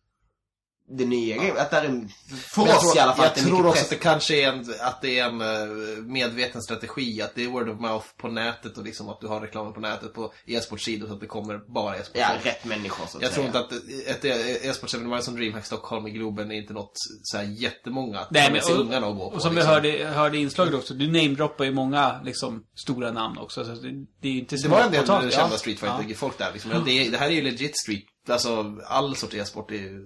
det 0.88 1.06
nya 1.06 1.36
game. 1.36 1.60
Att 1.60 1.72
det 1.72 1.78
är 1.78 1.86
en, 1.86 2.10
för 2.48 2.62
oss 2.62 2.82
tror, 2.82 2.98
i 2.98 3.00
alla 3.00 3.14
fall, 3.14 3.26
Jag 3.26 3.30
att 3.30 3.36
det 3.36 3.42
är 3.42 3.46
tror 3.46 3.68
också 3.68 3.84
att 3.84 3.90
det 3.90 3.96
kanske 3.96 4.36
är 4.36 4.48
en, 4.48 4.74
att 4.80 5.02
det 5.02 5.20
är 5.20 5.26
en 5.26 5.42
eh, 5.42 6.04
medveten 6.04 6.62
strategi. 6.62 7.22
Att 7.22 7.36
det 7.36 7.44
är 7.44 7.48
word 7.48 7.70
of 7.70 7.80
mouth 7.80 8.06
på 8.18 8.28
nätet 8.28 8.78
och 8.78 8.84
liksom 8.84 9.10
att 9.10 9.22
du 9.22 9.28
har 9.28 9.42
reklamen 9.42 9.74
på 9.74 9.80
nätet 9.80 10.14
på 10.14 10.34
e-sportsidor 10.46 11.08
så 11.08 11.14
att 11.14 11.20
det 11.20 11.28
kommer 11.28 11.58
bara 11.58 11.96
e-sport. 11.98 12.18
Ja, 12.22 12.30
rätt 12.44 12.66
människor 12.66 13.06
så 13.08 13.18
att 13.18 13.24
Jag 13.24 13.32
tror 13.32 13.46
inte 13.46 13.60
att 13.60 13.72
ett 14.08 14.26
e-sportsevenemang 14.26 15.22
som 15.22 15.36
DreamHack 15.36 15.66
Stockholm 15.66 16.08
i 16.08 16.12
Globen 16.12 16.52
är 16.52 16.56
inte 16.56 16.74
något 16.74 16.94
så 17.24 17.38
här 17.38 17.44
jättemånga 17.44 18.20
att 18.20 18.32
Nej, 18.32 18.52
men, 18.52 18.62
och, 18.74 18.80
ungarna 18.80 19.08
och 19.08 19.18
gå 19.18 19.30
på. 19.30 19.36
och 19.36 19.42
som 19.42 19.56
liksom. 19.56 19.74
vi 19.82 19.90
hörde, 19.92 20.06
hörde 20.08 20.38
inslaget 20.38 20.74
också, 20.74 20.94
du 20.94 21.08
namedroppar 21.08 21.66
ju 21.66 21.72
många 21.72 22.22
liksom, 22.24 22.64
stora 22.76 23.12
namn 23.12 23.38
också. 23.38 23.66
Så 23.66 23.72
det, 23.72 24.06
det 24.22 24.28
är 24.28 24.32
ju 24.32 24.40
inte 24.40 24.56
Det 24.56 24.68
var 24.68 24.82
en 24.82 24.92
del 24.92 25.06
kända 25.06 25.32
Ja. 25.32 25.50
Street 25.50 25.80
Ja. 25.82 25.98
Fighter-folk 25.98 26.38
där 26.38 26.50
liksom. 26.54 26.72
Det, 26.86 27.10
det 27.10 27.18
här 27.18 27.28
är 27.28 27.32
ju 27.32 27.42
legit 27.42 27.80
Street. 27.80 28.04
Alltså 28.30 28.76
all 28.88 29.16
sorts 29.16 29.36
e-sport 29.36 29.72
är 29.72 29.76
ju... 29.76 30.02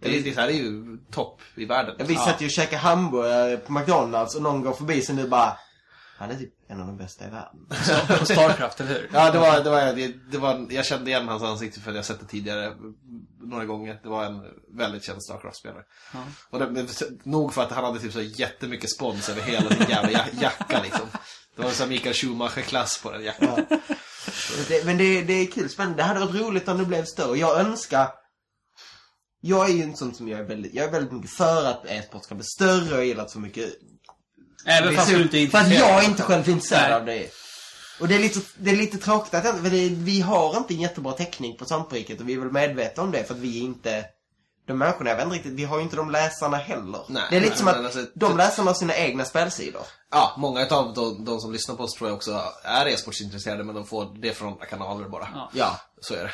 Det, 0.00 0.20
det 0.20 0.36
här 0.36 0.48
är 0.48 0.52
ju 0.52 0.98
topp 1.10 1.40
i 1.54 1.64
världen. 1.64 1.94
Ja, 1.98 2.04
vi 2.08 2.16
satt 2.16 2.40
ju 2.40 2.46
och 2.46 2.50
käkade 2.50 2.76
hamburgare 2.76 3.56
på 3.56 3.72
McDonalds 3.72 4.34
och 4.34 4.42
någon 4.42 4.62
går 4.62 4.72
förbi 4.72 5.02
sen 5.02 5.16
nu 5.16 5.28
bara 5.28 5.56
Han 6.18 6.30
är 6.30 6.34
typ 6.34 6.54
en 6.68 6.80
av 6.80 6.86
de 6.86 6.96
bästa 6.96 7.24
i 7.26 7.30
världen. 7.30 8.24
Starcraft, 8.24 8.80
eller 8.80 8.90
hur? 8.90 9.10
Ja, 9.12 9.30
det 9.30 9.38
var, 9.38 9.60
det 9.60 9.70
var, 9.70 9.92
det, 9.92 10.14
det 10.30 10.38
var, 10.38 10.66
jag 10.70 10.84
kände 10.86 11.10
igen 11.10 11.28
hans 11.28 11.42
ansikte 11.42 11.80
för 11.80 11.92
jag 11.92 12.04
sett 12.04 12.20
det 12.20 12.26
tidigare 12.26 12.72
några 13.40 13.64
gånger. 13.64 14.00
Det 14.02 14.08
var 14.08 14.24
en 14.24 14.42
väldigt 14.72 15.04
känd 15.04 15.22
Starcraft-spelare. 15.22 15.84
Ja. 16.12 16.18
Och 16.50 16.58
det, 16.58 16.86
nog 17.22 17.54
för 17.54 17.62
att 17.62 17.72
han 17.72 17.84
hade 17.84 18.00
typ 18.00 18.12
så 18.12 18.20
jättemycket 18.20 18.90
spons 18.90 19.28
över 19.28 19.42
hela 19.42 19.70
sin 19.70 19.86
jävla 19.88 20.10
ja- 20.10 20.40
jacka 20.40 20.82
liksom. 20.82 21.06
Det 21.56 21.62
var 21.62 21.70
här 21.80 21.86
Mikael 21.86 22.14
Schumacher-klass 22.14 23.02
på 23.02 23.10
den 23.10 23.24
jackan. 23.24 23.66
Det, 24.68 24.84
men 24.84 24.98
det, 24.98 25.22
det 25.22 25.32
är 25.32 25.46
kul, 25.46 25.68
spännande. 25.68 26.02
Det 26.02 26.02
hade 26.02 26.20
varit 26.20 26.40
roligt 26.40 26.68
om 26.68 26.78
det 26.78 26.84
blev 26.84 27.04
större. 27.04 27.38
Jag 27.38 27.60
önskar... 27.60 28.08
Jag 29.40 29.70
är 29.70 29.74
ju 29.74 29.82
en 29.82 29.96
sån 29.96 30.14
som 30.14 30.28
jag 30.28 30.40
är 30.40 30.44
väldigt... 30.44 30.74
Jag 30.74 30.84
är 30.86 30.90
väldigt 30.90 31.12
mycket 31.12 31.30
för 31.30 31.64
att 31.64 31.84
e-sport 31.86 32.24
ska 32.24 32.34
bli 32.34 32.44
större 32.44 32.94
och 32.94 32.98
jag 32.98 33.06
gillar 33.06 33.24
att 33.24 33.30
så 33.30 33.38
mycket... 33.38 33.70
Även 34.66 34.94
fast 34.94 35.08
du 35.08 35.22
inte 35.22 35.38
är 35.38 35.46
För 35.46 35.58
att 35.58 35.64
intresserad. 35.64 35.90
jag 35.90 36.04
är 36.04 36.08
inte 36.08 36.22
själv 36.22 36.48
intresserad 36.48 36.92
av 36.92 37.06
det. 37.06 37.30
Och 38.00 38.08
det 38.08 38.14
är 38.14 38.18
lite, 38.18 38.40
det 38.56 38.70
är 38.70 38.76
lite 38.76 38.98
tråkigt 38.98 39.34
att 39.34 39.44
jag, 39.44 39.58
för 39.58 39.70
det, 39.70 39.88
vi 39.88 40.20
har 40.20 40.56
inte 40.56 40.74
en 40.74 40.80
jättebra 40.80 41.12
täckning 41.12 41.56
på 41.56 41.64
Svampriket 41.64 42.20
och 42.20 42.28
vi 42.28 42.34
är 42.34 42.38
väl 42.38 42.52
medvetna 42.52 43.02
om 43.02 43.10
det 43.10 43.24
för 43.24 43.34
att 43.34 43.40
vi 43.40 43.58
är 43.58 43.62
inte... 43.62 44.04
De 44.66 44.78
människorna, 44.78 45.10
jag 45.10 45.16
vet 45.16 45.24
inte 45.24 45.36
riktigt, 45.36 45.52
vi 45.52 45.64
har 45.64 45.76
ju 45.76 45.82
inte 45.82 45.96
de 45.96 46.10
läsarna 46.10 46.56
heller. 46.56 47.00
Nej, 47.08 47.22
det 47.30 47.36
är 47.36 47.40
lite 47.40 47.50
nej, 47.52 47.58
som 47.58 47.68
att 47.68 47.76
alltså, 47.76 48.06
de 48.14 48.36
läsarna 48.36 48.70
har 48.70 48.74
sina 48.74 48.96
egna 48.96 49.24
spelsidor. 49.24 49.82
Ja, 50.10 50.34
många 50.38 50.66
av 50.66 50.94
de, 50.94 51.24
de 51.24 51.40
som 51.40 51.52
lyssnar 51.52 51.74
på 51.74 51.82
oss 51.82 51.94
tror 51.94 52.10
jag 52.10 52.16
också 52.16 52.42
är 52.62 52.86
e-sportsintresserade 52.86 53.64
men 53.64 53.74
de 53.74 53.86
får 53.86 54.18
det 54.20 54.32
från 54.32 54.52
andra 54.52 54.66
kanaler 54.66 55.08
bara. 55.08 55.28
Ja. 55.34 55.50
Ja. 55.52 55.80
Så 56.00 56.14
är 56.14 56.22
det. 56.22 56.30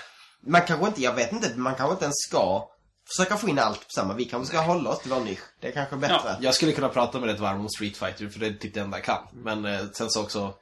Man 0.47 0.63
kanske 0.63 0.87
inte, 0.87 1.03
jag 1.03 1.15
vet 1.15 1.33
inte, 1.33 1.53
man 1.57 1.75
kanske 1.75 1.93
inte 1.93 2.05
ens 2.05 2.17
ska 2.29 2.69
försöka 3.17 3.37
få 3.37 3.49
in 3.49 3.59
allt 3.59 3.81
på 3.81 3.91
samma. 3.95 4.15
Vi 4.15 4.25
kanske 4.25 4.49
ska 4.49 4.61
hålla 4.61 4.91
oss 4.91 4.99
till 4.99 5.11
vår 5.11 5.21
nisch. 5.21 5.41
Det 5.61 5.69
är 5.69 5.73
kanske 5.73 5.97
bättre. 5.97 6.37
Jag 6.41 6.55
skulle 6.55 6.73
kunna 6.73 6.89
prata 6.89 7.21
med 7.21 7.31
ett 7.31 7.41
varv 7.41 7.61
om 7.61 7.69
Street 7.69 7.97
Fighter 7.97 8.29
för 8.29 8.41
det 8.41 8.47
är 8.47 8.53
typ 8.53 8.75
det 8.75 8.81
enda 8.81 8.97
jag 8.97 9.05
kan. 9.05 9.29
Men 9.33 9.65
eh, 9.65 9.81
sen 9.93 10.11
så 10.11 10.23
också, 10.23 10.55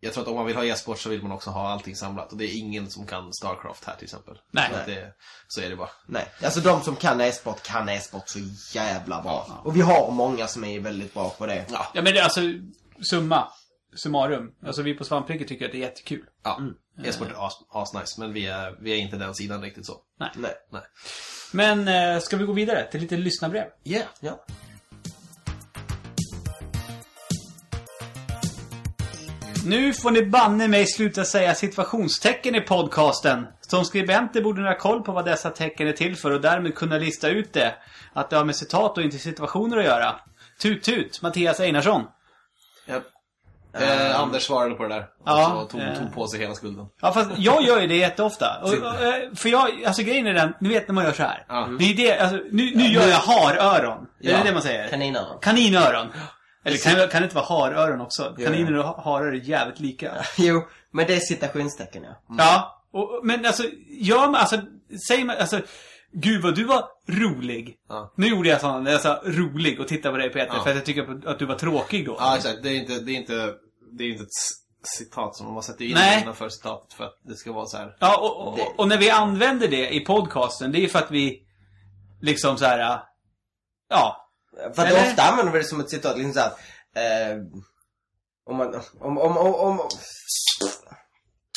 jag 0.00 0.12
tror 0.12 0.22
att 0.22 0.28
om 0.28 0.36
man 0.36 0.46
vill 0.46 0.56
ha 0.56 0.64
e-sport 0.64 0.98
så 0.98 1.08
vill 1.08 1.22
man 1.22 1.32
också 1.32 1.50
ha 1.50 1.68
allting 1.68 1.96
samlat. 1.96 2.32
Och 2.32 2.38
det 2.38 2.44
är 2.44 2.58
ingen 2.58 2.90
som 2.90 3.06
kan 3.06 3.32
Starcraft 3.32 3.84
här 3.84 3.94
till 3.94 4.04
exempel. 4.04 4.38
Nej. 4.50 4.70
Så, 4.72 4.90
det, 4.90 5.12
så 5.48 5.60
är 5.60 5.70
det 5.70 5.76
bara. 5.76 5.90
Nej, 6.06 6.28
alltså 6.42 6.60
de 6.60 6.82
som 6.82 6.96
kan 6.96 7.20
e-sport 7.20 7.62
kan 7.62 7.88
e-sport 7.88 8.28
så 8.28 8.38
jävla 8.74 9.22
bra. 9.22 9.60
Och 9.64 9.76
vi 9.76 9.80
har 9.80 10.10
många 10.10 10.46
som 10.46 10.64
är 10.64 10.80
väldigt 10.80 11.14
bra 11.14 11.30
på 11.30 11.46
det. 11.46 11.66
Ja. 11.70 11.86
Ja, 11.94 12.02
men 12.02 12.14
det 12.14 12.20
alltså, 12.20 12.40
summa. 13.10 13.48
Summarum. 13.96 14.54
Alltså 14.66 14.82
vi 14.82 14.94
på 14.94 15.04
Svampriket 15.04 15.48
tycker 15.48 15.66
att 15.66 15.72
det 15.72 15.78
är 15.78 15.80
jättekul. 15.80 16.24
Ja, 16.42 16.60
e-sport 17.04 17.28
är 17.30 17.46
as, 17.46 17.52
asnice, 17.70 18.20
men 18.20 18.32
vi 18.32 18.46
är, 18.46 18.76
vi 18.80 18.92
är 18.92 18.96
inte 18.96 19.16
den 19.16 19.34
sidan 19.34 19.62
riktigt 19.62 19.86
så. 19.86 19.96
Nej. 20.20 20.30
Nej. 20.34 20.54
Nej. 20.72 20.82
Men 21.52 21.88
eh, 21.88 22.20
ska 22.20 22.36
vi 22.36 22.44
gå 22.44 22.52
vidare 22.52 22.90
till 22.90 23.00
lite 23.00 23.16
lyssnarbrev? 23.16 23.66
Yeah. 23.84 24.06
Ja. 24.20 24.44
Nu 29.66 29.92
får 29.92 30.10
ni 30.10 30.26
banne 30.26 30.68
mig 30.68 30.86
sluta 30.86 31.24
säga 31.24 31.54
situationstecken 31.54 32.54
i 32.54 32.60
podcasten. 32.60 33.46
Som 33.60 33.84
skribenter 33.84 34.42
borde 34.42 34.62
ni 34.62 34.68
ha 34.68 34.78
koll 34.78 35.02
på 35.02 35.12
vad 35.12 35.24
dessa 35.24 35.50
tecken 35.50 35.88
är 35.88 35.92
till 35.92 36.16
för 36.16 36.30
och 36.30 36.40
därmed 36.40 36.74
kunna 36.74 36.98
lista 36.98 37.28
ut 37.28 37.52
det. 37.52 37.74
Att 38.12 38.30
det 38.30 38.36
har 38.36 38.44
med 38.44 38.56
citat 38.56 38.98
och 38.98 39.04
inte 39.04 39.18
situationer 39.18 39.76
att 39.76 39.84
göra. 39.84 40.20
Tut 40.58 40.82
tut, 40.82 41.22
Mattias 41.22 41.60
Einarsson. 41.60 42.04
Japp. 42.86 43.15
Eh, 43.82 44.20
Anders 44.20 44.42
svarade 44.42 44.74
på 44.74 44.82
det 44.82 44.88
där. 44.88 45.00
Och 45.00 45.06
Ja, 45.24 45.66
så 45.70 45.78
tog, 45.78 45.80
eh. 45.80 45.98
tog 45.98 46.14
på 46.14 46.26
sig 46.26 46.40
hela 46.40 46.54
skulden. 46.54 46.86
Ja 47.00 47.12
fast 47.12 47.30
jag 47.36 47.62
gör 47.62 47.80
ju 47.80 47.86
det 47.86 47.96
jätteofta. 47.96 48.60
Och, 48.62 48.68
och, 48.68 49.02
eh, 49.02 49.14
för 49.34 49.48
jag, 49.48 49.84
alltså 49.86 50.02
grejen 50.02 50.26
är 50.26 50.34
den, 50.34 50.54
ni 50.60 50.68
vet 50.68 50.88
när 50.88 50.94
man 50.94 51.04
gör 51.04 51.12
så 51.12 51.22
här. 51.22 51.44
Ja. 51.48 51.68
Det 51.78 51.84
är 51.84 51.96
det, 51.96 52.18
alltså, 52.18 52.36
nu, 52.50 52.72
nu 52.74 52.84
gör 52.84 53.08
jag 53.08 53.16
haröron. 53.16 54.06
Är 54.22 54.30
Ja. 54.30 54.36
det 54.38 54.44
det 54.44 54.52
man 54.52 54.62
säger? 54.62 54.88
Kaninöron. 54.88 55.38
Kaninöron. 55.40 56.06
Eller 56.64 56.76
kan, 56.78 57.08
kan 57.08 57.20
det 57.22 57.24
inte 57.24 57.36
vara 57.36 57.46
haröron 57.46 58.00
också? 58.00 58.34
Kaniner 58.38 58.78
och 58.78 58.84
ha- 58.84 59.02
harar 59.02 59.26
är 59.26 59.32
jävligt 59.32 59.80
lika. 59.80 60.12
Jo, 60.38 60.62
men 60.92 61.06
det 61.06 61.14
är 61.14 61.20
citationstecken 61.20 62.02
ja. 62.02 62.34
Ja, 62.38 62.82
och, 62.92 63.20
men 63.22 63.46
alltså, 63.46 63.62
gör 64.00 64.26
man, 64.26 64.34
alltså, 64.34 64.56
säger 65.08 65.24
man, 65.24 65.36
alltså, 65.40 65.60
gud 66.12 66.42
vad 66.42 66.54
du 66.54 66.64
var 66.64 66.84
rolig. 67.08 67.76
Ja. 67.88 68.12
Nu 68.16 68.26
gjorde 68.26 68.48
jag 68.48 68.60
sån, 68.60 68.86
jag 68.86 69.00
sa 69.00 69.20
rolig 69.24 69.80
och 69.80 69.88
tittade 69.88 70.12
på 70.14 70.18
dig 70.18 70.30
Peter 70.30 70.54
Ja. 70.56 70.62
för 70.62 70.70
att 70.70 70.76
jag 70.76 70.84
tycker 70.84 71.28
att 71.28 71.38
du 71.38 71.46
var 71.46 71.54
tråkig 71.54 72.06
då. 72.06 72.16
Ja, 72.20 72.36
exakt. 72.36 72.62
Det 72.62 72.68
är 72.68 72.74
inte, 72.74 72.92
det 73.00 73.12
är 73.12 73.16
inte, 73.16 73.52
det 73.98 74.04
är 74.04 74.08
inte 74.08 74.22
ett 74.22 74.28
citat 74.82 75.36
som 75.36 75.54
man 75.54 75.62
sätter 75.62 75.84
in 75.84 75.94
Nej. 75.94 76.22
innanför 76.22 76.48
citatet 76.48 76.92
för 76.92 77.04
att 77.04 77.18
det 77.22 77.36
ska 77.36 77.52
vara 77.52 77.66
så 77.66 77.76
här. 77.76 77.96
Ja, 78.00 78.18
och, 78.18 78.48
och, 78.48 78.78
och 78.78 78.88
när 78.88 78.98
vi 78.98 79.10
använder 79.10 79.68
det 79.68 79.94
i 79.94 80.00
podcasten, 80.00 80.72
det 80.72 80.78
är 80.78 80.80
ju 80.80 80.88
för 80.88 80.98
att 80.98 81.10
vi 81.10 81.42
liksom 82.20 82.58
så 82.58 82.64
här. 82.64 83.00
Ja. 83.88 84.30
För 84.74 84.82
att 84.82 84.88
Eller? 84.88 85.10
ofta 85.10 85.22
använder 85.22 85.52
vi 85.52 85.58
det 85.58 85.64
som 85.64 85.80
ett 85.80 85.90
citat, 85.90 86.18
liksom 86.18 86.32
såhär... 86.32 86.52
Eh, 86.94 87.36
om 88.46 88.56
man... 88.56 88.74
Om... 89.00 89.18
om, 89.18 89.36
om, 89.36 89.54
om 89.54 89.88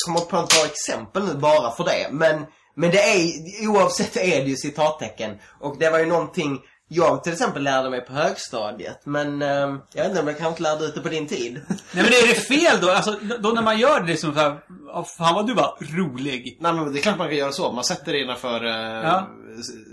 kommer 0.06 0.20
på 0.20 0.36
ett 0.36 0.48
bra 0.48 0.66
exempel 0.66 1.26
nu 1.26 1.34
bara 1.34 1.70
för 1.70 1.84
det. 1.84 2.08
Men, 2.10 2.46
men 2.74 2.90
det 2.90 2.98
är, 2.98 3.68
oavsett 3.68 4.16
är 4.16 4.44
det 4.44 4.50
ju 4.50 4.56
citattecken. 4.56 5.38
Och 5.60 5.78
det 5.78 5.90
var 5.90 5.98
ju 5.98 6.06
någonting 6.06 6.60
jag 6.92 7.24
till 7.24 7.32
exempel 7.32 7.62
lärde 7.62 7.90
mig 7.90 8.00
på 8.00 8.12
högstadiet. 8.12 9.00
Men 9.04 9.42
eh, 9.42 9.48
jag 9.48 10.02
vet 10.02 10.06
inte 10.08 10.20
om 10.20 10.26
jag 10.28 10.38
kanske 10.38 10.62
lärde 10.62 10.84
ut 10.84 10.94
det 10.94 11.00
på 11.00 11.08
din 11.08 11.26
tid. 11.28 11.60
Nej 11.68 11.78
men 11.92 12.04
är 12.04 12.28
det 12.28 12.34
fel 12.34 12.80
då? 12.80 12.90
Alltså, 12.90 13.18
då 13.40 13.48
när 13.50 13.62
man 13.62 13.78
gör 13.78 14.00
det 14.00 14.06
liksom 14.06 14.34
så 14.34 14.40
här, 14.40 14.58
"Åh, 14.94 15.04
fan 15.18 15.34
vad 15.34 15.46
du 15.46 15.54
var 15.54 15.78
rolig. 15.96 16.58
Nej 16.60 16.72
men 16.72 16.92
det 16.92 16.98
är 16.98 17.02
klart 17.02 17.18
man 17.18 17.28
kan 17.28 17.36
göra 17.36 17.52
så. 17.52 17.72
Man 17.72 17.84
sätter 17.84 18.12
det 18.12 18.20
innanför 18.20 18.64
eh, 18.64 18.70
Ja. 19.10 19.28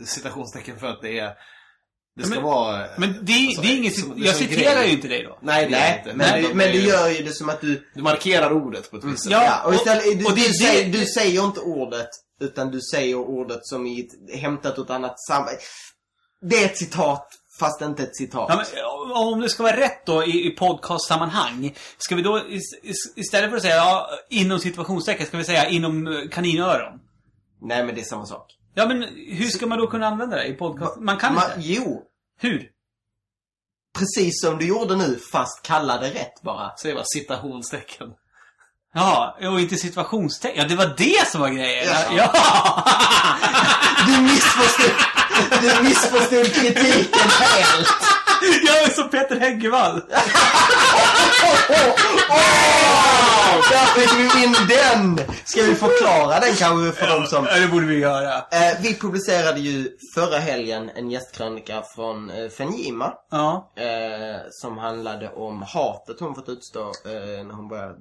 citationstecken 0.06 0.80
för 0.80 0.88
att 0.88 1.02
det 1.02 1.20
är... 1.20 1.32
Det 2.16 2.24
ska 2.24 2.36
men- 2.36 2.44
vara... 2.44 2.86
Men 2.98 3.26
det, 3.26 3.34
alltså, 3.48 3.62
det 3.62 3.68
är 3.68 3.78
inget, 3.78 4.00
som- 4.00 4.16
det 4.16 4.22
är 4.22 4.26
jag 4.26 4.36
citerar 4.36 4.76
grej. 4.76 4.88
ju 4.90 4.96
inte 4.96 5.08
dig 5.08 5.24
då. 5.24 5.40
Nej, 5.42 5.68
det 5.70 5.76
är 5.76 5.80
Nej, 5.80 6.04
inte. 6.06 6.18
men, 6.18 6.42
det- 6.42 6.48
du, 6.48 6.54
men 6.54 6.66
det 6.68 6.72
du 6.74 6.80
är- 6.80 6.88
gör 6.88 7.10
ju 7.10 7.24
det 7.24 7.32
som 7.34 7.50
att 7.50 7.62
du... 7.62 7.88
Du 7.96 8.02
markerar 8.02 8.52
ordet 8.52 8.92
på 8.92 8.98
ett 8.98 9.04
visst 9.04 9.24
sätt. 9.24 9.32
Ja, 9.32 9.44
Ja, 9.44 9.64
och 9.68 9.74
istället, 9.74 10.20
du, 10.20 10.26
och 10.26 10.36
det 10.36 10.42
är 10.42 10.48
du, 10.48 10.54
säger, 10.54 10.92
du 10.92 11.06
säger 11.06 11.46
inte 11.46 11.60
ordet, 11.60 12.10
utan 12.42 12.72
du 12.72 12.80
säger 12.82 13.16
ordet 13.16 13.60
som 13.62 13.86
ett, 13.86 14.40
hämtat 14.40 14.78
ett 14.78 14.90
annat 14.90 15.20
sammanhang. 15.20 15.56
Det 16.42 16.56
är 16.64 16.66
ett 16.66 16.78
citat, 16.78 17.28
fast 17.60 17.82
inte 17.82 18.04
ett 18.04 18.16
citat. 18.16 18.46
Ja, 18.50 18.56
men, 19.08 19.18
om 19.18 19.42
det 19.42 19.50
ska 19.50 19.64
vara 19.64 19.78
rätt 19.78 20.06
då 20.06 20.24
i, 20.24 20.48
i 20.48 20.50
podcastsammanhang. 20.50 21.76
Ska 21.98 22.16
vi 22.16 22.22
då 22.22 22.48
is, 22.50 22.80
is, 22.84 23.14
istället 23.16 23.50
för 23.50 23.58
att 23.58 23.64
säga 23.64 23.76
ja, 23.76 24.10
inom 24.30 24.60
situationstecken, 24.60 25.26
ska 25.28 25.38
vi 25.38 25.44
säga 25.44 25.70
inom 25.70 26.08
eh, 26.08 26.30
kaninöron? 26.32 27.00
Nej, 27.62 27.86
men 27.86 27.96
det 27.96 28.02
är 28.02 28.06
samma 28.06 28.26
sak. 28.26 28.54
Ja 28.76 28.88
men 28.88 29.04
hur 29.28 29.48
ska 29.50 29.68
man 29.68 29.78
då 29.78 29.88
kunna 29.88 30.08
använda 30.08 30.36
det 30.36 30.46
i 30.46 30.54
podcast? 30.54 30.98
Man 31.00 31.18
kan 31.18 31.34
Ma, 31.34 31.44
inte. 31.46 31.68
jo, 31.70 32.04
Hur? 32.40 32.70
precis 33.98 34.42
som 34.42 34.58
du 34.58 34.68
gjorde 34.68 34.96
nu, 34.96 35.20
fast 35.32 35.62
kalla 35.64 35.98
det 35.98 36.10
rätt 36.10 36.42
bara. 36.42 36.72
Säg 36.82 36.94
bara 36.94 37.04
citationstecken. 37.06 38.08
Ja, 38.94 39.38
och 39.42 39.60
inte 39.60 39.76
situationstecken. 39.76 40.62
Ja, 40.62 40.68
det 40.68 40.76
var 40.76 40.94
det 40.98 41.28
som 41.28 41.42
var 41.42 41.50
grejen. 41.50 41.86
Ja. 41.88 42.04
Ja! 42.18 42.84
Du 44.08 44.22
missförstod, 44.22 44.92
du 45.62 45.84
missförstod 45.84 46.54
kritiken 46.54 47.30
helt. 47.30 47.88
Jag 48.42 48.84
är 48.84 48.90
som 48.90 49.10
Peter 49.10 49.40
Häggevall. 49.40 50.02
Åh! 52.30 53.18
Där 53.72 53.86
fick 53.86 54.36
vi 54.36 54.44
in 54.44 54.56
den! 54.70 55.20
Ska 55.46 55.62
vi 55.62 55.76
förklara 55.76 56.40
den 56.40 56.56
kanske 56.56 57.00
för 57.00 57.08
de 57.08 57.28
som... 57.28 57.46
Ja, 57.46 57.60
det 57.60 57.68
borde 57.68 57.86
vi 57.86 58.00
göra. 58.00 58.36
Eh, 58.38 58.82
vi 58.82 59.00
publicerade 59.00 59.60
ju 59.60 59.90
förra 60.16 60.38
helgen 60.38 60.92
en 60.96 61.12
gästkrönika 61.12 61.84
från 61.96 62.30
eh, 62.30 62.50
Fenjima. 62.50 63.14
Ja. 63.32 63.74
Eh, 63.78 64.42
som 64.52 64.78
handlade 64.78 65.30
om 65.30 65.62
hatet 65.62 66.20
hon 66.20 66.36
fått 66.36 66.50
utstå 66.50 66.82
eh, 66.82 67.46
när 67.46 67.54
hon 67.54 67.68
började, 67.68 67.96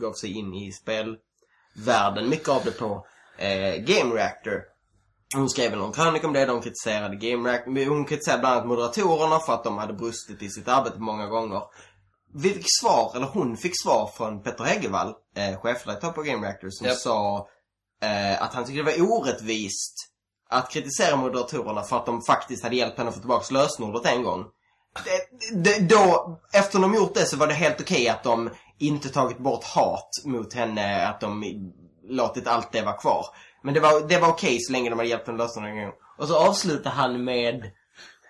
gav 0.00 0.12
sig 0.12 0.38
in 0.38 0.54
i 0.54 0.72
spelvärlden. 0.72 2.28
Mycket 2.28 2.48
av 2.48 2.62
det 2.64 2.70
på 2.78 3.06
eh, 3.38 3.74
Game 3.76 4.14
Reactor. 4.14 4.69
Hon 5.34 5.50
skrev 5.50 5.72
en 5.74 5.92
krönika 5.92 6.26
om 6.26 6.32
det, 6.32 6.46
de 6.46 6.62
kritiserade 6.62 7.16
Game 7.16 7.48
Reactor. 7.48 7.86
Hon 7.86 8.04
kritiserade 8.04 8.40
bland 8.40 8.54
annat 8.54 8.68
moderatorerna 8.68 9.38
för 9.38 9.52
att 9.54 9.64
de 9.64 9.78
hade 9.78 9.92
brustit 9.92 10.42
i 10.42 10.50
sitt 10.50 10.68
arbete 10.68 10.98
många 10.98 11.26
gånger. 11.26 11.62
Vi 12.34 12.50
fick 12.50 12.66
svar, 12.80 13.12
eller 13.16 13.26
hon 13.26 13.56
fick 13.56 13.82
svar 13.82 14.10
från 14.16 14.42
Petter 14.42 14.64
Häggevall, 14.64 15.14
eh, 15.36 15.60
chefredaktör 15.60 16.12
på 16.12 16.22
Game 16.22 16.46
Reactor, 16.46 16.68
som 16.70 16.86
Japp. 16.86 16.96
sa 16.96 17.48
eh, 18.02 18.42
att 18.42 18.54
han 18.54 18.64
tyckte 18.64 18.82
det 18.82 18.98
var 18.98 19.12
orättvist 19.12 19.94
att 20.50 20.70
kritisera 20.70 21.16
moderatorerna 21.16 21.82
för 21.82 21.96
att 21.96 22.06
de 22.06 22.22
faktiskt 22.22 22.62
hade 22.62 22.76
hjälpt 22.76 22.98
henne 22.98 23.08
att 23.08 23.14
få 23.14 23.20
tillbaka 23.20 23.54
lösenordet 23.54 24.12
en 24.12 24.22
gång. 24.22 24.44
Det, 25.04 25.56
det, 25.64 25.94
då, 25.94 26.38
efter 26.52 26.78
de 26.78 26.94
gjort 26.94 27.14
det 27.14 27.26
så 27.26 27.36
var 27.36 27.46
det 27.46 27.54
helt 27.54 27.80
okej 27.80 28.08
att 28.08 28.22
de 28.22 28.50
inte 28.78 29.08
tagit 29.08 29.38
bort 29.38 29.64
hat 29.64 30.10
mot 30.24 30.54
henne, 30.54 31.06
att 31.06 31.20
de 31.20 31.44
låtit 32.08 32.46
allt 32.46 32.72
det 32.72 32.82
vara 32.82 32.96
kvar. 32.96 33.26
Men 33.62 33.74
det 33.74 33.80
var, 33.80 34.08
det 34.08 34.18
var 34.18 34.28
okej 34.28 34.60
så 34.60 34.72
länge 34.72 34.90
de 34.90 34.98
hade 34.98 35.08
hjälpt 35.08 35.28
att 35.28 35.36
lösa 35.36 35.60
en 35.60 35.76
gång. 35.76 35.92
Och 36.18 36.28
så 36.28 36.36
avslutar 36.36 36.90
han 36.90 37.24
med 37.24 37.70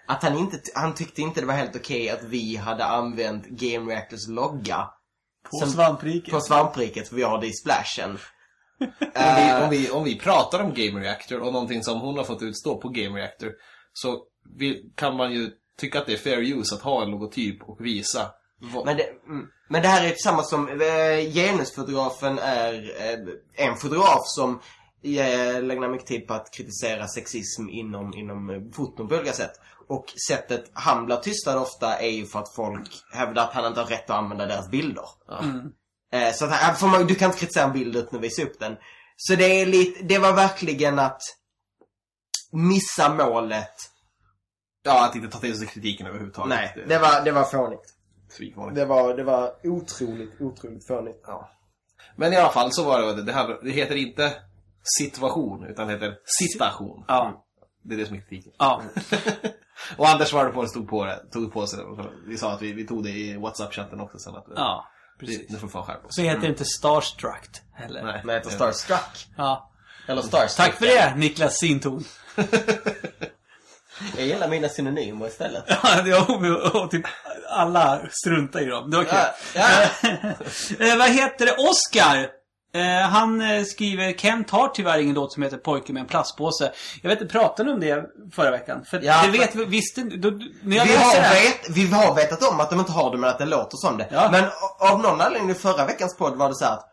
att 0.07 0.23
han 0.23 0.39
inte, 0.39 0.61
han 0.75 0.95
tyckte 0.95 1.23
inte 1.23 1.41
det 1.41 1.47
var 1.47 1.55
helt 1.55 1.77
okej 1.77 2.11
att 2.11 2.23
vi 2.23 2.57
hade 2.57 2.85
använt 2.85 3.47
Game 3.47 3.93
Reactors 3.93 4.29
logga. 4.29 4.89
På 5.51 5.57
Som- 5.57 5.71
svampriket. 5.71 6.35
På 6.35 6.41
svampriket, 6.41 7.09
för 7.09 7.17
vi 7.17 7.23
har 7.23 7.41
det 7.41 7.47
i 7.47 7.53
splashen. 7.53 8.19
Om 9.15 9.37
vi, 9.37 9.65
om, 9.65 9.71
vi, 9.71 9.91
om 9.91 10.05
vi 10.05 10.19
pratar 10.19 10.63
om 10.63 10.75
Game 10.75 11.01
Reactor 11.01 11.41
och 11.41 11.53
någonting 11.53 11.83
som 11.83 12.01
hon 12.01 12.17
har 12.17 12.25
fått 12.25 12.43
utstå 12.43 12.81
på 12.81 12.89
Game 12.89 13.19
Reactor 13.19 13.53
så 13.93 14.23
vi, 14.59 14.93
kan 14.95 15.17
man 15.17 15.33
ju 15.33 15.51
tycka 15.79 15.99
att 15.99 16.07
det 16.07 16.13
är 16.13 16.17
fair 16.17 16.39
use 16.39 16.75
att 16.75 16.83
ha 16.83 17.03
en 17.03 17.11
logotyp 17.11 17.63
och 17.63 17.77
visa 17.81 18.31
vad... 18.61 18.87
Men 18.87 18.97
det, 18.97 19.03
mm, 19.03 19.47
men 19.69 19.83
det 19.83 19.89
här 19.89 20.07
är 20.07 20.15
samma 20.15 20.43
som 20.43 20.69
eh, 20.69 21.33
genusfotografen 21.33 22.39
är 22.39 22.75
eh, 22.75 23.67
en 23.67 23.77
fotograf 23.77 24.23
som 24.25 24.61
lägger 25.03 25.81
ner 25.81 25.89
mycket 25.89 26.07
tid 26.07 26.27
på 26.27 26.35
att 26.35 26.51
kritisera 26.55 27.09
sexism 27.09 27.69
inom, 27.69 28.15
inom 28.15 28.51
eh, 28.51 28.61
foton 28.73 29.09
på 29.09 29.15
olika 29.15 29.33
sätt. 29.33 29.53
Och 29.89 30.05
sättet 30.29 30.71
han 30.73 31.07
blir 31.07 31.17
tystad 31.17 31.59
ofta 31.59 31.99
är 31.99 32.11
ju 32.11 32.27
för 32.27 32.39
att 32.39 32.55
folk 32.55 32.89
hävdar 33.13 33.45
att 33.45 33.53
han 33.53 33.67
inte 33.67 33.81
har 33.81 33.87
rätt 33.87 34.11
att 34.11 34.17
använda 34.17 34.47
deras 34.47 34.71
bilder. 34.71 35.05
Eh, 36.13 36.33
så 36.33 36.45
att 36.45 36.51
han, 36.51 36.77
för 36.77 36.87
man, 36.87 37.07
du 37.07 37.15
kan 37.15 37.27
inte 37.27 37.39
kritisera 37.39 37.65
en 37.65 37.73
bild 37.73 37.97
utan 37.97 38.17
att 38.19 38.25
visa 38.25 38.43
upp 38.43 38.61
den. 38.61 38.77
Så 39.17 39.35
det 39.35 39.61
är 39.61 39.67
lite, 39.67 40.05
det 40.05 40.19
var 40.19 40.33
verkligen 40.33 40.99
att 40.99 41.23
missa 42.53 43.15
målet. 43.15 43.75
Ja, 44.83 45.07
att 45.07 45.17
inte 45.17 45.29
ta 45.29 45.39
till 45.39 45.59
sig 45.59 45.67
kritiken 45.67 46.07
överhuvudtaget. 46.07 46.49
Nej, 46.49 46.85
det 46.89 46.99
var, 46.99 47.25
det 47.25 47.33
var 47.33 47.45
fånigt. 47.45 47.95
Det 48.75 48.85
var, 48.85 49.17
det 49.17 49.25
var 49.25 49.55
otroligt, 49.65 50.41
otroligt 50.41 50.87
fånigt. 50.87 51.25
Ja. 51.27 51.51
Men 52.17 52.33
i 52.33 52.37
alla 52.37 52.53
fall 52.53 52.73
så 52.73 52.85
var 52.85 53.01
det, 53.01 53.23
det, 53.23 53.33
här, 53.33 53.59
det 53.63 53.71
heter 53.71 53.97
inte 53.97 54.33
situation, 54.99 55.67
utan 55.67 55.87
det 55.87 55.93
heter 55.95 56.15
citation. 56.25 57.05
Ja. 57.09 57.45
Det 57.83 57.95
är 57.95 57.99
det 57.99 58.07
som 58.07 58.17
är 58.17 58.21
kritiken. 58.21 58.53
Ja. 58.59 58.83
Och 59.97 60.09
Anders 60.09 60.31
det, 60.33 60.69
stod 60.69 60.89
på 60.89 61.05
det, 61.05 61.21
tog 61.33 61.53
på 61.53 61.67
sig 61.67 61.79
det. 61.79 61.85
Vi 62.27 62.39
sa 62.39 62.53
att 62.53 62.63
vi, 62.63 62.73
vi 62.73 62.87
tog 62.87 63.05
det 63.05 63.11
i 63.11 63.37
WhatsApp-chatten 63.37 64.01
också 64.01 64.19
sen 64.19 64.35
att 64.37 64.47
Ja, 64.57 64.87
det, 65.19 65.27
precis. 65.27 65.49
det 65.49 65.59
får 65.59 65.69
fan 65.69 65.85
skärpa 65.87 66.07
oss. 66.09 66.15
Så 66.15 66.23
heter 66.23 66.41
det 66.41 66.47
inte 66.47 66.65
Starstruck 66.65 67.49
heller. 67.75 68.03
Nej. 68.03 68.23
Det 68.25 68.33
heter 68.33 68.51
Starstruck. 68.51 69.27
Ja. 69.37 69.71
Eller 70.07 70.23
Starstruck. 70.23 70.67
Tack 70.67 70.75
för 70.79 70.87
det, 70.87 71.15
Niklas 71.17 71.57
Sinton. 71.59 72.05
Jag 74.17 74.27
gillar 74.27 74.49
mina 74.49 74.69
synonymer 74.69 75.27
istället. 75.27 75.65
Ja, 75.83 76.03
det- 76.03 76.15
och, 76.19 76.83
och 76.83 76.91
typ 76.91 77.05
alla 77.51 78.01
struntar 78.11 78.61
i 78.61 78.65
dem. 78.67 78.91
Det 78.91 78.97
var 78.97 79.05
kul. 79.05 79.19
Ja, 79.55 79.69
Eh, 80.87 80.99
vad 80.99 81.11
heter 81.11 81.47
det? 81.47 81.53
Oscar! 81.53 82.40
Eh, 82.75 83.09
han 83.09 83.41
eh, 83.43 83.65
skriver 83.65 84.13
Kent 84.13 84.51
har 84.51 84.69
tyvärr 84.69 84.99
ingen 84.99 85.15
låt 85.15 85.33
som 85.33 85.43
heter 85.43 85.57
Pojke 85.57 85.93
med 85.93 86.01
en 86.01 86.07
plastpåse. 86.07 86.73
Jag 87.03 87.11
vet 87.11 87.21
inte, 87.21 87.33
pratade 87.33 87.69
ni 87.69 87.75
om 87.75 87.81
det 87.81 88.05
förra 88.35 88.51
veckan? 88.51 88.85
För 88.91 89.01
Ja, 89.03 89.15
det 89.27 89.33
för- 89.33 89.39
vet 89.39 89.55
vi, 89.55 89.65
visste 89.65 90.01
ni- 90.05 90.17
då, 90.17 90.31
när 90.63 90.77
jag 90.77 90.85
Vi 90.85 90.97
har, 90.97 91.15
det 91.15 91.21
här- 91.21 91.35
vet, 91.43 91.71
vi 91.71 91.87
har 91.93 92.15
vetat 92.15 92.43
om 92.53 92.61
att 92.61 92.71
de 92.71 92.79
inte 92.81 92.93
har 92.93 93.11
det 93.11 93.17
men 93.19 93.31
att 93.31 93.39
det 93.39 93.47
låter 93.47 93.77
som 93.77 93.97
det. 93.99 94.07
Ja. 94.11 94.29
Men 94.33 94.45
av 94.91 95.01
någon 95.01 95.21
anledning 95.21 95.51
i 95.51 95.55
förra 95.55 95.87
veckans 95.87 96.17
podd 96.17 96.37
var 96.37 96.49
det 96.49 96.55
så 96.55 96.65
här 96.65 96.73
att 96.73 96.87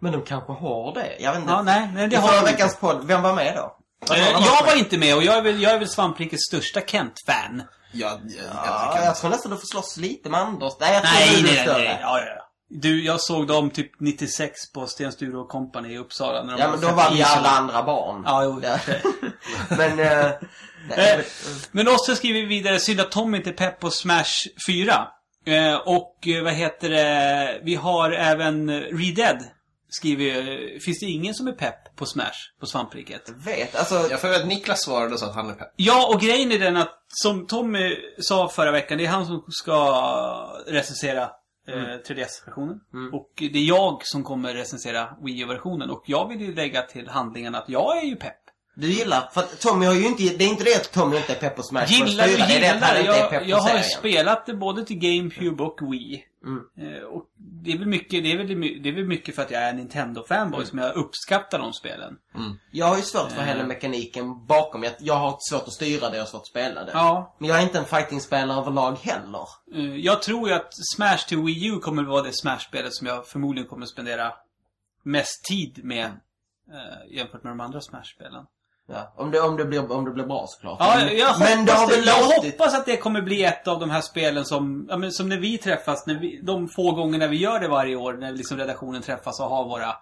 Men 0.00 0.12
de 0.12 0.22
kanske 0.22 0.52
har 0.52 0.94
det. 0.94 1.16
Jag 1.18 1.32
vet 1.32 1.40
inte. 1.40 1.52
Ja, 1.52 1.62
nej, 1.62 1.90
nej, 1.94 2.08
det 2.08 2.16
I 2.16 2.18
har 2.18 2.28
förra 2.28 2.36
de 2.36 2.40
inte. 2.40 2.52
veckans 2.52 2.76
podd, 2.76 3.04
vem 3.06 3.22
var 3.22 3.34
med 3.34 3.54
då? 3.56 3.60
Eh, 3.60 4.08
var 4.08 4.16
jag 4.16 4.40
med? 4.40 4.48
var 4.66 4.78
inte 4.78 4.98
med 4.98 5.16
och 5.16 5.22
jag 5.22 5.36
är 5.36 5.42
väl, 5.42 5.62
jag 5.62 5.72
är 5.72 5.78
väl 5.78 5.88
Svamprikets 5.88 6.46
största 6.48 6.80
Kent-fan. 6.80 7.62
Ja, 7.92 8.18
Ja, 8.64 8.98
jag 9.04 9.16
tror 9.16 9.30
nästan 9.30 9.50
du 9.50 9.56
får 9.58 9.66
slåss 9.66 9.96
lite 9.96 10.28
med 10.30 10.40
Anders. 10.40 10.72
Nej, 10.80 10.94
jag 10.94 11.02
tror 11.02 11.12
Nej, 11.14 11.28
du 11.30 11.38
är 11.38 11.42
nej, 11.42 11.52
nej, 11.54 11.62
större. 11.66 11.78
nej. 11.84 11.98
Ja, 12.02 12.18
ja, 12.20 12.26
ja. 12.36 12.42
Du, 12.68 13.04
jag 13.04 13.20
såg 13.20 13.46
dem 13.46 13.70
typ 13.70 14.00
96 14.00 14.72
på 14.72 14.86
Sten 14.86 15.12
Sture 15.12 15.38
och 15.38 15.48
Company 15.48 15.94
i 15.94 15.98
Uppsala. 15.98 16.42
När 16.42 16.52
de 16.52 16.60
Ja, 16.62 16.70
men 16.70 16.80
då 16.80 16.88
var 16.90 17.10
vi 17.10 17.22
alla 17.22 17.48
andra 17.48 17.82
barn. 17.82 18.22
Ja, 18.26 18.44
jo. 18.44 18.60
Ja. 18.62 18.78
men... 19.76 19.98
eh, 19.98 20.30
nej, 20.88 21.18
Eh, 21.18 21.24
Men 21.70 21.88
Oskar 21.88 22.14
skriver 22.14 22.48
vidare, 22.48 22.78
synd 22.80 23.00
att 23.00 23.10
Tom 23.10 23.34
inte 23.34 23.50
är 23.50 23.54
pepp 23.54 23.80
på 23.80 23.90
Smash 23.90 24.48
4. 24.68 25.08
Eh, 25.46 25.74
och 25.74 26.28
eh, 26.28 26.44
vad 26.44 26.52
heter 26.52 26.90
det, 26.90 27.60
vi 27.62 27.74
har 27.74 28.10
även 28.12 28.70
Redead. 28.80 29.44
Skriver, 29.88 30.38
eh, 30.38 30.78
finns 30.80 31.00
det 31.00 31.06
ingen 31.06 31.34
som 31.34 31.46
är 31.48 31.52
pepp 31.52 31.96
på 31.96 32.06
Smash, 32.06 32.32
på 32.60 32.66
svampriket? 32.66 33.30
vet, 33.36 33.76
alltså... 33.76 34.06
Jag 34.10 34.20
får 34.20 34.34
att 34.34 34.46
Niklas 34.46 34.82
svarade 34.82 35.12
och 35.14 35.20
sa 35.20 35.26
att 35.26 35.34
han 35.34 35.50
är 35.50 35.54
pepp. 35.54 35.72
Ja, 35.76 36.06
och 36.14 36.20
grejen 36.20 36.52
är 36.52 36.58
den 36.58 36.76
att, 36.76 36.92
som 37.08 37.46
Tommy 37.46 37.96
sa 38.18 38.48
förra 38.48 38.70
veckan, 38.70 38.98
det 38.98 39.04
är 39.04 39.08
han 39.08 39.26
som 39.26 39.44
ska 39.48 40.02
recensera 40.66 41.30
eh, 41.68 41.74
3DS-versionen. 42.08 42.80
Och 43.12 43.30
det 43.36 43.58
är 43.58 43.64
jag 43.68 44.06
som 44.06 44.24
kommer 44.24 44.54
recensera 44.54 45.08
Wii 45.22 45.40
U-versionen. 45.40 45.90
Och 45.90 46.02
jag 46.06 46.28
vill 46.28 46.40
ju 46.40 46.54
lägga 46.54 46.82
till 46.82 47.08
handlingen 47.08 47.54
att 47.54 47.68
jag 47.68 47.98
är 47.98 48.06
ju 48.06 48.16
pepp. 48.16 48.40
Du 48.78 48.88
gillar, 48.88 49.30
för 49.34 49.42
Tommy 49.42 49.86
har 49.86 49.94
ju 49.94 50.06
inte, 50.06 50.22
det 50.22 50.44
är 50.44 50.48
inte 50.48 50.64
det 50.64 50.76
att 50.76 50.92
Tommy 50.92 51.16
inte 51.16 51.32
är 51.32 51.36
pepp 51.36 51.56
på 51.56 51.62
Smash 51.62 51.80
Bros. 51.80 51.98
4, 51.98 52.06
Gillar, 52.06 52.26
det 52.26 52.56
är 52.56 52.60
det 52.60 52.70
att 52.70 52.82
han 52.82 52.96
gillar. 52.96 53.14
inte 53.14 53.26
är 53.26 53.30
pepp 53.30 53.48
Jag, 53.48 53.60
på 53.60 53.68
jag 53.68 53.78
har 53.78 53.82
spelat 53.82 54.46
det 54.46 54.54
både 54.54 54.84
till 54.84 54.98
GameCube 54.98 55.62
och 55.62 55.78
Wii. 55.92 56.24
Mm. 56.46 56.94
Eh, 56.96 57.02
och 57.02 57.24
det 57.36 57.72
är 57.72 57.78
väl 57.78 57.86
mycket, 57.88 58.22
det 58.24 58.32
är 58.32 58.36
väl, 58.36 58.46
det 58.82 58.88
är 58.88 58.92
väl 58.92 59.04
mycket 59.04 59.34
för 59.34 59.42
att 59.42 59.50
jag 59.50 59.62
är 59.62 59.70
en 59.70 59.76
Nintendo-fanboy 59.88 60.64
som 60.64 60.78
jag 60.78 60.94
uppskattar 60.96 61.58
de 61.58 61.72
spelen. 61.72 62.18
Jag 62.70 62.86
har 62.86 62.96
ju 62.96 63.02
svårt 63.02 63.30
för 63.32 63.40
Eh. 63.40 63.46
hela 63.46 63.64
mekaniken 63.66 64.46
bakom. 64.46 64.82
Jag, 64.82 64.92
jag 64.98 65.14
har 65.14 65.36
svårt 65.50 65.62
att 65.62 65.72
styra 65.72 66.10
det, 66.10 66.18
har 66.18 66.26
svårt 66.26 66.40
att 66.40 66.46
spela 66.46 66.84
det. 66.84 66.90
Ja. 66.94 67.34
Men 67.38 67.48
jag 67.48 67.58
är 67.58 67.62
inte 67.62 67.78
en 67.78 67.84
fighting-spelare 67.84 68.58
överlag 68.60 68.96
heller. 68.96 69.48
Eh, 69.74 69.96
Jag 69.96 70.22
tror 70.22 70.48
ju 70.48 70.54
att 70.54 70.68
Smash 70.94 71.18
till 71.28 71.38
Wii 71.38 71.66
U 71.66 71.78
kommer 71.78 72.02
att 72.02 72.08
vara 72.08 72.22
det 72.22 72.32
Smash-spelet 72.32 72.94
som 72.94 73.06
jag 73.06 73.26
förmodligen 73.26 73.68
kommer 73.68 73.82
att 73.82 73.90
spendera 73.90 74.32
mest 75.02 75.44
tid 75.44 75.80
med 75.84 76.04
eh, 76.72 77.16
jämfört 77.16 77.42
med 77.44 77.50
de 77.50 77.60
andra 77.60 77.80
Smash-spelen. 77.80 78.46
Ja, 78.88 79.12
om 79.16 79.30
det, 79.30 79.40
om 79.40 79.56
det, 79.56 79.64
blir, 79.64 79.92
om 79.92 80.04
det 80.04 80.10
blir 80.10 80.24
bra 80.24 80.44
såklart. 80.48 80.76
Ja, 80.80 80.94
Men- 80.96 81.16
jag, 81.16 81.38
men 81.40 81.64
det 81.64 81.72
har 81.72 81.86
väl 81.88 82.00
det, 82.04 82.06
jag 82.10 82.20
låtit... 82.36 82.58
hoppas 82.58 82.74
att 82.74 82.86
det 82.86 82.96
kommer 82.96 83.22
bli 83.22 83.44
ett 83.44 83.68
av 83.68 83.80
de 83.80 83.90
här 83.90 84.00
spelen 84.00 84.44
som, 84.44 84.86
ja, 84.90 84.96
men 84.96 85.12
som 85.12 85.28
när 85.28 85.38
vi 85.38 85.58
träffas, 85.58 86.06
när 86.06 86.14
vi, 86.14 86.40
de 86.42 86.68
få 86.68 86.92
gångerna 86.92 87.26
vi 87.26 87.36
gör 87.36 87.60
det 87.60 87.68
varje 87.68 87.96
år, 87.96 88.12
när 88.12 88.32
liksom 88.32 88.56
redaktionen 88.58 89.02
träffas 89.02 89.40
och 89.40 89.46
har 89.48 89.64
våra 89.64 89.94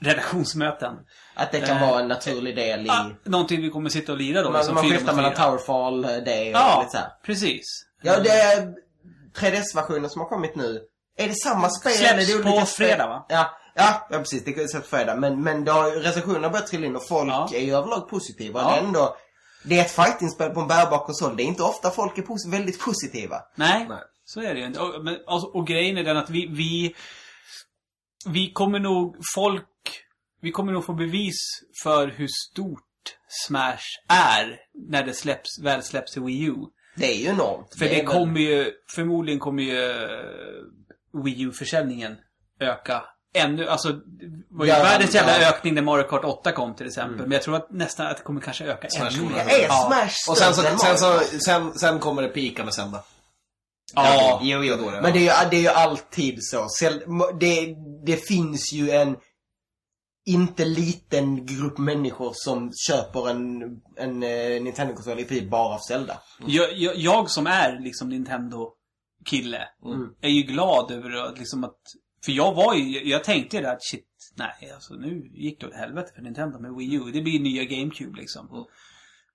redaktionsmöten. 0.00 0.94
Att 1.34 1.52
det 1.52 1.60
kan 1.60 1.76
Eh, 1.76 1.90
vara 1.90 2.00
en 2.00 2.08
naturlig 2.08 2.56
del 2.56 2.80
i... 2.80 2.86
Ja, 2.86 3.10
någonting 3.24 3.62
vi 3.62 3.70
kommer 3.70 3.88
sitta 3.90 4.12
och 4.12 4.18
lira 4.18 4.42
då. 4.42 4.50
man 4.50 4.58
liksom 4.58 4.74
man 4.74 4.84
skiftar 4.90 5.12
mellan. 5.14 5.34
Towerfall, 5.34 6.04
eh, 6.04 6.10
det 6.10 6.40
och 6.54 6.60
Ja, 6.60 6.78
lite 6.80 6.90
så 6.90 6.98
här. 6.98 7.08
precis. 7.26 7.64
Ja, 8.02 8.20
det 8.20 8.30
är 8.30 8.74
3DS-versionen 9.40 10.10
som 10.10 10.20
har 10.20 10.28
kommit 10.28 10.56
nu. 10.56 10.80
Är 11.18 11.28
det 11.28 11.34
samma 11.34 11.70
spel? 11.70 11.92
Släpps 11.92 12.26
det 12.36 12.42
på 12.42 12.66
spel? 12.66 12.66
fredag, 12.66 13.06
va? 13.06 13.26
Ja, 13.28 13.50
ja, 13.78 14.06
ja 14.10 14.18
precis. 14.18 14.44
Det 14.44 14.52
släpps 14.70 14.90
på 14.90 14.96
fredag. 14.96 15.16
Men, 15.16 15.42
men 15.42 15.64
det 15.64 15.72
har, 15.72 15.90
recensionerna 15.90 16.50
börjat 16.50 16.66
trilla 16.66 16.86
in 16.86 16.96
och 16.96 17.08
folk 17.08 17.30
Ja. 17.30 17.48
är 17.54 17.60
ju 17.64 17.74
överlag 17.74 18.08
positiva. 18.08 18.60
Ja. 18.60 18.70
Det 18.70 18.76
är 18.76 18.84
ändå... 18.84 19.16
Det 19.64 19.78
är 19.78 19.80
ett 19.84 19.90
fightingspel 19.90 20.50
på 20.50 20.60
en 20.60 20.68
bärbar 20.68 20.98
konsol. 20.98 21.36
Det 21.36 21.42
är 21.42 21.44
inte 21.44 21.62
ofta 21.62 21.90
folk 21.90 22.18
är 22.18 22.22
pos- 22.22 22.50
väldigt 22.50 22.80
positiva. 22.80 23.36
Nej, 23.54 23.86
Nej. 23.88 23.98
så 24.24 24.40
är 24.40 24.54
det 24.54 24.60
ju 24.60 24.66
inte. 24.66 24.80
Och, 24.80 25.04
men, 25.04 25.16
alltså, 25.26 25.46
och 25.48 25.66
grejen 25.66 25.98
är 25.98 26.04
den 26.04 26.16
att 26.16 26.30
vi, 26.30 26.46
vi... 26.46 26.94
Vi 28.26 28.52
kommer 28.52 28.78
nog... 28.78 29.16
Folk... 29.34 29.64
Vi 30.40 30.50
kommer 30.50 30.72
nog 30.72 30.84
få 30.84 30.92
bevis 30.92 31.36
för 31.82 32.08
hur 32.08 32.28
stort 32.50 32.84
Smash 33.46 33.84
är 34.08 34.56
när 34.88 35.02
det 35.02 35.14
släpps, 35.14 35.58
väl 35.62 35.82
släpps 35.82 36.16
i 36.16 36.20
Wii 36.20 36.42
U. 36.44 36.54
Det 36.96 37.06
är 37.12 37.16
ju 37.20 37.26
enormt. 37.26 37.74
För 37.78 37.84
det, 37.84 37.96
väl- 37.96 38.06
kommer 38.06 38.40
ju... 38.40 38.72
Förmodligen 38.94 39.40
kommer 39.40 39.62
ju 39.62 39.90
eh, 39.90 41.22
Wii 41.24 41.42
U-försäljningen 41.42 42.16
öka 42.60 43.02
ännu... 43.38 43.68
Alltså, 43.68 43.92
det 43.92 44.42
var 44.50 44.64
ju 44.64 44.70
Ja, 44.72 44.82
världens 44.82 45.14
jävla 45.14 45.40
ja. 45.42 45.48
ökning 45.48 45.74
när 45.74 45.82
Mario 45.82 46.02
Kart 46.04 46.24
8 46.24 46.52
kom 46.52 46.74
till 46.74 46.86
exempel. 46.86 47.20
Men 47.20 47.32
jag 47.32 47.42
tror 47.42 47.56
att 47.56 47.70
nästan 47.70 48.06
att 48.06 48.16
det 48.16 48.22
kommer 48.22 48.40
kanske 48.40 48.64
öka 48.64 48.88
Smash 48.90 49.18
ännu 49.18 49.28
mer. 49.28 49.40
öka. 49.40 49.58
Är 49.58 49.62
Ja. 49.62 49.86
Smash 49.86 50.30
Och 50.32 50.38
sen 50.38 50.54
så, 50.54 50.62
sen, 50.62 50.98
så 50.98 51.20
sen, 51.44 51.78
sen 51.78 51.98
kommer 51.98 52.22
det 52.22 52.28
pika 52.28 52.64
med 52.64 52.74
Zelda. 52.74 53.02
Ja. 53.94 54.40
Jo, 54.42 54.64
jo. 54.64 54.76
Då 54.76 54.90
det, 54.90 55.00
Men 55.00 55.04
ja. 55.04 55.10
det 55.12 55.18
är, 55.28 55.44
ju, 55.44 55.50
det 55.50 55.56
är 55.56 55.60
ju 55.60 55.68
alltid 55.68 56.38
så. 56.40 56.66
Det, 57.40 57.74
det 58.06 58.16
finns 58.16 58.72
ju 58.72 58.90
en 58.90 59.16
inte 60.26 60.64
liten 60.64 61.46
grupp 61.46 61.78
människor 61.78 62.32
som 62.34 62.72
köper 62.88 63.30
en, 63.30 63.62
en 63.96 64.22
eh, 64.22 64.62
Nintendo-konsol 64.62 65.18
i 65.18 65.24
princip 65.24 65.50
bara 65.50 65.74
av 65.74 65.78
Zelda. 65.88 66.20
Jag, 66.46 66.72
jag, 66.78 66.96
jag 66.96 67.30
som 67.30 67.46
är 67.46 67.78
liksom 67.80 68.08
Nintendo-kille 68.08 69.62
Mm. 69.84 70.08
är 70.20 70.28
ju 70.28 70.42
glad 70.42 70.90
över 70.90 71.10
att 71.16 71.38
liksom 71.38 71.64
att... 71.64 71.78
För 72.28 72.32
jag 72.32 72.54
var 72.54 72.74
ju, 72.74 73.08
jag 73.08 73.24
tänkte 73.24 73.56
ju 73.56 73.62
det 73.62 73.70
att 73.70 73.84
shit, 73.84 74.06
nej 74.34 74.70
alltså 74.74 74.94
nu 74.94 75.30
gick 75.34 75.60
det 75.60 75.66
åt 75.66 75.74
helvete 75.74 76.12
för 76.14 76.22
Nintendo 76.22 76.58
med 76.58 76.74
Wii 76.74 76.94
U. 76.94 77.10
Det 77.12 77.20
blir 77.20 77.40
nya 77.40 77.64
GameCube 77.64 78.20
liksom. 78.20 78.48
Mm. 78.50 78.64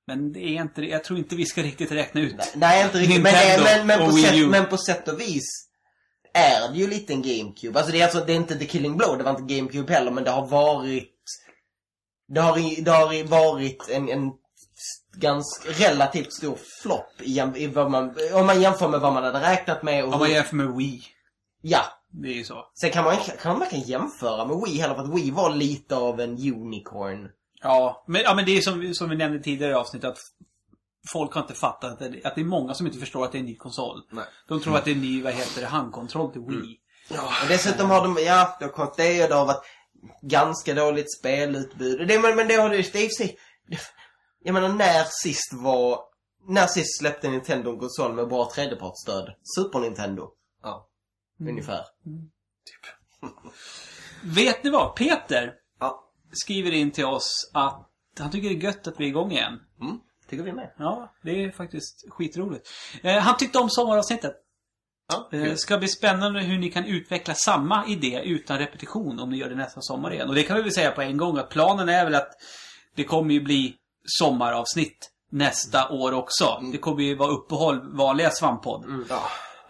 Men 0.07 0.33
det 0.33 0.39
är 0.39 0.61
inte, 0.61 0.81
jag 0.81 1.03
tror 1.03 1.19
inte 1.19 1.35
vi 1.35 1.45
ska 1.45 1.61
riktigt 1.63 1.91
räkna 1.91 2.21
ut. 2.21 2.35
Nej, 2.55 2.83
inte 2.85 2.97
riktigt. 2.97 3.23
Men, 3.23 3.63
men, 3.63 3.87
men, 3.87 4.09
på 4.09 4.17
sätt, 4.17 4.49
men 4.49 4.65
på 4.65 4.77
sätt 4.77 5.07
och 5.07 5.19
vis 5.19 5.69
är 6.33 6.71
det 6.71 6.77
ju 6.77 6.87
lite 6.87 7.13
en 7.13 7.21
GameCube. 7.21 7.79
Alltså 7.79 7.91
det 7.91 7.99
är, 7.99 8.03
alltså, 8.03 8.25
det 8.25 8.33
är 8.33 8.37
inte 8.37 8.55
The 8.55 8.65
Killing 8.65 8.97
Blow, 8.97 9.17
det 9.17 9.23
var 9.23 9.39
inte 9.39 9.55
GameCube 9.55 9.93
heller, 9.93 10.11
men 10.11 10.23
det 10.23 10.31
har 10.31 10.47
varit... 10.47 11.13
Det 12.27 12.41
har, 12.41 12.83
det 12.83 12.91
har 12.91 13.23
varit 13.23 13.89
en, 13.89 14.09
en 14.09 14.31
ganska 15.15 15.69
relativt 15.71 16.33
stor 16.33 16.57
flopp 16.81 17.21
i, 17.21 17.41
i 17.55 17.67
vad 17.67 17.91
man, 17.91 18.15
om 18.33 18.45
man 18.45 18.61
jämför 18.61 18.87
med 18.87 18.99
vad 18.99 19.13
man 19.13 19.23
hade 19.23 19.39
räknat 19.39 19.83
med. 19.83 20.03
Och 20.03 20.13
Om 20.13 20.19
man 20.19 20.31
jämför 20.31 20.55
med 20.55 20.75
Wii. 20.75 21.03
Ja. 21.61 21.81
Det 22.13 22.27
är 22.27 22.33
ju 22.33 22.43
så. 22.43 22.65
Sen 22.81 22.91
kan 22.91 23.03
man, 23.03 23.17
kan 23.17 23.51
man 23.51 23.59
verkligen 23.59 23.85
jämföra 23.85 24.45
med 24.45 24.57
Wii 24.65 24.77
heller, 24.77 24.95
för 24.95 25.03
att 25.03 25.15
Wii 25.15 25.31
var 25.31 25.55
lite 25.55 25.95
av 25.95 26.19
en 26.19 26.31
unicorn. 26.31 27.29
Ja, 27.61 28.03
men, 28.07 28.21
ja, 28.21 28.35
men 28.35 28.45
det 28.45 28.57
är 28.57 28.61
som, 28.61 28.93
som 28.93 29.09
vi 29.09 29.15
nämnde 29.15 29.43
tidigare 29.43 29.71
i 29.71 29.75
avsnittet 29.75 30.09
att 30.09 30.19
folk 31.11 31.33
har 31.33 31.41
inte 31.41 31.53
fattat 31.53 31.91
att 31.91 31.99
det, 31.99 32.25
att 32.25 32.35
det 32.35 32.41
är 32.41 32.45
många 32.45 32.73
som 32.73 32.87
inte 32.87 32.99
förstår 32.99 33.25
att 33.25 33.31
det 33.31 33.37
är 33.37 33.39
en 33.39 33.45
ny 33.45 33.55
konsol. 33.55 34.01
Nej. 34.09 34.25
De 34.47 34.59
tror 34.61 34.77
att 34.77 34.85
det 34.85 34.91
är 34.91 34.95
en 34.95 35.01
ny, 35.01 35.23
vad 35.23 35.33
heter 35.33 35.61
det, 35.61 35.67
handkontroll 35.67 36.31
till 36.31 36.41
Wii. 36.41 36.77
Och 37.09 37.47
dessutom 37.47 37.89
har 37.89 38.01
de, 38.01 38.17
ja, 38.25 38.55
det 38.59 38.65
har 38.65 38.71
kommit 38.71 38.97
det 38.97 39.23
och 39.23 39.29
det 39.29 39.35
har 39.35 39.45
varit 39.45 39.65
ganska 40.21 40.73
dåligt 40.73 41.19
spelutbud. 41.19 42.07
Det, 42.07 42.19
men, 42.19 42.35
men 42.35 42.47
det 42.47 42.53
har 42.53 42.69
det, 42.69 42.93
det 42.93 43.05
är 43.05 43.09
sig, 43.09 43.37
jag 44.43 44.53
menar 44.53 44.69
när 44.69 45.03
sist 45.09 45.53
var, 45.53 45.99
när 46.47 46.67
sist 46.67 46.99
släppte 46.99 47.29
Nintendo 47.29 47.71
en 47.71 47.79
konsol 47.79 48.13
med 48.13 48.27
bra 48.27 48.51
tredjepartsstöd? 48.55 49.33
Super 49.57 49.79
Nintendo. 49.79 50.29
Ja. 50.63 50.89
Ungefär. 51.39 51.85
Vet 54.23 54.63
ni 54.63 54.69
vad? 54.69 54.95
Peter 54.95 55.53
Ja. 55.79 56.09
skriver 56.31 56.71
in 56.71 56.91
till 56.91 57.05
oss 57.05 57.51
att 57.53 57.89
han 58.19 58.31
tycker 58.31 58.49
det 58.49 58.55
är 58.55 58.63
gött 58.63 58.87
att 58.87 58.99
vi 58.99 59.03
är 59.03 59.07
igång 59.09 59.31
igen. 59.31 59.59
Tycker 60.29 60.43
vi 60.43 60.53
med. 60.53 60.73
Ja, 60.77 61.13
det 61.23 61.43
är 61.43 61.51
faktiskt 61.51 62.05
skitroligt. 62.09 62.69
Eh, 63.03 63.17
han 63.17 63.37
tyckte 63.37 63.59
om 63.59 63.69
sommaravsnittet. 63.69 64.33
Ja, 65.07 65.29
Eh, 65.37 65.43
kul. 65.43 65.57
ska 65.57 65.77
bli 65.77 65.87
spännande 65.87 66.39
hur 66.41 66.57
ni 66.59 66.71
kan 66.71 66.85
utveckla 66.85 67.33
samma 67.33 67.87
idé 67.87 68.21
utan 68.25 68.57
repetition 68.57 69.19
om 69.19 69.29
ni 69.29 69.37
gör 69.37 69.49
det 69.49 69.55
nästa 69.55 69.81
sommar 69.81 70.13
igen. 70.13 70.29
Och 70.29 70.35
det 70.35 70.43
kan 70.43 70.55
vi 70.57 70.61
väl 70.63 70.71
säga 70.71 70.91
på 70.91 71.01
en 71.01 71.17
gång 71.17 71.37
att 71.37 71.49
planen 71.49 71.89
är 71.89 72.03
väl 72.05 72.15
att 72.15 72.29
det 72.95 73.03
kommer 73.03 73.33
ju 73.33 73.41
bli 73.41 73.75
sommaravsnitt 74.05 75.11
nästa 75.31 75.89
år 75.89 76.11
också. 76.11 76.59
Det 76.71 76.77
kommer 76.77 77.01
ju 77.03 77.15
vara 77.15 77.29
uppehåll, 77.31 77.95
vanliga 77.97 78.29
svamppodd. 78.31 79.05
Ja. 79.09 79.21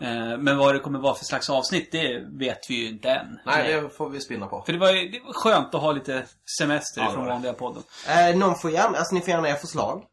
Eh, 0.04 0.38
men 0.38 0.58
vad 0.58 0.76
det 0.76 0.80
kommer 0.80 1.00
vara 1.00 1.16
för 1.16 1.26
slags 1.26 1.50
avsnitt, 1.50 1.92
det 1.92 2.20
vet 2.32 2.70
vi 2.70 2.76
ju 2.76 2.88
inte 2.88 3.10
än. 3.10 3.40
Nej, 3.46 3.74
det 3.74 3.90
får 3.90 4.10
vi 4.10 4.20
spinna 4.22 4.48
på. 4.48 4.64
För 4.66 4.74
det 4.74 4.80
var 4.80 4.92
ju 4.92 5.10
det 5.10 5.20
var 5.20 5.34
skönt 5.34 5.76
att 5.76 5.82
ha 5.82 5.92
lite 5.92 6.24
semester 6.60 7.02
Ja, 7.02 7.12
från 7.12 7.26
vanliga 7.26 7.54
podden. 7.54 7.84
Eh, 8.10 8.36
någon 8.38 8.56
får 8.56 8.72
gärna, 8.72 8.98
alltså 8.98 9.16
ni 9.16 9.22
får 9.22 9.30
gärna 9.30 9.48
ge 9.50 9.56
förslag. 9.56 10.04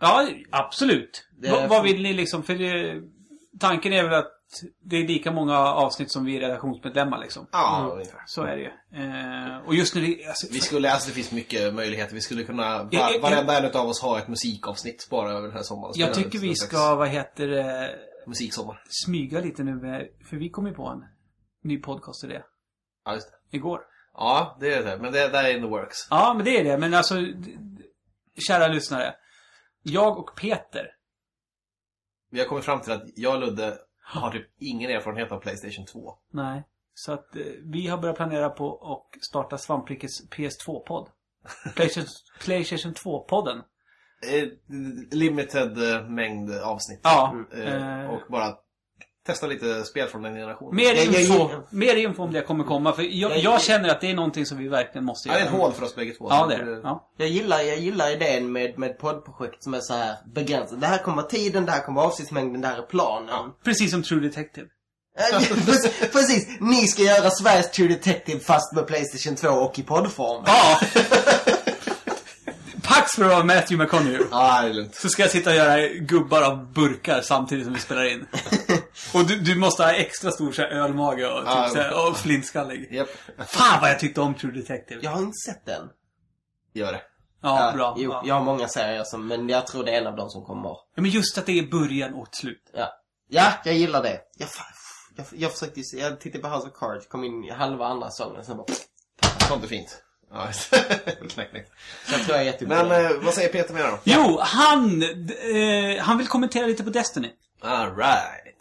Ja, 0.00 0.28
absolut. 0.50 1.24
Det- 1.42 1.50
Va, 1.50 1.66
vad 1.68 1.82
vill 1.82 2.02
ni 2.02 2.12
liksom? 2.12 2.42
För 2.42 2.54
det, 2.54 3.02
tanken 3.60 3.92
är 3.92 4.02
väl 4.04 4.14
att 4.14 4.32
det 4.84 4.96
är 4.96 5.08
lika 5.08 5.32
många 5.32 5.58
avsnitt 5.58 6.12
som 6.12 6.24
vi 6.24 6.36
är 6.36 6.40
redaktionsmedlemmar 6.40 7.18
liksom. 7.18 7.46
Ja, 7.52 7.90
ungefär. 7.92 8.20
Så 8.26 8.42
är 8.42 8.56
det 8.56 8.62
ju. 8.62 8.70
Eh, 9.04 9.66
och 9.66 9.74
just 9.74 9.94
nu, 9.94 10.00
det- 10.00 10.26
alltså, 10.28 10.46
Vi 10.50 10.60
skulle, 10.60 10.92
alltså 10.92 11.08
det 11.08 11.14
finns 11.14 11.32
mycket 11.32 11.74
möjligheter. 11.74 12.14
Vi 12.14 12.20
skulle 12.20 12.42
kunna, 12.44 12.78
var, 12.82 13.20
varenda 13.22 13.58
en 13.58 13.80
av 13.80 13.88
oss 13.88 14.00
ha 14.02 14.18
ett 14.18 14.28
musikavsnitt 14.28 15.06
bara 15.10 15.30
över 15.30 15.42
den 15.48 15.56
här 15.56 15.62
sommaren. 15.62 15.92
jag 15.96 16.14
tycker 16.14 16.38
vi 16.38 16.54
ska, 16.54 16.94
vad 16.94 17.08
heter 17.08 17.46
det, 17.48 17.90
Musiksommar. 18.26 18.82
smyga 19.04 19.40
lite 19.40 19.62
nu 19.64 19.74
med, 19.74 20.08
för 20.30 20.36
vi 20.36 20.50
kom 20.50 20.66
ju 20.66 20.74
på 20.74 20.86
en 20.86 21.04
ny 21.62 21.78
podcast 21.78 22.24
idé 22.24 22.42
Ja, 23.04 23.14
just 23.14 23.28
det. 23.30 23.56
igår. 23.56 23.80
Ja, 24.14 24.56
det 24.60 24.74
är 24.74 24.84
det. 24.84 24.98
Men 25.02 25.12
det, 25.12 25.28
där 25.28 25.44
är 25.44 25.54
in 25.56 25.62
the 25.62 25.68
works. 25.68 25.96
Ja, 26.10 26.34
men 26.36 26.44
det 26.44 26.60
är 26.60 26.64
det. 26.64 26.78
Men 26.78 26.94
alltså, 26.94 27.14
kära 28.48 28.68
lyssnare. 28.68 29.14
Jag 29.82 30.18
och 30.18 30.36
Peter, 30.36 30.86
Vi 32.30 32.38
har 32.38 32.46
kommit 32.46 32.64
fram 32.64 32.80
till 32.80 32.92
att 32.92 33.02
jag 33.16 33.34
och 33.34 33.40
Ludde 33.40 33.78
har 34.02 34.30
typ 34.30 34.46
ingen 34.58 34.90
erfarenhet 34.90 35.32
av 35.32 35.40
Playstation 35.40 35.86
2. 35.86 36.14
nej. 36.30 36.66
Så 36.94 37.12
att 37.12 37.36
eh, 37.36 37.42
vi 37.64 37.86
har 37.86 37.98
börjat 37.98 38.16
planera 38.16 38.50
på 38.50 38.78
att 38.78 39.24
starta 39.24 39.58
Svamprikes 39.58 40.28
PS2-podd. 40.30 41.08
Playstation, 41.76 42.08
Playstation 42.40 42.92
2-podden. 42.94 43.62
Eh, 44.26 44.48
limited 45.10 45.92
eh, 45.94 46.08
mängd 46.08 46.50
avsnitt. 46.58 47.00
Ja. 47.02 47.34
Eh, 47.64 48.10
och 48.10 48.20
bara 48.28 48.54
testa 49.26 49.46
lite 49.46 49.84
spel 49.84 50.08
från 50.08 50.22
den 50.22 50.34
generationen. 50.34 50.76
Mer 50.76 50.84
Jag- 50.94 50.96
jag- 51.06 51.20
info, 51.22 51.34
jag- 51.50 51.62
mer 51.70 51.96
info 51.96 52.22
om 52.22 52.32
det 52.32 52.42
kommer 52.42 52.64
komma. 52.64 52.92
För 52.92 53.02
jag, 53.02 53.30
Jag- 53.30 53.38
jag 53.38 53.62
känner 53.62 53.88
att 53.88 54.00
det 54.00 54.10
är 54.10 54.14
någonting 54.14 54.46
som 54.46 54.58
vi 54.58 54.68
verkligen 54.68 55.04
måste 55.04 55.28
Ja, 55.28 55.34
det 55.34 55.40
göra. 55.40 55.50
är 55.50 55.54
en 55.54 55.60
hål 55.60 55.72
för 55.72 55.84
oss 55.84 55.94
bägge 55.94 56.12
två. 56.12 56.26
Ja, 56.30 56.46
det 56.46 56.54
är 56.54 56.64
det. 56.64 56.80
Ja. 56.84 57.10
Jag 57.16 57.28
gillar, 57.28 57.60
jag 57.60 57.78
gillar 57.78 58.10
idén 58.12 58.52
med, 58.52 58.78
med 58.78 58.90
ett 58.90 58.98
poddprojekt 58.98 59.62
som 59.62 59.74
är 59.74 59.80
så 59.80 59.94
här 59.94 60.16
begränsat. 60.34 60.80
Det 60.80 60.86
här 60.86 60.98
kommer 60.98 61.22
tiden, 61.22 61.66
det 61.66 61.72
här 61.72 61.80
kommer 61.82 62.00
avsnittsmängden, 62.02 62.60
det 62.60 62.68
här 62.68 62.78
är 62.78 62.82
planen. 62.82 63.50
Precis 63.64 63.90
som 63.90 64.02
True 64.02 64.20
Detective. 64.20 64.66
Precis, 65.66 66.10
precis, 66.12 66.48
ni 66.60 66.86
ska 66.86 67.02
göra 67.02 67.30
Sveriges 67.30 67.70
True 67.70 67.88
Detective 67.88 68.40
fast 68.40 68.74
med 68.74 68.86
Playstation 68.86 69.36
2 69.36 69.48
och 69.48 69.78
i 69.78 69.82
poddform. 69.82 70.44
Ja! 70.46 70.80
För 73.16 73.24
att 73.24 73.30
vara 73.30 73.44
Matthew 73.44 73.84
McConaughey. 73.84 74.26
Ja, 74.30 74.62
det 74.62 74.68
är 74.68 74.74
lugnt. 74.74 74.94
Så 74.94 75.08
ska 75.08 75.22
jag 75.22 75.30
sitta 75.30 75.50
och 75.50 75.56
göra 75.56 75.88
gubbar 75.88 76.42
av 76.42 76.72
burkar 76.72 77.20
samtidigt 77.20 77.64
som 77.64 77.74
vi 77.74 77.80
spelar 77.80 78.04
in. 78.04 78.26
Och 79.14 79.24
du, 79.26 79.40
du 79.40 79.56
måste 79.58 79.82
ha 79.82 79.92
extra 79.92 80.30
stor 80.30 80.52
så 80.52 80.62
här, 80.62 80.68
ölmage 80.68 81.26
och, 81.26 81.38
typ, 81.38 81.46
Ja, 81.46 81.68
så 81.68 81.78
här, 81.78 82.08
och 82.08 82.16
flintskallig. 82.16 82.88
Japp. 82.92 83.08
Fan 83.46 83.80
vad 83.80 83.90
jag 83.90 83.98
tyckte 83.98 84.20
om 84.20 84.34
True 84.34 84.52
Detective. 84.52 85.00
Jag 85.02 85.10
har 85.10 85.18
inte 85.18 85.36
sett 85.46 85.66
den. 85.66 85.88
Gör 86.74 86.92
det. 86.92 87.02
Ja, 87.42 87.72
bra. 87.76 87.94
Jo, 87.98 88.10
ja. 88.12 88.22
jag 88.26 88.34
har 88.34 88.44
många 88.44 88.68
serier 88.68 89.04
som, 89.04 89.26
men 89.26 89.48
jag 89.48 89.66
tror 89.66 89.84
det 89.84 89.94
är 89.94 90.00
en 90.00 90.06
av 90.06 90.16
dem 90.16 90.30
som 90.30 90.44
kommer. 90.44 90.70
Ja, 90.70 91.02
men 91.02 91.10
just 91.10 91.38
att 91.38 91.46
det 91.46 91.58
är 91.58 91.66
början 91.66 92.14
och 92.14 92.28
slut. 92.32 92.70
Ja. 92.74 92.88
Ja, 93.28 93.52
jag 93.64 93.74
gillar 93.74 94.02
det. 94.02 94.20
Jag, 94.38 94.48
Jag, 95.16 95.26
jag 95.30 95.52
försökte 95.52 95.80
jag 95.96 96.20
tittade 96.20 96.42
på 96.42 96.48
House 96.48 96.66
of 96.68 96.72
Cards, 96.74 97.06
kom 97.06 97.24
in 97.24 97.44
i 97.44 97.50
halva 97.50 97.86
andra 97.86 98.10
säsongen, 98.10 98.44
sen 98.44 98.56
bara... 98.56 98.66
Sånt 99.48 99.64
är 99.64 99.68
fint. 99.68 100.02
Ja, 100.32 100.48
knäck. 101.28 101.66
Så 102.06 102.12
jag 102.12 102.22
tror 102.22 102.36
jag 102.36 102.40
är 102.40 102.42
jättebra. 102.42 102.84
Men 102.84 103.04
eh, 103.04 103.12
vad 103.22 103.34
säger 103.34 103.48
Peter 103.48 103.74
mer 103.74 103.82
då? 103.82 103.98
Jo, 104.04 104.38
han, 104.42 105.02
eh, 105.02 106.02
han 106.02 106.18
vill 106.18 106.28
kommentera 106.28 106.66
lite 106.66 106.84
på 106.84 106.90
Destiny. 106.90 107.30
Alright. 107.60 108.56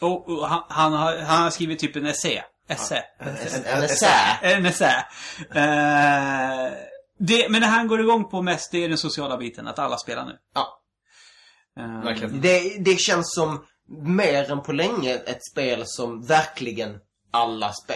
Och, 0.00 0.28
och 0.28 0.48
han, 0.48 0.62
han, 0.68 0.92
har, 0.92 1.16
han 1.16 1.42
har 1.42 1.50
skrivit 1.50 1.78
typ 1.78 1.96
en 1.96 2.06
essä. 2.06 2.44
Essä. 2.68 3.04
En, 3.18 3.36
en 3.64 3.82
essä. 3.82 4.38
En 4.42 4.66
essä. 4.66 5.06
Eh, 5.54 6.72
det, 7.18 7.48
men 7.48 7.60
det 7.60 7.66
han 7.66 7.88
går 7.88 8.00
igång 8.00 8.24
på 8.30 8.42
mest, 8.42 8.72
det 8.72 8.84
är 8.84 8.88
den 8.88 8.98
sociala 8.98 9.36
biten. 9.36 9.68
Att 9.68 9.78
alla 9.78 9.96
spelar 9.96 10.24
nu. 10.24 10.38
Ja. 10.54 10.80
Eh, 11.78 12.04
Verkligen. 12.04 12.40
Det, 12.40 12.76
det 12.78 13.00
känns 13.00 13.34
som 13.34 13.64
mer 14.04 14.50
än 14.50 14.62
på 14.62 14.72
länge 14.72 15.14
ett 15.14 15.44
spel 15.52 15.82
som 15.86 16.26
verkligen 16.26 16.98
alla, 17.34 17.72
spe, 17.72 17.94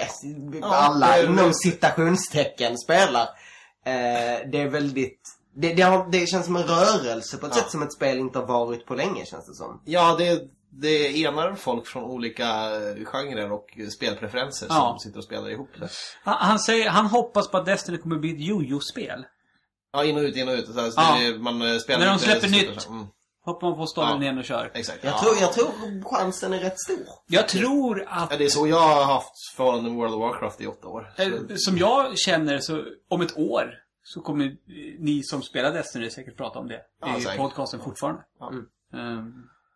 alla 0.63 1.19
är- 1.19 1.25
inom 1.27 1.53
citationstecken 1.55 2.79
spelar. 2.79 3.23
Eh, 3.85 4.49
det 4.53 4.61
är 4.63 4.69
väldigt... 4.69 5.21
Det, 5.57 5.75
det, 5.75 5.83
har, 5.83 6.09
det 6.13 6.27
känns 6.27 6.47
som 6.47 6.57
en 6.57 6.63
rörelse 6.63 7.37
på 7.37 7.47
ett 7.47 7.53
Ja. 7.57 7.63
sätt 7.63 7.71
som 7.71 7.83
ett 7.83 7.93
spel 7.93 8.19
inte 8.19 8.39
har 8.39 8.47
varit 8.47 8.87
på 8.87 8.95
länge 8.95 9.27
känns 9.27 9.47
det 9.47 9.55
som. 9.55 9.83
Ja, 9.85 10.17
det, 10.19 10.43
det 10.71 11.23
enar 11.25 11.55
folk 11.55 11.87
från 11.87 12.05
olika 12.05 12.45
eh, 12.77 13.05
genrer 13.05 13.53
och 13.53 13.67
spelpreferenser 13.97 14.67
Ja. 14.71 14.75
som 14.91 14.99
sitter 14.99 15.19
och 15.19 15.25
spelar 15.25 15.51
ihop 15.51 15.71
det. 15.81 15.89
han, 16.25 16.37
han 16.41 16.59
säger, 16.59 16.89
han 16.91 17.07
hoppas 17.07 17.51
på 17.51 17.57
att 17.57 17.67
Destiny 17.67 17.99
kommer 17.99 18.17
bli 18.19 18.31
ett 18.33 18.41
jojo-spel. 18.41 19.25
Ja, 19.93 20.05
in 20.05 20.17
och 20.17 20.23
ut, 20.23 20.37
in 20.37 20.49
och 20.49 20.55
ut. 20.55 20.67
Så 20.67 20.81
här, 20.81 20.91
så 20.91 21.01
Ja. 21.01 21.19
det 21.21 21.39
man 21.39 21.63
eh, 21.73 21.79
spelar 21.79 22.01
När 22.01 22.07
de 22.13 22.19
släpper 22.19 22.49
så- 22.49 22.55
nytt. 22.55 22.89
Mm, 22.89 23.07
Hoppar 23.49 23.69
man 23.69 23.79
på 23.79 23.87
Ja. 23.97 24.23
igen 24.23 24.39
och 24.39 24.45
kör. 24.45 24.71
exakt. 24.75 25.05
Jag, 25.05 25.13
ja. 25.15 25.19
tror, 25.21 25.37
jag 25.41 25.53
tror 25.53 26.05
chansen 26.05 26.53
är 26.53 26.59
rätt 26.59 26.81
stor. 26.81 27.07
Jag 27.27 27.49
tror 27.49 28.05
att 28.09 28.31
Ja, 28.31 28.37
det 28.37 28.45
är 28.45 28.49
så 28.49 28.67
jag 28.67 28.81
har 28.81 29.05
haft 29.05 29.33
förhållande 29.57 29.91
med 29.91 29.99
World 29.99 30.15
of 30.15 30.21
Warcraft 30.21 30.61
i 30.61 30.67
åtta 30.67 30.89
år. 30.89 31.13
Så, 31.17 31.23
Eh, 31.23 31.31
Som 31.57 31.79
jag 31.79 32.19
känner 32.19 32.59
så, 32.59 32.85
om 33.09 33.21
ett 33.23 33.39
år 33.39 33.75
så 34.03 34.21
kommer 34.21 34.57
ni 34.99 35.23
som 35.23 35.43
spelar 35.43 35.73
Destiny 35.73 36.11
säkert 36.11 36.37
prata 36.37 36.59
om 36.59 36.69
det 36.69 36.81
Ja, 37.01 37.19
i 37.19 37.21
säkert. 37.21 37.39
podcasten 37.39 37.81
fortfarande. 37.81 38.23
Ja. 38.41 38.49
Mm. 38.49 38.67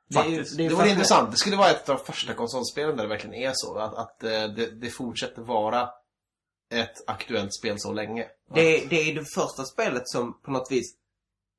Det 0.09 0.19
är, 0.19 0.23
Faktiskt. 0.23 0.57
det 0.57 0.65
är 0.65 0.69
det 0.69 0.75
vore 0.75 0.77
faktiskt- 0.77 0.95
intressant. 0.97 1.31
Det 1.31 1.37
skulle 1.37 1.57
vara 1.57 1.69
ett 1.71 1.89
av 1.89 1.97
de 1.97 2.05
första 2.13 2.35
konsolspelen 2.35 2.97
där 2.97 3.03
det 3.03 3.09
verkligen 3.09 3.35
är 3.35 3.53
så. 3.55 3.79
Att, 3.79 3.95
att 3.95 4.23
eh, 4.25 4.31
det, 4.31 4.81
det 4.81 4.91
fortsätter 4.91 5.43
vara 5.43 5.89
ett 6.73 7.09
aktuellt 7.09 7.55
spel 7.55 7.75
så 7.79 7.93
länge. 7.93 8.27
Det, 8.55 8.85
det 8.91 9.11
är 9.11 9.15
det 9.15 9.25
första 9.35 9.65
spelet 9.65 10.03
som 10.09 10.41
på 10.45 10.51
något 10.51 10.73
vis 10.73 10.95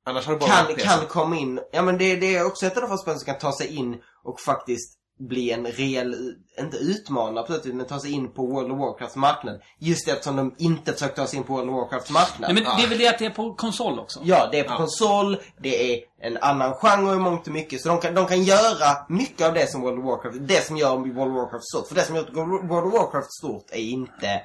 Annars 0.06 0.26
har 0.26 0.32
det 0.32 0.38
bara 0.40 0.50
kan, 0.50 0.76
kan 0.76 1.06
komma 1.06 1.36
in. 1.36 1.60
Ja 1.72 1.82
men 1.82 1.98
det, 1.98 2.16
det 2.16 2.36
är 2.36 2.46
också 2.46 2.66
ett 2.66 2.76
av 2.76 2.82
de 2.82 2.88
första 2.88 3.02
spelen 3.02 3.18
som 3.18 3.26
kan 3.26 3.38
ta 3.38 3.52
sig 3.52 3.76
in 3.76 3.96
och 4.24 4.40
faktiskt 4.40 4.98
bli 5.18 5.50
en 5.50 5.66
reell, 5.66 6.34
inte 6.58 6.76
utmanare 6.76 7.46
på 7.46 7.52
sättet, 7.52 7.74
men 7.74 7.86
ta 7.86 8.00
sig 8.00 8.12
in 8.12 8.32
på 8.32 8.46
World 8.46 8.72
of 8.72 8.78
Warcrafts 8.78 9.16
marknad. 9.16 9.60
Just 9.78 10.08
eftersom 10.08 10.36
de 10.36 10.54
inte 10.58 10.92
försökt 10.92 11.16
ta 11.16 11.26
sig 11.26 11.36
in 11.38 11.44
på 11.44 11.52
World 11.52 11.70
of 11.70 11.76
Warcrafts 11.76 12.10
marknad. 12.10 12.54
Nej, 12.54 12.64
men 12.64 12.76
det 12.78 12.84
är 12.84 12.88
väl 12.88 12.98
det 12.98 13.08
att 13.08 13.18
det 13.18 13.26
är 13.26 13.30
på 13.30 13.54
konsol 13.54 13.98
också? 13.98 14.20
Ja, 14.22 14.48
det 14.52 14.58
är 14.58 14.64
på 14.64 14.72
Ja. 14.72 14.76
konsol, 14.76 15.36
det 15.62 15.94
är 15.94 16.00
en 16.20 16.36
annan 16.36 16.74
genre 16.74 17.12
i 17.14 17.18
mångt 17.18 17.46
och 17.46 17.52
mycket. 17.52 17.80
Så 17.80 17.88
de 17.88 17.98
kan, 18.00 18.14
de 18.14 18.26
kan 18.26 18.42
göra 18.42 18.96
mycket 19.08 19.46
av 19.46 19.54
det 19.54 19.70
som 19.70 19.80
World 19.80 19.98
of 19.98 20.04
Warcraft, 20.04 20.36
det 20.40 20.66
som 20.66 20.76
gör 20.76 20.96
World 20.96 21.18
of 21.18 21.34
Warcraft 21.34 21.64
stort. 21.64 21.88
För 21.88 21.94
det 21.94 22.04
som 22.04 22.16
gör 22.16 22.22
World 22.68 22.86
of 22.86 22.92
Warcraft 22.92 23.32
stort 23.32 23.70
är 23.70 23.78
inte 23.80 24.42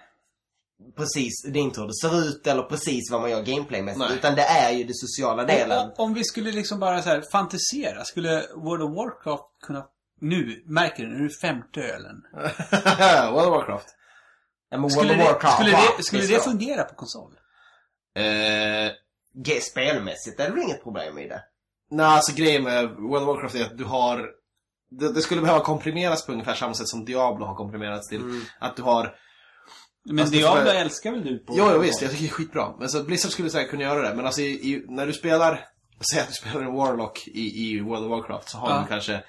precis, 0.98 1.44
det 1.44 1.60
är 1.60 1.64
inte 1.64 1.80
hur 1.82 1.88
det 1.88 1.94
ser 1.94 2.22
ut 2.28 2.48
eller 2.48 2.64
precis 2.64 3.12
vad 3.12 3.22
man 3.22 3.30
gör 3.32 3.42
gameplaymässigt. 3.42 4.00
Nej. 4.10 4.18
Utan 4.18 4.36
det 4.36 4.42
är 4.44 4.72
ju 4.72 4.84
den 4.84 4.94
sociala 4.96 5.44
delen. 5.44 5.80
Om, 5.80 5.92
om 5.98 6.14
vi 6.14 6.24
skulle 6.24 6.52
liksom 6.52 6.80
bara 6.80 7.02
så 7.02 7.10
här 7.10 7.24
fantisera, 7.32 8.04
skulle 8.06 8.46
World 8.56 8.84
of 8.84 8.96
Warcraft 8.98 9.44
kunna... 9.62 9.86
Nu, 10.22 10.64
märker 10.66 11.04
du, 11.04 11.10
nu 11.10 11.16
är 11.26 11.28
det 11.30 11.48
femte 11.48 11.82
ölen. 11.82 12.22
World 13.34 13.48
of 13.48 13.56
Warcraft. 13.56 13.88
Ja, 14.70 14.78
men 14.78 14.82
World 14.82 14.94
Skulle, 14.94 15.12
of 15.14 15.18
det, 15.18 15.24
Warcraft, 15.24 15.56
skulle, 15.56 15.72
va? 15.72 15.80
det, 15.98 16.04
skulle 16.04 16.28
det 16.28 16.44
fungera 16.44 16.84
på 16.84 16.96
konsol? 16.96 17.34
Ge- 19.46 19.62
Spelmässigt 19.62 20.40
är 20.40 20.46
det 20.46 20.52
väl 20.52 20.64
inget 20.64 20.84
problem 20.84 21.18
i 21.18 21.28
det? 21.28 21.44
Nej, 21.92 22.06
alltså 22.06 22.34
grejen 22.36 22.64
med 22.64 22.90
World 22.90 23.24
of 23.30 23.36
Warcraft 23.36 23.56
är 23.56 23.66
att 23.66 23.78
du 23.78 23.84
har... 23.84 24.30
Det, 24.92 25.14
det 25.14 25.22
skulle 25.22 25.42
behöva 25.42 25.60
komprimeras 25.60 26.26
på 26.26 26.32
ungefär 26.32 26.54
samma 26.54 26.74
sätt 26.74 26.88
som 26.88 27.06
Diablo 27.06 27.46
har 27.46 27.56
komprimerats 27.56 28.10
till. 28.10 28.22
Mm. 28.22 28.42
Att 28.60 28.76
du 28.76 28.82
har... 28.82 29.16
Men 30.06 30.20
Alltså, 30.20 30.34
det 30.36 30.42
Diablo 30.42 30.66
jag- 30.72 30.76
älskar 30.82 31.12
väl 31.12 31.24
du 31.24 31.40
på... 31.40 31.54
Jo, 31.58 31.70
jo 31.74 31.80
visst, 31.80 32.02
jag 32.02 32.12
tycker 32.12 32.24
det 32.24 32.30
är 32.30 32.34
skitbra. 32.34 32.76
Men 32.80 32.90
så 32.90 33.04
Blizzard 33.04 33.32
skulle 33.32 33.50
säkert 33.50 33.70
kunna 33.72 33.84
göra 33.84 34.10
det. 34.10 34.16
Men 34.16 34.26
alltså 34.26 34.42
i, 34.42 34.46
i, 34.74 34.86
när 34.88 35.08
du 35.08 35.14
spelar... 35.14 35.66
Säg 36.12 36.20
att 36.22 36.28
du 36.28 36.34
spelar 36.34 36.62
en 36.62 36.74
Warlock 36.74 37.28
i, 37.28 37.42
i 37.72 37.80
World 37.82 38.04
of 38.06 38.10
Warcraft 38.10 38.50
så 38.50 38.58
har 38.58 38.70
Ja. 38.70 38.82
du 38.82 38.88
kanske 38.88 39.24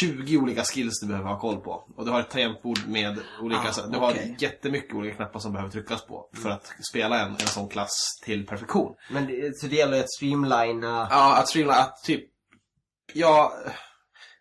20 0.00 0.36
olika 0.38 0.64
skills 0.64 1.00
du 1.00 1.06
behöver 1.06 1.28
ha 1.28 1.40
koll 1.40 1.60
på. 1.60 1.70
Och 1.96 2.04
du 2.04 2.10
har 2.10 2.20
ett 2.20 2.30
tangentbord 2.30 2.78
med 2.88 3.18
olika... 3.42 3.60
Ah, 3.60 3.72
så- 3.72 3.86
du 3.86 3.98
har 3.98 4.14
jättemycket 4.38 4.94
olika 4.94 5.16
knappar 5.16 5.40
som 5.40 5.52
behöver 5.52 5.72
tryckas 5.72 6.06
på. 6.06 6.30
För 6.42 6.50
att 6.50 6.72
spela 6.90 7.20
en, 7.20 7.30
en 7.30 7.38
sån 7.38 7.68
klass 7.68 7.92
till 8.24 8.46
perfektion. 8.46 8.94
Men 9.10 9.26
det, 9.26 9.56
så 9.58 9.66
det 9.66 9.76
gäller 9.76 10.00
att 10.00 10.10
streamlina... 10.12 11.08
Ja, 11.10 11.36
att 11.36 11.48
streamla, 11.48 11.74
att 11.74 12.02
typ... 12.04 12.24
Ja... 13.12 13.52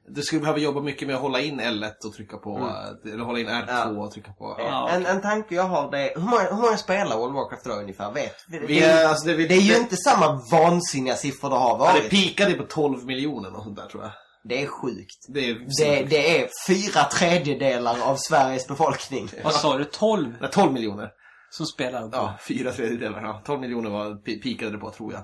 Du 0.07 0.21
skulle 0.21 0.41
behöva 0.41 0.59
jobba 0.59 0.81
mycket 0.81 1.07
med 1.07 1.15
att 1.15 1.21
hålla 1.21 1.39
in 1.39 1.61
L1 1.61 1.91
och 2.05 2.13
trycka 2.13 2.37
på... 2.37 2.71
Eller 3.13 3.23
hålla 3.23 3.39
in 3.39 3.47
R2 3.47 3.65
Ja. 3.67 3.85
och 4.05 4.11
trycka 4.11 4.31
på... 4.31 4.55
Ja. 4.57 4.63
Ja, 4.65 4.89
En, 4.89 5.05
en 5.05 5.21
tanke 5.21 5.55
jag 5.55 5.63
har 5.63 5.91
det 5.91 5.99
är, 6.11 6.15
hur 6.19 6.21
många, 6.27 6.43
hur 6.43 6.61
många 6.61 6.77
spelar 6.77 7.17
World 7.17 7.35
of 7.35 7.35
Warcraft 7.35 7.65
idag 7.65 7.79
ungefär? 7.81 8.11
Vet? 8.11 8.35
Det, 8.47 8.59
Vi 8.59 8.67
det, 8.67 8.83
är, 8.85 9.07
alltså 9.07 9.27
det, 9.27 9.33
vi, 9.33 9.47
det 9.47 9.55
är 9.55 9.61
ju 9.61 9.73
det, 9.73 9.79
inte 9.79 9.95
samma 9.97 10.41
vansinniga 10.51 11.15
siffror 11.15 11.49
det 11.49 11.55
har 11.55 11.69
Ja, 11.69 11.77
varit. 11.77 12.03
det 12.03 12.09
pikade 12.09 12.53
på 12.53 12.63
12 12.63 13.05
miljoner 13.05 13.55
och 13.57 13.63
sånt 13.63 13.75
där 13.77 13.85
tror 13.85 14.03
jag. 14.03 14.11
Det 14.43 14.63
är 14.63 14.67
sjukt. 14.67 15.25
Det 15.27 15.49
är... 15.49 15.53
Det, 15.79 16.03
det 16.09 16.41
är 16.41 16.49
fyra 16.67 17.03
tredjedelar 17.03 17.97
av 18.03 18.15
Sveriges 18.15 18.67
befolkning. 18.67 19.29
Vad 19.43 19.53
sa 19.53 19.77
du? 19.77 19.83
12 19.85 20.35
Nej, 20.41 20.49
12 20.51 20.73
miljoner. 20.73 21.09
som 21.49 21.65
spelar? 21.65 22.09
Ja, 22.11 22.33
fyra 22.47 22.71
tredjedelar. 22.71 23.21
Ja, 23.23 23.41
12 23.45 23.61
miljoner 23.61 23.89
var, 23.89 24.05
pi- 24.05 24.41
pikade 24.43 24.71
det 24.71 24.77
på 24.77 24.89
tror 24.91 25.13
jag. 25.13 25.21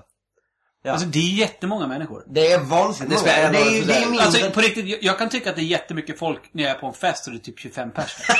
Ja. 0.84 0.92
Alltså 0.92 1.06
det 1.06 1.18
är 1.18 1.32
jättemånga 1.32 1.86
människor. 1.86 2.24
Det 2.26 2.52
är 2.52 2.58
vansinnigt 2.58 3.14
Det 3.14 3.30
spelar 3.30 3.52
många. 3.52 3.64
Det 3.64 3.78
är 3.78 3.86
det 3.86 3.94
är 3.94 4.06
mindre... 4.06 4.24
Alltså 4.24 4.50
på 4.50 4.60
riktigt, 4.60 4.86
jag, 4.86 5.02
jag 5.02 5.18
kan 5.18 5.28
tycka 5.28 5.50
att 5.50 5.56
det 5.56 5.62
är 5.62 5.66
jättemycket 5.66 6.18
folk 6.18 6.40
när 6.52 6.62
jag 6.62 6.72
är 6.72 6.78
på 6.78 6.86
en 6.86 6.94
fest 6.94 7.26
och 7.26 7.32
det 7.32 7.38
är 7.38 7.40
typ 7.40 7.58
25 7.58 7.90
personer. 7.90 8.38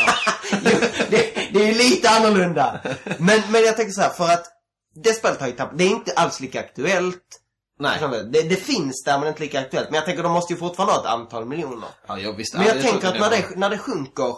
Jo, 0.65 0.79
det, 1.11 1.49
det 1.53 1.63
är 1.63 1.67
ju 1.67 1.75
lite 1.75 2.11
annorlunda. 2.11 2.81
Men, 3.19 3.43
men 3.49 3.65
jag 3.65 3.77
tänker 3.77 3.93
så 3.93 4.01
här, 4.01 4.11
för 4.11 4.25
att 4.25 4.47
det 4.95 5.13
spelet 5.13 5.41
har 5.41 5.47
ju 5.47 5.53
tappat. 5.53 5.79
Det 5.79 5.85
är 5.85 5.89
inte 5.89 6.13
alls 6.13 6.41
lika 6.41 6.61
aktuellt. 6.61 7.39
Nej. 7.79 7.99
Det, 8.33 8.43
det 8.43 8.57
finns 8.57 9.05
där 9.05 9.19
men 9.19 9.29
inte 9.29 9.41
lika 9.41 9.61
aktuellt. 9.61 9.91
Men 9.91 9.97
jag 9.97 10.05
tänker 10.05 10.23
de 10.23 10.33
måste 10.33 10.53
ju 10.53 10.59
fortfarande 10.59 10.93
ha 10.93 11.01
ett 11.01 11.07
antal 11.07 11.45
miljoner. 11.45 11.89
Ja, 12.07 12.19
jag 12.19 12.37
visste. 12.37 12.57
Men 12.57 12.67
Ja, 12.67 12.73
jag 12.73 12.83
det 12.83 12.91
tänker 12.91 13.09
att 13.09 13.15
när 13.15 13.21
jag 13.21 13.31
det, 13.31 13.57
när 13.57 13.71
det 13.71 13.79
sjunker 13.79 14.37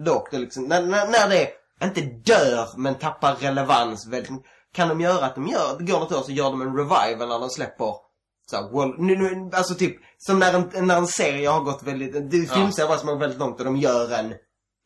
lågt, 0.00 0.30
det 0.30 0.38
liksom, 0.38 0.64
när, 0.64 0.82
när, 0.82 1.08
när 1.08 1.28
det 1.28 1.50
inte 1.82 2.00
dör 2.00 2.68
men 2.76 2.94
tappar 2.94 3.34
relevans 3.34 4.06
väldigt 4.06 4.30
mycket, 4.30 4.46
kan 4.74 4.88
de 4.88 5.00
göra 5.00 5.26
att 5.26 5.34
de 5.34 5.46
gör, 5.48 5.76
det 5.78 5.84
går 5.92 6.00
något 6.00 6.12
år 6.12 6.22
så 6.22 6.32
gör 6.32 6.50
de 6.50 6.62
en 6.62 6.76
revival 6.76 7.28
när 7.28 7.38
de 7.40 7.50
släpper 7.50 7.94
så 8.50 8.56
här, 8.56 8.70
world, 8.72 8.94
nu, 8.98 9.16
nu, 9.16 9.50
alltså 9.56 9.74
typ, 9.74 9.96
som 10.18 10.38
när 10.38 10.54
en, 10.54 10.86
när 10.86 10.96
en 10.96 11.06
serie 11.06 11.48
har 11.48 11.60
gått 11.60 11.82
väldigt, 11.82 12.30
det 12.30 12.36
Ja. 12.36 12.54
filmserier 12.54 12.88
bara 12.88 12.98
som 12.98 13.08
har 13.08 13.14
gått 13.14 13.22
väldigt 13.22 13.38
långt 13.38 13.58
och 13.58 13.64
de 13.64 13.76
gör 13.76 14.12
en 14.12 14.34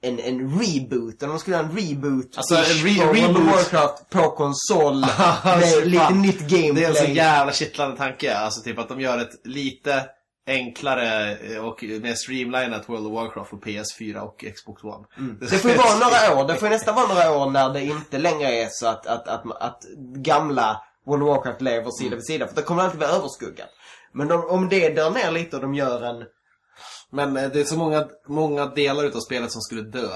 en, 0.02 0.18
en 0.18 0.60
reboot, 0.60 1.22
eller 1.22 1.32
de 1.32 1.38
skulle 1.38 1.56
göra 1.56 1.66
en 1.66 1.76
reboot 1.76 2.36
Alltså, 2.36 2.54
en 2.54 2.62
re- 2.62 3.12
reboot. 3.14 3.46
Warcraft 3.54 4.10
på 4.10 4.30
konsol 4.30 5.00
med 5.44 5.86
lite 5.88 6.10
nytt 6.14 6.40
gameplay. 6.40 6.72
Det 6.72 6.84
är 6.84 6.88
en 6.88 6.94
så 6.94 7.04
jävla 7.12 7.52
kittlande 7.52 7.96
tanke. 7.96 8.36
Alltså 8.36 8.62
typ 8.62 8.78
att 8.78 8.88
de 8.88 9.00
gör 9.00 9.18
ett 9.18 9.30
lite 9.44 10.04
enklare 10.48 11.36
eh, 11.36 11.64
och 11.64 11.82
mer 11.82 12.14
streamlinat 12.14 12.88
World 12.88 13.06
of 13.06 13.12
Warcraft 13.12 13.50
på 13.50 13.56
PS4 13.56 14.18
och 14.18 14.44
Xbox 14.56 14.84
One. 14.84 15.06
Mm. 15.16 15.38
Det 15.40 15.46
får 15.46 15.70
ju 15.70 15.76
vara 15.76 15.98
några 15.98 16.40
år, 16.40 16.48
det 16.48 16.54
får 16.54 16.68
ju 16.68 16.74
nästan 16.74 16.94
vara 16.94 17.08
några 17.08 17.30
år 17.30 17.50
när 17.50 17.72
det 17.72 17.84
inte 17.84 18.18
längre 18.18 18.48
är 18.48 18.68
så 18.70 18.86
att, 18.86 19.06
att, 19.06 19.28
att, 19.28 19.62
att 19.62 19.82
gamla 20.16 20.82
World 21.06 21.22
of 21.22 21.28
Warcraft 21.28 21.60
lever 21.60 21.90
sida 21.90 22.16
vid 22.16 22.24
sida. 22.24 22.48
För 22.48 22.54
det 22.54 22.62
kommer 22.62 22.82
alltid 22.82 23.00
vara 23.00 23.10
överskuggat. 23.10 23.68
Men 24.12 24.32
om, 24.32 24.44
om 24.50 24.68
det 24.68 24.88
dör 24.88 25.10
ner 25.10 25.30
lite 25.30 25.56
och 25.56 25.62
de 25.62 25.74
gör 25.74 26.02
en... 26.02 26.24
Men 27.10 27.36
eh, 27.36 27.48
det 27.48 27.60
är 27.60 27.64
så 27.64 27.76
många, 27.76 28.08
många 28.28 28.66
delar 28.66 29.04
utav 29.04 29.20
spelet 29.20 29.52
som 29.52 29.62
skulle 29.62 29.82
dö. 29.82 30.08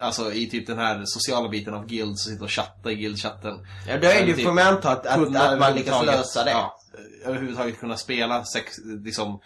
Alltså 0.00 0.32
i 0.32 0.50
typ 0.50 0.66
den 0.66 0.78
här 0.78 1.02
sociala 1.04 1.48
biten 1.48 1.74
av 1.74 1.86
guilds, 1.86 2.24
sitta 2.24 2.44
och 2.44 2.50
chatta 2.50 2.90
i 2.90 2.94
guildchatten. 2.94 3.66
Ja, 3.88 3.98
då 3.98 4.08
är 4.08 4.20
det 4.20 4.26
ju, 4.26 4.34
Typ 4.34 4.44
får 4.44 4.52
man 4.52 4.66
anta 4.66 4.90
att, 4.90 5.06
att, 5.06 5.36
att 5.36 5.58
man 5.58 5.74
lyckas 5.74 6.06
lösa 6.06 6.44
det. 6.44 6.50
Ja, 6.50 6.77
överhuvudtaget 7.24 7.80
kunna 7.80 7.96
spela 7.96 8.44
sex, 8.44 8.74
liksom 9.04 9.40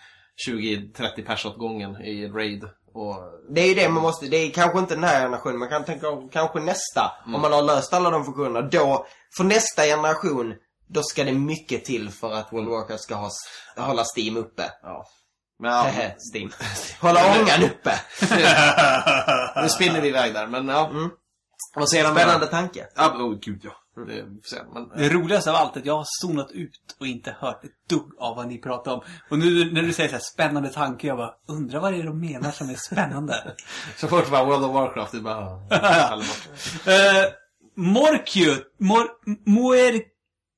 20-30 0.49 1.27
pers 1.27 1.47
åt 1.47 1.59
gången 1.59 1.97
i 1.97 2.29
raid. 2.29 2.65
Och, 2.95 3.17
Det 3.55 3.61
är 3.61 3.67
ju 3.69 3.75
det 3.75 3.89
man 3.89 4.03
måste, 4.03 4.27
det 4.27 4.37
är 4.37 4.51
kanske 4.51 4.79
inte 4.79 4.95
den 4.95 5.05
här 5.05 5.21
generationen, 5.21 5.59
man 5.59 5.69
kan 5.69 5.85
tänka 5.85 6.11
om 6.11 6.29
kanske 6.29 6.61
nästa. 6.61 7.13
Om 7.27 7.41
man 7.41 7.53
har 7.53 7.63
löst 7.63 7.93
alla 7.93 8.11
de 8.11 8.25
funktionerna, 8.25 8.63
då, 8.63 9.07
för 9.37 9.45
nästa 9.45 9.83
generation, 9.83 10.55
då 10.89 11.03
ska 11.03 11.25
det 11.25 11.33
mycket 11.33 11.85
till 11.85 12.11
för 12.11 12.33
att 12.33 12.53
World 12.53 12.69
of 12.69 12.73
Warcraft 12.73 13.03
ska 13.03 13.15
ha, 13.15 13.31
hålla 13.77 14.05
Steam 14.17 14.37
uppe. 14.37 14.63
ja. 14.83 15.05
Ja, 15.65 15.87
Steam. 16.35 16.51
Hålla 17.01 17.21
ångan 17.41 17.63
uppe. 17.63 18.01
nu 19.63 19.69
spinner 19.69 20.01
vi 20.01 20.09
iväg 20.09 20.35
där. 20.35 20.47
Men 20.47 20.69
ja. 20.69 20.89
Mm. 20.89 21.11
Vad 21.75 21.89
säger 21.89 22.15
Spännande 22.15 22.47
tanke. 22.47 22.87
Ja, 22.97 23.15
oh, 23.15 23.39
gud 23.41 23.61
ja. 23.65 23.71
Det, 23.97 24.25
får 24.25 24.49
se. 24.49 24.57
Men, 24.75 24.89
Det 24.89 25.09
roligaste 25.09 25.51
av 25.51 25.57
allt 25.57 25.77
är 25.77 25.81
att 25.81 25.87
jag 25.87 25.97
har 25.97 26.07
zonat 26.23 26.51
ut 26.51 26.97
och 27.01 27.07
inte 27.07 27.37
hört 27.39 27.65
ett 27.65 27.89
dugg 27.89 28.13
av 28.19 28.37
vad 28.37 28.49
ni 28.49 28.59
pratar 28.59 28.93
om. 28.93 29.01
Och 29.31 29.39
nu 29.39 29.73
när 29.73 29.83
du 29.83 29.93
säger 29.93 30.09
så 30.09 30.15
här 30.15 30.23
spännande 30.33 30.69
tanke, 30.69 31.07
jag 31.07 31.17
bara 31.17 31.35
undrar 31.49 31.81
vad 31.81 31.93
det 31.93 31.99
är 31.99 32.05
de 32.05 32.21
menar 32.21 32.51
som 32.51 32.71
är 32.71 32.75
spännande. 32.75 33.57
så 33.97 34.09
fort 34.09 34.31
bara 34.31 34.45
World 34.45 34.65
of 34.65 34.75
Warcraft, 34.75 35.13
det 35.13 35.21
bara... 35.21 35.45
uh, 36.17 37.33
Morkiu, 37.77 38.57
Mor, 38.79 39.09
Moer, 39.47 40.03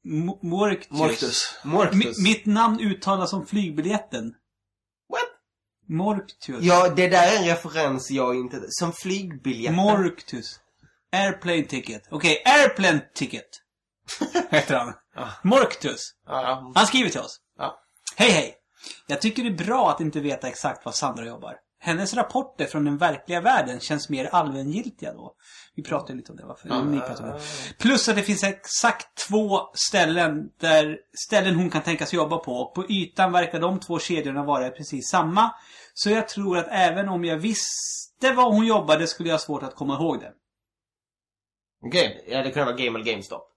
Mo- 0.05 0.39
Morktus. 0.43 0.91
Morktus. 0.91 1.59
Morktus. 1.65 2.19
Mi, 2.19 2.31
mitt 2.31 2.47
namn 2.47 2.81
uttalas 2.81 3.31
som 3.31 3.47
flygbiljetten. 3.47 4.35
What? 5.09 5.21
Morktus. 5.89 6.57
Ja, 6.61 6.89
det 6.89 7.09
där 7.09 7.33
är 7.33 7.39
en 7.39 7.45
referens 7.45 8.11
jag 8.11 8.37
inte... 8.37 8.61
Som 8.69 8.93
flygbiljetten. 8.93 9.77
Morktus. 9.77 10.61
Airplane 11.15 11.63
ticket. 11.65 12.03
Okej, 12.11 12.43
airplane 12.45 13.01
ticket. 13.15 13.47
Heter 14.51 14.75
han. 14.77 14.95
Morktus. 15.43 16.15
Ja, 16.27 16.43
ja. 16.43 16.73
Han 16.75 16.87
skriver 16.87 17.11
till 17.11 17.21
oss. 17.21 17.41
Ja. 17.59 17.81
Hej 18.17 18.31
hej! 18.31 18.55
Jag 19.07 19.21
tycker 19.21 19.43
det 19.43 19.49
är 19.49 19.67
bra 19.67 19.91
att 19.91 20.01
inte 20.01 20.21
veta 20.21 20.49
exakt 20.49 20.85
var 20.85 20.93
Sandra 20.93 21.27
jobbar. 21.27 21.57
Hennes 21.81 22.15
rapporter 22.15 22.67
från 22.67 22.85
den 22.85 22.99
verkliga 22.99 23.41
världen 23.41 23.81
känns 23.81 24.09
mer 24.09 24.27
allmängiltiga 24.33 25.13
då. 25.13 25.35
Vi 25.75 25.83
pratade 25.83 26.15
lite 26.15 26.33
om 26.33 26.37
det, 26.39 26.47
varför? 26.47 26.69
Ni 26.85 26.99
pratade 27.01 27.33
om 27.33 27.39
det. 27.39 27.79
Plus 27.79 28.09
att 28.09 28.17
det 28.17 28.23
finns 28.23 28.45
exakt 28.45 29.29
två 29.29 29.61
ställen 29.75 30.51
där 30.61 30.99
ställen 31.27 31.55
hon 31.55 31.71
kan 31.71 31.83
tänka 31.83 32.07
sig 32.07 32.17
jobba 32.17 32.39
på. 32.39 32.53
Och 32.53 32.75
på 32.75 32.85
ytan 32.89 33.33
verkar 33.33 33.61
de 33.61 33.81
två 33.81 33.99
kedjorna 33.99 34.43
vara 34.43 34.71
precis 34.71 35.11
samma. 35.11 35.51
Så 35.95 36.11
jag 36.11 36.29
tror 36.29 36.59
att 36.59 36.67
även 36.71 37.09
om 37.09 37.25
jag 37.25 37.37
visste 37.37 38.33
var 38.37 38.51
hon 38.53 38.67
jobbade 38.67 39.07
skulle 39.07 39.29
jag 39.29 39.35
ha 39.35 39.41
svårt 39.41 39.63
att 39.63 39.75
komma 39.75 39.95
ihåg 39.95 40.21
det. 40.21 40.33
Okej, 41.87 42.25
ja 42.29 42.43
det 42.43 42.51
kan 42.51 42.67
vara 42.67 42.77
Game 42.77 42.99
eller 42.99 43.13
GameStop. 43.13 43.51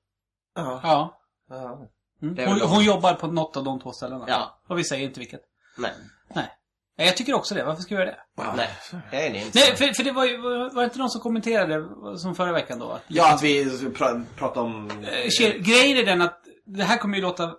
Ja. 0.56 0.80
Ja. 0.84 1.20
ja. 1.50 1.88
Mm. 2.22 2.48
Hon, 2.48 2.62
hon 2.62 2.84
jobbar 2.84 3.14
på 3.14 3.28
något 3.28 3.58
av 3.58 3.64
de 3.64 3.80
två 3.80 3.92
ställena. 3.92 4.26
Ja. 4.28 4.60
Och 4.68 4.78
vi 4.80 4.84
säger 4.84 5.08
inte 5.08 5.20
vilket. 5.20 5.42
Nej. 5.78 5.92
Nej. 6.36 6.58
Ja, 6.96 7.06
Jag 7.06 7.18
tycker 7.18 7.34
också 7.34 7.56
det. 7.56 7.64
Varför 7.64 7.82
ska 7.82 7.96
vi 7.96 8.02
göra 8.02 8.12
det? 8.12 8.44
Nej, 8.56 8.70
det 9.12 9.28
är 9.28 9.34
inte. 9.34 9.60
Nej, 9.60 9.76
för, 9.76 9.94
för 9.94 10.04
det 10.04 10.12
var 10.12 10.26
ju, 10.26 10.38
var 10.38 10.76
det 10.76 10.84
inte 10.84 11.00
någon 11.00 11.10
som 11.10 11.22
kommenterade 11.22 11.88
som 12.18 12.36
förra 12.36 12.52
veckan 12.52 12.80
då? 12.80 12.92
Att, 12.92 13.04
ja, 13.08 13.34
att 13.34 13.44
vi 13.44 13.90
pra, 13.90 14.22
pratar 14.36 14.62
om... 14.62 14.92
Kjell, 15.40 15.62
grejen 15.62 15.98
är 15.98 16.06
den 16.06 16.22
att 16.22 16.42
det 16.66 16.84
här 16.84 16.98
kommer 16.98 17.16
ju 17.16 17.22
låta... 17.22 17.56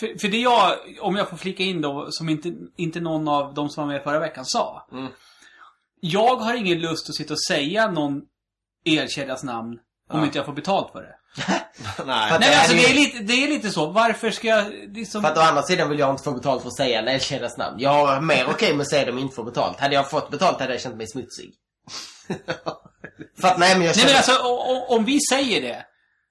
För, 0.00 0.18
för 0.20 0.28
det 0.28 0.38
jag, 0.38 0.76
om 1.00 1.16
jag 1.16 1.28
får 1.28 1.36
flika 1.36 1.62
in 1.62 1.80
då, 1.80 2.06
som 2.10 2.28
inte, 2.28 2.54
inte 2.76 3.00
någon 3.00 3.28
av 3.28 3.54
de 3.54 3.68
som 3.68 3.86
var 3.86 3.92
med 3.92 4.02
förra 4.02 4.18
veckan 4.18 4.44
sa. 4.46 4.86
Mm. 4.92 5.08
Jag 6.00 6.36
har 6.36 6.54
ingen 6.54 6.80
lust 6.80 7.08
att 7.08 7.14
sitta 7.14 7.34
och 7.34 7.42
säga 7.42 7.90
någon 7.90 8.22
elkedjas 8.96 9.42
namn 9.42 9.78
om 10.10 10.18
Ja. 10.18 10.24
inte 10.24 10.38
jag 10.38 10.46
får 10.46 10.52
betalt 10.52 10.92
för 10.92 11.02
det. 11.02 11.14
Nej. 11.46 12.06
Nej 12.06 12.30
men 12.30 12.40
det 12.40 12.58
alltså 12.58 12.72
är 12.72 12.76
det 12.76 12.90
är 12.90 12.94
lite, 12.94 13.18
det 13.18 13.44
är 13.44 13.48
lite 13.48 13.70
så. 13.70 13.86
Varför 13.86 14.30
ska 14.30 14.48
jag 14.48 14.64
liksom... 14.94 15.22
För 15.22 15.28
att 15.28 15.38
å 15.38 15.40
andra 15.40 15.62
sidan 15.62 15.88
vill 15.88 15.98
jag 15.98 16.10
inte 16.10 16.22
få 16.22 16.32
betalt 16.32 16.62
för 16.62 16.68
att 16.68 16.76
säga 16.76 16.98
en 16.98 17.08
elkedjas 17.08 17.56
namn. 17.56 17.76
Jag 17.80 18.14
är 18.14 18.20
mer 18.20 18.46
okej 18.50 18.72
med 18.74 18.80
att 18.80 18.90
säga 18.90 19.06
dem 19.06 19.18
inte 19.18 19.34
får 19.34 19.44
betalt. 19.44 19.80
Hade 19.80 19.94
jag 19.94 20.10
fått 20.10 20.30
betalt 20.30 20.60
hade 20.60 20.72
jag 20.72 20.80
känt 20.82 20.96
mig 20.96 21.06
smutsig. 21.06 21.54
för 23.40 23.48
att 23.48 23.58
nej 23.58 23.78
men 23.78 23.86
jag 23.86 23.96
Nej 23.96 24.06
känner... 24.06 24.06
men 24.06 24.16
alltså 24.16 24.42
om 24.94 25.04
vi 25.04 25.18
säger 25.30 25.62
det. 25.62 25.84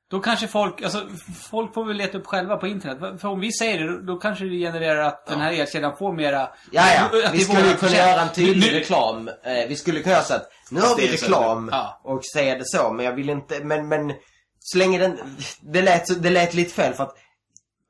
Då 0.09 0.19
kanske 0.19 0.47
folk, 0.47 0.81
alltså 0.81 1.07
folk 1.49 1.73
får 1.73 1.85
väl 1.85 1.97
leta 1.97 2.17
upp 2.17 2.27
själva 2.27 2.57
på 2.57 2.67
internet. 2.67 3.21
För 3.21 3.27
om 3.27 3.39
vi 3.39 3.51
säger 3.51 3.79
det, 3.87 4.01
då, 4.05 4.17
kanske 4.17 4.45
det 4.45 4.57
genererar 4.57 5.03
att 5.03 5.25
den 5.25 5.41
här 5.41 5.51
elkedjan 5.53 5.97
får 5.97 6.13
mera... 6.13 6.49
Ja, 6.71 7.09
ja. 7.13 7.29
Vi 7.33 7.39
skulle 7.39 7.73
kunna 7.73 7.91
göra 7.91 8.21
en 8.21 8.33
tydlig 8.33 8.71
Nu- 8.71 8.79
reklam. 8.79 9.27
Eh, 9.27 9.67
vi 9.69 9.75
skulle 9.75 9.99
kunna 10.03 10.21
så 10.21 10.33
att 10.33 10.49
nu 10.71 10.81
har 10.81 10.95
vi 10.97 11.11
reklam 11.11 11.69
Ja. 11.71 12.01
och 12.03 12.25
säga 12.25 12.57
det 12.57 12.65
så. 12.65 12.91
Men 12.93 13.05
jag 13.05 13.13
vill 13.13 13.29
inte, 13.29 13.63
men, 13.63 13.87
men 13.87 14.13
så 14.59 14.77
länge 14.77 14.99
den, 14.99 15.19
det 15.61 15.81
lät, 15.81 16.23
det 16.23 16.29
lät 16.29 16.53
lite 16.53 16.73
fel 16.73 16.93
för 16.93 17.03
att 17.03 17.15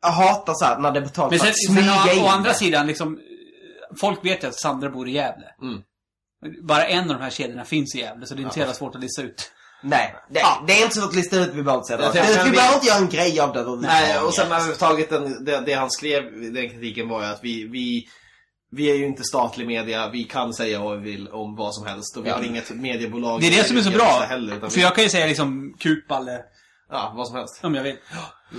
jag 0.02 0.10
hatar 0.10 0.54
så 0.54 0.66
här 0.66 0.80
när 0.80 0.92
det 0.92 1.00
är 1.00 1.04
betalt 1.04 1.32
Men 1.32 1.40
sen, 1.40 1.54
sen 1.54 1.90
å, 1.90 2.26
å 2.26 2.28
andra 2.28 2.54
sidan, 2.54 2.88
liksom... 2.88 3.20
Folk 4.00 4.26
vet 4.26 4.44
ju 4.44 4.48
att 4.48 4.60
Sandra 4.60 4.90
bor 4.90 5.08
i 5.08 5.12
Gävle. 5.12 5.46
Mm. 5.62 5.82
Bara 6.62 6.86
en 6.86 7.12
av 7.12 7.18
de 7.18 7.24
här 7.24 7.30
kedjorna 7.30 7.66
finns 7.66 7.96
i 7.96 8.00
Gävle, 8.00 8.26
så 8.26 8.34
det 8.34 8.42
är 8.42 8.44
inte 8.44 8.54
så 8.54 8.60
jävla 8.60 8.74
svårt 8.74 8.96
att 8.96 9.02
lista 9.02 9.22
ut. 9.22 9.52
Nej, 9.84 10.16
det, 10.30 10.42
det 10.68 10.74
är 10.74 10.84
inte 10.84 10.96
så 10.96 11.04
att 11.06 11.16
lista 11.16 11.36
ut, 11.36 11.50
vi 11.54 11.64
behöver 11.64 11.74
inte 11.74 11.88
säga 11.88 11.98
det. 12.12 12.44
Vi 12.44 12.50
vi- 12.50 12.56
behöver 12.56 12.76
inte 12.76 12.88
göra 12.88 12.98
en 12.98 13.10
grej 13.10 13.40
av 13.40 13.54
det. 13.54 13.88
Nej, 13.88 14.20
och 14.20 14.34
sen 14.34 14.46
överhuvudtaget 14.52 15.10
den, 15.10 15.46
det, 15.46 15.62
det 15.66 15.74
han 15.74 15.92
skrev, 15.92 16.24
den 16.54 16.70
kritiken 16.70 17.10
var 17.10 17.22
ju 17.22 17.28
att 17.28 17.40
vi, 17.44 17.68
vi, 17.68 18.08
vi 18.72 18.92
är 18.92 18.96
ju 18.96 19.06
inte 19.06 19.24
statlig 19.24 19.68
media, 19.68 20.10
vi 20.10 20.24
kan 20.24 20.54
säga 20.54 20.80
vad 20.80 20.98
vi 21.02 21.12
vill 21.12 21.28
om 21.30 21.56
vad 21.56 21.76
som 21.76 21.86
helst 21.86 22.18
och 22.18 22.26
vi 22.26 22.30
Ja. 22.30 22.36
har 22.36 22.44
inget 22.44 22.70
mediebolag. 22.70 23.42
Det 23.42 23.48
är 23.48 23.52
det 23.52 23.68
som 23.68 23.78
är 23.78 23.82
så 23.82 23.90
bra. 23.92 24.26
Heller, 24.30 24.56
utan 24.56 24.70
För 24.70 24.78
vi, 24.78 24.84
jag 24.84 24.96
kan 24.96 25.04
ju 25.04 25.10
säga 25.10 25.26
liksom 25.26 25.74
kukballe, 25.80 26.40
Ja, 26.90 27.14
vad 27.18 27.28
som 27.28 27.36
helst. 27.36 27.60
om 27.64 27.76
jag 27.76 27.84
vill. 27.84 27.96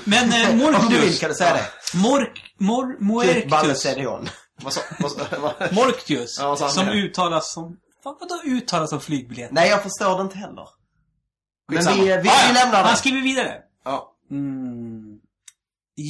Men 0.05 0.33
eh, 0.33 0.51
Om 0.81 0.89
du 0.91 1.01
vill 1.01 1.19
kan 1.19 1.29
du 1.29 1.35
säga 1.35 1.53
det. 1.53 1.65
Mork... 1.99 2.55
Mor... 2.59 2.97
Vad, 5.41 5.73
Morktius. 5.73 6.39
Ja, 6.41 6.57
som 6.57 6.89
uttalas 6.89 7.53
som... 7.53 7.77
Vad, 8.05 8.17
vadå 8.21 8.43
uttalas 8.45 8.91
som 8.91 9.01
flygbiljett? 9.01 9.53
Nej, 9.53 9.69
jag 9.71 9.83
förstår 9.83 10.17
det 10.17 10.23
inte 10.23 10.39
heller. 10.39 10.65
Men 11.69 11.77
Skitsamma. 11.79 11.97
vi, 11.97 12.03
vi, 12.03 12.17
vi 12.23 12.29
Ah, 12.29 12.47
ja. 12.49 12.53
lämnar 12.55 12.83
Han 12.83 12.91
det. 12.93 12.97
skriver 12.97 13.21
vidare. 13.23 13.55
ja. 13.85 14.15
Mm. 14.31 15.19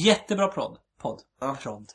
Jättebra 0.05 0.47
podd. 0.47 0.77
Podd. 1.01 1.21
Ja. 1.41 1.55
Podd. 1.63 1.85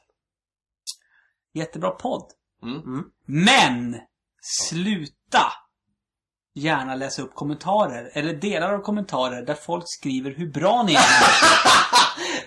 Jättebra 1.54 1.90
podd. 1.90 2.30
Mm. 2.62 3.04
Men! 3.26 3.96
Sluta! 4.42 5.52
Gärna 6.54 6.94
läsa 6.94 7.22
upp 7.22 7.34
kommentarer, 7.34 8.10
eller 8.14 8.34
delar 8.34 8.72
av 8.72 8.78
kommentarer 8.78 9.42
där 9.46 9.54
folk 9.54 9.84
skriver 9.86 10.30
hur 10.30 10.52
bra 10.52 10.82
ni 10.82 10.94
är. 10.94 11.00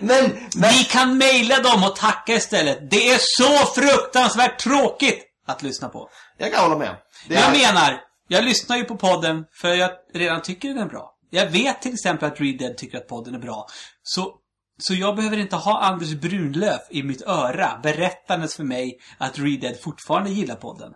Men, 0.00 0.30
men, 0.56 0.70
Ni 0.72 0.84
kan 0.84 1.18
mejla 1.18 1.62
dem 1.62 1.84
och 1.84 1.96
tacka 1.96 2.32
istället. 2.34 2.90
Det 2.90 3.08
är 3.10 3.18
så 3.20 3.66
fruktansvärt 3.80 4.58
tråkigt 4.58 5.24
att 5.46 5.62
lyssna 5.62 5.88
på. 5.88 6.08
Jag 6.36 6.52
kan 6.52 6.62
hålla 6.62 6.78
med. 6.78 6.96
Det 7.28 7.34
Jag 7.34 7.44
är, 7.44 7.72
menar, 7.72 8.00
jag 8.28 8.44
lyssnar 8.44 8.76
ju 8.76 8.84
på 8.84 8.96
podden 8.96 9.44
för 9.60 9.68
jag 9.68 9.90
redan 10.14 10.42
tycker 10.42 10.68
den 10.68 10.78
är 10.78 10.86
bra. 10.86 11.14
Jag 11.30 11.46
vet 11.50 11.82
till 11.82 11.92
exempel 11.94 12.28
att 12.32 12.40
Read 12.40 12.58
Dead 12.58 12.76
tycker 12.76 12.98
att 12.98 13.08
podden 13.08 13.34
är 13.34 13.38
bra. 13.38 13.66
Så, 14.02 14.34
så 14.78 14.94
jag 14.94 15.16
behöver 15.16 15.36
inte 15.36 15.56
ha 15.56 15.80
Anders 15.80 16.14
Brunlöf 16.14 16.80
i 16.90 17.02
mitt 17.02 17.22
öra 17.22 17.80
berättandes 17.82 18.56
för 18.56 18.64
mig 18.64 18.98
att 19.18 19.38
Read 19.38 19.60
Dead 19.60 19.80
fortfarande 19.80 20.30
gillar 20.30 20.54
podden. 20.56 20.92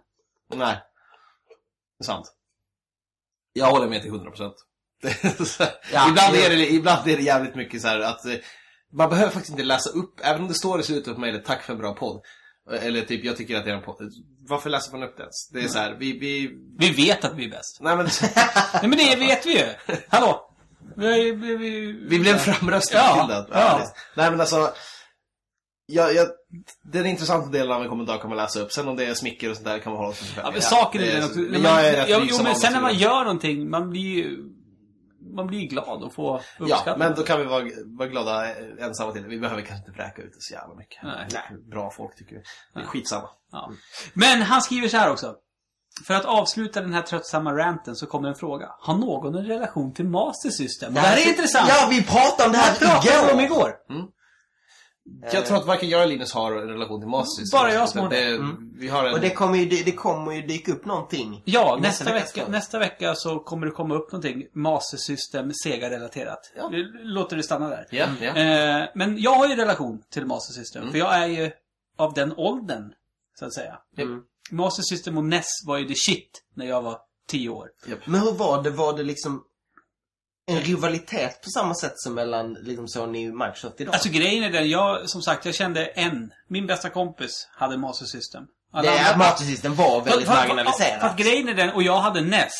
Nej. 0.54 0.76
Det 1.98 2.02
är 2.02 2.06
sant. 2.06 2.32
Jag 3.52 3.66
håller 3.66 3.88
med 3.88 4.02
till 4.02 4.10
100%. 4.10 4.52
Det 5.02 5.24
är 5.24 5.44
så 5.44 5.62
här- 5.62 5.72
Ja, 5.92 6.08
ibland, 6.08 6.36
är 6.36 6.50
det, 6.50 6.70
ibland 6.72 7.08
är 7.08 7.16
det 7.16 7.22
jävligt 7.22 7.54
mycket 7.54 7.82
så 7.82 7.88
här 7.88 8.00
att 8.00 8.24
eh, 8.26 8.34
man 8.92 9.08
behöver 9.10 9.30
faktiskt 9.32 9.50
inte 9.50 9.62
läsa 9.62 9.90
upp, 9.90 10.20
även 10.22 10.42
om 10.42 10.48
det 10.48 10.54
står 10.54 10.80
i 10.80 10.82
slutet 10.82 11.14
på 11.14 11.20
mejlet, 11.20 11.44
tack 11.44 11.62
för 11.62 11.72
en 11.72 11.78
bra 11.78 11.94
podd. 11.94 12.20
Eller 12.70 13.02
typ, 13.02 13.24
jag 13.24 13.36
tycker 13.36 13.56
att 13.56 13.64
det 13.64 13.70
är 13.70 13.74
en 13.76 13.82
podd. 13.82 14.12
Varför 14.48 14.70
läser 14.70 14.92
man 14.92 15.02
upp 15.02 15.16
det 15.16 15.22
ens? 15.22 15.48
Det 15.52 15.60
är 15.60 15.68
så 15.68 15.78
här, 15.78 15.96
vi, 15.98 16.18
vi... 16.18 16.50
Vi 16.78 16.90
vet 16.90 17.24
att 17.24 17.34
vi 17.36 17.44
är 17.44 17.50
bäst. 17.50 17.78
Nej 17.80 17.96
men, 17.96 18.06
Nej 18.82 18.88
men 18.88 18.98
det 18.98 19.16
vet 19.16 19.46
vi 19.46 19.58
ju. 19.58 19.64
Hallå? 20.08 20.48
Vi, 20.96 21.32
vi, 21.32 21.56
vi, 21.56 21.92
vi 22.08 22.18
blev 22.18 22.36
framröstade 22.36 23.04
Ja, 23.04 23.26
till 23.26 23.34
det. 23.34 23.58
ja. 23.60 23.92
Nej 24.16 24.30
men 24.30 24.40
alltså, 24.40 24.72
jag, 25.86 26.14
jag, 26.14 26.28
den 26.92 27.06
intressanta 27.06 27.48
delen 27.50 27.72
av 27.72 27.82
en 27.82 27.88
kommentar 27.88 28.18
kan 28.18 28.28
man 28.28 28.38
läsa 28.38 28.60
upp. 28.60 28.72
Sen 28.72 28.88
om 28.88 28.96
det 28.96 29.04
är 29.04 29.14
smicker 29.14 29.50
och 29.50 29.56
sånt 29.56 29.66
där 29.66 29.78
kan 29.78 29.92
man 29.92 30.02
hålla 30.02 30.14
sig 30.14 30.26
för 30.28 30.42
Ja, 30.42 30.50
men 30.50 30.62
saken 30.62 31.00
är 31.02 31.06
det 31.06 31.12
den 31.12 31.24
att... 31.24 31.36
men 31.36 31.62
jag 31.62 31.86
är 31.86 31.92
rätt 31.96 32.08
ja, 32.08 32.22
Jo, 32.30 32.36
men 32.42 32.54
sen 32.56 32.72
när 32.72 32.80
man 32.80 32.94
gör 32.98 33.20
någonting, 33.24 33.70
man 33.70 33.90
blir 33.90 34.02
ju... 34.16 34.38
Man 35.36 35.46
blir 35.46 35.68
glad 35.68 36.12
får 36.12 36.40
Ja, 36.58 36.64
uppskattning. 36.64 36.98
men 36.98 37.14
då 37.14 37.22
kan 37.22 37.38
vi 37.38 37.44
vara, 37.44 37.64
vara 37.86 38.08
glada 38.08 38.54
ensamma 38.80 39.12
till. 39.12 39.26
Vi 39.26 39.38
behöver 39.38 39.62
kanske 39.62 39.86
inte 39.88 40.02
vräka 40.02 40.22
ut 40.22 40.32
det 40.32 40.40
så 40.40 40.54
jävla 40.54 40.74
mycket. 40.74 41.02
Nej. 41.02 41.28
Bra 41.70 41.90
folk 41.90 42.16
tycker 42.16 42.34
vi. 42.36 42.42
Det 42.74 42.80
är 42.80 42.84
skitsamma. 42.84 43.28
Ja. 43.52 43.70
Men 44.14 44.42
han 44.42 44.62
skriver 44.62 44.88
så 44.88 44.96
här 44.96 45.10
också. 45.10 45.34
För 46.06 46.14
att 46.14 46.24
avsluta 46.24 46.80
den 46.80 46.92
här 46.92 47.02
tröttsamma 47.02 47.52
ranten 47.52 47.96
så 47.96 48.06
kommer 48.06 48.28
en 48.28 48.34
fråga. 48.34 48.68
Har 48.80 48.94
någon 48.98 49.34
en 49.34 49.46
relation 49.46 49.94
till 49.94 50.08
Master 50.08 50.50
System? 50.50 50.94
det 50.94 51.00
här 51.00 51.16
är 51.26 51.28
intressant. 51.28 51.68
Ja, 51.68 51.86
vi 51.90 52.02
pratade 52.02 52.46
om 52.46 52.52
det 52.52 52.58
det 52.58 52.62
här 52.64 52.72
här 52.72 52.78
pratade 53.00 53.26
vi 53.26 53.32
om 53.32 53.40
igår. 53.40 53.58
igår. 53.58 54.04
Jag 55.32 55.46
tror 55.46 55.56
att 55.56 55.66
varken 55.66 55.88
jag 55.88 56.02
eller 56.02 56.12
Linus 56.12 56.32
har 56.32 56.52
en 56.52 56.68
relation 56.68 57.00
till 57.00 57.08
Master 57.08 57.42
System. 57.42 57.58
Bara 57.58 57.72
jag 57.72 57.88
som 57.88 58.00
har 58.00 58.10
det. 58.10 58.36
det. 58.36 58.56
Vi 58.74 58.88
har 58.88 59.04
en... 59.04 59.14
Och 59.14 59.20
det 59.20 59.30
kommer 59.30 59.58
ju, 59.58 59.66
det, 59.66 59.82
det 59.82 59.92
kommer 59.92 60.32
ju 60.32 60.42
dyka 60.42 60.72
upp 60.72 60.84
någonting. 60.84 61.42
Ja, 61.44 61.78
nästa 61.80 62.12
veckas 62.12 62.36
vecka, 62.36 62.48
nästa 62.48 62.78
vecka 62.78 63.14
så 63.14 63.38
kommer 63.38 63.66
det 63.66 63.72
komma 63.72 63.94
upp 63.94 64.12
någonting 64.12 64.46
Master 64.52 64.98
System 64.98 65.52
Sega-relaterat. 65.64 66.52
Ja. 66.56 66.68
Vi 66.68 66.82
Låter 67.02 67.36
det 67.36 67.42
stanna 67.42 67.68
där. 67.68 67.86
Ja, 67.90 68.06
ja. 68.20 68.36
Eh, 68.36 68.88
men 68.94 69.18
jag 69.18 69.34
har 69.34 69.48
ju 69.48 69.56
relation 69.56 70.02
till 70.10 70.26
Master 70.26 70.54
System. 70.54 70.90
För 70.90 70.98
jag 70.98 71.14
är 71.14 71.26
ju 71.26 71.50
av 71.96 72.14
den 72.14 72.32
åldern, 72.36 72.92
så 73.38 73.44
att 73.44 73.54
säga. 73.54 73.78
Mm. 73.98 74.20
Master 74.50 74.82
System 74.82 75.18
och 75.18 75.24
NES 75.24 75.46
var 75.66 75.78
ju 75.78 75.88
the 75.88 75.94
shit 75.94 76.42
när 76.54 76.66
jag 76.66 76.82
var 76.82 76.98
10 77.28 77.48
år. 77.48 77.68
Men 78.04 78.20
hur 78.20 78.32
var 78.32 78.62
det? 78.62 78.70
Var 78.70 78.96
det 78.96 79.02
liksom 79.02 79.44
en 80.46 80.60
rivalitet 80.60 81.42
på 81.42 81.50
samma 81.50 81.74
sätt 81.74 81.92
som 81.96 82.14
mellan 82.14 82.52
liksom 82.54 82.88
Sony 82.88 83.30
och 83.30 83.34
Microsoft 83.36 83.80
idag? 83.80 83.94
Alltså 83.94 84.08
grejen 84.08 84.44
är 84.44 84.50
den, 84.50 84.70
jag, 84.70 85.08
som 85.10 85.22
sagt, 85.22 85.44
jag 85.44 85.54
kände 85.54 85.84
en. 85.86 86.30
Min 86.48 86.66
bästa 86.66 86.90
kompis 86.90 87.48
hade 87.56 87.76
Master 87.76 88.06
System. 88.06 88.44
Alla 88.72 88.90
det, 88.90 88.98
andra- 89.00 89.16
Master 89.18 89.44
System 89.44 89.74
var 89.74 90.00
väldigt 90.02 90.28
För- 90.28 90.34
marginaliserat. 90.34 91.00
För 91.16 91.18
grejen 91.22 91.48
är 91.48 91.54
den, 91.54 91.70
och 91.70 91.82
jag 91.82 92.00
hade 92.00 92.20
NES. 92.20 92.52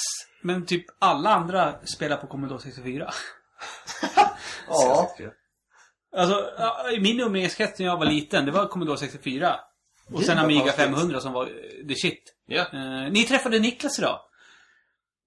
Men 0.43 0.67
typ 0.67 0.85
alla 0.99 1.31
andra 1.31 1.75
spelar 1.97 2.17
på 2.17 2.27
Commodore 2.27 2.61
64. 2.61 3.11
Ja. 4.69 5.17
Alltså, 6.17 6.45
i 6.93 7.01
min 7.01 7.21
umgängeskrets 7.21 7.79
när 7.79 7.87
jag 7.87 7.97
var 7.97 8.07
liten, 8.07 8.45
det 8.47 8.53
var 8.53 8.67
Commodore 8.67 8.99
64. 8.99 9.57
Och 10.13 10.23
sen 10.23 10.39
Amiga 10.39 10.61
konstigt. 10.61 10.81
500 10.85 11.21
som 11.21 11.33
var 11.33 11.47
the 11.89 11.95
shit. 11.95 12.23
Ja. 12.47 12.61
Eh, 12.61 13.13
ni 13.13 13.25
träffade 13.25 13.59
Niklas 13.59 13.99
idag. 13.99 14.21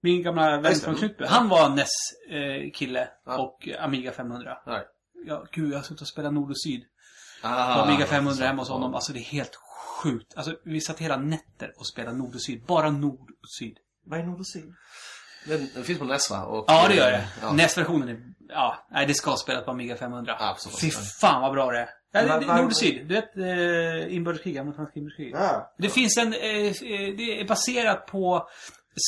Min 0.06 0.22
gamla 0.22 0.60
vän 0.60 0.74
från 0.74 0.94
Knutby. 0.94 1.24
Han 1.28 1.48
var 1.48 1.68
NES-kille 1.68 3.08
Ja. 3.26 3.38
och 3.38 3.68
Amiga 3.78 4.12
500. 4.12 4.58
Nej. 4.66 4.82
Ja, 5.26 5.44
gud, 5.52 5.72
jag 5.72 5.78
har 5.78 5.82
suttit 5.82 6.00
och 6.00 6.08
spelat 6.08 6.32
Nord 6.32 6.50
och 6.50 6.60
Syd. 6.60 6.80
På 7.42 7.48
Ah, 7.48 7.82
Amiga 7.84 8.06
500 8.06 8.36
så. 8.36 8.44
hemma 8.44 8.62
hos 8.62 8.68
honom. 8.68 8.94
Alltså 8.94 9.12
det 9.12 9.18
är 9.18 9.22
helt 9.22 9.58
sjukt. 10.02 10.32
Alltså 10.36 10.54
vi 10.64 10.80
satt 10.80 10.98
hela 10.98 11.16
nätter 11.16 11.72
och 11.78 11.86
spelade 11.86 12.16
Nord 12.16 12.34
och 12.34 12.42
Syd. 12.42 12.64
Bara 12.66 12.90
Nord 12.90 13.30
och 13.30 13.50
Syd. 13.58 13.76
Vad 14.06 14.20
är 14.20 14.24
Nord 14.24 14.38
och 14.40 14.46
Syd? 14.46 14.72
Den, 15.46 15.68
den 15.74 15.84
finns 15.84 15.98
på 15.98 16.04
NES 16.04 16.30
va? 16.30 16.44
Och, 16.44 16.64
Ja, 16.68 16.88
det 16.88 16.94
gör 16.94 17.10
det. 17.10 17.28
Ja. 17.42 17.52
NES-versionen 17.52 18.08
är... 18.08 18.18
Ja, 18.48 18.86
nej, 18.90 19.06
det 19.06 19.14
ska 19.14 19.36
spelas 19.36 19.64
på 19.64 19.70
Amiga 19.70 19.96
500. 19.96 20.36
Absolut. 20.38 20.80
Fy 20.80 20.90
fan 21.20 21.42
vad 21.42 21.52
bra 21.52 21.70
det 21.72 21.78
är. 21.78 21.88
Ja, 22.12 22.22
det, 22.22 22.46
det, 22.46 22.56
Nord 22.56 22.66
och 22.66 22.76
Syd. 22.76 23.06
Du 23.08 23.14
vet, 23.14 23.36
eh, 23.36 24.14
inbördeskrig, 24.16 24.58
amerikanska 24.58 24.98
inbördeskrig. 24.98 25.32
Ja. 25.34 25.74
Det 25.78 25.88
finns 25.88 26.16
en... 26.18 26.32
Eh, 26.32 26.40
eh, 26.66 26.72
det 27.16 27.40
är 27.40 27.48
baserat 27.48 28.06
på 28.06 28.48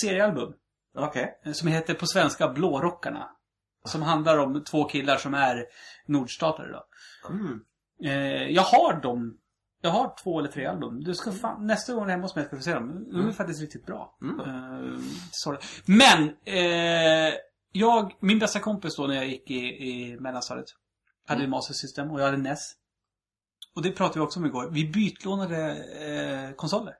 seriealbum. 0.03 0.53
Okej. 0.95 1.41
eh, 1.45 1.53
Som 1.53 1.69
heter 1.69 1.95
på 1.95 2.07
svenska 2.07 2.49
Blårockarna. 2.49 3.31
Som 3.85 4.03
handlar 4.03 4.39
om 4.39 4.65
två 4.65 4.85
killar 4.85 5.17
som 5.17 5.35
är 5.35 5.65
nordstatare 6.07 6.73
då. 6.73 6.85
Mm. 7.31 7.61
Eh, 8.05 8.49
jag 8.49 8.63
har 8.63 9.01
dem. 9.01 9.39
Jag 9.81 9.91
har 9.91 10.15
två 10.23 10.39
eller 10.39 10.49
tre 10.49 10.67
album. 10.67 11.01
Du 11.05 11.15
ska 11.15 11.33
fan, 11.33 11.67
nästa 11.67 11.95
gång 11.95 12.03
du 12.05 12.09
är 12.11 12.11
hemma 12.11 12.23
hos 12.25 12.37
mig 12.37 12.45
ska 12.45 12.57
du 12.57 12.61
få 12.61 12.65
se 12.65 12.75
dem. 12.75 13.11
De 13.13 13.29
är 13.29 13.33
faktiskt 13.33 13.61
riktigt 13.61 13.87
bra. 13.87 14.17
Mm. 14.23 14.41
Eh, 14.41 14.99
sorry. 15.31 15.59
Men, 15.87 16.29
eh, 16.45 17.35
jag, 17.73 18.13
min 18.21 18.39
bästa 18.39 18.61
kompis 18.61 18.97
då 18.97 19.07
när 19.07 19.15
jag 19.15 19.27
gick 19.29 19.51
i, 19.51 19.57
i 19.91 20.17
mellanstadiet. 20.21 20.67
Hade 21.27 21.41
Mm. 21.41 21.51
Master 21.51 21.75
System 21.75 22.11
och 22.11 22.21
jag 22.21 22.25
hade 22.25 22.37
NES. 22.37 22.59
Och 23.75 23.83
det 23.83 23.91
pratade 23.93 24.19
vi 24.21 24.27
också 24.27 24.41
om 24.41 24.47
igår. 24.47 24.69
Vi 24.73 24.89
bytlånade 24.91 25.71
eh, 26.49 26.55
konsoler. 26.57 26.95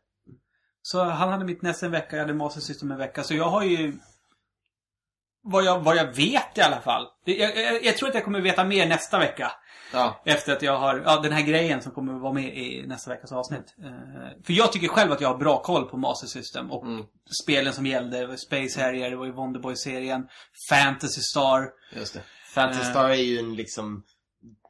Så 0.91 1.05
han 1.05 1.29
hade 1.29 1.45
mitt 1.45 1.63
NES 1.63 1.83
en 1.83 1.91
vecka, 1.91 2.17
jag 2.17 2.23
hade 2.23 2.35
Master 2.35 2.61
System 2.61 2.91
en 2.91 2.99
vecka. 2.99 3.23
Så 3.23 3.35
jag 3.35 3.45
har 3.45 3.63
ju... 3.63 3.99
Vad 5.43 5.65
jag, 5.65 5.81
vad 5.81 5.97
jag 5.97 6.05
vet 6.17 6.59
i 6.59 6.61
alla 6.61 6.81
fall. 6.81 7.07
Jag, 7.25 7.57
jag, 7.57 7.85
jag 7.85 7.97
tror 7.97 8.09
att 8.09 8.15
jag 8.15 8.25
kommer 8.25 8.41
veta 8.41 8.65
mer 8.65 8.87
nästa 8.87 9.19
vecka. 9.19 9.53
Ja. 9.93 10.23
Efter 10.25 10.53
att 10.53 10.63
jag 10.63 10.79
har, 10.79 11.03
ja 11.07 11.21
den 11.21 11.33
här 11.33 11.43
grejen 11.43 11.83
som 11.83 11.93
kommer 11.93 12.15
att 12.15 12.21
vara 12.21 12.33
med 12.33 12.57
i 12.59 12.85
nästa 12.87 13.11
veckas 13.11 13.33
avsnitt. 13.33 13.75
Eh, 13.85 13.91
för 14.47 14.53
jag 14.53 14.73
tycker 14.73 14.89
själv 14.89 15.13
att 15.13 15.21
jag 15.21 15.29
har 15.29 15.39
bra 15.39 15.63
koll 15.63 15.89
på 15.89 15.97
Master 15.97 16.27
System 16.27 16.71
och 16.71 16.85
Mm. 16.87 17.05
spelen 17.45 17.73
som 17.73 17.87
gällde. 17.87 18.19
Det 18.19 18.27
var 18.27 18.37
Space 18.37 18.83
Harrier, 18.83 19.11
det 19.11 19.17
var 19.17 19.27
ju 19.27 19.33
Wonderboy-serien. 19.33 20.29
Fantasy 20.71 21.21
Star. 21.21 21.69
Just 21.97 22.15
det. 22.15 22.23
Fantasy 22.55 22.81
Eh. 22.83 22.91
Star 22.91 23.09
är 23.09 23.15
ju 23.15 23.39
en 23.39 23.55
liksom 23.55 24.03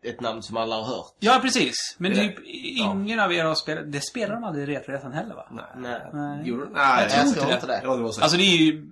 ett 0.03 0.21
namn 0.21 0.43
som 0.43 0.57
alla 0.57 0.77
har 0.77 0.85
hört. 0.85 1.13
Ja, 1.21 1.39
precis. 1.43 1.75
Men 1.99 2.11
Det- 2.11 2.17
typ 2.17 2.39
ingen 2.47 3.21
av 3.21 3.33
er 3.33 3.45
har 3.45 3.55
spelat, 3.55 3.93
det 3.93 4.01
spelar 4.01 4.35
de 4.35 4.45
aldrig 4.45 4.69
i 4.69 4.75
Retroresan 4.75 5.13
heller 5.13 5.35
va? 5.35 5.49
Nej. 5.51 5.65
Nej. 5.77 6.01
Nej. 6.13 6.49
Gjorde 6.49 6.65
de? 6.65 6.73
Nej, 6.73 7.03
Jag 7.03 7.11
tror 7.11 7.27
inte 7.27 7.47
det. 7.47 7.55
inte 7.55 7.67
det. 7.67 7.81
Ja. 7.85 8.05
Alltså 8.05 8.37
det 8.37 8.43
är 8.43 8.57
ju 8.57 8.91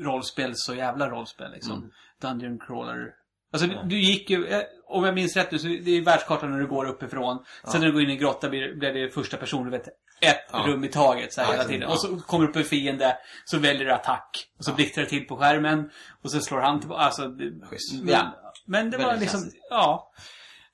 rollspel, 0.00 0.52
så 0.54 0.74
jävla 0.74 1.10
rollspel 1.10 1.52
liksom. 1.52 1.76
Mm. 1.76 1.90
Dungeon 2.20 2.58
crawler. 2.66 3.14
Alltså 3.52 3.68
du- 3.68 3.78
du 3.84 3.98
gick 4.00 4.30
ju, 4.30 4.46
eh, 4.46 4.62
om 4.86 5.04
jag 5.04 5.14
minns 5.14 5.36
rätt 5.36 5.52
nu, 5.52 5.58
så 5.58 5.66
det 5.66 5.90
är 5.90 6.04
världskartan 6.04 6.50
när 6.50 6.58
du 6.60 6.66
går 6.66 6.84
uppifrån. 6.88 7.44
Sen 7.70 7.80
när 7.80 7.86
du 7.88 7.92
går 7.92 8.02
in 8.02 8.10
i 8.10 8.16
grotta 8.16 8.48
blir, 8.48 8.74
blir 8.74 8.92
det 8.92 9.10
första 9.10 9.36
person, 9.36 9.64
du 9.64 9.70
vet, 9.70 9.88
ett 10.22 10.44
Ja. 10.52 10.58
rum 10.66 10.84
i 10.84 10.88
taget 10.88 11.32
så 11.32 11.40
här 11.40 11.48
Ja, 11.48 11.52
hela 11.52 11.62
ja. 11.64 11.68
tiden. 11.68 11.88
Och 11.88 12.00
så 12.00 12.16
kommer 12.20 12.44
du 12.44 12.50
upp 12.50 12.56
en 12.56 12.64
fiende, 12.64 13.16
så 13.44 13.58
väljer 13.58 13.84
du 13.84 13.92
attack. 13.92 14.46
Och 14.58 14.64
så 14.64 14.72
blickar 14.72 15.02
det 15.02 15.08
till 15.08 15.24
på 15.26 15.36
skärmen. 15.36 15.90
Och 16.22 16.30
så 16.30 16.40
slår 16.40 16.60
han 16.60 16.80
tillbaka. 16.80 17.02
Alltså, 17.02 17.28
det, 17.28 17.66
Schysst. 17.66 17.92
men, 18.02 18.08
Ja. 18.08 18.52
men 18.66 18.90
det 18.90 18.98
var 18.98 19.16
liksom, 19.16 19.40
klassiskt. 19.40 19.66
ja. 19.70 20.12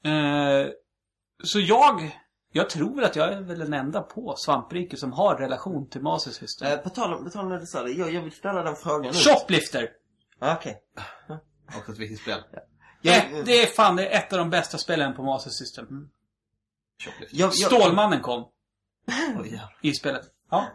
Eh, 0.04 0.66
så 1.44 1.60
jag, 1.60 2.18
jag 2.52 2.70
tror 2.70 3.02
att 3.04 3.16
jag 3.16 3.32
är 3.32 3.40
väl 3.40 3.58
den 3.58 3.74
enda 3.74 4.00
på 4.02 4.34
svampriket 4.36 4.98
som 4.98 5.12
har 5.12 5.36
relation 5.36 5.88
till 5.90 6.00
Master 6.02 6.30
System. 6.30 6.72
Eh, 6.72 6.76
på 6.78 6.90
tal 6.90 7.14
om, 7.14 7.24
på 7.24 7.30
tal 7.30 7.44
om 7.44 7.50
det 7.50 7.58
du 7.60 7.66
sa, 7.66 7.82
det, 7.82 7.90
jag, 7.90 8.12
jag 8.14 8.22
vill 8.22 8.32
ställa 8.32 8.62
den 8.62 8.76
frågan 8.76 9.12
nu. 9.14 9.18
Shoplifter! 9.18 9.88
Ah, 10.40 10.54
Okej. 10.54 10.82
Och 11.76 11.88
ett 11.88 11.98
viktigt 11.98 12.20
spel. 12.20 12.40
Jag- 13.02 13.16
ett, 13.16 13.46
det 13.46 13.62
är 13.62 13.66
fan 13.66 13.96
det 13.96 14.06
är 14.08 14.18
ett 14.18 14.32
av 14.32 14.38
de 14.38 14.50
bästa 14.50 14.78
spelen 14.78 15.14
på 15.16 15.22
Master 15.22 15.50
System. 15.50 15.86
Shoplift. 17.04 17.32
jag, 17.34 17.46
jag, 17.46 17.54
Stålmannen 17.54 18.20
kom 18.20 18.48
Oj, 19.40 19.62
i 19.82 19.94
spelet. 19.94 20.22
Ja. 20.50 20.66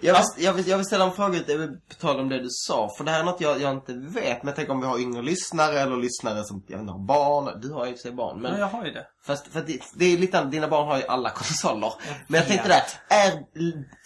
Jag 0.00 0.14
vill, 0.14 0.44
jag, 0.44 0.52
vill, 0.52 0.68
jag 0.68 0.76
vill 0.76 0.86
ställa 0.86 1.04
en 1.04 1.12
fråga 1.12 1.38
till- 1.40 1.78
på 1.88 1.94
tal 1.94 2.20
om 2.20 2.28
det 2.28 2.38
du 2.38 2.48
sa. 2.50 2.90
För 2.96 3.04
det 3.04 3.10
här 3.10 3.20
är 3.20 3.24
något 3.24 3.40
jag, 3.40 3.60
jag 3.60 3.72
inte 3.72 3.92
vet. 3.94 4.42
Men 4.42 4.46
jag 4.46 4.56
tänker 4.56 4.72
om 4.72 4.80
vi 4.80 4.86
har 4.86 4.98
yngre 4.98 5.22
lyssnare 5.22 5.80
eller 5.80 5.96
lyssnare 5.96 6.44
som 6.44 6.64
jag 6.66 6.80
inte, 6.80 6.92
har 6.92 6.98
barn. 7.06 7.60
Du 7.60 7.72
har 7.72 7.86
ju 7.86 7.92
för 7.92 7.98
sig 7.98 8.12
barn. 8.12 8.40
Men 8.40 8.50
Men 8.52 8.60
jag 8.60 8.66
har 8.68 8.84
ju 8.84 8.90
det. 8.92 9.06
Fast 9.26 9.46
för 9.46 9.60
det, 9.60 9.80
det 9.94 10.04
är 10.04 10.18
lite 10.18 10.44
dina 10.44 10.68
barn 10.68 10.88
har 10.88 10.96
ju 10.98 11.04
alla 11.06 11.30
konsoler. 11.34 11.92
Men 12.26 12.38
jag 12.38 12.48
tänkte 12.48 12.68
där, 12.68 12.82
är, 13.08 13.32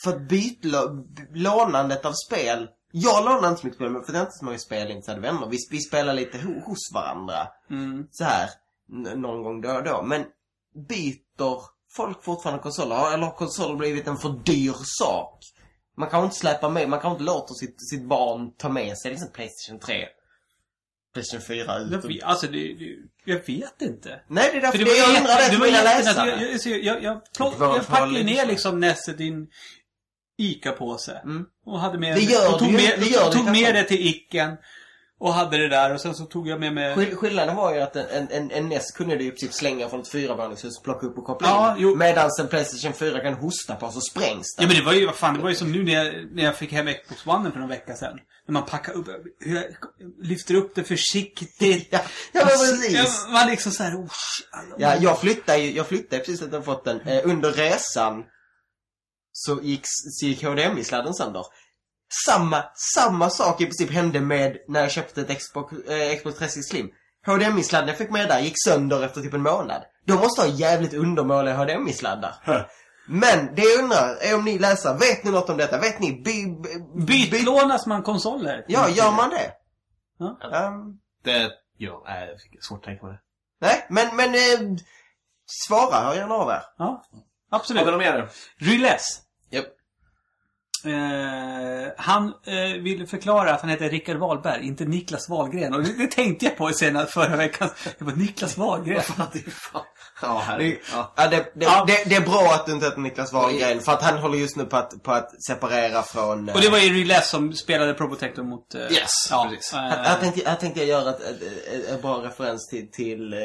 för 0.04 0.10
att 0.16 0.28
bytlå, 0.28 1.04
lånandet 1.34 2.04
av 2.04 2.12
spel. 2.28 2.68
Jag 2.92 3.24
lånar 3.24 3.48
inte 3.48 3.60
så 3.60 3.66
mycket 3.66 3.76
spel, 3.78 3.90
men 3.90 4.04
för 4.04 4.12
det 4.12 4.18
är 4.18 4.22
inte 4.22 4.32
så 4.32 4.44
många 4.44 4.58
spelintresserade 4.58 5.20
vänner. 5.20 5.46
Vi, 5.50 5.56
vi 5.70 5.80
spelar 5.80 6.14
lite 6.14 6.38
ho, 6.38 6.60
hos 6.60 6.92
varandra. 6.94 7.48
Mm. 7.70 8.06
Så 8.10 8.24
här 8.24 8.50
någon 9.16 9.42
gång 9.42 9.60
då 9.60 9.70
och 9.72 9.84
då. 9.84 10.02
Men 10.02 10.24
byter 10.88 11.73
folk 11.96 12.24
fortfarande 12.24 12.62
konsoler? 12.62 13.12
Eller 13.14 13.24
har 13.24 13.32
konsoler 13.36 13.76
blivit 13.76 14.06
en 14.06 14.16
för 14.16 14.40
dyr 14.44 14.74
sak? 14.84 15.38
Man 15.96 16.10
kan 16.10 16.24
inte 16.24 16.36
släppa 16.36 16.68
med, 16.68 16.88
man 16.88 17.00
kan 17.00 17.12
inte 17.12 17.22
låta 17.24 17.54
sitt, 17.54 17.88
sitt 17.90 18.02
barn 18.04 18.52
ta 18.56 18.68
med 18.68 18.98
sig 18.98 19.10
liksom 19.10 19.30
Playstation 19.32 19.80
3. 19.80 20.06
Playstation 21.14 21.46
4 21.46 21.78
ut. 21.78 21.90
Jag 21.92 22.04
och- 22.04 22.10
vet, 22.10 22.22
alltså, 22.22 22.46
det, 22.46 22.58
det, 22.74 22.96
jag 23.24 23.46
vet 23.46 23.82
inte. 23.82 24.20
Nej, 24.28 24.48
det 24.52 24.56
är 24.58 24.60
därför 24.60 24.78
För 24.78 24.84
det 24.84 24.96
jag 24.96 25.08
undrar 25.18 25.36
det 25.38 25.48
till 25.48 25.58
mina 25.60 25.82
läsare. 25.82 26.30
Jag, 26.30 26.60
jag, 26.66 26.84
jag, 26.84 27.02
jag, 27.02 27.32
plock, 27.36 27.54
jag 27.58 27.86
packade 27.86 28.22
ner 28.22 28.46
liksom- 28.46 28.80
Ness 28.80 29.08
i 29.08 29.12
din 29.12 29.46
ICA-påse. 30.38 31.20
Mm. 31.24 31.44
Och 31.66 31.80
hade 31.80 31.98
med 31.98 32.16
Det 32.16 32.20
gör 32.22 32.52
och 32.52 32.58
tog 32.58 32.68
ju- 32.68 32.76
med, 32.76 32.98
det 33.00 33.06
gör 33.06 33.24
tog 33.32 33.44
kanske. 33.44 33.62
med 33.62 33.74
det 33.74 33.84
till 33.84 34.06
Icken. 34.06 34.56
Och 35.20 35.34
hade 35.34 35.56
det 35.58 35.68
där 35.68 35.94
och 35.94 36.00
sen 36.00 36.14
så 36.14 36.24
tog 36.24 36.48
jag 36.48 36.60
med 36.60 36.72
mig... 36.72 36.94
Skill- 36.94 37.16
Skillnaden 37.16 37.56
var 37.56 37.74
ju 37.74 37.80
att 37.80 37.96
en, 37.96 38.28
en, 38.30 38.50
en, 38.50 38.68
NES 38.68 38.90
kunde 38.90 39.16
du 39.16 39.24
i 39.24 39.30
princip 39.30 39.52
slänga 39.52 39.88
från 39.88 40.00
ett 40.00 40.08
fyravåningshus, 40.08 40.82
plocka 40.82 41.06
upp 41.06 41.18
och 41.18 41.24
koppla 41.24 41.48
Ja, 41.48 41.70
in. 41.76 41.82
jo. 41.82 41.96
Medan 41.96 42.30
en 42.40 42.48
Playstation 42.48 42.92
4 42.92 43.20
kan 43.20 43.34
hosta 43.34 43.74
på 43.76 43.90
så 43.90 44.00
sprängs 44.00 44.54
Ja 44.56 44.60
den. 44.62 44.68
men 44.68 44.76
det 44.76 44.84
var 44.84 44.92
ju, 44.92 45.06
vad 45.06 45.14
fan, 45.14 45.34
det 45.34 45.40
var 45.42 45.48
ju 45.48 45.54
som 45.56 45.72
nu 45.72 45.84
när 45.84 45.92
jag, 46.04 46.34
när 46.34 46.44
jag 46.44 46.56
fick 46.56 46.72
hem 46.72 46.86
Xbox 47.04 47.26
One 47.26 47.50
för 47.50 47.58
någon 47.60 47.68
vecka 47.68 47.94
sedan. 47.96 48.18
När 48.46 48.52
man 48.52 48.64
packar 48.66 48.92
upp, 48.92 49.06
hur 49.40 49.54
jag 49.56 49.64
lyfter 50.22 50.54
upp 50.54 50.74
det 50.74 50.84
försiktigt. 50.84 51.56
Ja, 51.90 52.00
ja 52.32 52.40
men 52.40 52.46
precis. 52.48 53.24
Ja, 53.26 53.32
Man 53.32 53.46
liksom 53.50 53.72
såhär, 53.72 53.96
oh, 53.96 54.08
Ja, 54.78 54.96
jag 54.96 55.20
flyttade 55.20 55.58
ju, 55.58 55.72
jag 55.76 55.86
flyttade 55.86 56.22
precis 56.22 56.42
att 56.42 56.52
jag 56.52 56.64
fått 56.64 56.84
den. 56.84 57.00
Eh, 57.00 57.20
under 57.24 57.52
resan 57.52 58.24
så 59.32 59.60
gick, 59.62 59.80
så 59.84 60.26
gick 60.26 60.42
HDMI-sladden 60.44 61.14
sönder. 61.14 61.42
Samma, 62.26 62.64
samma 62.94 63.30
sak 63.30 63.60
i 63.60 63.64
princip 63.64 63.90
hände 63.90 64.20
med 64.20 64.56
när 64.68 64.80
jag 64.80 64.90
köpte 64.90 65.20
ett 65.20 65.38
Xbox, 65.38 65.72
eh, 65.72 66.16
Xbox 66.16 66.38
360 66.38 66.62
Slim. 66.62 66.90
HDMI-sladden 67.26 67.88
jag 67.88 67.98
fick 67.98 68.10
med 68.10 68.28
där 68.28 68.40
gick 68.40 68.54
sönder 68.64 69.02
efter 69.04 69.20
typ 69.20 69.34
en 69.34 69.42
månad. 69.42 69.82
De 70.06 70.12
måste 70.12 70.40
ha 70.42 70.48
jävligt 70.48 70.94
undermåliga 70.94 71.56
HDMI-sladdar. 71.56 72.34
Men 73.08 73.54
det 73.54 73.62
jag 73.62 73.84
undrar 73.84 74.16
är 74.20 74.34
om 74.34 74.44
ni 74.44 74.58
läsare, 74.58 74.98
vet 74.98 75.24
ni 75.24 75.30
något 75.30 75.50
om 75.50 75.56
detta? 75.56 75.78
Vet 75.78 76.00
ni? 76.00 76.12
By, 76.12 76.46
by, 76.46 77.04
by, 77.06 77.30
Bytlånas 77.30 77.86
man 77.86 78.02
konsoler? 78.02 78.64
ja, 78.68 78.88
gör 78.88 79.10
man 79.12 79.30
det? 79.30 79.52
Ja. 80.18 80.38
Ehm, 80.52 80.98
Det, 81.24 81.50
ja, 81.76 82.04
fick 82.42 82.64
svårt 82.64 82.78
att 82.78 82.84
tänka 82.84 83.00
på 83.00 83.06
det. 83.08 83.18
nej, 83.60 83.86
men, 83.90 84.16
men 84.16 84.34
eh, 84.34 84.76
svara, 85.66 86.00
hör 86.00 86.14
gärna 86.14 86.34
av 86.34 86.50
er. 86.50 86.62
Ja, 86.78 87.04
Har 87.50 87.58
absolut. 87.58 87.86
vi 87.86 87.90
något 87.90 87.98
mer? 88.00 88.28
Ryless. 88.58 89.20
Japp. 89.50 89.64
Eh, 90.86 91.92
han 91.96 92.26
eh, 92.46 92.82
ville 92.82 93.06
förklara 93.06 93.54
att 93.54 93.60
han 93.60 93.70
heter 93.70 93.90
Rickard 93.90 94.16
Wahlberg, 94.16 94.66
inte 94.66 94.84
Niklas 94.84 95.28
Wahlgren. 95.28 95.74
Och 95.74 95.82
det, 95.82 95.92
det 95.98 96.06
tänkte 96.10 96.44
jag 96.44 96.56
på 96.56 96.68
senare 96.72 97.06
förra 97.06 97.36
veckan. 97.36 97.68
Jag 97.98 98.06
bara, 98.06 98.16
Niklas 98.16 98.58
Wahlgren. 98.58 99.02
det 99.32 99.38
är 99.46 99.50
fan. 99.50 99.82
Ja. 100.22 100.42
Ja. 100.92 101.12
Ja, 101.16 101.26
det, 101.28 101.36
det, 101.36 101.64
Ja. 101.64 101.84
Det, 101.86 102.04
det 102.08 102.14
är 102.14 102.20
bra 102.20 102.52
att 102.54 102.66
du 102.66 102.72
inte 102.72 102.86
heter 102.86 103.00
Niklas 103.00 103.32
Wahlgren, 103.32 103.80
för 103.80 103.92
att 103.92 104.02
han 104.02 104.18
håller 104.18 104.38
just 104.38 104.56
nu 104.56 104.64
på 104.64 104.76
att, 104.76 105.02
på 105.02 105.12
att 105.12 105.42
separera 105.42 106.02
från... 106.02 106.48
eh, 106.48 106.54
Och 106.54 106.60
det 106.60 106.68
var 106.68 106.78
ju 106.78 106.92
Ryless 106.94 107.30
som 107.30 107.52
spelade 107.52 107.94
Probotector 107.94 108.42
mot... 108.42 108.74
eh, 108.74 108.80
Yes, 108.80 109.10
ja, 109.30 109.46
precis. 109.50 109.72
eh, 109.74 109.78
Här, 109.80 110.04
här, 110.04 110.20
tänkte, 110.20 110.48
här 110.50 110.56
tänkte 110.56 110.80
jag 110.80 110.88
göra 110.88 111.10
ett, 111.10 111.20
ett, 111.20 111.42
ett, 111.72 111.88
ett 111.90 112.02
bra 112.02 112.16
referens 112.24 112.68
till, 112.68 112.90
till 112.90 113.32
eh, 113.32 113.38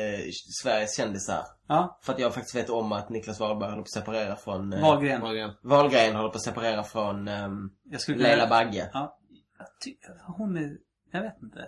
Sveriges 0.63 0.97
kändisar. 0.97 1.43
Ja, 1.69 1.99
För 2.01 2.13
att 2.13 2.19
jag 2.19 2.33
faktiskt 2.33 2.55
vet 2.55 2.69
om 2.69 2.91
att 2.91 3.09
Niklas 3.09 3.39
Wahlberg 3.39 3.69
håller 3.69 3.81
på 3.83 3.85
att 3.85 3.91
separera 3.91 4.35
från... 4.35 4.73
Eh, 4.73 4.81
Wahlgren. 4.81 5.21
Wahlgren. 5.21 5.51
Wahlgren 5.63 6.15
håller 6.15 6.29
på 6.29 6.35
att 6.35 6.43
separera 6.43 6.83
från 6.83 7.27
ehm, 7.27 7.69
Jag 7.91 8.01
skulle 8.01 8.23
Leila 8.23 8.47
Bagge. 8.47 8.89
Ja. 8.93 9.17
Jag 9.59 9.67
ty- 9.83 9.95
Hon 10.37 10.57
är... 10.57 10.77
Jag 11.11 11.21
vet 11.21 11.41
inte. 11.43 11.65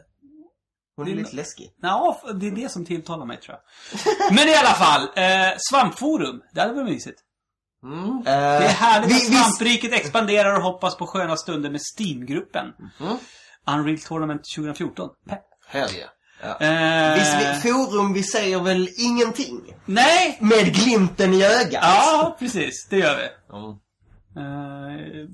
Hon 0.96 1.08
är 1.08 1.12
är 1.12 1.16
lite 1.16 1.36
läskig. 1.36 1.74
Ja, 1.82 2.22
det 2.34 2.48
är 2.48 2.52
det 2.52 2.70
som 2.70 2.86
tilltalar 2.86 3.26
mig 3.26 3.38
tror 3.38 3.58
jag. 3.58 4.32
Men 4.36 4.48
i 4.48 4.56
alla 4.56 4.74
fall, 4.74 5.02
eh, 5.16 5.54
Svampforum. 5.58 6.42
Det 6.54 6.62
hade 6.62 6.74
varit 6.74 6.90
mysigt. 6.90 7.20
Eh, 7.84 8.24
Det 8.24 8.30
är 8.32 8.68
härligt 8.68 9.10
vi, 9.10 9.14
att 9.16 9.22
vi, 9.22 9.36
svampriket 9.36 9.94
expanderar 9.94 10.56
och 10.58 10.64
hoppas 10.64 10.98
på 10.98 11.08
sköna 11.08 11.38
stunder 11.38 11.70
med 11.70 11.82
Steam-gruppen. 11.98 12.74
Mm. 13.00 13.18
Unreal 13.68 14.00
Tournament 14.00 14.42
2014. 14.56 15.10
Pepp. 15.30 15.44
Hell 15.68 15.96
yeah. 15.96 16.10
Eh, 16.44 17.14
Vi, 17.14 17.22
vi, 17.64 17.72
forum, 17.72 18.14
vi 18.14 18.24
säger 18.24 18.60
väl 18.60 18.90
ingenting? 18.98 19.76
Nej! 19.86 20.38
Med 20.42 20.74
glimten 20.76 21.34
i 21.34 21.44
ögat. 21.46 21.84
Ja, 21.84 22.36
precis. 22.40 22.88
Det 22.90 22.98
gör 22.98 23.18
vi. 23.18 23.58
Mm. 23.58 23.70
Eh, 24.38 25.28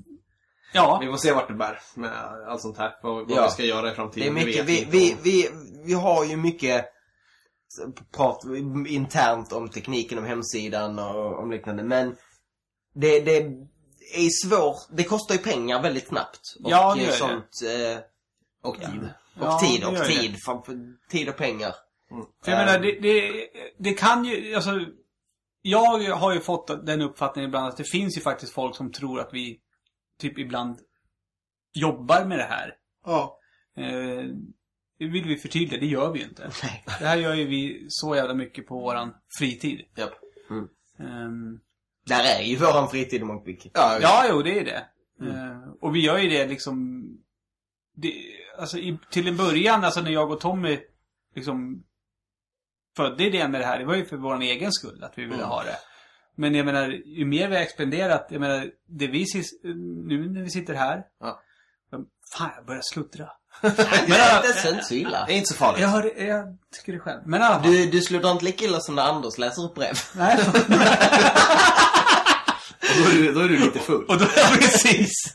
ja. 0.72 0.98
Vi 1.00 1.06
får 1.06 1.16
se 1.16 1.32
vart 1.32 1.48
det 1.48 1.54
bär 1.54 1.80
med 1.94 2.12
allt 2.48 2.60
sånt 2.60 2.78
här. 2.78 2.92
Vad, 3.02 3.14
vad 3.28 3.30
Ja. 3.38 3.44
vi 3.44 3.50
ska 3.50 3.62
göra 3.64 3.80
i 3.80 3.82
Det 3.82 3.90
är 3.90 3.94
framtiden. 3.94 4.34
mycket, 4.34 4.64
vi, 4.64 4.86
vi, 4.90 5.16
vi, 5.22 5.48
vi 5.84 5.94
har 5.94 6.24
ju 6.24 6.36
mycket 6.36 6.84
prat 8.16 8.44
internt 8.88 9.52
om 9.52 9.68
tekniken, 9.68 10.18
om 10.18 10.24
hemsidan 10.24 10.98
och 10.98 11.38
om 11.42 11.50
liknande. 11.50 11.82
Men 11.82 12.16
det, 12.94 13.20
det 13.20 13.36
är 14.14 14.46
svårt. 14.48 14.76
Det 14.90 15.04
kostar 15.04 15.34
ju 15.34 15.40
pengar 15.40 15.82
väldigt 15.82 16.08
snabbt. 16.08 16.40
Och 16.64 16.70
Ja, 16.70 16.94
det 16.94 17.00
gör 17.00 17.06
eh, 17.08 17.12
det. 17.12 17.18
sånt. 17.18 17.62
Eh, 17.62 17.98
Och 18.70 18.76
tid. 18.80 19.08
Och 19.40 19.46
Ja, 19.46 19.58
tid, 19.58 19.84
och 19.84 19.96
tid. 20.06 20.36
För, 20.44 20.62
för, 20.62 21.08
tid 21.08 21.28
och 21.28 21.36
pengar. 21.36 21.74
För 22.44 22.52
jag 22.52 22.66
menar, 22.66 22.78
det, 22.78 23.00
det, 23.00 23.48
det 23.78 23.92
kan 23.92 24.24
ju, 24.24 24.54
alltså... 24.54 24.80
Jag 25.62 26.14
har 26.16 26.34
ju 26.34 26.40
fått 26.40 26.86
den 26.86 27.00
uppfattningen 27.00 27.48
ibland 27.50 27.66
att 27.66 27.76
det 27.76 27.84
finns 27.84 28.16
ju 28.16 28.20
faktiskt 28.20 28.52
folk 28.52 28.76
som 28.76 28.92
tror 28.92 29.20
att 29.20 29.28
vi 29.32 29.60
typ 30.20 30.38
ibland 30.38 30.78
jobbar 31.74 32.24
med 32.24 32.38
det 32.38 32.44
här. 32.44 32.74
Ja. 33.04 33.38
Eh, 33.76 34.24
det 34.98 35.06
vill 35.06 35.24
vi 35.28 35.36
förtydliga, 35.36 35.80
det 35.80 35.86
gör 35.86 36.12
vi 36.12 36.18
ju 36.18 36.24
inte. 36.24 36.50
Nej. 36.62 36.84
Det 36.98 37.06
här 37.06 37.16
gör 37.16 37.34
ju 37.34 37.46
vi 37.46 37.86
så 37.88 38.16
jävla 38.16 38.34
mycket 38.34 38.66
på 38.66 38.74
våran 38.80 39.14
fritid. 39.38 39.80
Japp. 39.96 40.12
Mm. 40.50 40.68
Ehm, 40.98 41.60
Där 42.06 42.38
är 42.38 42.42
ju 42.42 42.56
våran 42.56 42.88
fritid 42.88 43.22
mångt 43.22 43.40
och 43.40 43.46
mycket. 43.48 43.72
Ja, 43.74 43.98
ja, 44.02 44.24
jo, 44.30 44.42
det 44.42 44.58
är 44.58 44.64
det. 44.64 44.86
Eh, 45.26 45.68
och 45.80 45.94
vi 45.94 46.00
gör 46.00 46.18
ju 46.18 46.28
det 46.28 46.46
liksom... 46.46 47.04
Det, 47.96 48.14
alltså 48.58 48.78
i, 48.78 48.98
till 49.10 49.28
en 49.28 49.36
början, 49.36 49.84
alltså 49.84 50.00
när 50.00 50.10
jag 50.10 50.30
och 50.30 50.40
Tommy 50.40 50.78
liksom 51.34 51.82
födde 52.96 53.24
idén 53.24 53.50
med 53.50 53.60
det 53.60 53.66
här, 53.66 53.78
det 53.78 53.84
var 53.84 53.94
ju 53.94 54.04
för 54.04 54.16
vår 54.16 54.40
egen 54.40 54.72
skull 54.72 55.04
att 55.04 55.18
vi 55.18 55.24
ville 55.24 55.44
ha 55.44 55.62
det. 55.62 55.76
Men 56.34 56.54
jag 56.54 56.66
menar, 56.66 56.88
ju 56.88 57.24
mer 57.24 57.48
vi 57.48 57.54
har 57.54 57.62
expanderat, 57.62 58.26
jag 58.30 58.40
menar, 58.40 58.70
det 58.86 59.06
vi 59.06 59.26
nu 60.06 60.30
när 60.30 60.42
vi 60.42 60.50
sitter 60.50 60.74
här. 60.74 61.04
Ja. 61.20 61.40
Fan, 62.36 62.50
jag 62.56 62.66
börjar 62.66 62.82
sluttra. 62.92 63.30
Men 63.60 63.74
det 63.76 64.14
är 64.14 64.72
inte 64.72 64.84
så 64.84 64.94
illa. 64.94 65.24
Det 65.26 65.32
är 65.32 65.36
inte 65.36 65.48
så 65.48 65.54
farligt. 65.54 65.80
Jag, 65.80 65.88
hör 65.88 66.22
jag 66.22 66.58
tycker 66.72 66.92
det 66.92 66.98
själv. 66.98 67.20
Men 67.26 67.42
alla 67.42 67.62
fall. 67.62 67.72
Du, 67.72 67.90
du 67.90 68.00
slutar 68.00 68.30
inte 68.30 68.44
lika 68.44 68.64
illa 68.64 68.80
som 68.80 68.94
när 68.94 69.02
Anders 69.02 69.38
läser 69.38 69.62
upp 69.62 69.74
brev. 69.74 69.94
Nej. 70.14 70.38
Och 72.90 73.04
då, 73.04 73.10
är 73.10 73.14
du, 73.22 73.32
då 73.32 73.40
är 73.40 73.48
du 73.48 73.58
lite 73.58 73.78
full. 73.78 74.04
Och 74.04 74.18
då, 74.18 74.24
ja, 74.36 74.48
precis. 74.60 75.34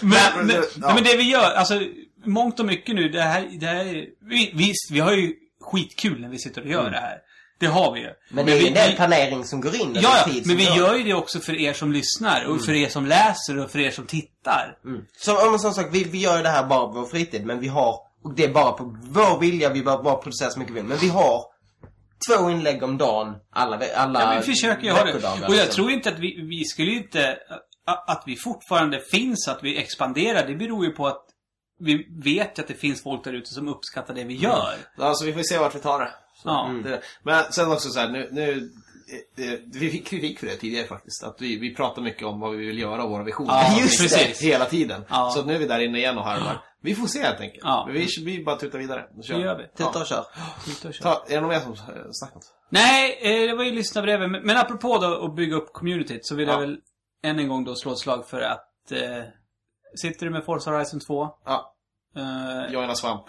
men, 0.00 0.10
men- 0.36 0.46
men, 0.46 0.64
ja. 0.82 0.94
men 0.94 1.04
det 1.04 1.16
vi 1.16 1.22
gör, 1.30 1.52
alltså 1.52 1.80
mångt 2.24 2.60
och 2.60 2.66
mycket 2.66 2.94
nu, 2.94 3.08
det 3.08 3.22
här, 3.22 3.48
det 3.60 3.66
här 3.66 3.84
vi, 4.28 4.50
visst, 4.54 4.90
vi 4.90 5.00
har 5.00 5.12
ju 5.12 5.34
skitkul 5.60 6.20
när 6.20 6.28
vi 6.28 6.38
sitter 6.38 6.62
och 6.62 6.68
gör 6.68 6.90
det 6.90 7.00
här. 7.00 7.18
Det 7.60 7.66
har 7.66 7.94
vi 7.94 8.00
ju. 8.00 8.08
Men 8.30 8.46
det 8.46 8.52
är 8.52 8.56
ju 8.56 8.62
vi, 8.62 8.68
en 8.68 8.74
del 8.74 8.92
planering 8.96 9.44
som 9.44 9.60
går 9.60 9.74
in. 9.74 9.90
Ja, 9.94 10.00
ja, 10.26 10.32
tid 10.32 10.46
men 10.46 10.56
vi 10.56 10.64
gör 10.64 10.94
ju 10.94 11.04
det 11.04 11.14
också 11.14 11.40
för 11.40 11.60
er 11.60 11.72
som 11.72 11.92
lyssnar 11.92 12.44
och 12.44 12.64
för 12.64 12.72
er 12.72 12.88
som 12.88 13.06
läser 13.06 13.58
och 13.58 13.70
för 13.70 13.78
er 13.78 13.90
som 13.90 14.06
tittar. 14.06 14.76
Mm. 14.84 15.00
Som, 15.18 15.34
ja, 15.34 15.50
men 15.50 15.58
som 15.60 15.72
sagt, 15.74 15.88
vi, 15.94 16.04
vi 16.04 16.18
gör 16.18 16.42
det 16.42 16.48
här 16.48 16.66
bara 16.66 16.86
på 16.86 16.92
vår 17.00 17.06
fritid, 17.06 17.46
men 17.46 17.60
vi 17.60 17.68
har, 17.68 17.94
och 18.24 18.34
det 18.34 18.44
är 18.44 18.48
bara 18.52 18.72
på 18.72 18.96
vår 19.02 19.40
vilja, 19.40 19.70
vi 19.72 19.82
bara, 19.82 20.02
bara 20.02 20.16
producerar 20.16 20.50
så 20.50 20.58
mycket 20.58 20.74
vi 20.74 20.80
vill. 20.80 20.88
Men 20.88 20.98
vi 20.98 21.08
har 21.08 21.42
två 22.28 22.50
inlägg 22.50 22.82
om 22.82 22.98
dagen, 22.98 23.34
alla, 23.52 23.80
alla 23.96 24.20
Ja, 24.20 24.40
vi 24.40 24.54
försöker 24.54 24.82
ju 24.82 24.90
ha 24.90 25.04
det. 25.04 25.14
Och 25.14 25.22
jag 25.22 25.50
liksom. 25.50 25.74
tror 25.74 25.90
inte 25.90 26.08
att 26.08 26.18
vi, 26.18 26.40
vi 26.42 26.64
skulle 26.64 26.90
inte... 26.90 27.38
Att 28.06 28.22
vi 28.26 28.36
fortfarande 28.36 29.00
finns, 29.00 29.48
att 29.48 29.62
vi 29.62 29.78
expanderar, 29.78 30.46
det 30.46 30.54
beror 30.54 30.84
ju 30.84 30.90
på 30.90 31.06
att 31.06 31.24
vi 31.80 32.06
vet 32.24 32.58
ju 32.58 32.62
att 32.62 32.68
det 32.68 32.74
finns 32.74 33.02
folk 33.02 33.24
där 33.24 33.32
ute 33.32 33.54
som 33.54 33.68
uppskattar 33.68 34.14
det 34.14 34.24
vi 34.24 34.34
gör. 34.34 34.74
Alltså 34.98 35.24
vi 35.24 35.32
får 35.32 35.42
se 35.42 35.58
vart 35.58 35.74
vi 35.74 35.78
tar 35.78 36.00
det. 36.00 36.10
Så, 36.42 36.48
Ja. 36.48 36.68
mm. 36.68 36.82
det. 36.82 37.02
Men 37.22 37.52
sen 37.52 37.72
också 37.72 37.88
så 37.88 38.00
här, 38.00 38.08
nu, 38.08 38.28
nu 38.32 38.70
vi 39.72 39.90
fick 39.90 40.06
kritik 40.06 40.38
för 40.38 40.46
det 40.46 40.56
tidigare 40.56 40.86
faktiskt. 40.86 41.24
Att 41.24 41.36
vi, 41.40 41.58
vi 41.58 41.74
pratar 41.74 42.02
mycket 42.02 42.26
om 42.26 42.40
vad 42.40 42.56
vi 42.56 42.66
vill 42.66 42.78
göra 42.78 43.04
och 43.04 43.10
våra 43.10 43.22
visioner. 43.22 43.52
Ja, 43.52 43.78
Just 43.80 44.00
precis. 44.00 44.38
det. 44.38 44.46
Hela 44.46 44.64
tiden. 44.64 45.04
Ja. 45.08 45.30
Så 45.34 45.44
nu 45.44 45.54
är 45.54 45.58
vi 45.58 45.66
där 45.66 45.80
inne 45.80 45.98
igen 45.98 46.18
och 46.18 46.24
harvar. 46.24 46.62
Vi 46.82 46.94
får 46.94 47.06
se 47.06 47.22
helt 47.22 47.40
enkelt. 47.40 47.60
Ja. 47.64 47.88
Vi, 47.92 48.08
vi 48.24 48.44
bara 48.44 48.56
tutar 48.56 48.78
vidare. 48.78 49.06
Det 49.14 49.26
gör 49.38 49.56
vi. 49.58 49.66
Tuta 49.68 50.00
och 50.00 50.06
kör. 50.06 50.26
Titta 50.64 50.88
och 50.88 50.94
kör. 50.94 51.02
Ta, 51.02 51.24
är 51.28 51.34
det 51.34 51.40
någon 51.40 51.48
mer 51.50 51.60
som 51.60 51.72
eh, 51.72 51.78
snackat? 52.12 52.42
Nej, 52.70 53.18
eh, 53.22 53.50
det 53.50 53.56
var 53.56 53.64
ju 53.64 53.70
lyssnarbreven. 53.72 54.30
Men, 54.30 54.42
men 54.42 54.56
apropå 54.56 54.98
då 54.98 55.24
att 55.24 55.34
bygga 55.36 55.56
upp 55.56 55.72
communityt 55.72 56.26
så 56.26 56.34
vill 56.34 56.48
Ja. 56.48 56.54
jag 56.54 56.60
väl 56.60 56.78
än 57.22 57.38
en 57.38 57.48
gång 57.48 57.64
då 57.64 57.74
slå 57.74 57.92
ett 57.92 57.98
slag 57.98 58.28
för 58.28 58.40
att 58.40 58.92
eh, 58.92 58.98
Sitter 60.00 60.26
du 60.26 60.32
med 60.32 60.44
Forza 60.44 60.70
Horizon 60.70 61.00
2? 61.00 61.28
Ja. 61.44 61.74
Eh, 62.16 62.72
Joina 62.72 62.94
Svamp. 62.94 63.24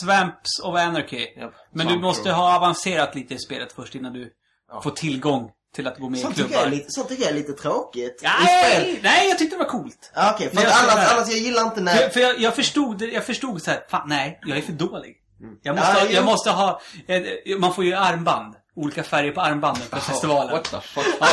Swamps 0.00 0.60
of 0.62 0.76
Anarchy. 0.76 1.26
Japp. 1.36 1.54
Men 1.70 1.86
Svamp 1.86 2.00
du 2.00 2.06
måste 2.06 2.32
ha 2.32 2.56
avancerat 2.56 3.14
lite 3.14 3.34
i 3.34 3.38
spelet 3.38 3.72
först 3.72 3.94
innan 3.94 4.12
du 4.12 4.32
Ja. 4.68 4.80
får 4.82 4.90
tillgång 4.90 5.50
till 5.74 5.86
att 5.86 5.98
gå 5.98 6.08
med 6.08 6.18
i 6.20 6.22
Sånt 6.22 6.36
tycker, 6.36 6.50
jag 6.52 6.60
klubbar. 6.62 6.76
lite, 6.76 6.90
sånt 6.90 7.08
tycker 7.08 7.22
jag 7.22 7.30
är 7.32 7.36
lite 7.36 7.52
tråkigt. 7.52 8.22
I. 8.22 8.26
Nej, 8.44 9.00
nej, 9.02 9.28
jag 9.28 9.38
tyckte 9.38 9.56
det 9.56 9.60
var 9.64 9.70
coolt. 9.70 10.12
Okej, 10.34 10.50
för 10.54 10.62
jag 10.62 10.72
ska 10.74 10.92
annars, 10.92 11.12
annars 11.12 11.28
jag 11.28 11.38
gillar 11.38 11.62
inte 11.62 11.80
när... 11.80 11.96
För, 11.96 12.08
för 12.08 12.20
jag, 12.20 12.40
jag 12.40 12.54
förstod 12.56 13.02
jag 13.02 13.24
förstod 13.24 13.62
så 13.62 13.70
här, 13.70 13.80
fan 13.90 14.08
nej, 14.08 14.40
jag 14.46 14.58
är 14.58 14.62
för 14.62 14.72
dålig. 14.72 15.16
Jag 15.62 15.76
måste, 15.76 15.92
Ja, 15.92 16.00
ha, 16.00 16.06
jag 16.10 16.24
måste 16.24 16.50
ha, 16.50 16.80
eh, 17.08 17.22
man 17.58 17.74
får 17.74 17.84
ju 17.84 17.94
armband. 17.94 18.54
Olika 18.76 19.02
färger 19.02 19.32
på 19.32 19.40
armbanden 19.40 19.82
på 19.90 19.96
festivalen. 19.96 20.50
What 20.52 20.64
the 20.70 20.80
fuck? 20.80 21.06
Ja, 21.20 21.26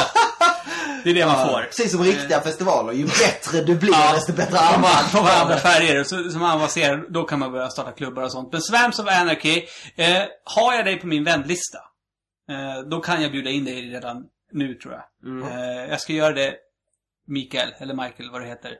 det 1.03 1.09
är 1.09 1.13
det 1.13 1.25
man 1.25 1.47
får. 1.47 1.61
Precis 1.61 1.91
som 1.91 2.03
riktiga 2.03 2.41
festivaler. 2.41 2.93
Ju 2.93 3.05
bättre 3.05 3.61
du 3.61 3.75
blir, 3.75 3.91
Ja. 3.93 4.11
desto 4.13 4.33
bättre 4.33 4.59
armband. 4.59 5.11
på 5.11 5.17
andra 5.19 5.57
färger. 5.57 6.03
Så, 6.03 6.29
som 6.31 6.43
avancerar, 6.43 7.05
då 7.09 7.23
kan 7.23 7.39
man 7.39 7.51
börja 7.51 7.69
starta 7.69 7.91
klubbar 7.91 8.23
och 8.23 8.31
sånt. 8.31 8.51
Men 8.51 8.61
Swamps 8.61 8.99
of 8.99 9.07
Anarchy, 9.07 9.63
eh, 9.95 10.21
har 10.43 10.73
jag 10.73 10.85
dig 10.85 10.99
på 10.99 11.07
min 11.07 11.23
vänlista, 11.23 11.77
eh, 11.77 11.83
då 12.85 12.99
kan 12.99 13.21
jag 13.21 13.31
bjuda 13.31 13.49
in 13.49 13.65
dig 13.65 13.89
redan 13.89 14.29
nu 14.51 14.73
tror 14.75 14.93
jag. 14.93 15.31
Mm. 15.31 15.47
Eh, 15.47 15.89
jag 15.89 16.01
ska 16.01 16.13
göra 16.13 16.33
det, 16.33 16.55
Mikael, 17.25 17.73
eller 17.77 17.93
Michael, 17.93 18.31
vad 18.31 18.41
det 18.41 18.47
heter. 18.47 18.77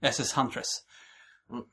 SS 0.00 0.36
Huntress. 0.36 0.68
Mm. 1.50 1.64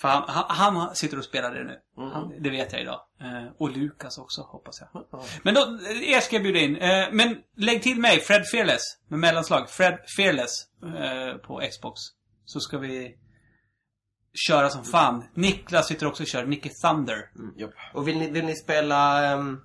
För 0.00 0.08
han, 0.08 0.24
han, 0.28 0.76
han 0.76 0.96
sitter 0.96 1.18
och 1.18 1.24
spelar 1.24 1.54
det 1.54 1.64
nu. 1.64 1.78
Mm. 1.98 2.10
Han, 2.10 2.42
det 2.42 2.50
vet 2.50 2.72
jag 2.72 2.82
idag. 2.82 3.00
Eh, 3.20 3.46
och 3.58 3.70
Lukas 3.70 4.18
också, 4.18 4.40
hoppas 4.40 4.80
jag. 4.80 5.06
Men 5.42 5.54
då, 5.54 5.60
er 6.02 6.20
ska 6.20 6.36
jag 6.36 6.42
bjuda 6.42 6.58
in. 6.58 6.76
Eh, 6.76 7.08
men 7.12 7.38
lägg 7.56 7.82
till 7.82 8.00
mig, 8.00 8.20
Fred 8.20 8.46
Fearless, 8.46 8.82
med 9.08 9.18
mellanslag. 9.18 9.70
Fred 9.70 9.98
Fearless 10.16 10.66
eh, 10.82 11.36
på 11.36 11.62
Xbox. 11.70 12.00
Så 12.44 12.60
ska 12.60 12.78
vi 12.78 13.16
köra 14.48 14.70
som 14.70 14.84
fan. 14.84 15.24
Niklas 15.34 15.88
sitter 15.88 16.06
också 16.06 16.22
och 16.22 16.26
kör, 16.26 16.46
Nicky 16.46 16.70
Thunder. 16.82 17.30
Japp. 17.56 17.70
Och 17.94 18.08
vill 18.08 18.18
ni, 18.18 18.30
vill 18.30 18.44
ni 18.44 18.54
spela 18.56 19.32
um, 19.34 19.60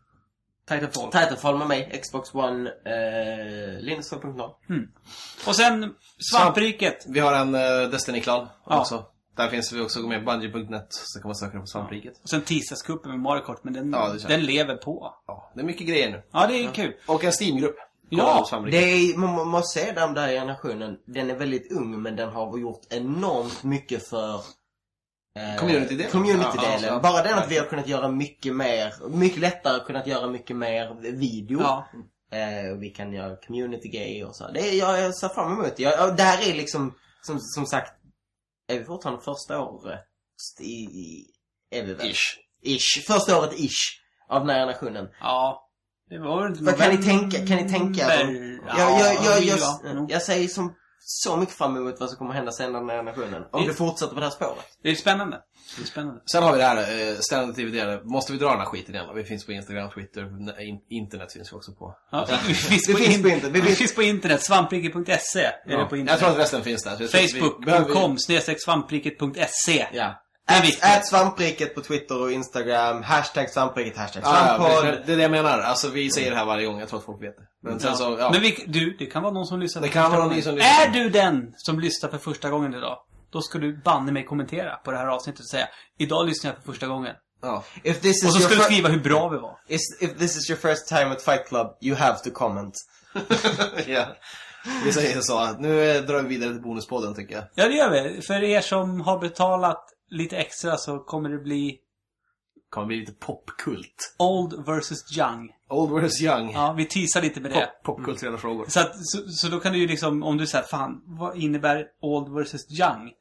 Titanfall. 0.70 1.12
Titanfall 1.12 1.58
med 1.58 1.68
mig? 1.68 2.02
Xbox 2.04 2.34
One, 2.34 2.70
uh, 2.70 3.80
Linus 3.80 4.14
2.0. 4.14 4.52
och 5.48 5.56
sen 5.56 5.94
Svampriket. 6.32 7.06
Vi 7.08 7.20
har 7.20 7.34
en 7.34 7.56
uh, 7.56 7.90
Destiny-klan 7.90 8.48
Ja. 8.66 8.80
också. 8.80 9.06
Där 9.38 9.50
finns 9.50 9.72
vi 9.74 9.82
också 9.82 10.00
med 10.00 10.26
Bungie.net. 10.26 10.88
Så 10.90 11.20
kan 11.20 11.28
man 11.28 11.36
söka 11.36 11.60
på 11.60 11.66
Svampriket. 11.66 12.14
Och 12.24 12.30
sen 12.30 12.42
tisdagscupen 12.42 13.12
med 13.12 13.20
Mario 13.20 13.42
Kart, 13.42 13.60
men 13.64 13.74
den, 13.74 13.92
Ja, 13.92 14.16
den 14.28 14.46
lever 14.46 14.76
på. 14.76 15.14
Ja, 15.28 15.52
det 15.56 15.62
är 15.62 15.66
mycket 15.66 15.88
grejer 15.88 16.12
nu. 16.12 16.24
Ja, 16.32 16.48
det 16.48 16.54
är 16.66 16.72
kul. 16.72 16.94
Och 17.08 17.24
en 17.24 17.32
Steam-grupp. 17.32 17.76
Ja. 18.10 18.48
Det 18.72 18.78
är, 18.78 19.18
man 19.18 19.48
måste 19.48 19.80
säga 19.80 19.94
den 19.94 20.14
där 20.14 20.28
generationen, 20.28 20.98
den 21.06 21.30
är 21.30 21.36
väldigt 21.36 21.72
ung 21.72 22.02
men 22.02 22.16
den 22.16 22.30
har 22.30 22.58
gjort 22.58 22.82
enormt 22.90 23.64
mycket 23.64 24.10
för 24.10 24.34
eh, 24.34 24.40
Community-delen. 25.59 26.11
community-delen. 26.11 26.93
Ja, 26.93 26.99
Bara 26.99 27.24
den 27.24 27.38
att 27.38 27.51
vi 27.51 27.57
har 27.57 27.66
kunnat 27.66 27.88
göra 27.88 28.07
mycket 28.07 28.56
mer, 28.56 28.93
mycket 29.09 29.40
lättare 29.40 29.80
kunnat 29.80 30.07
göra 30.07 30.27
mycket 30.27 30.56
mer 30.56 31.11
video. 31.11 31.59
Ja. 31.61 31.88
Eh, 32.32 32.77
vi 32.80 32.90
kan 32.90 33.14
göra 33.14 33.35
community-grejer 33.35 34.27
och 34.27 34.35
så. 34.35 34.51
Det 34.51 34.59
är, 34.59 34.74
jag, 34.74 34.99
jag 35.01 35.16
ser 35.16 35.30
fram 35.30 35.53
emot 35.53 35.75
det. 35.75 35.83
Jag, 35.83 36.17
det 36.17 36.24
här 36.24 36.49
är 36.49 36.53
liksom, 36.53 36.93
som, 37.22 37.40
som 37.40 37.66
sagt, 37.66 37.93
är 38.67 38.80
vi 38.80 38.85
fortfarande 38.85 39.22
första 39.24 39.59
året 39.59 39.99
i, 40.59 40.83
i 40.83 41.25
är 41.72 41.83
vi 41.83 41.93
väl? 41.93 42.07
Ish. 42.11 42.38
Ish. 42.64 43.07
Första 43.07 43.40
året 43.40 43.53
ish. 43.59 44.01
Av 44.30 44.40
den 44.40 44.49
här 44.49 44.59
generationen. 44.59 45.07
Ja. 45.19 45.64
Det 46.09 46.19
var 46.19 46.48
inte 46.48 46.64
Vad 46.64 46.77
kan 46.77 46.95
ni 46.95 47.03
tänka, 47.03 47.38
kan 47.38 47.57
ni 47.57 47.69
tänka? 47.69 48.01
Ja, 48.01 48.99
jag, 48.99 49.16
jag, 49.25 49.43
jag, 49.43 49.59
jag, 49.83 50.11
jag 50.11 50.22
säger 50.22 50.48
som 50.48 50.75
så 51.10 51.38
mycket 51.38 51.56
fram 51.56 51.77
emot 51.77 52.00
vad 52.00 52.10
som 52.10 52.18
kommer 52.18 52.34
hända 52.34 52.52
sen 52.52 52.74
den 52.74 52.90
här 52.90 52.98
generationen. 52.98 53.44
Om 53.52 53.61
Det- 53.61 53.68
det 53.68 53.74
fortsätter 53.74 54.14
på 54.14 54.19
det 54.19 54.26
här 54.26 54.32
spåret. 54.34 54.66
Det 54.84 54.90
är 54.90 54.95
spännande. 54.95 55.42
Det 55.77 55.84
är 55.84 55.86
spännande. 55.88 56.22
Sen 56.32 56.44
har 56.44 56.52
vi 56.52 56.58
det 56.58 56.64
här, 56.64 56.77
eh, 57.11 57.16
ständigt 57.19 57.56
dividerade. 57.56 58.02
Måste 58.03 58.32
vi 58.34 58.38
dra 58.38 58.50
den 58.50 58.60
här 58.60 58.66
skiten 58.66 58.95
igen? 58.95 59.06
Vi 59.16 59.24
finns 59.24 59.45
på 59.45 59.52
Instagram, 59.52 59.90
Twitter, 59.92 60.22
in- 60.61 60.82
internet 60.90 61.34
finns 61.34 61.52
vi 61.53 61.58
också 61.58 61.72
på. 61.72 61.95
Ja, 62.11 62.27
vi 62.48 62.53
finns 62.53 62.90
Vi 62.90 62.94
på, 62.94 63.00
finns 63.00 63.16
in, 63.18 63.24
på 63.24 63.30
internet. 63.30 63.56
Vi 63.56 63.61
vi 63.61 63.76
finns- 63.76 63.95
på 63.95 64.03
internet. 64.03 64.44
Svampriket.se 64.44 65.40
är 65.40 65.52
det 65.66 65.86
på 65.86 65.95
Jag 65.95 66.00
internet. 66.00 66.19
tror 66.19 66.30
att 66.30 66.38
resten 66.38 66.64
finns 66.64 66.84
där. 66.84 66.98
Jag 67.00 67.10
Facebook.com 67.10 68.18
snedstreck 68.18 68.61
svampriket.se. 68.61 69.88
Ja. 69.94 70.24
Ät, 70.50 71.08
svampriket 71.08 71.76
på 71.76 71.82
Twitter 71.82 72.22
och 72.22 72.32
Instagram. 72.32 73.03
Hashtag 73.03 73.50
svampriket, 73.50 73.98
hashtag 73.98 74.24
Ja, 74.26 74.30
ja, 74.35 74.58
svamppodd. 74.58 74.85
det, 74.85 75.03
det 75.06 75.14
är 75.14 75.17
det 75.17 75.22
jag 75.22 75.32
menar. 75.32 75.59
Alltså 75.59 75.90
vi 75.90 76.11
säger 76.11 76.32
det 76.32 76.38
här 76.38 76.45
varje 76.45 76.66
gång. 76.66 76.80
Jag 76.80 76.90
tror 76.90 77.00
att 77.00 77.06
folk 77.06 77.22
vet 77.24 77.38
det. 77.38 77.43
Men 77.64 77.80
sen 77.80 77.90
Ja. 77.92 77.95
så, 77.98 78.17
ja. 78.19 78.30
Men 78.32 78.42
vi, 78.42 78.64
du, 78.67 78.95
det 79.00 79.06
kan 79.06 79.24
vara 79.24 79.34
någon 79.34 79.45
som 79.48 79.59
lyssnar 79.59 79.82
Det 79.82 79.90
kan 79.90 80.11
vara 80.11 80.24
någon 80.26 80.42
som 80.42 80.56
lyssnar. 80.56 80.85
Är 80.88 80.90
du 80.90 81.09
den 81.09 81.53
som 81.58 81.80
lyssnar 81.80 82.09
för 82.09 82.17
första 82.17 82.50
gången 82.50 82.74
idag? 82.74 82.98
Då 83.32 83.42
ska 83.42 83.58
du 83.59 83.77
banne 83.77 84.11
mig 84.11 84.26
kommentera 84.26 84.76
på 84.76 84.92
det 84.92 84.98
här 84.98 85.08
avsnittet 85.08 85.40
och 85.40 85.50
säga 85.50 85.67
Idag 85.98 86.26
lyssnar 86.27 86.51
jag 86.51 86.64
för 86.64 86.72
första 86.72 86.88
gången. 86.88 87.16
Ja. 87.42 87.64
If 87.84 88.01
this 88.01 88.24
is 88.24 88.26
Och 88.26 88.34
så 88.34 88.40
ska 88.40 88.56
du 88.56 88.61
skriva 88.61 88.90
hur 88.90 89.00
bra 89.00 89.30
vi 89.30 89.38
var. 89.38 89.58
Is, 89.67 89.82
if 90.01 90.17
this 90.17 90.38
is 90.38 90.50
your 90.50 90.59
first 90.59 90.88
time 90.88 91.06
at 91.11 91.22
Fight 91.22 91.48
Club, 91.48 91.67
you 91.82 91.95
have 91.98 92.17
to 92.19 92.30
comment. 92.34 92.74
ja. 93.88 94.06
Vi 94.85 94.93
säger 94.93 95.22
så 95.22 95.51
nu 95.59 95.92
eh, 95.92 96.01
drar 96.03 96.22
vi 96.22 96.27
vidare 96.27 96.51
till 96.53 96.61
bonuspodden 96.61 97.16
tycker 97.16 97.35
jag. 97.35 97.43
Ja, 97.56 97.67
det 97.67 97.74
gör 97.76 97.90
vi. 97.90 98.22
För 98.22 98.43
er 98.43 98.61
som 98.61 99.01
har 99.01 99.19
betalat 99.19 99.84
lite 100.10 100.38
extra 100.38 100.77
så 100.77 101.00
kommer 101.00 101.30
det 101.30 101.38
bli 101.38 101.80
Kommer 102.69 102.88
bli 102.88 102.98
lite 102.98 103.11
popkult. 103.11 104.16
Old 104.18 104.66
versus 104.66 105.18
Young. 105.18 105.50
Old 105.69 106.03
vs 106.03 106.22
Young. 106.22 106.52
Ja, 106.52 106.74
vi 106.74 106.86
teasar 106.86 107.22
lite 107.22 107.40
med 107.40 107.52
det. 107.52 107.69
Pop, 107.84 107.95
popkulturella 107.95 108.38
frågor. 108.38 108.66
Så, 108.68 108.80
att, 108.80 108.92
så, 108.95 109.18
så 109.27 109.48
då 109.48 109.60
kan 109.60 109.74
du 109.74 109.80
ju 109.80 109.88
liksom, 109.88 110.24
om 110.24 110.38
du 110.38 110.48
säger 110.48 110.66
fan, 110.66 111.02
vad 111.06 111.38
innebär 111.38 111.86
Old 112.02 112.34
versus 112.34 112.80
Young? 112.80 113.11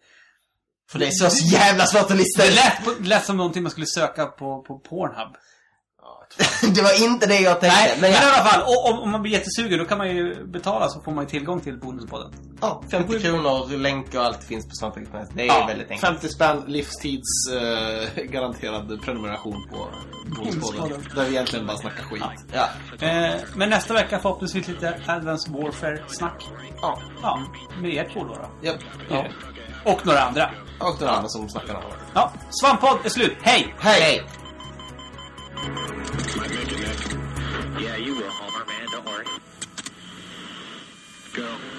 För 0.90 0.98
det 0.98 1.06
är 1.06 1.10
så, 1.10 1.44
jävla 1.44 1.86
svårt 1.86 2.10
att 2.10 2.16
lista 2.16 2.42
Det 2.42 2.50
lät, 2.50 3.06
lät 3.06 3.24
som 3.24 3.36
någonting 3.36 3.62
man 3.62 3.70
skulle 3.70 3.86
söka 3.86 4.26
på, 4.26 4.62
på 4.62 4.78
Pornhub. 4.78 5.36
det 6.74 6.82
var 6.82 7.04
inte 7.04 7.26
det 7.26 7.40
jag 7.40 7.60
tänkte. 7.60 7.78
Nej, 7.80 7.90
men, 7.92 8.00
men 8.00 8.10
i 8.10 8.14
jag, 8.14 8.24
alla 8.24 8.44
fall, 8.44 8.62
o- 8.62 8.90
om, 8.92 8.98
om 8.98 9.10
man 9.10 9.22
blir 9.22 9.32
jättesugen 9.32 9.78
då 9.78 9.84
kan 9.84 9.98
man 9.98 10.08
ju 10.16 10.46
betala 10.46 10.88
så 10.88 11.00
får 11.00 11.12
man 11.12 11.24
ju 11.24 11.30
tillgång 11.30 11.60
till 11.60 11.78
bonuspodden. 11.78 12.32
ja, 12.60 12.82
50 12.90 13.20
kronor, 13.20 13.76
länk 13.78 14.14
och 14.14 14.24
allt 14.24 14.44
finns 14.44 14.64
på 14.68 14.70
Svante.net. 14.74 15.28
Det 15.34 15.42
är 15.42 15.46
Ja, 15.46 15.66
väldigt 15.66 15.90
enkelt. 15.90 16.12
50 16.20 16.28
spänn, 16.28 16.64
livstids 16.66 17.22
eh, 17.52 18.22
garanterad 18.24 19.00
prenumeration 19.04 19.68
på 19.70 19.88
bonuspodden. 20.36 21.04
Där 21.14 21.24
vi 21.24 21.30
egentligen 21.30 21.66
bara 21.66 21.76
snackar 21.76 22.02
skit. 22.04 22.22
Ja. 22.52 22.68
Eh, 23.06 23.34
men 23.54 23.70
nästa 23.70 23.94
vecka 23.94 24.18
förhoppningsvis 24.18 24.68
lite 24.68 25.00
Advanced 25.06 25.52
Warfare-snack. 25.54 26.46
ja. 26.82 26.98
Ja, 27.22 27.40
med 27.80 27.94
er 27.94 28.10
två 28.12 28.20
då. 28.24 28.34
då. 28.34 28.66
Japp. 28.66 28.76
Ja. 29.10 29.24
Och 29.84 30.06
några 30.06 30.20
andra. 30.20 30.50
Och 30.80 30.96
den 30.98 31.08
andra 31.08 31.28
som 31.28 31.48
snackar 31.48 31.74
om 31.74 31.80
det. 31.80 31.96
Ja, 32.14 32.32
Svamppodd 32.50 32.98
är 33.04 33.08
slut. 33.08 33.36
Hej! 33.42 33.74
Hej! 33.78 34.22
Yeah, 37.78 37.96
you 37.96 38.14
will, 38.14 38.30
Homer, 38.30 38.64
man. 38.66 38.88
Don't 38.90 39.04
worry. 39.06 39.26
Go. 41.34 41.75